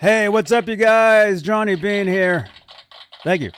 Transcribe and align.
Hey, 0.00 0.28
what's 0.28 0.52
up, 0.52 0.68
you 0.68 0.76
guys? 0.76 1.42
Johnny 1.42 1.74
Bean 1.74 2.06
here. 2.06 2.48
Thank 3.24 3.42
you. 3.42 3.50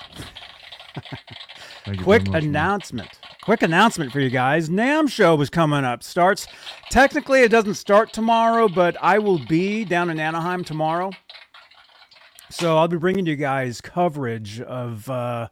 Thank 1.85 1.99
you 1.99 2.05
Quick 2.05 2.27
much, 2.27 2.33
man. 2.33 2.45
announcement. 2.45 3.09
Quick 3.43 3.63
announcement 3.63 4.13
for 4.13 4.21
you 4.21 4.31
guys. 4.31 4.69
NAMM 4.69 5.11
show 5.11 5.35
was 5.35 5.51
coming 5.51 5.85
up. 5.85 6.03
Starts 6.03 6.47
technically 6.91 7.41
it 7.41 7.51
doesn't 7.51 7.75
start 7.75 8.13
tomorrow, 8.13 8.69
but 8.69 8.97
I 9.01 9.19
will 9.19 9.39
be 9.47 9.85
down 9.85 10.11
in 10.11 10.21
Anaheim 10.21 10.65
tomorrow. 10.65 11.11
So 12.51 12.77
I'll 12.79 12.89
be 12.89 12.97
bringing 12.99 13.27
you 13.27 13.37
guys 13.37 13.81
coverage 13.81 14.61
of 14.61 15.09
uh, 15.11 15.49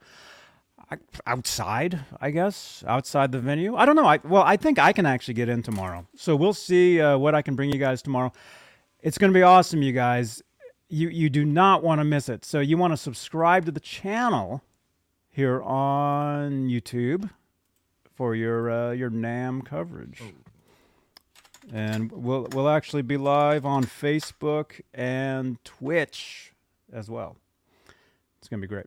outside, 1.27 2.01
I 2.21 2.31
guess, 2.31 2.85
outside 2.87 3.33
the 3.33 3.41
venue. 3.41 3.77
I 3.77 3.85
don't 3.87 3.97
know. 3.97 4.07
I 4.07 4.19
well, 4.25 4.43
I 4.43 4.57
think 4.57 4.79
I 4.79 4.93
can 4.93 5.07
actually 5.07 5.35
get 5.35 5.49
in 5.49 5.63
tomorrow. 5.63 6.07
So 6.17 6.37
we'll 6.37 6.55
see 6.55 7.01
uh, 7.01 7.19
what 7.19 7.35
I 7.35 7.43
can 7.43 7.55
bring 7.57 7.73
you 7.73 7.79
guys 7.79 8.03
tomorrow. 8.03 8.33
It's 9.07 9.19
going 9.19 9.33
to 9.33 9.39
be 9.39 9.45
awesome, 9.45 9.83
you 9.83 9.93
guys. 9.93 10.43
You 10.89 11.09
you 11.09 11.31
do 11.31 11.45
not 11.45 11.85
want 11.85 12.01
to 12.01 12.05
miss 12.05 12.29
it. 12.29 12.45
So 12.45 12.59
you 12.59 12.77
want 12.77 12.93
to 12.93 12.97
subscribe 12.97 13.65
to 13.67 13.71
the 13.71 13.79
channel 13.79 14.65
here 15.31 15.63
on 15.63 16.69
YouTube 16.69 17.31
for 18.17 18.35
your 18.35 18.69
uh, 18.69 18.91
your 18.91 19.09
NAMM 19.09 19.65
coverage. 19.65 20.21
And 21.73 22.11
we'll 22.11 22.49
we'll 22.51 22.69
actually 22.69 23.03
be 23.03 23.17
live 23.17 23.65
on 23.65 23.85
Facebook 23.85 24.81
and 24.93 25.63
Twitch 25.63 26.53
as 26.93 27.09
well. 27.09 27.37
It's 28.41 28.49
gonna 28.49 28.61
be 28.61 28.67
great. 28.67 28.87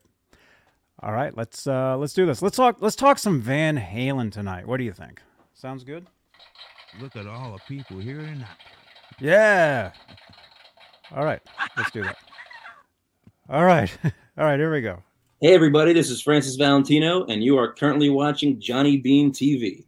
All 1.02 1.14
right, 1.14 1.36
let's 1.38 1.66
uh, 1.66 1.95
let's 1.95 2.14
do 2.14 2.26
this. 2.26 2.42
Let's 2.42 2.58
talk 2.58 2.81
let's 2.81 2.98
talk 2.98 3.20
some 3.20 3.40
Van 3.40 3.78
Halen 3.78 4.34
tonight. 4.34 4.67
What 4.67 4.80
do 4.80 4.84
you 4.84 4.92
think? 4.92 5.22
Sounds 5.54 5.86
good? 5.86 6.08
Look 7.00 7.16
at 7.16 7.26
all 7.26 7.54
the 7.54 7.59
people 7.73 8.00
here 8.00 8.17
tonight. 8.17 8.48
Yeah. 9.22 9.91
All 11.16 11.26
right, 11.26 11.41
let's 11.76 11.91
do 11.91 12.03
that. 12.03 12.17
All 13.50 13.66
right, 13.66 13.92
all 14.38 14.45
right. 14.45 14.59
Here 14.59 14.72
we 14.72 14.81
go. 14.81 15.03
Hey, 15.42 15.53
everybody, 15.53 15.94
this 15.94 16.09
is 16.09 16.22
Francis 16.22 16.56
Valentino, 16.56 17.26
and 17.26 17.44
you 17.44 17.58
are 17.58 17.73
currently 17.73 18.09
watching 18.09 18.59
Johnny 18.59 18.98
Bean 18.98 19.31
TV. 19.31 19.86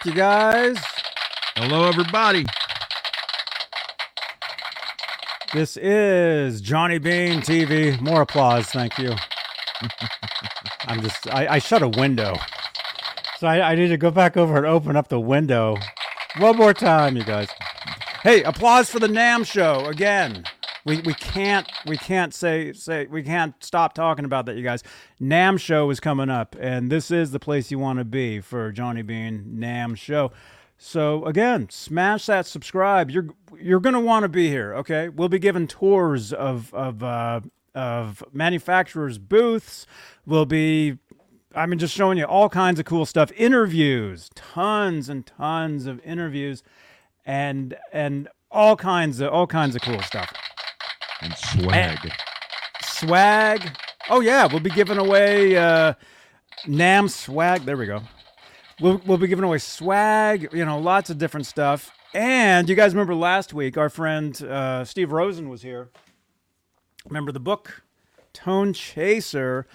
Up, 0.00 0.06
you 0.06 0.14
guys? 0.14 0.78
Hello, 1.56 1.84
everybody. 1.84 2.46
This 5.52 5.76
is 5.76 6.62
Johnny 6.62 6.98
Bean 6.98 7.40
TV. 7.40 8.00
More 8.00 8.22
applause, 8.22 8.66
thank 8.68 8.96
you. 8.96 9.14
I'm 10.86 11.02
just, 11.02 11.28
I, 11.28 11.54
I 11.54 11.58
shut 11.58 11.82
a 11.82 11.88
window. 11.88 12.36
So 13.38 13.46
I, 13.46 13.72
I 13.72 13.74
need 13.74 13.88
to 13.88 13.98
go 13.98 14.10
back 14.10 14.38
over 14.38 14.56
and 14.56 14.64
open 14.64 14.96
up 14.96 15.08
the 15.08 15.20
window 15.20 15.76
one 16.38 16.56
more 16.56 16.72
time, 16.72 17.16
you 17.16 17.24
guys. 17.24 17.48
Hey, 18.22 18.42
applause 18.44 18.88
for 18.88 19.00
the 19.00 19.08
NAMM 19.08 19.44
show 19.44 19.84
again. 19.84 20.44
We, 20.84 21.00
we 21.02 21.14
can't 21.14 21.70
we 21.86 21.96
can't 21.96 22.32
say 22.32 22.72
say 22.72 23.06
we 23.06 23.22
can't 23.22 23.54
stop 23.62 23.94
talking 23.94 24.24
about 24.24 24.46
that, 24.46 24.56
you 24.56 24.62
guys. 24.62 24.82
NAMM 25.20 25.60
show 25.60 25.90
is 25.90 26.00
coming 26.00 26.30
up, 26.30 26.56
and 26.58 26.90
this 26.90 27.10
is 27.10 27.32
the 27.32 27.40
place 27.40 27.70
you 27.70 27.78
want 27.78 27.98
to 27.98 28.04
be 28.04 28.40
for 28.40 28.72
Johnny 28.72 29.02
Bean 29.02 29.56
NAMM 29.58 29.96
show. 29.96 30.32
So 30.78 31.26
again, 31.26 31.68
smash 31.68 32.26
that 32.26 32.46
subscribe. 32.46 33.10
You're 33.10 33.28
you're 33.58 33.80
gonna 33.80 34.00
want 34.00 34.22
to 34.22 34.28
be 34.28 34.48
here. 34.48 34.74
Okay, 34.76 35.10
we'll 35.10 35.28
be 35.28 35.38
giving 35.38 35.66
tours 35.66 36.32
of 36.32 36.72
of 36.72 37.02
uh, 37.02 37.40
of 37.74 38.24
manufacturers' 38.32 39.18
booths. 39.18 39.86
We'll 40.24 40.46
be, 40.46 40.98
I 41.54 41.66
mean, 41.66 41.78
just 41.78 41.94
showing 41.94 42.16
you 42.16 42.24
all 42.24 42.48
kinds 42.48 42.80
of 42.80 42.86
cool 42.86 43.04
stuff. 43.04 43.30
Interviews, 43.36 44.30
tons 44.34 45.10
and 45.10 45.26
tons 45.26 45.86
of 45.86 46.00
interviews, 46.02 46.62
and 47.26 47.76
and 47.92 48.28
all 48.50 48.74
kinds 48.76 49.20
of 49.20 49.32
all 49.32 49.46
kinds 49.46 49.76
of 49.76 49.82
cool 49.82 50.00
stuff. 50.00 50.32
And 51.22 51.34
swag. 51.36 52.12
Swag. 52.82 53.76
Oh 54.08 54.20
yeah, 54.20 54.46
we'll 54.46 54.60
be 54.60 54.70
giving 54.70 54.98
away 54.98 55.56
uh, 55.56 55.94
NAMM 56.66 57.10
swag. 57.10 57.64
There 57.64 57.76
we 57.76 57.86
go. 57.86 58.02
We'll, 58.80 59.00
we'll 59.04 59.18
be 59.18 59.26
giving 59.26 59.44
away 59.44 59.58
swag, 59.58 60.48
you 60.52 60.64
know, 60.64 60.78
lots 60.78 61.10
of 61.10 61.18
different 61.18 61.46
stuff. 61.46 61.92
And 62.14 62.68
you 62.68 62.74
guys 62.74 62.94
remember 62.94 63.14
last 63.14 63.52
week, 63.52 63.76
our 63.76 63.90
friend 63.90 64.40
uh, 64.42 64.84
Steve 64.84 65.12
Rosen 65.12 65.48
was 65.50 65.62
here. 65.62 65.90
Remember 67.06 67.30
the 67.32 67.40
book, 67.40 67.82
Tone 68.32 68.72
Chaser? 68.72 69.66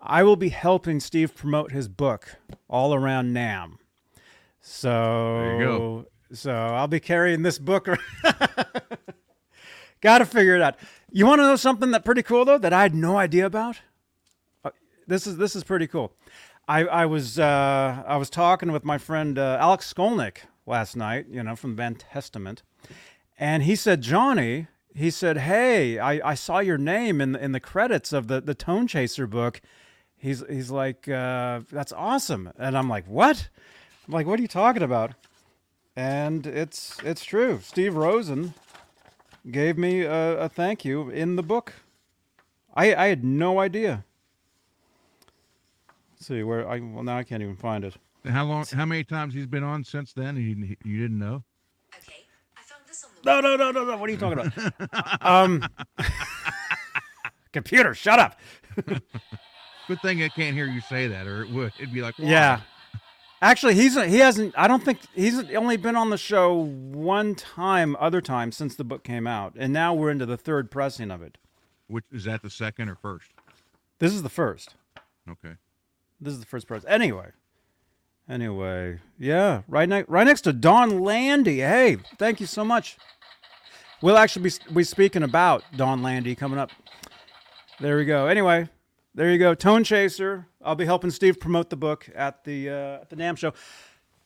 I 0.00 0.22
will 0.22 0.36
be 0.36 0.48
helping 0.48 1.00
Steve 1.00 1.34
promote 1.34 1.72
his 1.72 1.88
book, 1.88 2.36
All 2.68 2.94
Around 2.94 3.34
NAMM. 3.34 3.74
So, 4.60 5.38
There 5.38 5.60
you 5.60 5.64
go. 5.64 6.06
so 6.32 6.52
I'll 6.52 6.88
be 6.88 7.00
carrying 7.00 7.42
this 7.42 7.58
book. 7.58 7.88
Got 10.02 10.18
to 10.18 10.26
figure 10.26 10.56
it 10.56 10.60
out. 10.60 10.76
You 11.10 11.26
want 11.26 11.38
to 11.38 11.44
know 11.44 11.56
something 11.56 11.92
that 11.92 12.04
pretty 12.04 12.22
cool 12.22 12.44
though 12.44 12.58
that 12.58 12.72
I 12.72 12.82
had 12.82 12.94
no 12.94 13.16
idea 13.16 13.46
about? 13.46 13.80
Uh, 14.64 14.70
this 15.06 15.26
is 15.26 15.36
this 15.38 15.56
is 15.56 15.64
pretty 15.64 15.86
cool. 15.86 16.12
I 16.68 16.84
I 16.84 17.06
was 17.06 17.38
uh, 17.38 18.02
I 18.06 18.16
was 18.16 18.28
talking 18.28 18.72
with 18.72 18.84
my 18.84 18.98
friend 18.98 19.38
uh, 19.38 19.58
Alex 19.60 19.92
Skolnick 19.92 20.38
last 20.66 20.96
night, 20.96 21.26
you 21.30 21.42
know, 21.42 21.56
from 21.56 21.76
band 21.76 22.00
Testament, 22.00 22.62
and 23.38 23.62
he 23.62 23.76
said, 23.76 24.00
Johnny, 24.02 24.66
he 24.94 25.10
said, 25.10 25.38
hey, 25.38 25.98
I, 25.98 26.30
I 26.30 26.34
saw 26.34 26.58
your 26.58 26.78
name 26.78 27.20
in 27.20 27.32
the, 27.32 27.42
in 27.44 27.52
the 27.52 27.60
credits 27.60 28.12
of 28.12 28.26
the 28.26 28.40
the 28.40 28.54
Tone 28.54 28.86
Chaser 28.88 29.26
book. 29.26 29.60
He's 30.16 30.42
he's 30.48 30.70
like, 30.70 31.08
uh, 31.08 31.60
that's 31.70 31.92
awesome, 31.92 32.52
and 32.58 32.76
I'm 32.76 32.88
like, 32.88 33.06
what? 33.06 33.48
I'm 34.06 34.14
like, 34.14 34.26
what 34.26 34.38
are 34.38 34.42
you 34.42 34.48
talking 34.48 34.82
about? 34.82 35.12
And 35.94 36.46
it's 36.46 36.96
it's 37.04 37.24
true. 37.24 37.60
Steve 37.62 37.94
Rosen 37.94 38.54
gave 39.50 39.76
me 39.78 40.02
a, 40.02 40.38
a 40.40 40.48
thank 40.48 40.84
you 40.84 41.10
in 41.10 41.36
the 41.36 41.42
book. 41.42 41.72
I 42.74 42.94
I 42.94 43.06
had 43.08 43.24
no 43.24 43.60
idea. 43.60 44.04
Let's 46.14 46.26
see 46.28 46.42
where 46.42 46.68
I 46.68 46.80
well 46.80 47.02
now 47.02 47.18
I 47.18 47.24
can't 47.24 47.42
even 47.42 47.56
find 47.56 47.84
it. 47.84 47.94
How 48.26 48.44
long? 48.44 48.64
How 48.66 48.86
many 48.86 49.02
times 49.04 49.34
he's 49.34 49.46
been 49.46 49.64
on 49.64 49.82
since 49.84 50.12
then? 50.12 50.36
and 50.36 50.38
You, 50.38 50.76
you 50.84 51.00
didn't 51.00 51.18
know? 51.18 51.42
Okay, 51.98 52.24
I 52.56 52.62
found 52.62 52.82
this 52.86 53.04
on 53.04 53.10
the 53.20 53.30
No 53.30 53.40
no 53.40 53.56
no 53.56 53.72
no 53.72 53.84
no. 53.84 53.96
What 53.96 54.08
are 54.08 54.12
you 54.12 54.18
talking 54.18 54.38
about? 54.38 55.20
um, 55.26 55.66
computer, 57.52 57.94
shut 57.94 58.18
up. 58.20 58.38
Good 59.88 60.00
thing 60.00 60.22
I 60.22 60.28
can't 60.28 60.54
hear 60.54 60.66
you 60.66 60.80
say 60.82 61.08
that, 61.08 61.26
or 61.26 61.42
it 61.42 61.50
would. 61.50 61.72
It'd 61.78 61.92
be 61.92 62.02
like, 62.02 62.16
"Why?" 62.16 62.26
Yeah. 62.28 62.60
Actually, 63.42 63.74
he's 63.74 64.00
he 64.00 64.18
hasn't. 64.18 64.54
I 64.56 64.68
don't 64.68 64.84
think 64.84 65.00
he's 65.14 65.42
only 65.50 65.76
been 65.76 65.96
on 65.96 66.10
the 66.10 66.16
show 66.16 66.54
one 66.54 67.34
time, 67.34 67.96
other 67.98 68.20
time 68.20 68.52
since 68.52 68.76
the 68.76 68.84
book 68.84 69.02
came 69.02 69.26
out, 69.26 69.54
and 69.58 69.72
now 69.72 69.92
we're 69.92 70.10
into 70.12 70.26
the 70.26 70.36
third 70.36 70.70
pressing 70.70 71.10
of 71.10 71.22
it. 71.22 71.38
Which 71.88 72.04
is 72.12 72.24
that 72.24 72.42
the 72.42 72.50
second 72.50 72.88
or 72.88 72.94
first? 72.94 73.32
This 73.98 74.12
is 74.12 74.22
the 74.22 74.28
first. 74.28 74.76
Okay. 75.28 75.56
This 76.20 76.34
is 76.34 76.40
the 76.40 76.46
first 76.46 76.68
press. 76.68 76.84
Anyway, 76.86 77.30
anyway, 78.28 79.00
yeah, 79.18 79.62
right 79.66 79.88
next 79.88 80.08
right 80.08 80.24
next 80.24 80.42
to 80.42 80.52
Don 80.52 81.00
Landee. 81.00 81.56
Hey, 81.56 81.96
thank 82.18 82.38
you 82.38 82.46
so 82.46 82.64
much. 82.64 82.96
We'll 84.00 84.18
actually 84.18 84.50
be 84.50 84.72
be 84.72 84.84
speaking 84.84 85.24
about 85.24 85.64
Don 85.76 86.00
Landee 86.00 86.38
coming 86.38 86.60
up. 86.60 86.70
There 87.80 87.96
we 87.96 88.04
go. 88.04 88.28
Anyway, 88.28 88.68
there 89.14 89.30
you 89.30 89.38
go. 89.38 89.54
Tone 89.54 89.84
Chaser. 89.84 90.46
I'll 90.62 90.74
be 90.74 90.84
helping 90.84 91.10
Steve 91.10 91.40
promote 91.40 91.70
the 91.70 91.76
book 91.76 92.08
at 92.14 92.44
the 92.44 92.70
uh, 92.70 93.00
at 93.00 93.10
the 93.10 93.16
NAMM 93.16 93.36
show. 93.36 93.52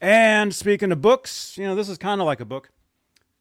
And 0.00 0.54
speaking 0.54 0.92
of 0.92 1.00
books, 1.00 1.56
you 1.56 1.64
know, 1.64 1.74
this 1.74 1.88
is 1.88 1.98
kind 1.98 2.20
of 2.20 2.26
like 2.26 2.40
a 2.40 2.44
book. 2.44 2.70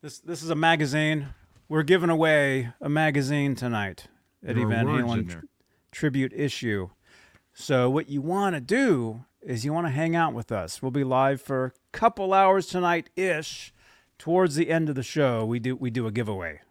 This 0.02 0.20
this 0.20 0.42
is 0.42 0.50
a 0.50 0.56
magazine. 0.56 1.30
We're 1.68 1.84
giving 1.84 2.10
away 2.10 2.70
a 2.80 2.90
magazine 2.90 3.56
tonight. 3.56 4.06
Eddie 4.46 4.62
There 4.62 4.70
Van 4.70 4.86
Halen 4.86 5.44
tribute 5.92 6.34
issue. 6.34 6.90
So 7.54 7.90
what 7.90 8.10
you 8.10 8.22
want 8.22 8.56
to 8.56 8.62
do 8.62 9.26
is 9.42 9.64
you 9.64 9.74
want 9.74 9.88
to 9.88 9.92
hang 9.92 10.16
out 10.16 10.34
with 10.34 10.52
us. 10.52 10.82
We'll 10.82 10.92
be 10.92 11.04
live 11.04 11.42
for 11.42 11.66
a 11.66 11.72
couple 11.92 12.34
hours 12.34 12.68
tonight 12.68 13.10
ish. 13.16 13.74
Towards 14.18 14.56
the 14.56 14.70
end 14.70 14.88
of 14.88 14.96
the 14.96 15.04
show, 15.04 15.46
we 15.46 15.60
do 15.60 15.76
we 15.76 15.90
do 15.90 16.08
a 16.08 16.12
giveaway. 16.12 16.62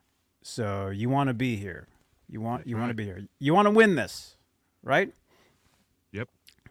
So 0.42 0.88
you 0.88 1.08
want 1.10 1.28
to 1.28 1.34
be 1.34 1.56
here. 1.56 1.88
You 2.28 2.40
want 2.40 2.66
you 2.66 2.76
want 2.76 2.90
to 2.90 2.94
be 2.94 3.04
here. 3.04 3.26
You 3.38 3.54
want 3.54 3.66
to 3.66 3.70
win 3.70 3.96
this, 3.96 4.36
right? 4.84 5.12
Yep. 6.12 6.28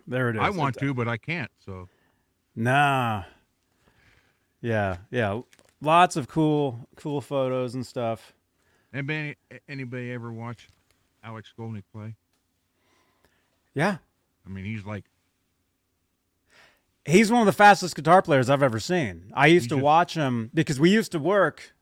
There 0.07 0.29
it 0.29 0.35
is. 0.37 0.41
I 0.41 0.49
want 0.51 0.77
It's- 0.77 0.87
to, 0.87 0.93
but 0.93 1.07
I 1.09 1.17
can't. 1.17 1.51
So 1.65 1.89
Nah. 2.55 3.23
Yeah, 4.61 4.97
yeah. 5.11 5.41
Lots 5.81 6.15
of 6.15 6.27
cool 6.29 6.87
cool 6.95 7.19
photos 7.19 7.73
and 7.75 7.85
stuff. 7.85 8.33
anybody 8.93 9.35
anybody 9.67 10.11
ever 10.11 10.31
watch 10.31 10.69
Alex 11.23 11.51
Skolnick 11.57 11.83
play? 11.91 12.15
Yeah. 13.73 13.97
I 14.45 14.49
mean, 14.49 14.65
he's 14.65 14.85
like 14.85 15.05
He's 17.05 17.29
one 17.29 17.41
of 17.41 17.45
the 17.45 17.51
fastest 17.51 17.95
guitar 17.97 18.21
players 18.21 18.49
I've 18.49 18.63
ever 18.63 18.79
seen. 18.79 19.29
I 19.33 19.47
used 19.47 19.67
to 19.69 19.75
just- 19.75 19.83
watch 19.83 20.13
him 20.13 20.51
because 20.53 20.79
we 20.79 20.89
used 20.89 21.11
to 21.11 21.19
work. 21.19 21.73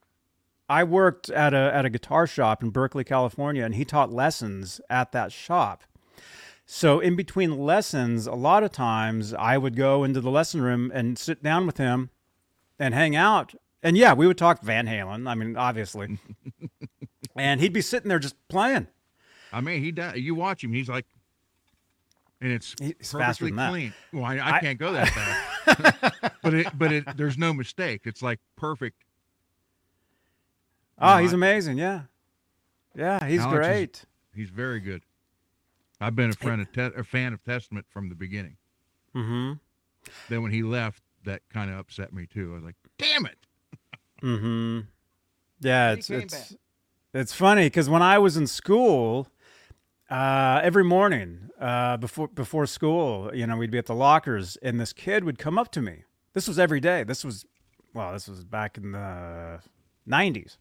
I 0.68 0.84
worked 0.84 1.30
at 1.30 1.54
a 1.54 1.72
at 1.76 1.86
a 1.86 1.90
guitar 1.92 2.26
shop 2.26 2.64
in 2.64 2.70
Berkeley, 2.72 3.04
California, 3.04 3.64
and 3.64 3.76
he 3.76 3.86
taught 3.86 4.12
lessons 4.12 4.82
at 4.90 5.12
that 5.12 5.32
shop. 5.32 5.84
So 6.74 7.02
in 7.02 7.18
between 7.18 7.58
lessons, 7.58 8.28
a 8.28 8.34
lot 8.34 8.64
of 8.64 8.72
times 8.72 9.34
I 9.34 9.58
would 9.58 9.76
go 9.76 10.06
into 10.06 10.22
the 10.22 10.32
lesson 10.32 10.62
room 10.62 10.90
and 10.96 11.20
sit 11.20 11.44
down 11.44 11.66
with 11.66 11.76
him 11.76 12.12
and 12.80 12.94
hang 12.94 13.14
out. 13.14 13.54
And 13.84 13.98
yeah, 13.98 14.14
we 14.14 14.26
would 14.26 14.38
talk 14.38 14.62
Van 14.62 14.88
Halen. 14.88 15.30
I 15.30 15.36
mean, 15.36 15.58
obviously. 15.58 16.18
and 17.36 17.60
he'd 17.60 17.74
be 17.74 17.82
sitting 17.82 18.08
there 18.08 18.20
just 18.20 18.36
playing. 18.48 18.88
I 19.52 19.60
mean, 19.60 19.84
he 19.84 19.92
does. 19.92 20.16
You 20.16 20.34
watch 20.34 20.64
him, 20.64 20.72
he's 20.72 20.88
like, 20.88 21.06
and 22.40 22.54
it's 22.54 22.74
He's 22.80 22.94
faster 23.12 23.50
perfectly 23.50 23.52
clean. 23.52 23.94
Well, 24.14 24.24
I, 24.24 24.38
I 24.38 24.52
I- 24.56 24.60
can't 24.62 24.80
go 24.80 24.94
that 24.94 25.10
fast, 25.66 26.36
but 26.42 26.54
it, 26.54 26.68
but 26.80 26.94
it, 26.94 27.18
there's 27.18 27.38
no 27.38 27.54
mistake. 27.54 28.04
It's 28.06 28.22
like 28.22 28.40
perfect. 28.56 29.04
Oh, 30.98 31.16
know, 31.16 31.22
he's 31.22 31.34
I- 31.34 31.36
amazing. 31.36 31.78
Yeah. 31.78 32.04
Yeah, 32.96 33.28
he's 33.28 33.42
Alex 33.42 33.54
is- 33.60 33.68
great. 33.68 34.06
He's 34.34 34.50
very 34.50 34.80
good. 34.80 35.02
I've 36.02 36.16
been 36.16 36.32
a 36.32 36.34
friend 36.34 36.62
of 36.62 36.72
te- 36.72 37.00
a 37.00 37.04
fan 37.04 37.32
of 37.34 37.44
Testament 37.44 37.86
from 37.90 38.10
the 38.10 38.16
beginning. 38.16 38.58
Mm-hmm. 39.16 39.54
Then 40.30 40.42
when 40.42 40.52
he 40.52 40.64
left, 40.64 41.04
that 41.26 41.42
kind 41.54 41.70
of 41.70 41.78
upset 41.78 42.12
me 42.12 42.26
too. 42.26 42.52
I 42.52 42.56
was 42.56 42.64
like, 42.64 42.76
damn 42.98 43.26
it. 43.26 43.38
Mm-hmm. 44.22 44.82
Yeah, 45.62 45.90
And 45.90 45.98
it's 45.98 46.08
came 46.08 46.20
it's 46.22 46.56
it's 47.12 47.34
funny 47.34 47.66
because 47.66 47.90
when 47.90 48.04
I 48.04 48.20
was 48.20 48.38
in 48.38 48.46
school, 48.46 49.28
uh, 50.12 50.60
every 50.64 50.84
morning 50.84 51.50
uh, 51.60 51.98
before 51.98 52.28
before 52.28 52.68
school, 52.68 53.32
you 53.34 53.48
know, 53.48 53.58
we'd 53.58 53.72
be 53.72 53.80
at 53.80 53.88
the 53.88 53.96
lockers, 53.96 54.58
and 54.62 54.80
this 54.80 54.94
kid 54.94 55.24
would 55.24 55.40
come 55.40 55.58
up 55.58 55.72
to 55.72 55.82
me. 55.82 56.04
This 56.34 56.48
was 56.48 56.60
every 56.60 56.80
day. 56.80 57.04
This 57.04 57.26
was, 57.26 57.46
well, 57.96 58.14
this 58.14 58.28
was 58.28 58.44
back 58.44 58.78
in 58.78 58.92
the 58.92 59.60
'90s. 60.08 60.58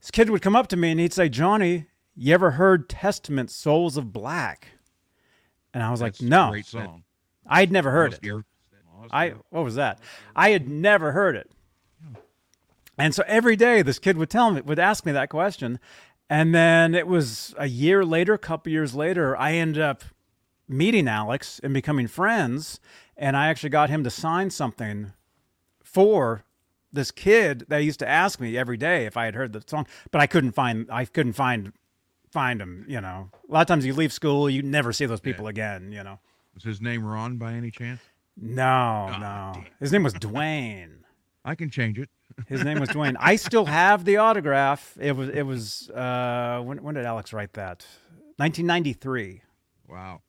This 0.00 0.10
kid 0.10 0.28
would 0.28 0.42
come 0.42 0.56
up 0.56 0.66
to 0.68 0.76
me 0.76 0.90
and 0.90 0.98
he'd 0.98 1.12
say, 1.12 1.28
"Johnny, 1.28 1.86
you 2.16 2.34
ever 2.34 2.52
heard 2.52 2.88
Testament 2.88 3.50
Souls 3.50 3.96
of 3.96 4.12
Black?" 4.12 4.68
And 5.72 5.82
I 5.82 5.90
was 5.90 6.00
That's 6.00 6.20
like, 6.20 6.28
"No, 6.28 6.50
great 6.50 6.66
song. 6.66 7.04
I'd 7.46 7.72
never 7.72 7.90
heard 7.90 8.12
Lost 8.12 8.24
it." 8.24 8.28
Ear- 8.28 8.44
I 9.10 9.34
what 9.50 9.64
was 9.64 9.74
that? 9.74 10.00
I 10.34 10.50
had 10.50 10.68
never 10.68 11.12
heard 11.12 11.36
it. 11.36 11.50
And 12.96 13.14
so 13.14 13.24
every 13.26 13.56
day 13.56 13.82
this 13.82 13.98
kid 13.98 14.16
would 14.16 14.30
tell 14.30 14.50
me 14.50 14.60
would 14.60 14.78
ask 14.78 15.04
me 15.04 15.12
that 15.12 15.30
question. 15.30 15.78
And 16.30 16.54
then 16.54 16.94
it 16.94 17.06
was 17.06 17.54
a 17.58 17.66
year 17.66 18.04
later, 18.04 18.34
a 18.34 18.38
couple 18.38 18.72
years 18.72 18.94
later, 18.94 19.36
I 19.36 19.52
ended 19.52 19.82
up 19.82 20.04
meeting 20.66 21.06
Alex 21.06 21.60
and 21.62 21.74
becoming 21.74 22.06
friends. 22.06 22.80
And 23.16 23.36
I 23.36 23.48
actually 23.48 23.70
got 23.70 23.90
him 23.90 24.02
to 24.04 24.10
sign 24.10 24.50
something 24.50 25.12
for 25.82 26.44
this 26.92 27.10
kid 27.10 27.64
that 27.68 27.78
used 27.78 27.98
to 28.00 28.08
ask 28.08 28.40
me 28.40 28.56
every 28.56 28.76
day 28.76 29.06
if 29.06 29.16
I 29.16 29.24
had 29.26 29.34
heard 29.34 29.52
the 29.52 29.62
song, 29.66 29.86
but 30.10 30.20
I 30.20 30.26
couldn't 30.26 30.52
find 30.52 30.88
I 30.90 31.04
couldn't 31.04 31.34
find 31.34 31.72
find 32.34 32.60
him, 32.60 32.84
you 32.88 33.00
know. 33.00 33.30
A 33.48 33.52
lot 33.52 33.60
of 33.62 33.68
times 33.68 33.86
you 33.86 33.94
leave 33.94 34.12
school, 34.12 34.50
you 34.50 34.60
never 34.60 34.92
see 34.92 35.06
those 35.06 35.20
people 35.20 35.46
again, 35.46 35.92
you 35.92 36.02
know. 36.02 36.18
Was 36.54 36.64
his 36.64 36.80
name 36.80 37.06
Ron 37.06 37.36
by 37.38 37.52
any 37.54 37.70
chance? 37.70 38.00
No, 38.36 39.16
no. 39.18 39.64
His 39.78 39.92
name 39.92 40.02
was 40.02 40.14
Dwayne. 40.14 40.98
I 41.44 41.54
can 41.54 41.70
change 41.70 41.98
it. 41.98 42.08
His 42.48 42.64
name 42.64 42.80
was 42.80 42.88
Dwayne. 42.88 43.16
I 43.20 43.36
still 43.36 43.66
have 43.66 44.04
the 44.04 44.16
autograph. 44.16 44.96
It 44.98 45.12
was 45.12 45.28
it 45.28 45.42
was 45.42 45.90
uh 45.90 46.60
when 46.64 46.82
when 46.82 46.94
did 46.94 47.04
Alex 47.04 47.32
write 47.32 47.52
that? 47.52 47.86
1993. 48.38 49.42
Wow. 49.88 50.22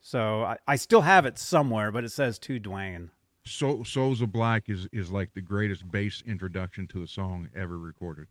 So 0.00 0.44
I, 0.44 0.56
I 0.66 0.76
still 0.76 1.02
have 1.02 1.26
it 1.26 1.38
somewhere, 1.38 1.90
but 1.90 2.04
it 2.04 2.12
says 2.12 2.38
to 2.40 2.60
Dwayne. 2.60 3.10
So 3.44 3.82
Souls 3.82 4.22
of 4.22 4.32
Black 4.32 4.68
is 4.68 4.88
is 4.92 5.10
like 5.10 5.34
the 5.34 5.42
greatest 5.42 5.90
bass 5.90 6.22
introduction 6.24 6.86
to 6.88 7.00
the 7.00 7.08
song 7.08 7.48
ever 7.54 7.76
recorded. 7.76 8.28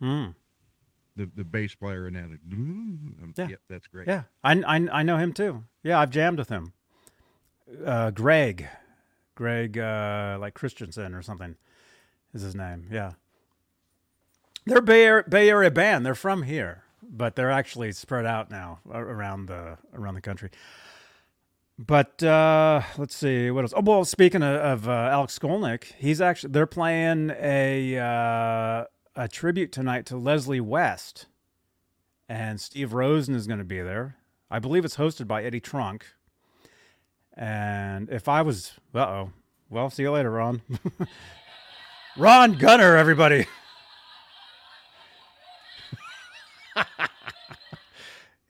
Hmm. 0.00 0.30
The 1.16 1.30
the 1.34 1.44
bass 1.44 1.74
player 1.74 2.06
in 2.06 2.14
that. 2.14 2.24
um, 2.52 3.34
Yeah. 3.36 3.48
Yep, 3.48 3.60
that's 3.70 3.86
great. 3.86 4.06
Yeah, 4.06 4.22
I, 4.44 4.52
I 4.66 4.88
I 5.00 5.02
know 5.02 5.16
him 5.16 5.32
too. 5.32 5.64
Yeah, 5.82 5.98
I've 5.98 6.10
jammed 6.10 6.38
with 6.38 6.48
him. 6.50 6.72
Uh, 7.84 8.10
Greg, 8.10 8.68
Greg, 9.34 9.78
uh, 9.78 10.36
like 10.40 10.54
Christensen 10.54 11.14
or 11.14 11.22
something, 11.22 11.56
is 12.34 12.42
his 12.42 12.54
name. 12.54 12.88
Yeah, 12.92 13.12
they're 14.66 14.80
Bay 14.82 15.04
Area, 15.04 15.24
Bay 15.28 15.48
Area 15.48 15.70
band. 15.70 16.04
They're 16.04 16.14
from 16.14 16.42
here, 16.42 16.82
but 17.02 17.34
they're 17.34 17.50
actually 17.50 17.92
spread 17.92 18.26
out 18.26 18.50
now 18.50 18.80
around 18.92 19.46
the 19.46 19.78
around 19.94 20.14
the 20.14 20.20
country. 20.20 20.50
But 21.78 22.22
uh, 22.22 22.82
let's 22.96 23.14
see 23.16 23.50
what 23.50 23.62
else. 23.62 23.72
Oh 23.76 23.82
well, 23.82 24.04
speaking 24.04 24.42
of, 24.42 24.54
of 24.56 24.88
uh, 24.88 24.92
Alex 24.92 25.38
Skolnick, 25.38 25.84
he's 25.98 26.20
actually 26.20 26.52
they're 26.52 26.66
playing 26.66 27.30
a 27.38 27.98
uh, 27.98 28.84
a 29.16 29.26
tribute 29.26 29.72
tonight 29.72 30.04
to 30.06 30.16
Leslie 30.16 30.60
West 30.60 31.24
and 32.28 32.60
Steve 32.60 32.92
Rosen 32.92 33.34
is 33.34 33.46
going 33.46 33.58
to 33.58 33.64
be 33.64 33.80
there. 33.80 34.16
I 34.50 34.58
believe 34.58 34.84
it's 34.84 34.96
hosted 34.96 35.26
by 35.26 35.42
Eddie 35.42 35.60
Trunk. 35.60 36.04
And 37.34 38.10
if 38.10 38.28
I 38.28 38.42
was, 38.42 38.74
uh 38.94 38.98
oh, 38.98 39.30
well, 39.70 39.88
see 39.88 40.02
you 40.02 40.10
later, 40.10 40.30
Ron. 40.30 40.60
Ron 42.16 42.52
Gunner, 42.58 42.96
everybody. 42.96 43.46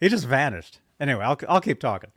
he 0.01 0.09
just 0.09 0.27
vanished. 0.27 0.81
Anyway, 0.99 1.25
I'll 1.25 1.39
I'll 1.49 1.61
keep 1.61 1.81
talking. 1.81 2.11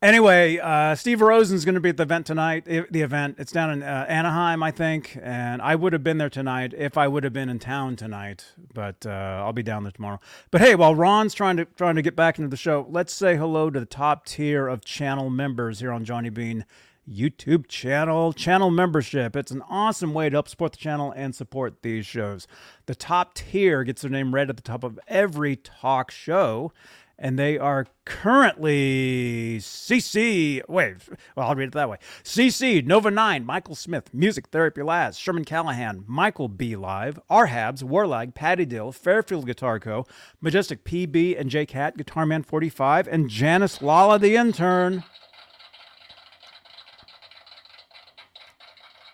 Anyway, 0.00 0.58
uh, 0.58 0.94
Steve 0.94 1.20
Rosen's 1.20 1.64
going 1.64 1.74
to 1.74 1.80
be 1.80 1.88
at 1.88 1.96
the 1.96 2.04
event 2.04 2.24
tonight. 2.24 2.64
The 2.66 3.00
event 3.00 3.34
it's 3.40 3.50
down 3.50 3.70
in 3.72 3.82
uh, 3.82 4.06
Anaheim, 4.08 4.62
I 4.62 4.70
think, 4.70 5.18
and 5.20 5.60
I 5.60 5.74
would 5.74 5.92
have 5.92 6.04
been 6.04 6.18
there 6.18 6.30
tonight 6.30 6.72
if 6.72 6.96
I 6.96 7.08
would 7.08 7.24
have 7.24 7.32
been 7.32 7.48
in 7.48 7.58
town 7.58 7.96
tonight. 7.96 8.44
But 8.72 9.04
uh, 9.04 9.42
I'll 9.44 9.52
be 9.52 9.64
down 9.64 9.82
there 9.82 9.90
tomorrow. 9.90 10.20
But 10.52 10.60
hey, 10.60 10.76
while 10.76 10.94
Ron's 10.94 11.34
trying 11.34 11.56
to 11.56 11.64
trying 11.64 11.96
to 11.96 12.02
get 12.02 12.14
back 12.14 12.38
into 12.38 12.48
the 12.48 12.56
show, 12.56 12.86
let's 12.88 13.12
say 13.12 13.36
hello 13.36 13.70
to 13.70 13.80
the 13.80 13.86
top 13.86 14.24
tier 14.24 14.68
of 14.68 14.84
channel 14.84 15.30
members 15.30 15.80
here 15.80 15.90
on 15.90 16.04
Johnny 16.04 16.30
Bean 16.30 16.64
YouTube 17.10 17.66
channel. 17.66 18.32
Channel 18.32 18.70
membership. 18.70 19.34
It's 19.34 19.50
an 19.50 19.62
awesome 19.68 20.14
way 20.14 20.30
to 20.30 20.36
help 20.36 20.48
support 20.48 20.72
the 20.72 20.78
channel 20.78 21.12
and 21.16 21.34
support 21.34 21.82
these 21.82 22.06
shows. 22.06 22.46
The 22.86 22.94
top 22.94 23.34
tier 23.34 23.82
gets 23.82 24.02
their 24.02 24.12
name 24.12 24.32
read 24.32 24.48
at 24.48 24.54
the 24.54 24.62
top 24.62 24.84
of 24.84 25.00
every 25.08 25.56
talk 25.56 26.12
show 26.12 26.72
and 27.18 27.38
they 27.38 27.58
are 27.58 27.86
currently 28.04 29.58
CC. 29.58 30.62
Wait, 30.68 30.96
well, 31.36 31.48
I'll 31.48 31.54
read 31.54 31.68
it 31.68 31.74
that 31.74 31.90
way. 31.90 31.98
CC, 32.22 32.84
Nova 32.84 33.10
9, 33.10 33.44
Michael 33.44 33.74
Smith, 33.74 34.14
Music 34.14 34.48
Therapy 34.48 34.82
Laz, 34.82 35.18
Sherman 35.18 35.44
Callahan, 35.44 36.04
Michael 36.06 36.48
B. 36.48 36.76
Live, 36.76 37.18
Arhabs, 37.28 37.82
Warlag, 37.82 38.34
Patty 38.34 38.64
Dill, 38.64 38.92
Fairfield 38.92 39.46
Guitar 39.46 39.80
Co., 39.80 40.06
Majestic 40.40 40.84
PB 40.84 41.38
and 41.38 41.50
J 41.50 41.66
Cat, 41.66 41.96
Guitar 41.96 42.24
Man 42.24 42.42
45, 42.42 43.08
and 43.08 43.28
Janice 43.28 43.82
Lala, 43.82 44.18
the 44.18 44.36
intern. 44.36 45.02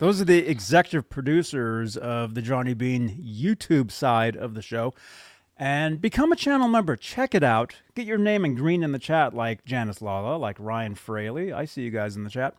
Those 0.01 0.21
are 0.21 0.25
the 0.25 0.47
executive 0.47 1.09
producers 1.09 1.97
of 1.97 2.35
the 2.35 2.43
Johnny 2.43 2.75
Bean 2.75 3.09
YouTube 3.25 3.91
side 3.91 4.37
of 4.37 4.55
the 4.55 4.61
show 4.61 4.93
and 5.57 6.01
become 6.01 6.33
a 6.33 6.37
channel 6.37 6.69
member. 6.69 6.97
Check 6.97 7.35
it 7.35 7.43
out. 7.43 7.77
Get 7.95 8.07
your 8.07 8.19
name 8.19 8.45
in 8.45 8.55
green 8.55 8.83
in 8.83 8.93
the 8.93 8.99
chat, 8.99 9.35
like 9.35 9.65
Janice 9.65 10.03
Lala, 10.03 10.37
like 10.37 10.57
Ryan 10.59 10.95
Fraley. 10.95 11.53
I 11.53 11.65
see 11.65 11.83
you 11.83 11.91
guys 11.91 12.17
in 12.17 12.25
the 12.25 12.31
chat. 12.31 12.55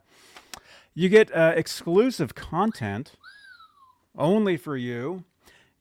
You 0.94 1.08
get 1.08 1.34
uh, 1.34 1.52
exclusive 1.54 2.34
content 2.34 3.12
only 4.16 4.56
for 4.56 4.76
you. 4.76 5.24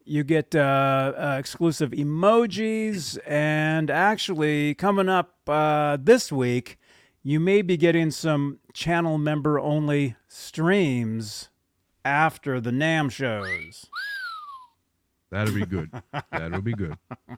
You 0.04 0.24
get 0.24 0.54
uh, 0.54 1.14
uh, 1.18 1.36
exclusive 1.40 1.92
emojis, 1.92 3.18
and 3.26 3.90
actually, 3.90 4.76
coming 4.76 5.10
up 5.10 5.34
uh, 5.48 5.98
this 6.00 6.32
week, 6.32 6.78
you 7.24 7.40
may 7.40 7.64
be 7.64 7.76
getting 7.76 8.12
some 8.12 8.60
channel 8.72 9.18
member 9.18 9.60
only 9.60 10.16
streams 10.28 11.50
after 12.04 12.62
the 12.62 12.70
NAMM 12.70 13.10
shows. 13.10 13.88
That'll 15.32 15.54
be 15.54 15.66
good. 15.66 15.90
That'll 16.32 16.62
be 16.62 16.74
good. 16.74 16.96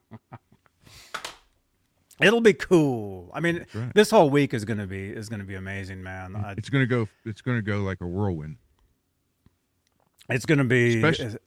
It'll 2.20 2.42
be 2.42 2.54
cool. 2.54 3.30
I 3.34 3.40
mean, 3.40 3.66
right. 3.76 3.94
this 3.94 4.10
whole 4.10 4.30
week 4.32 4.54
is 4.56 4.66
gonna 4.66 4.88
be 4.88 5.10
is 5.10 5.30
gonna 5.30 5.44
be 5.44 5.54
amazing, 5.56 6.02
man. 6.02 6.36
I, 6.36 6.54
It's 6.54 6.70
gonna 6.70 6.88
go. 6.88 7.08
It's 7.26 7.42
gonna 7.42 7.62
go 7.62 7.82
like 7.82 8.02
a 8.02 8.08
whirlwind. 8.08 8.58
it's 10.30 10.46
gonna 10.46 10.64
be 10.64 10.96
Especially- 10.98 11.38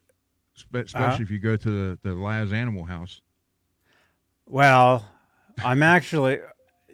spe- 0.54 0.76
especially 0.76 1.24
if 1.24 1.30
you 1.30 1.40
go 1.40 1.56
to 1.56 1.70
the 1.70 1.98
the 2.08 2.14
Laz 2.14 2.52
Animal 2.52 2.84
House. 2.84 3.20
Well, 4.46 5.04
I'm 5.64 5.82
actually, 5.82 6.38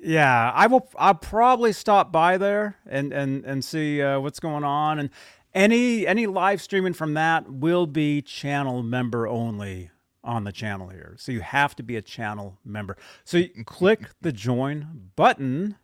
yeah, 0.02 0.50
I 0.54 0.66
will. 0.68 0.88
I'll 0.96 1.14
probably 1.14 1.72
stop 1.74 2.10
by 2.10 2.38
there 2.38 2.76
and 2.86 3.12
and 3.12 3.44
and 3.44 3.62
see 3.62 4.00
uh, 4.00 4.20
what's 4.20 4.40
going 4.40 4.64
on. 4.64 4.98
And 5.00 5.10
any 5.56 6.06
any 6.06 6.26
live 6.26 6.60
streaming 6.60 6.92
from 6.92 7.14
that 7.14 7.50
will 7.50 7.86
be 7.86 8.22
channel 8.22 8.82
member 8.82 9.26
only 9.26 9.90
on 10.22 10.44
the 10.44 10.52
channel 10.52 10.88
here. 10.88 11.14
So 11.18 11.32
you 11.32 11.40
have 11.40 11.74
to 11.76 11.82
be 11.82 11.96
a 11.96 12.02
channel 12.02 12.58
member. 12.64 12.96
So 13.24 13.38
you 13.38 13.48
can 13.48 13.64
click 13.64 14.10
the 14.20 14.32
join 14.32 15.10
button 15.16 15.76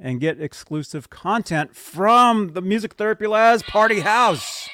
and 0.00 0.20
get 0.20 0.40
exclusive 0.40 1.10
content 1.10 1.74
from 1.74 2.52
the 2.52 2.60
Music 2.62 2.94
Therapy 2.94 3.26
Labs 3.26 3.62
Party 3.62 4.00
House. 4.00 4.68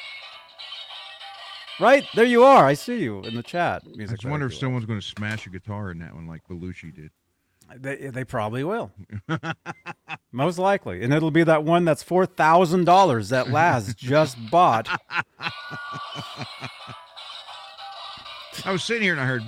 Right 1.80 2.04
there, 2.14 2.24
you 2.24 2.44
are. 2.44 2.66
I 2.66 2.74
see 2.74 3.02
you 3.02 3.22
in 3.22 3.34
the 3.34 3.42
chat. 3.42 3.82
I 3.98 4.04
just 4.04 4.24
wonder 4.24 4.46
if 4.46 4.52
Labs. 4.52 4.60
someone's 4.60 4.84
going 4.84 5.00
to 5.00 5.06
smash 5.06 5.46
a 5.46 5.50
guitar 5.50 5.90
in 5.90 5.98
that 6.00 6.14
one 6.14 6.26
like 6.26 6.46
Belushi 6.48 6.94
did. 6.94 7.10
They, 7.76 7.96
they 7.96 8.24
probably 8.24 8.64
will. 8.64 8.92
Most 10.32 10.58
likely. 10.58 11.02
And 11.02 11.12
it'll 11.12 11.30
be 11.30 11.44
that 11.44 11.64
one 11.64 11.84
that's 11.84 12.04
$4,000 12.04 13.30
that 13.30 13.50
Laz 13.50 13.94
just 13.96 14.36
bought. 14.50 14.88
I 18.64 18.70
was 18.70 18.84
sitting 18.84 19.02
here 19.02 19.12
and 19.12 19.20
I 19.20 19.26
heard, 19.26 19.42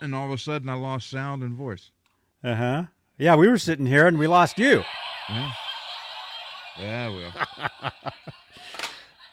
and 0.00 0.14
all 0.14 0.26
of 0.26 0.32
a 0.32 0.38
sudden 0.38 0.68
I 0.68 0.74
lost 0.74 1.10
sound 1.10 1.42
and 1.42 1.54
voice. 1.54 1.90
Uh 2.42 2.54
huh. 2.54 2.84
Yeah, 3.18 3.36
we 3.36 3.48
were 3.48 3.58
sitting 3.58 3.86
here 3.86 4.06
and 4.06 4.18
we 4.18 4.26
lost 4.26 4.58
you. 4.58 4.82
Yeah, 5.28 5.52
yeah, 6.80 7.08
well, 7.08 7.92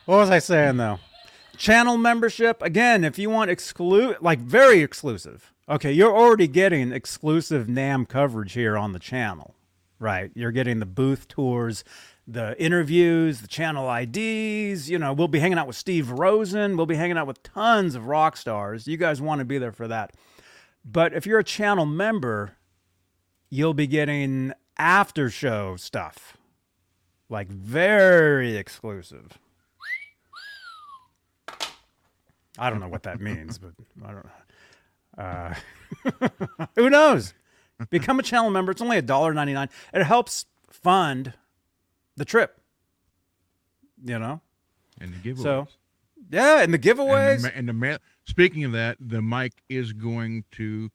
What 0.05 0.17
was 0.17 0.29
I 0.29 0.39
saying 0.39 0.77
though? 0.77 0.99
Channel 1.57 1.97
membership 1.97 2.61
again. 2.61 3.03
If 3.03 3.17
you 3.19 3.29
want 3.29 3.51
exclusive, 3.51 4.21
like 4.21 4.39
very 4.39 4.81
exclusive. 4.81 5.53
Okay, 5.69 5.91
you're 5.91 6.15
already 6.15 6.47
getting 6.47 6.91
exclusive 6.91 7.67
NAMM 7.67 8.07
coverage 8.07 8.53
here 8.53 8.75
on 8.75 8.91
the 8.93 8.97
channel, 8.97 9.53
right? 9.99 10.31
You're 10.33 10.51
getting 10.51 10.79
the 10.79 10.87
booth 10.87 11.27
tours, 11.27 11.83
the 12.27 12.59
interviews, 12.59 13.41
the 13.41 13.47
channel 13.47 13.87
IDs. 13.93 14.89
You 14.89 14.97
know, 14.97 15.13
we'll 15.13 15.27
be 15.27 15.37
hanging 15.37 15.59
out 15.59 15.67
with 15.67 15.75
Steve 15.75 16.09
Rosen. 16.09 16.75
We'll 16.75 16.87
be 16.87 16.95
hanging 16.95 17.19
out 17.19 17.27
with 17.27 17.43
tons 17.43 17.93
of 17.93 18.07
rock 18.07 18.35
stars. 18.35 18.87
You 18.87 18.97
guys 18.97 19.21
want 19.21 19.39
to 19.39 19.45
be 19.45 19.59
there 19.59 19.71
for 19.71 19.87
that. 19.87 20.15
But 20.83 21.13
if 21.13 21.27
you're 21.27 21.37
a 21.37 21.43
channel 21.43 21.85
member, 21.85 22.57
you'll 23.51 23.75
be 23.75 23.85
getting 23.85 24.53
after 24.75 25.29
show 25.29 25.75
stuff, 25.75 26.35
like 27.29 27.47
very 27.47 28.57
exclusive. 28.57 29.37
I 32.57 32.71
don't 32.71 32.79
know 32.79 32.89
what 32.89 33.03
that 33.03 33.21
means, 33.21 33.59
but 33.59 33.73
I 34.03 34.13
don't. 34.13 34.25
Uh, 35.19 35.53
who 36.75 36.89
knows? 36.89 37.33
Become 37.89 38.19
a 38.19 38.23
channel 38.23 38.49
member. 38.49 38.71
It's 38.71 38.81
only 38.81 38.97
a 38.97 39.01
dollar 39.01 39.33
ninety 39.33 39.53
nine. 39.53 39.69
It 39.93 40.03
helps 40.03 40.45
fund 40.69 41.33
the 42.15 42.25
trip. 42.25 42.59
You 44.03 44.17
know. 44.17 44.39
and 45.01 45.13
the 45.13 45.17
giveaways. 45.17 45.43
So, 45.43 45.67
Yeah, 46.31 46.61
and 46.61 46.73
the 46.73 46.79
giveaways. 46.79 47.35
and 47.35 47.43
the, 47.43 47.57
and 47.57 47.69
the 47.69 47.73
ma- 47.73 47.97
speaking 48.25 48.63
of 48.63 48.71
that, 48.71 48.95
the 48.99 49.21
mic 49.21 49.53
is 49.67 49.91
going 49.93 50.45
to. 50.53 50.89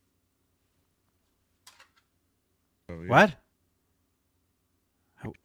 Oh, 2.90 3.00
yeah. 3.02 3.08
what? 3.08 3.34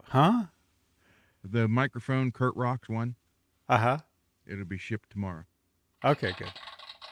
Huh? 0.04 0.44
The 1.44 1.68
microphone 1.68 2.32
Kurt 2.32 2.56
Rocks 2.56 2.90
one. 2.90 3.16
Uh 3.70 3.78
huh. 3.78 3.98
It'll 4.46 4.66
be 4.66 4.78
shipped 4.78 5.10
tomorrow. 5.10 5.44
Okay, 6.04 6.34
good. 6.38 6.52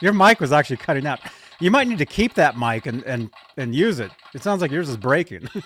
Your 0.01 0.13
mic 0.13 0.39
was 0.39 0.51
actually 0.51 0.77
cutting 0.77 1.05
out. 1.07 1.19
You 1.59 1.71
might 1.71 1.87
need 1.87 1.97
to 1.99 2.05
keep 2.05 2.35
that 2.35 2.57
mic 2.57 2.85
and 2.85 3.03
and 3.03 3.29
and 3.57 3.73
use 3.75 3.99
it. 3.99 4.11
It 4.33 4.43
sounds 4.43 4.61
like 4.61 4.71
yours 4.71 4.89
is 4.89 4.97
breaking. 4.97 5.47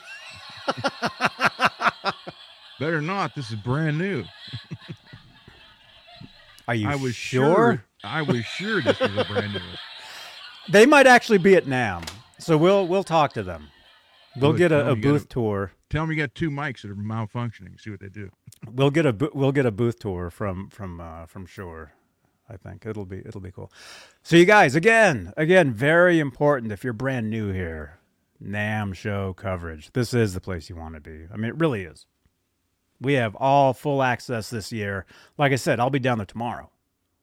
Better 2.80 3.02
not. 3.02 3.36
This 3.36 3.50
is 3.52 3.56
brand 3.58 3.98
new. 3.98 4.24
Are 6.68 6.76
you 6.76 6.88
I 6.90 6.96
was 6.96 7.16
sure? 7.16 7.44
sure. 7.56 7.84
I 8.04 8.22
was 8.22 8.44
sure 8.46 8.82
this 8.82 9.00
was 9.00 9.16
a 9.18 9.26
brand 9.26 9.54
new. 9.54 9.60
They 10.70 10.86
might 10.86 11.08
actually 11.08 11.40
be 11.40 11.56
at 11.56 11.66
NAMM, 11.66 12.08
so 12.38 12.56
we'll 12.56 12.86
we'll 12.88 13.04
talk 13.04 13.34
to 13.34 13.42
them. 13.42 13.68
We'll 14.38 14.52
Good. 14.52 14.58
get 14.60 14.72
a, 14.72 14.82
a 14.82 14.96
gotta- 14.96 15.02
booth 15.02 15.28
tour. 15.28 15.72
Tell 15.90 16.04
them 16.04 16.12
you 16.12 16.18
got 16.18 16.36
two 16.36 16.52
mics 16.52 16.84
that 16.84 16.92
are 16.92 16.96
malfunctioning. 16.96 17.82
See 17.82 17.90
what 17.90 18.00
they 18.00 18.10
do. 18.10 18.30
We'll 18.72 18.92
get 18.92 19.08
a 19.08 19.30
we'll 19.34 19.52
get 19.52 19.66
a 19.66 19.72
booth 19.72 19.98
tour 20.00 20.30
from 20.30 20.70
from 20.70 21.02
uh, 21.02 21.26
from 21.26 21.48
Shure. 21.48 21.94
I 22.52 22.58
think 22.58 22.86
it'll 22.86 23.06
be 23.06 23.20
it'll 23.20 23.42
be 23.42 23.52
cool. 23.52 23.72
So 24.24 24.36
you 24.36 24.46
guys, 24.46 24.76
again, 24.76 25.34
again, 25.38 25.72
very 25.74 26.20
important 26.20 26.72
if 26.72 26.84
you're 26.84 26.94
brand 26.94 27.30
new 27.30 27.52
here. 27.52 27.98
NAMM 28.44 28.96
show 28.96 29.34
coverage. 29.34 29.92
This 29.94 30.14
is 30.16 30.34
the 30.34 30.42
place 30.42 30.68
you 30.68 30.76
want 30.76 30.96
to 30.96 31.00
be. 31.00 31.28
I 31.32 31.38
mean, 31.38 31.52
it 31.52 31.60
really 31.60 31.84
is. 31.84 32.08
We 33.00 33.14
have 33.14 33.36
all 33.36 33.74
full 33.74 34.02
access 34.02 34.50
this 34.50 34.72
year. 34.72 35.06
Like 35.38 35.52
I 35.52 35.58
said, 35.58 35.80
I'll 35.80 35.92
be 35.92 36.00
down 36.00 36.18
there 36.18 36.26
tomorrow, 36.26 36.72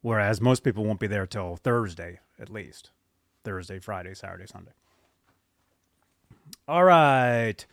whereas 0.00 0.40
most 0.40 0.62
people 0.62 0.84
won't 0.84 1.00
be 1.00 1.08
there 1.08 1.26
till 1.26 1.56
Thursday 1.56 2.20
at 2.38 2.50
least. 2.50 2.90
Thursday, 3.44 3.78
Friday, 3.80 4.14
Saturday, 4.14 4.46
Sunday. 4.46 4.72
All 6.66 6.84
right. 6.84 7.64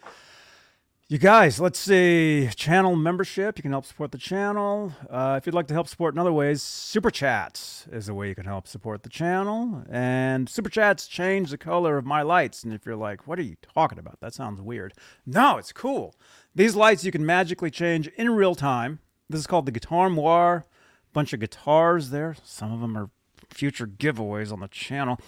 You 1.07 1.19
guys, 1.19 1.59
let's 1.59 1.77
see. 1.77 2.49
Channel 2.55 2.95
membership. 2.95 3.59
You 3.59 3.61
can 3.61 3.69
help 3.69 3.85
support 3.85 4.11
the 4.11 4.17
channel. 4.17 4.91
Uh, 5.07 5.35
if 5.37 5.45
you'd 5.45 5.53
like 5.53 5.67
to 5.67 5.73
help 5.75 5.87
support 5.87 6.15
in 6.15 6.19
other 6.19 6.33
ways, 6.33 6.63
Super 6.63 7.11
Chats 7.11 7.85
is 7.91 8.09
a 8.09 8.13
way 8.15 8.27
you 8.27 8.33
can 8.33 8.47
help 8.47 8.67
support 8.67 9.03
the 9.03 9.09
channel. 9.09 9.83
And 9.87 10.49
Super 10.49 10.67
Chats 10.67 11.05
change 11.05 11.51
the 11.51 11.59
color 11.59 11.99
of 11.99 12.07
my 12.07 12.23
lights. 12.23 12.63
And 12.63 12.73
if 12.73 12.87
you're 12.87 12.95
like, 12.95 13.27
what 13.27 13.37
are 13.37 13.43
you 13.43 13.55
talking 13.75 13.99
about? 13.99 14.19
That 14.19 14.33
sounds 14.33 14.63
weird. 14.63 14.95
No, 15.27 15.57
it's 15.57 15.71
cool. 15.71 16.15
These 16.55 16.75
lights 16.75 17.05
you 17.05 17.11
can 17.11 17.23
magically 17.23 17.69
change 17.69 18.07
in 18.07 18.31
real 18.31 18.55
time. 18.55 18.97
This 19.29 19.41
is 19.41 19.45
called 19.45 19.67
the 19.67 19.71
Guitar 19.71 20.09
Moire. 20.09 20.65
Bunch 21.13 21.33
of 21.33 21.39
guitars 21.39 22.09
there. 22.09 22.35
Some 22.43 22.73
of 22.73 22.81
them 22.81 22.97
are 22.97 23.11
future 23.51 23.85
giveaways 23.85 24.51
on 24.51 24.59
the 24.59 24.67
channel 24.69 25.19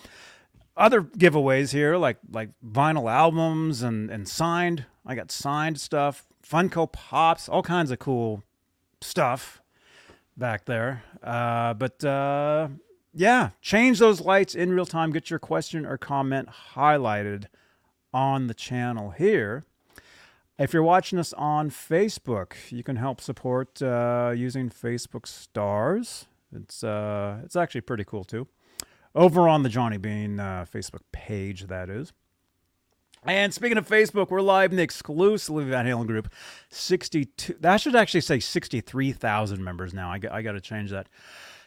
other 0.78 1.02
giveaways 1.02 1.72
here, 1.72 1.98
like 1.98 2.18
like 2.32 2.50
vinyl 2.66 3.12
albums 3.12 3.82
and 3.82 4.10
and 4.10 4.28
signed. 4.28 4.86
I 5.08 5.16
got 5.16 5.32
signed 5.32 5.80
stuff, 5.80 6.28
Funko 6.48 6.92
Pops, 6.92 7.48
all 7.48 7.64
kinds 7.64 7.92
of 7.92 8.00
cool 8.00 8.44
stuff 9.02 9.62
back 10.36 10.66
there. 10.66 11.04
Uh, 11.24 11.74
but 11.74 12.04
uh, 12.04 12.68
yeah, 13.14 13.52
change 13.62 14.00
those 14.00 14.20
lights 14.20 14.54
in 14.54 14.74
real 14.74 14.86
time. 14.86 15.12
Get 15.12 15.30
your 15.30 15.40
question 15.40 15.86
or 15.86 15.98
comment 15.98 16.50
highlighted 16.76 17.46
on 18.14 18.48
the 18.48 18.54
channel 18.54 19.12
here. 19.12 19.64
If 20.60 20.74
you're 20.74 20.84
watching 20.84 21.20
us 21.20 21.32
on 21.34 21.70
Facebook, 21.70 22.54
you 22.70 22.84
can 22.84 22.98
help 22.98 23.22
support 23.22 23.82
uh, 23.82 24.34
using 24.36 24.70
Facebook 24.70 25.26
stars. 25.26 26.26
It's 26.54 26.84
uh, 26.84 27.38
it's 27.46 27.56
actually 27.56 27.82
pretty 27.82 28.04
cool 28.04 28.26
too 28.26 28.48
over 29.18 29.50
on 29.50 29.64
the 29.64 29.70
Johnny 29.70 29.98
Bean 29.98 30.40
uh, 30.40 30.66
Facebook 30.72 31.02
page, 31.12 31.68
that 31.68 31.90
is. 31.90 32.14
And 33.24 33.54
speaking 33.54 33.78
of 33.78 33.88
Facebook, 33.88 34.30
we're 34.30 34.42
live 34.42 34.72
in 34.72 34.78
the 34.78 34.84
exclusively 34.84 35.66
Van 35.66 35.86
Halen 35.86 36.08
group. 36.08 36.32
62, 36.70 37.56
that 37.60 37.82
should 37.82 37.96
actually 37.96 38.22
say 38.22 38.40
63,000 38.40 39.64
members 39.64 39.94
now. 39.94 40.10
I 40.10 40.20
got, 40.20 40.32
I 40.32 40.42
got 40.42 40.54
to 40.54 40.62
change 40.62 40.92
that. 40.92 41.08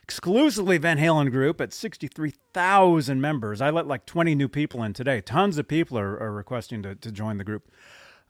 Exclusively 0.02 0.78
Van 0.78 0.99
Halen 0.99 1.30
group 1.30 1.61
at 1.61 1.73
63,000 1.73 3.21
members. 3.21 3.61
I 3.61 3.71
let 3.71 3.87
like 3.87 4.07
20 4.07 4.35
new 4.35 4.49
people 4.49 4.83
in 4.83 4.92
today. 4.92 5.21
Tons 5.21 5.59
of 5.59 5.69
people 5.69 5.99
are, 5.99 6.19
are 6.19 6.33
requesting 6.33 6.83
to, 6.83 6.95
to 6.95 7.12
join 7.12 7.38
the 7.38 7.45
group. 7.45 7.71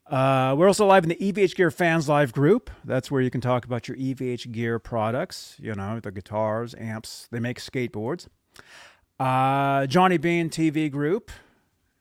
Uh, 0.06 0.54
we're 0.58 0.66
also 0.66 0.86
live 0.86 1.04
in 1.04 1.10
the 1.10 1.16
EVH 1.16 1.54
Gear 1.54 1.70
Fans 1.70 2.08
Live 2.08 2.32
group. 2.32 2.68
That's 2.84 3.12
where 3.12 3.22
you 3.22 3.30
can 3.30 3.40
talk 3.40 3.64
about 3.64 3.86
your 3.86 3.96
EVH 3.96 4.50
Gear 4.50 4.80
products, 4.80 5.56
you 5.60 5.72
know, 5.72 6.00
the 6.00 6.10
guitars, 6.10 6.74
amps. 6.76 7.28
They 7.30 7.38
make 7.38 7.60
skateboards. 7.60 8.26
Uh, 9.20 9.86
Johnny 9.86 10.18
Bean 10.18 10.50
TV 10.50 10.90
group 10.90 11.30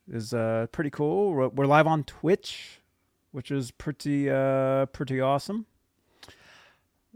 is 0.10 0.34
uh, 0.34 0.68
pretty 0.72 0.90
cool. 0.90 1.34
We're, 1.34 1.48
we're 1.50 1.66
live 1.66 1.88
on 1.88 2.04
Twitch, 2.04 2.82
which 3.32 3.52
is 3.52 3.72
pretty 3.72 4.30
uh, 4.30 4.88
pretty 4.88 5.22
awesome. 5.22 5.66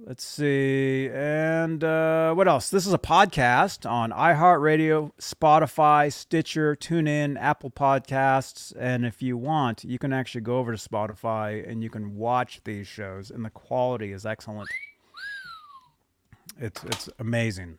Let's 0.06 0.24
see, 0.26 1.10
and 1.14 1.84
uh, 1.84 2.34
what 2.34 2.48
else? 2.48 2.70
This 2.70 2.88
is 2.88 2.94
a 2.94 2.98
podcast 2.98 3.90
on 3.90 4.12
iHeartRadio, 4.12 5.12
Spotify, 5.20 6.12
Stitcher, 6.12 6.76
TuneIn, 6.76 7.40
Apple 7.40 7.70
Podcasts, 7.70 8.74
and 8.78 9.06
if 9.06 9.22
you 9.22 9.38
want, 9.38 9.84
you 9.84 10.00
can 10.00 10.12
actually 10.12 10.42
go 10.42 10.58
over 10.58 10.76
to 10.76 10.90
Spotify 10.90 11.70
and 11.70 11.84
you 11.84 11.92
can 11.92 12.16
watch 12.16 12.62
these 12.64 12.88
shows, 12.88 13.30
and 13.30 13.46
the 13.46 13.52
quality 13.52 14.12
is 14.12 14.26
excellent. 14.26 14.70
It's 16.60 16.84
it's 16.84 17.10
amazing. 17.20 17.78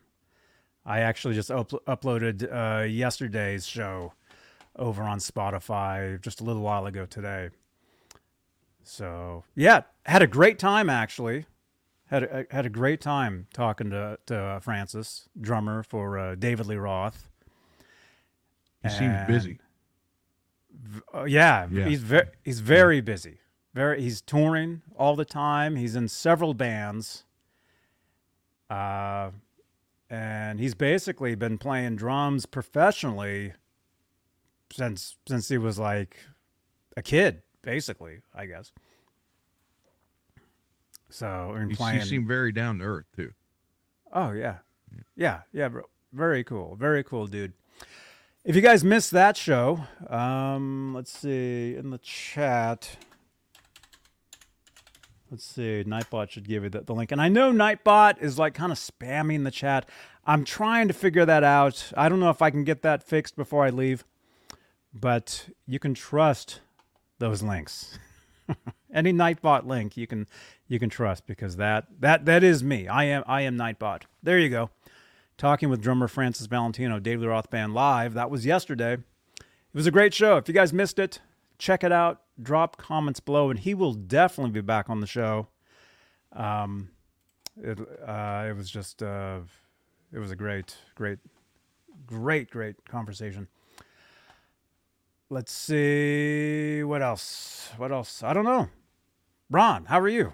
I 0.86 1.00
actually 1.00 1.34
just 1.34 1.50
up- 1.50 1.84
uploaded 1.86 2.46
uh, 2.50 2.84
yesterday's 2.84 3.66
show 3.66 4.12
over 4.76 5.02
on 5.02 5.18
Spotify 5.18 6.20
just 6.20 6.40
a 6.40 6.44
little 6.44 6.62
while 6.62 6.86
ago 6.86 7.06
today. 7.06 7.50
So, 8.82 9.44
yeah, 9.54 9.82
had 10.06 10.22
a 10.22 10.26
great 10.26 10.58
time 10.58 10.90
actually. 10.90 11.46
Had 12.06 12.22
a, 12.24 12.46
had 12.50 12.66
a 12.66 12.68
great 12.68 13.00
time 13.00 13.46
talking 13.54 13.90
to 13.90 14.18
to 14.26 14.36
uh, 14.38 14.60
Francis, 14.60 15.28
drummer 15.40 15.82
for 15.82 16.18
uh, 16.18 16.34
David 16.34 16.66
Lee 16.66 16.76
Roth. 16.76 17.28
He 18.82 18.90
seems 18.90 19.26
busy. 19.26 19.58
Uh, 21.14 21.24
yeah, 21.24 21.66
Yeah. 21.70 21.86
he's 21.86 22.02
very 22.02 22.26
he's 22.44 22.60
very 22.60 23.00
busy. 23.00 23.38
Very 23.72 24.02
he's 24.02 24.20
touring 24.20 24.82
all 24.96 25.16
the 25.16 25.24
time. 25.24 25.76
He's 25.76 25.96
in 25.96 26.08
several 26.08 26.52
bands. 26.52 27.24
Uh 28.68 29.30
and 30.10 30.60
he's 30.60 30.74
basically 30.74 31.34
been 31.34 31.56
playing 31.58 31.96
drums 31.96 32.44
professionally 32.46 33.54
since 34.74 35.16
since 35.26 35.48
he 35.48 35.58
was 35.58 35.78
like 35.78 36.16
a 36.96 37.02
kid, 37.02 37.42
basically, 37.62 38.18
I 38.34 38.46
guess. 38.46 38.72
So 41.08 41.56
He, 41.68 41.74
playing 41.76 42.00
he 42.00 42.06
seemed 42.06 42.26
very 42.26 42.50
down 42.50 42.78
to 42.78 42.84
earth 42.84 43.06
too. 43.14 43.32
Oh 44.12 44.32
yeah, 44.32 44.58
yeah, 45.16 45.42
yeah, 45.52 45.68
bro. 45.68 45.84
Very 46.12 46.44
cool, 46.44 46.76
very 46.76 47.04
cool, 47.04 47.26
dude. 47.26 47.52
If 48.44 48.54
you 48.56 48.62
guys 48.62 48.84
missed 48.84 49.12
that 49.12 49.36
show, 49.36 49.84
um, 50.08 50.92
let's 50.94 51.10
see 51.10 51.76
in 51.76 51.90
the 51.90 51.98
chat. 51.98 52.96
Let's 55.30 55.44
see. 55.44 55.82
Nightbot 55.84 56.30
should 56.30 56.46
give 56.46 56.62
you 56.62 56.68
the, 56.68 56.82
the 56.82 56.94
link, 56.94 57.10
and 57.10 57.20
I 57.20 57.28
know 57.28 57.52
Nightbot 57.52 58.20
is 58.22 58.38
like 58.38 58.54
kind 58.54 58.70
of 58.70 58.78
spamming 58.78 59.44
the 59.44 59.50
chat. 59.50 59.88
I'm 60.26 60.44
trying 60.44 60.88
to 60.88 60.94
figure 60.94 61.24
that 61.24 61.44
out. 61.44 61.92
I 61.96 62.08
don't 62.08 62.20
know 62.20 62.30
if 62.30 62.42
I 62.42 62.50
can 62.50 62.64
get 62.64 62.82
that 62.82 63.02
fixed 63.02 63.36
before 63.36 63.64
I 63.64 63.70
leave, 63.70 64.04
but 64.94 65.48
you 65.66 65.78
can 65.78 65.92
trust 65.92 66.60
those 67.18 67.42
links. 67.42 67.98
Any 68.94 69.12
Nightbot 69.12 69.66
link 69.66 69.96
you 69.96 70.06
can 70.06 70.26
you 70.68 70.78
can 70.78 70.88
trust 70.88 71.26
because 71.26 71.56
that 71.56 71.86
that 72.00 72.24
that 72.26 72.44
is 72.44 72.62
me. 72.62 72.86
I 72.86 73.04
am 73.04 73.24
I 73.26 73.42
am 73.42 73.56
Nightbot. 73.56 74.02
There 74.22 74.38
you 74.38 74.48
go. 74.48 74.70
Talking 75.36 75.68
with 75.68 75.82
drummer 75.82 76.06
Francis 76.06 76.46
Valentino, 76.46 77.00
David 77.00 77.22
Lee 77.22 77.28
Roth 77.28 77.50
Band 77.50 77.74
live. 77.74 78.14
That 78.14 78.30
was 78.30 78.46
yesterday. 78.46 78.94
It 78.94 79.76
was 79.76 79.86
a 79.86 79.90
great 79.90 80.14
show. 80.14 80.36
If 80.36 80.46
you 80.46 80.54
guys 80.54 80.72
missed 80.72 81.00
it, 81.00 81.20
check 81.58 81.82
it 81.82 81.90
out. 81.90 82.22
Drop 82.40 82.76
comments 82.76 83.18
below, 83.18 83.50
and 83.50 83.58
he 83.58 83.74
will 83.74 83.94
definitely 83.94 84.52
be 84.52 84.60
back 84.60 84.88
on 84.88 85.00
the 85.00 85.06
show. 85.06 85.48
Um, 86.32 86.90
it 87.60 87.78
uh, 88.06 88.46
it 88.48 88.56
was 88.56 88.70
just 88.70 89.02
uh, 89.02 89.40
it 90.12 90.18
was 90.18 90.30
a 90.30 90.36
great, 90.36 90.76
great, 90.94 91.18
great, 92.06 92.50
great 92.50 92.84
conversation. 92.88 93.48
Let's 95.30 95.52
see 95.52 96.82
what 96.84 97.02
else. 97.02 97.70
What 97.76 97.92
else? 97.92 98.22
I 98.22 98.32
don't 98.32 98.44
know. 98.44 98.68
Ron, 99.50 99.86
how 99.86 100.00
are 100.00 100.08
you? 100.08 100.32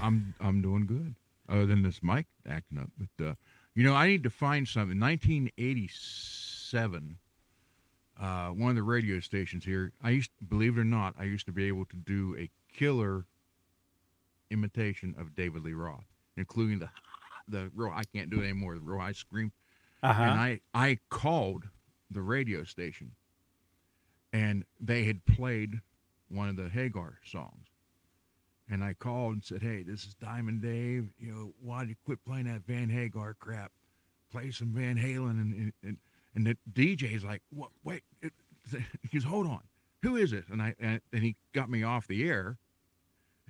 I'm 0.00 0.34
I'm 0.40 0.62
doing 0.62 0.86
good. 0.86 1.14
Other 1.48 1.66
than 1.66 1.82
this 1.82 2.00
mic 2.02 2.26
acting 2.48 2.78
up, 2.78 2.90
but 2.96 3.24
uh, 3.26 3.34
you 3.74 3.82
know 3.82 3.94
I 3.94 4.06
need 4.06 4.22
to 4.22 4.30
find 4.30 4.68
something. 4.68 4.98
1987, 5.00 7.18
uh, 8.20 8.48
one 8.50 8.70
of 8.70 8.76
the 8.76 8.82
radio 8.82 9.20
stations 9.20 9.64
here. 9.64 9.92
I 10.02 10.10
used, 10.10 10.30
believe 10.48 10.78
it 10.78 10.80
or 10.80 10.84
not, 10.84 11.14
I 11.18 11.24
used 11.24 11.46
to 11.46 11.52
be 11.52 11.66
able 11.66 11.84
to 11.86 11.96
do 11.96 12.36
a 12.38 12.48
killer 12.72 13.26
imitation 14.50 15.14
of 15.18 15.34
David 15.34 15.64
Lee 15.64 15.72
Roth, 15.72 16.04
including 16.36 16.78
the 16.78 16.88
the 17.48 17.70
real. 17.74 17.92
I 17.94 18.04
can't 18.04 18.30
do 18.30 18.40
it 18.40 18.44
anymore. 18.44 18.76
The 18.76 18.80
real 18.82 19.00
high 19.00 19.12
scream. 19.12 19.52
uh-huh. 20.02 20.22
and 20.22 20.40
I 20.40 20.60
I 20.72 20.98
called 21.08 21.64
the 22.10 22.22
radio 22.22 22.64
station, 22.64 23.12
and 24.32 24.64
they 24.80 25.04
had 25.04 25.24
played 25.26 25.80
one 26.28 26.48
of 26.48 26.56
the 26.56 26.68
Hagar 26.68 27.18
songs, 27.24 27.66
and 28.70 28.84
I 28.84 28.94
called 28.94 29.34
and 29.34 29.44
said, 29.44 29.62
"Hey, 29.62 29.82
this 29.82 30.04
is 30.04 30.14
Diamond 30.14 30.62
Dave. 30.62 31.08
You 31.18 31.32
know, 31.32 31.54
why 31.60 31.82
do 31.82 31.90
you 31.90 31.96
quit 32.04 32.24
playing 32.24 32.46
that 32.46 32.66
Van 32.66 32.88
Hagar 32.88 33.34
crap? 33.34 33.72
Play 34.30 34.50
some 34.50 34.68
Van 34.68 34.96
Halen." 34.96 35.40
And 35.40 35.72
and 35.82 35.96
and 36.34 36.46
the 36.46 36.56
DJ's 36.72 37.24
like, 37.24 37.42
"What? 37.50 37.70
Wait." 37.84 38.02
It, 38.22 38.32
he 39.10 39.18
"Hold 39.18 39.46
on, 39.46 39.62
who 40.02 40.16
is 40.16 40.32
it?" 40.32 40.44
And 40.50 40.62
I 40.62 40.74
and, 40.78 41.00
and 41.12 41.22
he 41.22 41.36
got 41.52 41.70
me 41.70 41.82
off 41.82 42.06
the 42.06 42.28
air. 42.28 42.58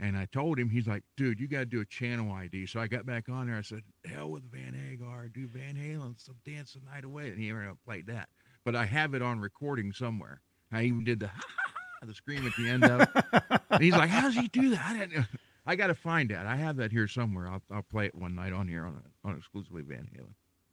And 0.03 0.17
I 0.17 0.25
told 0.25 0.59
him, 0.59 0.71
he's 0.71 0.87
like, 0.89 1.03
dude, 1.19 1.39
you 1.39 1.47
got 1.47 1.59
to 1.59 1.67
do 1.67 1.83
a 1.83 1.85
channel 1.85 2.33
ID. 2.33 2.65
So 2.65 2.81
I 2.81 2.87
got 2.87 3.05
back 3.05 3.29
on 3.29 3.49
there. 3.49 3.59
I 3.59 3.61
said, 3.61 3.83
hell 4.07 4.31
with 4.31 4.51
Van 4.51 4.73
Hagar, 4.73 5.29
do 5.29 5.47
Van 5.47 5.75
Halen, 5.75 6.19
some 6.19 6.37
dance 6.47 6.73
the 6.73 6.81
night 6.91 7.05
away. 7.05 7.29
And 7.29 7.39
he 7.39 7.49
never 7.49 7.77
played 7.85 8.07
that. 8.07 8.31
But 8.65 8.75
I 8.75 8.87
have 8.87 9.13
it 9.13 9.21
on 9.21 9.41
recording 9.41 9.93
somewhere. 9.93 10.41
I 10.73 10.83
even 10.85 11.05
did 11.05 11.21
the 11.21 11.31
the 12.07 12.15
scream 12.15 12.47
at 12.47 12.53
the 12.57 12.69
end 12.69 12.85
of 12.85 13.01
it. 13.03 13.43
and 13.71 13.83
he's 13.83 13.93
like, 13.93 14.09
how 14.11 14.23
does 14.23 14.35
he 14.35 14.49
do 14.49 14.71
that? 14.71 14.85
I, 14.97 14.99
didn't, 15.07 15.27
I 15.67 15.77
got 15.77 15.89
to 15.89 15.95
find 15.95 16.31
that. 16.31 16.47
I 16.47 16.57
have 16.57 16.77
that 16.77 16.91
here 16.93 17.07
somewhere. 17.09 17.49
I'll, 17.49 17.63
I'll 17.71 17.83
play 17.83 18.07
it 18.07 18.15
one 18.15 18.35
night 18.35 18.53
on 18.53 18.67
here 18.69 18.85
on, 18.87 19.03
on 19.25 19.37
exclusively 19.37 19.83
Van 19.83 20.09
Halen. 20.17 20.33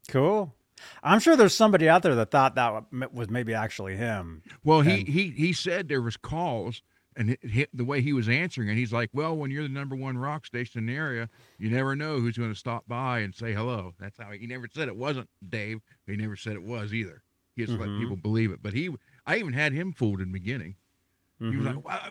Cool. 0.10 0.54
I'm 1.04 1.20
sure 1.20 1.36
there's 1.36 1.56
somebody 1.56 1.90
out 1.90 2.04
there 2.04 2.16
that 2.16 2.32
thought 2.32 2.56
that 2.56 2.86
was 3.14 3.30
maybe 3.30 3.54
actually 3.54 3.98
him. 3.98 4.44
Well, 4.64 4.82
he, 4.82 5.00
And- 5.00 5.08
he, 5.08 5.30
he 5.32 5.52
said 5.54 5.88
there 5.88 6.02
was 6.02 6.16
calls 6.18 6.82
and 7.18 7.32
it, 7.32 7.40
hit 7.44 7.70
the 7.74 7.84
way 7.84 8.00
he 8.02 8.14
was 8.14 8.30
answering 8.30 8.70
it, 8.70 8.76
he's 8.76 8.94
like, 8.94 9.10
well, 9.12 9.36
when 9.36 9.50
you're 9.50 9.64
the 9.64 9.70
number 9.70 9.96
one 9.96 10.18
rock 10.20 10.46
station 10.46 10.80
in 10.80 10.86
the 10.86 10.96
area, 10.96 11.28
you 11.58 11.70
never 11.72 11.96
know 11.96 12.20
who's 12.20 12.38
going 12.38 12.54
to 12.54 12.58
stop 12.60 12.84
by 12.88 13.20
and 13.20 13.34
say 13.34 13.54
hello. 13.54 13.96
That's 14.00 14.18
how 14.20 14.30
he, 14.32 14.38
he 14.40 14.48
never 14.48 14.68
said 14.74 14.88
it 14.88 14.96
wasn't 14.96 15.28
Dave. 15.50 15.82
He 16.06 16.16
never 16.16 16.36
said 16.36 16.54
it 16.54 16.64
was 16.64 16.94
either. 16.94 17.24
He 17.56 17.66
just 17.66 17.80
let 17.80 17.90
Mhm. 17.90 18.00
people 18.00 18.18
believe 18.18 18.52
it. 18.52 18.60
But 18.62 18.74
he, 18.74 18.92
I 19.28 19.38
even 19.38 19.54
had 19.54 19.74
him 19.74 19.92
fooled 19.92 20.22
in 20.22 20.32
the 20.32 20.40
beginning. 20.40 20.76
He 21.40 21.56
was 21.56 21.66
like, 21.68 21.76
mm-hmm. 21.76 21.88
"Wow, 21.88 22.10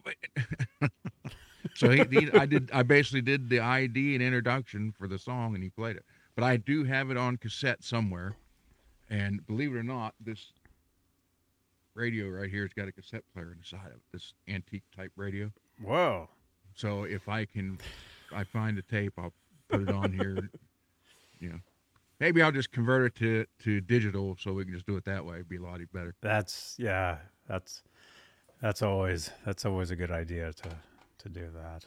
but-" 0.81 0.91
so 1.75 1.91
he, 1.91 2.05
he, 2.11 2.31
I 2.33 2.47
did, 2.47 2.71
I 2.73 2.85
basically 2.85 3.23
did 3.23 3.49
the 3.49 3.59
ID 3.59 4.15
and 4.15 4.23
introduction 4.23 4.95
for 4.97 5.09
the 5.09 5.19
song, 5.19 5.55
and 5.55 5.65
he 5.65 5.71
played 5.71 5.97
it. 5.97 6.05
But 6.37 6.45
I 6.45 6.59
do 6.59 6.85
have 6.85 7.11
it 7.11 7.17
on 7.17 7.39
cassette 7.39 7.83
somewhere, 7.83 8.37
and 9.11 9.45
believe 9.47 9.75
it 9.75 9.79
or 9.79 9.83
not, 9.83 10.15
this 10.21 10.53
radio 11.95 12.29
right 12.29 12.51
here 12.51 12.63
has 12.63 12.73
got 12.73 12.87
a 12.87 12.93
cassette 12.93 13.25
player 13.35 13.57
inside 13.59 13.87
of 13.87 13.95
it. 13.95 14.03
This 14.13 14.35
antique 14.47 14.85
type 14.95 15.13
radio. 15.17 15.51
Whoa. 15.83 16.29
So 16.75 17.05
if 17.05 17.29
I 17.29 17.47
can, 17.47 17.79
I 18.33 18.45
find 18.45 18.77
the 18.77 18.83
tape, 18.83 19.15
I'll 19.19 19.33
put 19.69 19.83
it 19.83 19.91
on 19.91 20.13
here. 20.13 20.51
You 21.39 21.51
know, 21.51 21.59
maybe 22.21 22.43
I'll 22.43 22.53
just 22.53 22.73
convert 22.73 23.07
it 23.07 23.15
to 23.17 23.47
to 23.65 23.81
digital, 23.81 24.37
so 24.39 24.53
we 24.53 24.65
can 24.65 24.75
just 24.75 24.87
do 24.87 24.97
it 24.97 25.05
that 25.05 25.25
way. 25.25 25.37
It'd 25.37 25.49
be 25.49 25.57
a 25.57 25.63
lot 25.63 25.81
better. 25.93 26.15
That's 26.21 26.75
yeah. 26.79 27.19
That's 27.49 27.83
that's 28.61 28.83
always 28.83 29.31
that's 29.45 29.65
always 29.65 29.91
a 29.91 29.97
good 29.97 30.11
idea 30.11 30.53
to 30.53 30.69
to 31.19 31.29
do 31.29 31.49
that. 31.55 31.87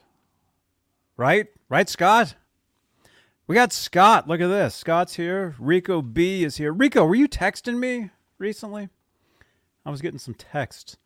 Right? 1.18 1.48
Right, 1.68 1.90
Scott? 1.90 2.36
We 3.46 3.56
got 3.56 3.74
Scott. 3.74 4.28
Look 4.28 4.42
at 4.42 4.48
this. 4.48 4.76
Scott's 4.76 5.16
here. 5.16 5.56
Rico 5.60 6.02
B 6.02 6.44
is 6.44 6.58
here. 6.58 6.72
Rico, 6.72 7.04
were 7.04 7.16
you 7.16 7.28
texting 7.28 7.80
me 7.80 8.12
recently? 8.38 8.90
I 9.86 9.90
was 9.90 10.02
getting 10.02 10.20
some 10.20 10.36
texts. 10.36 10.98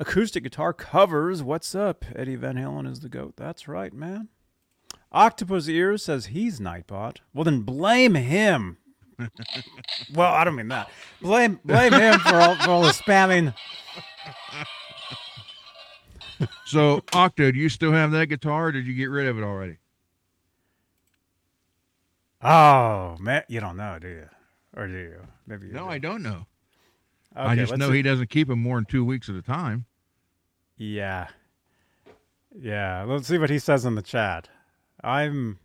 Acoustic 0.00 0.42
guitar 0.42 0.72
covers. 0.72 1.42
What's 1.42 1.74
up? 1.74 2.04
Eddie 2.14 2.36
Van 2.36 2.56
Halen 2.56 2.90
is 2.90 3.00
the 3.00 3.08
goat. 3.08 3.34
That's 3.36 3.68
right, 3.68 3.92
man. 3.92 4.28
Octopus 5.10 5.68
Ears 5.68 6.04
says 6.04 6.26
he's 6.26 6.60
Nightbot. 6.60 7.18
Well, 7.32 7.44
then 7.44 7.60
blame 7.62 8.14
him. 8.14 8.76
well, 10.14 10.32
I 10.32 10.44
don't 10.44 10.54
mean 10.54 10.68
that. 10.68 10.90
Blame 11.20 11.58
blame 11.64 11.92
him 11.92 12.20
for 12.20 12.36
all, 12.36 12.54
for 12.56 12.70
all 12.70 12.82
the 12.82 12.90
spamming. 12.90 13.54
So 16.66 17.02
Octo, 17.12 17.50
do 17.50 17.58
you 17.58 17.68
still 17.68 17.92
have 17.92 18.12
that 18.12 18.26
guitar, 18.28 18.66
or 18.66 18.72
did 18.72 18.86
you 18.86 18.94
get 18.94 19.06
rid 19.06 19.26
of 19.26 19.38
it 19.38 19.42
already? 19.42 19.78
Oh 22.42 23.16
man, 23.18 23.42
you 23.48 23.58
don't 23.60 23.76
know, 23.76 23.98
do 24.00 24.08
you? 24.08 24.28
Or 24.76 24.86
do 24.86 24.94
you? 24.96 25.26
Maybe 25.46 25.66
you 25.66 25.72
No, 25.72 25.84
do. 25.84 25.90
I 25.90 25.98
don't 25.98 26.22
know. 26.22 26.46
Okay, 27.36 27.46
I 27.46 27.56
just 27.56 27.70
let's 27.70 27.80
know 27.80 27.90
see. 27.90 27.96
he 27.96 28.02
doesn't 28.02 28.30
keep 28.30 28.46
them 28.48 28.60
more 28.62 28.76
than 28.76 28.84
two 28.84 29.04
weeks 29.04 29.28
at 29.28 29.34
a 29.34 29.42
time. 29.42 29.86
Yeah, 30.76 31.26
yeah. 32.56 33.02
Let's 33.02 33.26
see 33.26 33.38
what 33.38 33.50
he 33.50 33.58
says 33.58 33.84
in 33.84 33.96
the 33.96 34.02
chat. 34.02 34.48
I'm, 35.02 35.58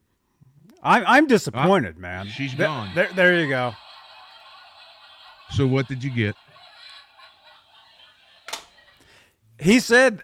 I'm, 0.82 1.04
I'm 1.08 1.28
disappointed, 1.28 1.98
man. 1.98 2.28
she's 2.28 2.54
Th- 2.54 2.68
gone. 2.68 2.92
There, 2.96 3.12
there 3.14 3.40
you 3.42 3.50
go. 3.50 3.74
So 5.52 5.68
what 5.68 5.88
did 5.88 6.04
you 6.04 6.10
get? 6.10 6.36
He 9.60 9.80
said, 9.80 10.22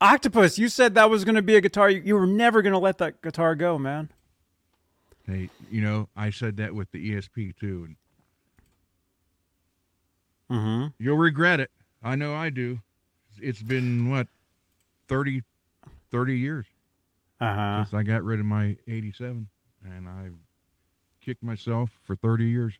"Octopus, 0.00 0.58
you 0.58 0.68
said 0.68 0.94
that 0.96 1.08
was 1.08 1.24
going 1.24 1.36
to 1.36 1.42
be 1.42 1.56
a 1.56 1.60
guitar. 1.60 1.88
You, 1.88 2.02
you 2.04 2.14
were 2.14 2.26
never 2.26 2.62
going 2.62 2.72
to 2.72 2.78
let 2.78 2.98
that 2.98 3.22
guitar 3.22 3.54
go, 3.54 3.78
man." 3.78 4.10
Hey, 5.26 5.48
you 5.70 5.80
know, 5.80 6.08
I 6.16 6.30
said 6.30 6.56
that 6.58 6.74
with 6.74 6.90
the 6.90 7.12
ESP 7.12 7.56
too, 7.56 7.84
and 7.86 7.96
Mm-hmm. 10.50 10.86
you'll 10.98 11.16
regret 11.16 11.58
it. 11.60 11.70
I 12.02 12.16
know 12.16 12.34
I 12.34 12.50
do. 12.50 12.80
It's 13.40 13.62
been 13.62 14.10
what 14.10 14.28
30, 15.08 15.42
30 16.10 16.38
years 16.38 16.66
Uh 17.40 17.54
huh. 17.54 17.84
since 17.84 17.94
I 17.94 18.02
got 18.02 18.22
rid 18.24 18.40
of 18.40 18.46
my 18.46 18.76
87 18.86 19.48
and 19.84 20.08
I've 20.08 20.34
kicked 21.20 21.42
myself 21.42 21.90
for 22.04 22.16
30 22.16 22.44
years. 22.44 22.74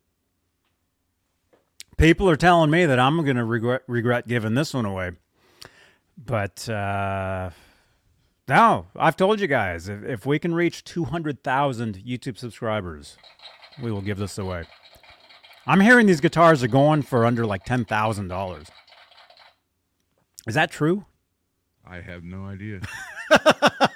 People 1.96 2.28
are 2.28 2.36
telling 2.36 2.70
me 2.70 2.86
that 2.86 2.98
I'm 2.98 3.22
going 3.24 3.36
to 3.36 3.44
regret 3.44 3.82
regret 3.86 4.26
giving 4.26 4.54
this 4.54 4.74
one 4.74 4.84
away, 4.84 5.12
but 6.16 6.68
uh, 6.68 7.50
No, 8.48 8.86
I've 8.96 9.16
told 9.16 9.40
you 9.40 9.46
guys 9.46 9.88
if, 9.88 10.02
if 10.04 10.26
we 10.26 10.38
can 10.38 10.54
reach 10.54 10.82
200,000 10.84 11.96
YouTube 12.04 12.36
subscribers, 12.36 13.16
we 13.82 13.90
will 13.92 14.02
give 14.02 14.18
this 14.18 14.38
away. 14.38 14.64
I'm 15.66 15.80
hearing 15.80 16.06
these 16.06 16.20
guitars 16.20 16.62
are 16.62 16.68
going 16.68 17.02
for 17.02 17.24
under 17.24 17.46
like 17.46 17.64
$10,000. 17.64 18.68
Is 20.46 20.54
that 20.54 20.70
true? 20.70 21.06
I 21.86 22.00
have 22.00 22.22
no 22.24 22.44
idea. 22.46 22.80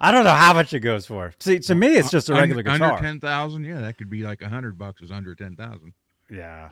I 0.00 0.10
don't 0.10 0.24
know 0.24 0.34
how 0.34 0.52
much 0.52 0.72
it 0.72 0.80
goes 0.80 1.06
for. 1.06 1.32
See, 1.38 1.58
to 1.60 1.74
me, 1.74 1.94
it's 1.94 2.08
uh, 2.08 2.10
just 2.10 2.28
a 2.28 2.34
regular 2.34 2.60
under, 2.60 2.72
guitar. 2.72 2.92
Under 2.96 3.02
ten 3.02 3.20
thousand, 3.20 3.64
yeah, 3.64 3.80
that 3.80 3.96
could 3.96 4.10
be 4.10 4.22
like 4.22 4.42
a 4.42 4.48
hundred 4.48 4.76
bucks. 4.76 5.02
Is 5.02 5.10
under 5.10 5.34
ten 5.34 5.56
thousand. 5.56 5.92
Yeah, 6.30 6.70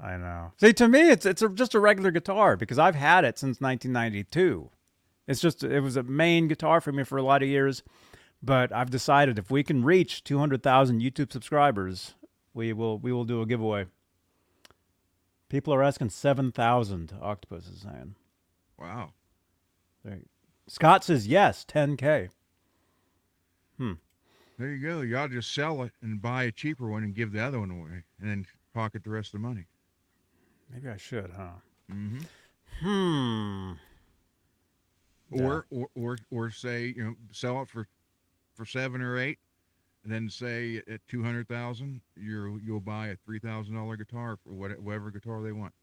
I 0.00 0.16
know. 0.16 0.52
See, 0.58 0.72
to 0.74 0.88
me, 0.88 1.10
it's 1.10 1.26
it's 1.26 1.42
a, 1.42 1.48
just 1.48 1.74
a 1.74 1.80
regular 1.80 2.10
guitar 2.10 2.56
because 2.56 2.78
I've 2.78 2.94
had 2.94 3.24
it 3.24 3.38
since 3.38 3.60
1992. 3.60 4.70
It's 5.26 5.40
just 5.40 5.64
it 5.64 5.80
was 5.80 5.96
a 5.96 6.02
main 6.02 6.48
guitar 6.48 6.80
for 6.80 6.92
me 6.92 7.04
for 7.04 7.18
a 7.18 7.22
lot 7.22 7.42
of 7.42 7.48
years, 7.48 7.82
but 8.42 8.72
I've 8.72 8.90
decided 8.90 9.38
if 9.38 9.50
we 9.50 9.62
can 9.62 9.84
reach 9.84 10.24
200,000 10.24 11.00
YouTube 11.00 11.32
subscribers, 11.32 12.14
we 12.54 12.72
will 12.72 12.98
we 12.98 13.12
will 13.12 13.24
do 13.24 13.42
a 13.42 13.46
giveaway. 13.46 13.86
People 15.48 15.72
are 15.72 15.82
asking 15.82 16.10
7,000. 16.10 17.14
Octopus 17.20 17.68
is 17.68 17.80
saying. 17.82 18.16
Wow. 18.78 19.12
There- 20.04 20.22
Scott 20.66 21.04
says 21.04 21.28
yes, 21.28 21.64
10k. 21.64 22.30
There 23.78 24.72
you 24.72 24.78
go. 24.88 25.00
Y'all 25.02 25.28
just 25.28 25.54
sell 25.54 25.82
it 25.82 25.92
and 26.02 26.20
buy 26.22 26.44
a 26.44 26.52
cheaper 26.52 26.88
one 26.88 27.02
and 27.04 27.14
give 27.14 27.32
the 27.32 27.40
other 27.40 27.60
one 27.60 27.70
away, 27.70 28.04
and 28.20 28.30
then 28.30 28.46
pocket 28.74 29.04
the 29.04 29.10
rest 29.10 29.28
of 29.34 29.40
the 29.42 29.46
money. 29.46 29.66
Maybe 30.72 30.88
I 30.88 30.96
should, 30.96 31.30
huh? 31.36 31.50
Mm-hmm. 31.92 32.18
Hmm. 32.82 33.72
Or, 35.30 35.66
or 35.70 35.88
or 35.96 36.18
or 36.30 36.50
say 36.50 36.94
you 36.96 37.04
know 37.04 37.14
sell 37.32 37.60
it 37.62 37.68
for 37.68 37.88
for 38.54 38.64
seven 38.64 39.02
or 39.02 39.18
eight, 39.18 39.38
and 40.04 40.12
then 40.12 40.30
say 40.30 40.80
at 40.88 41.00
two 41.08 41.22
hundred 41.22 41.48
thousand 41.48 42.00
you're 42.16 42.58
you'll 42.60 42.80
buy 42.80 43.08
a 43.08 43.16
three 43.24 43.40
thousand 43.40 43.74
dollar 43.74 43.96
guitar 43.96 44.36
for 44.42 44.52
whatever 44.52 45.10
guitar 45.10 45.42
they 45.42 45.50
want 45.52 45.74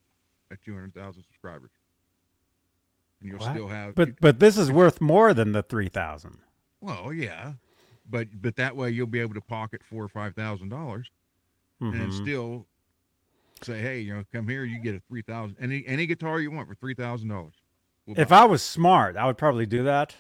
at 0.50 0.62
two 0.62 0.74
hundred 0.74 0.94
thousand 0.96 1.24
subscribers, 1.24 1.72
and 3.20 3.30
you'll 3.32 3.40
What? 3.40 3.52
still 3.52 3.68
have. 3.68 3.96
But 3.96 4.20
but 4.22 4.40
this 4.40 4.58
is 4.58 4.72
worth 4.72 5.02
more 5.02 5.34
than 5.34 5.52
the 5.52 5.62
3,000. 5.62 6.38
well, 6.80 7.12
yeah, 7.12 7.54
but 8.10 8.28
but 8.42 8.56
that 8.58 8.76
way 8.76 8.90
you'll 8.90 9.08
be 9.08 9.20
able 9.20 9.34
to 9.36 9.42
pocket 9.42 9.82
four 9.84 10.04
or 10.04 10.10
five 10.10 10.36
thousand 10.36 10.70
dollars, 10.70 11.10
and 11.80 11.94
then 11.94 12.10
Mhm. 12.10 12.22
still 12.24 12.68
say, 13.62 13.80
hey, 13.80 14.00
you 14.00 14.14
know, 14.16 14.24
come 14.34 14.48
here, 14.48 14.64
you 14.66 14.82
get 14.84 14.96
a 14.96 15.02
three 15.08 15.22
thousand 15.22 15.58
any 15.60 15.86
any 15.88 16.06
guitar 16.06 16.40
you 16.40 16.52
want 16.52 16.68
for 16.68 16.76
three 16.76 16.94
thousand 16.96 17.30
dollars. 17.30 17.54
If 18.08 18.32
I 18.32 18.46
was 18.46 18.62
smart, 18.62 19.16
I 19.16 19.26
would 19.26 19.38
probably 19.38 19.66
do 19.66 19.84
that. 19.84 20.16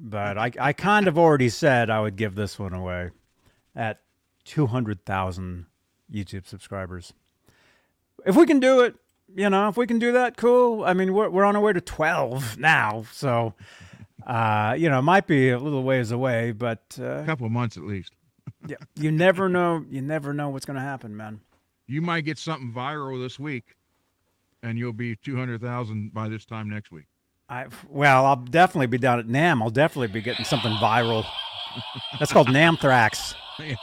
But 0.00 0.38
I, 0.38 0.52
I 0.60 0.72
kind 0.72 1.08
of 1.08 1.18
already 1.18 1.48
said 1.48 1.90
I 1.90 2.00
would 2.00 2.16
give 2.16 2.34
this 2.36 2.58
one 2.58 2.72
away 2.72 3.10
at 3.74 4.00
200,000 4.44 5.66
YouTube 6.12 6.46
subscribers. 6.46 7.12
If 8.24 8.36
we 8.36 8.46
can 8.46 8.60
do 8.60 8.80
it, 8.80 8.94
you 9.34 9.50
know, 9.50 9.68
if 9.68 9.76
we 9.76 9.86
can 9.86 9.98
do 9.98 10.12
that, 10.12 10.36
cool. 10.36 10.84
I 10.84 10.94
mean, 10.94 11.12
we're, 11.12 11.28
we're 11.28 11.44
on 11.44 11.56
our 11.56 11.62
way 11.62 11.72
to 11.72 11.80
12 11.80 12.58
now. 12.58 13.04
So, 13.12 13.54
uh, 14.28 14.74
you 14.78 14.88
know, 14.88 15.00
it 15.00 15.02
might 15.02 15.26
be 15.26 15.50
a 15.50 15.58
little 15.58 15.82
ways 15.82 16.12
away, 16.12 16.52
but 16.52 16.96
uh, 17.00 17.22
a 17.22 17.24
couple 17.24 17.46
of 17.46 17.52
months 17.52 17.76
at 17.76 17.82
least. 17.82 18.12
yeah, 18.68 18.76
you 18.94 19.10
never 19.10 19.48
know. 19.48 19.84
You 19.90 20.02
never 20.02 20.32
know 20.32 20.50
what's 20.50 20.66
going 20.66 20.76
to 20.76 20.82
happen, 20.82 21.16
man. 21.16 21.40
you 21.86 22.00
might 22.02 22.20
get 22.22 22.38
something 22.38 22.70
viral 22.72 23.20
this 23.20 23.38
week 23.38 23.74
and 24.62 24.78
you'll 24.78 24.92
be 24.92 25.16
200,000 25.16 26.12
by 26.12 26.28
this 26.28 26.44
time 26.44 26.68
next 26.68 26.90
week. 26.90 27.06
I 27.48 27.66
well, 27.88 28.26
I'll 28.26 28.36
definitely 28.36 28.88
be 28.88 28.98
down 28.98 29.18
at 29.18 29.26
NAMM. 29.26 29.62
I'll 29.62 29.70
definitely 29.70 30.08
be 30.08 30.20
getting 30.20 30.44
something 30.44 30.72
viral. 30.72 31.24
That's 32.18 32.30
called 32.32 32.48
Namthrax. 32.48 33.34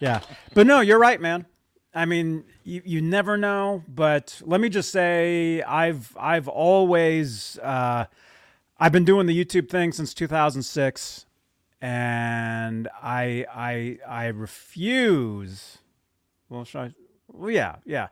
yeah, 0.00 0.20
but 0.52 0.66
no, 0.66 0.80
you're 0.80 0.98
right, 0.98 1.20
man. 1.20 1.46
I 1.94 2.04
mean, 2.04 2.44
you, 2.62 2.82
you 2.84 3.00
never 3.00 3.38
know. 3.38 3.82
But 3.88 4.42
let 4.44 4.60
me 4.60 4.68
just 4.68 4.90
say, 4.92 5.62
I've 5.62 6.14
I've 6.20 6.48
always 6.48 7.58
uh, 7.62 8.04
I've 8.78 8.92
been 8.92 9.04
doing 9.04 9.26
the 9.26 9.44
YouTube 9.44 9.68
thing 9.70 9.92
since 9.92 10.12
2006, 10.12 11.26
and 11.80 12.88
I 13.02 13.46
I 13.52 13.98
I 14.06 14.26
refuse. 14.26 15.78
Well, 16.48 16.64
should 16.64 16.80
I? 16.80 16.94
Well, 17.28 17.50
yeah, 17.50 17.76
yeah. 17.84 18.08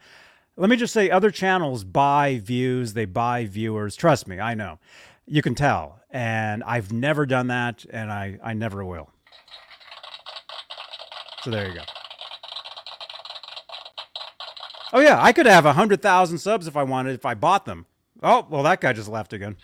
Let 0.57 0.70
me 0.70 0.77
just 0.77 0.92
say, 0.92 1.11
other 1.11 1.33
channels 1.33 1.83
buy 1.83 2.40
views, 2.42 2.92
they 2.92 3.07
buy 3.07 3.44
viewers. 3.44 3.96
Trust 3.96 4.29
me, 4.29 4.38
I 4.38 4.55
know. 4.55 4.79
You 5.27 5.42
can 5.42 5.57
tell. 5.57 5.98
And 6.11 6.62
I've 6.62 6.92
never 6.92 7.27
done 7.27 7.48
that, 7.48 7.85
and 7.90 8.12
I, 8.12 8.38
I 8.42 8.53
never 8.55 8.85
will. 8.85 9.11
So 11.42 11.50
there 11.50 11.68
you 11.68 11.74
go. 11.74 11.83
Oh, 14.92 15.00
yeah, 15.00 15.20
I 15.20 15.33
could 15.33 15.46
have 15.46 15.64
a 15.64 15.74
100,000 15.74 16.38
subs 16.38 16.68
if 16.68 16.77
I 16.77 16.85
wanted, 16.85 17.16
if 17.16 17.27
I 17.27 17.35
bought 17.35 17.64
them. 17.64 17.87
Oh, 18.22 18.46
well, 18.48 18.62
that 18.62 18.81
guy 18.81 18.92
just 18.92 19.09
left 19.09 19.33
again. 19.33 19.57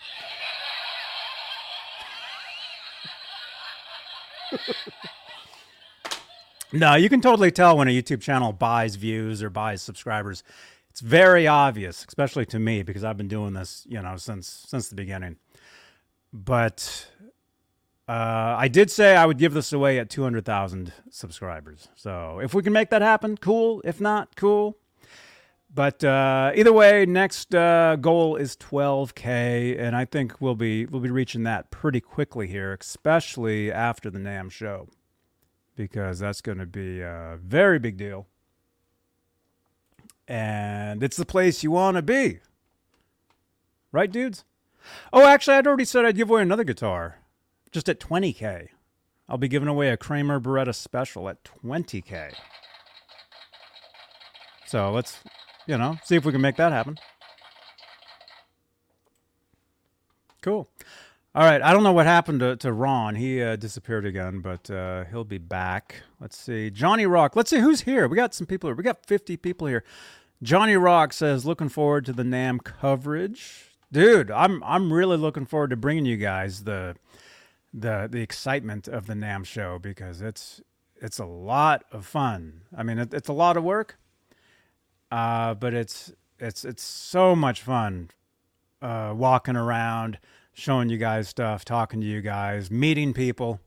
No, 6.73 6.95
you 6.95 7.09
can 7.09 7.19
totally 7.19 7.51
tell 7.51 7.77
when 7.77 7.87
a 7.89 7.91
YouTube 7.91 8.21
channel 8.21 8.53
buys 8.53 8.95
views 8.95 9.43
or 9.43 9.49
buys 9.49 9.81
subscribers. 9.81 10.43
It's 10.89 11.01
very 11.01 11.45
obvious, 11.47 12.05
especially 12.07 12.45
to 12.47 12.59
me 12.59 12.83
because 12.83 13.03
I've 13.03 13.17
been 13.17 13.27
doing 13.27 13.53
this, 13.53 13.85
you 13.89 14.01
know, 14.01 14.15
since 14.17 14.65
since 14.67 14.87
the 14.87 14.95
beginning. 14.95 15.37
But 16.31 17.09
uh, 18.07 18.55
I 18.57 18.67
did 18.69 18.89
say 18.89 19.15
I 19.15 19.25
would 19.25 19.37
give 19.37 19.53
this 19.53 19.73
away 19.73 19.99
at 19.99 20.09
200,000 20.09 20.93
subscribers. 21.09 21.89
So 21.95 22.39
if 22.41 22.53
we 22.53 22.63
can 22.63 22.73
make 22.73 22.89
that 22.89 23.01
happen, 23.01 23.37
cool. 23.37 23.81
If 23.83 23.99
not, 23.99 24.35
cool. 24.35 24.77
But 25.73 26.03
uh, 26.03 26.51
either 26.53 26.73
way, 26.73 27.05
next 27.05 27.55
uh, 27.55 27.95
goal 27.95 28.35
is 28.35 28.57
12k, 28.57 29.79
and 29.79 29.95
I 29.95 30.03
think 30.03 30.41
we'll 30.41 30.55
be 30.55 30.85
we'll 30.85 31.01
be 31.01 31.11
reaching 31.11 31.43
that 31.43 31.71
pretty 31.71 32.01
quickly 32.01 32.47
here, 32.47 32.77
especially 32.79 33.71
after 33.71 34.09
the 34.09 34.19
NAMM 34.19 34.51
show 34.51 34.89
because 35.75 36.19
that's 36.19 36.41
going 36.41 36.57
to 36.57 36.65
be 36.65 37.01
a 37.01 37.39
very 37.43 37.79
big 37.79 37.97
deal. 37.97 38.27
And 40.27 41.03
it's 41.03 41.17
the 41.17 41.25
place 41.25 41.63
you 41.63 41.71
want 41.71 41.97
to 41.97 42.01
be. 42.01 42.39
Right, 43.91 44.11
dudes? 44.11 44.45
Oh, 45.11 45.25
actually, 45.25 45.57
I'd 45.57 45.67
already 45.67 45.85
said 45.85 46.05
I'd 46.05 46.15
give 46.15 46.29
away 46.29 46.41
another 46.41 46.63
guitar 46.63 47.19
just 47.71 47.89
at 47.89 47.99
20K. 47.99 48.69
I'll 49.27 49.37
be 49.37 49.47
giving 49.47 49.67
away 49.67 49.89
a 49.89 49.97
Kramer 49.97 50.39
Beretta 50.39 50.75
Special 50.75 51.29
at 51.29 51.43
20K. 51.43 52.33
So 54.65 54.91
let's, 54.91 55.17
you 55.67 55.77
know, 55.77 55.97
see 56.03 56.15
if 56.15 56.25
we 56.25 56.31
can 56.31 56.41
make 56.41 56.57
that 56.57 56.71
happen. 56.71 56.97
Cool. 60.41 60.67
All 61.33 61.43
right, 61.43 61.61
I 61.61 61.71
don't 61.71 61.83
know 61.83 61.93
what 61.93 62.05
happened 62.05 62.41
to, 62.41 62.57
to 62.57 62.73
Ron. 62.73 63.15
He 63.15 63.41
uh, 63.41 63.55
disappeared 63.55 64.05
again, 64.05 64.39
but 64.39 64.69
uh, 64.69 65.05
he'll 65.05 65.23
be 65.23 65.37
back. 65.37 66.01
Let's 66.19 66.37
see. 66.37 66.69
Johnny 66.69 67.05
Rock. 67.05 67.37
Let's 67.37 67.49
see 67.49 67.59
who's 67.59 67.81
here. 67.81 68.07
We 68.07 68.17
got 68.17 68.33
some 68.33 68.47
people 68.47 68.67
here. 68.67 68.75
We 68.75 68.83
got 68.83 69.05
50 69.05 69.37
people 69.37 69.67
here. 69.67 69.85
Johnny 70.43 70.75
Rock 70.75 71.13
says, 71.13 71.45
looking 71.45 71.69
forward 71.69 72.05
to 72.07 72.13
the 72.13 72.23
NAMM 72.23 72.63
coverage. 72.63 73.71
Dude, 73.91 74.31
I'm 74.31 74.63
I'm 74.63 74.91
really 74.91 75.17
looking 75.17 75.45
forward 75.45 75.69
to 75.69 75.75
bringing 75.75 76.05
you 76.05 76.17
guys 76.17 76.63
the 76.63 76.95
the 77.73 78.07
the 78.09 78.21
excitement 78.21 78.87
of 78.87 79.05
the 79.05 79.13
NAMM 79.13 79.45
show 79.45 79.79
because 79.79 80.21
it's 80.21 80.61
it's 81.01 81.19
a 81.19 81.25
lot 81.25 81.83
of 81.91 82.05
fun. 82.05 82.61
I 82.75 82.83
mean, 82.83 82.99
it, 82.99 83.13
it's 83.13 83.27
a 83.29 83.33
lot 83.33 83.57
of 83.57 83.63
work, 83.63 83.97
uh, 85.11 85.53
but 85.55 85.73
it's 85.73 86.13
it's 86.39 86.65
it's 86.65 86.83
so 86.83 87.35
much 87.35 87.61
fun 87.61 88.09
uh, 88.81 89.13
walking 89.15 89.55
around, 89.55 90.17
showing 90.53 90.89
you 90.89 90.97
guys 90.97 91.29
stuff, 91.29 91.63
talking 91.65 92.01
to 92.01 92.07
you 92.07 92.21
guys, 92.21 92.71
meeting 92.71 93.13
people. 93.13 93.59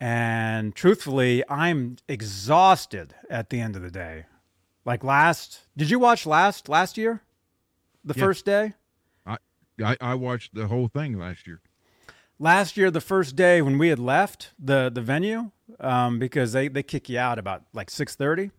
And 0.00 0.74
truthfully, 0.74 1.44
I'm 1.48 1.96
exhausted 2.08 3.14
at 3.30 3.50
the 3.50 3.60
end 3.60 3.76
of 3.76 3.82
the 3.82 3.90
day. 3.90 4.24
Like 4.84 5.04
last, 5.04 5.60
did 5.76 5.90
you 5.90 5.98
watch 6.00 6.26
last 6.26 6.68
last 6.68 6.98
year? 6.98 7.22
The 8.04 8.14
Yeah. 8.16 8.24
first 8.24 8.44
day? 8.44 8.74
I, 9.82 9.96
I 10.02 10.14
watched 10.14 10.54
the 10.54 10.66
whole 10.68 10.88
thing 10.88 11.18
last 11.18 11.46
year. 11.46 11.60
last 12.38 12.76
year 12.76 12.90
the 12.90 13.00
first 13.00 13.36
day 13.36 13.62
when 13.62 13.78
we 13.78 13.88
had 13.88 13.98
left 13.98 14.52
the 14.58 14.90
the 14.92 15.00
venue 15.00 15.50
um, 15.80 16.18
because 16.18 16.52
they 16.52 16.68
they 16.68 16.82
kick 16.82 17.08
you 17.08 17.18
out 17.18 17.38
about 17.38 17.62
like 17.72 17.88
6.30 17.88 18.50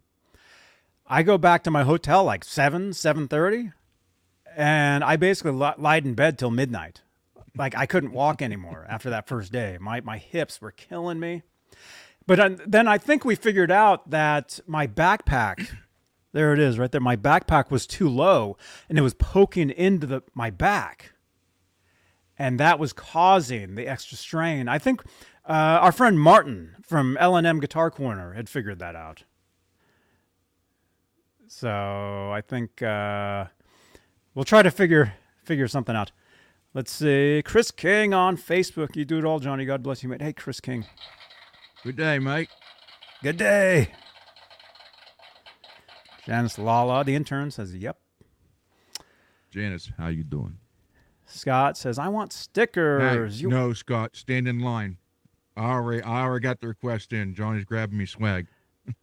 i 1.08 1.24
go 1.24 1.38
back 1.38 1.63
to 1.63 1.72
my 1.72 1.84
hotel 1.84 2.24
like 2.24 2.44
7 2.44 2.92
7.30 2.92 3.74
and 4.56 5.04
i 5.04 5.16
basically 5.16 5.52
li- 5.52 5.74
lied 5.78 6.06
in 6.06 6.13
bed 6.13 6.38
till 6.38 6.52
midnight 6.52 7.02
like 7.58 7.76
i 7.76 7.86
couldn't 7.86 8.12
walk 8.12 8.42
anymore 8.42 8.86
after 8.89 9.10
that 9.10 9.28
first 9.28 9.52
day 9.52 9.78
my 9.80 10.02
my 10.02 10.18
hips 10.18 10.62
were 10.62 10.72
killing 10.72 11.20
me 11.20 11.44
but 12.26 12.60
then 12.70 12.88
i 12.88 12.98
think 12.98 13.26
we 13.26 13.36
figured 13.36 13.72
out 13.72 14.10
that 14.10 14.60
my 14.68 14.88
backpack 14.88 15.68
there 16.34 16.54
it 16.54 16.60
is 16.60 16.80
right 16.80 16.92
there 16.92 17.02
my 17.02 17.16
backpack 17.16 17.70
was 17.70 17.86
too 17.86 18.10
low 18.10 18.58
and 18.89 18.98
it 18.98 19.02
was 19.02 19.13
poking 19.13 19.70
into 19.70 20.08
the 20.08 20.22
my 20.34 20.50
back 20.50 21.13
and 22.38 22.60
that 22.60 22.80
was 22.80 22.94
causing 22.94 23.76
the 23.76 23.88
extra 23.88 24.18
strain. 24.18 24.68
I 24.68 24.80
think 24.80 25.04
uh, 25.48 25.80
our 25.82 25.92
friend 25.92 26.20
Martin 26.20 26.76
from 26.82 27.18
L&M 27.18 27.60
Guitar 27.60 27.92
Corner 27.92 28.34
had 28.34 28.50
figured 28.50 28.80
that 28.80 28.96
out. 28.96 29.24
So 31.56 32.32
I 32.34 32.42
think 32.42 32.82
uh, 32.82 33.46
we'll 34.34 34.44
try 34.44 34.63
to 34.63 34.72
figure 34.72 35.13
figure 35.44 35.68
something 35.68 35.96
out. 35.96 36.12
Let's 36.74 36.92
see. 36.92 37.44
Chris 37.46 37.70
King 37.70 38.12
on 38.12 38.38
Facebook. 38.38 38.96
You 38.96 39.06
do 39.06 39.20
it 39.20 39.24
all, 39.24 39.39
Johnny. 39.39 39.63
God 39.63 39.84
bless 39.84 40.02
you, 40.02 40.10
mate. 40.10 40.22
Hey, 40.22 40.34
Chris 40.34 40.60
King. 40.60 40.84
Good 41.84 41.96
day, 41.96 42.18
mate. 42.18 42.50
Good 43.22 43.38
day. 43.38 43.92
Janice 46.26 46.58
Lala, 46.58 47.04
the 47.04 47.13
intern, 47.13 47.52
says, 47.52 47.76
"Yep." 47.76 48.00
Janice, 49.52 49.92
how 49.98 50.08
you 50.08 50.24
doing? 50.24 50.58
Scott 51.28 51.78
says, 51.78 52.00
"I 52.00 52.08
want 52.08 52.34
Hey, 52.34 52.38
stickers." 52.38 53.42
You- 53.42 53.50
no, 53.50 53.74
Scott, 53.74 54.16
stand 54.16 54.48
in 54.48 54.60
line. 54.60 54.98
I 55.56 55.66
already, 55.66 56.02
I 56.02 56.24
already 56.24 56.42
got 56.42 56.62
the 56.62 56.68
request 56.68 57.13
in. 57.13 57.36
Johnny's 57.36 57.66
grabbing 57.66 57.98
me 58.00 58.08
swag. 58.08 58.48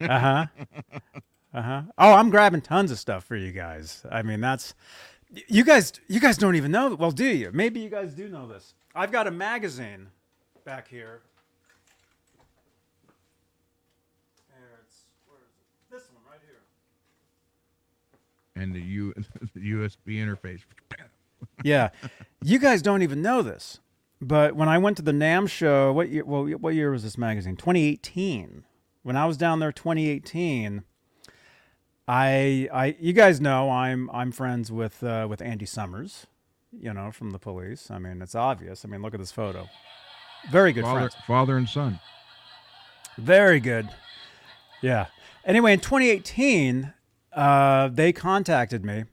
Uh 0.01 0.19
huh. 0.19 0.45
Uh 1.53 1.61
huh. 1.61 1.81
Oh, 1.97 2.13
I'm 2.13 2.29
grabbing 2.29 2.61
tons 2.61 2.91
of 2.91 2.99
stuff 2.99 3.25
for 3.25 3.35
you 3.35 3.51
guys. 3.51 4.05
I 4.09 4.21
mean, 4.21 4.39
that's 4.39 4.73
you 5.47 5.63
guys. 5.65 5.91
You 6.07 6.19
guys 6.19 6.37
don't 6.37 6.55
even 6.55 6.71
know. 6.71 6.95
Well, 6.95 7.11
do 7.11 7.25
you? 7.25 7.51
Maybe 7.53 7.79
you 7.81 7.89
guys 7.89 8.13
do 8.13 8.29
know 8.29 8.47
this. 8.47 8.73
I've 8.95 9.11
got 9.11 9.27
a 9.27 9.31
magazine 9.31 10.07
back 10.65 10.87
here. 10.87 11.21
There 14.49 14.79
it's 14.85 15.03
where 15.27 15.39
is 15.39 15.51
it? 15.57 15.93
This 15.93 16.09
one 16.13 16.23
right 16.31 16.39
here. 16.45 16.61
and 18.63 18.73
the 18.73 18.81
U 18.81 19.13
the 19.53 19.71
USB 19.73 20.15
interface. 20.25 20.61
Yeah, 21.63 21.89
you 22.43 22.59
guys 22.59 22.83
don't 22.83 23.01
even 23.01 23.23
know 23.23 23.41
this, 23.41 23.79
but 24.21 24.55
when 24.55 24.69
I 24.69 24.77
went 24.77 24.95
to 24.97 25.03
the 25.03 25.11
NAMM 25.11 25.49
show, 25.49 25.91
what 25.91 26.09
year? 26.09 26.23
Well, 26.23 26.45
what 26.45 26.75
year 26.75 26.91
was 26.91 27.01
this 27.01 27.17
magazine? 27.17 27.55
2018. 27.55 28.63
When 29.01 29.15
I 29.15 29.25
was 29.25 29.37
down 29.37 29.59
there, 29.59 29.71
2018. 29.71 30.83
I, 32.07 32.67
I, 32.73 32.95
you 32.99 33.13
guys 33.13 33.39
know 33.39 33.69
I'm, 33.69 34.09
I'm 34.11 34.31
friends 34.31 34.71
with, 34.71 35.03
uh, 35.03 35.27
with 35.29 35.41
Andy 35.41 35.65
Summers, 35.65 36.27
you 36.71 36.93
know, 36.93 37.11
from 37.11 37.31
the 37.31 37.39
police. 37.39 37.89
I 37.91 37.99
mean, 37.99 38.21
it's 38.21 38.35
obvious. 38.35 38.83
I 38.83 38.87
mean, 38.87 39.01
look 39.01 39.13
at 39.13 39.19
this 39.19 39.31
photo. 39.31 39.69
Very 40.49 40.73
good 40.73 40.83
Father, 40.83 40.99
friends. 40.99 41.15
father 41.27 41.57
and 41.57 41.69
son. 41.69 41.99
Very 43.17 43.59
good. 43.59 43.89
Yeah. 44.81 45.07
Anyway, 45.45 45.73
in 45.73 45.79
2018, 45.79 46.93
uh, 47.33 47.87
they 47.89 48.11
contacted 48.11 48.83
me 48.83 49.05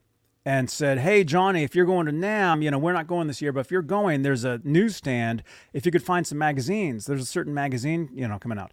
and 0.45 0.71
said, 0.71 0.99
"Hey, 0.99 1.25
Johnny, 1.25 1.63
if 1.63 1.75
you're 1.75 1.85
going 1.85 2.07
to 2.07 2.13
NAMM, 2.13 2.63
you 2.63 2.71
know 2.71 2.79
we're 2.79 2.95
not 2.95 3.07
going 3.07 3.27
this 3.27 3.43
year, 3.43 3.53
but 3.53 3.61
if 3.61 3.71
you're 3.71 3.83
going, 3.83 4.23
there's 4.23 4.45
a 4.45 4.61
newsstand. 4.65 5.43
If 5.75 5.85
you 5.85 5.93
could 5.93 6.03
find 6.03 6.27
some 6.27 6.39
magazines, 6.39 7.05
there's 7.05 7.21
a 7.23 7.27
certain 7.27 7.53
magazine, 7.53 8.09
you 8.15 8.27
know, 8.27 8.39
coming 8.39 8.59
out." 8.59 8.73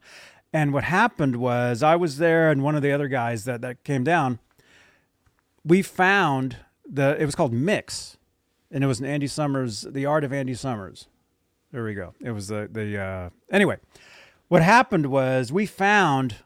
And 0.53 0.73
what 0.73 0.85
happened 0.85 1.35
was, 1.35 1.83
I 1.83 1.95
was 1.95 2.17
there, 2.17 2.49
and 2.49 2.63
one 2.63 2.75
of 2.75 2.81
the 2.81 2.91
other 2.91 3.07
guys 3.07 3.45
that 3.45 3.61
that 3.61 3.83
came 3.83 4.03
down, 4.03 4.39
we 5.63 5.81
found 5.81 6.57
the. 6.89 7.19
It 7.19 7.25
was 7.25 7.35
called 7.35 7.53
Mix, 7.53 8.17
and 8.71 8.83
it 8.83 8.87
was 8.87 8.99
an 8.99 9.05
Andy 9.05 9.27
Summers, 9.27 9.81
The 9.81 10.05
Art 10.05 10.23
of 10.23 10.31
Andy 10.31 10.53
Summers. 10.53 11.07
There 11.71 11.83
we 11.83 11.93
go. 11.93 12.13
It 12.21 12.31
was 12.31 12.47
the 12.47 12.69
the. 12.71 12.97
Uh, 12.97 13.29
anyway, 13.51 13.77
what 14.47 14.61
happened 14.61 15.07
was 15.07 15.51
we 15.51 15.65
found 15.65 16.37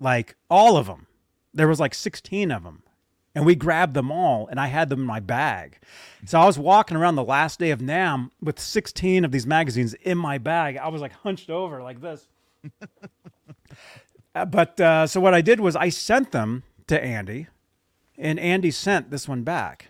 like 0.00 0.36
all 0.50 0.76
of 0.76 0.86
them. 0.86 1.06
There 1.52 1.68
was 1.68 1.80
like 1.80 1.94
16 1.94 2.50
of 2.50 2.62
them. 2.62 2.82
And 3.34 3.46
we 3.46 3.54
grabbed 3.54 3.94
them 3.94 4.10
all 4.10 4.48
and 4.48 4.58
I 4.58 4.66
had 4.66 4.88
them 4.88 5.00
in 5.00 5.06
my 5.06 5.20
bag. 5.20 5.78
So 6.24 6.40
I 6.40 6.46
was 6.46 6.58
walking 6.58 6.96
around 6.96 7.14
the 7.14 7.24
last 7.24 7.60
day 7.60 7.70
of 7.70 7.78
NAMM 7.78 8.30
with 8.40 8.58
16 8.58 9.24
of 9.24 9.30
these 9.30 9.46
magazines 9.46 9.94
in 9.94 10.18
my 10.18 10.38
bag. 10.38 10.76
I 10.76 10.88
was 10.88 11.00
like 11.00 11.12
hunched 11.12 11.48
over 11.48 11.82
like 11.82 12.00
this. 12.00 12.26
Uh, 14.38 14.44
but 14.44 14.80
uh, 14.80 15.06
so 15.06 15.20
what 15.20 15.34
I 15.34 15.40
did 15.40 15.60
was 15.60 15.74
I 15.74 15.88
sent 15.88 16.30
them 16.30 16.62
to 16.86 17.02
Andy 17.02 17.48
and 18.16 18.38
Andy 18.38 18.70
sent 18.70 19.10
this 19.10 19.28
one 19.28 19.42
back. 19.42 19.88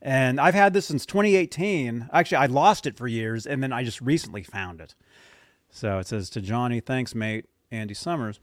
And 0.00 0.40
I've 0.40 0.54
had 0.54 0.72
this 0.72 0.86
since 0.86 1.04
2018. 1.04 2.10
Actually, 2.12 2.36
I 2.36 2.46
lost 2.46 2.86
it 2.86 2.96
for 2.96 3.08
years 3.08 3.44
and 3.46 3.62
then 3.62 3.72
I 3.72 3.82
just 3.82 4.00
recently 4.00 4.42
found 4.42 4.80
it. 4.80 4.94
So 5.68 5.98
it 5.98 6.06
says 6.06 6.30
to 6.30 6.40
Johnny, 6.40 6.80
thanks, 6.80 7.14
mate, 7.14 7.46
Andy 7.72 7.94
Summers. 7.94 8.38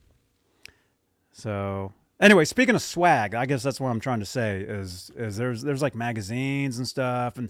So 1.32 1.94
anyway, 2.20 2.44
speaking 2.46 2.76
of 2.76 2.82
swag, 2.82 3.34
I 3.34 3.46
guess 3.46 3.64
that's 3.64 3.80
what 3.80 3.90
I'm 3.90 4.02
trying 4.02 4.20
to 4.20 4.26
say 4.26 4.60
is 4.62 5.10
is 5.16 5.38
there's 5.38 5.62
there's 5.64 5.82
like 5.82 5.96
magazines 5.96 6.78
and 6.78 6.88
stuff, 6.88 7.38
and 7.38 7.50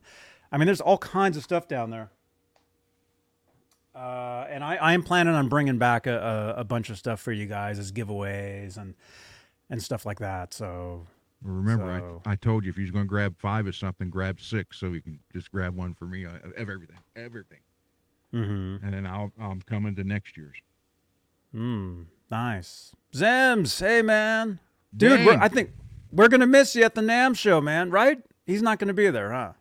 I 0.52 0.58
mean 0.58 0.68
there's 0.68 0.80
all 0.80 1.00
kinds 1.00 1.36
of 1.36 1.44
stuff 1.44 1.68
down 1.68 1.90
there. 1.90 2.12
Uh, 3.96 4.46
and 4.50 4.64
I, 4.64 4.76
I 4.76 4.94
am 4.94 5.04
planning 5.04 5.36
on 5.36 5.50
bringing 5.50 5.78
back 5.78 6.08
a, 6.08 6.54
a, 6.58 6.62
a 6.62 6.64
bunch 6.64 6.90
of 6.90 6.98
stuff 6.98 7.20
for 7.22 7.32
you 7.32 7.46
guys 7.46 7.78
as 7.80 7.92
giveaways 7.92 8.78
and 8.78 8.96
and 9.70 9.82
stuff 9.82 10.06
like 10.06 10.20
that. 10.20 10.54
So 10.54 11.06
Remember, 11.44 12.00
So- 12.00 12.22
I, 12.26 12.32
I 12.32 12.36
told 12.36 12.64
you 12.64 12.70
if 12.70 12.78
you're 12.78 12.90
going 12.92 13.06
to 13.06 13.10
grab 13.10 13.36
five 13.38 13.68
of 13.68 13.76
something, 13.76 14.10
grab 14.10 14.40
six, 14.40 14.80
so 14.80 14.88
you 14.94 15.02
can 15.02 15.20
just 15.34 15.52
grab 15.52 15.76
one 15.76 15.94
for 15.94 16.06
me 16.06 16.26
uh, 16.26 16.30
of 16.44 16.54
everything, 16.58 16.96
everything, 17.16 17.60
mhm. 18.34 18.82
and 18.84 18.94
then 18.94 19.06
I'll 19.06 19.32
I'm 19.40 19.62
coming 19.62 19.94
to 19.96 20.04
next 20.04 20.38
year's. 20.38 20.56
mm, 21.54 22.06
nice. 22.32 22.96
Zems, 23.14 23.80
hey 23.80 24.02
man, 24.02 24.60
dude. 24.96 25.28
I 25.28 25.48
think 25.50 25.72
we're 26.12 26.30
gonna 26.30 26.48
miss 26.48 26.76
you 26.76 26.84
at 26.84 26.96
the 26.96 27.02
NAMM 27.02 27.38
show, 27.38 27.60
man. 27.62 27.90
Right? 27.92 28.20
He's 28.46 28.62
not 28.62 28.80
gonna 28.80 28.94
be 28.94 29.10
there, 29.12 29.32
huh? 29.32 29.54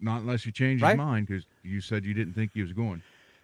Not 0.00 0.20
unless 0.22 0.44
you 0.44 0.52
change 0.52 0.82
Right? 0.82 0.90
his 0.90 0.98
mind, 0.98 1.26
because 1.26 1.44
you 1.62 1.80
said 1.80 2.04
you 2.04 2.14
didn't 2.14 2.34
think 2.34 2.50
he 2.54 2.62
was 2.62 2.72
going, 2.72 3.02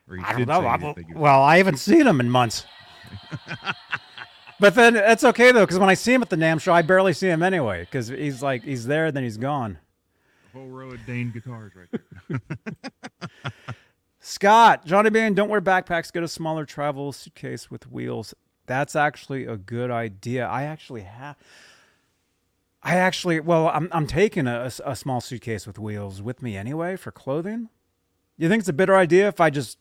or 0.08 0.16
you 0.16 0.22
I 0.24 0.32
don't 0.32 0.46
know. 0.48 0.66
I, 0.66 0.76
didn't 0.76 0.94
think 0.94 1.06
he 1.08 1.14
was. 1.14 1.20
well, 1.22 1.42
I 1.42 1.56
haven't 1.58 1.78
seen 1.78 2.06
him 2.06 2.20
in 2.20 2.28
months. 2.30 2.66
but 4.60 4.74
then 4.74 4.96
it's 4.96 5.24
okay 5.24 5.52
though, 5.52 5.64
because 5.64 5.78
when 5.78 5.88
I 5.88 5.94
see 5.94 6.12
him 6.12 6.22
at 6.22 6.30
the 6.30 6.36
NAMM 6.36 6.60
show, 6.60 6.72
I 6.72 6.82
barely 6.82 7.12
see 7.12 7.28
him 7.28 7.42
anyway, 7.42 7.80
because 7.84 8.08
he's 8.08 8.42
like 8.42 8.62
he's 8.64 8.86
there, 8.86 9.10
then 9.12 9.22
he's 9.22 9.36
gone. 9.38 9.78
A 10.52 10.58
whole 10.58 10.68
row 10.68 10.90
of 10.90 11.06
Dane 11.06 11.30
guitars 11.30 11.72
right 11.76 12.00
there. 12.28 12.40
Scott, 14.20 14.84
Johnny 14.84 15.08
Bean, 15.10 15.32
don't 15.34 15.48
wear 15.48 15.62
backpacks. 15.62 16.12
Get 16.12 16.22
a 16.22 16.28
smaller 16.28 16.66
travel 16.66 17.12
suitcase 17.12 17.70
with 17.70 17.90
wheels. 17.90 18.34
That's 18.66 18.94
actually 18.94 19.46
a 19.46 19.56
good 19.56 19.90
idea. 19.90 20.46
I 20.46 20.64
actually 20.64 21.02
have. 21.02 21.36
I 22.82 22.96
actually, 22.96 23.40
well, 23.40 23.68
I'm 23.68 23.88
I'm 23.92 24.06
taking 24.06 24.46
a, 24.46 24.70
a 24.84 24.96
small 24.96 25.20
suitcase 25.20 25.66
with 25.66 25.78
wheels 25.78 26.22
with 26.22 26.42
me 26.42 26.56
anyway 26.56 26.96
for 26.96 27.10
clothing. 27.12 27.68
You 28.38 28.48
think 28.48 28.60
it's 28.60 28.68
a 28.70 28.74
better 28.74 28.96
idea 28.96 29.28
if 29.28 29.40
I 29.40 29.50
just 29.50 29.78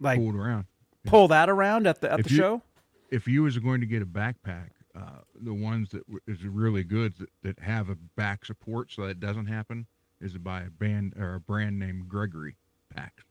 like 0.00 0.18
Pulled 0.18 0.34
around. 0.34 0.64
pull 1.04 1.28
that 1.28 1.50
around 1.50 1.86
at 1.86 2.00
the 2.00 2.12
at 2.12 2.20
If 2.20 2.26
the 2.26 2.32
you- 2.32 2.36
show? 2.38 2.62
If 3.10 3.28
you 3.28 3.44
was 3.44 3.56
going 3.58 3.80
to 3.82 3.86
get 3.86 4.02
a 4.02 4.06
backpack, 4.06 4.70
uh, 4.96 5.20
the 5.40 5.54
ones 5.54 5.90
that 5.90 6.02
w- 6.08 6.50
really 6.50 6.82
good 6.82 7.16
that, 7.18 7.28
that 7.42 7.58
have 7.60 7.88
a 7.88 7.94
back 8.16 8.44
support 8.44 8.90
so 8.90 9.02
that 9.02 9.08
it 9.10 9.20
doesn't 9.20 9.46
happen 9.46 9.86
is 10.20 10.36
by 10.38 10.62
a 10.62 10.70
band 10.70 11.14
or 11.16 11.34
a 11.34 11.40
brand 11.40 11.78
named 11.78 12.08
Gregory 12.08 12.56
packs. 12.92 13.22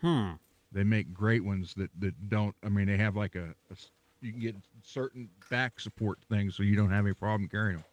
Hmm. 0.00 0.32
They 0.72 0.82
make 0.82 1.12
great 1.14 1.44
ones 1.44 1.74
that, 1.76 1.90
that 2.00 2.28
don't. 2.28 2.56
I 2.64 2.68
mean, 2.68 2.86
they 2.86 2.96
have 2.96 3.14
like 3.14 3.36
a 3.36 3.54
you 4.20 4.32
can 4.32 4.40
get 4.40 4.56
certain 4.82 5.28
back 5.50 5.78
support 5.78 6.18
things 6.28 6.56
so 6.56 6.62
you 6.64 6.74
don't 6.74 6.90
have 6.90 7.04
any 7.04 7.14
problem 7.14 7.48
carrying 7.48 7.76
them. 7.76 7.84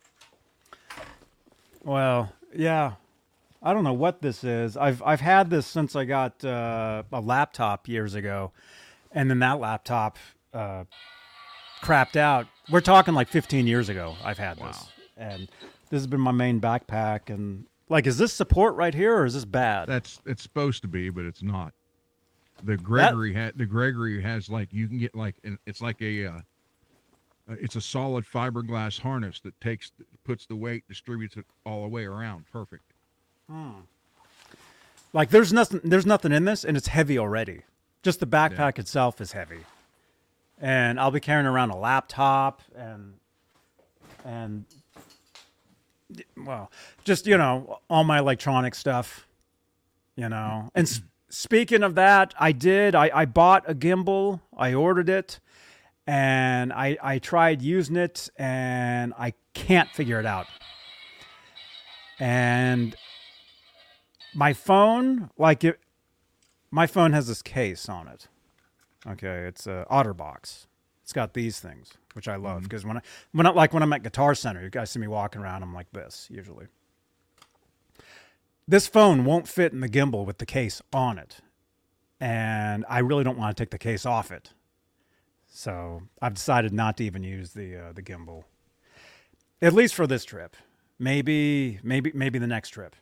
Well, 1.83 2.31
yeah. 2.55 2.93
I 3.61 3.73
don't 3.73 3.85
know 3.85 3.93
what 3.93 4.21
this 4.21 4.43
is. 4.43 4.75
I've 4.75 5.01
I've 5.03 5.21
had 5.21 5.49
this 5.49 5.65
since 5.65 5.95
I 5.95 6.03
got 6.03 6.43
uh, 6.43 7.03
a 7.11 7.21
laptop 7.21 7.87
years 7.87 8.13
ago, 8.13 8.51
and 9.11 9.29
then 9.29 9.39
that 9.39 9.59
laptop 9.59 10.17
uh, 10.53 10.83
crapped 11.81 12.17
out. 12.17 12.47
We're 12.69 12.81
talking 12.81 13.13
like 13.13 13.29
15 13.29 13.65
years 13.65 13.87
ago. 13.87 14.15
I've 14.23 14.37
had 14.37 14.57
this, 14.59 14.87
and 15.15 15.49
this 15.89 15.99
has 15.99 16.07
been 16.07 16.19
my 16.19 16.31
main 16.31 16.59
backpack. 16.59 17.33
And 17.33 17.65
like, 17.87 18.05
is 18.05 18.17
this 18.17 18.33
support 18.33 18.75
right 18.75 18.93
here, 18.93 19.15
or 19.17 19.25
is 19.25 19.33
this 19.33 19.45
bad? 19.45 19.87
That's 19.87 20.19
it's 20.25 20.43
supposed 20.43 20.81
to 20.81 20.89
be, 20.89 21.09
but 21.09 21.23
it's 21.23 21.41
not. 21.41 21.73
The 22.63 22.75
Gregory 22.75 23.33
ha- 23.33 23.51
the 23.55 23.65
Gregory 23.65 24.21
has 24.21 24.49
like 24.49 24.73
you 24.73 24.89
can 24.89 24.97
get 24.97 25.15
like 25.15 25.35
an, 25.45 25.57
it's 25.65 25.81
like 25.81 26.01
a 26.01 26.25
uh, 26.25 26.41
uh, 27.49 27.55
it's 27.59 27.75
a 27.75 27.81
solid 27.81 28.25
fiberglass 28.25 28.99
harness 28.99 29.39
that 29.41 29.59
takes 29.61 29.91
puts 30.23 30.45
the 30.45 30.55
weight 30.55 30.83
distributes 30.87 31.35
it 31.37 31.45
all 31.65 31.81
the 31.83 31.89
way 31.89 32.05
around 32.05 32.45
perfect. 32.51 32.83
Like, 35.11 35.29
there's 35.29 35.53
nothing. 35.53 35.81
There's 35.83 36.05
nothing 36.05 36.31
in 36.31 36.45
this, 36.45 36.63
and 36.63 36.75
it's 36.75 36.87
heavy 36.87 37.19
already. 37.19 37.61
Just 38.01 38.19
the 38.19 38.25
backpack 38.25 38.79
itself 38.79 39.21
is 39.21 39.31
heavy, 39.33 39.59
and 40.59 40.99
I'll 40.99 41.11
be 41.11 41.19
carrying 41.19 41.45
around 41.45 41.69
a 41.69 41.77
laptop 41.77 42.61
and 42.75 43.13
and 44.25 44.65
well, 46.35 46.71
just 47.03 47.27
you 47.27 47.37
know, 47.37 47.79
all 47.89 48.03
my 48.03 48.19
electronic 48.19 48.73
stuff. 48.75 49.27
You 50.15 50.29
know, 50.29 50.69
and 50.75 50.87
s- 50.87 51.01
speaking 51.29 51.83
of 51.83 51.95
that, 51.95 52.33
I 52.39 52.51
did. 52.51 52.95
I 52.95 53.11
I 53.13 53.25
bought 53.25 53.69
a 53.69 53.75
gimbal. 53.75 54.41
I 54.57 54.73
ordered 54.73 55.09
it, 55.09 55.39
and 56.05 56.73
I 56.73 56.97
I 57.01 57.19
tried 57.19 57.61
using 57.61 57.95
it, 57.95 58.29
and 58.37 59.13
I 59.17 59.33
can't 59.53 59.89
figure 59.89 60.19
it 60.19 60.25
out. 60.25 60.47
And 62.19 62.95
my 64.33 64.53
phone, 64.53 65.29
like 65.37 65.63
it, 65.63 65.79
my 66.71 66.87
phone 66.87 67.13
has 67.13 67.27
this 67.27 67.41
case 67.41 67.87
on 67.87 68.07
it. 68.07 68.27
Okay, 69.07 69.45
it's 69.47 69.67
a 69.67 69.85
OtterBox. 69.91 70.67
It's 71.03 71.13
got 71.13 71.33
these 71.33 71.59
things, 71.59 71.93
which 72.13 72.27
I 72.27 72.37
love 72.37 72.57
mm-hmm. 72.57 72.63
because 72.63 72.85
when 72.85 72.97
I 72.97 73.01
when 73.31 73.45
I 73.45 73.51
like 73.51 73.73
when 73.73 73.83
I'm 73.83 73.93
at 73.93 74.03
Guitar 74.03 74.35
Center, 74.35 74.61
you 74.61 74.69
guys 74.69 74.91
see 74.91 74.99
me 74.99 75.07
walking 75.07 75.41
around, 75.41 75.63
I'm 75.63 75.73
like 75.73 75.91
this 75.91 76.27
usually. 76.31 76.67
This 78.65 78.87
phone 78.87 79.25
won't 79.25 79.47
fit 79.47 79.73
in 79.73 79.81
the 79.81 79.89
gimbal 79.89 80.25
with 80.25 80.37
the 80.37 80.45
case 80.45 80.81
on 80.93 81.17
it, 81.17 81.41
and 82.19 82.85
I 82.87 82.99
really 82.99 83.25
don't 83.25 83.37
want 83.37 83.55
to 83.55 83.61
take 83.61 83.71
the 83.71 83.77
case 83.77 84.05
off 84.05 84.31
it. 84.31 84.53
So 85.55 86.01
I've 86.19 86.33
decided 86.33 86.73
not 86.73 86.97
to 86.97 87.03
even 87.03 87.23
use 87.23 87.51
the 87.51 87.77
uh, 87.77 87.91
the 87.93 88.01
gimbal, 88.01 88.43
at 89.61 89.71
least 89.73 89.93
for 89.93 90.07
this 90.07 90.25
trip. 90.25 90.55
Maybe 90.97 91.79
maybe 91.83 92.11
maybe 92.15 92.39
the 92.39 92.47
next 92.47 92.69
trip. 92.69 92.95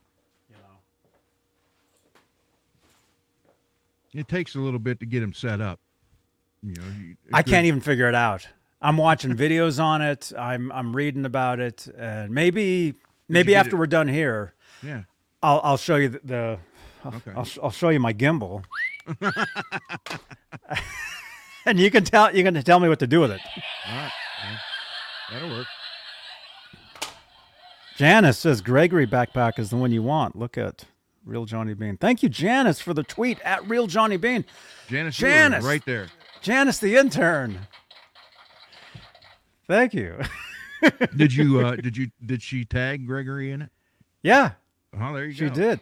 It 4.13 4.27
takes 4.27 4.55
a 4.55 4.59
little 4.59 4.79
bit 4.79 4.99
to 4.99 5.05
get 5.05 5.21
them 5.21 5.31
set 5.31 5.61
up. 5.61 5.79
You 6.61 6.73
know, 6.75 6.83
you, 6.99 7.15
I 7.31 7.41
can't 7.43 7.65
even 7.65 7.79
figure 7.79 8.09
it 8.09 8.15
out. 8.15 8.45
I'm 8.81 8.97
watching 8.97 9.33
videos 9.37 9.81
on 9.81 10.01
it. 10.01 10.33
I'm 10.37 10.69
I'm 10.73 10.93
reading 10.93 11.23
about 11.25 11.61
it, 11.61 11.87
and 11.97 12.31
maybe 12.33 12.95
maybe 13.29 13.55
after 13.55 13.77
it- 13.77 13.79
we're 13.79 13.87
done 13.87 14.09
here, 14.09 14.53
Yeah. 14.83 15.03
I'll 15.41 15.61
I'll 15.63 15.77
show 15.77 15.95
you 15.95 16.09
the. 16.09 16.19
the 16.23 16.59
Okay. 17.03 17.31
I'll, 17.35 17.47
I'll 17.63 17.71
show 17.71 17.89
you 17.89 17.99
my 17.99 18.13
gimbal, 18.13 18.63
and 21.65 21.79
you 21.79 21.91
can 21.91 22.03
tell 22.03 22.35
you 22.35 22.43
can 22.43 22.61
tell 22.63 22.79
me 22.79 22.89
what 22.89 22.99
to 22.99 23.07
do 23.07 23.19
with 23.19 23.31
it. 23.31 23.41
All 23.87 23.95
right. 23.95 24.11
Well, 24.43 24.59
that'll 25.31 25.49
work. 25.57 25.67
Janice 27.97 28.37
says 28.39 28.61
Gregory 28.61 29.05
backpack 29.05 29.59
is 29.59 29.69
the 29.69 29.75
one 29.77 29.91
you 29.91 30.01
want. 30.01 30.35
Look 30.35 30.57
at 30.57 30.85
Real 31.25 31.45
Johnny 31.45 31.73
Bean. 31.73 31.97
Thank 31.97 32.23
you, 32.23 32.29
Janice, 32.29 32.79
for 32.79 32.93
the 32.93 33.03
tweet 33.03 33.39
at 33.41 33.67
Real 33.69 33.85
Johnny 33.85 34.17
Bean. 34.17 34.43
Janice, 34.87 35.17
Janice! 35.17 35.63
right 35.63 35.85
there. 35.85 36.07
Janice, 36.41 36.79
the 36.79 36.95
intern. 36.95 37.59
Thank 39.67 39.93
you. 39.93 40.19
Did 41.15 41.33
you? 41.33 41.59
uh 41.59 41.75
Did 41.75 41.95
you? 41.95 42.09
Did 42.25 42.41
she 42.41 42.65
tag 42.65 43.05
Gregory 43.05 43.51
in 43.51 43.61
it? 43.63 43.69
yeah, 44.23 44.51
Oh, 44.99 45.13
there 45.13 45.25
you 45.25 45.31
she 45.33 45.47
go. 45.47 45.53
She 45.53 45.61
did. 45.61 45.79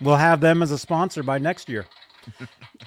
We'll 0.00 0.16
have 0.16 0.40
them 0.40 0.62
as 0.62 0.70
a 0.70 0.78
sponsor 0.78 1.22
by 1.22 1.38
next 1.38 1.68
year. 1.68 1.86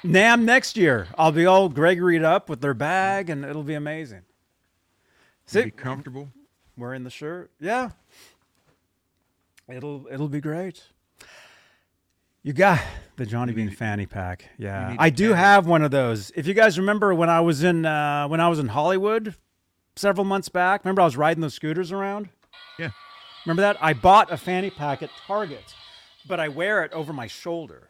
NAMM 0.03 0.43
next 0.43 0.77
year. 0.77 1.07
I'll 1.17 1.31
be 1.31 1.45
all 1.45 1.69
Gregory'd 1.69 2.23
up 2.23 2.49
with 2.49 2.61
their 2.61 2.73
bag, 2.73 3.29
and 3.29 3.43
it'll 3.45 3.63
be 3.63 3.73
amazing. 3.75 4.21
Be 5.51 5.63
See, 5.63 5.71
comfortable. 5.71 6.29
wearing 6.77 7.03
the 7.03 7.09
shirt. 7.09 7.51
Yeah. 7.59 7.89
It'll 9.67 10.07
it'll 10.11 10.29
be 10.29 10.41
great. 10.41 10.83
You 12.41 12.51
got 12.51 12.79
the 13.15 13.25
Johnny 13.25 13.53
Bean 13.53 13.69
fanny 13.69 14.05
pack. 14.05 14.49
Yeah. 14.57 14.95
I 14.99 15.09
do 15.09 15.31
have 15.33 15.65
one 15.65 15.81
of 15.81 15.91
those. 15.91 16.31
If 16.35 16.45
you 16.45 16.53
guys 16.53 16.77
remember 16.77 17.13
when 17.13 17.29
I 17.29 17.39
was 17.39 17.63
in 17.63 17.85
uh, 17.85 18.27
when 18.27 18.41
I 18.41 18.49
was 18.49 18.59
in 18.59 18.67
Hollywood 18.67 19.35
several 19.95 20.25
months 20.25 20.49
back, 20.49 20.83
remember 20.83 21.01
I 21.01 21.05
was 21.05 21.15
riding 21.15 21.39
those 21.41 21.53
scooters 21.53 21.91
around? 21.91 22.27
Yeah. 22.77 22.89
Remember 23.45 23.61
that? 23.61 23.77
I 23.81 23.93
bought 23.93 24.31
a 24.31 24.37
fanny 24.37 24.69
pack 24.69 25.01
at 25.01 25.09
Target, 25.25 25.73
but 26.27 26.39
I 26.39 26.49
wear 26.49 26.83
it 26.83 26.91
over 26.91 27.13
my 27.13 27.27
shoulder. 27.27 27.89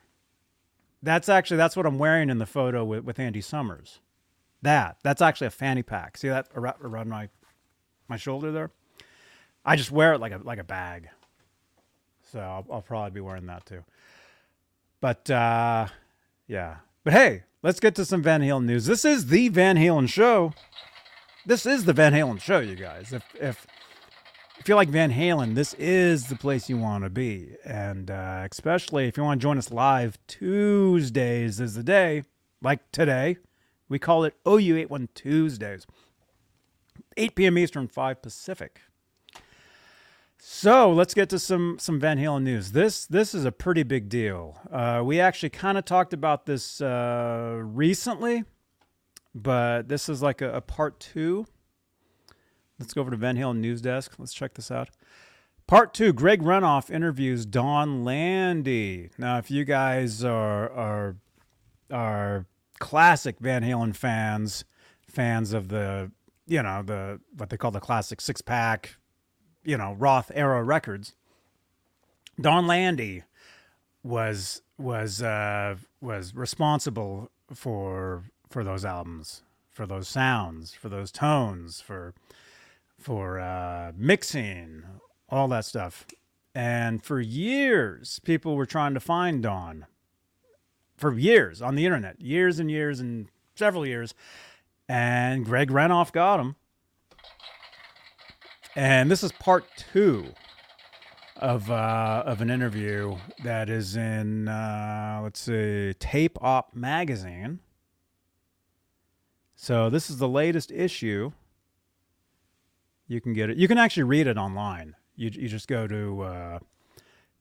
That's 1.03 1.27
actually 1.27 1.57
that's 1.57 1.75
what 1.75 1.85
I'm 1.85 1.99
wearing 1.99 2.29
in 2.29 2.37
the 2.37 2.45
photo 2.45 2.85
with, 2.85 3.03
with 3.03 3.19
Andy 3.19 3.41
Summers. 3.41 3.99
That 4.61 4.97
that's 5.03 5.21
actually 5.21 5.47
a 5.47 5.51
fanny 5.51 5.83
pack. 5.83 6.17
See 6.17 6.29
that 6.29 6.47
around, 6.55 7.09
my 7.09 7.27
my 8.07 8.15
shoulder 8.15 8.51
there? 8.53 8.71
I 9.65 9.75
just 9.75 9.91
wear 9.91 10.13
it 10.13 10.21
like 10.21 10.31
a 10.31 10.37
like 10.37 10.59
a 10.59 10.63
bag. 10.63 11.09
So 12.31 12.39
I'll, 12.39 12.65
I'll 12.71 12.81
probably 12.81 13.11
be 13.11 13.19
wearing 13.19 13.45
that 13.47 13.65
too. 13.65 13.83
But 15.01 15.29
uh, 15.29 15.87
yeah. 16.47 16.77
But 17.03 17.11
hey, 17.11 17.43
let's 17.61 17.81
get 17.81 17.95
to 17.95 18.05
some 18.05 18.23
Van 18.23 18.41
Halen 18.41 18.63
news. 18.63 18.85
This 18.85 19.03
is 19.03 19.27
the 19.27 19.49
Van 19.49 19.75
Halen 19.75 20.07
show. 20.07 20.53
This 21.45 21.65
is 21.65 21.83
the 21.83 21.91
Van 21.91 22.13
Halen 22.13 22.39
show, 22.39 22.59
you 22.59 22.75
guys. 22.75 23.11
If 23.11 23.23
if 23.35 23.67
if 24.59 24.67
you're 24.67 24.77
like 24.77 24.89
Van 24.89 25.11
Halen, 25.11 25.55
this 25.55 25.73
is 25.75 26.27
the 26.27 26.35
place 26.35 26.69
you 26.69 26.77
want 26.77 27.03
to 27.03 27.09
be. 27.09 27.55
And 27.65 28.09
uh, 28.09 28.47
especially 28.49 29.07
if 29.07 29.17
you 29.17 29.23
want 29.23 29.39
to 29.39 29.43
join 29.43 29.57
us 29.57 29.71
live, 29.71 30.17
Tuesdays 30.27 31.59
is 31.59 31.73
the 31.75 31.83
day, 31.83 32.23
like 32.61 32.91
today. 32.91 33.37
We 33.89 33.99
call 33.99 34.23
it 34.23 34.35
OU81 34.45 35.09
Tuesdays. 35.13 35.85
8 37.17 37.35
p.m. 37.35 37.57
Eastern, 37.57 37.87
5 37.87 38.21
Pacific. 38.21 38.81
So 40.45 40.91
let's 40.91 41.13
get 41.13 41.29
to 41.29 41.39
some 41.39 41.77
some 41.79 42.01
Van 42.01 42.17
Halen 42.17 42.43
news. 42.43 42.73
This 42.73 43.05
this 43.05 43.33
is 43.33 43.45
a 43.45 43.51
pretty 43.51 43.83
big 43.83 44.09
deal. 44.09 44.59
Uh, 44.69 45.01
we 45.03 45.21
actually 45.21 45.49
kind 45.49 45.77
of 45.77 45.85
talked 45.85 46.13
about 46.13 46.45
this 46.45 46.81
uh, 46.81 47.61
recently, 47.63 48.43
but 49.33 49.87
this 49.87 50.09
is 50.09 50.21
like 50.21 50.41
a, 50.41 50.55
a 50.55 50.61
part 50.61 50.99
two. 50.99 51.45
Let's 52.79 52.93
go 52.93 53.01
over 53.01 53.11
to 53.11 53.17
Van 53.17 53.37
Halen 53.37 53.57
news 53.57 53.81
desk. 53.81 54.13
Let's 54.17 54.33
check 54.33 54.55
this 54.55 54.71
out. 54.71 54.89
Part 55.67 55.93
two: 55.93 56.11
Greg 56.11 56.41
Renoff 56.41 56.89
interviews 56.89 57.45
Don 57.45 58.03
Landee. 58.03 59.09
Now, 59.17 59.37
if 59.37 59.49
you 59.49 59.63
guys 59.63 60.23
are 60.23 60.69
are 60.71 61.15
are 61.91 62.45
classic 62.79 63.39
Van 63.39 63.63
Halen 63.63 63.95
fans, 63.95 64.65
fans 65.07 65.53
of 65.53 65.69
the 65.69 66.11
you 66.45 66.61
know 66.61 66.83
the 66.83 67.21
what 67.37 67.49
they 67.49 67.57
call 67.57 67.71
the 67.71 67.79
classic 67.79 68.19
six 68.19 68.41
pack, 68.41 68.97
you 69.63 69.77
know 69.77 69.95
Roth 69.97 70.31
era 70.33 70.63
records. 70.63 71.15
Don 72.41 72.65
Landee 72.65 73.23
was 74.03 74.61
was 74.77 75.21
uh, 75.21 75.75
was 76.01 76.35
responsible 76.35 77.31
for 77.53 78.23
for 78.49 78.63
those 78.63 78.83
albums, 78.83 79.43
for 79.69 79.85
those 79.85 80.07
sounds, 80.07 80.73
for 80.73 80.89
those 80.89 81.11
tones, 81.11 81.79
for 81.79 82.13
for 83.03 83.39
uh, 83.39 83.91
mixing, 83.97 84.83
all 85.29 85.47
that 85.49 85.65
stuff. 85.65 86.05
And 86.55 87.03
for 87.03 87.19
years, 87.19 88.19
people 88.19 88.55
were 88.55 88.65
trying 88.65 88.93
to 88.93 88.99
find 88.99 89.43
Don. 89.43 89.85
For 90.95 91.17
years 91.17 91.61
on 91.61 91.75
the 91.75 91.85
internet, 91.85 92.21
years 92.21 92.59
and 92.59 92.71
years 92.71 92.99
and 92.99 93.27
several 93.55 93.85
years. 93.85 94.13
And 94.87 95.43
Greg 95.43 95.69
Renoff 95.69 96.11
got 96.11 96.39
him. 96.39 96.55
And 98.75 99.11
this 99.11 99.23
is 99.23 99.31
part 99.31 99.65
two 99.75 100.33
of 101.37 101.69
uh, 101.69 102.23
of 102.25 102.41
an 102.41 102.49
interview 102.49 103.17
that 103.43 103.69
is 103.69 103.95
in 103.95 104.47
uh, 104.47 105.19
let's 105.23 105.41
see, 105.41 105.93
Tape 105.99 106.37
Op 106.41 106.73
magazine. 106.75 107.59
So 109.55 109.89
this 109.89 110.09
is 110.09 110.17
the 110.17 110.27
latest 110.27 110.71
issue. 110.71 111.31
You 113.13 113.21
can 113.21 113.33
get 113.33 113.51
it. 113.51 113.57
You 113.57 113.67
can 113.67 113.77
actually 113.77 114.03
read 114.03 114.25
it 114.25 114.37
online. 114.37 114.95
You 115.15 115.29
you 115.31 115.47
just 115.47 115.67
go 115.67 115.85
to 115.85 116.21
uh, 116.23 116.59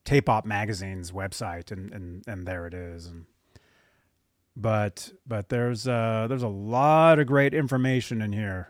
Tape 0.05 0.29
Op 0.29 0.45
magazine's 0.45 1.11
website 1.11 1.71
and, 1.71 1.91
and 1.91 2.23
and 2.27 2.45
there 2.45 2.67
it 2.67 2.75
is. 2.75 3.07
And 3.07 3.25
but 4.55 5.11
but 5.25 5.49
there's 5.49 5.87
uh, 5.87 6.27
there's 6.29 6.43
a 6.43 6.47
lot 6.47 7.17
of 7.17 7.25
great 7.25 7.55
information 7.55 8.21
in 8.21 8.31
here. 8.33 8.69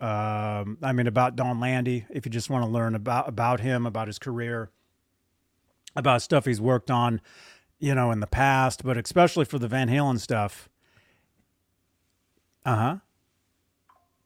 Um, 0.00 0.78
I 0.82 0.92
mean 0.92 1.08
about 1.08 1.34
Don 1.34 1.58
Landee. 1.58 2.06
If 2.10 2.26
you 2.26 2.30
just 2.30 2.48
want 2.48 2.64
to 2.64 2.70
learn 2.70 2.94
about 2.94 3.28
about 3.28 3.58
him, 3.58 3.84
about 3.84 4.06
his 4.06 4.20
career, 4.20 4.70
about 5.96 6.22
stuff 6.22 6.44
he's 6.44 6.60
worked 6.60 6.92
on, 6.92 7.20
you 7.80 7.94
know, 7.94 8.12
in 8.12 8.20
the 8.20 8.28
past, 8.28 8.84
but 8.84 8.96
especially 8.96 9.44
for 9.44 9.58
the 9.58 9.68
Van 9.68 9.88
Halen 9.88 10.20
stuff. 10.20 10.68
Uh 12.64 12.76
huh. 12.76 12.96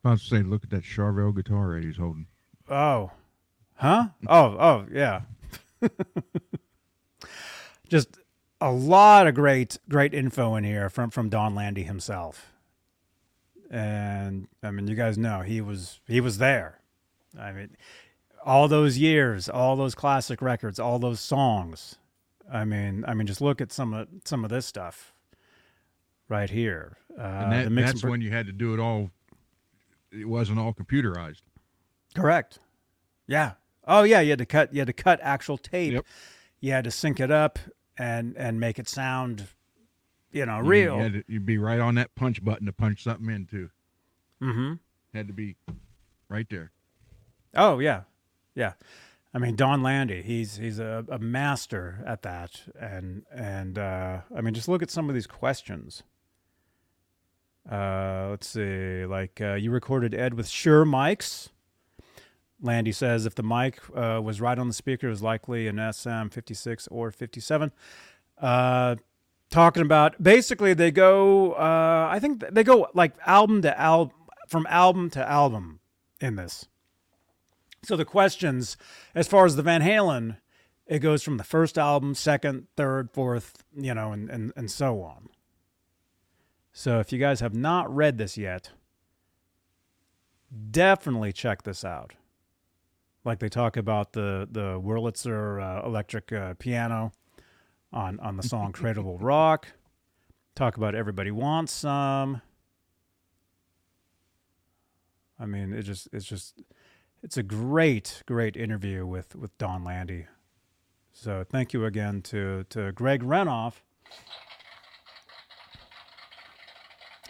I 0.06 0.10
was 0.12 0.22
say, 0.22 0.42
look 0.42 0.62
at 0.62 0.70
that 0.70 0.84
Charvel 0.84 1.34
guitar 1.34 1.76
Eddie's 1.76 1.96
he's 1.96 1.96
holding. 1.96 2.26
Oh, 2.70 3.10
huh? 3.74 4.08
Oh, 4.28 4.56
oh, 4.58 4.86
yeah. 4.92 5.22
Just 7.88 8.18
a 8.60 8.70
lot 8.70 9.26
of 9.26 9.34
great, 9.34 9.78
great 9.88 10.14
info 10.14 10.54
in 10.54 10.64
here 10.64 10.88
from 10.88 11.10
from 11.10 11.28
Don 11.28 11.54
Landee 11.54 11.84
himself. 11.84 12.52
And 13.70 14.48
I 14.62 14.70
mean, 14.70 14.86
you 14.86 14.94
guys 14.94 15.18
know 15.18 15.40
he 15.40 15.60
was 15.60 16.00
he 16.06 16.20
was 16.20 16.38
there. 16.38 16.80
I 17.38 17.52
mean, 17.52 17.76
all 18.44 18.68
those 18.68 18.98
years, 18.98 19.48
all 19.48 19.76
those 19.76 19.94
classic 19.94 20.40
records, 20.40 20.78
all 20.78 20.98
those 20.98 21.20
songs. 21.20 21.96
I 22.50 22.64
mean, 22.64 23.04
I 23.06 23.14
mean, 23.14 23.26
just 23.26 23.40
look 23.40 23.60
at 23.60 23.72
some 23.72 23.92
of 23.92 24.08
some 24.24 24.44
of 24.44 24.50
this 24.50 24.66
stuff 24.66 25.12
right 26.28 26.50
here. 26.50 26.96
Uh, 27.18 27.22
and 27.22 27.52
that, 27.52 27.64
the 27.64 27.70
mix 27.70 27.90
and 27.90 27.98
that's 27.98 28.04
when 28.04 28.20
you 28.20 28.30
had 28.30 28.46
to 28.46 28.52
do 28.52 28.72
it 28.72 28.80
all. 28.80 29.10
It 30.12 30.28
wasn't 30.28 30.58
all 30.58 30.72
computerized. 30.72 31.42
Correct. 32.14 32.58
Yeah. 33.26 33.52
Oh 33.86 34.02
yeah, 34.02 34.20
you 34.20 34.30
had 34.30 34.38
to 34.38 34.46
cut 34.46 34.72
you 34.72 34.80
had 34.80 34.86
to 34.86 34.92
cut 34.92 35.20
actual 35.22 35.58
tape. 35.58 35.92
Yep. 35.92 36.06
You 36.60 36.72
had 36.72 36.84
to 36.84 36.90
sync 36.90 37.20
it 37.20 37.30
up 37.30 37.58
and 37.98 38.36
and 38.36 38.58
make 38.58 38.78
it 38.78 38.88
sound 38.88 39.46
you 40.32 40.46
know 40.46 40.58
real. 40.58 41.00
You 41.00 41.24
you'd 41.26 41.46
be 41.46 41.58
right 41.58 41.80
on 41.80 41.94
that 41.96 42.14
punch 42.14 42.44
button 42.44 42.66
to 42.66 42.72
punch 42.72 43.02
something 43.02 43.28
into. 43.34 43.70
mm-hmm. 44.42 44.74
Had 45.14 45.28
to 45.28 45.32
be 45.32 45.56
right 46.28 46.46
there. 46.50 46.72
Oh 47.54 47.78
yeah. 47.78 48.02
Yeah. 48.54 48.72
I 49.34 49.38
mean, 49.38 49.54
Don 49.54 49.82
Landee, 49.82 50.22
he's 50.22 50.56
he's 50.56 50.78
a, 50.78 51.04
a 51.10 51.18
master 51.18 52.02
at 52.06 52.22
that, 52.22 52.62
and 52.80 53.24
and 53.30 53.78
uh, 53.78 54.20
I 54.34 54.40
mean, 54.40 54.54
just 54.54 54.66
look 54.66 54.82
at 54.82 54.90
some 54.90 55.10
of 55.10 55.14
these 55.14 55.26
questions. 55.26 56.02
Uh, 57.70 58.28
let's 58.30 58.48
see, 58.48 59.04
like 59.06 59.40
uh, 59.40 59.54
you 59.54 59.70
recorded 59.70 60.14
Ed 60.14 60.34
with 60.34 60.48
Shure 60.48 60.84
mics. 60.84 61.48
Landee 62.62 62.94
says 62.94 63.26
if 63.26 63.34
the 63.34 63.42
mic 63.42 63.80
uh, 63.94 64.20
was 64.22 64.40
right 64.40 64.58
on 64.58 64.68
the 64.68 64.74
speaker, 64.74 65.08
it 65.08 65.10
was 65.10 65.22
likely 65.22 65.66
an 65.66 65.76
SM56 65.76 66.88
or 66.90 67.10
57. 67.10 67.72
Uh, 68.40 68.96
talking 69.50 69.82
about 69.82 70.22
basically 70.22 70.74
they 70.74 70.90
go, 70.90 71.52
uh, 71.52 72.08
I 72.10 72.18
think 72.18 72.44
they 72.50 72.64
go 72.64 72.88
like 72.94 73.14
album 73.26 73.62
to 73.62 73.78
album, 73.78 74.14
from 74.48 74.66
album 74.70 75.10
to 75.10 75.28
album 75.28 75.80
in 76.20 76.36
this. 76.36 76.66
So 77.84 77.96
the 77.96 78.04
questions, 78.04 78.76
as 79.14 79.28
far 79.28 79.44
as 79.44 79.56
the 79.56 79.62
Van 79.62 79.82
Halen, 79.82 80.38
it 80.86 81.00
goes 81.00 81.22
from 81.22 81.36
the 81.36 81.44
first 81.44 81.76
album, 81.76 82.14
second, 82.14 82.68
third, 82.76 83.10
fourth, 83.12 83.64
you 83.76 83.92
know, 83.94 84.12
and, 84.12 84.30
and, 84.30 84.52
and 84.56 84.70
so 84.70 85.02
on. 85.02 85.28
So 86.78 87.00
if 87.00 87.10
you 87.10 87.18
guys 87.18 87.40
have 87.40 87.54
not 87.54 87.92
read 87.92 88.18
this 88.18 88.36
yet, 88.36 88.72
definitely 90.70 91.32
check 91.32 91.62
this 91.62 91.86
out. 91.86 92.12
Like 93.24 93.38
they 93.38 93.48
talk 93.48 93.78
about 93.78 94.12
the 94.12 94.46
the 94.50 94.78
Wurlitzer 94.78 95.58
uh, 95.58 95.86
electric 95.86 96.30
uh, 96.34 96.52
piano 96.58 97.12
on 97.94 98.20
on 98.20 98.36
the 98.36 98.42
song 98.42 98.72
"Cradle 98.74 99.16
Rock." 99.16 99.68
Talk 100.54 100.76
about 100.76 100.94
"Everybody 100.94 101.30
Wants 101.30 101.72
Some." 101.72 102.42
I 105.40 105.46
mean, 105.46 105.72
it 105.72 105.80
just 105.80 106.10
it's 106.12 106.26
just 106.26 106.60
it's 107.22 107.38
a 107.38 107.42
great 107.42 108.22
great 108.26 108.54
interview 108.54 109.06
with 109.06 109.34
with 109.34 109.56
Don 109.56 109.82
Landee. 109.82 110.26
So 111.14 111.42
thank 111.42 111.72
you 111.72 111.86
again 111.86 112.20
to 112.24 112.66
to 112.68 112.92
Greg 112.92 113.22
Renoff. 113.22 113.76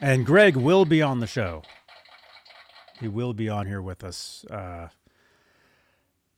And 0.01 0.27
Greg 0.27 0.57
will 0.57 0.85
be 0.85 1.01
on 1.01 1.21
the 1.21 1.27
show. 1.27 1.63
He 3.01 3.09
will 3.09 3.33
be 3.33 3.49
on 3.49 3.67
here 3.67 3.81
with 3.81 4.05
us. 4.05 4.45
Uh, 4.51 4.89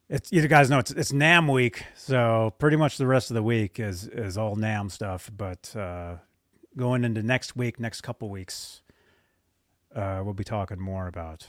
it's 0.08 0.32
you 0.32 0.46
guys 0.46 0.70
know 0.70 0.78
it's 0.78 0.92
it's 0.92 1.12
NAMM 1.12 1.52
week, 1.52 1.84
so 1.94 2.54
pretty 2.58 2.76
much 2.76 2.98
the 2.98 3.06
rest 3.06 3.30
of 3.30 3.34
the 3.34 3.42
week 3.42 3.80
is 3.80 4.06
is 4.06 4.38
all 4.38 4.56
NAMM 4.56 4.90
stuff. 4.90 5.30
But 5.36 5.74
uh, 5.76 6.16
going 6.76 7.04
into 7.04 7.22
next 7.22 7.56
week, 7.56 7.80
next 7.80 8.00
couple 8.00 8.28
weeks, 8.30 8.82
uh, 9.94 10.22
we'll 10.24 10.34
be 10.34 10.44
talking 10.44 10.80
more 10.80 11.08
about 11.08 11.48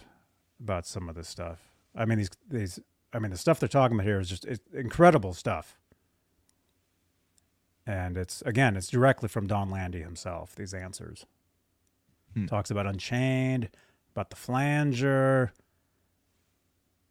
about 0.60 0.88
some 0.88 1.10
of 1.10 1.16
this 1.16 1.28
stuff. 1.28 1.60
I 1.96 2.06
mean 2.06 2.18
these 2.18 2.30
these 2.50 2.80
I 3.14 3.20
mean 3.20 3.32
the 3.32 3.38
stuff 3.38 3.60
they're 3.60 3.70
talking 3.70 3.96
about 3.96 4.08
here 4.08 4.20
is 4.20 4.30
just 4.30 4.46
incredible 4.74 5.34
stuff. 5.34 5.78
And 7.86 8.18
it's 8.18 8.42
again, 8.44 8.76
it's 8.76 8.88
directly 8.88 9.30
from 9.30 9.48
Don 9.48 9.70
Landee 9.70 10.04
himself. 10.04 10.56
These 10.56 10.74
answers 10.74 11.26
Hmm. 12.34 12.46
talks 12.46 12.70
about 12.72 12.86
Unchained, 12.88 13.70
about 14.16 14.30
the 14.30 14.36
flanger. 14.36 15.52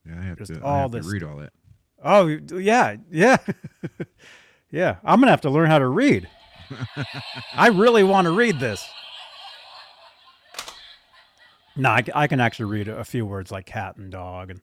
Yeah, 0.07 0.21
I 0.21 0.23
have 0.25 0.39
Just 0.39 0.55
to. 0.55 0.63
all 0.63 0.77
I 0.77 0.81
have 0.83 0.91
this- 0.93 1.07
to 1.07 1.13
read 1.13 1.23
all 1.23 1.37
that. 1.39 1.53
Oh 2.03 2.27
yeah, 2.27 2.97
yeah, 3.11 3.39
yeah. 4.71 4.97
I'm 5.03 5.19
gonna 5.21 5.33
have 5.33 5.41
to 5.43 5.51
learn 5.51 5.69
how 5.69 5.79
to 5.81 5.89
read. 5.89 6.29
I 7.55 7.69
really 7.69 8.05
want 8.05 8.27
to 8.27 8.31
read 8.31 8.61
this. 8.61 8.87
No, 11.77 11.91
I 12.15 12.27
can 12.27 12.41
actually 12.41 12.67
read 12.73 12.89
a, 12.89 12.99
a 12.99 13.05
few 13.05 13.25
words 13.25 13.51
like 13.51 13.67
cat 13.67 13.97
and 13.97 14.11
dog 14.11 14.51
and 14.51 14.61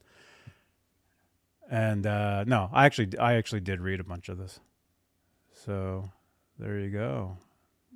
and 1.70 2.06
uh, 2.06 2.43
no, 2.45 2.70
I 2.74 2.86
actually 2.86 3.18
I 3.18 3.34
actually 3.36 3.62
did 3.62 3.82
read 3.82 3.99
a 3.99 4.03
bunch 4.03 4.30
of 4.30 4.38
this. 4.38 4.60
So 5.66 6.10
there 6.60 6.78
you 6.80 6.89
go. 6.89 7.38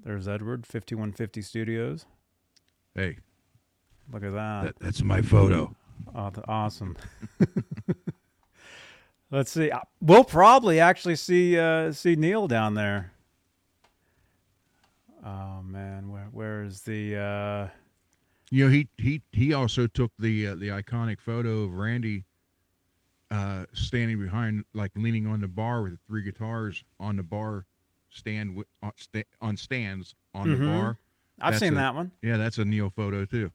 There's 0.04 0.28
Edward, 0.28 0.66
5150 0.66 1.42
Studios. 1.42 2.06
Hey, 3.00 3.16
Look 4.12 4.26
at 4.26 4.34
that. 4.34 4.64
that, 4.64 4.80
that's 4.82 5.02
my 5.04 5.22
photo. 5.22 5.74
Oh, 6.14 6.32
awesome. 6.50 6.98
Let's 9.32 9.52
see. 9.52 9.72
Uh, 9.72 9.80
We'll 10.02 10.26
probably 10.26 10.82
actually 10.82 11.16
see 11.16 11.58
uh, 11.58 11.94
see 11.94 12.18
Neil 12.18 12.46
down 12.50 12.74
there. 12.74 13.14
Oh 15.26 15.62
man, 15.64 16.12
where 16.12 16.28
where 16.34 16.64
is 16.64 16.82
the? 16.82 17.16
Uh, 17.16 17.68
You 18.52 18.66
know, 18.66 18.72
he 18.72 18.90
he 18.98 19.22
he 19.32 19.54
also 19.54 19.88
took 19.88 20.12
the 20.20 20.48
uh, 20.48 20.56
the 20.56 20.68
iconic 20.68 21.22
photo 21.22 21.64
of 21.64 21.74
Randy 21.76 22.26
uh, 23.32 23.64
standing 23.72 24.20
behind, 24.20 24.66
like 24.74 24.92
leaning 24.98 25.26
on 25.26 25.40
the 25.40 25.48
bar 25.48 25.84
with 25.84 25.94
the 25.94 26.00
three 26.06 26.24
guitars 26.24 26.84
on 27.00 27.16
the 27.16 27.24
bar 27.24 27.66
stand 28.10 28.62
on, 28.84 28.92
sta- 28.98 29.24
on 29.40 29.56
stands 29.56 30.16
on 30.34 30.48
Mhm. 30.48 30.58
the 30.60 30.66
bar. 30.66 30.98
I've 31.42 31.54
That's 31.54 31.60
seen 31.62 31.74
a- 31.74 31.78
that 31.78 31.96
one. 31.96 32.12
Yeah, 32.22 32.38
that's 32.38 32.58
a 32.58 32.66
Neil 32.66 32.90
photo 32.90 33.26
too. 33.26 33.52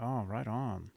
Oh, 0.00 0.22
right 0.22 0.46
on. 0.46 0.90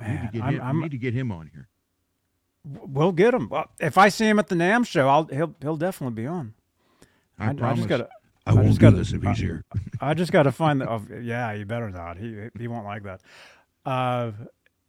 We 0.00 0.06
need, 0.06 0.12
to 0.12 0.22
Man, 0.22 0.30
get 0.32 0.42
I'm, 0.42 0.54
him, 0.54 0.62
I'm, 0.62 0.76
we 0.76 0.82
need 0.84 0.90
to 0.92 0.98
get 0.98 1.14
him 1.14 1.32
on 1.32 1.50
here. 1.52 1.68
we'll 2.64 3.12
get 3.12 3.34
him. 3.34 3.50
If 3.80 3.98
I 3.98 4.08
see 4.10 4.26
him 4.26 4.38
at 4.38 4.48
the 4.48 4.54
NAMM 4.54 4.86
show, 4.86 5.08
I'll 5.08 5.24
he'll 5.26 5.54
he'll 5.60 5.76
definitely 5.76 6.14
be 6.22 6.26
on. 6.26 6.54
I, 7.38 7.46
I, 7.46 7.50
I 7.50 7.74
just 7.74 7.88
gotta 7.88 8.08
I 8.46 8.50
I 8.50 8.54
won't 8.54 8.66
just 8.68 8.78
do 8.80 8.86
gotta- 8.86 8.96
this 8.96 9.12
if 9.12 9.22
he's 9.22 9.38
here. 9.38 9.64
I 10.00 10.14
just 10.14 10.30
got 10.32 10.44
to 10.44 10.52
find 10.52 10.80
the. 10.80 10.88
Oh, 10.90 11.02
yeah, 11.20 11.52
you 11.52 11.64
better 11.64 11.90
not. 11.90 12.16
He 12.18 12.48
he 12.58 12.68
won't 12.68 12.84
like 12.84 13.02
that. 13.04 13.20
Uh, 13.84 14.32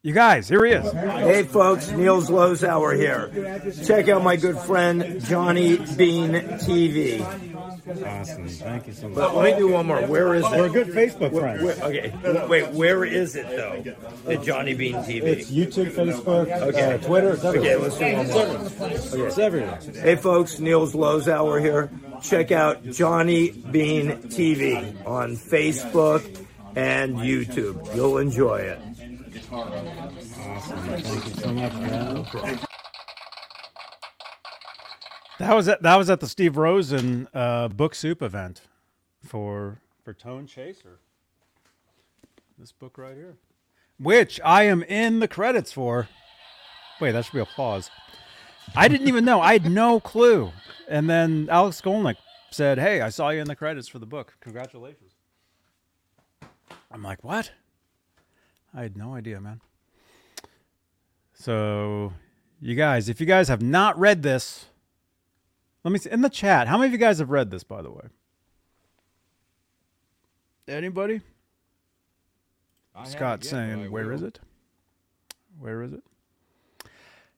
you 0.01 0.13
guys, 0.13 0.47
here 0.47 0.63
he 0.65 0.71
is. 0.71 0.89
Hey 0.93 1.43
folks, 1.43 1.91
Neil 1.91 2.21
Zlozower 2.21 2.95
here. 2.95 3.73
Check 3.85 4.07
out 4.07 4.23
my 4.23 4.37
good 4.37 4.57
friend 4.59 5.21
Johnny 5.25 5.75
Bean 5.97 6.31
TV. 6.31 7.19
Awesome. 8.05 8.47
Thank 8.47 8.87
you 8.87 8.93
so 8.93 9.09
much. 9.09 9.17
But 9.17 9.35
let 9.35 9.51
me 9.53 9.59
do 9.59 9.67
one 9.67 9.87
more. 9.87 9.99
Where 10.03 10.35
is 10.35 10.45
it? 10.45 10.51
We're 10.51 10.69
good 10.69 10.87
Facebook 10.87 11.37
friends. 11.37 11.61
where- 11.63 11.75
okay, 11.83 12.47
wait. 12.47 12.69
Where 12.69 13.03
is 13.03 13.35
it 13.35 13.47
though? 13.49 13.83
The 14.25 14.37
Johnny 14.37 14.73
Bean 14.73 14.95
TV. 15.03 15.23
It's 15.23 15.51
YouTube, 15.51 15.91
Facebook, 15.91 16.49
Okay. 16.49 16.93
uh, 16.93 16.97
Twitter. 16.99 17.33
It's 17.33 17.43
Okay, 17.43 17.75
let's 17.75 17.97
do 17.97 18.13
one 18.15 18.27
more. 18.29 19.27
It's 19.27 19.37
everywhere. 19.37 19.79
Hey 20.01 20.15
folks, 20.15 20.59
Neil 20.59 20.87
Zlozower 20.87 21.59
here. 21.59 21.89
Check 22.21 22.51
out 22.53 22.85
Johnny 22.85 23.49
Bean 23.51 24.11
TV 24.29 24.95
on 25.05 25.35
Facebook 25.35 26.23
and 26.77 27.17
YouTube. 27.17 27.93
You'll 27.95 28.19
enjoy 28.19 28.59
it. 28.59 28.79
That 35.39 35.55
was 35.55 35.67
at 35.67 35.81
that 35.81 35.95
was 35.95 36.09
at 36.09 36.19
the 36.19 36.27
Steve 36.27 36.55
Rosen 36.57 37.27
uh, 37.33 37.69
Book 37.69 37.95
Soup 37.95 38.21
event 38.21 38.61
for 39.25 39.81
for 40.03 40.13
Tone 40.13 40.45
Chaser. 40.45 40.99
This 42.59 42.71
book 42.71 42.97
right 42.97 43.15
here, 43.15 43.37
which 43.97 44.39
I 44.43 44.63
am 44.63 44.83
in 44.83 45.19
the 45.19 45.27
credits 45.27 45.71
for. 45.71 46.07
Wait, 47.01 47.13
that 47.13 47.25
should 47.25 47.33
be 47.33 47.39
applause. 47.39 47.89
I 48.75 48.87
didn't 48.87 49.07
even 49.07 49.25
know. 49.25 49.41
I 49.41 49.53
had 49.53 49.71
no 49.71 49.99
clue. 49.99 50.51
And 50.87 51.09
then 51.09 51.47
Alex 51.49 51.81
Skolnick 51.81 52.17
said, 52.51 52.77
"Hey, 52.77 53.01
I 53.01 53.09
saw 53.09 53.29
you 53.29 53.41
in 53.41 53.47
the 53.47 53.55
credits 53.55 53.87
for 53.87 53.97
the 53.97 54.05
book. 54.05 54.35
Congratulations." 54.41 55.13
I'm 56.91 57.01
like, 57.01 57.23
"What?" 57.23 57.51
I 58.73 58.81
had 58.83 58.95
no 58.95 59.15
idea, 59.15 59.41
man. 59.41 59.61
So, 61.33 62.13
you 62.61 62.75
guys, 62.75 63.09
if 63.09 63.19
you 63.19 63.25
guys 63.25 63.47
have 63.47 63.61
not 63.61 63.97
read 63.97 64.23
this, 64.23 64.65
let 65.83 65.91
me 65.91 65.99
see 65.99 66.11
in 66.11 66.21
the 66.21 66.29
chat. 66.29 66.67
How 66.67 66.77
many 66.77 66.87
of 66.87 66.91
you 66.91 66.97
guys 66.97 67.19
have 67.19 67.29
read 67.29 67.49
this, 67.51 67.63
by 67.63 67.81
the 67.81 67.91
way? 67.91 68.07
Anybody? 70.67 71.21
Scott 73.05 73.43
saying, 73.43 73.89
"Where 73.91 74.11
is 74.11 74.21
it? 74.21 74.39
Where 75.57 75.81
is 75.81 75.93
it?" 75.93 76.03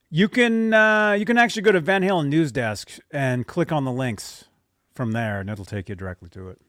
You 0.09 0.27
can 0.27 0.73
uh, 0.73 1.13
you 1.13 1.23
can 1.23 1.37
actually 1.37 1.61
go 1.61 1.71
to 1.71 1.79
Van 1.79 2.01
Halen 2.01 2.27
News 2.27 2.51
Desk 2.51 2.89
and 3.11 3.47
click 3.47 3.71
on 3.71 3.85
the 3.85 3.91
links 3.91 4.45
from 4.93 5.11
there, 5.11 5.39
and 5.39 5.49
it'll 5.49 5.65
take 5.65 5.87
you 5.87 5.95
directly 5.95 6.29
to 6.29 6.49
it. 6.49 6.59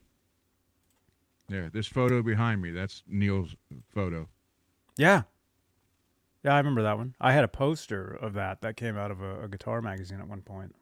There, 1.48 1.68
this 1.70 1.86
photo 1.86 2.22
behind 2.22 2.62
me, 2.62 2.70
that's 2.70 3.02
Neil's 3.08 3.56
photo. 3.92 4.28
Yeah, 4.97 5.22
yeah, 6.45 6.55
I 6.55 6.59
remember 6.59 6.82
that 6.82 6.99
one. 6.99 7.14
I 7.20 7.32
had 7.32 7.45
a 7.45 7.49
poster 7.49 8.05
of 8.20 8.34
that 8.34 8.62
that 8.62 8.76
came 8.76 8.97
out 8.97 9.11
of 9.11 9.22
a, 9.22 9.45
a 9.45 9.49
guitar 9.49 9.80
magazine 9.80 10.18
at 10.20 10.28
one 10.28 10.43
point. 10.43 10.74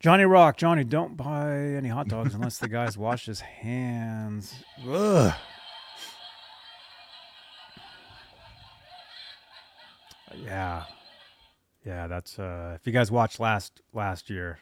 Johnny 0.00 0.24
Rock, 0.24 0.56
Johnny, 0.56 0.84
don't 0.84 1.16
buy 1.16 1.56
any 1.58 1.88
hot 1.88 2.08
dogs 2.08 2.34
unless 2.34 2.58
the 2.58 2.68
guy's 2.68 2.96
washed 2.96 3.26
his 3.26 3.40
hands. 3.40 4.54
Ugh. 4.88 5.32
Yeah, 10.42 10.84
yeah. 11.86 12.06
That's 12.06 12.38
uh, 12.38 12.76
if 12.78 12.86
you 12.86 12.92
guys 12.92 13.10
watched 13.10 13.40
last 13.40 13.80
last 13.92 14.28
year, 14.28 14.58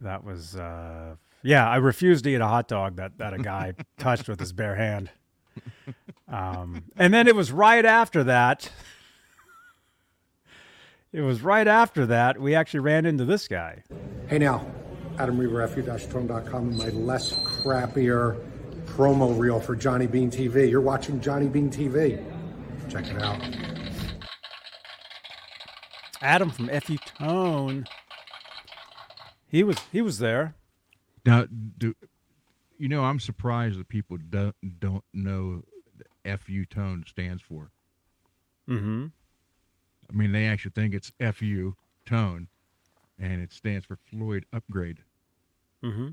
that 0.00 0.24
was 0.24 0.56
uh, 0.56 1.16
yeah. 1.46 1.68
I 1.68 1.76
refused 1.76 2.24
to 2.24 2.30
eat 2.30 2.40
a 2.40 2.46
hot 2.46 2.68
dog 2.68 2.96
that 2.96 3.18
that 3.18 3.32
a 3.32 3.38
guy 3.38 3.74
touched 3.98 4.28
with 4.28 4.40
his 4.40 4.52
bare 4.52 4.74
hand. 4.74 5.10
um, 6.28 6.84
and 6.96 7.14
then 7.14 7.28
it 7.28 7.34
was 7.34 7.52
right 7.52 7.84
after 7.84 8.24
that. 8.24 8.70
It 11.12 11.22
was 11.22 11.40
right 11.40 11.66
after 11.66 12.04
that 12.06 12.38
we 12.38 12.54
actually 12.54 12.80
ran 12.80 13.06
into 13.06 13.24
this 13.24 13.48
guy. 13.48 13.82
Hey 14.28 14.38
now, 14.38 14.66
Adam 15.18 15.38
Reaver, 15.38 15.66
fu-tone.com, 15.68 16.76
my 16.76 16.88
less 16.90 17.32
crappier 17.36 18.38
promo 18.86 19.38
reel 19.38 19.60
for 19.60 19.74
Johnny 19.74 20.06
Bean 20.06 20.30
TV. 20.30 20.68
You're 20.68 20.80
watching 20.80 21.20
Johnny 21.20 21.46
Bean 21.46 21.70
TV. 21.70 22.22
Check 22.90 23.06
it 23.06 23.22
out. 23.22 23.40
Adam 26.20 26.50
from 26.50 26.68
FU 26.68 26.98
Tone. 26.98 27.86
He 29.48 29.62
was 29.62 29.76
he 29.92 30.02
was 30.02 30.18
there. 30.18 30.54
Now, 31.26 31.46
do 31.78 31.94
you 32.78 32.88
know? 32.88 33.04
I'm 33.04 33.20
surprised 33.20 33.78
that 33.78 33.88
people 33.88 34.16
don't 34.30 34.54
don't 34.78 35.04
know 35.12 35.62
the 36.24 36.38
FU 36.38 36.64
tone 36.66 37.04
stands 37.06 37.42
for. 37.42 37.70
Mm-hmm. 38.68 39.06
I 40.08 40.12
mean, 40.12 40.32
they 40.32 40.46
actually 40.46 40.70
think 40.72 40.94
it's 40.94 41.10
FU 41.34 41.74
tone, 42.06 42.48
and 43.18 43.42
it 43.42 43.52
stands 43.52 43.84
for 43.84 43.98
Floyd 44.08 44.46
Upgrade. 44.52 44.98
Mm-hmm. 45.84 46.10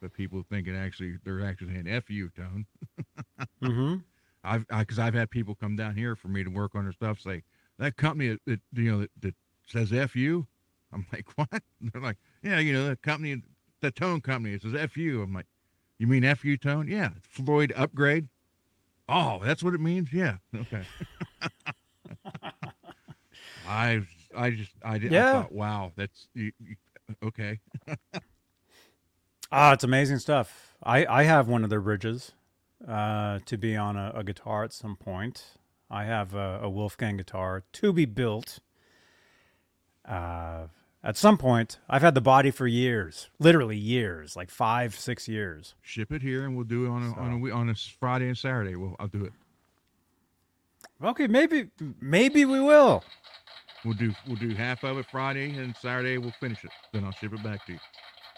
But 0.00 0.12
people 0.12 0.44
think 0.48 0.68
it 0.68 0.76
actually 0.76 1.16
they're 1.24 1.44
actually 1.44 1.74
saying 1.74 2.00
FU 2.02 2.30
tone. 2.36 2.66
Mm-hmm. 3.62 3.96
I've 4.44 4.66
because 4.68 4.98
I've 4.98 5.14
had 5.14 5.30
people 5.30 5.54
come 5.54 5.76
down 5.76 5.96
here 5.96 6.14
for 6.14 6.28
me 6.28 6.44
to 6.44 6.50
work 6.50 6.74
on 6.74 6.84
their 6.84 6.92
stuff. 6.92 7.20
Say 7.20 7.42
that 7.78 7.96
company 7.96 8.28
that, 8.28 8.40
that 8.46 8.60
you 8.80 8.92
know 8.92 9.00
that, 9.00 9.10
that 9.20 9.34
says 9.66 9.90
FU. 10.10 10.46
I'm 10.92 11.06
like, 11.12 11.26
what? 11.36 11.62
They're 11.80 12.00
like, 12.00 12.18
yeah, 12.42 12.58
you 12.60 12.72
know, 12.72 12.88
the 12.88 12.96
company, 12.96 13.42
the 13.86 13.92
tone 13.92 14.20
company. 14.20 14.54
It 14.54 14.62
says 14.62 14.90
FU. 14.90 15.22
I'm 15.22 15.32
like, 15.32 15.46
you 15.98 16.06
mean 16.06 16.34
FU 16.34 16.56
tone? 16.56 16.88
Yeah, 16.88 17.10
Floyd 17.22 17.72
Upgrade. 17.76 18.28
Oh, 19.08 19.40
that's 19.42 19.62
what 19.62 19.74
it 19.74 19.80
means. 19.80 20.12
Yeah. 20.12 20.36
Okay. 20.54 20.82
I 23.68 24.02
I 24.36 24.50
just 24.50 24.72
I 24.84 24.98
did. 24.98 25.12
Yeah. 25.12 25.28
I 25.28 25.32
thought, 25.32 25.52
wow, 25.52 25.92
that's 25.96 26.28
you, 26.34 26.52
you, 26.58 26.76
okay. 27.22 27.60
Ah, 29.52 29.72
it's 29.72 29.84
amazing 29.84 30.18
stuff. 30.18 30.74
I, 30.82 31.06
I 31.06 31.22
have 31.22 31.46
one 31.46 31.62
of 31.62 31.70
their 31.70 31.80
bridges 31.80 32.32
uh, 32.86 33.38
to 33.46 33.56
be 33.56 33.76
on 33.76 33.96
a, 33.96 34.12
a 34.14 34.24
guitar 34.24 34.64
at 34.64 34.72
some 34.72 34.96
point. 34.96 35.44
I 35.88 36.04
have 36.04 36.34
a, 36.34 36.58
a 36.62 36.68
Wolfgang 36.68 37.16
guitar 37.16 37.62
to 37.74 37.92
be 37.92 38.06
built. 38.06 38.58
Uh, 40.04 40.66
at 41.06 41.16
some 41.16 41.38
point, 41.38 41.78
I've 41.88 42.02
had 42.02 42.16
the 42.16 42.20
body 42.20 42.50
for 42.50 42.66
years, 42.66 43.30
literally 43.38 43.76
years, 43.76 44.34
like 44.34 44.50
five, 44.50 44.96
six 44.96 45.28
years. 45.28 45.76
Ship 45.80 46.10
it 46.10 46.20
here, 46.20 46.44
and 46.44 46.56
we'll 46.56 46.64
do 46.64 46.86
it 46.86 46.88
on 46.88 47.02
a 47.04 47.14
on 47.14 47.32
a 47.32 47.54
on 47.54 47.68
a 47.70 47.74
Friday 47.76 48.26
and 48.26 48.36
Saturday. 48.36 48.74
Well, 48.74 48.96
I'll 48.98 49.06
do 49.06 49.24
it. 49.24 49.32
Okay, 51.00 51.28
maybe 51.28 51.68
maybe 52.00 52.44
we 52.44 52.60
will. 52.60 53.04
We'll 53.84 53.94
do 53.94 54.12
we'll 54.26 54.34
do 54.34 54.52
half 54.52 54.82
of 54.82 54.98
it 54.98 55.06
Friday, 55.08 55.56
and 55.56 55.76
Saturday 55.76 56.18
we'll 56.18 56.34
finish 56.40 56.64
it. 56.64 56.72
Then 56.92 57.04
I'll 57.04 57.12
ship 57.12 57.32
it 57.32 57.42
back 57.44 57.64
to 57.66 57.74
you. 57.74 57.78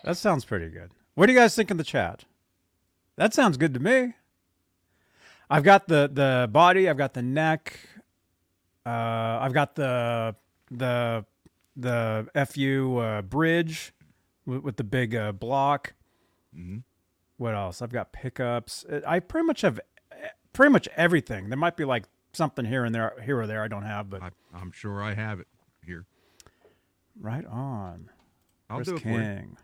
That 0.05 0.19
sounds 0.19 0.45
pretty 0.45 0.69
good. 0.69 0.91
What 1.15 1.25
do 1.27 1.33
you 1.33 1.39
guys 1.39 1.55
think 1.55 1.71
in 1.71 1.79
the 1.79 1.85
chat? 1.85 2.27
That 3.17 3.33
sounds 3.33 3.57
good 3.57 3.73
to 3.73 3.81
me. 3.81 4.13
I've 5.49 5.65
got 5.65 5.89
the 5.89 6.11
the 6.13 6.51
body. 6.53 6.87
I've 6.87 6.99
got 6.99 7.15
the 7.15 7.23
neck. 7.23 7.81
Uh, 8.85 9.39
I've 9.41 9.55
got 9.55 9.75
the 9.75 10.37
the 10.71 11.25
the 11.79 12.29
fu 12.51 12.99
uh, 12.99 13.23
bridge 13.23 13.93
with, 14.45 14.63
with 14.63 14.77
the 14.77 14.85
big 14.85 15.15
uh, 15.15 15.33
block. 15.33 15.95
Mhm. 16.57 16.83
What 17.37 17.55
else? 17.55 17.81
I've 17.83 17.93
got 17.93 18.13
pickups. 18.13 18.85
Uh, 18.85 19.01
I 19.07 19.21
pretty 19.21 19.47
much 19.47 19.61
have 19.61 19.79
eh, 20.11 20.29
pretty 20.53 20.73
much 20.73 20.89
everything. 20.97 21.49
There 21.51 21.59
might 21.59 21.77
be 21.77 21.85
like 21.85 22.05
something 22.33 22.65
here 22.65 22.85
and 22.85 22.95
there, 22.95 23.15
here 23.25 23.41
or 23.41 23.47
there 23.47 23.63
I 23.63 23.69
don't 23.69 23.85
have, 23.85 24.11
but 24.11 24.23
I, 24.23 24.31
I'm 24.55 24.73
sure 24.73 25.03
I 25.03 25.15
have 25.15 25.39
it 25.41 25.47
here. 25.87 26.05
right 27.21 27.47
on. 27.47 28.11
I'll 28.69 28.79
Chris 28.79 28.89
do 28.89 28.97
it. 28.97 29.03
King. 29.03 29.57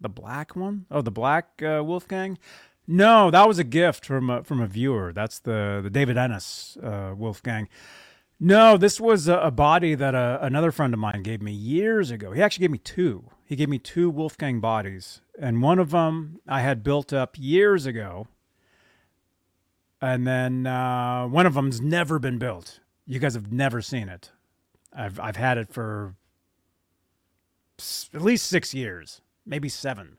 The 0.00 0.08
black 0.08 0.56
one? 0.56 0.86
Oh, 0.90 1.02
the 1.02 1.10
black 1.10 1.62
uh, 1.62 1.82
Wolfgang? 1.84 2.38
No, 2.86 3.30
that 3.30 3.46
was 3.46 3.58
a 3.58 3.64
gift 3.64 4.06
from 4.06 4.30
a, 4.30 4.42
from 4.42 4.60
a 4.60 4.66
viewer. 4.66 5.12
That's 5.12 5.38
the 5.38 5.80
the 5.82 5.90
David 5.90 6.16
Ennis 6.16 6.76
uh, 6.82 7.12
Wolfgang. 7.16 7.68
No, 8.42 8.78
this 8.78 8.98
was 8.98 9.28
a, 9.28 9.36
a 9.38 9.50
body 9.50 9.94
that 9.94 10.14
uh 10.14 10.38
another 10.40 10.72
friend 10.72 10.94
of 10.94 10.98
mine 11.00 11.22
gave 11.22 11.42
me 11.42 11.52
years 11.52 12.10
ago. 12.10 12.32
He 12.32 12.42
actually 12.42 12.62
gave 12.62 12.70
me 12.70 12.78
two. 12.78 13.24
He 13.44 13.54
gave 13.54 13.68
me 13.68 13.78
two 13.78 14.08
Wolfgang 14.08 14.60
bodies, 14.60 15.20
and 15.38 15.60
one 15.60 15.78
of 15.78 15.90
them 15.90 16.40
I 16.48 16.62
had 16.62 16.82
built 16.82 17.12
up 17.12 17.36
years 17.38 17.84
ago, 17.84 18.28
and 20.00 20.26
then 20.26 20.66
uh, 20.66 21.26
one 21.26 21.44
of 21.44 21.52
them's 21.52 21.82
never 21.82 22.18
been 22.18 22.38
built. 22.38 22.80
You 23.04 23.18
guys 23.18 23.34
have 23.34 23.52
never 23.52 23.82
seen 23.82 24.08
it. 24.08 24.32
I've 24.90 25.20
I've 25.20 25.36
had 25.36 25.58
it 25.58 25.70
for 25.70 26.14
at 28.14 28.22
least 28.22 28.46
six 28.46 28.72
years, 28.72 29.20
maybe 29.44 29.68
seven. 29.68 30.16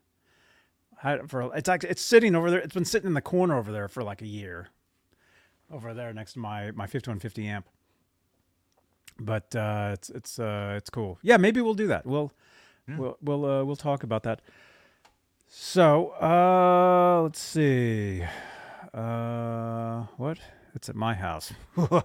It 1.03 1.27
for 1.27 1.55
it's 1.55 1.67
actually 1.67 1.89
it's 1.89 2.03
sitting 2.03 2.35
over 2.35 2.51
there. 2.51 2.59
It's 2.59 2.75
been 2.75 2.85
sitting 2.85 3.07
in 3.07 3.15
the 3.15 3.21
corner 3.21 3.57
over 3.57 3.71
there 3.71 3.87
for 3.87 4.03
like 4.03 4.21
a 4.21 4.27
year, 4.27 4.67
over 5.71 5.95
there 5.95 6.13
next 6.13 6.33
to 6.33 6.39
my 6.39 6.69
my 6.69 6.85
5150 6.85 7.47
amp. 7.47 7.67
But 9.23 9.55
uh, 9.55 9.91
it's 9.93 10.09
it's 10.09 10.39
uh, 10.39 10.73
it's 10.77 10.89
cool. 10.89 11.19
Yeah, 11.21 11.37
maybe 11.37 11.61
we'll 11.61 11.75
do 11.75 11.87
that. 11.87 12.05
We'll 12.05 12.31
we'll 12.87 13.17
we'll 13.21 13.45
uh, 13.45 13.63
we'll 13.63 13.75
talk 13.75 14.03
about 14.03 14.23
that. 14.23 14.41
So 15.47 16.09
uh, 16.21 17.21
let's 17.21 17.39
see. 17.39 18.23
Uh, 18.93 20.03
what? 20.17 20.39
It's 20.73 20.89
at 20.89 20.95
my 20.95 21.13
house. 21.13 21.53
what 21.75 22.01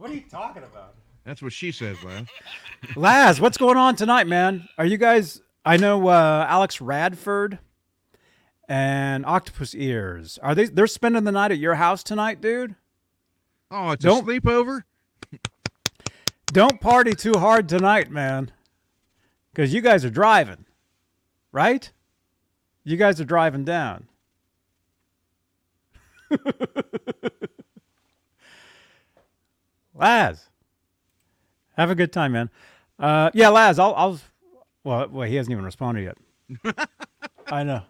are 0.00 0.12
you 0.12 0.22
talking 0.30 0.62
about? 0.62 0.94
That's 1.24 1.42
what 1.42 1.52
she 1.52 1.72
says, 1.72 1.96
Laz. 2.04 2.26
Laz, 2.94 3.40
what's 3.40 3.56
going 3.56 3.78
on 3.78 3.96
tonight, 3.96 4.26
man? 4.26 4.68
Are 4.78 4.84
you 4.86 4.98
guys? 4.98 5.40
I 5.64 5.78
know 5.78 6.08
uh, 6.08 6.46
Alex 6.48 6.80
Radford 6.80 7.58
and 8.68 9.24
Octopus 9.26 9.74
Ears. 9.74 10.38
Are 10.42 10.54
they? 10.54 10.66
They're 10.66 10.86
spending 10.86 11.24
the 11.24 11.32
night 11.32 11.50
at 11.50 11.58
your 11.58 11.74
house 11.74 12.02
tonight, 12.04 12.40
dude. 12.40 12.76
Oh, 13.70 13.90
it's 13.92 14.04
Don't- 14.04 14.22
a 14.22 14.26
sleepover. 14.26 14.82
Don't 16.54 16.80
party 16.80 17.14
too 17.14 17.34
hard 17.36 17.68
tonight, 17.68 18.12
man, 18.12 18.52
because 19.52 19.74
you 19.74 19.80
guys 19.80 20.04
are 20.04 20.10
driving, 20.10 20.66
right? 21.50 21.90
You 22.84 22.96
guys 22.96 23.20
are 23.20 23.24
driving 23.24 23.64
down. 23.64 24.06
Laz, 29.92 30.48
have 31.76 31.90
a 31.90 31.96
good 31.96 32.12
time, 32.12 32.30
man. 32.30 32.50
Uh, 33.00 33.32
yeah, 33.34 33.48
Laz, 33.48 33.80
I'll, 33.80 33.96
I'll. 33.96 34.20
Well, 34.84 35.08
well, 35.08 35.28
he 35.28 35.34
hasn't 35.34 35.50
even 35.50 35.64
responded 35.64 36.04
yet. 36.04 36.16
I 37.48 37.64
know, 37.64 37.82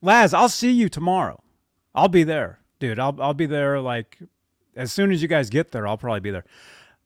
Laz. 0.00 0.32
I'll 0.32 0.48
see 0.48 0.70
you 0.70 0.88
tomorrow. 0.88 1.42
I'll 1.92 2.06
be 2.06 2.22
there, 2.22 2.60
dude. 2.78 3.00
I'll 3.00 3.20
I'll 3.20 3.34
be 3.34 3.46
there 3.46 3.80
like 3.80 4.16
as 4.76 4.92
soon 4.92 5.10
as 5.10 5.22
you 5.22 5.26
guys 5.26 5.50
get 5.50 5.72
there. 5.72 5.88
I'll 5.88 5.98
probably 5.98 6.20
be 6.20 6.30
there. 6.30 6.44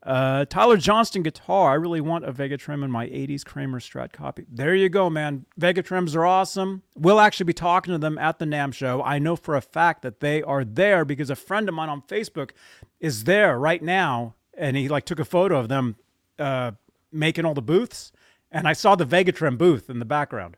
Uh, 0.03 0.47
Tyler 0.47 0.79
Johnston 0.79 1.23
guitar. 1.23 1.73
I 1.73 1.75
really 1.75 2.01
want 2.01 2.25
a 2.25 2.33
VegaTrem 2.33 2.83
in 2.83 2.91
my 2.91 3.07
80s 3.09 3.45
Kramer 3.45 3.81
Strat 3.81 4.13
copy. 4.13 4.47
There 4.51 4.75
you 4.75 4.89
go, 4.89 5.11
man. 5.11 5.45
VegaTrems 5.61 6.17
are 6.17 6.25
awesome. 6.25 6.83
We'll 6.97 7.21
actually 7.21 7.45
be 7.45 7.53
talking 7.53 7.93
to 7.93 7.99
them 7.99 8.17
at 8.17 8.39
the 8.39 8.47
NAMM 8.47 8.73
show. 8.73 9.03
I 9.03 9.19
know 9.19 9.37
for 9.37 9.57
a 9.57 9.61
fact 9.61 10.01
that 10.03 10.21
they 10.21 10.43
are 10.43 10.65
there 10.65 11.05
because 11.05 11.29
a 11.29 11.37
friend 11.37 11.69
of 11.69 11.75
mine 11.75 11.91
on 11.91 12.01
Facebook 12.03 12.53
is 12.99 13.25
there 13.25 13.59
right 13.59 13.83
now, 13.83 14.35
and 14.57 14.75
he 14.75 14.89
like 14.89 15.05
took 15.05 15.19
a 15.19 15.25
photo 15.25 15.59
of 15.59 15.69
them 15.69 15.97
uh, 16.39 16.73
making 17.13 17.45
all 17.45 17.55
the 17.55 17.61
booths, 17.61 18.11
and 18.51 18.67
I 18.67 18.73
saw 18.73 18.95
the 18.95 19.05
VegaTrem 19.07 19.59
booth 19.59 19.91
in 19.91 19.99
the 19.99 20.07
background. 20.07 20.57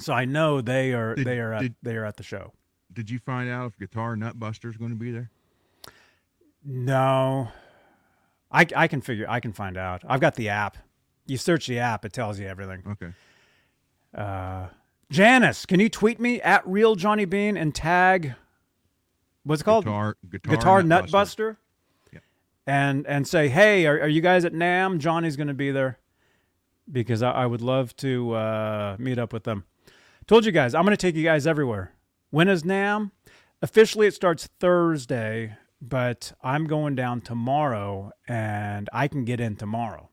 So 0.00 0.14
I 0.14 0.24
know 0.24 0.62
they 0.62 0.94
are 0.94 1.14
Did- 1.14 1.26
they 1.26 1.38
are 1.40 1.52
at, 1.52 1.60
did- 1.62 1.74
they 1.82 1.96
are 1.96 2.06
at 2.06 2.16
the 2.16 2.22
show. 2.22 2.52
Did 2.90 3.10
you 3.10 3.18
find 3.18 3.50
out 3.50 3.66
if 3.66 3.78
Guitar 3.78 4.16
Nutbuster 4.16 4.70
is 4.70 4.76
going 4.78 4.90
to 4.92 4.96
be 4.96 5.10
there? 5.10 5.30
No. 6.64 7.48
I, 8.52 8.66
I 8.76 8.86
can 8.86 9.00
figure 9.00 9.26
I 9.28 9.40
can 9.40 9.52
find 9.52 9.76
out. 9.76 10.02
I've 10.06 10.20
got 10.20 10.34
the 10.34 10.50
app. 10.50 10.76
You 11.26 11.38
search 11.38 11.66
the 11.66 11.78
app, 11.78 12.04
it 12.04 12.12
tells 12.12 12.38
you 12.38 12.46
everything. 12.46 12.82
Okay. 12.86 13.12
Uh, 14.14 14.66
Janice, 15.10 15.66
can 15.66 15.80
you 15.80 15.88
tweet 15.88 16.20
me 16.20 16.40
at 16.42 16.66
real 16.66 16.94
Johnny 16.94 17.24
Bean 17.24 17.56
and 17.56 17.74
tag 17.74 18.34
what's 19.44 19.62
it 19.62 19.64
called 19.64 19.84
Guitar 19.84 20.16
Guitar, 20.28 20.56
Guitar 20.56 20.82
Nutbuster. 20.82 21.08
Nutbuster? 21.10 21.56
Yep. 22.12 22.22
And 22.66 23.06
and 23.06 23.26
say, 23.26 23.48
hey, 23.48 23.86
are, 23.86 24.00
are 24.00 24.08
you 24.08 24.20
guys 24.20 24.44
at 24.44 24.52
NAMM? 24.52 24.98
Johnny's 24.98 25.36
going 25.36 25.48
to 25.48 25.54
be 25.54 25.70
there 25.70 25.98
because 26.90 27.22
I, 27.22 27.30
I 27.30 27.46
would 27.46 27.62
love 27.62 27.96
to 27.96 28.32
uh, 28.34 28.96
meet 28.98 29.18
up 29.18 29.32
with 29.32 29.44
them. 29.44 29.64
Told 30.26 30.44
you 30.44 30.52
guys, 30.52 30.74
I'm 30.74 30.84
going 30.84 30.96
to 30.96 31.00
take 31.00 31.16
you 31.16 31.24
guys 31.24 31.46
everywhere. 31.46 31.92
When 32.30 32.48
is 32.48 32.62
NAMM? 32.62 33.10
Officially, 33.60 34.06
it 34.06 34.14
starts 34.14 34.48
Thursday, 34.58 35.56
but 35.82 36.32
I'm 36.42 36.66
going 36.66 36.94
down 36.94 37.20
tomorrow, 37.20 38.12
and 38.28 38.88
I 38.92 39.08
can 39.08 39.24
get 39.24 39.40
in 39.40 39.56
tomorrow. 39.56 40.10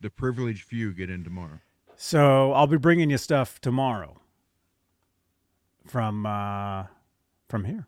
The 0.00 0.10
privileged 0.10 0.64
few 0.64 0.92
get 0.92 1.08
in 1.08 1.24
tomorrow. 1.24 1.60
So 1.96 2.52
I'll 2.52 2.66
be 2.66 2.76
bringing 2.76 3.08
you 3.08 3.16
stuff 3.16 3.60
tomorrow 3.60 4.20
from 5.86 6.26
uh, 6.26 6.84
from 7.48 7.64
here. 7.64 7.86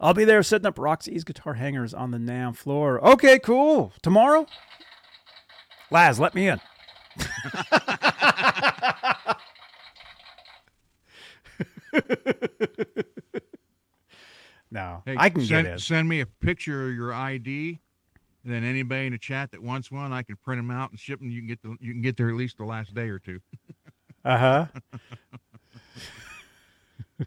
I'll 0.00 0.14
be 0.14 0.24
there 0.24 0.42
setting 0.42 0.66
up 0.66 0.78
Roxy's 0.78 1.22
guitar 1.22 1.54
hangers 1.54 1.92
on 1.92 2.10
the 2.10 2.18
NAMM 2.18 2.56
floor. 2.56 3.04
Okay, 3.06 3.38
cool. 3.38 3.92
Tomorrow? 4.02 4.46
Laz, 5.90 6.18
let 6.18 6.34
me 6.34 6.48
in. 6.48 6.60
no, 14.74 15.02
Hey, 15.06 15.14
I 15.16 15.30
can 15.30 15.46
send, 15.46 15.66
get 15.66 15.72
in. 15.74 15.78
Send 15.78 16.08
me 16.08 16.20
a 16.20 16.26
picture 16.26 16.88
of 16.88 16.94
your 16.94 17.14
ID, 17.14 17.78
and 18.44 18.52
then 18.52 18.64
anybody 18.64 19.06
in 19.06 19.12
the 19.12 19.18
chat 19.18 19.52
that 19.52 19.62
wants 19.62 19.90
one, 19.90 20.12
I 20.12 20.22
can 20.22 20.36
print 20.36 20.58
them 20.58 20.70
out 20.70 20.90
and 20.90 20.98
ship 20.98 21.20
them. 21.20 21.30
You 21.30 21.40
can 21.40 21.48
get 21.48 21.62
the, 21.62 21.76
you 21.80 21.92
can 21.92 22.02
get 22.02 22.16
there 22.16 22.28
at 22.28 22.34
least 22.34 22.58
the 22.58 22.64
last 22.64 22.92
day 22.94 23.08
or 23.08 23.18
two. 23.18 23.40
Uh 24.26 24.38
huh. 24.38 24.66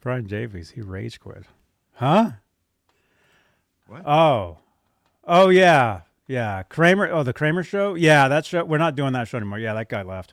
Brian 0.00 0.26
Davies, 0.26 0.70
he 0.70 0.80
rage 0.80 1.20
quit. 1.20 1.44
Huh? 1.92 2.30
What? 3.86 4.06
Oh. 4.06 4.56
Oh 5.22 5.50
yeah. 5.50 6.00
Yeah. 6.26 6.62
Kramer 6.62 7.10
oh 7.12 7.22
the 7.22 7.34
Kramer 7.34 7.62
show? 7.62 7.94
Yeah, 7.94 8.26
that 8.28 8.46
show 8.46 8.64
we're 8.64 8.78
not 8.78 8.96
doing 8.96 9.12
that 9.12 9.28
show 9.28 9.36
anymore. 9.36 9.58
Yeah, 9.58 9.74
that 9.74 9.90
guy 9.90 10.00
left. 10.00 10.32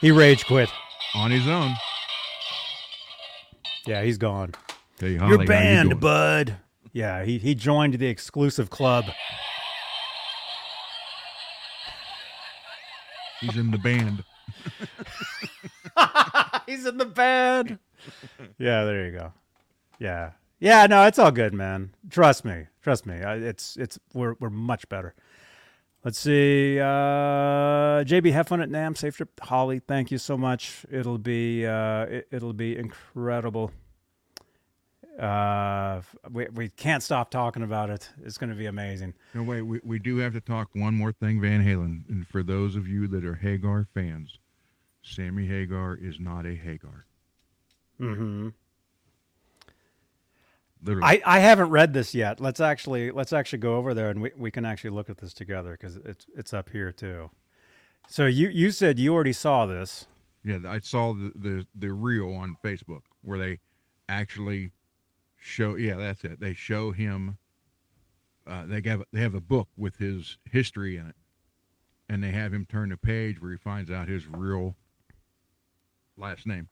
He 0.00 0.12
rage 0.12 0.46
quit. 0.46 0.70
On 1.16 1.32
his 1.32 1.48
own. 1.48 1.74
Yeah, 3.86 4.02
he's 4.02 4.18
gone. 4.18 4.52
Hey, 4.98 5.12
You're 5.12 5.20
Holly, 5.20 5.36
how 5.36 5.42
you 5.42 5.48
banned, 5.48 6.00
bud. 6.00 6.56
Yeah, 6.92 7.24
he, 7.24 7.38
he 7.38 7.54
joined 7.54 7.94
the 7.94 8.06
exclusive 8.06 8.70
club. 8.70 9.06
He's 13.40 13.56
in 13.56 13.70
the 13.72 13.78
band. 13.78 14.24
He's 16.66 16.86
in 16.86 16.96
the 16.96 17.06
band. 17.06 17.78
yeah, 18.58 18.84
there 18.84 19.06
you 19.06 19.12
go. 19.12 19.32
Yeah, 19.98 20.32
yeah. 20.60 20.86
No, 20.86 21.04
it's 21.06 21.18
all 21.18 21.32
good, 21.32 21.52
man. 21.52 21.94
Trust 22.08 22.44
me. 22.44 22.66
Trust 22.82 23.04
me. 23.04 23.16
It's 23.16 23.76
it's 23.76 23.98
we're 24.14 24.34
we're 24.38 24.50
much 24.50 24.88
better. 24.88 25.14
Let's 26.04 26.18
see. 26.18 26.80
Uh, 26.80 28.02
JB, 28.02 28.32
have 28.32 28.48
fun 28.48 28.60
at 28.60 28.68
NAMM. 28.68 28.96
Safe 28.96 29.16
trip, 29.16 29.28
Holly. 29.40 29.78
Thank 29.78 30.10
you 30.10 30.18
so 30.18 30.36
much. 30.36 30.84
It'll 30.90 31.18
be 31.18 31.64
uh, 31.64 32.04
it, 32.06 32.28
it'll 32.32 32.52
be 32.52 32.76
incredible. 32.76 33.70
Uh, 35.18 36.00
we 36.30 36.48
we 36.54 36.68
can't 36.70 37.02
stop 37.02 37.30
talking 37.30 37.62
about 37.62 37.88
it. 37.90 38.10
It's 38.24 38.36
going 38.36 38.50
to 38.50 38.56
be 38.56 38.66
amazing. 38.66 39.14
No, 39.34 39.44
wait, 39.44 39.62
we, 39.62 39.80
we 39.84 39.98
do 40.00 40.16
have 40.16 40.32
to 40.32 40.40
talk 40.40 40.70
one 40.72 40.94
more 40.94 41.12
thing, 41.12 41.40
Van 41.40 41.64
Halen. 41.64 42.08
And 42.08 42.26
for 42.26 42.42
those 42.42 42.74
of 42.74 42.88
you 42.88 43.06
that 43.08 43.24
are 43.24 43.36
Hagar 43.36 43.86
fans, 43.94 44.38
Sammy 45.02 45.46
Hagar 45.46 45.94
is 45.94 46.18
not 46.18 46.46
a 46.46 46.54
Hagar. 46.54 47.06
Mm-hmm. 48.00 48.48
Literally. 50.84 51.22
I, 51.24 51.36
I 51.36 51.38
haven't 51.38 51.70
read 51.70 51.92
this 51.92 52.14
yet. 52.14 52.40
Let's 52.40 52.60
actually 52.60 53.10
let's 53.10 53.32
actually 53.32 53.60
go 53.60 53.76
over 53.76 53.94
there 53.94 54.10
and 54.10 54.20
we, 54.20 54.32
we 54.36 54.50
can 54.50 54.64
actually 54.64 54.90
look 54.90 55.08
at 55.08 55.18
this 55.18 55.32
together 55.32 55.72
because 55.72 55.96
it's 55.96 56.26
it's 56.36 56.52
up 56.52 56.70
here 56.70 56.90
too. 56.92 57.30
So 58.08 58.26
you 58.26 58.48
you 58.48 58.70
said 58.72 58.98
you 58.98 59.14
already 59.14 59.32
saw 59.32 59.64
this. 59.66 60.06
yeah, 60.44 60.58
I 60.66 60.80
saw 60.80 61.12
the, 61.14 61.32
the, 61.34 61.66
the 61.74 61.92
reel 61.92 62.34
on 62.34 62.56
Facebook 62.64 63.02
where 63.22 63.38
they 63.38 63.60
actually 64.08 64.72
show, 65.38 65.76
yeah, 65.76 65.94
that's 65.96 66.24
it. 66.24 66.40
They 66.40 66.54
show 66.54 66.90
him, 66.90 67.38
uh, 68.46 68.66
they, 68.66 68.82
have, 68.88 69.04
they 69.12 69.20
have 69.20 69.34
a 69.34 69.40
book 69.40 69.68
with 69.76 69.96
his 69.96 70.38
history 70.50 70.96
in 70.96 71.08
it. 71.08 71.14
And 72.08 72.22
they 72.22 72.30
have 72.30 72.52
him 72.52 72.66
turn 72.66 72.90
the 72.90 72.96
page 72.96 73.40
where 73.40 73.52
he 73.52 73.56
finds 73.56 73.90
out 73.90 74.08
his 74.08 74.26
real 74.26 74.74
last 76.16 76.46
name. 76.46 76.68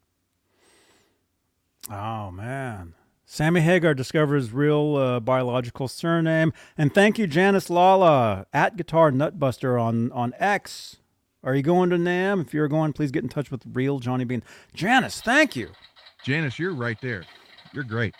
Oh 1.91 2.31
man. 2.31 2.95
Sammy 3.33 3.61
Hagar 3.61 3.95
discovers 3.95 4.51
real 4.51 4.97
uh, 4.97 5.21
biological 5.21 5.87
surname, 5.87 6.53
and 6.77 6.93
thank 6.93 7.17
you, 7.17 7.29
Janice 7.29 7.71
Lala 7.71 8.45
at 8.53 8.77
Guitar 8.77 9.13
Nutbuster 9.13 9.81
on 9.81 10.11
on 10.11 10.35
X. 10.41 10.97
Are 11.45 11.55
you 11.55 11.63
going 11.63 11.91
to 11.91 11.97
NAMM? 11.97 12.45
If 12.45 12.53
you're 12.53 12.67
going, 12.67 12.93
please 12.93 13.13
get 13.13 13.23
in 13.23 13.29
touch 13.29 13.53
with 13.53 13.63
real 13.73 14.01
Johnny 14.01 14.25
Bean. 14.25 14.43
Janice, 14.75 15.21
thank 15.21 15.55
you. 15.55 15.69
Janice, 16.25 16.59
you're 16.59 16.75
right 16.75 17.01
there. 17.01 17.23
You're 17.73 17.85
great. 17.85 18.17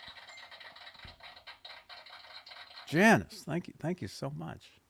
Janice, 2.87 3.43
thank 3.45 3.67
you, 3.67 3.73
thank 3.81 4.01
you 4.01 4.07
so 4.07 4.29
much. 4.29 4.80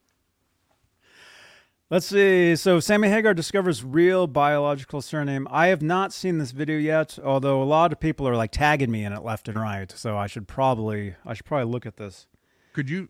Let's 1.92 2.06
see. 2.06 2.56
So 2.56 2.80
Sammy 2.80 3.10
Hagar 3.10 3.34
discovers 3.34 3.84
real 3.84 4.26
biological 4.26 5.02
surname. 5.02 5.46
I 5.52 5.68
have 5.68 5.82
not 5.82 6.14
seen 6.14 6.38
this 6.38 6.52
video 6.52 6.78
yet, 6.78 7.20
although 7.22 7.62
a 7.62 7.66
lot 7.66 7.92
of 7.92 8.00
people 8.00 8.26
are 8.30 8.36
like 8.38 8.52
tagging 8.52 8.90
me 8.90 9.04
in 9.04 9.12
it 9.12 9.24
left 9.26 9.50
and 9.50 9.60
right. 9.60 9.92
So 9.92 10.18
I 10.18 10.28
should 10.28 10.48
probably 10.48 11.16
I 11.26 11.34
should 11.34 11.46
probably 11.46 11.70
look 11.70 11.86
at 11.86 11.98
this. 11.98 12.28
Could 12.72 12.90
you, 12.90 13.10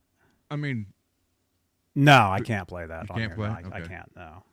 I 0.50 0.56
mean, 0.56 0.88
No, 1.94 2.30
I 2.32 2.40
can't 2.40 2.68
play 2.68 2.88
that. 2.88 3.04
You 3.08 3.14
on 3.14 3.20
can't 3.20 3.32
here. 3.32 3.36
Play? 3.36 3.48
I, 3.50 3.78
I 3.78 3.80
Okay. 3.82 3.88
can't. 3.88 4.12
No, 4.16 4.44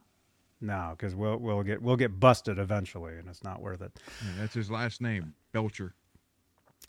no, 0.61 0.95
because 0.95 1.15
we'll 1.15 1.39
we'll 1.39 1.63
get 1.63 1.81
we'll 1.81 1.97
get 1.97 2.21
busted 2.21 2.59
eventually, 2.59 3.17
and 3.17 3.31
it's 3.31 3.43
not 3.43 3.63
worth 3.63 3.81
it. 3.81 3.99
yeah, 4.23 4.33
that's 4.41 4.53
his 4.53 4.71
last 4.71 5.01
name, 5.01 5.33
Belcher. 5.53 5.95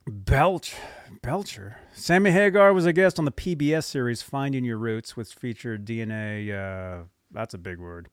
Belch, 0.05 0.75
Belcher. 1.21 1.77
Sammy 1.93 2.31
Hagar 2.31 2.73
was 2.73 2.85
a 2.85 2.91
guest 2.91 3.17
on 3.17 3.23
the 3.23 3.31
PBS 3.31 3.85
series 3.85 4.21
Finding 4.21 4.65
Your 4.65 4.77
Roots, 4.77 5.15
which 5.15 5.33
featured 5.33 5.85
DNA. 5.85 6.51
Uh, 6.51 7.03
that's 7.31 7.53
a 7.53 7.57
big 7.57 7.79
word. 7.79 8.09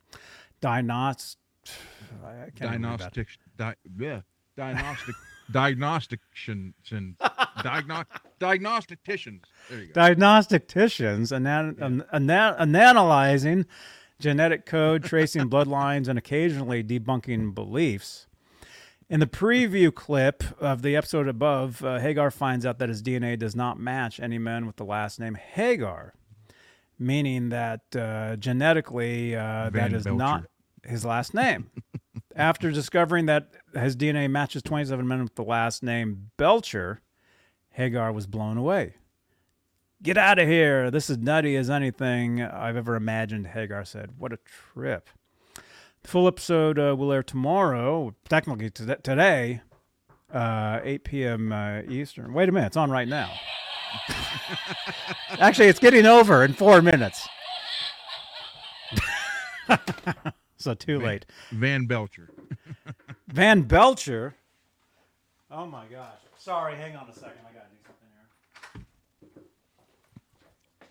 Diagnost. 0.62 1.36
I 2.24 2.50
can't 2.54 2.74
even. 2.74 2.82
Diagnostic, 2.82 3.28
di, 3.56 3.74
yeah, 3.98 4.20
diagnostic, 4.56 5.14
diagnosticians, 5.52 6.74
diagno, 7.58 8.04
diagnosticians. 8.40 9.40
There 9.68 9.80
you 9.80 9.86
go. 9.92 10.00
Diagnosticians 10.00 11.32
anan- 11.32 11.76
an- 11.80 12.04
ana- 12.12 12.56
analyzing 12.58 13.66
genetic 14.20 14.64
code, 14.66 15.02
tracing 15.12 15.50
bloodlines, 15.50 16.08
and 16.08 16.18
occasionally 16.18 16.82
debunking 16.84 17.54
beliefs. 17.54 18.26
In 19.08 19.20
the 19.20 19.26
preview 19.26 19.94
clip 19.94 20.42
of 20.60 20.82
the 20.82 20.96
episode 20.96 21.28
above, 21.28 21.84
uh, 21.84 22.00
Hagar 22.00 22.30
finds 22.32 22.66
out 22.66 22.78
that 22.80 22.88
his 22.88 23.02
DNA 23.02 23.38
does 23.38 23.54
not 23.54 23.78
match 23.78 24.18
any 24.18 24.38
men 24.38 24.66
with 24.66 24.76
the 24.76 24.84
last 24.84 25.20
name 25.20 25.36
Hagar, 25.36 26.14
meaning 26.98 27.50
that 27.50 27.80
uh, 27.96 28.36
genetically 28.36 29.34
uh, 29.36 29.70
that 29.70 29.92
is 29.92 30.04
Belcher. 30.04 30.16
not 30.18 30.44
his 30.84 31.04
last 31.04 31.34
name. 31.34 31.70
After 32.36 32.70
discovering 32.70 33.26
that 33.26 33.48
his 33.74 33.96
DNA 33.96 34.30
matches 34.30 34.62
27 34.62 35.06
men 35.06 35.22
with 35.22 35.34
the 35.36 35.42
last 35.44 35.82
name 35.82 36.30
Belcher, 36.36 37.00
Hagar 37.70 38.12
was 38.12 38.26
blown 38.26 38.56
away. 38.58 38.94
Get 40.02 40.18
out 40.18 40.38
of 40.38 40.46
here. 40.46 40.90
This 40.90 41.08
is 41.08 41.16
nutty 41.16 41.56
as 41.56 41.70
anything 41.70 42.42
I've 42.42 42.76
ever 42.76 42.94
imagined, 42.96 43.46
Hagar 43.48 43.84
said. 43.86 44.10
What 44.18 44.32
a 44.34 44.38
trip. 44.74 45.08
The 46.02 46.08
full 46.08 46.28
episode 46.28 46.78
uh, 46.78 46.94
will 46.94 47.10
air 47.12 47.22
tomorrow, 47.22 48.14
technically 48.28 48.68
to- 48.70 48.96
today, 48.96 49.62
uh, 50.32 50.80
8 50.84 51.04
p.m. 51.04 51.52
Uh, 51.52 51.80
Eastern. 51.88 52.34
Wait 52.34 52.48
a 52.48 52.52
minute, 52.52 52.66
it's 52.68 52.76
on 52.76 52.90
right 52.90 53.08
now. 53.08 53.32
Actually, 55.40 55.68
it's 55.68 55.78
getting 55.78 56.06
over 56.06 56.44
in 56.44 56.52
four 56.52 56.80
minutes. 56.82 57.28
so 60.56 60.74
too 60.74 60.98
late. 61.00 61.26
Van 61.52 61.86
Belcher. 61.86 62.28
Van 63.28 63.62
Belcher. 63.62 64.34
Oh 65.50 65.66
my 65.66 65.84
gosh. 65.86 66.18
Sorry, 66.38 66.76
hang 66.76 66.96
on 66.96 67.08
a 67.08 67.12
second. 67.12 67.38
I 67.48 67.52
gotta 67.52 67.66
do 67.70 67.76
something 67.86 68.08
here. 68.74 68.84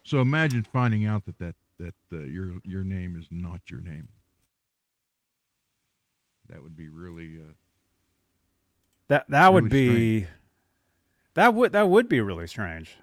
So 0.03 0.19
imagine 0.21 0.65
finding 0.73 1.05
out 1.05 1.25
that 1.25 1.37
that 1.39 1.55
that 1.79 1.95
uh, 2.13 2.19
your 2.23 2.53
your 2.63 2.83
name 2.83 3.15
is 3.19 3.27
not 3.31 3.61
your 3.69 3.81
name. 3.81 4.07
That 6.49 6.61
would 6.61 6.75
be 6.75 6.89
really. 6.89 7.37
Uh, 7.39 7.53
That 9.07 9.25
that 9.29 9.53
would 9.53 9.71
Really 9.71 10.21
be 10.21 10.27
that 11.35 11.53
would 11.53 11.71
that 11.73 11.87
would 11.87 12.09
be 12.09 12.19
really 12.19 12.47
strange. 12.47 12.97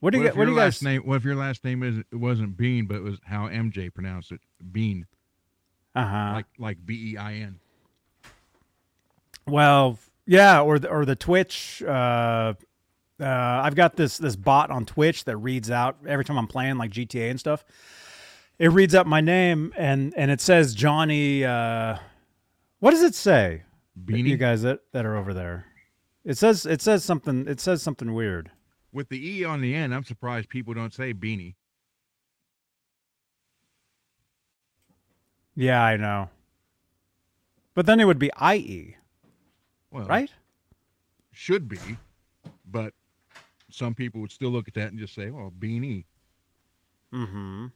What 0.00 0.12
do 0.12 0.20
you 0.20 0.26
if 0.26 0.36
what 0.36 0.44
do 0.44 0.52
you 0.52 0.56
last 0.56 0.76
guys 0.80 0.82
name? 0.84 1.02
What 1.02 1.16
if 1.16 1.24
your 1.24 1.34
last 1.34 1.64
name 1.64 1.82
is 1.82 1.98
it 1.98 2.16
wasn't 2.16 2.56
Bean, 2.56 2.86
but 2.86 2.96
it 2.96 3.02
was 3.02 3.18
how 3.24 3.48
MJ 3.48 3.92
pronounced 3.92 4.30
it, 4.30 4.40
Bean, 4.72 5.06
Uh-huh. 5.94 6.32
like 6.34 6.46
like 6.58 6.78
B 6.86 7.12
E 7.12 7.16
I 7.16 7.34
N. 7.34 7.58
Well, 9.46 9.98
yeah, 10.26 10.60
or 10.60 10.78
the, 10.78 10.88
or 10.88 11.04
the 11.04 11.16
Twitch. 11.16 11.82
Uh, 11.82 12.54
uh, 13.20 13.24
I've 13.24 13.74
got 13.74 13.96
this 13.96 14.18
this 14.18 14.36
bot 14.36 14.70
on 14.70 14.84
Twitch 14.86 15.24
that 15.24 15.36
reads 15.38 15.70
out 15.70 15.96
every 16.06 16.24
time 16.24 16.38
I'm 16.38 16.46
playing 16.46 16.76
like 16.76 16.90
GTA 16.92 17.30
and 17.30 17.40
stuff. 17.40 17.64
It 18.58 18.70
reads 18.70 18.94
out 18.94 19.06
my 19.06 19.20
name 19.20 19.72
and 19.76 20.12
and 20.16 20.30
it 20.30 20.40
says 20.40 20.74
Johnny. 20.74 21.44
Uh, 21.44 21.96
what 22.80 22.92
does 22.92 23.02
it 23.02 23.14
say? 23.14 23.62
Beanie 24.04 24.28
You 24.28 24.36
guys 24.36 24.62
that, 24.62 24.80
that 24.92 25.04
are 25.04 25.16
over 25.16 25.34
there. 25.34 25.66
It 26.28 26.36
says 26.36 26.66
it 26.66 26.82
says 26.82 27.02
something. 27.04 27.48
It 27.48 27.58
says 27.58 27.82
something 27.82 28.12
weird. 28.12 28.50
with 28.92 29.08
the 29.08 29.16
E 29.26 29.44
on 29.44 29.62
the 29.62 29.74
end. 29.74 29.94
I'm 29.94 30.04
surprised 30.04 30.50
people 30.50 30.74
don't 30.74 30.92
say 30.92 31.14
Beanie. 31.14 31.54
Yeah, 35.56 35.82
I 35.82 35.96
know. 35.96 36.28
But 37.74 37.86
then 37.86 37.98
it 37.98 38.04
would 38.04 38.18
be 38.18 38.30
IE, 38.54 38.96
Well, 39.90 40.04
right? 40.04 40.30
should 41.32 41.66
be, 41.68 41.78
but 42.70 42.92
some 43.70 43.94
people 43.94 44.20
would 44.20 44.30
still 44.32 44.50
look 44.50 44.68
at 44.68 44.74
that 44.74 44.90
and 44.90 44.98
just 44.98 45.14
say, 45.14 45.30
"Well, 45.30 45.50
beanie." 45.58 46.04
Mm-hmm. 47.14 47.66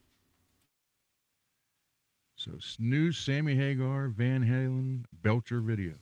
So 2.37 2.51
snooze 2.61 3.17
Sammy 3.17 3.55
Hagar, 3.55 4.09
Van 4.09 4.45
Halen, 4.45 5.05
Belcher 5.23 5.61
video. 5.61 5.95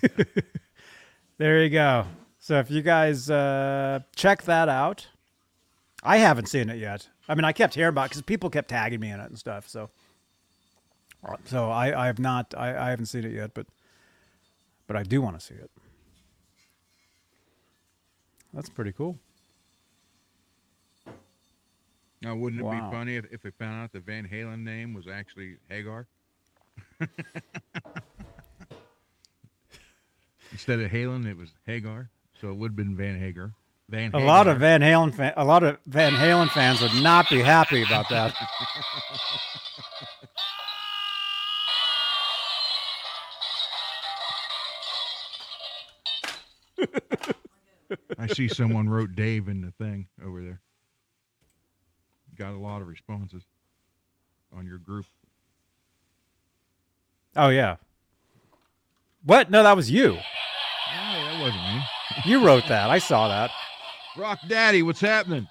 There 1.36 1.62
you 1.62 1.70
go. 1.70 2.06
So 2.38 2.58
if 2.58 2.70
you 2.70 2.82
guys 2.82 3.28
uh, 3.30 4.00
check 4.14 4.42
that 4.42 4.68
out, 4.68 5.08
I 6.02 6.18
haven't 6.18 6.46
seen 6.46 6.68
it 6.68 6.78
yet. 6.78 7.08
I 7.28 7.34
mean, 7.34 7.44
I 7.44 7.52
kept 7.52 7.74
hearing 7.74 7.88
about 7.88 8.10
because 8.10 8.22
people 8.22 8.50
kept 8.50 8.68
tagging 8.68 9.00
me 9.00 9.10
in 9.10 9.18
it 9.18 9.28
and 9.30 9.38
stuff. 9.38 9.68
So, 9.68 9.90
so 11.46 11.70
I, 11.70 12.04
I 12.04 12.06
have 12.06 12.18
not, 12.18 12.54
I, 12.56 12.76
I 12.86 12.90
haven't 12.90 13.06
seen 13.06 13.24
it 13.24 13.32
yet, 13.32 13.52
but, 13.54 13.66
but 14.86 14.96
I 14.96 15.02
do 15.02 15.22
want 15.22 15.38
to 15.38 15.44
see 15.44 15.54
it. 15.54 15.70
That's 18.52 18.68
pretty 18.68 18.92
cool. 18.92 19.18
Now, 22.22 22.36
wouldn't 22.36 22.60
it 22.60 22.64
Wow. 22.64 22.90
be 22.90 22.96
funny 22.96 23.16
if, 23.16 23.24
if 23.32 23.42
they 23.42 23.50
found 23.50 23.82
out 23.82 23.92
the 23.92 24.00
Van 24.00 24.28
Halen 24.28 24.62
name 24.62 24.94
was 24.94 25.08
actually 25.08 25.56
Hagar? 25.68 26.06
Instead 30.54 30.78
of 30.78 30.90
Halen, 30.92 31.26
it 31.26 31.36
was 31.36 31.50
Hagar. 31.66 32.08
So 32.40 32.48
it 32.48 32.54
would 32.54 32.70
have 32.70 32.76
been 32.76 32.96
Van 32.96 33.18
Hagar. 33.18 33.52
Van 33.88 34.12
A 34.14 34.20
lot 34.20 34.46
of 34.46 34.60
Van 34.60 34.80
Halen, 34.80 35.12
fan, 35.12 35.32
a 35.36 35.44
lot 35.44 35.64
of 35.64 35.78
Van 35.84 36.12
Halen 36.12 36.48
fans 36.48 36.80
would 36.80 36.94
not 37.02 37.28
be 37.28 37.40
happy 37.40 37.82
about 37.82 38.08
that. 38.08 38.32
I 48.16 48.28
see 48.28 48.46
someone 48.46 48.88
wrote 48.88 49.16
Dave 49.16 49.48
in 49.48 49.60
the 49.60 49.72
thing 49.72 50.06
over 50.24 50.40
there. 50.40 50.60
Got 52.36 52.52
a 52.52 52.58
lot 52.58 52.80
of 52.80 52.86
responses 52.86 53.42
on 54.56 54.66
your 54.66 54.78
group. 54.78 55.06
Oh 57.34 57.48
yeah. 57.48 57.76
What? 59.24 59.50
No, 59.50 59.64
that 59.64 59.74
was 59.74 59.90
you. 59.90 60.20
Wasn't 61.44 61.62
me. 61.62 61.82
You 62.24 62.46
wrote 62.46 62.66
that. 62.68 62.88
I 62.88 62.98
saw 62.98 63.28
that. 63.28 63.50
Rock 64.16 64.38
Daddy, 64.48 64.82
what's 64.82 65.00
happening? 65.00 65.46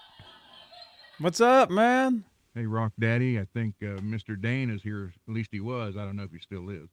What's 1.20 1.40
up, 1.40 1.70
man? 1.70 2.24
Hey, 2.56 2.66
Rock 2.66 2.94
Daddy, 3.00 3.40
I 3.40 3.46
think 3.54 3.76
uh, 3.84 4.00
Mr. 4.02 4.40
Dane 4.40 4.72
is 4.72 4.82
here. 4.82 5.14
At 5.28 5.34
least 5.36 5.50
he 5.52 5.60
was. 5.60 5.96
I 5.96 6.04
don't 6.06 6.16
know 6.16 6.24
if 6.24 6.32
he 6.32 6.40
still 6.40 6.70
is. 6.70 6.90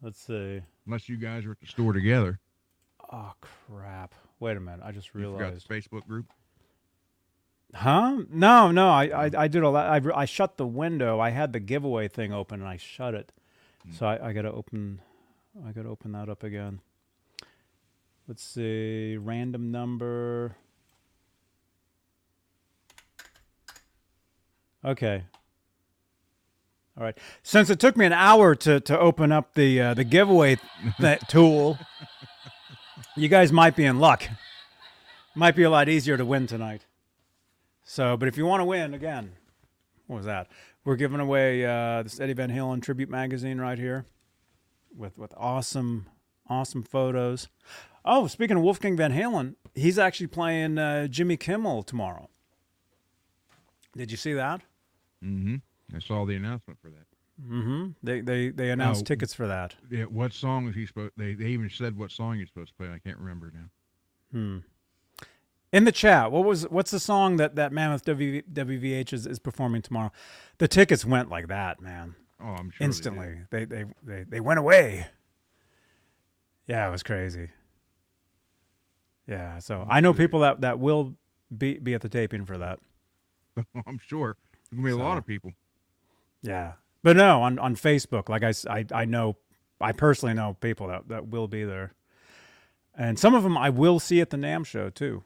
Let's 0.00 0.20
see. 0.20 0.60
Unless 0.86 1.08
you 1.08 1.16
guys 1.16 1.44
are 1.44 1.52
at 1.52 1.60
the 1.60 1.66
store 1.66 1.92
together. 1.92 2.38
Oh 3.10 3.32
crap! 3.40 4.14
Wait 4.38 4.56
a 4.56 4.60
minute. 4.60 4.80
I 4.84 4.92
just 4.92 5.12
realized. 5.12 5.40
You 5.40 5.46
forgot 5.46 5.68
the 5.68 5.74
Facebook 5.74 6.06
group. 6.06 6.26
Huh? 7.74 8.18
No, 8.30 8.70
no. 8.70 8.90
I, 8.90 9.26
I, 9.26 9.30
I 9.36 9.48
did 9.48 9.64
all 9.64 9.72
that. 9.72 9.86
I, 9.90 10.20
I 10.20 10.24
shut 10.24 10.56
the 10.56 10.66
window. 10.66 11.18
I 11.18 11.30
had 11.30 11.52
the 11.52 11.60
giveaway 11.60 12.06
thing 12.06 12.32
open, 12.32 12.60
and 12.60 12.68
I 12.68 12.76
shut 12.76 13.14
it. 13.14 13.32
So 13.92 14.06
I, 14.06 14.28
I 14.28 14.32
gotta 14.32 14.52
open. 14.52 15.00
I 15.62 15.70
gotta 15.72 15.88
open 15.88 16.12
that 16.12 16.28
up 16.28 16.42
again. 16.42 16.80
Let's 18.26 18.42
see. 18.42 19.16
Random 19.16 19.70
number. 19.70 20.56
Okay. 24.84 25.24
All 26.96 27.04
right. 27.04 27.16
Since 27.42 27.70
it 27.70 27.78
took 27.78 27.96
me 27.96 28.06
an 28.06 28.12
hour 28.12 28.54
to, 28.56 28.80
to 28.80 28.98
open 28.98 29.30
up 29.30 29.54
the 29.54 29.80
uh, 29.80 29.94
the 29.94 30.04
giveaway 30.04 30.58
th- 31.00 31.20
tool, 31.28 31.78
you 33.16 33.28
guys 33.28 33.52
might 33.52 33.76
be 33.76 33.84
in 33.84 33.98
luck. 33.98 34.24
Might 35.34 35.56
be 35.56 35.62
a 35.62 35.70
lot 35.70 35.88
easier 35.88 36.16
to 36.16 36.24
win 36.24 36.46
tonight. 36.46 36.86
So, 37.84 38.16
but 38.16 38.28
if 38.28 38.36
you 38.36 38.46
want 38.46 38.60
to 38.60 38.64
win 38.64 38.94
again, 38.94 39.32
what 40.06 40.16
was 40.16 40.26
that? 40.26 40.48
We're 40.84 40.96
giving 40.96 41.20
away 41.20 41.64
uh, 41.64 42.02
this 42.02 42.20
Eddie 42.20 42.32
Van 42.34 42.50
Halen 42.50 42.82
tribute 42.82 43.10
magazine 43.10 43.60
right 43.60 43.78
here, 43.78 44.06
with 44.96 45.16
with 45.18 45.32
awesome, 45.36 46.06
awesome 46.48 46.82
photos. 46.82 47.48
Oh, 48.04 48.26
speaking 48.26 48.56
of 48.56 48.62
Wolfgang 48.62 48.96
Van 48.96 49.12
Halen, 49.12 49.54
he's 49.74 49.98
actually 49.98 50.26
playing 50.26 50.78
uh, 50.78 51.06
Jimmy 51.06 51.36
Kimmel 51.36 51.82
tomorrow. 51.82 52.28
Did 53.96 54.10
you 54.10 54.16
see 54.16 54.32
that? 54.34 54.60
Mm-hmm. 55.24 55.56
I 55.94 55.98
saw 56.00 56.24
the 56.26 56.34
announcement 56.36 56.78
for 56.82 56.90
that. 56.90 57.06
Mm-hmm. 57.42 57.88
They 58.02 58.20
they 58.20 58.48
they 58.50 58.70
announced 58.70 59.02
Oh. 59.02 59.04
tickets 59.04 59.34
for 59.34 59.46
that. 59.46 59.74
Yeah, 59.90 60.04
what 60.04 60.32
song 60.32 60.68
is 60.68 60.74
he 60.74 60.86
supposed? 60.86 61.12
They 61.16 61.34
they 61.34 61.46
even 61.46 61.70
said 61.70 61.96
what 61.96 62.10
song 62.10 62.38
he's 62.38 62.48
supposed 62.48 62.70
to 62.70 62.74
play. 62.74 62.88
I 62.92 62.98
can't 62.98 63.18
remember 63.18 63.52
now. 63.52 63.68
Hmm. 64.38 64.58
In 65.72 65.84
the 65.84 65.92
chat, 65.92 66.30
what 66.30 66.44
was 66.44 66.68
what's 66.68 66.92
the 66.92 67.00
song 67.00 67.36
that 67.38 67.56
that 67.56 67.72
Mammoth 67.72 68.04
w, 68.04 68.42
WVH 68.42 69.12
is, 69.12 69.26
is 69.26 69.38
performing 69.40 69.82
tomorrow? 69.82 70.12
The 70.58 70.68
tickets 70.68 71.04
went 71.04 71.28
like 71.30 71.48
that, 71.48 71.80
man. 71.80 72.14
Oh, 72.40 72.46
I'm 72.46 72.70
sure. 72.70 72.78
they 72.80 72.84
instantly. 72.84 73.34
They, 73.50 73.64
they 73.64 73.84
they 74.02 74.24
they 74.28 74.40
went 74.40 74.58
away. 74.58 75.06
Yeah, 76.66 76.88
it 76.88 76.90
was 76.90 77.02
crazy. 77.02 77.48
Yeah, 79.26 79.58
so 79.58 79.86
I 79.88 80.00
know 80.00 80.12
people 80.12 80.40
that 80.40 80.60
that 80.62 80.78
will 80.78 81.14
be 81.56 81.78
be 81.78 81.94
at 81.94 82.00
the 82.02 82.08
taping 82.08 82.44
for 82.44 82.58
that. 82.58 82.78
I'm 83.86 83.98
sure. 83.98 84.36
There's 84.70 84.80
gonna 84.82 84.94
be 84.96 85.00
a 85.00 85.04
lot 85.04 85.18
of 85.18 85.26
people. 85.26 85.52
Yeah, 86.42 86.72
but 87.02 87.16
no, 87.16 87.42
on 87.42 87.58
on 87.58 87.76
Facebook, 87.76 88.28
like 88.28 88.42
I, 88.42 88.52
I 88.70 88.84
I 88.92 89.04
know, 89.04 89.36
I 89.80 89.92
personally 89.92 90.34
know 90.34 90.56
people 90.60 90.88
that 90.88 91.08
that 91.08 91.28
will 91.28 91.48
be 91.48 91.64
there, 91.64 91.94
and 92.96 93.18
some 93.18 93.34
of 93.34 93.42
them 93.42 93.56
I 93.56 93.70
will 93.70 93.98
see 94.00 94.20
at 94.20 94.30
the 94.30 94.36
NAMM 94.36 94.66
show 94.66 94.90
too. 94.90 95.22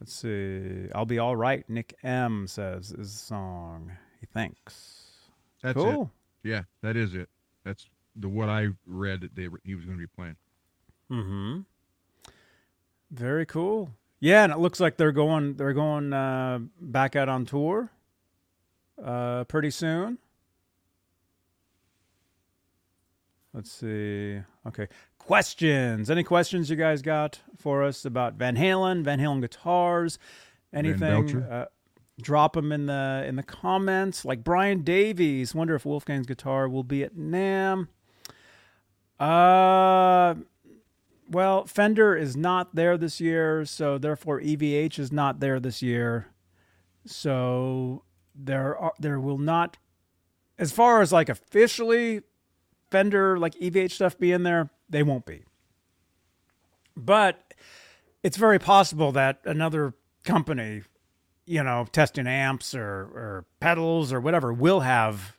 Let's 0.00 0.14
see. 0.14 0.88
I'll 0.94 1.04
be 1.04 1.18
all 1.18 1.36
right. 1.36 1.68
Nick 1.68 1.94
M 2.02 2.46
says 2.46 2.90
is 2.90 3.12
the 3.12 3.18
song. 3.18 3.92
He 4.18 4.26
thinks. 4.26 4.99
That's 5.62 5.76
cool. 5.76 6.10
it. 6.44 6.48
Yeah, 6.48 6.62
that 6.82 6.96
is 6.96 7.14
it. 7.14 7.28
That's 7.64 7.86
the 8.16 8.28
what 8.28 8.48
I 8.48 8.68
read 8.86 9.20
that 9.20 9.34
they 9.34 9.48
were, 9.48 9.60
he 9.64 9.74
was 9.74 9.84
going 9.84 9.96
to 9.96 10.00
be 10.00 10.06
playing. 10.06 10.36
Mm-hmm. 11.10 11.60
Very 13.10 13.46
cool. 13.46 13.90
Yeah, 14.20 14.44
and 14.44 14.52
it 14.52 14.58
looks 14.58 14.80
like 14.80 14.96
they're 14.96 15.12
going 15.12 15.54
they're 15.54 15.72
going 15.72 16.12
uh, 16.12 16.60
back 16.80 17.16
out 17.16 17.28
on 17.28 17.46
tour 17.46 17.90
uh, 19.02 19.44
pretty 19.44 19.70
soon. 19.70 20.18
Let's 23.52 23.72
see. 23.72 24.40
Okay, 24.66 24.86
questions. 25.18 26.10
Any 26.10 26.22
questions 26.22 26.70
you 26.70 26.76
guys 26.76 27.02
got 27.02 27.40
for 27.56 27.82
us 27.82 28.04
about 28.04 28.34
Van 28.34 28.56
Halen, 28.56 29.02
Van 29.02 29.18
Halen 29.18 29.40
guitars, 29.40 30.18
anything? 30.72 31.26
Belcher? 31.26 31.48
Uh, 31.50 31.64
drop 32.20 32.54
them 32.54 32.72
in 32.72 32.86
the 32.86 33.24
in 33.26 33.36
the 33.36 33.42
comments. 33.42 34.24
Like 34.24 34.44
Brian 34.44 34.82
Davies, 34.82 35.54
wonder 35.54 35.74
if 35.74 35.84
Wolfgang's 35.84 36.26
guitar 36.26 36.68
will 36.68 36.84
be 36.84 37.02
at 37.02 37.14
NAMM. 37.14 37.88
Uh, 39.18 40.34
well, 41.28 41.66
Fender 41.66 42.16
is 42.16 42.36
not 42.36 42.74
there 42.74 42.96
this 42.96 43.20
year, 43.20 43.64
so 43.64 43.98
therefore 43.98 44.40
EVH 44.40 44.98
is 44.98 45.12
not 45.12 45.40
there 45.40 45.60
this 45.60 45.82
year. 45.82 46.28
So 47.06 48.04
there 48.34 48.76
are 48.76 48.92
there 48.98 49.20
will 49.20 49.38
not 49.38 49.76
as 50.58 50.72
far 50.72 51.00
as 51.00 51.12
like 51.12 51.28
officially 51.28 52.22
Fender 52.90 53.38
like 53.38 53.54
EVH 53.54 53.92
stuff 53.92 54.18
be 54.18 54.32
in 54.32 54.42
there, 54.42 54.70
they 54.88 55.02
won't 55.02 55.24
be. 55.24 55.44
But 56.96 57.54
it's 58.22 58.36
very 58.36 58.58
possible 58.58 59.12
that 59.12 59.40
another 59.44 59.94
company, 60.24 60.82
you 61.50 61.64
know, 61.64 61.84
testing 61.90 62.28
amps 62.28 62.76
or 62.76 62.84
or 62.84 63.44
pedals 63.58 64.12
or 64.12 64.20
whatever 64.20 64.52
will 64.52 64.80
have 64.80 65.36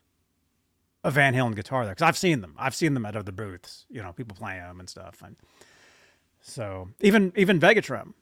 a 1.06 1.10
Van 1.10 1.34
Halen 1.34 1.56
guitar 1.56 1.86
there 1.86 1.94
because 1.96 2.06
I've 2.06 2.18
seen 2.18 2.42
them. 2.42 2.54
I've 2.58 2.76
seen 2.76 2.94
them 2.94 3.06
at 3.06 3.16
other 3.16 3.32
booths. 3.32 3.86
You 3.90 4.04
know, 4.04 4.12
people 4.12 4.36
playing 4.36 4.62
them 4.62 4.82
and 4.82 4.90
stuff. 4.90 5.24
And 5.26 5.38
so 6.42 6.90
even 7.00 7.32
even 7.38 7.62
VegaTrem, 7.62 8.14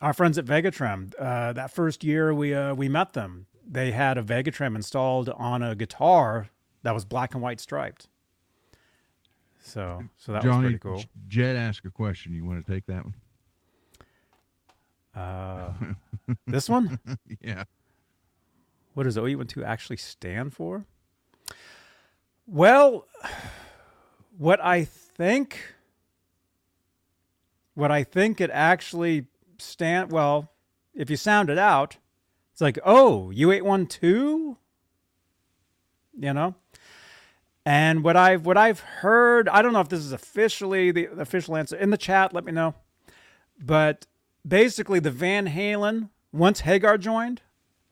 our 0.00 0.12
friends 0.12 0.38
at 0.38 0.44
VegaTrem, 0.44 1.14
uh, 1.20 1.52
that 1.52 1.70
first 1.70 2.02
year 2.02 2.34
we 2.34 2.52
uh, 2.52 2.74
we 2.74 2.88
met 2.88 3.12
them, 3.12 3.46
they 3.64 3.92
had 3.92 4.18
a 4.18 4.24
VegaTrem 4.24 4.74
installed 4.74 5.28
on 5.28 5.62
a 5.62 5.76
guitar 5.76 6.48
that 6.82 6.92
was 6.92 7.04
black 7.04 7.32
and 7.34 7.42
white 7.42 7.60
striped. 7.60 8.08
So 9.62 10.02
so 10.16 10.32
that 10.32 10.42
Johnny, 10.42 10.56
was 10.56 10.64
pretty 10.64 10.78
cool. 10.78 11.04
Jed 11.28 11.54
asked 11.54 11.84
a 11.84 11.90
question. 11.90 12.34
You 12.34 12.44
want 12.44 12.66
to 12.66 12.72
take 12.72 12.86
that 12.86 13.04
one? 13.04 13.14
Uh, 15.14 15.72
this 16.46 16.68
one, 16.68 16.98
yeah. 17.40 17.64
what 18.94 19.04
does 19.04 19.16
OE12 19.16 19.64
actually 19.64 19.96
stand 19.96 20.52
for? 20.54 20.84
Well, 22.46 23.06
what 24.38 24.60
I 24.64 24.84
think, 24.84 25.58
what 27.74 27.90
I 27.90 28.04
think 28.04 28.40
it 28.40 28.50
actually 28.52 29.26
stand. 29.58 30.12
Well, 30.12 30.50
if 30.94 31.10
you 31.10 31.16
sound 31.16 31.50
it 31.50 31.58
out, 31.58 31.96
it's 32.52 32.60
like, 32.60 32.78
oh, 32.84 33.32
U812. 33.34 34.56
You 36.18 36.34
know, 36.34 36.54
And 37.64 38.04
what 38.04 38.16
I've 38.16 38.44
what 38.44 38.58
I've 38.58 38.80
heard, 38.80 39.48
I 39.48 39.62
don't 39.62 39.72
know 39.72 39.80
if 39.80 39.88
this 39.88 40.00
is 40.00 40.12
officially 40.12 40.90
the 40.90 41.06
official 41.18 41.56
answer 41.56 41.76
in 41.76 41.90
the 41.90 41.96
chat. 41.96 42.34
Let 42.34 42.44
me 42.44 42.52
know. 42.52 42.74
But 43.58 44.06
basically, 44.46 45.00
the 45.00 45.10
Van 45.10 45.48
Halen 45.48 46.10
once 46.32 46.60
Hagar 46.60 46.98
joined, 46.98 47.42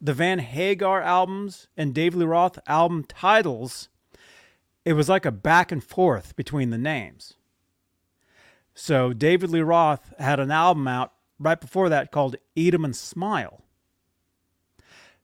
the 0.01 0.15
Van 0.15 0.39
Hagar 0.39 1.03
albums 1.03 1.69
and 1.77 1.95
David 1.95 2.21
Lee 2.21 2.27
Roth 2.27 2.59
album 2.67 3.05
titles, 3.05 3.89
it 4.85 4.93
was 4.93 5.09
like 5.09 5.27
a 5.27 5.33
back 5.33 5.73
and 5.73 5.83
forth 5.83 6.37
between 6.37 6.71
the 6.71 6.79
names. 6.79 7.35
So 8.75 9.13
David 9.13 9.51
Lee 9.51 9.61
Roth 9.61 10.15
had 10.19 10.39
an 10.39 10.53
album 10.53 10.87
out 10.87 11.13
right 11.39 11.61
before 11.61 11.89
that 11.89 12.13
called 12.13 12.37
Eat 12.55 12.75
'em 12.75 12.85
and 12.85 12.95
Smile. 12.95 13.65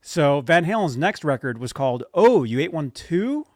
So 0.01 0.41
Van 0.41 0.65
Halen's 0.65 0.97
next 0.97 1.25
record 1.25 1.59
was 1.59 1.73
called 1.73 2.05
Oh, 2.13 2.43
You 2.43 2.61
Ate 2.61 2.73
One 2.73 2.91
Too? 2.91 3.47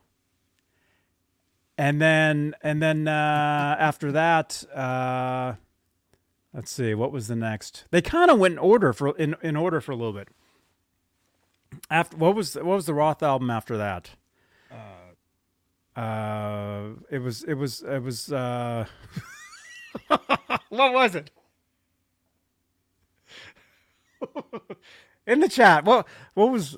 And 1.76 2.00
then 2.00 2.54
and 2.62 2.80
then 2.80 3.06
uh, 3.06 3.76
after 3.78 4.12
that, 4.12 4.64
uh, 4.74 5.54
let's 6.58 6.72
see, 6.72 6.92
what 6.92 7.12
was 7.12 7.28
the 7.28 7.36
next? 7.36 7.84
They 7.92 8.02
kind 8.02 8.32
of 8.32 8.38
went 8.40 8.54
in 8.54 8.58
order 8.58 8.92
for 8.92 9.16
in, 9.16 9.36
in 9.42 9.54
order 9.54 9.80
for 9.80 9.92
a 9.92 9.96
little 9.96 10.12
bit. 10.12 10.26
After 11.88 12.16
what 12.16 12.34
was 12.34 12.56
what 12.56 12.64
was 12.64 12.86
the 12.86 12.94
Roth 12.94 13.22
album 13.22 13.48
after 13.48 13.76
that? 13.76 14.10
Uh, 15.96 16.00
uh 16.00 16.88
it 17.12 17.20
was 17.20 17.44
it 17.44 17.54
was 17.54 17.82
it 17.82 18.02
was 18.02 18.32
uh, 18.32 18.86
what 20.68 20.92
was 20.92 21.14
it? 21.14 21.30
in 25.28 25.38
the 25.38 25.48
chat, 25.48 25.84
what 25.84 26.08
what 26.34 26.50
was 26.50 26.76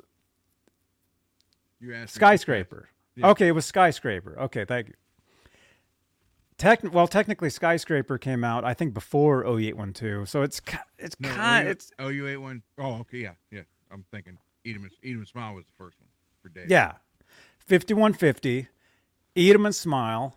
You 1.80 1.94
asked 1.94 2.16
skyscraper? 2.16 2.90
Yeah. 3.16 3.28
Okay, 3.28 3.48
it 3.48 3.52
was 3.52 3.64
skyscraper. 3.64 4.38
Okay, 4.40 4.66
thank 4.66 4.88
you. 4.88 4.94
Tech, 6.60 6.80
well, 6.92 7.08
technically, 7.08 7.48
skyscraper 7.48 8.18
came 8.18 8.44
out 8.44 8.64
I 8.66 8.74
think 8.74 8.92
before 8.92 9.46
0812, 9.46 10.28
so 10.28 10.42
it's 10.42 10.60
it's 10.98 11.18
No, 11.18 11.30
kind 11.30 11.66
it's 11.66 11.90
OU 11.98 12.28
eight 12.28 12.36
one. 12.36 12.62
Oh, 12.76 12.96
okay, 13.00 13.16
yeah, 13.18 13.32
yeah. 13.50 13.62
I'm 13.90 14.04
thinking 14.10 14.36
Eat 14.64 14.76
'em 14.76 14.82
and, 14.82 14.92
Eat 15.02 15.12
'em 15.12 15.20
and 15.20 15.26
Smile 15.28 15.54
was 15.54 15.64
the 15.64 15.72
first 15.78 15.98
one 15.98 16.08
for 16.42 16.50
Dave. 16.50 16.70
yeah, 16.70 16.92
5150, 17.66 18.68
Eat 19.34 19.54
'em 19.54 19.64
and 19.64 19.74
Smile, 19.74 20.36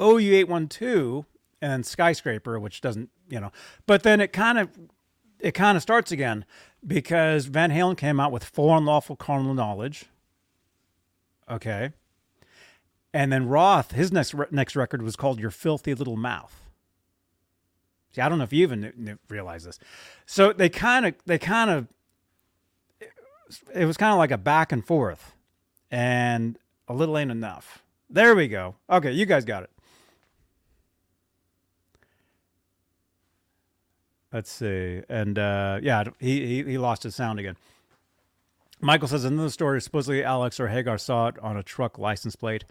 OU 0.00 0.34
812, 0.36 1.26
and 1.60 1.70
then 1.70 1.84
skyscraper, 1.84 2.58
which 2.58 2.80
doesn't 2.80 3.10
you 3.28 3.38
know, 3.38 3.52
but 3.86 4.02
then 4.04 4.22
it 4.22 4.32
kind 4.32 4.58
of 4.58 4.70
it 5.38 5.52
kind 5.52 5.76
of 5.76 5.82
starts 5.82 6.10
again 6.10 6.46
because 6.86 7.44
Van 7.44 7.70
Halen 7.70 7.98
came 7.98 8.18
out 8.18 8.32
with 8.32 8.42
For 8.42 8.78
Unlawful 8.78 9.16
Carnal 9.16 9.52
Knowledge. 9.52 10.06
Okay. 11.50 11.92
And 13.18 13.32
then 13.32 13.48
Roth, 13.48 13.90
his 13.90 14.12
next 14.12 14.32
re- 14.32 14.46
next 14.52 14.76
record 14.76 15.02
was 15.02 15.16
called 15.16 15.40
Your 15.40 15.50
Filthy 15.50 15.92
Little 15.92 16.16
Mouth. 16.16 16.62
See, 18.12 18.20
I 18.20 18.28
don't 18.28 18.38
know 18.38 18.44
if 18.44 18.52
you 18.52 18.62
even 18.62 18.80
knew, 18.80 18.92
knew, 18.96 19.18
realize 19.28 19.64
this. 19.64 19.80
So 20.24 20.52
they 20.52 20.68
kind 20.68 21.04
of, 21.04 21.16
they 21.26 21.36
kind 21.36 21.68
of, 21.68 21.88
it 23.74 23.86
was 23.86 23.96
kind 23.96 24.12
of 24.12 24.18
like 24.18 24.30
a 24.30 24.38
back 24.38 24.70
and 24.70 24.86
forth, 24.86 25.34
and 25.90 26.60
a 26.86 26.94
little 26.94 27.18
ain't 27.18 27.32
enough. 27.32 27.82
There 28.08 28.36
we 28.36 28.46
go. 28.46 28.76
Okay, 28.88 29.10
you 29.10 29.26
guys 29.26 29.44
got 29.44 29.64
it. 29.64 29.70
Let's 34.32 34.52
see. 34.52 35.02
And 35.08 35.40
uh, 35.40 35.80
yeah, 35.82 36.04
he, 36.20 36.46
he 36.46 36.62
he 36.62 36.78
lost 36.78 37.02
his 37.02 37.16
sound 37.16 37.40
again. 37.40 37.56
Michael 38.80 39.08
says 39.08 39.24
another 39.24 39.50
story. 39.50 39.82
Supposedly, 39.82 40.22
Alex 40.22 40.60
or 40.60 40.68
Hagar 40.68 40.98
saw 40.98 41.26
it 41.26 41.38
on 41.40 41.56
a 41.56 41.64
truck 41.64 41.98
license 41.98 42.36
plate. 42.36 42.64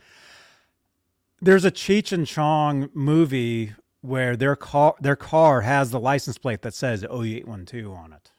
There's 1.41 1.65
a 1.65 1.71
Cheech 1.71 2.11
and 2.11 2.25
Chong 2.25 2.89
movie 2.93 3.73
where 4.01 4.35
their 4.35 4.55
car 4.55 4.95
their 4.99 5.15
car 5.15 5.61
has 5.61 5.91
the 5.91 5.99
license 5.99 6.37
plate 6.37 6.61
that 6.61 6.73
says 6.73 7.03
OU812 7.03 7.95
on 7.95 8.13
it. 8.13 8.31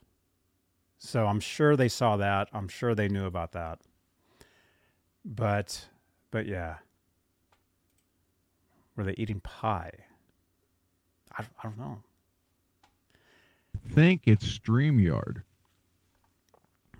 So 0.99 1.27
I'm 1.27 1.41
sure 1.41 1.77
they 1.77 1.89
saw 1.89 2.17
that. 2.17 2.49
I'm 2.53 2.69
sure 2.69 2.95
they 2.95 3.09
knew 3.09 3.27
about 3.27 3.53
that. 3.53 3.79
But 5.25 5.89
but 6.31 6.47
yeah. 6.47 6.77
Were 8.97 9.05
they 9.05 9.15
eating 9.17 9.41
pie? 9.41 9.93
I, 11.39 11.43
I 11.43 11.63
don't 11.63 11.79
know. 11.79 11.99
think 13.91 14.23
it's 14.27 14.45
Streamyard 14.59 15.43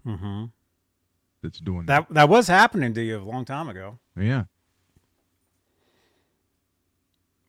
Mm-hmm. 0.07 0.45
that's 1.43 1.59
doing 1.59 1.87
That 1.87 2.07
that 2.11 2.29
was 2.29 2.47
happening 2.47 2.95
to 2.95 3.03
you 3.03 3.19
a 3.19 3.25
long 3.25 3.45
time 3.45 3.69
ago. 3.69 3.99
Yeah, 4.17 4.45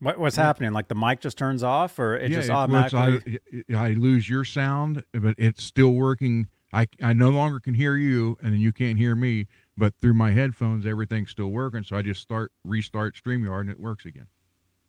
What 0.01 0.17
what's 0.17 0.35
happening? 0.35 0.71
Like 0.71 0.87
the 0.87 0.95
mic 0.95 1.19
just 1.19 1.37
turns 1.37 1.63
off, 1.63 1.99
or 1.99 2.15
it 2.15 2.31
yeah. 2.31 2.37
just 2.37 2.49
it 2.49 2.53
works. 2.53 2.93
automatically? 2.93 3.39
I, 3.73 3.87
I 3.87 3.89
lose 3.91 4.29
your 4.29 4.45
sound, 4.45 5.03
but 5.13 5.35
it's 5.37 5.63
still 5.63 5.91
working. 5.91 6.47
I 6.71 6.87
I 7.03 7.13
no 7.13 7.29
longer 7.29 7.59
can 7.59 7.73
hear 7.73 7.97
you, 7.97 8.37
and 8.41 8.53
then 8.53 8.61
you 8.61 8.71
can't 8.71 8.97
hear 8.97 9.15
me. 9.15 9.47
But 9.77 9.95
through 9.95 10.13
my 10.13 10.31
headphones, 10.31 10.85
everything's 10.85 11.31
still 11.31 11.49
working. 11.49 11.83
So 11.83 11.95
I 11.95 12.01
just 12.01 12.21
start 12.21 12.51
restart 12.63 13.15
Streamyard, 13.15 13.61
and 13.61 13.69
it 13.69 13.79
works 13.79 14.05
again. 14.05 14.27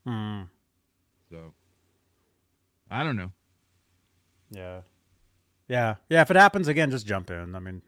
Hmm. 0.07 0.43
So 1.31 1.55
I 2.91 3.03
don't 3.03 3.17
know. 3.17 3.33
Yeah. 4.51 4.81
Yeah. 5.69 5.97
Yeah. 6.09 6.23
If 6.23 6.31
it 6.31 6.37
happens 6.37 6.69
again, 6.69 6.91
just 6.91 7.07
jump 7.07 7.31
in. 7.31 7.55
I 7.55 7.61
mean, 7.61 7.83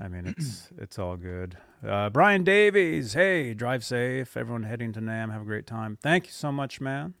I 0.00 0.08
mean, 0.08 0.26
it's 0.26 0.70
it's 0.78 0.98
all 0.98 1.16
good. 1.16 1.56
Uh, 1.86 2.10
Brian 2.10 2.44
Davies, 2.44 3.14
hey, 3.14 3.54
drive 3.54 3.84
safe. 3.84 4.36
Everyone 4.36 4.64
heading 4.64 4.92
to 4.94 5.00
NAMM, 5.00 5.32
have 5.32 5.42
a 5.42 5.46
great 5.46 5.66
time. 5.66 5.98
Thank 6.02 6.26
you 6.26 6.32
so 6.32 6.50
much, 6.52 6.80
man. 6.80 7.14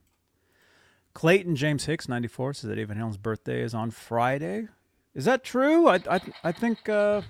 Clayton 1.14 1.56
James 1.56 1.86
Hicks, 1.86 2.08
ninety 2.08 2.28
four, 2.28 2.52
says 2.52 2.68
that 2.68 2.78
Evan 2.78 2.98
Halen's 2.98 3.16
birthday 3.16 3.62
is 3.62 3.74
on 3.74 3.90
Friday. 3.90 4.68
Is 5.14 5.24
that 5.24 5.44
true? 5.44 5.88
I 5.88 6.00
I 6.10 6.20
I 6.44 6.52
think, 6.52 6.88
uh, 6.88 7.22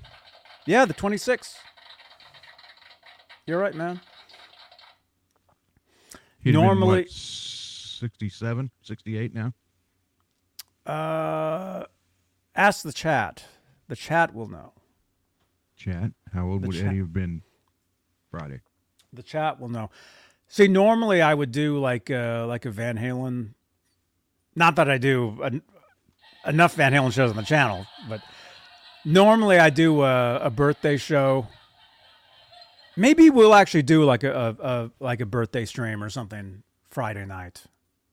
yeah, 0.67 0.85
the 0.85 0.95
twenty 0.95 1.17
sixth. 1.17 1.57
You're 3.47 3.61
right, 3.61 3.75
man. 3.75 4.01
He'd 6.41 6.53
been, 6.53 6.61
Normally- 6.63 7.03
what, 7.03 7.11
67, 7.11 8.71
68 8.83 9.35
now. 9.35 9.53
Uh, 10.85 11.85
ask 12.55 12.83
the 12.83 12.93
chat. 12.93 13.45
The 13.89 13.97
chat 13.97 14.35
will 14.35 14.49
know. 14.49 14.73
Chat. 15.77 16.13
How 16.33 16.47
old 16.47 16.63
The 16.63 16.69
would 16.69 16.77
chat- 16.77 16.87
Eddie 16.87 16.99
have 16.99 17.13
been 17.13 17.43
Friday? 18.31 18.61
The 19.13 19.23
chat 19.23 19.61
will 19.61 19.69
know. 19.69 19.91
See, 20.49 20.69
normally 20.69 21.23
I 21.23 21.35
would 21.35 21.53
do 21.53 21.79
like 21.79 22.11
uh, 22.11 22.47
like 22.47 22.65
a 22.65 22.71
Van 22.71 22.97
Halen. 22.97 23.55
Not 24.55 24.77
that 24.77 24.89
I 24.89 24.99
do 24.99 25.39
en- 25.43 25.63
enough 26.47 26.75
Van 26.75 26.93
Halen 26.93 27.13
shows 27.13 27.31
on 27.31 27.37
the 27.37 27.43
channel, 27.43 27.87
but 28.09 28.21
normally 29.05 29.59
I 29.59 29.71
do 29.71 30.03
a, 30.03 30.37
a 30.39 30.51
birthday 30.51 30.97
show. 30.97 31.47
Maybe 32.97 33.29
we'll 33.29 33.55
actually 33.55 33.83
do 33.83 34.05
like 34.05 34.25
a, 34.25 34.33
a, 34.33 34.67
a 34.67 34.91
like 35.01 35.21
a 35.21 35.27
birthday 35.27 35.65
stream 35.65 36.03
or 36.03 36.09
something 36.09 36.63
Friday 36.91 37.27
night. 37.27 37.65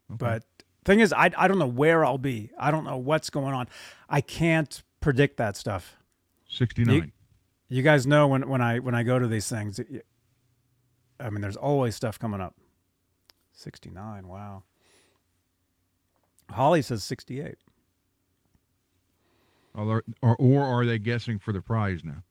But 0.10 0.44
thing 0.84 1.00
is, 1.00 1.14
I 1.14 1.32
I 1.38 1.48
don't 1.48 1.60
know 1.60 1.68
where 1.68 2.04
I'll 2.04 2.18
be. 2.18 2.52
I 2.58 2.72
don't 2.72 2.84
know 2.84 2.98
what's 2.98 3.30
going 3.30 3.54
on. 3.54 3.68
I 4.10 4.22
can't 4.22 4.84
predict 5.00 5.38
that 5.38 5.56
stuff. 5.56 5.96
69. 6.50 7.12
You 7.74 7.82
guys 7.82 8.06
know 8.06 8.28
when, 8.28 8.48
when 8.48 8.62
I 8.62 8.78
when 8.78 8.94
I 8.94 9.02
go 9.02 9.18
to 9.18 9.28
these 9.28 9.50
things, 9.50 9.80
it- 9.80 10.06
I 11.20 11.32
mean, 11.32 11.42
there's 11.42 11.58
always 11.58 11.96
stuff 11.96 12.20
coming 12.20 12.40
up. 12.40 12.56
Sixty 13.52 13.90
nine, 13.90 14.28
wow. 14.28 14.62
Holly 16.52 16.84
says 16.84 17.04
sixty 17.04 17.42
eight. 17.42 17.58
Or, 19.74 20.04
or, 20.22 20.36
or 20.38 20.62
are 20.62 20.86
they 20.86 21.00
guessing 21.00 21.40
for 21.40 21.52
the 21.52 21.62
prize 21.62 22.02
now? 22.04 22.24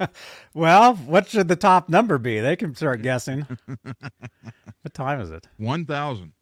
Well, 0.54 0.94
what 0.94 1.28
should 1.28 1.48
the 1.48 1.56
top 1.56 1.90
number 1.90 2.16
be? 2.16 2.40
They 2.40 2.56
can 2.56 2.74
start 2.74 3.02
guessing. 3.02 3.46
what 3.82 4.94
time 4.94 5.20
is 5.20 5.30
it? 5.30 5.46
1,000. 5.58 6.32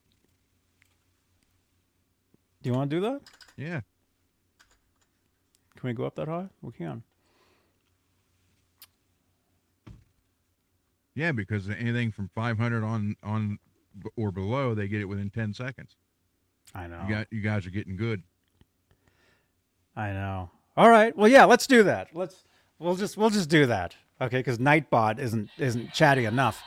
Do 2.63 2.71
you 2.71 2.75
want 2.75 2.91
to 2.91 2.97
do 2.97 3.01
that? 3.03 3.21
Yeah. 3.57 3.81
Can 5.81 5.89
we 5.89 5.95
go 5.95 6.05
up 6.05 6.15
that 6.17 6.29
high? 6.29 6.47
We 6.61 6.73
can. 6.73 7.03
Yeah, 11.15 11.33
because 11.33 11.71
anything 11.71 12.13
from 12.13 12.31
500 12.35 12.85
on 12.85 13.17
on 13.23 13.59
or 14.17 14.31
below, 14.31 14.75
they 14.75 14.89
get 14.89 15.01
it 15.01 15.07
within 15.07 15.31
10 15.31 15.55
seconds. 15.55 15.97
I 16.75 16.87
know. 16.87 17.03
You 17.09 17.15
got 17.15 17.27
you 17.31 17.41
guys 17.41 17.67
are 17.67 17.71
getting 17.71 17.97
good. 17.97 18.23
I 19.97 20.13
know. 20.13 20.51
All 20.77 20.91
right. 20.91 21.17
Well, 21.17 21.29
yeah. 21.29 21.47
Let's 21.47 21.67
do 21.67 21.83
that. 21.85 22.09
Let's. 22.15 22.45
We'll 22.79 22.95
just. 22.95 23.17
We'll 23.17 23.31
just 23.31 23.49
do 23.49 23.67
that. 23.67 23.97
Okay. 24.21 24.39
Because 24.39 24.59
Nightbot 24.59 25.19
isn't 25.19 25.49
isn't 25.59 25.93
chatty 25.93 26.27
enough. 26.27 26.63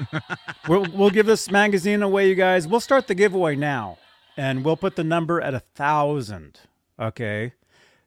we'll 0.68 0.86
we'll 0.94 1.10
give 1.10 1.26
this 1.26 1.50
magazine 1.50 2.02
away, 2.02 2.28
you 2.28 2.34
guys. 2.36 2.66
We'll 2.66 2.80
start 2.80 3.06
the 3.08 3.14
giveaway 3.14 3.56
now, 3.56 3.98
and 4.36 4.64
we'll 4.64 4.76
put 4.76 4.96
the 4.96 5.04
number 5.04 5.40
at 5.40 5.54
a 5.54 5.60
thousand. 5.60 6.60
Okay. 6.98 7.52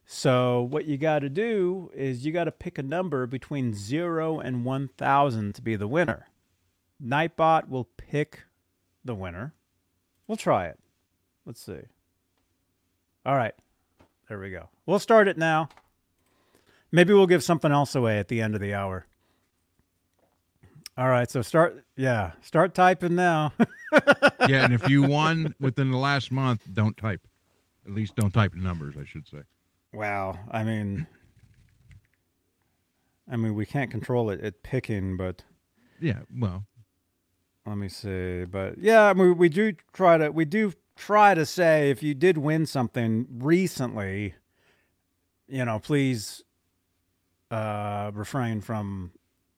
So 0.10 0.62
what 0.62 0.86
you 0.86 0.98
got 0.98 1.20
to 1.20 1.30
do 1.30 1.92
is 1.94 2.26
you 2.26 2.32
got 2.32 2.46
to 2.46 2.52
pick 2.52 2.78
a 2.78 2.84
number 2.84 3.28
between 3.28 3.74
0 3.74 4.40
and 4.40 4.64
1000 4.64 5.54
to 5.54 5.62
be 5.62 5.76
the 5.76 5.88
winner. 5.88 6.28
Nightbot 7.04 7.68
will 7.68 7.90
pick 7.98 8.44
the 9.04 9.14
winner. 9.14 9.54
We'll 10.26 10.38
try 10.38 10.68
it. 10.68 10.80
Let's 11.46 11.62
see. 11.62 11.82
All 13.26 13.36
right. 13.36 13.54
There 14.30 14.40
we 14.40 14.50
go. 14.50 14.70
We'll 14.86 15.00
start 15.00 15.28
it 15.28 15.38
now. 15.38 15.68
Maybe 16.90 17.14
we'll 17.14 17.28
give 17.28 17.44
something 17.44 17.74
else 17.74 17.94
away 17.94 18.18
at 18.18 18.30
the 18.30 18.42
end 18.42 18.56
of 18.56 18.62
the 18.62 18.74
hour. 18.74 19.08
All 20.98 21.10
right, 21.10 21.30
so 21.30 21.42
start 21.42 21.86
yeah, 21.96 22.32
start 22.42 22.74
typing 22.74 23.14
now. 23.14 23.54
yeah, 24.48 24.64
and 24.64 24.74
if 24.74 24.90
you 24.90 25.04
won 25.08 25.54
within 25.60 25.92
the 25.92 25.98
last 25.98 26.32
month, 26.32 26.64
don't 26.74 26.96
type. 26.98 27.22
At 27.86 27.92
least 27.92 28.16
don't 28.16 28.34
type 28.34 28.56
numbers, 28.56 28.96
I 29.00 29.06
should 29.06 29.28
say. 29.28 29.44
Wow, 29.98 30.38
I 30.52 30.64
mean 30.64 31.08
I 33.30 33.36
mean 33.36 33.56
we 33.56 33.66
can't 33.66 33.92
control 33.92 34.30
it 34.30 34.42
at 34.42 34.64
picking, 34.64 35.18
but 35.18 35.44
Yeah, 36.00 36.20
well, 36.34 36.66
let 37.66 37.78
me 37.78 37.90
see. 37.90 38.46
But 38.46 38.78
yeah, 38.78 39.10
I 39.10 39.14
mean, 39.14 39.38
we 39.38 39.50
do 39.50 39.74
try 39.94 40.18
to 40.18 40.32
we 40.32 40.46
do 40.46 40.74
try 40.96 41.34
to 41.34 41.46
say 41.46 41.90
if 41.92 42.02
you 42.02 42.14
did 42.14 42.38
win 42.38 42.66
something 42.66 43.28
recently, 43.30 44.36
you 45.48 45.66
know, 45.66 45.80
please 45.80 46.44
uh 47.52 48.12
refrain 48.14 48.62
from 48.62 49.12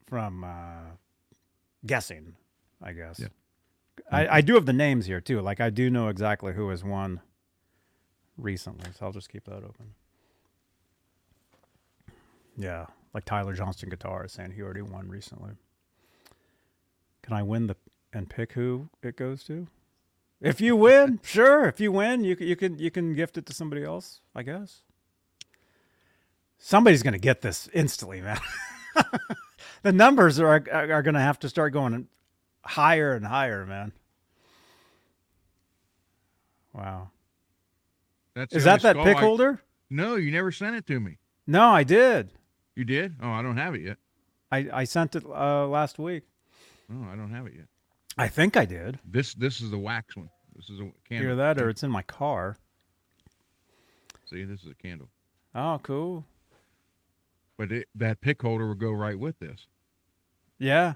from 0.07 0.43
uh 0.43 0.95
guessing, 1.85 2.35
I 2.81 2.93
guess. 2.93 3.19
Yeah. 3.19 3.27
I, 4.11 4.37
I 4.37 4.41
do 4.41 4.55
have 4.55 4.65
the 4.65 4.73
names 4.73 5.05
here 5.05 5.21
too. 5.21 5.41
Like 5.41 5.59
I 5.59 5.69
do 5.69 5.89
know 5.89 6.07
exactly 6.07 6.53
who 6.53 6.69
has 6.69 6.83
won 6.83 7.21
recently, 8.37 8.89
so 8.97 9.05
I'll 9.05 9.11
just 9.11 9.29
keep 9.29 9.43
that 9.45 9.57
open. 9.57 9.93
Yeah, 12.59 12.87
like 13.13 13.23
Tyler 13.23 13.53
Johnston 13.53 13.89
Guitar 13.89 14.25
is 14.25 14.33
saying 14.33 14.51
he 14.51 14.61
already 14.61 14.81
won 14.81 15.07
recently. 15.07 15.51
Can 17.23 17.33
I 17.33 17.41
win 17.41 17.67
the 17.67 17.75
and 18.11 18.29
pick 18.29 18.51
who 18.53 18.89
it 19.01 19.15
goes 19.15 19.43
to? 19.45 19.67
If 20.41 20.59
you 20.59 20.75
win, 20.75 21.19
sure. 21.23 21.65
If 21.67 21.79
you 21.79 21.91
win, 21.91 22.23
you 22.23 22.35
can 22.35 22.47
you 22.47 22.55
can 22.57 22.77
you 22.77 22.91
can 22.91 23.13
gift 23.15 23.37
it 23.37 23.45
to 23.45 23.53
somebody 23.53 23.83
else. 23.83 24.19
I 24.35 24.43
guess. 24.43 24.81
Somebody's 26.57 27.01
gonna 27.01 27.17
get 27.17 27.41
this 27.41 27.69
instantly, 27.73 28.19
man. 28.21 28.39
the 29.83 29.93
numbers 29.93 30.37
are 30.39 30.61
are, 30.71 30.91
are 30.91 31.01
gonna 31.01 31.21
have 31.21 31.39
to 31.39 31.49
start 31.49 31.71
going 31.71 32.07
higher 32.65 33.13
and 33.13 33.25
higher, 33.25 33.65
man. 33.65 33.93
Wow. 36.73 37.09
that's 38.35 38.53
Is 38.53 38.63
that 38.65 38.81
that 38.81 38.97
pick 38.97 39.17
I- 39.17 39.21
holder? 39.21 39.61
No, 39.89 40.15
you 40.15 40.31
never 40.31 40.51
sent 40.51 40.75
it 40.75 40.85
to 40.87 40.99
me. 40.99 41.17
No, 41.47 41.69
I 41.69 41.83
did. 41.83 42.31
You 42.79 42.85
did? 42.85 43.17
Oh, 43.21 43.29
I 43.29 43.41
don't 43.41 43.57
have 43.57 43.75
it 43.75 43.81
yet. 43.81 43.97
I, 44.53 44.69
I 44.71 44.83
sent 44.85 45.13
it 45.13 45.25
uh, 45.25 45.67
last 45.67 45.99
week. 45.99 46.23
Oh, 46.89 47.05
I 47.11 47.17
don't 47.17 47.29
have 47.29 47.45
it 47.45 47.53
yet. 47.53 47.65
I 48.17 48.29
think 48.29 48.55
I 48.55 48.63
did. 48.63 48.99
This 49.03 49.33
this 49.33 49.59
is 49.59 49.69
the 49.69 49.77
wax 49.77 50.15
one. 50.15 50.29
This 50.55 50.69
is 50.69 50.79
a 50.79 50.89
candle. 51.05 51.27
Hear 51.27 51.35
that, 51.35 51.61
or 51.61 51.67
it's 51.67 51.83
in 51.83 51.91
my 51.91 52.03
car. 52.03 52.55
See, 54.29 54.45
this 54.45 54.63
is 54.63 54.71
a 54.71 54.75
candle. 54.75 55.09
Oh, 55.53 55.81
cool. 55.83 56.23
But 57.57 57.73
it, 57.73 57.89
that 57.95 58.21
pick 58.21 58.41
holder 58.41 58.65
will 58.65 58.75
go 58.75 58.93
right 58.93 59.19
with 59.19 59.37
this. 59.39 59.67
Yeah. 60.57 60.93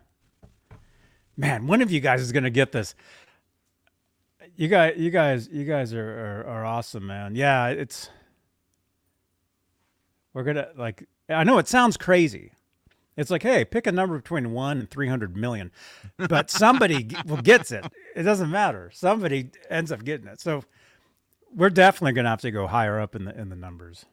Man, 1.35 1.67
one 1.67 1.81
of 1.81 1.91
you 1.91 1.99
guys 1.99 2.21
is 2.21 2.31
gonna 2.31 2.49
get 2.49 2.71
this. 2.71 2.95
You 4.55 4.69
guys, 4.69 4.93
you 4.95 5.11
guys, 5.11 5.49
you 5.51 5.65
guys 5.65 5.93
are, 5.93 6.45
are 6.45 6.47
are 6.47 6.65
awesome, 6.65 7.05
man. 7.07 7.35
Yeah, 7.35 7.67
it's. 7.67 8.09
We're 10.33 10.43
gonna 10.43 10.69
like. 10.77 11.09
I 11.33 11.43
know 11.43 11.57
it 11.57 11.67
sounds 11.67 11.97
crazy. 11.97 12.51
It's 13.15 13.29
like, 13.29 13.43
hey, 13.43 13.63
pick 13.63 13.85
a 13.85 13.91
number 13.91 14.17
between 14.17 14.51
one 14.51 14.79
and 14.79 14.89
three 14.89 15.07
hundred 15.07 15.37
million, 15.37 15.71
but 16.17 16.49
somebody 16.49 17.03
gets 17.43 17.71
it. 17.71 17.85
It 18.15 18.23
doesn't 18.23 18.49
matter. 18.49 18.89
Somebody 18.93 19.49
ends 19.69 19.91
up 19.91 20.03
getting 20.03 20.27
it. 20.27 20.41
So, 20.41 20.63
we're 21.55 21.69
definitely 21.69 22.13
gonna 22.13 22.29
have 22.29 22.41
to 22.41 22.51
go 22.51 22.65
higher 22.67 22.99
up 22.99 23.15
in 23.15 23.25
the 23.25 23.39
in 23.39 23.49
the 23.49 23.55
numbers. 23.55 24.05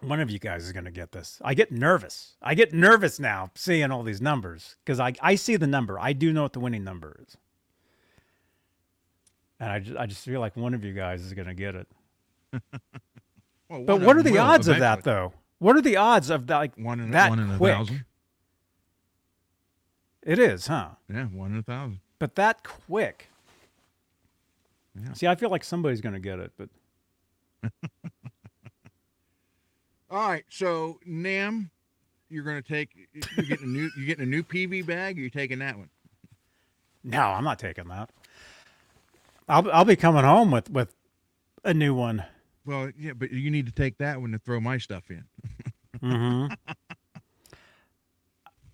One 0.00 0.20
of 0.20 0.30
you 0.30 0.38
guys 0.38 0.64
is 0.64 0.72
going 0.72 0.84
to 0.84 0.92
get 0.92 1.10
this. 1.10 1.40
I 1.44 1.54
get 1.54 1.72
nervous. 1.72 2.36
I 2.40 2.54
get 2.54 2.72
nervous 2.72 3.18
now 3.18 3.50
seeing 3.56 3.90
all 3.90 4.04
these 4.04 4.20
numbers 4.20 4.76
because 4.84 5.00
I, 5.00 5.14
I 5.20 5.34
see 5.34 5.56
the 5.56 5.66
number. 5.66 5.98
I 5.98 6.12
do 6.12 6.32
know 6.32 6.42
what 6.42 6.52
the 6.52 6.60
winning 6.60 6.84
number 6.84 7.20
is. 7.26 7.36
And 9.58 9.72
I 9.72 9.80
just, 9.80 9.96
I 9.98 10.06
just 10.06 10.24
feel 10.24 10.38
like 10.40 10.56
one 10.56 10.72
of 10.72 10.84
you 10.84 10.92
guys 10.92 11.22
is 11.22 11.32
going 11.34 11.48
to 11.48 11.54
get 11.54 11.74
it. 11.74 11.88
Well, 13.68 13.84
But 13.84 14.00
what 14.00 14.16
are 14.16 14.22
the 14.22 14.38
odds 14.38 14.68
of 14.68 14.78
that, 14.78 15.04
though? 15.04 15.32
What 15.58 15.76
are 15.76 15.80
the 15.82 15.96
odds 15.96 16.30
of 16.30 16.46
that? 16.46 16.56
Like 16.56 16.76
One 16.76 17.00
in 17.00 17.10
that 17.12 17.30
one 17.30 17.38
in 17.40 17.50
a 17.50 17.56
quick? 17.58 17.74
thousand. 17.76 18.04
It 20.22 20.38
is, 20.38 20.66
huh? 20.66 20.90
Yeah, 21.08 21.24
one 21.26 21.52
in 21.52 21.58
a 21.58 21.62
thousand. 21.62 22.00
But 22.18 22.34
that 22.36 22.62
quick. 22.64 23.28
Yeah. 24.94 25.12
See, 25.12 25.26
I 25.26 25.34
feel 25.36 25.50
like 25.50 25.64
somebody's 25.64 26.00
going 26.00 26.14
to 26.14 26.20
get 26.20 26.38
it, 26.38 26.52
but 26.56 26.68
All 30.10 30.26
right, 30.28 30.44
so 30.48 30.98
NAMM, 31.06 31.68
you're 32.30 32.42
going 32.44 32.60
to 32.62 32.66
take. 32.66 32.90
You're 33.36 33.44
getting 33.46 33.66
a 33.66 33.68
new. 33.68 33.90
You're 33.96 34.06
getting 34.06 34.24
a 34.24 34.28
new 34.28 34.42
PV 34.42 34.86
bag. 34.86 35.18
Or 35.18 35.20
you're 35.20 35.30
taking 35.30 35.58
that 35.58 35.76
one. 35.76 35.90
no, 37.04 37.20
I'm 37.20 37.44
not 37.44 37.58
taking 37.58 37.88
that. 37.88 38.10
I'll 39.48 39.70
I'll 39.70 39.84
be 39.84 39.96
coming 39.96 40.24
home 40.24 40.50
with 40.50 40.70
with 40.70 40.94
a 41.64 41.74
new 41.74 41.94
one. 41.94 42.24
Well, 42.68 42.90
yeah, 42.98 43.14
but 43.14 43.30
you 43.32 43.50
need 43.50 43.64
to 43.64 43.72
take 43.72 43.96
that 43.96 44.20
one 44.20 44.32
to 44.32 44.38
throw 44.38 44.60
my 44.60 44.76
stuff 44.78 45.10
in. 45.10 45.24
Mm-hmm. 46.02 46.52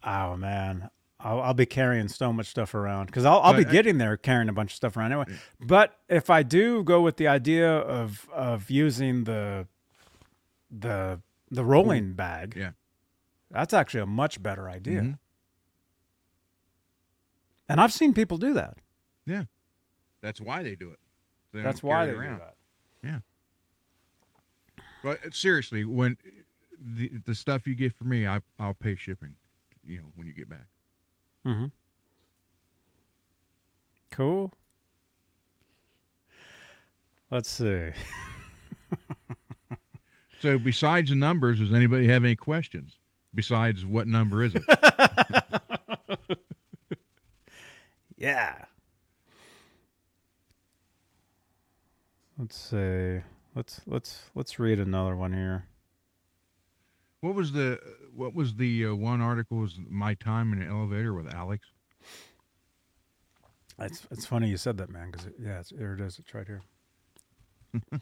oh 0.02 0.36
man, 0.36 0.90
I'll, 1.20 1.40
I'll 1.40 1.54
be 1.54 1.64
carrying 1.64 2.08
so 2.08 2.32
much 2.32 2.48
stuff 2.48 2.74
around 2.74 3.06
because 3.06 3.24
I'll 3.24 3.38
I'll 3.40 3.54
be 3.54 3.64
I- 3.64 3.70
getting 3.70 3.98
there 3.98 4.16
carrying 4.16 4.48
a 4.48 4.52
bunch 4.52 4.72
of 4.72 4.76
stuff 4.76 4.96
around 4.96 5.12
anyway. 5.12 5.38
But 5.60 5.96
if 6.08 6.28
I 6.28 6.42
do 6.42 6.82
go 6.82 7.00
with 7.00 7.16
the 7.16 7.28
idea 7.28 7.70
of 7.70 8.28
of 8.34 8.68
using 8.68 9.24
the 9.24 9.66
the 10.70 11.20
the 11.50 11.64
rolling 11.64 12.12
bag, 12.14 12.54
Yeah. 12.56 12.72
that's 13.50 13.72
actually 13.72 14.00
a 14.00 14.06
much 14.06 14.42
better 14.42 14.68
idea. 14.68 15.00
Mhm. 15.00 15.18
And 17.68 17.80
I've 17.80 17.92
seen 17.92 18.12
people 18.12 18.36
do 18.38 18.52
that. 18.54 18.76
Yeah, 19.24 19.44
that's 20.20 20.40
why 20.40 20.62
they 20.62 20.74
do 20.74 20.90
it. 20.90 20.98
They 21.52 21.62
That's 21.62 21.82
why 21.82 22.04
they 22.06 22.10
it 22.12 22.14
do 22.16 22.20
around. 22.20 22.40
that. 22.40 22.53
But 25.04 25.24
uh, 25.24 25.30
seriously, 25.32 25.84
when 25.84 26.16
the 26.80 27.10
the 27.26 27.34
stuff 27.34 27.66
you 27.66 27.74
get 27.76 27.94
for 27.94 28.04
me, 28.04 28.26
I 28.26 28.40
I'll 28.58 28.74
pay 28.74 28.96
shipping. 28.96 29.34
You 29.84 29.98
know, 29.98 30.04
when 30.16 30.26
you 30.26 30.32
get 30.32 30.48
back. 30.48 30.66
Mm-hmm. 31.46 31.66
Cool. 34.10 34.52
Let's 37.30 37.50
see. 37.50 37.90
So 40.40 40.58
besides 40.58 41.08
the 41.08 41.16
numbers, 41.16 41.58
does 41.58 41.72
anybody 41.72 42.06
have 42.08 42.22
any 42.22 42.36
questions? 42.36 42.98
Besides, 43.34 43.86
what 43.86 44.06
number 44.06 44.44
is 44.44 44.54
it? 44.54 44.62
Yeah. 48.18 48.56
Let's 52.38 52.56
see. 52.56 53.20
Let's 53.54 53.80
let's 53.86 54.22
let's 54.34 54.58
read 54.58 54.80
another 54.80 55.16
one 55.16 55.32
here. 55.32 55.66
what 57.20 57.34
was 57.34 57.52
the 57.52 57.78
what 58.14 58.34
was 58.34 58.54
the 58.54 58.86
uh, 58.86 58.94
one 58.94 59.20
article? 59.20 59.58
Was 59.58 59.78
my 59.88 60.14
time 60.14 60.52
in 60.52 60.60
an 60.60 60.68
elevator 60.68 61.14
with 61.14 61.32
Alex? 61.32 61.66
It's 63.78 64.06
it's 64.10 64.26
funny 64.26 64.48
you 64.48 64.56
said 64.56 64.76
that, 64.78 64.90
man. 64.90 65.10
Because 65.10 65.26
it, 65.26 65.34
yeah, 65.40 65.60
it's, 65.60 65.70
here 65.70 65.94
it 65.94 66.00
is. 66.00 66.18
It's 66.18 66.34
right 66.34 66.46
here. 66.46 66.62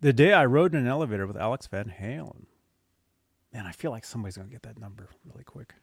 the 0.00 0.12
day 0.12 0.32
I 0.34 0.44
rode 0.44 0.74
in 0.74 0.80
an 0.82 0.86
elevator 0.86 1.26
with 1.26 1.36
Alex 1.36 1.66
Van 1.66 1.92
Halen. 2.00 2.44
Man, 3.52 3.66
I 3.66 3.72
feel 3.72 3.90
like 3.90 4.04
somebody's 4.04 4.36
gonna 4.36 4.48
get 4.50 4.62
that 4.62 4.78
number 4.78 5.08
really 5.24 5.44
quick. 5.44 5.74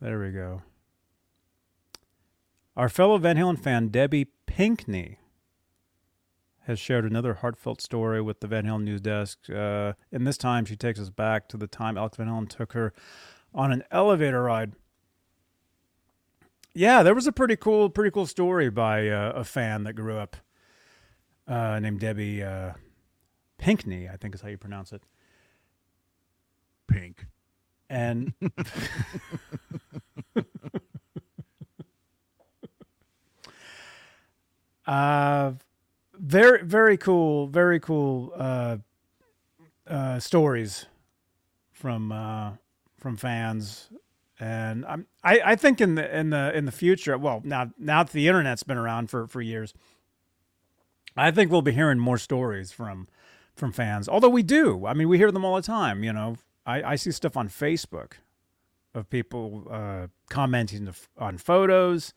There 0.00 0.18
we 0.18 0.30
go. 0.30 0.62
Our 2.80 2.88
fellow 2.88 3.18
Van 3.18 3.36
Halen 3.36 3.58
fan 3.58 3.88
Debbie 3.88 4.28
Pinkney 4.46 5.18
has 6.60 6.78
shared 6.78 7.04
another 7.04 7.34
heartfelt 7.34 7.82
story 7.82 8.22
with 8.22 8.40
the 8.40 8.46
Van 8.46 8.64
Halen 8.64 8.84
news 8.84 9.02
desk. 9.02 9.38
Uh, 9.50 9.92
and 10.10 10.26
this 10.26 10.38
time, 10.38 10.64
she 10.64 10.76
takes 10.76 10.98
us 10.98 11.10
back 11.10 11.46
to 11.50 11.58
the 11.58 11.66
time 11.66 11.98
Alex 11.98 12.16
Van 12.16 12.28
Halen 12.28 12.48
took 12.48 12.72
her 12.72 12.94
on 13.54 13.70
an 13.70 13.84
elevator 13.90 14.44
ride. 14.44 14.72
Yeah, 16.72 17.02
there 17.02 17.14
was 17.14 17.26
a 17.26 17.32
pretty 17.32 17.54
cool, 17.54 17.90
pretty 17.90 18.12
cool 18.12 18.24
story 18.24 18.70
by 18.70 19.08
uh, 19.10 19.32
a 19.32 19.44
fan 19.44 19.84
that 19.84 19.92
grew 19.92 20.16
up 20.16 20.38
uh, 21.46 21.80
named 21.80 22.00
Debbie 22.00 22.42
uh, 22.42 22.72
Pinkney, 23.58 24.08
I 24.08 24.16
think 24.16 24.34
is 24.34 24.40
how 24.40 24.48
you 24.48 24.56
pronounce 24.56 24.94
it. 24.94 25.02
Pink. 26.86 27.26
And 27.90 28.32
uh, 34.90 35.52
very 36.14 36.64
very 36.64 36.96
cool, 36.96 37.46
very 37.46 37.78
cool 37.78 38.32
uh, 38.36 38.78
uh, 39.86 40.18
stories 40.18 40.86
from 41.70 42.10
uh, 42.10 42.52
from 42.98 43.16
fans, 43.16 43.88
and 44.40 44.84
I'm 44.84 45.06
I, 45.22 45.40
I 45.44 45.56
think 45.56 45.80
in 45.80 45.94
the 45.94 46.18
in 46.18 46.30
the 46.30 46.56
in 46.56 46.64
the 46.64 46.72
future, 46.72 47.16
well 47.16 47.40
now 47.44 47.70
now 47.78 48.02
that 48.02 48.12
the 48.12 48.26
internet's 48.26 48.64
been 48.64 48.78
around 48.78 49.10
for 49.10 49.28
for 49.28 49.40
years, 49.40 49.72
I 51.16 51.30
think 51.30 51.52
we'll 51.52 51.62
be 51.62 51.72
hearing 51.72 52.00
more 52.00 52.18
stories 52.18 52.72
from 52.72 53.06
from 53.54 53.70
fans. 53.70 54.08
Although 54.08 54.28
we 54.28 54.42
do, 54.42 54.86
I 54.86 54.94
mean, 54.94 55.08
we 55.08 55.18
hear 55.18 55.30
them 55.30 55.44
all 55.44 55.54
the 55.54 55.62
time. 55.62 56.02
You 56.02 56.12
know, 56.12 56.36
I, 56.66 56.82
I 56.82 56.96
see 56.96 57.12
stuff 57.12 57.36
on 57.36 57.48
Facebook 57.48 58.14
of 58.92 59.08
people 59.08 59.68
uh, 59.70 60.08
commenting 60.28 60.92
on 61.16 61.38
photos, 61.38 62.12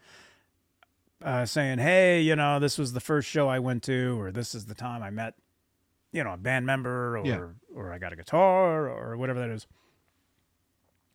uh, 1.24 1.46
saying, 1.46 1.80
"Hey, 1.80 2.22
you 2.22 2.36
know, 2.36 2.60
this 2.60 2.78
was 2.78 2.94
the 2.94 3.00
first 3.00 3.30
show 3.30 3.48
I 3.48 3.60
went 3.60 3.84
to, 3.84 4.20
or 4.20 4.32
this 4.32 4.54
is 4.54 4.66
the 4.66 4.76
time 4.76 5.02
I 5.02 5.10
met, 5.10 5.36
you 6.12 6.24
know, 6.24 6.34
a 6.34 6.38
band 6.38 6.66
member, 6.66 7.18
or 7.18 7.26
Yeah. 7.26 7.48
or 7.74 7.94
I 7.94 7.98
got 7.98 8.14
a 8.14 8.16
guitar, 8.16 8.88
or 8.90 9.18
whatever 9.18 9.40
that 9.40 9.50
is." 9.50 9.66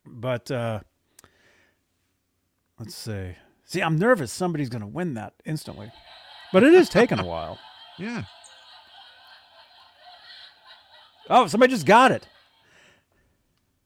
But 0.05 0.49
uh, 0.49 0.79
let's 2.79 2.95
see. 2.95 3.35
See, 3.65 3.81
I'm 3.81 3.97
nervous. 3.97 4.31
Somebody's 4.31 4.69
going 4.69 4.81
to 4.81 4.87
win 4.87 5.13
that 5.13 5.33
instantly, 5.45 5.91
but 6.51 6.63
it 6.63 6.73
is 6.73 6.89
taking 6.99 7.19
a 7.19 7.25
while. 7.25 7.59
Yeah. 7.97 8.23
Oh, 11.29 11.45
somebody 11.47 11.71
just 11.73 11.85
got 11.85 12.11
it. 12.11 12.27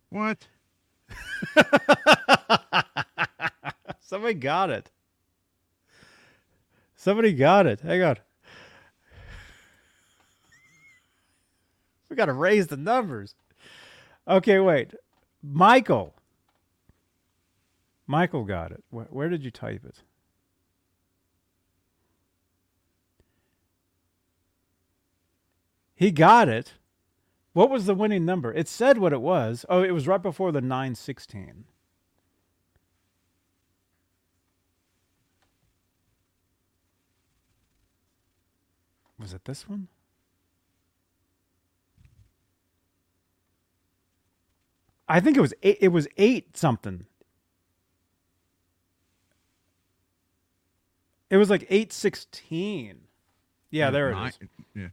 What? 0.09 0.47
Somebody 3.99 4.35
got 4.35 4.69
it. 4.69 4.89
Somebody 7.03 7.33
got 7.33 7.67
it. 7.67 7.81
Hang 7.81 8.01
on. 8.01 8.15
We 12.09 12.15
got 12.15 12.27
to 12.27 12.33
raise 12.33 12.67
the 12.67 12.77
numbers. 12.77 13.35
Okay, 14.25 14.59
wait. 14.59 14.93
Michael. 15.41 16.13
Michael 18.07 18.45
got 18.45 18.71
it. 18.71 18.83
Where, 18.89 19.07
where 19.09 19.27
did 19.29 19.43
you 19.43 19.51
type 19.51 19.83
it? 19.83 20.03
He 25.95 26.11
got 26.11 26.47
it. 26.47 26.73
What 27.51 27.69
was 27.69 27.85
the 27.85 27.95
winning 27.95 28.23
number? 28.23 28.53
It 28.53 28.69
said 28.69 28.97
what 28.99 29.11
it 29.11 29.21
was. 29.21 29.65
Oh, 29.67 29.83
it 29.83 29.91
was 29.91 30.07
right 30.07 30.21
before 30.21 30.53
the 30.53 30.61
916. 30.61 31.65
Was 39.23 39.31
it 39.31 39.45
this 39.45 39.69
one? 39.69 39.87
I 45.07 45.21
think 45.21 45.37
it 45.37 45.39
was 45.39 45.53
eight, 45.63 45.77
it 45.79 45.87
was 45.87 46.09
eight 46.17 46.57
something. 46.57 47.05
It 51.29 51.37
was 51.37 51.49
like 51.49 51.65
eight 51.69 51.93
sixteen. 51.93 52.99
Yeah, 53.71 53.91
there 53.91 54.11
it 54.11 54.27
is. 54.27 54.39
Yeah. 54.75 54.87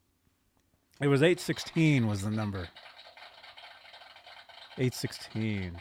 It 1.00 1.08
was 1.08 1.24
eight 1.24 1.40
sixteen 1.40 2.06
was 2.06 2.22
the 2.22 2.30
number. 2.30 2.68
Eight 4.78 4.94
sixteen. 4.94 5.76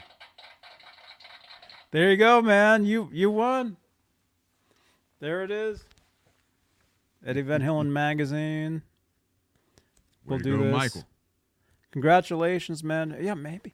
There 1.91 2.09
you 2.09 2.17
go, 2.17 2.41
man. 2.41 2.83
You 2.83 3.09
you 3.13 3.29
won. 3.29 3.77
There 5.19 5.43
it 5.43 5.51
is. 5.51 5.83
Eddie 7.26 7.41
Van 7.41 7.61
Halen 7.61 7.88
magazine. 7.88 8.82
Way 10.26 10.38
We'll 10.38 10.39
do 10.39 10.57
go, 10.57 10.63
this. 10.63 10.72
Michael. 10.74 11.03
Congratulations, 11.91 12.84
man. 12.84 13.17
Yeah, 13.20 13.34
maybe. 13.34 13.74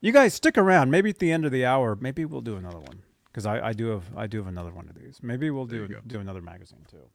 You 0.00 0.12
guys 0.12 0.34
stick 0.34 0.58
around. 0.58 0.90
Maybe 0.90 1.10
at 1.10 1.18
the 1.18 1.32
end 1.32 1.44
of 1.46 1.52
the 1.52 1.64
hour, 1.64 1.96
maybe 1.98 2.24
we'll 2.24 2.42
do 2.42 2.56
another 2.56 2.78
one 2.78 3.02
because 3.26 3.46
I, 3.46 3.68
I 3.68 3.72
do 3.72 3.86
have 3.88 4.04
I 4.16 4.26
do 4.26 4.38
have 4.38 4.46
another 4.46 4.70
one 4.70 4.88
of 4.88 4.94
these. 4.94 5.20
Maybe 5.22 5.50
we'll 5.50 5.66
do 5.66 5.88
do 6.06 6.20
another 6.20 6.42
magazine 6.42 6.84
too. 6.90 7.08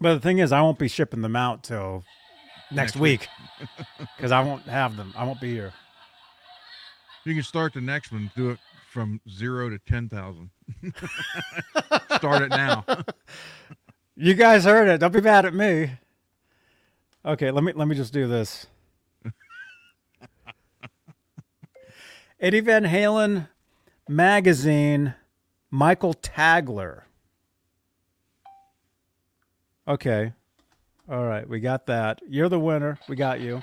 But 0.00 0.14
the 0.14 0.20
thing 0.20 0.38
is, 0.38 0.52
I 0.52 0.60
won't 0.62 0.78
be 0.78 0.88
shipping 0.88 1.22
them 1.22 1.36
out 1.36 1.62
till 1.62 2.02
next, 2.72 2.94
Next 2.94 2.96
week. 2.96 3.28
week 3.60 3.68
because 4.16 4.32
I 4.32 4.40
won't 4.42 4.64
have 4.64 4.96
them. 4.96 5.14
I 5.16 5.24
won't 5.24 5.40
be 5.40 5.52
here. 5.52 5.72
You 7.24 7.34
can 7.34 7.44
start 7.44 7.72
the 7.72 7.80
next 7.80 8.10
one. 8.10 8.30
Do 8.34 8.50
it 8.50 8.58
from 8.90 9.20
zero 9.30 9.70
to 9.70 9.78
ten 9.78 10.08
thousand. 10.08 10.50
start 12.16 12.42
it 12.42 12.48
now. 12.50 12.84
You 14.16 14.34
guys 14.34 14.64
heard 14.64 14.88
it. 14.88 14.98
Don't 14.98 15.12
be 15.12 15.20
mad 15.20 15.46
at 15.46 15.54
me. 15.54 15.90
Okay, 17.24 17.50
let 17.50 17.64
me 17.64 17.72
let 17.74 17.88
me 17.88 17.94
just 17.94 18.12
do 18.12 18.26
this. 18.28 18.66
Eddie 22.40 22.60
Van 22.60 22.84
Halen 22.84 23.48
magazine, 24.08 25.14
Michael 25.70 26.14
Tagler. 26.14 27.02
Okay. 29.86 30.32
All 31.08 31.24
right, 31.24 31.48
we 31.48 31.60
got 31.60 31.86
that. 31.86 32.20
You're 32.28 32.48
the 32.48 32.60
winner. 32.60 32.98
We 33.08 33.16
got 33.16 33.40
you. 33.40 33.62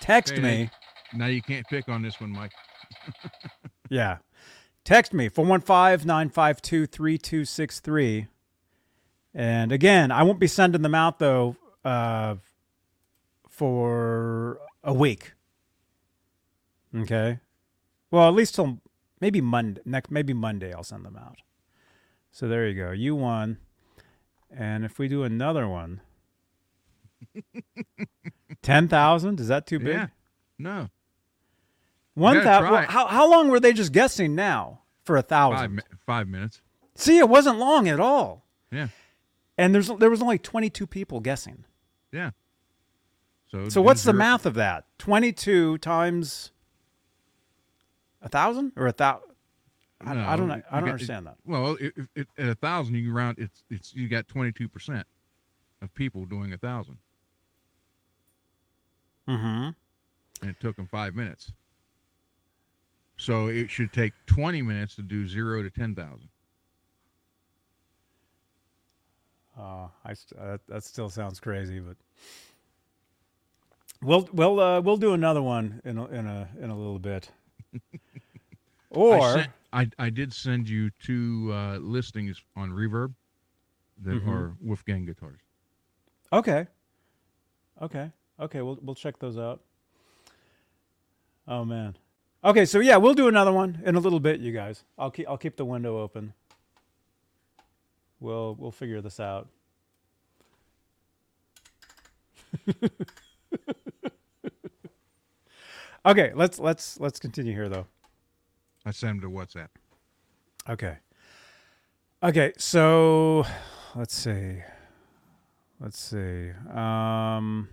Text 0.00 0.32
Okay, 0.34 0.42
me. 0.42 0.70
now 1.12 1.26
you 1.26 1.42
can't 1.42 1.66
pick 1.66 1.88
on 1.88 2.02
this 2.02 2.20
one, 2.20 2.30
Mike. 2.30 2.52
Yeah. 3.90 4.18
Text 4.88 5.12
me 5.12 5.28
415 5.28 6.06
952 6.06 6.86
3263. 6.86 8.26
And 9.34 9.70
again, 9.70 10.10
I 10.10 10.22
won't 10.22 10.40
be 10.40 10.46
sending 10.46 10.80
them 10.80 10.94
out 10.94 11.18
though 11.18 11.56
uh, 11.84 12.36
for 13.50 14.58
a 14.82 14.94
week. 14.94 15.32
Okay. 16.96 17.38
Well, 18.10 18.28
at 18.28 18.34
least 18.34 18.54
till 18.54 18.78
maybe 19.20 19.42
Monday. 19.42 19.82
Next, 19.84 20.10
maybe 20.10 20.32
Monday, 20.32 20.72
I'll 20.72 20.82
send 20.82 21.04
them 21.04 21.18
out. 21.18 21.36
So 22.32 22.48
there 22.48 22.66
you 22.66 22.74
go. 22.74 22.90
You 22.90 23.14
won. 23.14 23.58
And 24.50 24.86
if 24.86 24.98
we 24.98 25.06
do 25.06 25.22
another 25.22 25.68
one, 25.68 26.00
10,000? 28.62 29.38
Is 29.38 29.48
that 29.48 29.66
too 29.66 29.80
big? 29.80 29.96
Yeah. 29.96 30.06
No. 30.58 30.88
Thousand. 32.42 32.68
try 32.68 32.82
it. 32.82 32.90
how 32.90 33.06
how 33.06 33.30
long 33.30 33.48
were 33.48 33.60
they 33.60 33.72
just 33.72 33.92
guessing 33.92 34.34
now 34.34 34.77
for 35.08 35.16
a 35.16 35.22
Five 35.22 35.28
thousand? 35.28 35.74
mi- 35.76 35.82
five 36.04 36.28
minutes. 36.28 36.60
See, 36.94 37.16
it 37.18 37.28
wasn't 37.30 37.58
long 37.58 37.88
at 37.88 37.98
all, 37.98 38.44
Yeah. 38.70 38.88
and 39.56 39.74
there's 39.74 39.88
there 39.88 40.10
was 40.10 40.20
only 40.20 40.38
twenty 40.38 40.68
two 40.68 40.86
people 40.86 41.20
guessing. 41.20 41.64
Yeah. 42.12 42.32
So 43.50 43.70
So 43.70 43.80
what's 43.80 44.02
the 44.04 44.12
math 44.12 44.44
of 44.44 44.52
that? 44.54 44.84
Twenty 44.98 45.32
two 45.32 45.78
times 45.78 46.52
a 48.20 48.28
thousand 48.28 48.72
or 48.76 48.86
a 48.86 48.92
thousand? 48.92 49.30
I, 50.02 50.12
I 50.34 50.36
don't 50.36 50.48
know. 50.48 50.60
I 50.70 50.76
don't 50.80 50.84
got- 50.84 50.92
understand 50.92 51.26
that. 51.26 51.36
Well, 51.46 51.76
it, 51.80 51.92
it, 51.96 52.08
it, 52.14 52.28
at 52.36 52.48
a 52.50 52.54
thousand, 52.54 52.96
you 52.96 53.10
round. 53.12 53.38
It's 53.38 53.64
it's 53.70 53.94
you 53.94 54.08
got 54.08 54.28
twenty 54.28 54.52
two 54.52 54.68
percent 54.68 55.06
of 55.80 55.94
people 55.94 56.26
doing 56.26 56.52
a 56.52 56.58
thousand, 56.58 56.98
Mm-hmm. 59.28 59.70
and 60.42 60.50
it 60.50 60.60
took 60.60 60.76
them 60.76 60.86
five 60.86 61.14
minutes. 61.14 61.52
So 63.18 63.48
it 63.48 63.68
should 63.70 63.92
take 63.92 64.12
twenty 64.26 64.62
minutes 64.62 64.94
to 64.96 65.02
do 65.02 65.26
zero 65.26 65.62
to 65.62 65.70
ten 65.70 65.94
thousand. 65.94 66.28
Uh, 69.58 69.88
I 70.04 70.12
uh, 70.40 70.58
that 70.68 70.84
still 70.84 71.10
sounds 71.10 71.40
crazy, 71.40 71.80
but 71.80 71.96
we'll 74.00 74.28
we'll 74.32 74.60
uh, 74.60 74.80
we'll 74.80 74.96
do 74.96 75.14
another 75.14 75.42
one 75.42 75.80
in 75.84 75.98
a, 75.98 76.06
in 76.06 76.26
a 76.26 76.48
in 76.60 76.70
a 76.70 76.76
little 76.76 76.98
bit. 76.98 77.30
Or 78.90 79.16
I, 79.20 79.34
sent, 79.34 79.50
I 79.98 80.04
I 80.06 80.10
did 80.10 80.32
send 80.32 80.66
you 80.66 80.88
two 80.98 81.50
uh, 81.52 81.76
listings 81.76 82.40
on 82.56 82.70
Reverb 82.70 83.12
that 84.02 84.24
Mhm. 84.24 84.28
are 84.28 84.56
Wolfgang 84.62 85.04
guitars. 85.04 85.40
Okay. 86.32 86.66
Okay. 87.82 88.10
Okay. 88.40 88.62
We'll 88.62 88.78
we'll 88.80 88.94
check 88.94 89.18
those 89.18 89.36
out. 89.36 89.60
Oh 91.46 91.66
man. 91.66 91.96
Okay, 92.44 92.64
so 92.64 92.78
yeah, 92.78 92.96
we'll 92.96 93.14
do 93.14 93.26
another 93.26 93.52
one 93.52 93.82
in 93.84 93.96
a 93.96 94.00
little 94.00 94.20
bit, 94.20 94.38
you 94.40 94.52
guys. 94.52 94.84
I'll 94.96 95.10
keep 95.10 95.28
I'll 95.28 95.36
keep 95.38 95.56
the 95.56 95.64
window 95.64 95.98
open. 96.00 96.34
We'll 98.20 98.54
we'll 98.56 98.70
figure 98.70 99.00
this 99.00 99.18
out. 99.18 99.48
okay, 106.06 106.30
let's 106.34 106.60
let's 106.60 107.00
let's 107.00 107.18
continue 107.18 107.52
here 107.52 107.68
though. 107.68 107.86
I 108.86 108.92
sent 108.92 109.20
them 109.20 109.30
to 109.30 109.36
WhatsApp. 109.36 109.68
Okay. 110.68 110.98
Okay, 112.22 112.52
so 112.56 113.44
let's 113.96 114.14
see. 114.14 114.62
Let's 115.80 115.98
see. 115.98 116.50
Um 116.72 117.68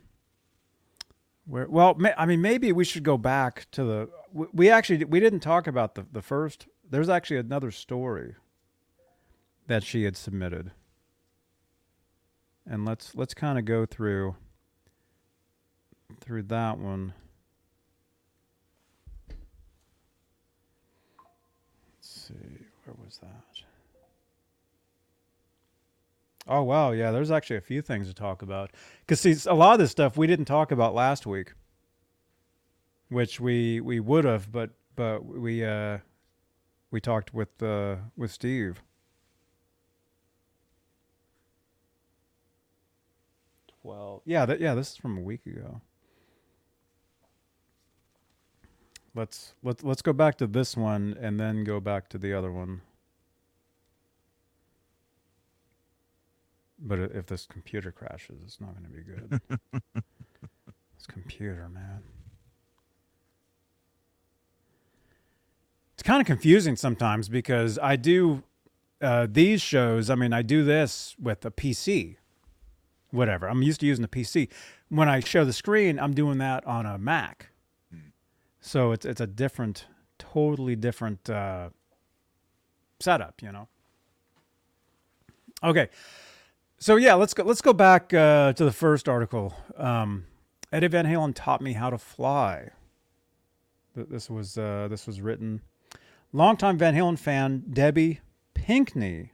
where 1.45 1.67
well, 1.69 1.97
I 2.17 2.25
mean 2.25 2.41
maybe 2.41 2.71
we 2.71 2.85
should 2.85 3.03
go 3.03 3.17
back 3.17 3.67
to 3.71 3.83
the 3.83 4.09
we, 4.33 4.47
we 4.53 4.69
actually 4.69 5.03
we 5.05 5.19
didn't 5.19 5.41
talk 5.41 5.67
about 5.67 5.95
the 5.95 6.05
the 6.11 6.21
first. 6.21 6.67
There's 6.89 7.09
actually 7.09 7.37
another 7.37 7.71
story 7.71 8.35
that 9.67 9.83
she 9.83 10.03
had 10.03 10.17
submitted. 10.17 10.71
and 12.67 12.85
let's 12.85 13.15
let's 13.15 13.33
kind 13.33 13.59
of 13.59 13.65
go 13.65 13.85
through 13.85 14.35
through 16.21 16.43
that 16.43 16.77
one. 16.79 17.13
Let's 21.95 22.09
see, 22.27 22.33
where 22.85 22.95
was 23.05 23.19
that? 23.19 23.43
Oh 26.47 26.63
wow, 26.63 26.91
yeah. 26.91 27.11
There's 27.11 27.31
actually 27.31 27.57
a 27.57 27.61
few 27.61 27.81
things 27.81 28.07
to 28.07 28.13
talk 28.13 28.41
about 28.41 28.71
because 29.01 29.21
see, 29.21 29.35
a 29.49 29.55
lot 29.55 29.73
of 29.73 29.79
this 29.79 29.91
stuff 29.91 30.17
we 30.17 30.27
didn't 30.27 30.45
talk 30.45 30.71
about 30.71 30.93
last 30.95 31.25
week, 31.25 31.53
which 33.09 33.39
we 33.39 33.81
we 33.81 33.99
would 33.99 34.25
have, 34.25 34.51
but 34.51 34.71
but 34.95 35.25
we 35.25 35.65
uh 35.65 35.99
we 36.91 37.01
talked 37.01 37.33
with 37.33 37.61
uh 37.63 37.97
with 38.17 38.31
Steve. 38.31 38.83
Twelve. 43.81 44.21
Yeah, 44.25 44.45
that 44.45 44.59
yeah. 44.61 44.75
This 44.75 44.91
is 44.91 44.97
from 44.97 45.17
a 45.17 45.21
week 45.21 45.45
ago. 45.45 45.81
Let's 49.15 49.53
let's 49.63 49.83
let's 49.83 50.01
go 50.01 50.13
back 50.13 50.37
to 50.39 50.47
this 50.47 50.77
one 50.77 51.17
and 51.19 51.39
then 51.39 51.63
go 51.63 51.79
back 51.79 52.09
to 52.09 52.17
the 52.17 52.33
other 52.33 52.51
one. 52.51 52.81
But 56.79 56.99
if 56.99 57.27
this 57.27 57.45
computer 57.45 57.91
crashes, 57.91 58.41
it's 58.43 58.59
not 58.59 58.71
going 58.73 58.83
to 58.83 58.89
be 58.89 59.01
good. 59.01 59.41
this 60.97 61.07
computer, 61.07 61.69
man. 61.69 62.01
It's 65.93 66.03
kind 66.03 66.19
of 66.19 66.27
confusing 66.27 66.75
sometimes 66.75 67.29
because 67.29 67.79
I 67.79 67.95
do 67.95 68.43
uh, 69.01 69.27
these 69.29 69.61
shows. 69.61 70.09
I 70.09 70.15
mean, 70.15 70.33
I 70.33 70.41
do 70.41 70.63
this 70.63 71.15
with 71.21 71.45
a 71.45 71.51
PC, 71.51 72.17
whatever. 73.11 73.47
I'm 73.47 73.63
used 73.63 73.79
to 73.79 73.85
using 73.85 74.01
the 74.01 74.09
PC. 74.09 74.49
When 74.89 75.07
I 75.07 75.21
show 75.21 75.45
the 75.45 75.53
screen, 75.53 75.97
I'm 75.99 76.13
doing 76.13 76.37
that 76.39 76.65
on 76.67 76.85
a 76.85 76.97
Mac. 76.97 77.49
So 78.59 78.91
it's 78.91 79.05
it's 79.05 79.21
a 79.21 79.27
different, 79.27 79.85
totally 80.17 80.75
different 80.75 81.29
uh, 81.29 81.69
setup, 82.99 83.41
you 83.41 83.51
know. 83.51 83.67
Okay, 85.63 85.89
so 86.77 86.95
yeah, 86.95 87.13
let's 87.13 87.33
go. 87.33 87.43
Let's 87.43 87.61
go 87.61 87.73
back 87.73 88.13
uh, 88.13 88.53
to 88.53 88.65
the 88.65 88.71
first 88.71 89.07
article. 89.09 89.53
Um, 89.77 90.25
Eddie 90.71 90.87
Van 90.87 91.05
Halen 91.05 91.33
taught 91.35 91.61
me 91.61 91.73
how 91.73 91.89
to 91.89 91.97
fly. 91.97 92.69
Th- 93.95 94.07
This 94.09 94.29
was 94.29 94.57
uh, 94.57 94.87
this 94.89 95.07
was 95.07 95.21
written. 95.21 95.61
Longtime 96.33 96.77
Van 96.77 96.93
Halen 96.95 97.17
fan 97.17 97.63
Debbie 97.71 98.19
Pinkney 98.53 99.31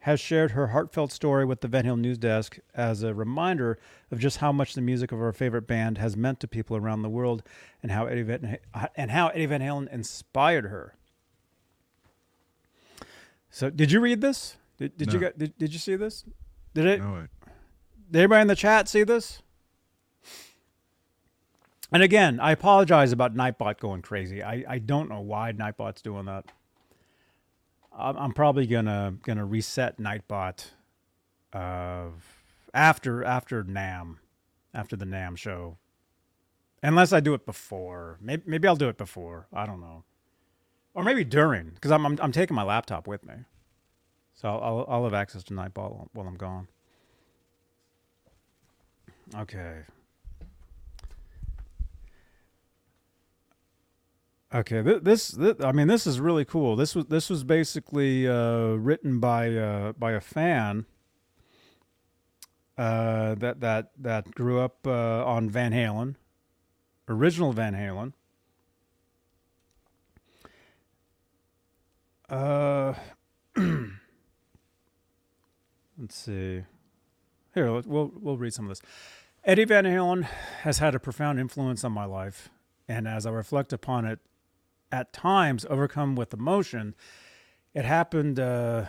has 0.00 0.20
shared 0.20 0.52
her 0.52 0.68
heartfelt 0.68 1.10
story 1.10 1.44
with 1.44 1.60
the 1.62 1.68
Van 1.68 1.84
Halen 1.84 1.98
News 2.00 2.18
Desk 2.18 2.58
as 2.74 3.02
a 3.02 3.12
reminder 3.12 3.76
of 4.12 4.20
just 4.20 4.36
how 4.38 4.52
much 4.52 4.74
the 4.74 4.80
music 4.80 5.10
of 5.10 5.20
our 5.20 5.32
favorite 5.32 5.66
band 5.66 5.98
has 5.98 6.16
meant 6.16 6.38
to 6.40 6.46
people 6.48 6.76
around 6.76 7.02
the 7.02 7.08
world, 7.08 7.42
and 7.82 7.90
how 7.90 8.06
Eddie 8.06 8.22
Van 8.22 8.58
and 8.96 9.10
how 9.10 9.28
Eddie 9.28 9.46
Van 9.46 9.60
Halen 9.60 9.92
inspired 9.92 10.66
her. 10.66 10.94
So, 13.50 13.70
did 13.70 13.90
you 13.90 14.00
read 14.00 14.20
this? 14.20 14.56
Did, 14.78 14.96
did 14.96 15.12
you 15.12 15.18
get? 15.18 15.38
Did, 15.38 15.58
did 15.58 15.72
you 15.72 15.78
see 15.78 15.96
this? 15.96 16.24
Did 16.76 16.84
it? 16.84 17.00
No, 17.00 17.16
it, 17.16 17.30
Did 18.10 18.18
everybody 18.18 18.42
in 18.42 18.48
the 18.48 18.54
chat 18.54 18.86
see 18.86 19.02
this? 19.02 19.40
And 21.90 22.02
again, 22.02 22.38
I 22.38 22.52
apologize 22.52 23.12
about 23.12 23.34
Nightbot 23.34 23.78
going 23.78 24.02
crazy. 24.02 24.42
I, 24.42 24.62
I 24.68 24.78
don't 24.78 25.08
know 25.08 25.22
why 25.22 25.52
Nightbot's 25.52 26.02
doing 26.02 26.26
that. 26.26 26.44
I'm, 27.96 28.18
I'm 28.18 28.32
probably 28.32 28.66
gonna 28.66 29.14
gonna 29.22 29.46
reset 29.46 29.96
Nightbot 29.96 30.66
uh, 31.54 32.08
after 32.74 33.24
after 33.24 33.64
NAMM, 33.64 34.16
after 34.74 34.96
the 34.96 35.06
NAMM 35.06 35.38
show. 35.38 35.78
Unless 36.82 37.14
I 37.14 37.20
do 37.20 37.32
it 37.32 37.46
before, 37.46 38.18
maybe 38.20 38.42
maybe 38.44 38.68
I'll 38.68 38.76
do 38.76 38.90
it 38.90 38.98
before. 38.98 39.46
I 39.50 39.64
don't 39.64 39.80
know, 39.80 40.04
or 40.92 41.02
maybe 41.02 41.24
during, 41.24 41.70
because 41.70 41.90
I'm, 41.90 42.04
I'm 42.04 42.18
I'm 42.20 42.32
taking 42.32 42.54
my 42.54 42.64
laptop 42.64 43.06
with 43.06 43.24
me, 43.24 43.34
so 44.36 44.48
I'll 44.48 44.84
I'll, 44.88 45.04
have 45.04 45.14
access 45.14 45.42
to 45.44 45.54
Nightbot 45.54 46.08
while, 46.12 46.26
I'm 46.26 46.36
gone. 46.36 46.68
Okay. 49.34 49.80
Okay, 54.54 54.82
th- 54.82 55.02
this, 55.02 55.32
th- 55.32 55.56
I 55.60 55.72
mean, 55.72 55.88
this 55.88 56.06
is 56.06 56.20
really 56.20 56.44
cool. 56.44 56.76
This 56.76 56.94
was 56.94 57.06
this 57.06 57.28
was 57.28 57.42
basically 57.42 58.28
uh, 58.28 58.74
written 58.74 59.18
by 59.18 59.54
uh, 59.54 59.92
by 59.92 60.12
a 60.12 60.20
fan 60.20 60.86
uh, 62.78 63.34
that 63.36 63.60
that 63.60 63.90
that 63.98 64.34
grew 64.34 64.60
up 64.60 64.86
uh, 64.86 65.24
on 65.24 65.50
Van 65.50 65.72
Halen, 65.72 66.14
original 67.08 67.52
Van 67.52 67.74
Halen. 67.74 68.12
Uh, 72.28 72.94
let's 75.98 76.14
see. 76.16 76.62
Here, 77.54 77.72
we'll 77.72 78.12
we'll 78.14 78.36
read 78.36 78.52
some 78.54 78.66
of 78.66 78.68
this. 78.70 78.82
Eddie 79.44 79.64
Van 79.64 79.84
Halen 79.84 80.24
has 80.62 80.78
had 80.78 80.94
a 80.94 80.98
profound 80.98 81.38
influence 81.38 81.84
on 81.84 81.92
my 81.92 82.04
life, 82.04 82.50
and 82.88 83.06
as 83.08 83.26
I 83.26 83.30
reflect 83.30 83.72
upon 83.72 84.04
it, 84.04 84.18
at 84.90 85.12
times 85.12 85.64
overcome 85.70 86.16
with 86.16 86.34
emotion, 86.34 86.94
it 87.74 87.84
happened. 87.84 88.40
Uh, 88.40 88.86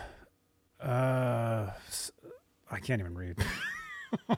uh, 0.80 1.70
I 2.70 2.80
can't 2.80 3.00
even 3.00 3.16
read. 3.16 3.38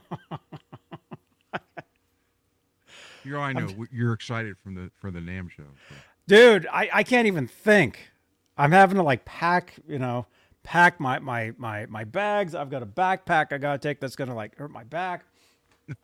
you're 3.24 3.38
I 3.38 3.52
know. 3.52 3.68
You're 3.90 4.12
excited 4.12 4.56
from 4.58 4.74
the 4.74 4.90
for 4.96 5.10
the 5.10 5.20
NAMM 5.20 5.50
show. 5.50 5.64
so. 5.88 5.94
dude 6.26 6.66
I, 6.72 6.88
I 6.92 7.02
can't 7.02 7.26
even 7.26 7.46
think 7.46 8.10
i'm 8.56 8.72
having 8.72 8.96
to 8.96 9.02
like 9.02 9.24
pack 9.24 9.74
you 9.88 9.98
know 9.98 10.26
pack 10.62 11.00
my 11.00 11.18
my 11.18 11.52
my 11.56 11.86
my 11.86 12.04
bags. 12.04 12.54
I've 12.54 12.70
got 12.70 12.82
a 12.82 12.86
backpack 12.86 13.52
i 13.52 13.58
gotta 13.58 13.78
take 13.78 14.00
that's 14.00 14.16
gonna 14.16 14.34
like 14.34 14.56
hurt 14.56 14.70
my 14.70 14.84
back. 14.84 15.24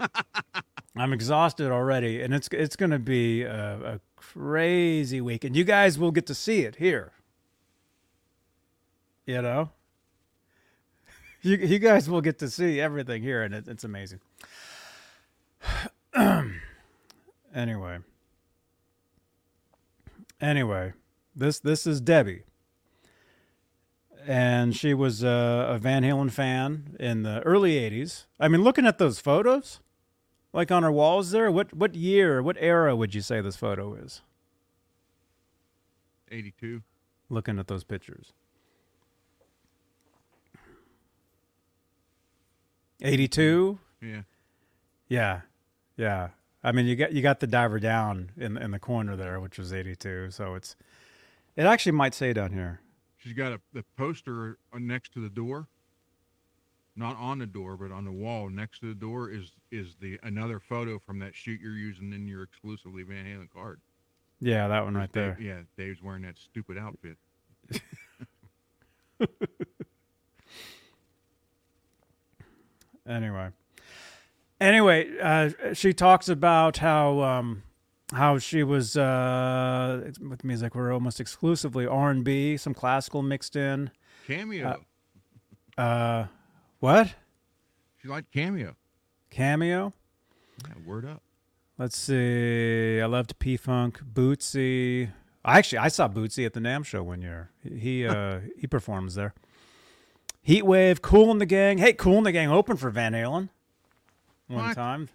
I'm 0.96 1.12
exhausted 1.12 1.70
already 1.70 2.22
and 2.22 2.34
it's 2.34 2.48
it's 2.52 2.76
gonna 2.76 2.98
be 2.98 3.42
a, 3.42 3.94
a 3.94 4.00
crazy 4.16 5.20
week 5.20 5.44
and 5.44 5.54
you 5.54 5.64
guys 5.64 5.98
will 5.98 6.10
get 6.10 6.26
to 6.26 6.34
see 6.34 6.62
it 6.62 6.76
here. 6.76 7.12
You 9.26 9.42
know? 9.42 9.70
You, 11.42 11.56
you 11.56 11.78
guys 11.78 12.08
will 12.08 12.20
get 12.20 12.38
to 12.40 12.48
see 12.48 12.80
everything 12.80 13.22
here 13.22 13.42
and 13.42 13.54
it, 13.54 13.68
it's 13.68 13.84
amazing. 13.84 14.20
Anyway. 17.56 17.98
Anyway, 20.42 20.92
this 21.34 21.58
this 21.58 21.86
is 21.86 22.02
Debbie, 22.02 22.42
and 24.26 24.74
she 24.76 24.94
was 24.94 25.24
uh, 25.24 25.68
a 25.70 25.78
Van 25.78 26.02
Halen 26.02 26.30
fan 26.30 26.96
in 26.98 27.22
the 27.22 27.40
early 27.42 27.74
'80s. 27.74 28.26
I 28.40 28.48
mean, 28.48 28.62
looking 28.62 28.86
at 28.86 28.98
those 28.98 29.20
photos, 29.20 29.80
like 30.52 30.70
on 30.70 30.82
her 30.82 30.92
walls 30.92 31.30
there, 31.30 31.50
what 31.50 31.72
what 31.74 31.94
year, 31.94 32.42
what 32.42 32.56
era 32.58 32.96
would 32.96 33.14
you 33.14 33.20
say 33.20 33.40
this 33.40 33.56
photo 33.56 33.94
is? 33.94 34.22
82. 36.30 36.82
Looking 37.28 37.58
at 37.58 37.68
those 37.68 37.84
pictures, 37.84 38.32
'82. 43.02 43.78
Yeah. 44.02 44.22
Yeah, 45.08 45.42
yeah. 45.96 46.28
I 46.64 46.72
mean, 46.72 46.86
you 46.86 46.96
got 46.96 47.12
you 47.12 47.22
got 47.22 47.40
the 47.40 47.46
diver 47.46 47.78
down 47.78 48.32
in 48.36 48.56
in 48.56 48.72
the 48.72 48.78
corner 48.78 49.16
there, 49.16 49.40
which 49.40 49.58
was 49.58 49.72
'82. 49.72 50.30
So 50.32 50.54
it's 50.54 50.76
it 51.56 51.64
actually 51.64 51.92
might 51.92 52.14
say 52.14 52.32
down 52.32 52.52
here. 52.52 52.80
She's 53.26 53.34
got 53.34 53.50
a 53.52 53.60
the 53.72 53.84
poster 53.96 54.56
next 54.78 55.12
to 55.14 55.20
the 55.20 55.28
door. 55.28 55.66
Not 56.94 57.16
on 57.16 57.40
the 57.40 57.46
door, 57.46 57.76
but 57.76 57.90
on 57.90 58.04
the 58.04 58.12
wall 58.12 58.48
next 58.48 58.78
to 58.80 58.86
the 58.86 58.94
door 58.94 59.28
is 59.30 59.50
is 59.72 59.96
the 60.00 60.20
another 60.22 60.60
photo 60.60 61.00
from 61.00 61.18
that 61.18 61.34
shoot 61.34 61.60
you're 61.60 61.72
using 61.76 62.12
in 62.12 62.28
your 62.28 62.44
exclusively 62.44 63.02
Van 63.02 63.24
Halen 63.24 63.50
card. 63.52 63.80
Yeah, 64.38 64.68
that 64.68 64.84
one 64.84 64.94
right 64.94 65.10
Dave- 65.10 65.38
there. 65.38 65.40
yeah, 65.40 65.62
Dave's 65.76 66.00
wearing 66.00 66.22
that 66.22 66.38
stupid 66.38 66.78
outfit. 66.78 67.16
Anyway, 73.08 73.50
anyway, 74.60 75.08
uh, 75.22 75.50
she 75.74 75.92
talks 75.92 76.28
about 76.28 76.78
how 76.78 77.20
um, 77.20 77.62
how 78.12 78.38
she 78.38 78.62
was 78.62 78.96
uh, 78.96 80.10
with 80.20 80.44
music 80.44 80.74
were 80.74 80.92
almost 80.92 81.20
exclusively 81.20 81.86
R 81.86 82.10
and 82.10 82.24
B, 82.24 82.56
some 82.56 82.74
classical 82.74 83.22
mixed 83.22 83.56
in. 83.56 83.90
Cameo. 84.26 84.84
Uh, 85.76 86.26
what 86.80 87.14
she 88.00 88.08
liked 88.08 88.32
Cameo. 88.32 88.76
cameo? 89.30 89.92
Yeah, 90.66 90.74
word 90.86 91.04
up. 91.04 91.22
Let's 91.78 91.96
see. 91.98 93.00
I 93.00 93.06
loved 93.06 93.38
P 93.38 93.56
Funk, 93.56 94.00
Bootsy. 94.14 95.10
Actually, 95.44 95.78
I 95.78 95.88
saw 95.88 96.08
Bootsy 96.08 96.46
at 96.46 96.54
the 96.54 96.60
NAMM 96.60 96.84
show 96.84 97.02
one 97.02 97.20
year. 97.22 97.50
He 97.62 98.06
uh, 98.06 98.40
he 98.58 98.66
performs 98.66 99.14
there. 99.14 99.34
Heatwave, 100.46 101.02
Kool 101.02 101.34
& 101.34 101.38
the 101.38 101.44
Gang. 101.46 101.78
Hey, 101.78 101.92
Kool 101.92 102.20
& 102.20 102.22
the 102.22 102.30
Gang 102.32 102.50
opened 102.50 102.78
for 102.78 102.88
Van 102.88 103.12
Halen 103.12 103.48
one 104.46 104.64
What? 104.66 104.74
time. 104.76 105.08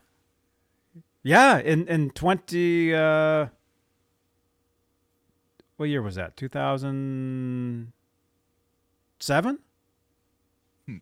Yeah, 1.24 1.60
in 1.60 1.88
in 1.88 2.10
twenty. 2.12 2.94
Uh, 2.94 3.48
what 5.78 5.90
year 5.90 6.02
was 6.02 6.16
that? 6.16 6.36
Two 6.36 6.48
thousand 6.48 7.92
seven. 9.20 9.60
Hmm. 10.88 10.98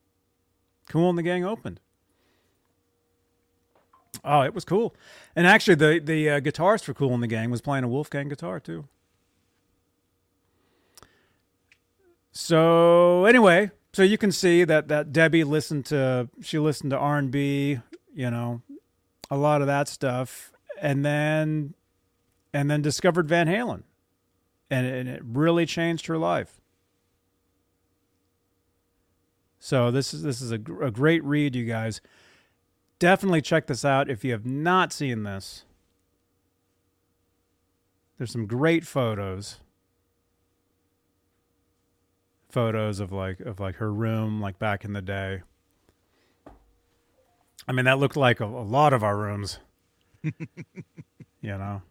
Kool 0.89 1.13
& 1.13 1.15
the 1.15 1.23
Gang 1.23 1.45
opened. 1.45 1.79
Oh, 4.25 4.41
it 4.41 4.53
was 4.53 4.65
cool, 4.65 4.93
and 5.35 5.47
actually, 5.47 5.75
the 5.75 6.01
the 6.03 6.29
uh, 6.29 6.39
guitarist 6.41 6.83
for 6.83 6.93
Kool 6.93 7.17
& 7.17 7.19
the 7.19 7.27
Gang 7.27 7.51
was 7.51 7.61
playing 7.61 7.85
a 7.85 7.87
Wolfgang 7.87 8.27
guitar 8.27 8.59
too. 8.59 8.87
So 12.31 13.25
anyway, 13.25 13.71
so 13.93 14.03
you 14.03 14.17
can 14.17 14.31
see 14.31 14.63
that 14.63 14.87
that 14.89 15.13
Debbie 15.13 15.43
listened 15.43 15.85
to 15.87 16.29
she 16.41 16.59
listened 16.59 16.91
to 16.91 16.97
R 16.97 17.17
and 17.17 17.31
B, 17.31 17.79
you 18.13 18.29
know, 18.29 18.61
a 19.29 19.37
lot 19.37 19.61
of 19.61 19.67
that 19.67 19.87
stuff, 19.87 20.51
and 20.81 21.05
then 21.05 21.73
and 22.53 22.69
then 22.69 22.81
discovered 22.81 23.27
Van 23.27 23.47
Halen, 23.47 23.83
and 24.69 24.87
it, 24.87 24.93
and 24.93 25.09
it 25.09 25.21
really 25.23 25.65
changed 25.65 26.07
her 26.07 26.17
life. 26.17 26.61
So 29.59 29.91
this 29.91 30.13
is 30.13 30.23
this 30.23 30.41
is 30.41 30.51
a, 30.51 30.55
a 30.81 30.91
great 30.91 31.23
read, 31.23 31.55
you 31.55 31.65
guys. 31.65 32.01
Definitely 32.97 33.41
check 33.41 33.67
this 33.67 33.85
out 33.85 34.09
if 34.09 34.23
you 34.23 34.31
have 34.31 34.45
not 34.45 34.91
seen 34.91 35.23
this. 35.23 35.63
There's 38.17 38.31
some 38.31 38.47
great 38.47 38.85
photos 38.85 39.59
photos 42.49 42.99
of 42.99 43.11
like 43.11 43.39
of 43.39 43.59
like 43.59 43.75
her 43.75 43.93
room 43.93 44.41
like 44.41 44.59
back 44.59 44.83
in 44.83 44.93
the 44.93 45.01
day. 45.01 45.41
I 47.67 47.71
mean 47.71 47.85
that 47.85 47.99
looked 47.99 48.17
like 48.17 48.39
a, 48.39 48.45
a 48.45 48.63
lot 48.63 48.93
of 48.93 49.03
our 49.03 49.17
rooms. 49.17 49.59
you 50.23 50.33
know. 51.41 51.81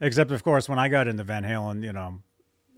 Except 0.00 0.30
of 0.30 0.42
course 0.42 0.68
when 0.68 0.78
I 0.78 0.88
got 0.88 1.06
into 1.08 1.24
Van 1.24 1.44
Halen, 1.44 1.84
you 1.84 1.92
know, 1.92 2.20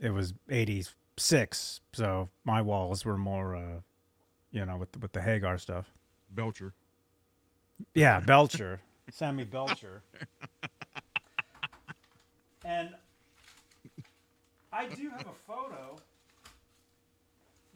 it 0.01 0.11
was 0.11 0.35
86, 0.51 1.81
so 1.93 2.28
my 2.44 2.61
walls 2.61 3.05
were 3.05 3.16
more 3.16 3.56
uh 3.56 3.81
you 4.51 4.65
know 4.65 4.77
with 4.77 4.93
the, 4.93 4.98
with 4.98 5.12
the 5.12 5.23
Hagar 5.23 5.59
stuff. 5.59 5.90
Belcher. 6.31 6.73
Yeah, 7.94 8.20
Belcher. 8.20 8.81
Sammy 9.11 9.44
Belcher. 9.44 10.02
and 12.65 12.90
I 14.73 14.86
do 14.86 15.11
have 15.11 15.27
a 15.27 15.35
photo. 15.47 15.97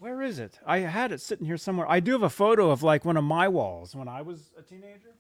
Where 0.09 0.23
is 0.23 0.39
it? 0.39 0.59
I 0.65 0.79
had 0.79 1.13
it 1.13 1.21
sitting 1.21 1.45
here 1.45 1.59
somewhere. 1.59 1.87
I 1.87 2.01
do 2.01 2.13
have 2.13 2.23
a 2.23 2.31
photo 2.31 2.71
of 2.71 2.83
like 2.83 3.05
one 3.05 3.19
of 3.19 3.25
my 3.25 3.47
walls 3.47 3.95
when 3.95 4.09
I 4.09 4.23
was 4.23 4.51
a 4.59 4.63
teenager. 4.63 5.13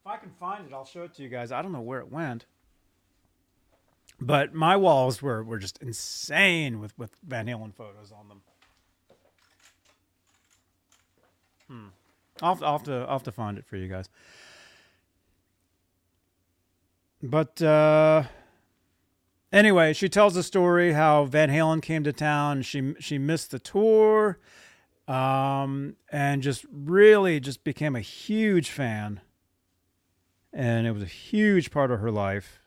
If 0.00 0.06
I 0.06 0.18
can 0.18 0.30
find 0.38 0.64
it, 0.64 0.72
I'll 0.72 0.84
show 0.84 1.02
it 1.02 1.14
to 1.14 1.22
you 1.24 1.28
guys. 1.28 1.50
I 1.50 1.62
don't 1.62 1.72
know 1.72 1.80
where 1.80 1.98
it 1.98 2.12
went. 2.12 2.46
But 4.20 4.54
my 4.54 4.76
walls 4.76 5.20
were, 5.20 5.42
were 5.42 5.58
just 5.58 5.82
insane 5.82 6.78
with, 6.78 6.96
with 6.96 7.10
Van 7.26 7.48
Halen 7.48 7.74
photos 7.74 8.12
on 8.12 8.28
them. 8.28 8.42
Hmm. 11.66 11.88
I'll, 12.40 12.58
I'll 12.62 12.78
have 12.78 12.84
to 12.84 12.94
I'll 13.00 13.14
have 13.14 13.24
to 13.24 13.32
find 13.32 13.58
it 13.58 13.66
for 13.66 13.76
you 13.76 13.88
guys. 13.88 14.08
But 17.20 17.60
uh, 17.60 18.22
anyway, 19.52 19.92
she 19.92 20.08
tells 20.08 20.34
the 20.34 20.42
story 20.42 20.92
how 20.92 21.26
Van 21.26 21.50
Halen 21.50 21.82
came 21.82 22.02
to 22.04 22.12
town. 22.12 22.62
She 22.62 22.94
she 22.98 23.18
missed 23.18 23.50
the 23.50 23.58
tour, 23.58 24.38
um, 25.06 25.96
and 26.10 26.42
just 26.42 26.64
really 26.72 27.40
just 27.40 27.64
became 27.64 27.94
a 27.94 28.00
huge 28.00 28.70
fan. 28.70 29.20
And 30.52 30.86
it 30.86 30.92
was 30.92 31.02
a 31.02 31.06
huge 31.06 31.70
part 31.70 31.90
of 31.90 32.00
her 32.00 32.10
life. 32.10 32.60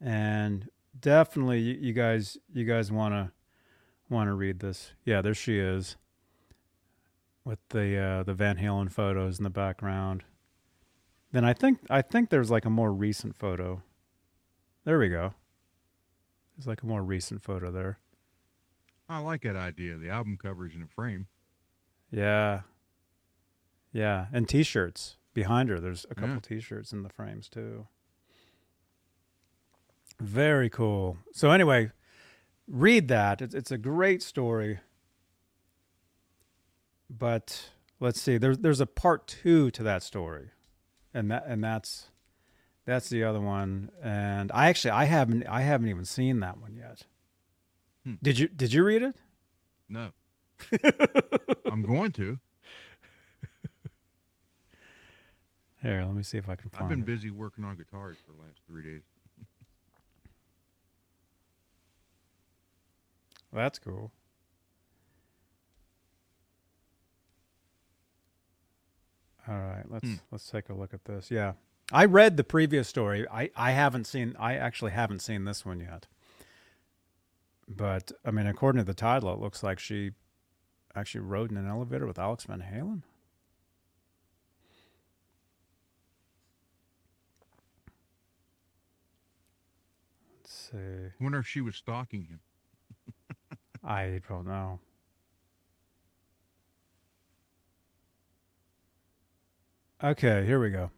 And 0.00 0.68
definitely, 0.98 1.60
you, 1.60 1.74
you 1.80 1.92
guys 1.92 2.38
you 2.52 2.64
guys 2.64 2.90
want 2.90 3.14
to 3.14 3.32
want 4.08 4.28
to 4.28 4.34
read 4.34 4.60
this. 4.60 4.92
Yeah, 5.04 5.20
there 5.20 5.34
she 5.34 5.58
is 5.58 5.96
with 7.44 7.60
the 7.70 7.96
uh, 7.96 8.22
the 8.24 8.34
Van 8.34 8.56
Halen 8.56 8.90
photos 8.90 9.38
in 9.38 9.44
the 9.44 9.50
background. 9.50 10.24
Then 11.32 11.44
I 11.44 11.52
think 11.52 11.78
I 11.88 12.02
think 12.02 12.30
there's 12.30 12.50
like 12.50 12.64
a 12.64 12.70
more 12.70 12.92
recent 12.92 13.36
photo. 13.36 13.82
There 14.86 14.98
we 15.00 15.08
go. 15.08 15.34
There's 16.56 16.66
like 16.68 16.82
a 16.82 16.86
more 16.86 17.02
recent 17.02 17.42
photo 17.42 17.70
there. 17.70 17.98
I 19.08 19.18
like 19.18 19.42
that 19.42 19.56
idea. 19.56 19.96
The 19.96 20.08
album 20.08 20.38
covers 20.40 20.74
in 20.74 20.82
a 20.82 20.86
frame. 20.86 21.26
Yeah. 22.10 22.60
Yeah, 23.92 24.26
and 24.32 24.48
t-shirts 24.48 25.16
behind 25.34 25.68
her. 25.70 25.80
There's 25.80 26.06
a 26.10 26.14
couple 26.14 26.34
Yeah. 26.36 26.40
t-shirts 26.40 26.92
in 26.92 27.02
the 27.02 27.08
frames 27.08 27.48
too. 27.48 27.88
Very 30.20 30.70
cool. 30.70 31.18
So 31.32 31.50
anyway, 31.50 31.90
read 32.68 33.08
that. 33.08 33.42
It's 33.42 33.54
it's 33.54 33.70
a 33.72 33.78
great 33.78 34.22
story. 34.22 34.78
But 37.10 37.70
let's 38.00 38.20
see. 38.20 38.38
There's 38.38 38.58
there's 38.58 38.80
a 38.80 38.86
part 38.86 39.26
2 39.26 39.70
to 39.72 39.82
that 39.82 40.02
story. 40.02 40.50
And 41.12 41.30
that 41.30 41.44
and 41.46 41.62
that's 41.62 42.08
that's 42.86 43.08
the 43.10 43.22
other 43.24 43.40
one 43.40 43.90
and 44.02 44.50
I 44.52 44.68
actually 44.68 44.92
I 44.92 45.04
haven't 45.04 45.46
I 45.46 45.60
haven't 45.60 45.88
even 45.88 46.04
seen 46.06 46.40
that 46.40 46.58
one 46.58 46.74
yet. 46.74 47.02
Hmm. 48.04 48.14
Did 48.22 48.38
you 48.38 48.48
did 48.48 48.72
you 48.72 48.82
read 48.84 49.02
it? 49.02 49.16
No. 49.88 50.12
I'm 51.70 51.82
going 51.82 52.12
to. 52.12 52.38
Here, 55.82 56.02
let 56.04 56.14
me 56.16 56.22
see 56.24 56.38
if 56.38 56.48
I 56.48 56.56
can 56.56 56.70
find 56.70 56.84
I've 56.84 56.88
been 56.88 57.00
it. 57.00 57.06
busy 57.06 57.30
working 57.30 57.62
on 57.62 57.76
guitars 57.76 58.16
for 58.26 58.32
the 58.32 58.38
last 58.42 58.60
three 58.66 58.82
days. 58.82 59.02
That's 63.52 63.78
cool. 63.78 64.10
All 69.48 69.54
right, 69.56 69.84
let's 69.88 70.04
Hmm. 70.08 70.14
let's 70.32 70.48
take 70.50 70.68
a 70.70 70.74
look 70.74 70.92
at 70.92 71.04
this. 71.04 71.30
Yeah. 71.30 71.52
I 71.92 72.04
read 72.04 72.36
the 72.36 72.44
previous 72.44 72.88
story. 72.88 73.26
I 73.28 73.50
I 73.56 73.70
haven't 73.72 74.06
seen 74.06 74.34
I 74.38 74.54
actually 74.54 74.90
haven't 74.92 75.20
seen 75.20 75.44
this 75.44 75.64
one 75.64 75.80
yet. 75.80 76.06
But 77.68 78.10
I 78.24 78.30
mean 78.30 78.46
according 78.46 78.80
to 78.80 78.84
the 78.84 78.94
title 78.94 79.32
it 79.32 79.40
looks 79.40 79.62
like 79.62 79.78
she 79.78 80.12
actually 80.94 81.20
rode 81.20 81.50
in 81.50 81.56
an 81.56 81.68
elevator 81.68 82.06
with 82.06 82.18
Alex 82.18 82.44
Van 82.44 82.60
Halen. 82.60 83.02
Let's 90.40 90.70
see. 90.72 90.76
I 90.76 91.22
wonder 91.22 91.38
if 91.38 91.46
she 91.46 91.60
was 91.60 91.76
stalking 91.76 92.24
him. 92.24 92.40
I 93.84 94.20
don't 94.28 94.46
know. 94.46 94.80
Okay, 100.02 100.44
here 100.44 100.60
we 100.60 100.70
go. 100.70 100.90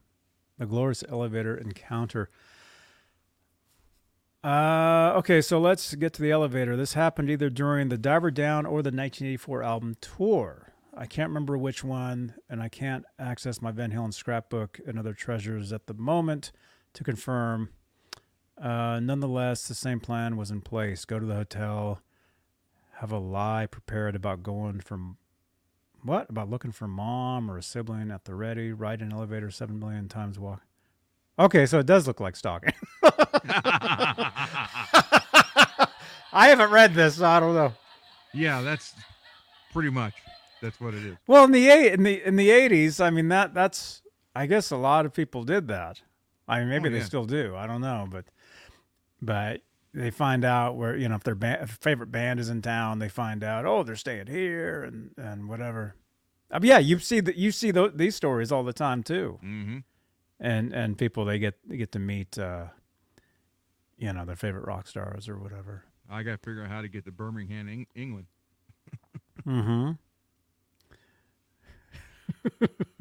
The 0.59 0.67
glorious 0.67 1.05
elevator 1.09 1.57
encounter. 1.57 2.31
Uh, 4.43 5.13
okay, 5.17 5.41
so 5.41 5.59
let's 5.61 5.95
get 5.95 6.13
to 6.15 6.23
the 6.23 6.31
elevator. 6.31 6.77
This 6.77 6.95
happened 6.95 7.31
either 7.31 7.51
during 7.51 7.89
the 7.89 7.99
Diver 7.99 8.31
Down 8.31 8.67
or 8.67 8.83
the 8.83 8.91
1984 8.91 9.63
album 9.63 9.97
tour. 10.01 10.73
I 10.97 11.07
can't 11.07 11.29
remember 11.29 11.57
which 11.57 11.85
one, 11.85 12.35
and 12.49 12.63
I 12.63 12.69
can't 12.69 13.05
access 13.19 13.63
my 13.63 13.71
Van 13.71 13.93
Halen 13.93 14.13
scrapbook 14.13 14.81
and 14.87 14.99
other 14.99 15.13
treasures 15.13 15.73
at 15.73 15.87
the 15.87 15.95
moment 15.95 16.51
to 16.95 17.05
confirm. 17.05 17.71
Uh, 18.61 18.99
nonetheless, 19.01 19.69
the 19.69 19.75
same 19.75 20.01
plan 20.01 20.37
was 20.37 20.51
in 20.51 20.61
place. 20.61 21.05
Go 21.05 21.21
to 21.21 21.27
the 21.27 21.35
hotel, 21.35 22.03
have 22.95 23.13
a 23.13 23.19
lie 23.19 23.67
prepared 23.67 24.17
about 24.17 24.43
going 24.43 24.81
from 24.81 25.19
what 26.03 26.29
about 26.31 26.49
looking 26.51 26.73
for 26.73 26.87
mom 26.89 27.51
or 27.51 27.59
a 27.59 27.63
sibling 27.63 28.11
at 28.11 28.25
the 28.25 28.35
ready 28.35 28.73
ride 28.73 29.01
an 29.03 29.13
elevator 29.13 29.51
seven 29.51 29.79
million 29.79 30.09
times 30.09 30.39
walk 30.39 30.63
okay 31.39 31.67
so 31.67 31.79
it 31.79 31.87
does 31.87 32.07
look 32.07 32.21
like 32.21 32.37
stalking 32.37 32.73
i 36.33 36.49
haven't 36.49 36.71
read 36.71 36.95
this 36.95 37.17
so 37.17 37.27
i 37.27 37.41
don't 37.41 37.55
know 37.55 37.73
Yeah, 38.33 38.61
that's 38.63 38.95
pretty 39.73 39.91
much. 39.91 40.15
That's 40.61 40.81
what 40.81 40.95
it 40.95 41.05
is. 41.05 41.17
well 41.27 41.45
in 41.45 41.53
the 41.53 41.69
eight 41.69 41.93
in 41.93 42.03
the 42.03 42.27
in 42.27 42.37
the 42.37 42.49
80s 42.49 43.01
i 43.05 43.11
mean 43.11 43.29
that 43.29 43.55
that's 43.55 44.03
i 44.35 44.47
guess 44.47 44.71
a 44.73 44.77
lot 44.77 45.07
of 45.07 45.13
people 45.15 45.45
did 45.45 45.69
that 45.69 46.03
i 46.49 46.59
mean 46.59 46.69
maybe 46.69 46.89
Oh, 46.89 46.93
they 46.93 47.01
still 47.01 47.25
do 47.27 47.55
i 47.57 47.67
don't 47.67 47.81
know 47.81 48.07
but 48.11 48.25
but 49.23 49.61
they 49.95 50.11
find 50.11 50.45
out 50.45 50.77
where 50.77 50.97
you 50.97 51.09
know 51.09 51.15
if 51.17 51.23
their 51.25 51.35
ba- 51.35 51.63
if 51.63 51.71
favorite 51.81 52.11
band 52.13 52.39
is 52.41 52.49
in 52.49 52.61
town 52.63 52.99
they 52.99 53.09
find 53.09 53.43
out 53.43 53.65
oh 53.67 53.83
they're 53.83 53.97
staying 53.97 54.27
here 54.27 54.83
and 54.85 55.11
and 55.17 55.49
whatever 55.49 55.95
uh, 56.51 56.61
yeah 56.63 56.79
you 56.79 56.99
see 56.99 57.21
that 57.21 57.37
you 57.37 57.51
see 57.51 57.73
these 57.95 58.15
stories 58.15 58.53
all 58.53 58.63
the 58.65 58.73
time 58.73 59.03
too 59.03 59.39
Mm-hmm. 59.45 59.79
and 60.41 60.73
and 60.73 60.97
people 60.99 61.25
they 61.25 61.39
get 61.39 61.55
they 61.67 61.77
get 61.77 61.93
to 61.93 61.99
meet 61.99 62.39
uh 62.39 62.67
you 64.01 64.13
know, 64.13 64.25
their 64.25 64.37
favorite 64.37 64.65
rock 64.65 64.87
stars 64.87 65.29
or 65.29 65.37
whatever. 65.37 65.83
I 66.09 66.23
got 66.23 66.31
to 66.31 66.39
figure 66.39 66.63
out 66.63 66.71
how 66.71 66.83
to 66.83 66.89
get 66.89 67.05
to 67.07 67.11
Birmingham, 67.11 67.69
Eng- 67.69 67.89
England. 67.97 68.27
Mm-hmm. 69.45 69.91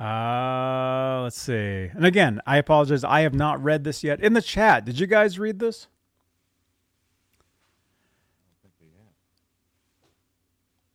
uh, 0.00 1.20
let's 1.22 1.40
see. 1.40 1.90
And 1.94 2.04
again, 2.04 2.40
I 2.46 2.58
apologize. 2.58 3.04
I 3.04 3.20
have 3.20 3.34
not 3.34 3.62
read 3.62 3.84
this 3.84 4.02
yet. 4.02 4.20
In 4.20 4.32
the 4.32 4.42
chat, 4.42 4.84
did 4.84 4.98
you 4.98 5.06
guys 5.06 5.38
read 5.38 5.58
this? 5.58 5.86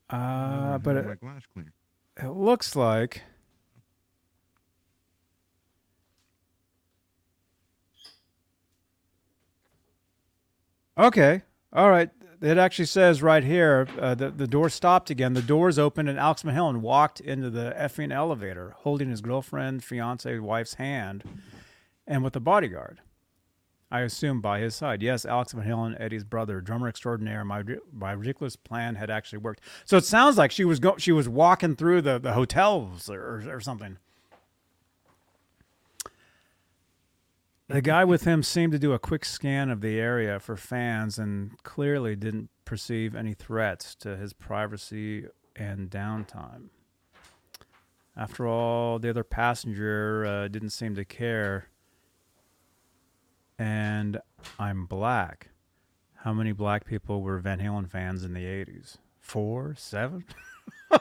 Uh, 0.10 0.80
but 0.80 0.96
it, 0.96 1.20
it 2.18 2.30
looks 2.30 2.76
like. 2.76 3.22
Okay. 10.98 11.44
All 11.72 11.90
right. 11.90 12.10
It 12.42 12.58
actually 12.58 12.86
says 12.86 13.22
right 13.22 13.44
here 13.44 13.88
uh, 14.00 14.16
the, 14.16 14.32
the 14.32 14.48
door 14.48 14.70
stopped 14.70 15.10
again. 15.10 15.34
The 15.34 15.42
doors 15.42 15.78
opened, 15.78 16.08
and 16.08 16.18
Alex 16.18 16.42
Van 16.42 16.56
Halen 16.56 16.78
walked 16.78 17.20
into 17.20 17.50
the 17.50 17.76
effing 17.78 18.14
elevator 18.14 18.76
holding 18.80 19.10
his 19.10 19.20
girlfriend, 19.20 19.84
fiance, 19.84 20.40
wife's 20.40 20.76
hand, 20.76 21.24
and 22.08 22.24
with 22.24 22.36
a 22.38 22.40
bodyguard. 22.40 23.02
I 23.92 24.02
assume 24.02 24.40
by 24.40 24.60
his 24.60 24.76
side. 24.76 25.02
Yes, 25.02 25.26
Alex 25.26 25.52
Van 25.52 25.66
Halen, 25.66 26.00
Eddie's 26.00 26.24
brother, 26.24 26.62
drummer 26.62 26.88
extraordinaire. 26.88 27.44
My 27.44 27.64
my 27.92 28.12
ridiculous 28.12 28.56
plan 28.56 28.96
had 28.96 29.10
actually 29.10 29.40
worked. 29.40 29.62
So 29.84 29.98
it 29.98 30.06
sounds 30.06 30.38
like 30.38 30.52
she 30.52 30.64
was 30.64 30.80
go- 30.80 30.98
she 30.98 31.12
was 31.12 31.28
walking 31.28 31.76
through 31.76 32.04
the, 32.04 32.20
the 32.20 32.34
hotels 32.34 33.10
or, 33.10 33.44
or 33.52 33.60
something. 33.60 33.98
The 37.70 37.82
guy 37.82 38.04
with 38.04 38.24
him 38.24 38.42
seemed 38.42 38.72
to 38.72 38.80
do 38.80 38.94
a 38.94 39.00
quick 39.00 39.24
scan 39.24 39.70
of 39.70 39.82
the 39.82 40.00
area 40.00 40.40
for 40.40 40.58
fans 40.58 41.20
and 41.20 41.56
clearly 41.62 42.16
didn't 42.16 42.50
perceive 42.66 43.14
any 43.14 43.36
threats 43.36 43.94
to 43.98 44.18
his 44.18 44.34
privacy 44.34 45.28
and 45.56 45.88
downtime. 45.88 46.70
After 48.18 48.48
all, 48.48 48.98
the 48.98 49.12
other 49.12 49.24
passenger 49.24 50.26
uh, 50.26 50.48
didn't 50.48 50.72
seem 50.72 50.96
to 50.96 51.06
care. 51.06 51.68
And 53.60 54.20
I'm 54.58 54.88
black. 54.88 55.50
How 56.24 56.34
many 56.34 56.54
black 56.54 56.86
people 56.86 57.22
were 57.22 57.38
Van 57.38 57.60
Halen 57.60 57.88
fans 57.88 58.24
in 58.24 58.34
the 58.34 58.46
80s? 58.46 58.98
Four? 59.20 59.76
Seven? 59.78 60.26
uh, 60.92 61.00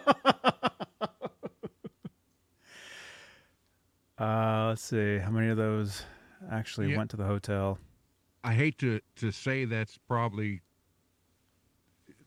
let's 4.68 4.82
see. 4.82 5.16
How 5.16 5.30
many 5.30 5.48
of 5.48 5.56
those 5.56 6.02
actually 6.50 6.90
Yeah. 6.90 6.96
went 6.98 7.10
to 7.10 7.16
the 7.16 7.24
hotel? 7.26 7.78
I 8.44 8.54
hate 8.54 8.78
to 8.78 9.00
to 9.16 9.30
say 9.32 9.64
that's 9.64 9.98
probably 9.98 10.62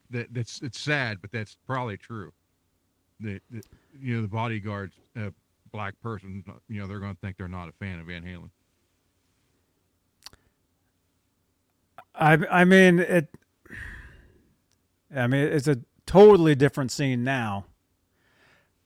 that 0.09 0.33
that's 0.33 0.61
it's 0.61 0.79
sad, 0.79 1.21
but 1.21 1.31
that's 1.31 1.57
probably 1.65 1.97
true. 1.97 2.33
That, 3.21 3.41
that 3.51 3.65
you 3.99 4.15
know 4.15 4.21
the 4.21 4.27
bodyguard's 4.27 4.95
a 5.15 5.31
black 5.71 5.99
person. 6.01 6.43
You 6.67 6.81
know 6.81 6.87
they're 6.87 6.99
going 6.99 7.13
to 7.15 7.19
think 7.21 7.37
they're 7.37 7.47
not 7.47 7.69
a 7.69 7.71
fan 7.73 7.99
of 7.99 8.07
Van 8.07 8.23
Halen. 8.23 8.49
I 12.13 12.33
I 12.51 12.65
mean 12.65 12.99
it. 12.99 13.33
I 15.15 15.27
mean 15.27 15.41
it's 15.47 15.67
a 15.67 15.79
totally 16.05 16.55
different 16.55 16.91
scene 16.91 17.23
now. 17.23 17.65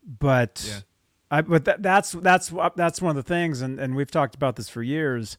But 0.06 0.64
Yeah. 0.68 0.80
I 1.32 1.42
but 1.42 1.66
that, 1.66 1.82
that's 1.82 2.12
that's 2.12 2.54
that's 2.76 3.02
one 3.02 3.10
of 3.10 3.16
the 3.16 3.28
things, 3.28 3.62
and, 3.62 3.80
and 3.80 3.96
we've 3.96 4.12
talked 4.12 4.36
about 4.36 4.56
this 4.56 4.70
for 4.70 4.84
years. 4.84 5.38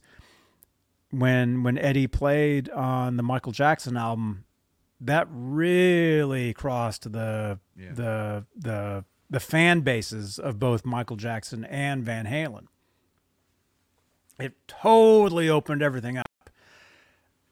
When 1.11 1.63
when 1.63 1.77
Eddie 1.77 2.07
played 2.07 2.69
on 2.69 3.15
the 3.17 3.23
Michael 3.23 3.53
Jackson 3.53 3.95
album, 3.95 4.43
that 4.99 5.27
really 5.31 6.53
crossed 6.53 7.11
the 7.11 7.59
Yeah. 7.77 7.93
the 7.93 8.45
the 8.55 9.05
the 9.29 9.39
fan 9.39 9.81
bases 9.81 10.39
of 10.39 10.59
both 10.59 10.85
Michael 10.85 11.15
Jackson 11.15 11.63
and 11.65 12.03
Van 12.03 12.25
Halen. 12.25 12.67
It 14.39 14.53
totally 14.67 15.49
opened 15.49 15.81
everything 15.81 16.17
up 16.17 16.49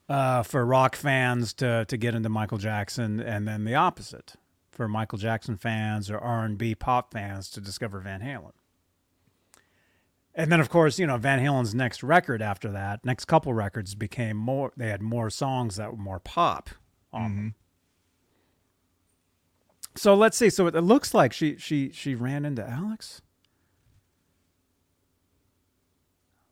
uh, 0.07 0.43
for 0.43 0.65
rock 0.65 0.95
fans 0.95 1.53
to 1.55 1.85
to 1.85 1.97
get 1.97 2.13
into 2.15 2.29
Michael 2.29 2.57
Jackson, 2.57 3.21
and 3.21 3.47
then 3.47 3.63
the 3.63 3.75
opposite 3.75 4.35
for 4.75 4.87
Michael 4.87 5.17
Jackson 5.17 5.57
fans 5.57 6.11
or 6.11 6.17
R 6.17 6.45
and 6.45 6.57
B 6.57 6.75
pop 6.75 7.11
fans 7.11 7.49
to 7.51 7.61
discover 7.61 7.99
Van 7.99 8.21
Halen. 8.21 8.51
And 10.33 10.51
then, 10.51 10.59
of 10.59 10.69
course, 10.69 10.99
you 10.99 11.07
know 11.07 11.17
Van 11.17 11.39
Halen's 11.39 11.73
next 11.73 12.03
record 12.03 12.41
after 12.41 12.69
that, 12.71 13.05
next 13.05 13.25
couple 13.25 13.53
records 13.53 13.95
became 13.95 14.35
more. 14.35 14.73
They 14.75 14.89
had 14.89 15.01
more 15.01 15.29
songs 15.29 15.77
that 15.77 15.91
were 15.91 15.97
more 15.97 16.19
pop 16.19 16.69
on 17.13 17.23
them. 17.23 17.31
Mm-hmm. 17.31 17.47
So 19.95 20.13
let's 20.13 20.35
see. 20.35 20.49
So 20.49 20.67
it, 20.67 20.75
it 20.75 20.81
looks 20.81 21.13
like 21.13 21.31
she 21.31 21.55
she 21.57 21.89
she 21.91 22.15
ran 22.15 22.43
into 22.43 22.67
Alex. 22.67 23.21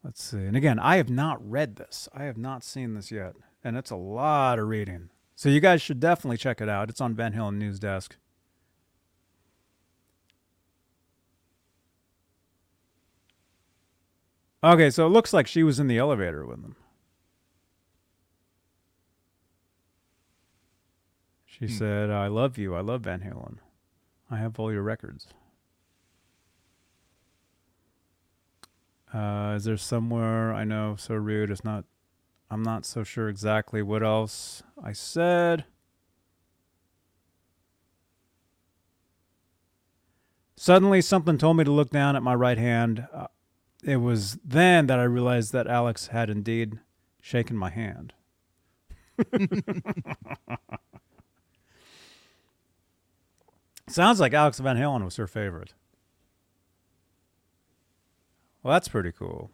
Let's 0.02 0.24
see. 0.24 0.38
And 0.38 0.56
again, 0.56 0.80
I 0.80 0.98
have 0.98 1.10
not 1.10 1.50
read 1.50 1.76
this. 1.76 2.10
I 2.14 2.24
have 2.24 2.38
not 2.38 2.64
seen 2.64 2.94
this 2.94 3.12
yet, 3.12 3.36
and 3.64 3.78
it's 3.78 3.92
a 3.92 3.96
lot 3.96 4.60
of 4.60 4.68
reading. 4.68 5.10
So 5.44 5.50
you 5.50 5.60
guys 5.60 5.82
should 5.82 6.00
definitely 6.00 6.38
check 6.38 6.62
it 6.62 6.70
out. 6.70 6.90
It's 6.90 7.02
on 7.02 7.16
Van 7.16 7.34
Halen 7.34 7.56
News 7.56 7.78
Desk. 7.78 8.16
Okay, 14.64 14.90
so 14.90 15.06
it 15.06 15.10
looks 15.10 15.34
like 15.34 15.46
she 15.46 15.62
was 15.62 15.82
in 15.82 15.88
the 15.88 15.98
elevator 15.98 16.46
with 16.46 16.62
them. 16.62 16.78
She 21.46 21.68
said, 21.68 22.10
"I 22.10 22.28
love 22.28 22.58
you. 22.58 22.74
I 22.74 22.80
love 22.80 23.02
Van 23.02 23.20
Halen. 23.20 23.58
I 24.32 24.38
have 24.38 24.58
all 24.58 24.72
your 24.72 24.82
records." 24.82 25.28
Uh, 29.14 29.56
is 29.58 29.66
there 29.66 29.76
somewhere 29.76 30.54
I 30.54 30.64
know? 30.64 30.96
So 30.98 31.16
rude. 31.16 31.52
It's 31.52 31.66
not. 31.66 31.84
I'm 32.54 32.62
not 32.62 32.86
so 32.86 33.04
sure 33.04 33.30
exactly 33.30 33.82
what 33.82 34.04
else 34.04 34.62
I 34.82 34.92
said. 34.94 35.66
Suddenly, 40.56 41.02
something 41.02 41.40
told 41.40 41.58
me 41.58 41.64
to 41.64 41.72
look 41.72 41.90
down 41.90 42.16
at 42.16 42.22
my 42.22 42.36
right 42.36 42.60
hand. 42.60 43.08
Uh, 43.12 43.26
it 43.84 43.96
was 43.98 44.38
then 44.46 44.86
that 44.86 45.00
I 45.00 45.04
realized 45.04 45.52
that 45.54 45.66
Alex 45.66 46.08
had 46.08 46.30
indeed 46.30 46.80
shaken 47.20 47.58
my 47.58 47.72
hand. 47.72 48.14
Sounds 53.88 54.20
like 54.20 54.36
Alex 54.36 54.60
Van 54.60 54.78
Halen 54.78 55.04
was 55.04 55.16
her 55.16 55.26
favorite. 55.26 55.74
Well, 58.62 58.74
that's 58.74 58.90
pretty 58.90 59.12
cool. 59.12 59.50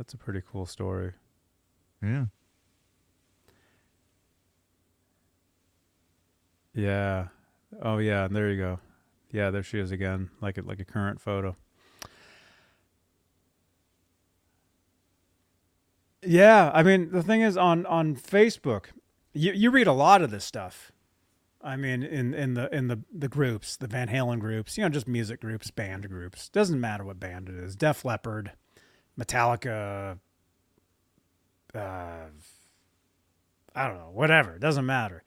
That's 0.00 0.14
a 0.14 0.16
pretty 0.16 0.40
cool 0.50 0.64
story. 0.64 1.12
Yeah. 2.02 2.24
Yeah. 6.74 7.28
Oh 7.82 7.98
yeah, 7.98 8.24
and 8.24 8.34
there 8.34 8.48
you 8.48 8.56
go. 8.56 8.80
Yeah, 9.30 9.50
there 9.50 9.62
she 9.62 9.78
is 9.78 9.90
again, 9.90 10.30
like 10.40 10.56
a, 10.56 10.62
like 10.62 10.80
a 10.80 10.86
current 10.86 11.20
photo. 11.20 11.54
Yeah, 16.22 16.70
I 16.72 16.82
mean 16.82 17.10
the 17.12 17.22
thing 17.22 17.42
is 17.42 17.58
on 17.58 17.84
on 17.84 18.16
Facebook, 18.16 18.86
you 19.34 19.52
you 19.52 19.70
read 19.70 19.86
a 19.86 19.92
lot 19.92 20.22
of 20.22 20.30
this 20.30 20.46
stuff. 20.46 20.92
I 21.60 21.76
mean 21.76 22.02
in 22.02 22.32
in 22.32 22.54
the 22.54 22.74
in 22.74 22.88
the 22.88 23.00
the 23.12 23.28
groups, 23.28 23.76
the 23.76 23.86
Van 23.86 24.08
Halen 24.08 24.40
groups, 24.40 24.78
you 24.78 24.82
know, 24.82 24.88
just 24.88 25.06
music 25.06 25.42
groups, 25.42 25.70
band 25.70 26.08
groups. 26.08 26.48
Doesn't 26.48 26.80
matter 26.80 27.04
what 27.04 27.20
band 27.20 27.50
it 27.50 27.54
is. 27.54 27.76
Def 27.76 28.02
Leppard, 28.02 28.52
Metallica, 29.20 30.18
uh, 31.74 31.78
I 33.74 33.86
don't 33.86 33.98
know, 33.98 34.10
whatever. 34.12 34.54
It 34.54 34.60
doesn't 34.60 34.86
matter. 34.86 35.22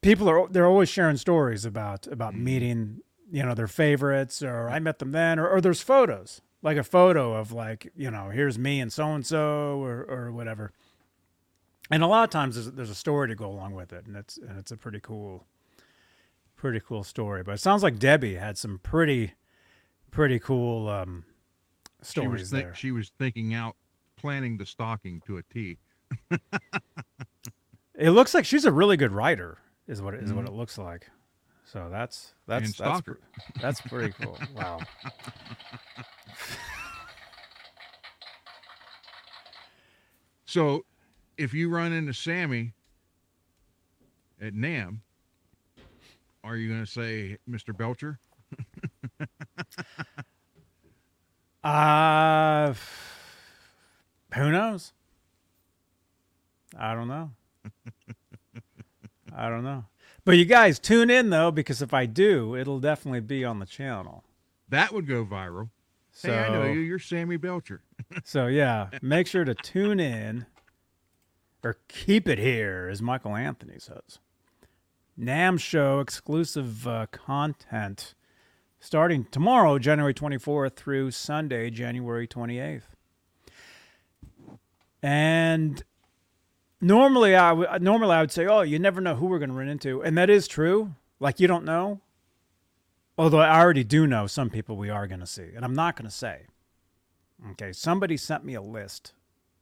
People 0.00 0.28
are 0.28 0.48
they're 0.48 0.66
always 0.66 0.88
sharing 0.88 1.16
stories 1.16 1.64
about 1.64 2.08
about 2.08 2.34
meeting 2.34 3.00
you 3.30 3.42
know 3.44 3.54
their 3.54 3.68
favorites 3.68 4.42
or 4.42 4.68
I 4.68 4.80
met 4.80 4.98
them 4.98 5.12
then 5.12 5.38
or, 5.38 5.48
or 5.48 5.60
there's 5.60 5.80
photos 5.80 6.40
like 6.60 6.76
a 6.76 6.82
photo 6.82 7.34
of 7.34 7.52
like 7.52 7.92
you 7.96 8.10
know 8.10 8.30
here's 8.30 8.58
me 8.58 8.80
and 8.80 8.92
so 8.92 9.14
and 9.14 9.24
so 9.24 9.82
or 9.82 10.02
or 10.02 10.32
whatever. 10.32 10.72
And 11.90 12.02
a 12.02 12.06
lot 12.06 12.24
of 12.24 12.30
times 12.30 12.54
there's, 12.54 12.70
there's 12.72 12.90
a 12.90 12.94
story 12.94 13.28
to 13.28 13.34
go 13.34 13.46
along 13.46 13.74
with 13.74 13.92
it 13.92 14.06
and 14.06 14.16
it's 14.16 14.38
and 14.38 14.58
it's 14.58 14.72
a 14.72 14.76
pretty 14.76 15.00
cool 15.00 15.46
pretty 16.56 16.80
cool 16.80 17.04
story. 17.04 17.44
But 17.44 17.52
it 17.52 17.60
sounds 17.60 17.84
like 17.84 18.00
Debbie 18.00 18.34
had 18.34 18.58
some 18.58 18.80
pretty 18.82 19.34
pretty 20.10 20.40
cool 20.40 20.88
um 20.88 21.24
She 22.02 22.20
was 22.20 22.48
stories 22.48 22.50
think, 22.50 22.64
there 22.64 22.74
she 22.74 22.90
was 22.90 23.10
thinking 23.18 23.54
out, 23.54 23.76
planning 24.16 24.56
the 24.56 24.66
stocking 24.66 25.22
to 25.26 25.38
a 25.38 25.42
T. 25.42 25.78
it 27.94 28.10
looks 28.10 28.34
like 28.34 28.44
she's 28.44 28.64
a 28.64 28.72
really 28.72 28.96
good 28.96 29.12
writer 29.12 29.58
is 29.86 30.02
what 30.02 30.14
it, 30.14 30.22
is 30.22 30.32
what 30.32 30.44
mm-hmm. 30.44 30.54
it 30.54 30.56
looks 30.56 30.78
like 30.78 31.08
So 31.64 31.88
that's 31.90 32.34
that's 32.46 32.64
And 32.64 32.66
that's, 32.66 32.76
stalker. 32.76 33.20
that's 33.60 33.80
pretty 33.80 34.12
cool. 34.20 34.38
Wow. 34.54 34.80
So, 40.52 40.84
if 41.38 41.54
you 41.54 41.70
run 41.70 41.94
into 41.94 42.12
Sammy 42.12 42.74
at 44.38 44.52
NAMM, 44.52 44.98
are 46.44 46.56
you 46.56 46.68
going 46.68 46.84
to 46.84 46.90
say, 46.90 47.38
Mr. 47.48 47.74
Belcher? 47.74 48.18
Uh, 51.62 52.74
who 54.34 54.50
knows? 54.50 54.92
I 56.76 56.94
don't 56.94 57.08
know. 57.08 57.30
I 59.36 59.48
don't 59.48 59.64
know. 59.64 59.84
But 60.24 60.38
you 60.38 60.44
guys 60.44 60.78
tune 60.78 61.10
in 61.10 61.30
though, 61.30 61.50
because 61.50 61.82
if 61.82 61.92
I 61.92 62.06
do, 62.06 62.56
it'll 62.56 62.80
definitely 62.80 63.20
be 63.20 63.44
on 63.44 63.58
the 63.58 63.66
channel. 63.66 64.24
That 64.68 64.92
would 64.92 65.06
go 65.06 65.24
viral. 65.24 65.70
So, 66.12 66.30
hey, 66.30 66.38
I 66.38 66.48
know 66.50 66.64
you. 66.64 66.80
You're 66.80 66.98
Sammy 66.98 67.36
Belcher. 67.36 67.82
so 68.24 68.46
yeah, 68.46 68.88
make 69.00 69.26
sure 69.26 69.44
to 69.44 69.54
tune 69.54 70.00
in 70.00 70.46
or 71.64 71.78
keep 71.88 72.28
it 72.28 72.38
here, 72.38 72.88
as 72.90 73.00
Michael 73.00 73.36
Anthony 73.36 73.78
says. 73.78 74.18
NAMM 75.18 75.60
Show 75.60 76.00
exclusive 76.00 76.86
uh, 76.86 77.06
content 77.12 78.14
starting 78.82 79.24
tomorrow, 79.30 79.78
January 79.78 80.12
24th 80.12 80.74
through 80.74 81.12
Sunday, 81.12 81.70
January 81.70 82.26
28th. 82.26 82.82
And 85.02 85.82
normally 86.80 87.34
I 87.34 87.52
would 87.52 87.82
normally 87.82 88.14
I 88.14 88.20
would 88.20 88.30
say, 88.30 88.46
"Oh, 88.46 88.60
you 88.60 88.78
never 88.78 89.00
know 89.00 89.14
who 89.14 89.26
we're 89.26 89.38
going 89.38 89.50
to 89.50 89.56
run 89.56 89.68
into." 89.68 90.02
And 90.02 90.18
that 90.18 90.28
is 90.28 90.46
true. 90.46 90.94
Like 91.18 91.40
you 91.40 91.48
don't 91.48 91.64
know. 91.64 92.00
Although 93.16 93.40
I 93.40 93.60
already 93.60 93.84
do 93.84 94.06
know 94.06 94.26
some 94.26 94.50
people 94.50 94.76
we 94.76 94.90
are 94.90 95.06
going 95.06 95.20
to 95.20 95.26
see, 95.26 95.50
and 95.54 95.64
I'm 95.64 95.74
not 95.74 95.96
going 95.96 96.08
to 96.08 96.14
say. 96.14 96.42
Okay, 97.52 97.72
somebody 97.72 98.16
sent 98.16 98.44
me 98.44 98.54
a 98.54 98.62
list 98.62 99.12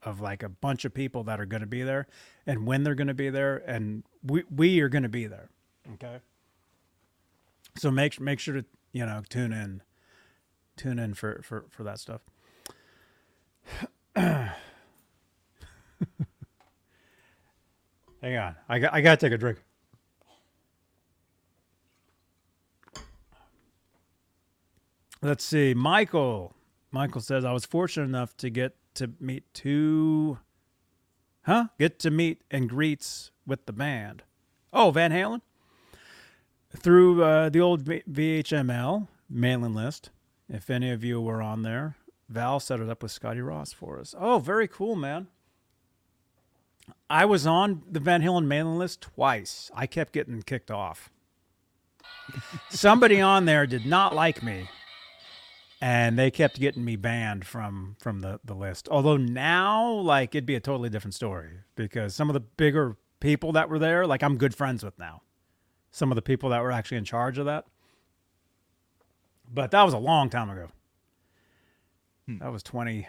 of 0.02 0.20
like 0.20 0.42
a 0.42 0.48
bunch 0.48 0.84
of 0.84 0.92
people 0.94 1.24
that 1.24 1.40
are 1.40 1.46
going 1.46 1.60
to 1.60 1.66
be 1.66 1.82
there 1.82 2.06
and 2.46 2.66
when 2.66 2.84
they're 2.84 2.94
going 2.94 3.06
to 3.06 3.14
be 3.14 3.28
there 3.28 3.58
and 3.66 4.02
we 4.22 4.44
we 4.54 4.80
are 4.80 4.88
going 4.88 5.02
to 5.02 5.08
be 5.08 5.26
there. 5.26 5.50
Okay? 5.94 6.18
So 7.76 7.90
make 7.90 8.20
make 8.20 8.38
sure 8.38 8.54
to, 8.54 8.64
you 8.92 9.06
know, 9.06 9.22
tune 9.28 9.52
in 9.52 9.82
tune 10.76 10.98
in 10.98 11.14
for 11.14 11.40
for 11.42 11.64
for 11.70 11.82
that 11.84 11.98
stuff. 11.98 12.22
Hang 14.16 14.50
on. 18.22 18.56
I 18.68 18.78
got 18.78 18.94
I 18.94 19.00
got 19.00 19.18
to 19.18 19.26
take 19.26 19.32
a 19.34 19.38
drink. 19.38 19.62
Let's 25.22 25.44
see. 25.44 25.74
Michael. 25.74 26.54
Michael 26.92 27.20
says 27.20 27.44
I 27.44 27.52
was 27.52 27.64
fortunate 27.64 28.06
enough 28.06 28.36
to 28.38 28.50
get 28.50 28.74
to 28.94 29.12
meet 29.20 29.44
two 29.54 30.38
Huh? 31.42 31.66
Get 31.78 31.98
to 32.00 32.10
meet 32.10 32.42
and 32.50 32.68
greets 32.68 33.30
with 33.46 33.66
the 33.66 33.72
band. 33.72 34.22
Oh, 34.72 34.90
Van 34.90 35.10
Halen? 35.10 35.40
Through 36.76 37.22
uh, 37.22 37.48
the 37.48 37.60
old 37.60 37.84
VHML 37.84 39.08
mailing 39.28 39.74
list. 39.74 40.10
If 40.48 40.70
any 40.70 40.90
of 40.90 41.04
you 41.04 41.20
were 41.20 41.42
on 41.42 41.62
there, 41.62 41.96
Val 42.28 42.60
set 42.60 42.80
it 42.80 42.88
up 42.88 43.02
with 43.02 43.12
Scotty 43.12 43.40
Ross 43.40 43.72
for 43.72 43.98
us. 43.98 44.14
Oh, 44.18 44.38
very 44.38 44.66
cool, 44.66 44.96
man. 44.96 45.28
I 47.08 47.24
was 47.24 47.46
on 47.46 47.82
the 47.88 48.00
Van 48.00 48.22
Halen 48.22 48.46
mailing 48.46 48.78
list 48.78 49.00
twice. 49.00 49.70
I 49.74 49.86
kept 49.86 50.12
getting 50.12 50.42
kicked 50.42 50.70
off. 50.70 51.10
Somebody 52.68 53.20
on 53.20 53.44
there 53.44 53.66
did 53.66 53.86
not 53.86 54.14
like 54.14 54.42
me 54.42 54.68
and 55.80 56.18
they 56.18 56.30
kept 56.30 56.60
getting 56.60 56.84
me 56.84 56.96
banned 56.96 57.46
from 57.46 57.96
from 57.98 58.20
the 58.20 58.40
the 58.44 58.54
list. 58.54 58.88
Although 58.90 59.16
now, 59.16 59.88
like, 59.90 60.34
it'd 60.34 60.46
be 60.46 60.54
a 60.54 60.60
totally 60.60 60.90
different 60.90 61.14
story 61.14 61.50
because 61.74 62.14
some 62.14 62.28
of 62.28 62.34
the 62.34 62.40
bigger 62.40 62.96
people 63.20 63.52
that 63.52 63.68
were 63.68 63.78
there, 63.78 64.06
like, 64.06 64.22
I'm 64.22 64.36
good 64.36 64.54
friends 64.54 64.84
with 64.84 64.98
now. 64.98 65.22
Some 65.90 66.10
of 66.12 66.16
the 66.16 66.22
people 66.22 66.50
that 66.50 66.62
were 66.62 66.72
actually 66.72 66.98
in 66.98 67.04
charge 67.04 67.38
of 67.38 67.46
that. 67.46 67.66
But 69.52 69.72
that 69.72 69.82
was 69.82 69.94
a 69.94 69.98
long 69.98 70.30
time 70.30 70.50
ago. 70.50 70.68
Hmm. 72.26 72.38
That 72.38 72.52
was 72.52 72.62
twenty, 72.62 73.08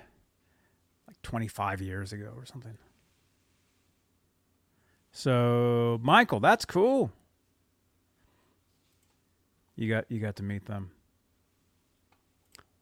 like 1.08 1.22
twenty 1.22 1.48
five 1.48 1.82
years 1.82 2.12
ago 2.12 2.34
or 2.36 2.46
something. 2.46 2.78
So, 5.12 6.00
Michael, 6.02 6.40
that's 6.40 6.66
cool. 6.66 7.12
You 9.76 9.90
got 9.90 10.06
you 10.10 10.20
got 10.20 10.36
to 10.38 10.44
meet 10.44 10.66
them. 10.66 10.92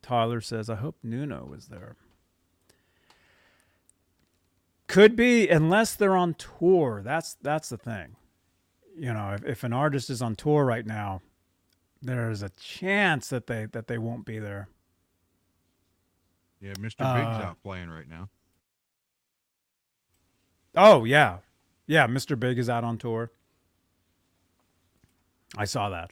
Tyler 0.01 0.41
says, 0.41 0.69
I 0.69 0.75
hope 0.75 0.95
Nuno 1.03 1.45
was 1.45 1.67
there. 1.67 1.95
Could 4.87 5.15
be, 5.15 5.47
unless 5.47 5.93
they're 5.93 6.15
on 6.15 6.33
tour. 6.33 7.01
That's 7.03 7.35
that's 7.41 7.69
the 7.69 7.77
thing. 7.77 8.15
You 8.99 9.13
know, 9.13 9.33
if, 9.33 9.45
if 9.45 9.63
an 9.63 9.71
artist 9.73 10.09
is 10.09 10.21
on 10.21 10.35
tour 10.35 10.65
right 10.65 10.85
now, 10.85 11.21
there's 12.01 12.41
a 12.43 12.49
chance 12.49 13.29
that 13.29 13.47
they 13.47 13.65
that 13.71 13.87
they 13.87 13.97
won't 13.97 14.25
be 14.25 14.39
there. 14.39 14.67
Yeah, 16.61 16.73
Mr. 16.73 16.97
Big's 17.15 17.37
Uh, 17.37 17.47
out 17.47 17.63
playing 17.63 17.89
right 17.89 18.09
now. 18.09 18.29
Oh 20.75 21.05
yeah, 21.05 21.37
yeah. 21.87 22.07
Mr. 22.07 22.37
Big 22.39 22.59
is 22.59 22.69
out 22.69 22.83
on 22.83 22.97
tour. 22.97 23.31
I 25.57 25.65
saw 25.65 25.89
that. 25.89 26.11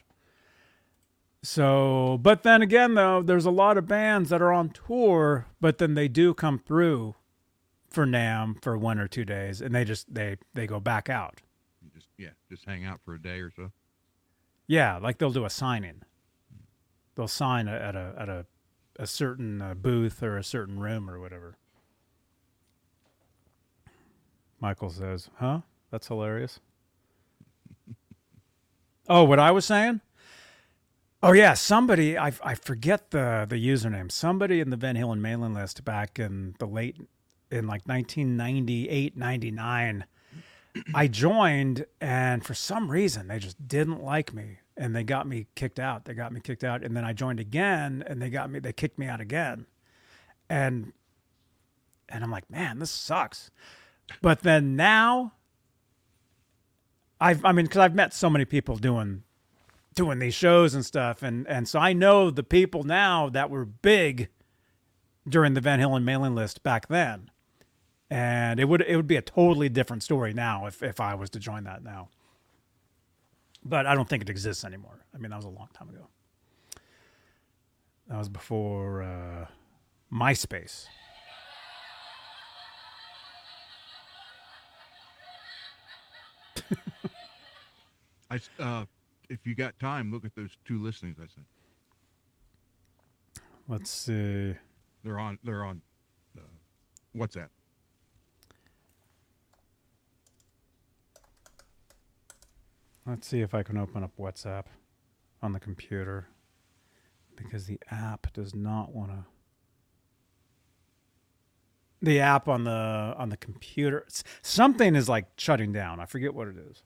So, 1.42 2.18
but 2.20 2.42
then 2.42 2.62
again, 2.62 2.94
though, 2.94 3.22
there's 3.22 3.46
a 3.46 3.50
lot 3.50 3.78
of 3.78 3.86
bands 3.86 4.30
that 4.30 4.42
are 4.42 4.52
on 4.52 4.70
tour, 4.70 5.46
but 5.60 5.78
then 5.78 5.94
they 5.94 6.08
do 6.08 6.34
come 6.34 6.58
through 6.58 7.14
for 7.88 8.04
NAMM 8.06 8.60
for 8.62 8.76
one 8.76 8.98
or 8.98 9.06
two 9.06 9.24
days, 9.24 9.60
and 9.60 9.74
they 9.74 9.84
just 9.84 10.12
they 10.12 10.36
they 10.54 10.66
go 10.66 10.80
back 10.80 11.08
out. 11.08 11.40
Yeah, 12.18 12.30
just 12.50 12.64
hang 12.64 12.84
out 12.84 13.00
for 13.04 13.14
a 13.14 13.22
day 13.22 13.40
or 13.40 13.50
so. 13.50 13.70
Yeah, 14.66 14.98
like 14.98 15.18
they'll 15.18 15.30
do 15.30 15.44
a 15.44 15.50
signing. 15.50 16.02
They'll 17.14 17.28
sign 17.28 17.68
at 17.68 17.96
a 17.96 18.14
at 18.18 18.28
a 18.28 18.46
a 18.98 19.06
certain 19.06 19.62
uh, 19.62 19.74
booth 19.74 20.22
or 20.22 20.36
a 20.36 20.44
certain 20.44 20.80
room 20.80 21.08
or 21.08 21.20
whatever. 21.20 21.56
Michael 24.60 24.90
says, 24.90 25.30
"Huh? 25.36 25.60
That's 25.90 26.08
hilarious." 26.08 26.60
oh, 29.08 29.24
what 29.24 29.38
I 29.38 29.52
was 29.52 29.64
saying? 29.64 30.00
Oh 31.22 31.32
yeah, 31.32 31.54
somebody 31.54 32.18
I 32.18 32.32
I 32.42 32.54
forget 32.54 33.10
the 33.12 33.46
the 33.48 33.56
username. 33.56 34.10
Somebody 34.10 34.60
in 34.60 34.70
the 34.70 34.76
Van 34.76 34.96
Halen 34.96 35.20
mailing 35.20 35.54
list 35.54 35.84
back 35.84 36.18
in 36.18 36.54
the 36.58 36.66
late 36.66 36.96
in 37.50 37.66
like 37.66 37.86
1998, 37.86 39.16
99 39.16 40.04
I 40.94 41.08
joined, 41.08 41.86
and 42.00 42.44
for 42.44 42.54
some 42.54 42.90
reason, 42.90 43.28
they 43.28 43.38
just 43.38 43.66
didn't 43.66 44.02
like 44.02 44.32
me, 44.32 44.58
and 44.76 44.94
they 44.94 45.04
got 45.04 45.26
me 45.26 45.46
kicked 45.54 45.78
out. 45.78 46.04
They 46.04 46.14
got 46.14 46.32
me 46.32 46.40
kicked 46.40 46.64
out, 46.64 46.82
and 46.82 46.96
then 46.96 47.04
I 47.04 47.12
joined 47.12 47.40
again, 47.40 48.04
and 48.06 48.20
they 48.20 48.30
got 48.30 48.50
me. 48.50 48.58
They 48.58 48.72
kicked 48.72 48.98
me 48.98 49.06
out 49.06 49.20
again, 49.20 49.66
and 50.48 50.92
and 52.08 52.24
I'm 52.24 52.30
like, 52.30 52.50
man, 52.50 52.78
this 52.78 52.90
sucks. 52.90 53.50
But 54.22 54.40
then 54.42 54.76
now, 54.76 55.32
I've 57.20 57.44
I 57.44 57.52
mean, 57.52 57.66
because 57.66 57.80
I've 57.80 57.94
met 57.94 58.14
so 58.14 58.30
many 58.30 58.44
people 58.44 58.76
doing 58.76 59.22
doing 59.94 60.18
these 60.18 60.34
shows 60.34 60.74
and 60.74 60.84
stuff, 60.84 61.22
and 61.22 61.46
and 61.48 61.68
so 61.68 61.78
I 61.78 61.92
know 61.92 62.30
the 62.30 62.44
people 62.44 62.84
now 62.84 63.28
that 63.30 63.50
were 63.50 63.64
big 63.64 64.28
during 65.28 65.54
the 65.54 65.60
Van 65.60 65.80
Halen 65.80 66.04
mailing 66.04 66.34
list 66.34 66.62
back 66.62 66.88
then 66.88 67.30
and 68.10 68.58
it 68.58 68.64
would 68.64 68.82
it 68.82 68.96
would 68.96 69.06
be 69.06 69.16
a 69.16 69.22
totally 69.22 69.68
different 69.68 70.02
story 70.02 70.32
now 70.32 70.66
if 70.66 70.82
if 70.82 71.00
I 71.00 71.14
was 71.14 71.30
to 71.30 71.38
join 71.38 71.64
that 71.64 71.82
now. 71.82 72.08
But 73.64 73.86
I 73.86 73.94
don't 73.94 74.08
think 74.08 74.22
it 74.22 74.30
exists 74.30 74.64
anymore. 74.64 75.04
I 75.14 75.18
mean, 75.18 75.30
that 75.30 75.36
was 75.36 75.44
a 75.44 75.50
long 75.50 75.68
time 75.74 75.88
ago. 75.90 76.06
That 78.08 78.18
was 78.18 78.28
before 78.28 79.02
uh, 79.02 79.46
MySpace. 80.12 80.86
I 88.30 88.40
uh, 88.58 88.84
if 89.28 89.46
you 89.46 89.54
got 89.54 89.78
time, 89.78 90.10
look 90.10 90.24
at 90.24 90.34
those 90.34 90.56
two 90.64 90.82
listings 90.82 91.18
I 91.18 91.26
sent. 91.34 91.46
Let's 93.68 93.90
see. 93.90 94.54
They're 95.04 95.18
on. 95.18 95.38
They're 95.44 95.64
on. 95.64 95.82
Uh, 96.36 96.42
WhatsApp. 97.14 97.48
Let's 103.08 103.26
see 103.26 103.40
if 103.40 103.54
I 103.54 103.62
can 103.62 103.78
open 103.78 104.04
up 104.04 104.10
WhatsApp 104.18 104.64
on 105.40 105.54
the 105.54 105.60
computer 105.60 106.28
because 107.36 107.64
the 107.64 107.80
app 107.90 108.30
does 108.34 108.54
not 108.54 108.94
want 108.94 109.12
to. 109.12 109.24
The 112.02 112.20
app 112.20 112.48
on 112.48 112.64
the 112.64 113.14
on 113.16 113.30
the 113.30 113.38
computer, 113.38 114.06
something 114.42 114.94
is 114.94 115.08
like 115.08 115.24
shutting 115.38 115.72
down. 115.72 116.00
I 116.00 116.04
forget 116.04 116.34
what 116.34 116.48
it 116.48 116.56
is. 116.58 116.82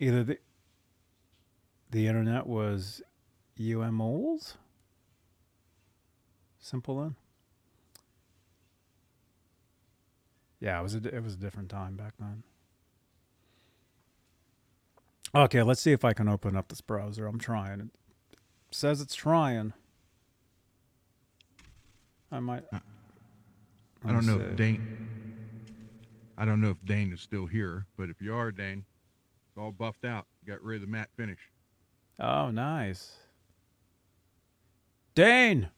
Either 0.00 0.24
the 0.24 0.38
the 1.90 2.06
internet 2.06 2.46
was 2.46 3.02
UMOs. 3.60 4.54
Simple 6.58 7.02
then. 7.02 7.16
Yeah, 10.58 10.80
it 10.80 10.82
was 10.82 10.94
a 10.94 11.14
it 11.14 11.22
was 11.22 11.34
a 11.34 11.38
different 11.38 11.68
time 11.68 11.96
back 11.96 12.14
then. 12.18 12.44
Okay, 15.34 15.62
let's 15.62 15.80
see 15.80 15.92
if 15.92 16.04
I 16.04 16.12
can 16.12 16.28
open 16.28 16.56
up 16.56 16.68
this 16.68 16.82
browser. 16.82 17.26
I'm 17.26 17.38
trying. 17.38 17.80
It 17.80 18.38
says 18.70 19.00
it's 19.00 19.14
trying. 19.14 19.72
I 22.30 22.40
might. 22.40 22.64
Uh, 22.72 22.80
I 24.04 24.12
don't 24.12 24.26
know 24.26 24.38
see. 24.38 24.44
if 24.44 24.56
Dane. 24.56 25.08
I 26.36 26.44
don't 26.44 26.60
know 26.60 26.70
if 26.70 26.84
Dane 26.84 27.12
is 27.12 27.20
still 27.20 27.46
here, 27.46 27.86
but 27.96 28.10
if 28.10 28.20
you 28.20 28.34
are 28.34 28.50
Dane, 28.50 28.84
it's 29.48 29.58
all 29.58 29.72
buffed 29.72 30.04
out. 30.04 30.26
Got 30.46 30.62
rid 30.62 30.76
of 30.76 30.82
the 30.82 30.86
matte 30.88 31.10
finish. 31.16 31.38
Oh, 32.20 32.50
nice. 32.50 33.12
Dane. 35.14 35.70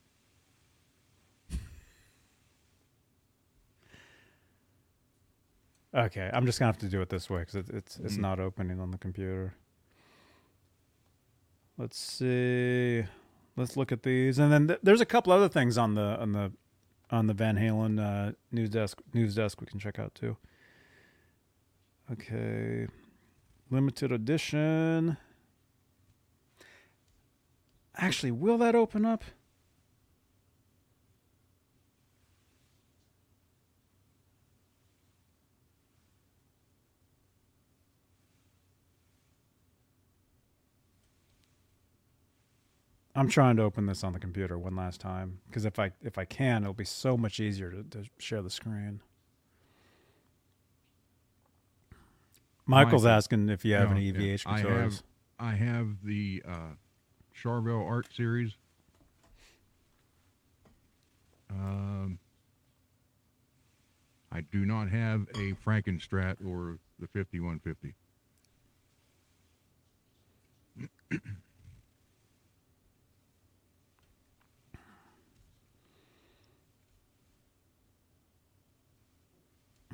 Okay, 5.94 6.30
I'm 6.32 6.46
just 6.46 6.58
gonna 6.58 6.68
have 6.68 6.78
to 6.78 6.88
do 6.88 7.00
it 7.00 7.08
this 7.08 7.28
way 7.30 7.40
because 7.40 7.54
it, 7.56 7.70
it's 7.70 7.98
it's 7.98 8.14
Mhm. 8.16 8.20
not 8.20 8.40
opening 8.40 8.80
on 8.80 8.90
the 8.90 8.98
computer. 8.98 9.54
Let's 11.76 11.98
see. 11.98 13.04
Let's 13.56 13.76
look 13.76 13.92
at 13.92 14.02
these, 14.02 14.38
and 14.38 14.52
then 14.52 14.66
th- 14.68 14.80
there's 14.82 15.00
a 15.00 15.06
couple 15.06 15.32
other 15.32 15.48
things 15.48 15.78
on 15.78 15.94
the 15.94 16.18
on 16.20 16.32
the 16.32 16.52
on 17.10 17.26
the 17.26 17.34
Van 17.34 17.56
Halen 17.56 18.00
uh, 18.00 18.32
news 18.50 18.70
desk 18.70 19.00
news 19.12 19.34
desk 19.34 19.60
we 19.60 19.66
can 19.66 19.78
check 19.78 19.98
out 19.98 20.14
too. 20.14 20.36
Okay, 22.12 22.86
limited 23.70 24.12
edition. 24.12 25.16
Actually, 27.96 28.32
will 28.32 28.58
that 28.58 28.74
open 28.74 29.04
up? 29.04 29.24
I'm 43.16 43.28
trying 43.28 43.56
to 43.56 43.62
open 43.62 43.86
this 43.86 44.02
on 44.02 44.12
the 44.12 44.18
computer 44.18 44.58
one 44.58 44.74
last 44.74 45.00
time 45.00 45.38
because 45.46 45.64
if 45.64 45.78
I 45.78 45.92
if 46.02 46.18
I 46.18 46.24
can, 46.24 46.62
it'll 46.62 46.74
be 46.74 46.84
so 46.84 47.16
much 47.16 47.38
easier 47.38 47.70
to, 47.70 47.82
to 47.84 48.04
share 48.18 48.42
the 48.42 48.50
screen. 48.50 49.00
Michael's 52.66 53.04
Michael. 53.04 53.16
asking 53.16 53.48
if 53.50 53.64
you 53.64 53.74
have 53.74 53.90
No, 53.90 53.96
any 53.96 54.06
yeah, 54.06 54.36
EVH 54.36 54.42
I 54.46 54.60
have 54.60 55.02
I 55.38 55.52
have 55.52 55.88
the 56.02 56.42
uh, 56.48 56.74
Charvel 57.40 57.86
Art 57.86 58.08
Series. 58.14 58.52
Um, 61.50 62.18
I 64.32 64.40
do 64.40 64.64
not 64.66 64.88
have 64.88 65.28
a 65.36 65.52
Frankenstrat 65.64 66.36
or 66.44 66.78
the 66.98 67.06
5150. 67.06 67.94